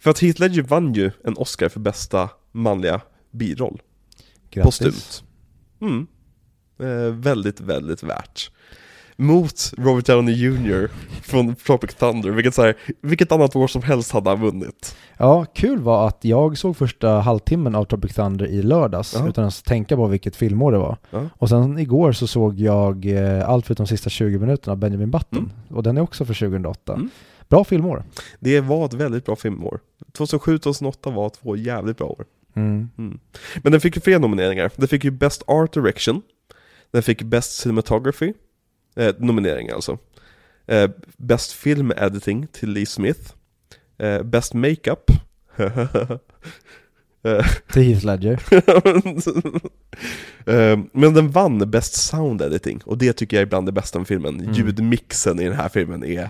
För 0.00 0.10
att 0.10 0.18
Heath 0.18 0.40
Ledger 0.40 0.62
vann 0.62 0.94
ju 0.94 1.10
en 1.24 1.36
Oscar 1.36 1.68
för 1.68 1.80
bästa 1.80 2.30
manliga 2.52 3.00
biroll. 3.30 3.82
Grattis. 4.50 4.78
Postumt. 4.78 5.24
Mm. 5.80 6.06
Eh, 6.78 7.14
väldigt, 7.14 7.60
väldigt 7.60 8.02
värt. 8.02 8.50
Mot 9.20 9.72
Robert 9.78 10.06
Downey 10.06 10.34
Jr. 10.34 10.88
från 11.22 11.54
Tropic 11.54 11.94
Thunder, 11.94 12.30
vilket, 12.30 12.54
så 12.54 12.62
här, 12.62 12.74
vilket 13.02 13.32
annat 13.32 13.56
år 13.56 13.66
som 13.66 13.82
helst 13.82 14.12
hade 14.12 14.30
han 14.30 14.40
vunnit. 14.40 14.96
Ja, 15.18 15.44
kul 15.44 15.78
var 15.78 16.08
att 16.08 16.24
jag 16.24 16.58
såg 16.58 16.76
första 16.76 17.08
halvtimmen 17.08 17.74
av 17.74 17.84
Tropic 17.84 18.14
Thunder 18.14 18.46
i 18.46 18.62
lördags 18.62 19.14
Ja. 19.18 19.28
utan 19.28 19.44
att 19.44 19.64
tänka 19.64 19.96
på 19.96 20.06
vilket 20.06 20.36
filmår 20.36 20.72
det 20.72 20.78
var. 20.78 20.96
Ja. 21.10 21.28
Och 21.36 21.48
sen 21.48 21.78
igår 21.78 22.12
så 22.12 22.26
såg 22.26 22.60
jag 22.60 23.06
eh, 23.06 23.48
allt 23.48 23.66
förutom 23.66 23.84
de 23.84 23.88
sista 23.88 24.10
20 24.10 24.38
minuterna 24.38 24.72
av 24.72 24.78
Benjamin 24.78 25.10
Button. 25.10 25.38
Mm. 25.38 25.76
Och 25.76 25.82
den 25.82 25.96
är 25.96 26.00
också 26.00 26.24
för 26.24 26.34
2008. 26.34 26.94
Mm. 26.94 27.10
Bra 27.48 27.64
filmår. 27.64 28.04
Det 28.40 28.60
var 28.60 28.84
ett 28.84 28.94
väldigt 28.94 29.24
bra 29.24 29.36
filmår. 29.36 29.80
2007-2008 30.18 31.14
var 31.14 31.28
två 31.28 31.56
jävligt 31.56 31.96
bra 31.98 32.06
år. 32.06 32.24
Mm. 32.56 32.88
Mm. 32.98 33.18
Men 33.62 33.72
den 33.72 33.80
fick 33.80 33.96
ju 33.96 34.00
fler 34.02 34.18
nomineringar. 34.18 34.70
Den 34.76 34.88
fick 34.88 35.04
ju 35.04 35.10
Best 35.10 35.42
Art 35.46 35.72
Direction. 35.72 36.22
Den 36.92 37.02
fick 37.02 37.22
Best 37.22 37.52
Cinematography. 37.62 38.32
Eh, 38.96 39.14
nomineringar 39.18 39.74
alltså. 39.74 39.98
Eh, 40.66 40.90
Best 41.16 41.52
Film 41.52 41.92
Editing 41.96 42.46
till 42.52 42.70
Lee 42.70 42.86
Smith. 42.86 43.32
Eh, 43.98 44.22
Best 44.22 44.54
Makeup. 44.54 45.10
Eh, 47.22 47.46
Till 47.72 47.82
Heath 47.82 48.06
Ledger. 48.06 48.42
Eh, 50.46 50.78
Men 50.92 51.14
den 51.14 51.30
vann 51.30 51.70
Best 51.70 51.94
Sound 51.94 52.42
Editing, 52.42 52.80
och 52.84 52.98
det 52.98 53.12
tycker 53.12 53.36
jag 53.36 53.42
är 53.42 53.46
bland 53.46 53.66
det 53.66 53.72
bästa 53.72 53.98
med 53.98 54.08
filmen. 54.08 54.40
Mm. 54.40 54.52
Ljudmixen 54.52 55.40
i 55.40 55.44
den 55.44 55.52
här 55.56 55.68
filmen 55.68 56.04
är 56.04 56.28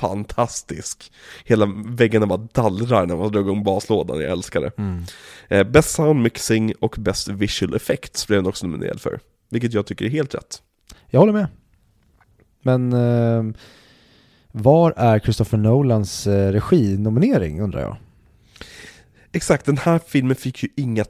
fantastisk. 0.00 1.12
Hela 1.44 1.66
väggarna 1.86 2.26
bara 2.26 2.48
dallrar 2.52 3.06
när 3.06 3.16
man 3.16 3.32
drar 3.32 3.40
igång 3.40 3.62
baslådan, 3.64 4.20
jag 4.20 4.30
älskar 4.30 4.60
det. 4.60 4.72
Mm. 4.78 5.02
Eh, 5.48 5.64
Best 5.64 5.90
Sound 5.90 6.22
Mixing 6.22 6.72
och 6.80 6.96
Best 6.98 7.28
Visual 7.28 7.74
Effects 7.74 8.26
blev 8.26 8.38
den 8.42 8.46
också 8.48 8.66
nominerad 8.66 9.00
för. 9.00 9.20
Vilket 9.50 9.72
jag 9.72 9.86
tycker 9.86 10.04
är 10.04 10.08
helt 10.10 10.34
rätt. 10.34 10.62
Jag 11.08 11.20
håller 11.20 11.32
med. 11.32 11.46
Men 12.62 12.92
eh, 12.92 13.44
var 14.52 14.92
är 14.96 15.18
Christopher 15.18 15.58
Nolans 15.58 16.26
eh, 16.26 16.52
reginominering 16.52 17.60
undrar 17.60 17.80
jag? 17.80 17.96
Exakt, 19.32 19.66
den 19.66 19.78
här 19.78 20.00
filmen 20.06 20.36
fick 20.36 20.62
ju 20.62 20.68
inga 20.76 21.04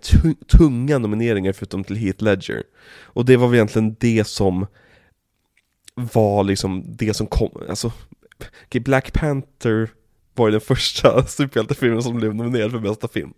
tunga 0.48 0.98
nomineringar 0.98 1.52
förutom 1.52 1.85
till 1.85 1.97
Heath 1.97 2.24
Ledger. 2.24 2.62
Och 3.02 3.24
det 3.24 3.36
var 3.36 3.47
väl 3.47 3.55
egentligen 3.55 3.97
det 4.01 4.27
som 4.27 4.66
var 5.94 6.44
liksom 6.44 6.85
det 6.97 7.14
som 7.14 7.27
kom, 7.27 7.51
alltså 7.68 7.93
Black 8.70 9.12
Panther 9.12 9.90
var 10.35 10.48
ju 10.48 10.52
den 10.52 10.60
första 10.77 11.27
superhjältefilmen 11.27 12.02
som 12.02 12.16
blev 12.16 12.35
nominerad 12.35 12.70
för 12.70 12.78
bästa 12.78 13.09
film. 13.09 13.32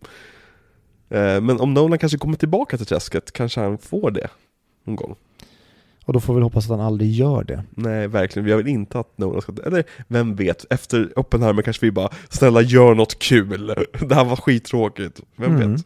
Eh, 1.08 1.40
Men 1.40 1.60
om 1.60 1.74
Nolan 1.74 1.98
kanske 1.98 2.18
kommer 2.18 2.36
tillbaka 2.36 2.76
till 2.76 2.86
träsket 2.86 3.32
kanske 3.32 3.60
han 3.60 3.78
får 3.78 4.10
det 4.10 4.28
någon 4.84 4.96
gång. 4.96 5.16
Och 6.04 6.12
då 6.12 6.20
får 6.20 6.34
vi 6.34 6.40
hoppas 6.40 6.64
att 6.64 6.70
han 6.70 6.80
aldrig 6.80 7.10
gör 7.12 7.44
det. 7.44 7.64
Nej, 7.70 8.08
verkligen. 8.08 8.48
Jag 8.48 8.56
vill 8.56 8.66
inte 8.68 8.98
att 8.98 9.18
Nolan 9.18 9.42
ska... 9.42 9.52
Eller 9.66 9.84
vem 10.08 10.34
vet, 10.36 10.64
efter 10.72 11.18
Oppenheimer 11.18 11.62
kanske 11.62 11.86
vi 11.86 11.90
bara 11.90 12.08
Snälla 12.30 12.60
gör 12.62 12.94
något 12.94 13.18
kul! 13.18 13.66
Det 14.08 14.14
här 14.14 14.24
var 14.24 14.36
skittråkigt. 14.36 15.20
Vem 15.36 15.56
Mm. 15.56 15.72
vet? 15.72 15.80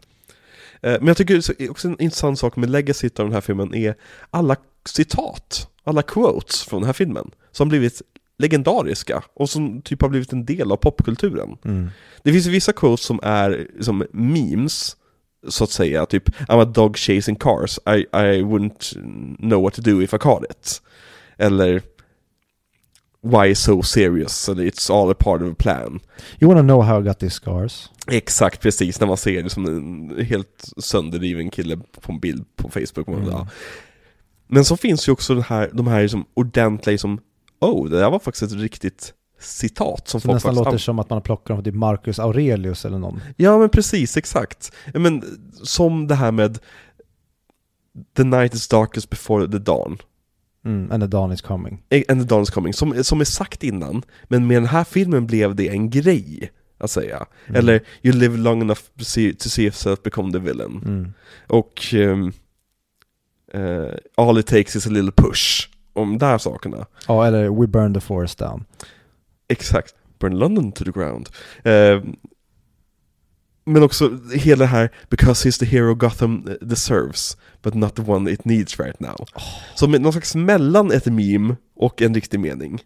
Eh, 0.81 0.91
Men 0.99 1.07
jag 1.07 1.17
tycker 1.17 1.41
så- 1.41 1.53
också 1.69 1.87
en 1.87 2.01
intressant 2.01 2.39
sak 2.39 2.55
med 2.55 2.69
legacy 2.69 3.07
av 3.19 3.25
den 3.25 3.33
här 3.33 3.41
filmen 3.41 3.75
är 3.75 3.95
alla 4.29 4.55
citat, 4.85 5.67
alla 5.83 6.01
quotes 6.01 6.63
från 6.63 6.81
den 6.81 6.85
här 6.85 6.93
filmen, 6.93 7.31
som 7.51 7.69
blivit 7.69 8.01
legendariska 8.37 9.23
och 9.33 9.49
som 9.49 9.81
typ 9.81 10.01
har 10.01 10.09
blivit 10.09 10.33
en 10.33 10.45
del 10.45 10.71
av 10.71 10.75
popkulturen. 10.77 11.57
Mm. 11.65 11.89
Det 12.23 12.31
finns 12.31 12.45
vissa 12.45 12.73
quotes 12.73 13.05
som 13.05 13.19
är 13.23 13.67
som 13.79 14.03
memes, 14.11 14.97
så 15.47 15.63
att 15.63 15.71
säga, 15.71 16.05
typ 16.05 16.29
I'm 16.29 16.61
a 16.61 16.65
dog 16.65 16.97
chasing 16.97 17.35
cars, 17.35 17.79
I, 17.85 17.99
I 18.13 18.41
wouldn't 18.41 18.93
know 19.39 19.63
what 19.63 19.73
to 19.73 19.81
do 19.81 20.01
if 20.01 20.13
I 20.13 20.17
caught 20.17 20.43
it. 20.51 20.81
Eller 21.37 21.81
Why 23.21 23.55
so 23.55 23.83
serious? 23.83 24.49
Eller 24.49 24.63
It's 24.63 24.89
all 24.89 25.11
a 25.11 25.13
part 25.13 25.41
of 25.41 25.51
a 25.51 25.55
plan. 25.55 25.99
You 26.39 26.47
wanna 26.47 26.61
know 26.61 26.81
how 26.81 27.01
I 27.01 27.03
got 27.03 27.19
these 27.19 27.35
scars? 27.35 27.89
Exakt, 28.07 28.61
precis, 28.61 28.99
när 28.99 29.07
man 29.07 29.17
ser 29.17 29.43
det 29.43 29.49
som 29.49 29.65
en 29.65 30.25
helt 30.25 30.73
sönderriven 30.77 31.49
kille 31.49 31.77
på 31.77 32.11
en 32.11 32.19
bild 32.19 32.45
på 32.55 32.69
Facebook. 32.69 33.07
Mm. 33.07 33.45
Men 34.47 34.65
så 34.65 34.77
finns 34.77 35.07
ju 35.07 35.11
också 35.11 35.33
den 35.33 35.43
här, 35.43 35.69
de 35.73 35.87
här 35.87 36.01
liksom 36.01 36.25
ordentliga, 36.33 36.97
som 36.97 37.19
oh, 37.59 37.89
det 37.89 37.99
där 37.99 38.09
var 38.09 38.19
faktiskt 38.19 38.51
ett 38.51 38.59
riktigt 38.59 39.13
citat 39.39 40.07
som 40.07 40.21
Som 40.21 40.33
nästan 40.33 40.49
faktiskt 40.49 40.65
låter 40.65 40.77
som 40.77 40.99
att 40.99 41.09
man 41.09 41.15
har 41.15 41.21
plockat 41.21 41.47
dem 41.47 41.57
från 41.57 41.63
typ 41.63 41.75
Marcus 41.75 42.19
Aurelius 42.19 42.85
eller 42.85 42.99
någon. 42.99 43.21
Ja 43.35 43.57
men 43.57 43.69
precis, 43.69 44.17
exakt. 44.17 44.71
Men 44.93 45.23
som 45.63 46.07
det 46.07 46.15
här 46.15 46.31
med 46.31 46.59
The 48.15 48.23
night 48.23 48.53
is 48.53 48.67
darkest 48.67 49.09
before 49.09 49.51
the 49.51 49.57
dawn. 49.59 49.97
Mm, 50.65 50.91
and 50.91 51.03
the 51.03 51.07
dawn 51.07 51.31
is 51.31 51.41
coming. 51.41 51.83
Eh, 51.89 52.03
And 52.09 52.21
the 52.21 52.27
dawn 52.27 52.43
is 52.43 52.49
coming, 52.49 52.73
som, 52.73 53.03
som 53.03 53.21
är 53.21 53.25
sagt 53.25 53.63
innan. 53.63 54.03
Men 54.23 54.47
med 54.47 54.57
den 54.57 54.65
här 54.65 54.83
filmen 54.83 55.27
blev 55.27 55.55
det 55.55 55.69
en 55.69 55.89
grej, 55.89 56.51
att 56.77 56.91
säga. 56.91 57.25
Mm. 57.45 57.59
Eller 57.59 57.81
You 58.01 58.15
live 58.15 58.37
long 58.37 58.61
enough 58.61 58.81
to 58.99 59.03
see, 59.03 59.33
to 59.33 59.49
see 59.49 59.63
yourself 59.63 60.03
become 60.03 60.31
the 60.31 60.39
villain. 60.39 60.81
Mm. 60.85 61.13
Och 61.47 61.93
ehm, 61.93 62.31
eh, 63.53 63.93
All 64.15 64.37
it 64.37 64.47
takes 64.47 64.75
is 64.75 64.87
a 64.87 64.89
little 64.89 65.11
push. 65.11 65.69
Om 65.93 66.17
de 66.17 66.25
där 66.25 66.37
sakerna. 66.37 66.85
Ja, 67.07 67.27
eller 67.27 67.49
We 67.49 67.67
burn 67.67 67.93
the 67.93 67.99
forest 67.99 68.39
down. 68.39 68.65
Exakt. 69.47 69.95
Burn 70.19 70.39
London 70.39 70.71
to 70.71 70.83
the 70.83 70.91
ground. 70.91 71.29
Eh, 71.63 72.01
men 73.65 73.83
också 73.83 74.19
hela 74.33 74.59
det 74.63 74.69
här, 74.69 74.89
because 75.09 75.49
he's 75.49 75.59
the 75.59 75.65
hero 75.65 75.95
Gotham 75.95 76.49
deserves, 76.61 77.37
but 77.61 77.73
not 77.73 77.95
the 77.95 78.01
one 78.01 78.31
it 78.31 78.45
needs 78.45 78.79
right 78.79 78.99
now. 78.99 79.15
Som 79.75 79.91
någon 79.91 80.11
slags 80.11 80.35
mellan 80.35 80.91
ett 80.91 81.05
meme 81.05 81.55
och 81.75 82.01
en 82.01 82.13
riktig 82.13 82.39
mening. 82.39 82.79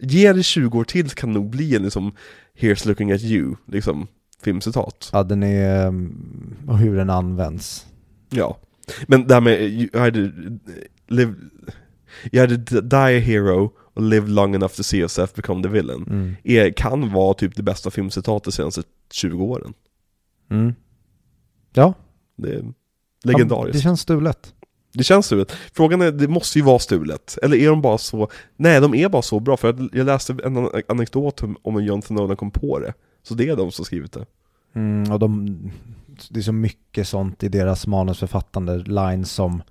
Ge 0.00 0.32
det 0.32 0.42
20 0.42 0.78
år 0.78 0.84
till 0.84 1.10
kan 1.10 1.28
det 1.28 1.34
nog 1.34 1.50
bli 1.50 1.76
en 1.76 1.82
liksom, 1.82 2.12
here's 2.58 2.86
looking 2.88 3.12
at 3.12 3.22
you, 3.22 3.54
liksom, 3.66 4.06
filmcitat. 4.42 5.10
Ja, 5.12 5.22
den 5.22 5.42
är... 5.42 5.86
mm, 5.86 6.56
Och 6.68 6.78
hur 6.78 6.96
den 6.96 7.10
används. 7.10 7.86
Ja. 8.30 8.58
Men 9.06 9.26
det 9.26 9.34
här 9.34 9.40
med, 9.40 9.60
you 9.62 9.88
either 10.04 10.32
live, 11.08 11.34
you 12.32 12.42
either 12.42 12.56
die 12.82 13.18
a 13.18 13.20
hero 13.20 13.72
live 13.98 14.28
long 14.28 14.54
enough 14.54 14.72
to 14.72 14.82
see 14.82 14.98
yourself 14.98 15.34
become 15.34 15.62
the 15.62 15.68
villain. 15.68 16.02
Mm. 16.10 16.36
är, 16.44 16.70
kan 16.70 17.12
vara 17.12 17.34
typ 17.34 17.56
det 17.56 17.62
bästa 17.62 17.90
filmcitatet 17.90 18.54
senaste 18.54 18.82
20 19.12 19.44
åren. 19.44 19.74
Mm. 20.50 20.74
Ja, 21.72 21.94
Det 22.36 22.48
är 22.54 22.62
Ja, 22.62 22.72
legendariskt. 23.22 23.72
det 23.78 23.82
känns 23.82 24.00
stulet. 24.00 24.54
det 24.92 25.04
känns 25.04 25.26
stulet. 25.26 25.52
Frågan 25.72 26.00
är, 26.02 26.12
det 26.12 26.28
måste 26.28 26.58
ju 26.58 26.64
vara 26.64 26.78
stulet. 26.78 27.38
Eller 27.42 27.56
är 27.56 27.68
de 27.68 27.82
bara 27.82 27.98
så, 27.98 28.28
nej 28.56 28.80
de 28.80 28.94
är 28.94 29.08
bara 29.08 29.22
så 29.22 29.40
bra. 29.40 29.56
För 29.56 29.88
jag 29.92 30.06
läste 30.06 30.36
en 30.44 30.56
an- 30.56 30.70
anekdot 30.88 31.42
om- 31.62 31.76
en 31.78 31.84
Jonathan 31.84 32.16
Nolan 32.16 32.36
kom 32.36 32.50
på 32.50 32.78
det. 32.78 32.94
Så 33.22 33.34
det 33.34 33.48
är 33.48 33.56
de 33.56 33.70
som 33.72 33.84
skrivit 33.84 34.12
det. 34.12 34.26
Mm, 34.74 35.12
och 35.12 35.18
de, 35.18 35.58
det 36.30 36.40
är 36.40 36.42
så 36.42 36.52
mycket 36.52 37.08
sånt 37.08 37.42
i 37.42 37.48
deras 37.48 37.86
manusförfattande, 37.86 38.78
lines 38.78 39.32
som 39.32 39.62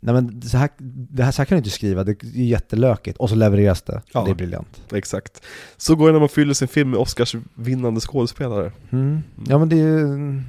Nej 0.00 0.14
men 0.14 0.42
så 0.42 0.58
här, 0.58 0.70
det 0.78 1.22
här, 1.22 1.32
så 1.32 1.42
här 1.42 1.46
kan 1.46 1.56
du 1.56 1.58
inte 1.58 1.70
skriva, 1.70 2.04
det 2.04 2.10
är 2.10 2.42
jättelökigt. 2.42 3.18
Och 3.18 3.28
så 3.28 3.34
levereras 3.34 3.82
det. 3.82 4.02
Ja. 4.12 4.24
Det 4.24 4.30
är 4.30 4.34
briljant. 4.34 4.82
Exakt. 4.92 5.42
Så 5.76 5.96
går 5.96 6.06
det 6.06 6.12
när 6.12 6.20
man 6.20 6.28
fyller 6.28 6.54
sin 6.54 6.68
film 6.68 6.90
med 6.90 7.00
Oscarsvinnande 7.00 8.00
skådespelare. 8.00 8.72
Mm. 8.90 9.22
Ja 9.48 9.58
men 9.58 9.68
det 9.68 9.76
är 9.76 9.98
ju 9.98 10.42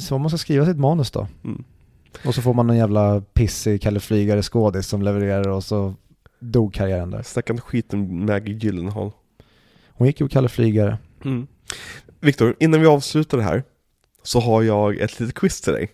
så 0.00 0.18
man 0.18 0.30
ska 0.30 0.38
skriva 0.38 0.66
sitt 0.66 0.78
manus 0.78 1.10
då. 1.10 1.28
Mm. 1.44 1.64
Och 2.24 2.34
så 2.34 2.42
får 2.42 2.54
man 2.54 2.70
en 2.70 2.76
jävla 2.76 3.20
pissig 3.20 3.82
Kalle 3.82 4.00
Flygare 4.00 4.42
skådis 4.42 4.86
som 4.86 5.02
levererar 5.02 5.48
och 5.48 5.64
så 5.64 5.94
dog 6.38 6.74
karriären 6.74 7.10
där. 7.10 7.22
Snacka 7.22 7.56
skit 7.56 7.94
om 7.94 8.26
Maggie 8.26 8.54
Gyllenhaal. 8.54 9.10
Hon 9.88 10.06
gick 10.06 10.20
ju 10.20 10.28
Kalle 10.28 10.48
Flygare. 10.48 10.98
Mm. 11.24 11.46
Viktor, 12.20 12.56
innan 12.60 12.80
vi 12.80 12.86
avslutar 12.86 13.38
det 13.38 13.44
här 13.44 13.62
så 14.22 14.40
har 14.40 14.62
jag 14.62 14.96
ett 14.96 15.20
litet 15.20 15.34
quiz 15.34 15.60
till 15.60 15.72
dig. 15.72 15.90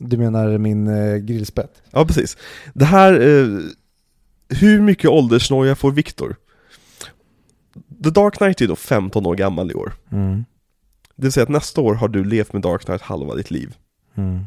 Du 0.00 0.16
menar 0.16 0.58
min 0.58 0.88
eh, 0.88 1.16
grillspett? 1.16 1.82
Ja, 1.90 2.04
precis. 2.04 2.36
Det 2.74 2.84
här, 2.84 3.12
eh, 3.12 3.58
hur 4.48 4.80
mycket 4.80 5.10
åldersnoja 5.10 5.74
får 5.74 5.92
Viktor? 5.92 6.36
The 8.04 8.10
Dark 8.10 8.34
Knight 8.34 8.60
är 8.60 8.68
då 8.68 8.76
15 8.76 9.26
år 9.26 9.34
gammal 9.34 9.70
i 9.70 9.74
år. 9.74 9.92
Mm. 10.12 10.44
Det 11.16 11.22
vill 11.22 11.32
säga 11.32 11.44
att 11.44 11.48
nästa 11.48 11.80
år 11.80 11.94
har 11.94 12.08
du 12.08 12.24
levt 12.24 12.52
med 12.52 12.62
Dark 12.62 12.84
Knight 12.84 13.02
halva 13.02 13.34
ditt 13.34 13.50
liv. 13.50 13.76
Mm. 14.14 14.38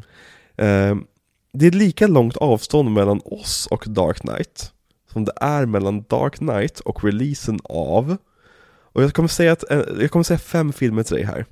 Eh, 0.56 1.04
det 1.52 1.66
är 1.66 1.70
lika 1.70 2.06
långt 2.06 2.36
avstånd 2.36 2.90
mellan 2.90 3.20
oss 3.24 3.68
och 3.70 3.84
Dark 3.86 4.16
Knight 4.20 4.72
som 5.12 5.24
det 5.24 5.32
är 5.40 5.66
mellan 5.66 6.02
Dark 6.02 6.34
Knight 6.34 6.80
och 6.80 7.04
releasen 7.04 7.58
av 7.64 8.16
och 8.94 9.02
jag 9.02 9.14
kommer 9.14 9.28
säga, 9.28 9.52
att, 9.52 9.70
eh, 9.70 9.82
jag 10.00 10.10
kommer 10.10 10.22
säga 10.22 10.38
fem 10.38 10.72
filmer 10.72 11.02
till 11.02 11.16
dig 11.16 11.24
här. 11.24 11.46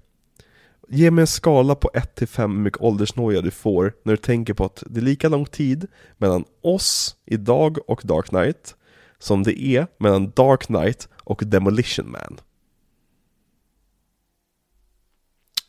Ge 0.89 1.11
mig 1.11 1.23
en 1.23 1.27
skala 1.27 1.75
på 1.75 1.91
1 1.95 2.15
till 2.15 2.29
5 2.29 2.57
hur 2.57 2.63
mycket 2.63 2.81
åldersnoja 2.81 3.41
du 3.41 3.51
får 3.51 3.93
när 4.03 4.13
du 4.13 4.17
tänker 4.17 4.55
på 4.55 4.65
att 4.65 4.83
det 4.87 5.01
är 5.01 5.05
lika 5.05 5.29
lång 5.29 5.45
tid 5.47 5.87
mellan 6.19 6.45
oss 6.61 7.17
idag 7.27 7.78
och 7.91 8.01
Dark 8.05 8.27
Knight 8.27 8.77
som 9.19 9.43
det 9.43 9.61
är 9.62 9.86
mellan 9.99 10.31
Dark 10.36 10.61
Knight 10.67 11.09
och 11.25 11.43
Demolition 11.47 12.11
Man. 12.11 12.41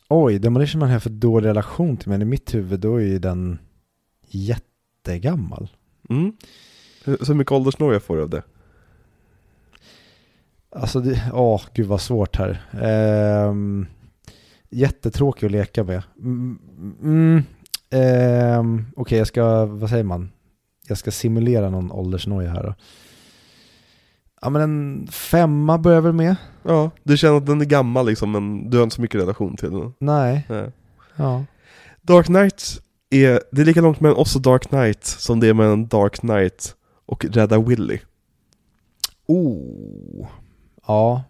Oj, 0.08 0.38
Demolition 0.38 0.78
Man 0.78 0.90
har 0.90 0.98
för 0.98 1.10
dålig 1.10 1.48
relation 1.48 1.96
till 1.96 2.08
mig. 2.08 2.20
I 2.22 2.24
mitt 2.24 2.54
huvud 2.54 2.80
då 2.80 2.96
är 2.96 3.04
ju 3.04 3.18
den 3.18 3.58
jättegammal. 4.28 5.68
Mm. 6.10 6.32
Hur- 7.04 7.16
Så 7.16 7.24
hur 7.24 7.34
mycket 7.34 7.52
åldersnoja 7.52 8.00
får 8.00 8.16
du 8.16 8.22
av 8.22 8.30
det? 8.30 8.42
Alltså, 10.70 11.00
det, 11.00 11.30
åh, 11.34 11.62
gud 11.74 11.86
vad 11.86 12.00
svårt 12.00 12.36
här. 12.36 12.62
Ehm, 12.82 13.86
jättetråkig 14.70 15.46
att 15.46 15.52
leka 15.52 15.84
med. 15.84 16.02
Mm, 16.18 16.58
mm, 17.02 17.42
ehm, 17.90 18.86
Okej, 18.96 19.18
jag 19.18 19.26
ska, 19.26 19.66
vad 19.66 19.90
säger 19.90 20.04
man? 20.04 20.30
Jag 20.88 20.98
ska 20.98 21.10
simulera 21.10 21.70
någon 21.70 21.92
åldersnoja 21.92 22.50
här 22.50 22.62
då. 22.62 22.74
Ja 24.40 24.50
men 24.50 24.62
en 24.62 25.06
femma 25.06 25.78
börjar 25.78 26.00
väl 26.00 26.12
med? 26.12 26.36
Ja, 26.62 26.90
du 27.02 27.16
känner 27.16 27.36
att 27.36 27.46
den 27.46 27.60
är 27.60 27.64
gammal 27.64 28.06
liksom 28.06 28.32
men 28.32 28.70
du 28.70 28.76
har 28.76 28.84
inte 28.84 28.96
så 28.96 29.02
mycket 29.02 29.20
relation 29.20 29.56
till 29.56 29.70
den. 29.70 29.94
Nej, 29.98 30.46
Nej. 30.48 30.70
ja. 31.16 31.44
Dark 32.02 32.26
Knight 32.26 32.80
är, 33.10 33.40
det 33.52 33.60
är 33.60 33.64
lika 33.64 33.80
långt 33.80 34.00
mellan 34.00 34.16
oss 34.18 34.36
och 34.36 34.42
Dark 34.42 34.62
Knight 34.62 35.04
som 35.04 35.40
det 35.40 35.48
är 35.48 35.54
mellan 35.54 35.86
Dark 35.86 36.14
Knight 36.14 36.74
och 37.06 37.24
Rädda 37.24 37.60
Willy. 37.60 37.98
Oh. 39.26 40.26
Ja, 40.86 41.22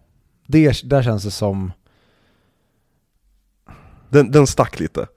det, 0.47 0.89
där 0.89 1.03
känns 1.03 1.23
det 1.23 1.31
som, 1.31 1.71
Den, 4.09 4.31
den 4.31 4.47
stack 4.47 4.79
lite. 4.79 5.07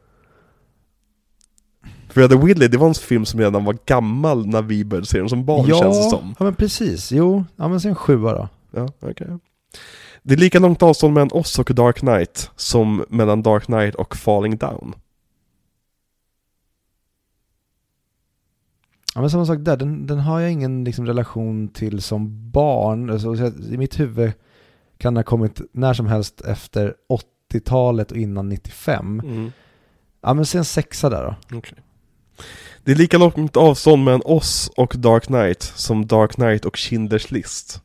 För 2.08 2.20
Rädda 2.20 2.36
Willy, 2.36 2.68
det 2.68 2.78
var 2.78 2.88
en 2.88 2.94
film 2.94 3.24
som 3.24 3.40
redan 3.40 3.64
var 3.64 3.78
gammal 3.86 4.46
när 4.46 4.62
vi 4.62 4.84
började 4.84 5.06
se 5.06 5.18
den 5.18 5.28
som 5.28 5.44
barn 5.44 5.66
känns 5.66 6.04
det 6.04 6.10
som. 6.10 6.34
ja 6.38 6.44
men 6.44 6.54
precis, 6.54 7.12
jo, 7.12 7.44
ja 7.56 7.68
men 7.68 7.80
sen 7.80 7.94
sjua 7.94 8.32
då. 8.32 8.48
Ja, 8.70 8.88
okej. 9.00 9.38
Det 10.22 10.34
är 10.34 10.38
lika 10.38 10.58
långt 10.58 10.82
avstånd 10.82 11.14
mellan 11.14 11.32
oss 11.32 11.58
och 11.58 11.74
Dark 11.74 11.96
Knight 11.98 12.50
som 12.56 13.04
mellan 13.08 13.42
Dark 13.42 13.64
Knight 13.64 13.94
och 13.94 14.16
Falling 14.16 14.56
Down. 14.56 14.94
Ja 19.14 19.20
men 19.20 19.30
samma 19.30 19.46
sak 19.46 19.58
där, 19.60 19.76
den, 19.76 20.06
den 20.06 20.18
har 20.18 20.40
jag 20.40 20.52
ingen 20.52 20.84
liksom, 20.84 21.06
relation 21.06 21.68
till 21.68 22.02
som 22.02 22.50
barn. 22.50 23.10
Alltså, 23.10 23.36
I 23.70 23.76
mitt 23.76 24.00
huvud 24.00 24.32
kan 24.98 25.14
den 25.14 25.18
ha 25.18 25.24
kommit 25.24 25.60
när 25.72 25.94
som 25.94 26.06
helst 26.06 26.40
efter 26.40 26.94
80-talet 27.52 28.10
och 28.10 28.16
innan 28.16 28.48
95. 28.48 29.20
Mm. 29.24 29.52
Ja 30.20 30.34
men 30.34 30.46
sen 30.46 30.64
sexa 30.64 31.10
där 31.10 31.24
då. 31.50 31.56
Okej. 31.58 31.78
Det 32.84 32.92
är 32.92 32.96
lika 32.96 33.18
långt 33.18 33.56
avstånd 33.56 34.04
mellan 34.04 34.22
oss 34.24 34.70
och 34.76 34.94
Dark 34.98 35.24
Knight 35.26 35.62
som 35.62 36.06
Dark 36.06 36.32
Knight 36.32 36.64
och 36.64 36.74
Schindler's 36.76 37.32
list. 37.32 37.82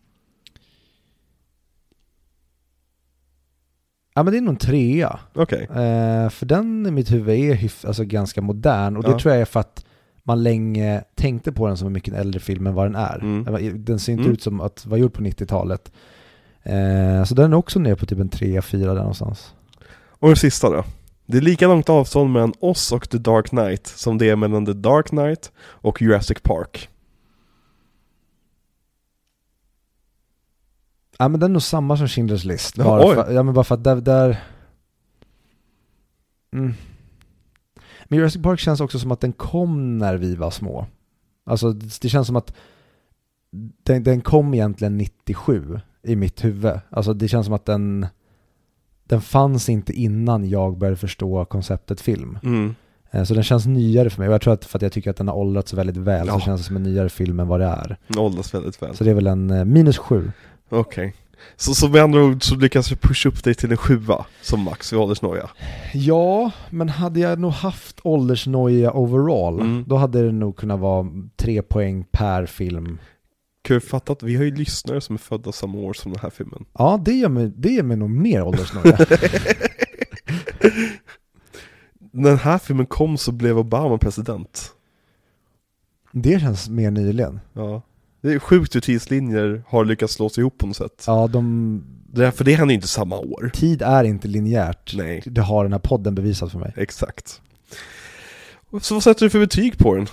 Ja 4.15 4.23
men 4.23 4.31
det 4.33 4.37
är 4.39 4.41
nog 4.41 4.53
en 4.53 4.57
trea. 4.57 5.19
Okej. 5.33 5.61
Eh, 5.63 6.29
för 6.29 6.45
den 6.45 6.85
i 6.85 6.91
mitt 6.91 7.11
huvud 7.11 7.35
är 7.39 7.55
hyf- 7.55 7.87
alltså 7.87 8.03
ganska 8.05 8.41
modern 8.41 8.97
och 8.97 9.03
det 9.03 9.09
Ja. 9.11 9.19
tror 9.19 9.33
jag 9.33 9.41
är 9.41 9.45
för 9.45 9.59
att 9.59 9.85
man 10.23 10.43
länge 10.43 11.03
tänkte 11.15 11.51
på 11.51 11.67
den 11.67 11.77
som 11.77 11.87
en 11.87 11.93
mycket 11.93 12.13
äldre 12.13 12.39
film 12.39 12.67
än 12.67 12.73
vad 12.73 12.85
den 12.85 12.95
är. 12.95 13.19
Mm. 13.19 13.83
Den 13.85 13.99
ser 13.99 14.11
inte 14.13 14.21
Mm. 14.23 14.33
ut 14.33 14.41
som 14.41 14.61
att 14.61 14.85
vara 14.85 14.99
gjord 14.99 15.13
på 15.13 15.21
90-talet. 15.21 15.91
Eh, 16.63 17.23
så 17.23 17.35
den 17.35 17.53
är 17.53 17.57
också 17.57 17.79
ner 17.79 17.95
på 17.95 18.05
typ 18.05 18.19
en 18.19 18.29
3-4 18.29 18.77
där 18.77 18.95
någonstans. 18.95 19.53
Och 20.09 20.27
den 20.27 20.37
sista 20.37 20.69
då. 20.69 20.83
Det 21.25 21.37
är 21.37 21.41
lika 21.41 21.67
långt 21.67 21.89
avstånd 21.89 22.33
mellan 22.33 22.53
oss 22.59 22.91
och 22.91 23.09
The 23.09 23.17
Dark 23.17 23.49
Knight 23.49 23.87
som 23.87 24.17
det 24.17 24.29
är 24.29 24.35
mellan 24.35 24.65
The 24.65 24.73
Dark 24.73 25.07
Knight 25.07 25.51
och 25.57 26.01
Jurassic 26.01 26.37
Park. 26.41 26.89
Ja 31.17 31.27
men 31.27 31.39
den 31.39 31.51
är 31.51 31.53
nog 31.53 31.61
samma 31.61 31.97
som 31.97 32.07
Schindler's 32.07 32.47
list. 32.47 32.77
Ja, 32.77 32.83
Bara 32.83 33.15
för, 33.15 33.33
ja 33.33 33.43
men 33.43 33.53
bara 33.53 33.63
för 33.63 33.75
att 33.75 33.83
där... 33.83 33.95
där... 33.95 34.43
Mm. 36.53 36.73
Men 38.05 38.19
Jurassic 38.19 38.41
Park 38.41 38.59
känns 38.59 38.81
också 38.81 38.99
som 38.99 39.11
att 39.11 39.21
den 39.21 39.33
kom 39.33 39.97
när 39.97 40.17
vi 40.17 40.35
var 40.35 40.51
små. 40.51 40.87
Alltså 41.45 41.71
det 41.71 42.01
det 42.01 42.09
känns 42.09 42.27
som 42.27 42.35
att 42.35 42.53
den, 43.83 44.03
den 44.03 44.21
kom 44.21 44.53
egentligen 44.53 44.97
97 44.97 45.79
i 46.03 46.15
mitt 46.15 46.43
huvud. 46.45 46.79
Alltså 46.89 47.13
det 47.13 47.27
känns 47.27 47.45
som 47.45 47.55
att 47.55 47.65
den, 47.65 48.05
den 49.07 49.21
fanns 49.21 49.69
inte 49.69 49.93
innan 49.93 50.49
jag 50.49 50.77
började 50.77 50.97
förstå 50.97 51.45
konceptet 51.45 52.01
film. 52.01 52.39
Mm. 52.43 52.75
Eh, 53.11 53.23
Så 53.23 53.33
den 53.33 53.43
känns 53.43 53.65
nyare 53.65 54.09
för 54.09 54.19
mig 54.19 54.27
och 54.27 54.33
jag 54.33 54.41
tror 54.41 54.53
att 54.53 54.65
för 54.65 54.77
att 54.77 54.81
jag 54.81 54.91
tycker 54.91 55.09
att 55.09 55.17
den 55.17 55.27
har 55.27 55.35
åldrats 55.35 55.73
väldigt 55.73 55.97
väl 55.97 56.27
Ja. 56.27 56.33
så 56.33 56.39
känns 56.39 56.61
det 56.61 56.67
som 56.67 56.75
en 56.75 56.83
nyare 56.83 57.09
film 57.09 57.39
än 57.39 57.47
vad 57.47 57.59
det 57.59 57.65
är. 57.65 57.97
Den 58.07 58.19
åldras 58.19 58.53
väldigt 58.53 58.81
väl. 58.81 58.95
Så 58.95 59.03
det 59.03 59.09
är 59.09 59.13
väl 59.15 59.27
en 59.27 59.49
eh, 59.49 59.65
minus 59.65 59.97
sju. 59.97 60.31
Okej. 60.69 61.13
Så, 61.55 61.73
så 61.75 61.87
med 61.89 62.01
andra 62.01 62.23
ord 62.23 62.43
så 62.43 62.55
lyckas 62.55 62.89
jag 62.91 63.01
pusha 63.01 63.29
upp 63.29 63.43
dig 63.43 63.55
till 63.55 63.71
en 63.71 63.77
sjua 63.77 64.25
som 64.41 64.61
max 64.63 64.93
i 64.93 64.95
åldersnoja. 64.95 65.49
Ja, 65.93 66.51
men 66.69 66.89
hade 66.89 67.19
jag 67.19 67.39
nog 67.39 67.51
haft 67.51 67.99
åldersnoja 68.03 68.91
overall, 68.91 69.59
Mm. 69.61 69.83
då 69.87 69.95
hade 69.95 70.21
det 70.25 70.31
nog 70.31 70.55
kunnat 70.55 70.79
vara 70.79 71.07
tre 71.35 71.61
poäng 71.61 72.05
per 72.11 72.45
film. 72.45 72.97
Kul 73.63 73.81
fattat, 73.81 74.23
vi 74.23 74.35
har 74.35 74.43
ju 74.43 74.55
lyssnare 74.55 75.01
som 75.01 75.15
är 75.15 75.19
födda 75.19 75.51
samma 75.51 75.77
år 75.77 75.93
som 75.93 76.11
den 76.11 76.21
här 76.21 76.29
filmen. 76.29 76.65
Ja, 76.73 77.01
det 77.05 77.11
gör 77.13 77.29
mig, 77.29 77.51
det 77.57 77.69
gör 77.69 77.83
mig 77.83 77.97
nog 77.97 78.09
mer 78.09 78.43
åldersnoja. 78.43 78.97
När 82.11 82.29
den 82.29 82.39
här 82.39 82.57
filmen 82.57 82.85
kom 82.85 83.17
så 83.17 83.31
blev 83.31 83.57
Obama 83.59 83.97
president. 83.97 84.71
det 86.11 86.39
känns 86.39 86.69
mer 86.69 86.91
nyligen. 86.91 87.39
Ja. 87.53 87.81
Det 88.21 88.33
är 88.33 88.39
sjukt 88.39 88.75
hur 88.75 88.81
tidslinjer 88.81 89.63
har 89.67 89.85
lyckats 89.85 90.13
slå 90.13 90.29
sig 90.29 90.41
ihop 90.41 90.57
på 90.57 90.67
något 90.67 90.75
sätt. 90.77 91.03
Ja, 91.07 91.27
de, 91.27 91.83
Det 92.13 92.25
är, 92.27 92.31
för 92.31 92.43
det 92.43 92.53
hände 92.55 92.73
ju 92.73 92.75
inte 92.75 92.87
samma 92.87 93.17
år. 93.17 93.51
tid 93.53 93.81
är 93.81 94.03
inte 94.03 94.27
linjärt. 94.27 94.93
Nej, 94.95 95.23
Det 95.25 95.41
har 95.41 95.63
den 95.63 95.71
här 95.73 95.79
podden 95.79 96.15
bevisat 96.15 96.51
för 96.51 96.59
mig. 96.59 96.73
exakt. 96.77 97.41
Så 98.81 98.93
vad 98.93 99.03
sätter 99.03 99.25
du 99.25 99.29
för 99.29 99.39
betyg 99.39 99.77
på 99.77 99.95
den? 99.95 100.07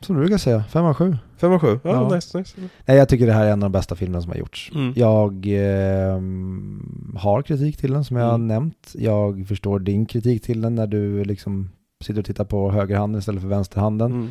Som 0.00 0.14
du 0.16 0.20
brukar 0.20 0.38
säga, 0.38 0.64
5 0.64 0.84
av 0.84 0.94
7. 0.94 1.16
5 1.36 1.52
av 1.52 1.58
7? 1.58 1.66
Ja, 1.84 1.90
Ja. 1.90 2.14
nice, 2.14 2.38
nice. 2.38 2.56
Nej, 2.86 2.96
jag 2.96 3.08
tycker 3.08 3.26
det 3.26 3.32
här 3.32 3.44
är 3.46 3.50
en 3.52 3.62
av 3.62 3.70
de 3.70 3.78
bästa 3.78 3.94
filmerna 3.94 4.22
som 4.22 4.30
har 4.30 4.38
gjorts. 4.38 4.70
Mm. 4.74 4.92
Jag 4.96 5.46
ehm, 5.48 7.16
har 7.18 7.42
kritik 7.42 7.76
till 7.76 7.92
den 7.92 8.04
som 8.04 8.16
jag 8.16 8.24
har 8.26 8.34
Mm. 8.34 8.46
nämnt. 8.46 8.92
Jag 8.94 9.46
förstår 9.48 9.78
din 9.78 10.06
kritik 10.06 10.42
till 10.42 10.60
den 10.60 10.74
när 10.74 10.86
du 10.86 11.24
liksom 11.24 11.70
sitter 12.04 12.20
och 12.20 12.26
tittar 12.26 12.44
på 12.44 12.70
högerhanden 12.70 13.18
istället 13.18 13.40
för 13.42 13.48
vänsterhanden. 13.48 14.12
Mm. 14.12 14.28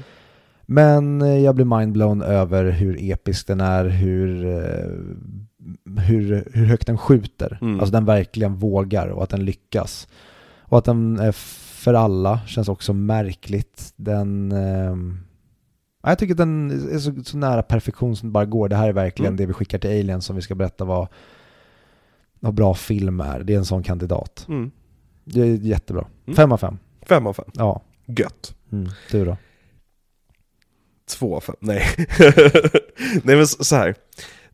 Men 0.65 1.21
eh, 1.21 1.37
jag 1.37 1.55
blir 1.55 1.65
mindblown 1.79 2.21
över 2.21 2.71
hur 2.71 2.97
episk 3.11 3.47
den 3.47 3.61
är, 3.61 3.85
hur, 3.85 4.45
eh, 4.45 4.91
hur, 6.03 6.49
hur 6.53 6.65
högt 6.65 6.87
den 6.87 6.97
skjuter. 6.97 7.57
Mm. 7.61 7.79
Alltså 7.79 7.91
den 7.93 8.05
verkligen 8.05 8.55
vågar 8.55 9.07
och 9.07 9.23
att 9.23 9.29
den 9.29 9.45
lyckas. 9.45 10.07
Och 10.61 10.77
att 10.77 10.85
den 10.85 11.19
är 11.19 11.31
för 11.81 11.93
alla 11.93 12.39
känns 12.47 12.69
också 12.69 12.93
märkligt. 12.93 13.93
Den... 13.95 14.53
ja, 16.05 16.11
jag 16.11 16.19
tycker 16.19 16.33
att 16.33 16.37
den 16.37 16.71
är 16.91 16.99
så, 16.99 17.23
så 17.23 17.37
nära 17.37 17.63
perfektion 17.63 18.15
som 18.15 18.29
det 18.29 18.33
bara 18.33 18.45
går. 18.45 18.69
Det 18.69 18.75
här 18.75 18.87
är 18.89 18.93
verkligen 18.93 19.27
Mm. 19.33 19.37
det 19.37 19.45
vi 19.45 19.53
skickar 19.53 19.79
till 19.79 19.89
Alien 19.89 20.21
som 20.21 20.35
vi 20.35 20.41
ska 20.41 20.55
berätta 20.55 20.85
vad, 20.85 21.07
vad 22.39 22.53
bra 22.53 22.73
film 22.73 23.19
är. 23.19 23.39
Det 23.43 23.53
är 23.53 23.57
en 23.57 23.65
sån 23.65 23.83
kandidat. 23.83 24.45
Mm. 24.49 24.71
Det 25.23 25.41
är 25.41 25.45
jättebra. 25.45 26.07
Mm. 26.25 26.35
Fem 26.35 26.51
av 26.51 26.57
fem. 26.57 26.77
5 27.07 27.27
av 27.27 27.33
5. 27.33 27.45
Ja. 27.53 27.81
Gött. 28.05 28.55
Mm. 28.71 28.89
Du 29.11 29.25
då? 29.25 29.37
2 31.09 31.35
av 31.35 31.41
5. 31.41 31.55
Nej. 31.59 31.83
Nej 33.23 33.35
men 33.35 33.47
så 33.47 33.75
här. 33.75 33.95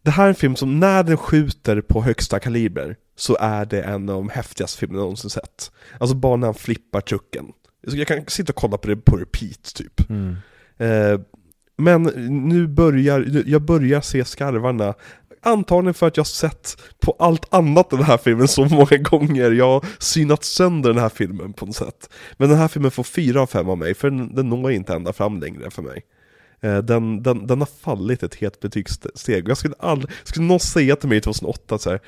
Det 0.01 0.11
här 0.11 0.23
är 0.25 0.30
en 0.30 0.35
film 0.35 0.55
som 0.55 0.80
när 0.80 1.03
den 1.03 1.17
skjuter 1.17 1.81
på 1.81 2.01
högsta 2.01 2.39
kaliber 2.39 2.95
så 3.15 3.38
är 3.39 3.65
det 3.65 3.81
en 3.81 4.09
av 4.09 4.15
de 4.15 4.30
häftigaste 4.30 4.80
filmerna 4.80 4.99
jag 4.99 5.03
någonsin 5.03 5.30
sett. 5.30 5.71
Alltså 5.99 6.15
bara 6.15 6.35
när 6.35 6.47
han 6.47 6.53
flippar 6.53 7.01
trucken. 7.01 7.45
Jag 7.81 8.07
kan 8.07 8.25
sitta 8.27 8.51
och 8.51 8.55
kolla 8.55 8.77
på 8.77 8.88
det 8.88 8.95
på 8.95 9.17
repeat 9.17 9.73
typ. 9.75 10.09
Mm. 10.09 10.35
Eh, 10.77 11.19
men 11.83 12.03
nu 12.49 12.67
börjar, 12.67 13.43
jag 13.45 13.61
börjar 13.61 14.01
se 14.01 14.25
skarvarna 14.25 14.93
Antagligen 15.43 15.93
för 15.93 16.07
att 16.07 16.17
jag 16.17 16.27
sett 16.27 16.81
på 16.99 17.15
allt 17.19 17.53
annat 17.53 17.89
den 17.89 18.03
här 18.03 18.17
filmen 18.17 18.47
så 18.47 18.65
många 18.65 18.97
gånger 18.97 19.51
Jag 19.51 19.65
har 19.65 19.85
synat 19.99 20.43
sönder 20.43 20.89
den 20.89 21.01
här 21.01 21.09
filmen 21.09 21.53
på 21.53 21.65
något 21.65 21.75
sätt 21.75 22.09
Men 22.37 22.49
den 22.49 22.57
här 22.57 22.67
filmen 22.67 22.91
får 22.91 23.03
fyra 23.03 23.41
av 23.41 23.47
fem 23.47 23.69
av 23.69 23.77
mig, 23.77 23.93
för 23.93 24.09
den, 24.09 24.35
den 24.35 24.49
når 24.49 24.71
inte 24.71 24.93
ända 24.93 25.13
fram 25.13 25.39
längre 25.39 25.71
för 25.71 25.81
mig 25.81 26.01
eh, 26.61 26.77
den, 26.77 27.23
den, 27.23 27.47
den 27.47 27.59
har 27.59 27.69
fallit 27.81 28.23
ett 28.23 28.35
helt 28.35 28.59
betygssteg 28.59 29.49
Jag 29.49 29.57
skulle 29.57 29.75
aldrig, 29.79 30.11
skulle 30.23 30.45
någon 30.45 30.59
säga 30.59 30.95
till 30.95 31.09
mig 31.09 31.21
2008 31.21 31.77
så 31.77 31.89
här, 31.89 31.99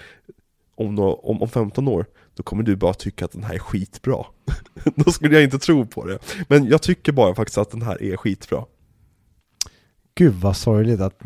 om, 0.75 0.95
no, 0.95 1.01
om, 1.01 1.41
om 1.41 1.49
15 1.49 1.87
år 1.87 2.05
då 2.35 2.43
kommer 2.43 2.63
du 2.63 2.75
bara 2.75 2.93
tycka 2.93 3.25
att 3.25 3.31
den 3.31 3.43
här 3.43 3.55
är 3.55 3.59
skitbra. 3.59 4.25
då 4.95 5.11
skulle 5.11 5.33
jag 5.33 5.43
inte 5.43 5.59
tro 5.59 5.85
på 5.85 6.05
det. 6.05 6.19
Men 6.47 6.67
jag 6.67 6.81
tycker 6.81 7.11
bara 7.11 7.35
faktiskt 7.35 7.57
att 7.57 7.71
den 7.71 7.81
här 7.81 8.03
är 8.03 8.17
skitbra. 8.17 8.65
Gud 10.15 10.33
vad 10.33 10.55
sorgligt 10.57 11.01
att 11.01 11.19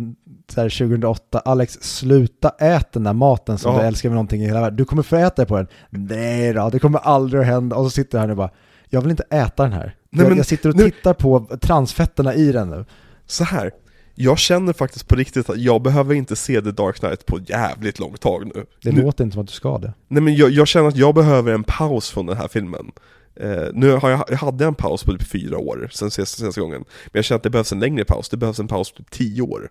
så 0.54 0.62
här 0.62 0.70
2008, 0.70 1.40
Alex 1.40 1.74
sluta 1.82 2.50
äta 2.50 2.88
den 2.92 3.04
där 3.04 3.14
maten 3.14 3.58
som 3.58 3.74
Ja. 3.76 3.82
du 3.82 3.88
älskar 3.88 4.10
med 4.10 4.16
någonting 4.16 4.42
i 4.42 4.46
hela 4.46 4.62
världen. 4.62 4.78
Du 4.78 4.86
kommer 4.86 5.04
få 5.04 5.16
äta 5.16 5.46
på 5.46 5.58
den. 5.58 5.68
Nej 5.90 6.54
då, 6.54 6.70
det 6.70 6.80
kommer 6.80 7.00
aldrig 7.00 7.42
att 7.42 7.48
hända. 7.48 7.76
Och 7.76 7.86
så 7.86 7.90
sitter 7.90 8.20
han 8.20 8.30
och 8.30 8.38
bara, 8.38 8.50
jag 8.90 9.02
vill 9.02 9.12
inte 9.12 9.24
äta 9.30 9.64
den 9.64 9.74
här. 9.74 9.96
Nej, 10.10 10.22
jag, 10.24 10.28
men 10.30 10.38
jag 10.38 10.46
sitter 10.46 10.70
och 10.70 10.76
nu- 10.76 10.90
tittar 10.92 11.14
på 11.14 11.40
transfetterna 11.62 12.34
i 12.36 12.52
den 12.52 12.70
nu. 12.70 12.86
Så 13.26 13.44
här. 13.44 13.72
Jag 14.20 14.38
känner 14.38 14.74
faktiskt 14.74 15.08
på 15.08 15.16
riktigt 15.16 15.50
att 15.50 15.58
jag 15.58 15.82
behöver 15.82 16.14
inte 16.16 16.36
se 16.36 16.62
The 16.62 16.72
Dark 16.72 17.00
Knight 17.00 17.26
på 17.26 17.40
jävligt 17.40 18.00
långt 18.00 18.22
tag 18.22 18.52
nu. 18.56 18.66
Det 18.84 18.92
nu 18.92 19.02
låter 19.02 19.24
inte 19.24 19.34
som 19.34 19.42
att 19.42 19.48
du 19.48 19.54
ska 19.54 19.78
det. 19.78 19.94
nej 20.08 20.22
men 20.24 20.36
jag, 20.36 20.50
jag 20.50 20.68
känner 20.68 20.88
att 20.88 20.96
jag 20.98 21.16
behöver 21.16 21.54
en 21.54 21.64
paus 21.64 22.10
från 22.10 22.26
den 22.26 22.38
här 22.38 22.48
filmen. 22.48 22.92
Eh, 23.40 23.68
nu 23.74 23.92
har 23.92 24.10
jag, 24.10 24.24
jag 24.28 24.38
hade 24.38 24.66
en 24.66 24.76
paus 24.76 25.04
på 25.04 25.12
typ 25.12 25.28
fyra 25.28 25.58
år 25.58 25.90
sen 25.92 26.12
senaste, 26.12 26.40
senaste 26.40 26.62
gången. 26.62 26.86
Men 27.06 27.12
jag 27.12 27.26
känner 27.26 27.38
att 27.38 27.44
det 27.44 27.50
behövs 27.50 27.72
en 27.72 27.80
längre 27.80 28.06
paus, 28.06 28.30
det 28.30 28.38
behövs 28.38 28.60
en 28.60 28.68
paus 28.68 28.92
på 28.92 28.98
typ 28.98 29.12
tio 29.12 29.42
år. 29.42 29.70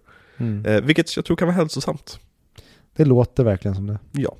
Eh, 0.66 0.80
vilket 0.80 1.16
jag 1.16 1.24
tror 1.24 1.36
kan 1.36 1.48
vara 1.48 1.56
hälsosamt. 1.56 2.18
Det 2.96 3.04
låter 3.04 3.44
verkligen 3.44 3.74
som 3.74 3.86
det. 3.86 3.98
Ja. 4.12 4.36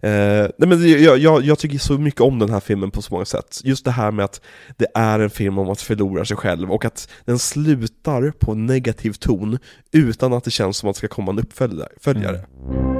Eh, 0.00 0.50
nej 0.58 0.68
men 0.68 1.02
jag, 1.02 1.18
jag, 1.18 1.44
jag 1.44 1.58
tycker 1.58 1.78
så 1.78 1.92
mycket 1.98 2.20
om 2.20 2.38
den 2.38 2.50
här 2.50 2.60
filmen 2.60 2.90
på 2.90 3.02
så 3.02 3.14
många 3.14 3.24
sätt. 3.24 3.60
Just 3.64 3.84
det 3.84 3.90
här 3.90 4.10
med 4.10 4.24
att 4.24 4.40
det 4.76 4.86
är 4.94 5.20
en 5.20 5.30
film 5.30 5.58
om 5.58 5.70
att 5.70 5.80
förlora 5.80 6.24
sig 6.24 6.36
själv 6.36 6.72
och 6.72 6.84
att 6.84 7.08
den 7.24 7.38
slutar 7.38 8.30
på 8.30 8.52
en 8.52 8.66
negativ 8.66 9.12
ton 9.12 9.58
utan 9.92 10.32
att 10.32 10.44
det 10.44 10.50
känns 10.50 10.76
som 10.76 10.88
att 10.88 10.96
det 10.96 10.98
ska 10.98 11.08
komma 11.08 11.32
en 11.32 11.38
uppföljare. 11.38 11.88
följare. 12.00 12.95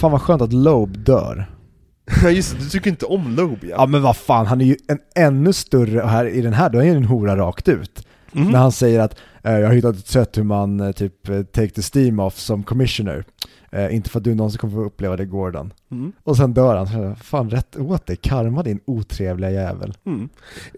Fan 0.00 0.12
vad 0.12 0.22
skönt 0.22 0.42
att 0.42 0.52
Loeb 0.52 0.98
dör. 0.98 1.50
Just 2.30 2.52
det, 2.52 2.64
du 2.64 2.68
tycker 2.68 2.90
inte 2.90 3.06
om 3.06 3.36
Loeb 3.36 3.58
Ja 3.62 3.86
men 3.86 4.02
vad 4.02 4.16
fan, 4.16 4.46
han 4.46 4.60
är 4.60 4.64
ju 4.64 4.76
en 4.88 4.98
ännu 5.14 5.52
större, 5.52 6.00
här 6.00 6.26
i 6.26 6.40
den 6.40 6.52
här, 6.52 6.70
då 6.70 6.78
är 6.78 6.82
han 6.82 6.90
ju 6.90 6.96
en 6.96 7.04
hora 7.04 7.36
rakt 7.36 7.68
ut. 7.68 8.06
Mm. 8.32 8.50
När 8.50 8.58
han 8.58 8.72
säger 8.72 9.00
att 9.00 9.18
eh, 9.42 9.58
jag 9.58 9.66
har 9.66 9.74
hittat 9.74 9.96
ett 9.96 10.06
sätt 10.06 10.38
hur 10.38 10.42
man 10.42 10.80
eh, 10.80 10.92
typ 10.92 11.28
eh, 11.28 11.42
take 11.42 11.68
the 11.68 11.82
steam 11.98 12.20
off 12.20 12.38
som 12.38 12.62
commissioner. 12.62 13.24
Eh, 13.72 13.94
inte 13.94 14.10
för 14.10 14.18
att 14.18 14.24
du 14.24 14.34
någonsin 14.34 14.58
kommer 14.58 14.74
få 14.74 14.84
uppleva 14.84 15.16
det 15.16 15.24
Gordon. 15.24 15.72
Mm. 15.90 16.12
Och 16.22 16.36
sen 16.36 16.54
dör 16.54 16.76
han. 16.76 17.16
Fan 17.16 17.50
rätt 17.50 17.76
åt 17.76 18.06
dig, 18.06 18.16
karma 18.16 18.62
din 18.62 18.80
otrevliga 18.84 19.50
jävel. 19.50 19.94
Mm. 20.06 20.28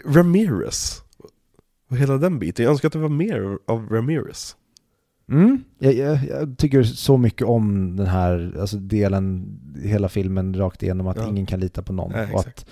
Ramirez. 0.06 1.02
Och 1.90 1.96
hela 1.96 2.16
den 2.16 2.38
biten, 2.38 2.64
jag 2.64 2.70
önskar 2.70 2.88
att 2.88 2.92
det 2.92 2.98
var 2.98 3.08
mer 3.08 3.58
av 3.66 3.88
Ramirez. 3.90 4.56
Mm. 5.28 5.64
Jag, 5.78 5.94
jag, 5.94 6.18
jag 6.28 6.58
tycker 6.58 6.82
så 6.82 7.16
mycket 7.16 7.46
om 7.46 7.96
den 7.96 8.06
här 8.06 8.56
alltså 8.60 8.76
delen, 8.76 9.46
hela 9.82 10.08
filmen 10.08 10.54
rakt 10.54 10.82
igenom 10.82 11.06
att 11.06 11.16
Ja. 11.16 11.28
ingen 11.28 11.46
kan 11.46 11.60
lita 11.60 11.82
på 11.82 11.92
någon. 11.92 12.12
Och 12.32 12.40
att, 12.40 12.66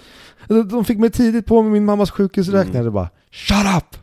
de 0.71 0.85
fick 0.85 0.99
mig 0.99 1.11
tidigt 1.11 1.47
på 1.47 1.63
med 1.63 1.73
min 1.73 1.85
mammas 1.85 2.11
sjukhusräkning, 2.11 2.75
Mm. 2.75 2.85
det 2.85 2.91
bara 2.91 3.09
Shut 3.31 3.67
up! 3.77 3.97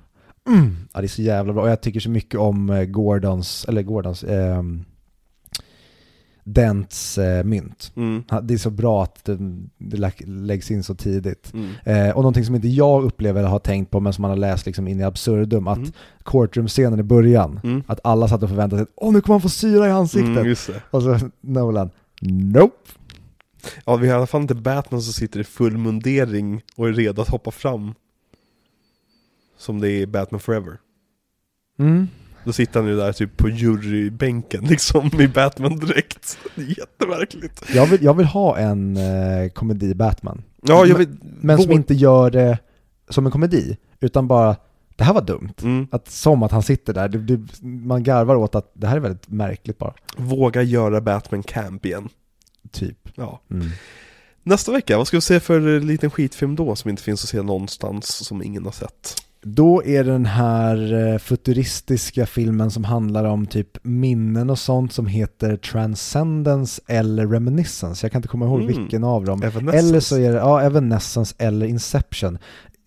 mm, 0.49 0.75
ja, 0.93 0.99
det 1.01 1.05
är 1.05 1.07
så 1.07 1.21
jävla 1.21 1.53
bra. 1.53 1.63
Och 1.63 1.69
jag 1.69 1.81
tycker 1.81 1.99
så 1.99 2.09
mycket 2.09 2.39
om 2.39 2.69
eh, 2.69 2.83
Gordons, 2.85 3.65
eller 3.67 3.81
Gordons, 3.81 4.23
ehm, 4.23 4.85
Dents 6.49 7.17
eh, 7.17 7.43
mynt. 7.43 7.91
Mm. 7.95 8.23
Det 8.43 8.53
är 8.53 8.57
så 8.57 8.69
bra 8.69 9.03
att 9.03 9.25
det, 9.25 9.37
det 9.77 9.97
lä- 9.97 10.11
läggs 10.25 10.71
in 10.71 10.83
så 10.83 10.95
tidigt. 10.95 11.53
Mm. 11.53 11.71
Eh, 11.83 12.09
och 12.15 12.21
någonting 12.21 12.45
som 12.45 12.55
inte 12.55 12.67
jag 12.67 13.03
upplever 13.03 13.39
eller 13.39 13.49
har 13.49 13.59
tänkt 13.59 13.91
på 13.91 13.99
men 13.99 14.13
som 14.13 14.21
man 14.21 14.31
har 14.31 14.37
läst 14.37 14.65
liksom 14.65 14.87
in 14.87 14.99
i 14.99 15.03
absurdum, 15.03 15.67
att 15.67 15.77
Mm. 15.77 15.91
courtroom-scenen 16.23 16.99
i 16.99 17.03
början, 17.03 17.59
Mm. 17.63 17.83
att 17.87 17.99
alla 18.03 18.27
satt 18.27 18.43
och 18.43 18.49
förväntade 18.49 18.81
sig 18.83 18.91
åh 18.95 19.13
nu 19.13 19.21
kommer 19.21 19.33
han 19.33 19.41
få 19.41 19.49
syra 19.49 19.87
i 19.87 19.91
ansiktet. 19.91 20.37
Mm. 20.37 20.55
Och 20.91 21.03
så 21.03 21.19
Nolan, 21.41 21.89
nope. 22.21 22.91
Ja, 23.85 23.95
vi 23.95 24.07
har 24.07 24.15
i 24.15 24.17
alla 24.17 24.27
fall 24.27 24.41
inte 24.41 24.55
Batman 24.55 25.01
som 25.01 25.13
sitter 25.13 25.39
i 25.39 25.43
full 25.43 25.77
mundering 25.77 26.61
och 26.75 26.87
är 26.87 26.93
redo 26.93 27.21
att 27.21 27.29
hoppa 27.29 27.51
fram. 27.51 27.93
Som 29.57 29.79
det 29.81 29.89
är 29.91 30.01
i 30.01 30.07
Batman 30.07 30.39
Forever. 30.39 30.77
Mm. 31.79 32.07
Då 32.47 32.53
sitter 32.53 32.79
han 32.79 32.89
ju 32.89 32.95
där 32.95 33.13
typ 33.13 33.37
på 33.37 33.49
jurybänken 33.49 34.63
liksom 34.69 35.21
i 35.21 35.27
Batman 35.27 35.79
direkt. 35.79 36.37
Det 36.55 36.61
är 36.61 36.79
jättemärkligt. 36.79 37.63
Jag, 37.73 37.85
vill, 37.87 38.03
jag 38.03 38.13
vill 38.13 38.25
ha 38.25 38.57
en 38.57 38.97
eh, 38.97 39.49
komedi 39.49 39.95
Batman. 39.95 40.43
Ja, 40.61 40.85
jag 40.85 40.97
vet. 40.97 41.09
Men 41.21 41.57
som 41.57 41.67
vår- 41.67 41.75
inte 41.75 41.93
gör 41.93 42.31
det 42.31 42.59
som 43.09 43.25
en 43.25 43.31
komedi, 43.31 43.77
utan 43.99 44.27
bara, 44.27 44.55
det 44.95 45.03
här 45.03 45.13
var 45.13 45.21
dumt. 45.21 45.53
Mm. 45.61 45.87
Att, 45.91 46.09
som 46.09 46.43
att 46.43 46.51
han 46.51 46.63
sitter 46.63 46.93
där, 46.93 47.07
det, 47.09 47.17
det, 47.17 47.63
man 47.63 48.03
garvar 48.03 48.35
åt 48.35 48.55
att 48.55 48.71
det 48.73 48.87
här 48.87 48.95
är 48.95 48.99
väldigt 49.01 49.29
märkligt 49.29 49.77
bara. 49.77 49.93
Våga 50.17 50.61
göra 50.61 51.01
Batman 51.01 51.43
Camp 51.43 51.85
igen. 51.85 52.09
Typ. 52.71 53.09
Ja. 53.15 53.41
Mm. 53.51 53.67
Nästa 54.43 54.71
vecka, 54.71 54.97
vad 54.97 55.07
ska 55.07 55.17
vi 55.17 55.21
se 55.21 55.39
för 55.39 55.75
eh, 55.75 55.81
liten 55.81 56.11
skitfilm 56.11 56.55
då 56.55 56.75
som 56.75 56.89
inte 56.89 57.03
finns 57.03 57.23
att 57.23 57.29
se 57.29 57.41
någonstans 57.41 58.07
som 58.07 58.43
ingen 58.43 58.65
har 58.65 58.71
sett? 58.71 59.15
Då 59.49 59.83
är 59.85 60.03
det 60.03 60.11
den 60.11 60.25
här 60.25 60.93
eh, 61.13 61.17
futuristiska 61.17 62.25
filmen 62.25 62.71
som 62.71 62.83
handlar 62.83 63.23
om 63.25 63.45
typ 63.45 63.77
minnen 63.83 64.49
och 64.49 64.59
sånt 64.59 64.93
som 64.93 65.07
heter 65.07 65.57
Transcendence 65.57 66.81
eller 66.87 67.27
Reminiscence. 67.27 68.05
Jag 68.05 68.11
kan 68.11 68.19
inte 68.19 68.27
komma 68.27 68.45
ihåg 68.45 68.61
Mm. 68.61 68.67
vilken 68.81 69.03
av 69.03 69.25
dem. 69.25 69.43
Eller 69.73 69.99
så 69.99 70.15
är 70.15 70.31
det, 70.31 70.37
ja, 70.37 70.61
Evanescence 70.61 71.35
eller 71.37 71.65
Inception. 71.65 72.37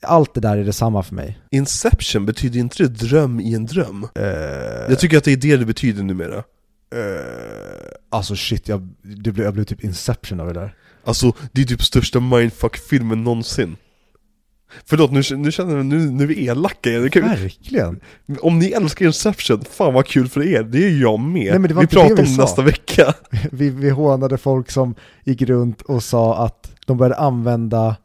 Allt 0.03 0.35
det 0.35 0.41
där 0.41 0.57
är 0.57 0.65
detsamma 0.65 1.03
för 1.03 1.15
mig. 1.15 1.39
Inception, 1.51 2.27
betyder 2.27 2.61
inte 2.61 2.83
det 2.83 2.89
dröm 2.89 3.41
i 3.41 3.55
en 3.55 3.67
dröm? 3.67 4.07
Uh, 4.19 4.25
Jag 4.89 4.99
tycker 4.99 5.19
att 5.19 5.25
det 5.25 5.33
är 5.33 5.37
det 5.37 5.57
det 5.57 5.65
betyder 5.67 6.03
numera. 6.03 6.43
alltså 8.11 8.37
shit, 8.37 8.69
jag, 8.69 8.89
det 9.03 9.33
blev, 9.33 9.45
jag 9.47 9.55
blev 9.55 9.65
typ 9.65 9.85
Inception 9.85 10.41
av 10.41 10.47
det 10.47 10.53
där. 10.61 10.75
Alltså, 11.05 11.33
det 11.53 11.61
är 11.63 11.67
typ 11.67 11.83
största 11.83 12.21
mindfuck-filmen 12.21 13.25
någonsin. 13.25 13.77
Förlåt, 14.87 15.11
nu, 15.11 15.23
nu 15.37 15.53
känner 15.53 15.77
jag, 15.77 15.87
nu, 15.87 16.11
nu 16.11 16.23
är 16.25 16.29
vi 16.29 16.47
elaka 16.47 16.91
igen. 16.91 17.09
Det 17.13 17.21
Verkligen. 17.21 18.01
Om 18.41 18.59
ni 18.59 18.71
älskar 18.71 19.07
Inception, 19.07 19.61
fan 19.71 19.95
vad 19.95 20.07
kul 20.07 20.29
för 20.29 20.43
er, 20.47 20.63
det 20.63 20.79
är 20.85 20.89
ju 20.89 21.01
jag 21.01 21.21
med. 21.21 21.51
Nej, 21.51 21.59
men 21.59 21.63
det 21.69 21.75
var 21.75 21.83
vi 21.83 21.87
pratar 21.89 22.09
det 22.09 22.13
om 22.13 22.17
vi 22.17 22.23
det 22.23 22.29
sa. 22.37 22.43
nästa 22.43 22.63
vecka. 22.63 23.15
Vi, 23.53 23.71
vi 23.71 23.91
hånade 23.91 24.39
folk 24.39 24.71
som 24.71 24.95
gick 25.25 25.43
runt 25.43 25.83
och 25.83 26.03
sa 26.03 26.45
att 26.45 26.71
de 26.87 26.97
började 26.99 27.17
använda 27.17 27.97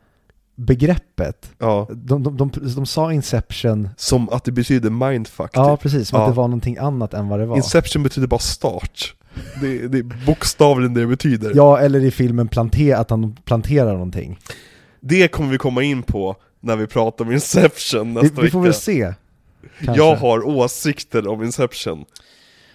begreppet. 0.56 1.50
Ja, 1.60 1.88
De, 1.92 2.24
de, 2.24 2.38
de, 2.38 2.52
de 2.76 2.86
sa 2.86 3.14
Inception, 3.14 3.90
som 3.98 4.30
att 4.30 4.44
det 4.44 4.52
betyder 4.52 4.90
mindfuck. 4.90 5.50
ja 5.54 5.76
typ. 5.76 5.84
precis, 5.84 6.08
som 6.10 6.20
Ja. 6.20 6.26
att 6.26 6.32
det 6.32 6.38
var 6.38 6.48
någonting 6.48 6.78
annat 6.78 7.14
än 7.14 7.28
vad 7.28 7.40
det 7.40 7.46
var. 7.46 7.56
Inception 7.58 8.04
betyder 8.04 8.28
bara 8.28 8.40
start. 8.40 9.16
Det, 9.62 9.88
det 9.88 9.98
är 9.98 10.26
bokstavligen 10.26 10.94
det 10.94 11.02
det 11.02 11.08
betyder. 11.08 11.52
Ja, 11.56 11.80
eller 11.80 12.00
i 12.06 12.12
filmen 12.12 12.48
plante, 12.48 12.98
att 12.98 13.10
han 13.10 13.36
planterar 13.46 13.94
någonting. 13.94 14.40
Det 15.02 15.28
kommer 15.28 15.50
vi 15.52 15.58
komma 15.58 15.84
in 15.84 16.04
på 16.04 16.36
när 16.66 16.76
vi 16.76 16.88
pratar 16.88 17.26
om 17.26 17.32
Inception 17.32 18.08
Vi, 18.16 18.22
nästa 18.22 18.42
vi 18.42 18.50
får 18.50 18.60
vecka. 18.60 18.72
väl 18.72 18.74
se. 18.74 19.14
Kanske. 19.80 20.04
Jag 20.04 20.16
har 20.16 20.48
åsikter 20.48 21.28
om 21.28 21.44
Inception. 21.44 22.06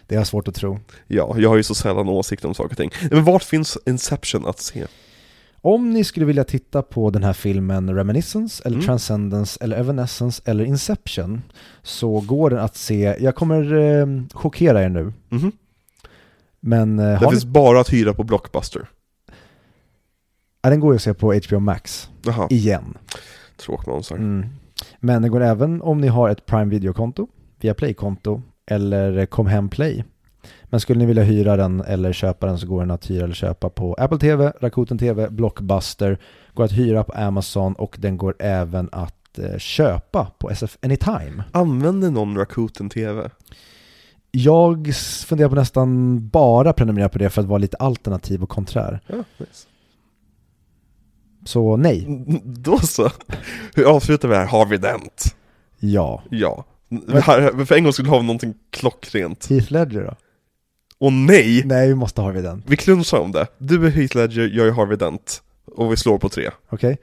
Det 0.06 0.14
är 0.16 0.24
svårt 0.24 0.48
att 0.48 0.54
tro. 0.54 0.80
Ja, 1.06 1.34
jag 1.38 1.48
har 1.48 1.56
ju 1.56 1.62
så 1.62 1.74
sällan 1.74 2.08
åsikter 2.08 2.48
om 2.48 2.54
saker 2.54 2.70
och 2.70 2.76
ting. 2.76 2.90
Men 3.10 3.24
vart 3.24 3.42
finns 3.42 3.78
Inception 3.86 4.46
att 4.46 4.58
se? 4.60 4.86
Om 5.62 5.90
ni 5.90 6.04
skulle 6.04 6.26
vilja 6.26 6.44
titta 6.44 6.82
på 6.82 7.10
den 7.10 7.22
här 7.24 7.32
filmen 7.32 7.94
Reminiscence, 7.94 8.62
eller 8.66 8.76
Mm. 8.76 8.86
Transcendence, 8.86 9.58
eller 9.64 9.76
Evanescence, 9.76 10.42
eller 10.44 10.64
Inception, 10.64 11.42
så 11.82 12.20
går 12.20 12.50
den 12.50 12.58
att 12.58 12.76
se, 12.76 13.16
jag 13.20 13.34
kommer 13.34 13.74
eh, 13.78 14.06
chockera 14.34 14.82
er 14.82 14.88
nu, 14.88 15.12
Mhm. 15.28 15.52
men 16.60 16.98
eh, 16.98 17.20
Det 17.20 17.30
finns 17.30 17.44
ni, 17.44 17.50
bara 17.50 17.80
att 17.80 17.92
hyra 17.92 18.14
på 18.14 18.24
Blockbuster. 18.24 18.88
ja, 20.62 20.70
den 20.70 20.80
går 20.80 20.92
ju 20.92 20.96
att 20.96 21.02
se 21.02 21.14
på 21.14 21.34
HBO 21.34 21.58
Max, 21.60 22.10
Jaha, 22.22 22.46
igen. 22.50 22.98
Tråkmånsar. 23.60 24.16
Mm. 24.16 24.46
Men 25.00 25.22
det 25.22 25.28
går 25.28 25.40
även 25.40 25.82
om 25.82 26.00
ni 26.00 26.08
har 26.08 26.28
ett 26.28 26.46
Prime 26.46 26.70
Video-konto, 26.70 27.28
via 27.60 27.74
Play-konto, 27.74 28.42
eller 28.66 29.26
Comhem 29.26 29.68
Play. 29.68 30.04
Men 30.64 30.80
skulle 30.80 30.98
ni 30.98 31.06
vilja 31.06 31.22
hyra 31.22 31.56
den 31.56 31.80
eller 31.80 32.12
köpa 32.12 32.46
den 32.46 32.58
så 32.58 32.66
går 32.66 32.80
den 32.80 32.90
att 32.90 33.10
hyra 33.10 33.24
eller 33.24 33.34
köpa 33.34 33.70
på 33.70 33.94
Apple 33.94 34.18
TV, 34.18 34.52
Rakuten 34.60 34.98
TV, 34.98 35.28
Blockbuster, 35.28 36.18
går 36.54 36.64
att 36.64 36.72
hyra 36.72 37.04
på 37.04 37.12
Amazon 37.12 37.74
och 37.74 37.96
den 37.98 38.16
går 38.16 38.34
även 38.38 38.88
att 38.92 39.38
eh, 39.38 39.58
köpa 39.58 40.30
på 40.38 40.50
SF 40.50 40.78
Anytime. 40.82 41.44
Använder 41.52 42.10
någon 42.10 42.36
Rakuten 42.36 42.90
TV? 42.90 43.30
Jag 44.30 44.94
funderar 45.26 45.48
på 45.48 45.54
nästan 45.54 46.28
bara 46.28 46.72
prenumerera 46.72 47.08
på 47.08 47.18
det 47.18 47.30
för 47.30 47.42
att 47.42 47.48
vara 47.48 47.58
lite 47.58 47.76
alternativ 47.76 48.42
och 48.42 48.48
konträr. 48.48 49.00
Ja, 49.06 49.16
nice. 49.16 49.66
Så 51.44 51.76
nej, 51.76 52.06
Då 52.44 52.78
så. 52.78 53.10
Hur 53.74 53.84
avslutar 53.84 54.28
vi 54.28 54.34
här? 54.34 54.46
Har 54.46 54.66
vi 54.66 54.76
dent? 54.76 55.36
ja. 55.78 56.22
Ja. 56.30 56.64
Har- 57.24 57.64
För 57.64 57.74
en 57.76 57.84
gång 57.84 57.92
skulle 57.92 58.08
ha 58.08 58.22
någonting 58.22 58.54
klockrent. 58.70 59.46
Heath 59.50 59.72
Ledger 59.72 60.02
då? 60.04 60.14
Och 61.06 61.12
nej! 61.12 61.62
Nej, 61.64 61.88
vi 61.88 61.94
måste 61.94 62.20
ha 62.20 62.32
den. 62.32 62.62
Vi 62.66 62.76
klunsar 62.76 63.18
om 63.18 63.32
det. 63.32 63.46
Du 63.58 63.86
är 63.86 63.90
Heath 63.90 64.16
Ledger, 64.16 64.50
jag 64.54 64.66
är 64.66 64.72
Harvey 64.72 64.96
Dent. 64.96 65.42
Och 65.76 65.92
vi 65.92 65.96
slår 65.96 66.18
på 66.18 66.28
tre. 66.28 66.50
Okej? 66.68 66.98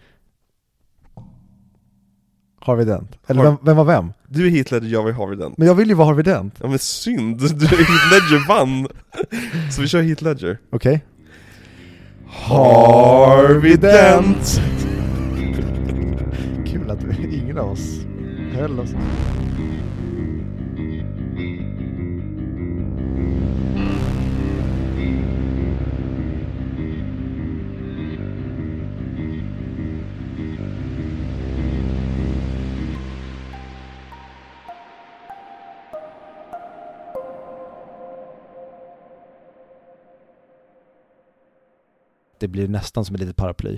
Harvey 2.59 2.85
Dent. 2.85 3.11
Eller 3.27 3.43
Har- 3.43 3.49
vem, 3.51 3.57
vem 3.61 3.77
var 3.77 3.85
vem? 3.85 4.14
Du 4.27 4.48
är 4.48 4.51
Heath 4.51 4.74
Ledger, 4.74 4.90
jag 4.90 5.09
är 5.09 5.14
Harvey 5.14 5.35
Dent. 5.38 5.57
Men 5.57 5.67
jag 5.67 5.75
vill 5.75 5.88
ju 5.90 5.93
vara 5.93 6.07
Harvey 6.07 6.24
Dent. 6.24 6.53
Ja 6.61 6.67
men 6.67 6.80
synd, 6.80 7.38
du 7.40 7.66
Heath 7.67 8.11
Ledger 8.11 8.48
vann! 8.48 8.88
Så 9.72 9.82
vi 9.82 9.88
kör 9.88 10.01
Heath 10.01 10.24
Ledger. 10.24 10.57
Okej? 10.69 11.01
Harvey 12.30 13.75
Dent! 13.77 14.61
Kul 16.72 16.91
att 16.91 17.03
vi, 17.03 17.38
ingen 17.38 17.57
av 17.57 17.72
oss 17.72 18.06
höll 18.53 18.80
oss. 18.80 18.89
Det 42.40 42.48
blir 42.48 42.67
nästan 42.67 43.06
som 43.06 43.16
ett 43.16 43.22
litet 43.22 43.35
paraply. 43.35 43.75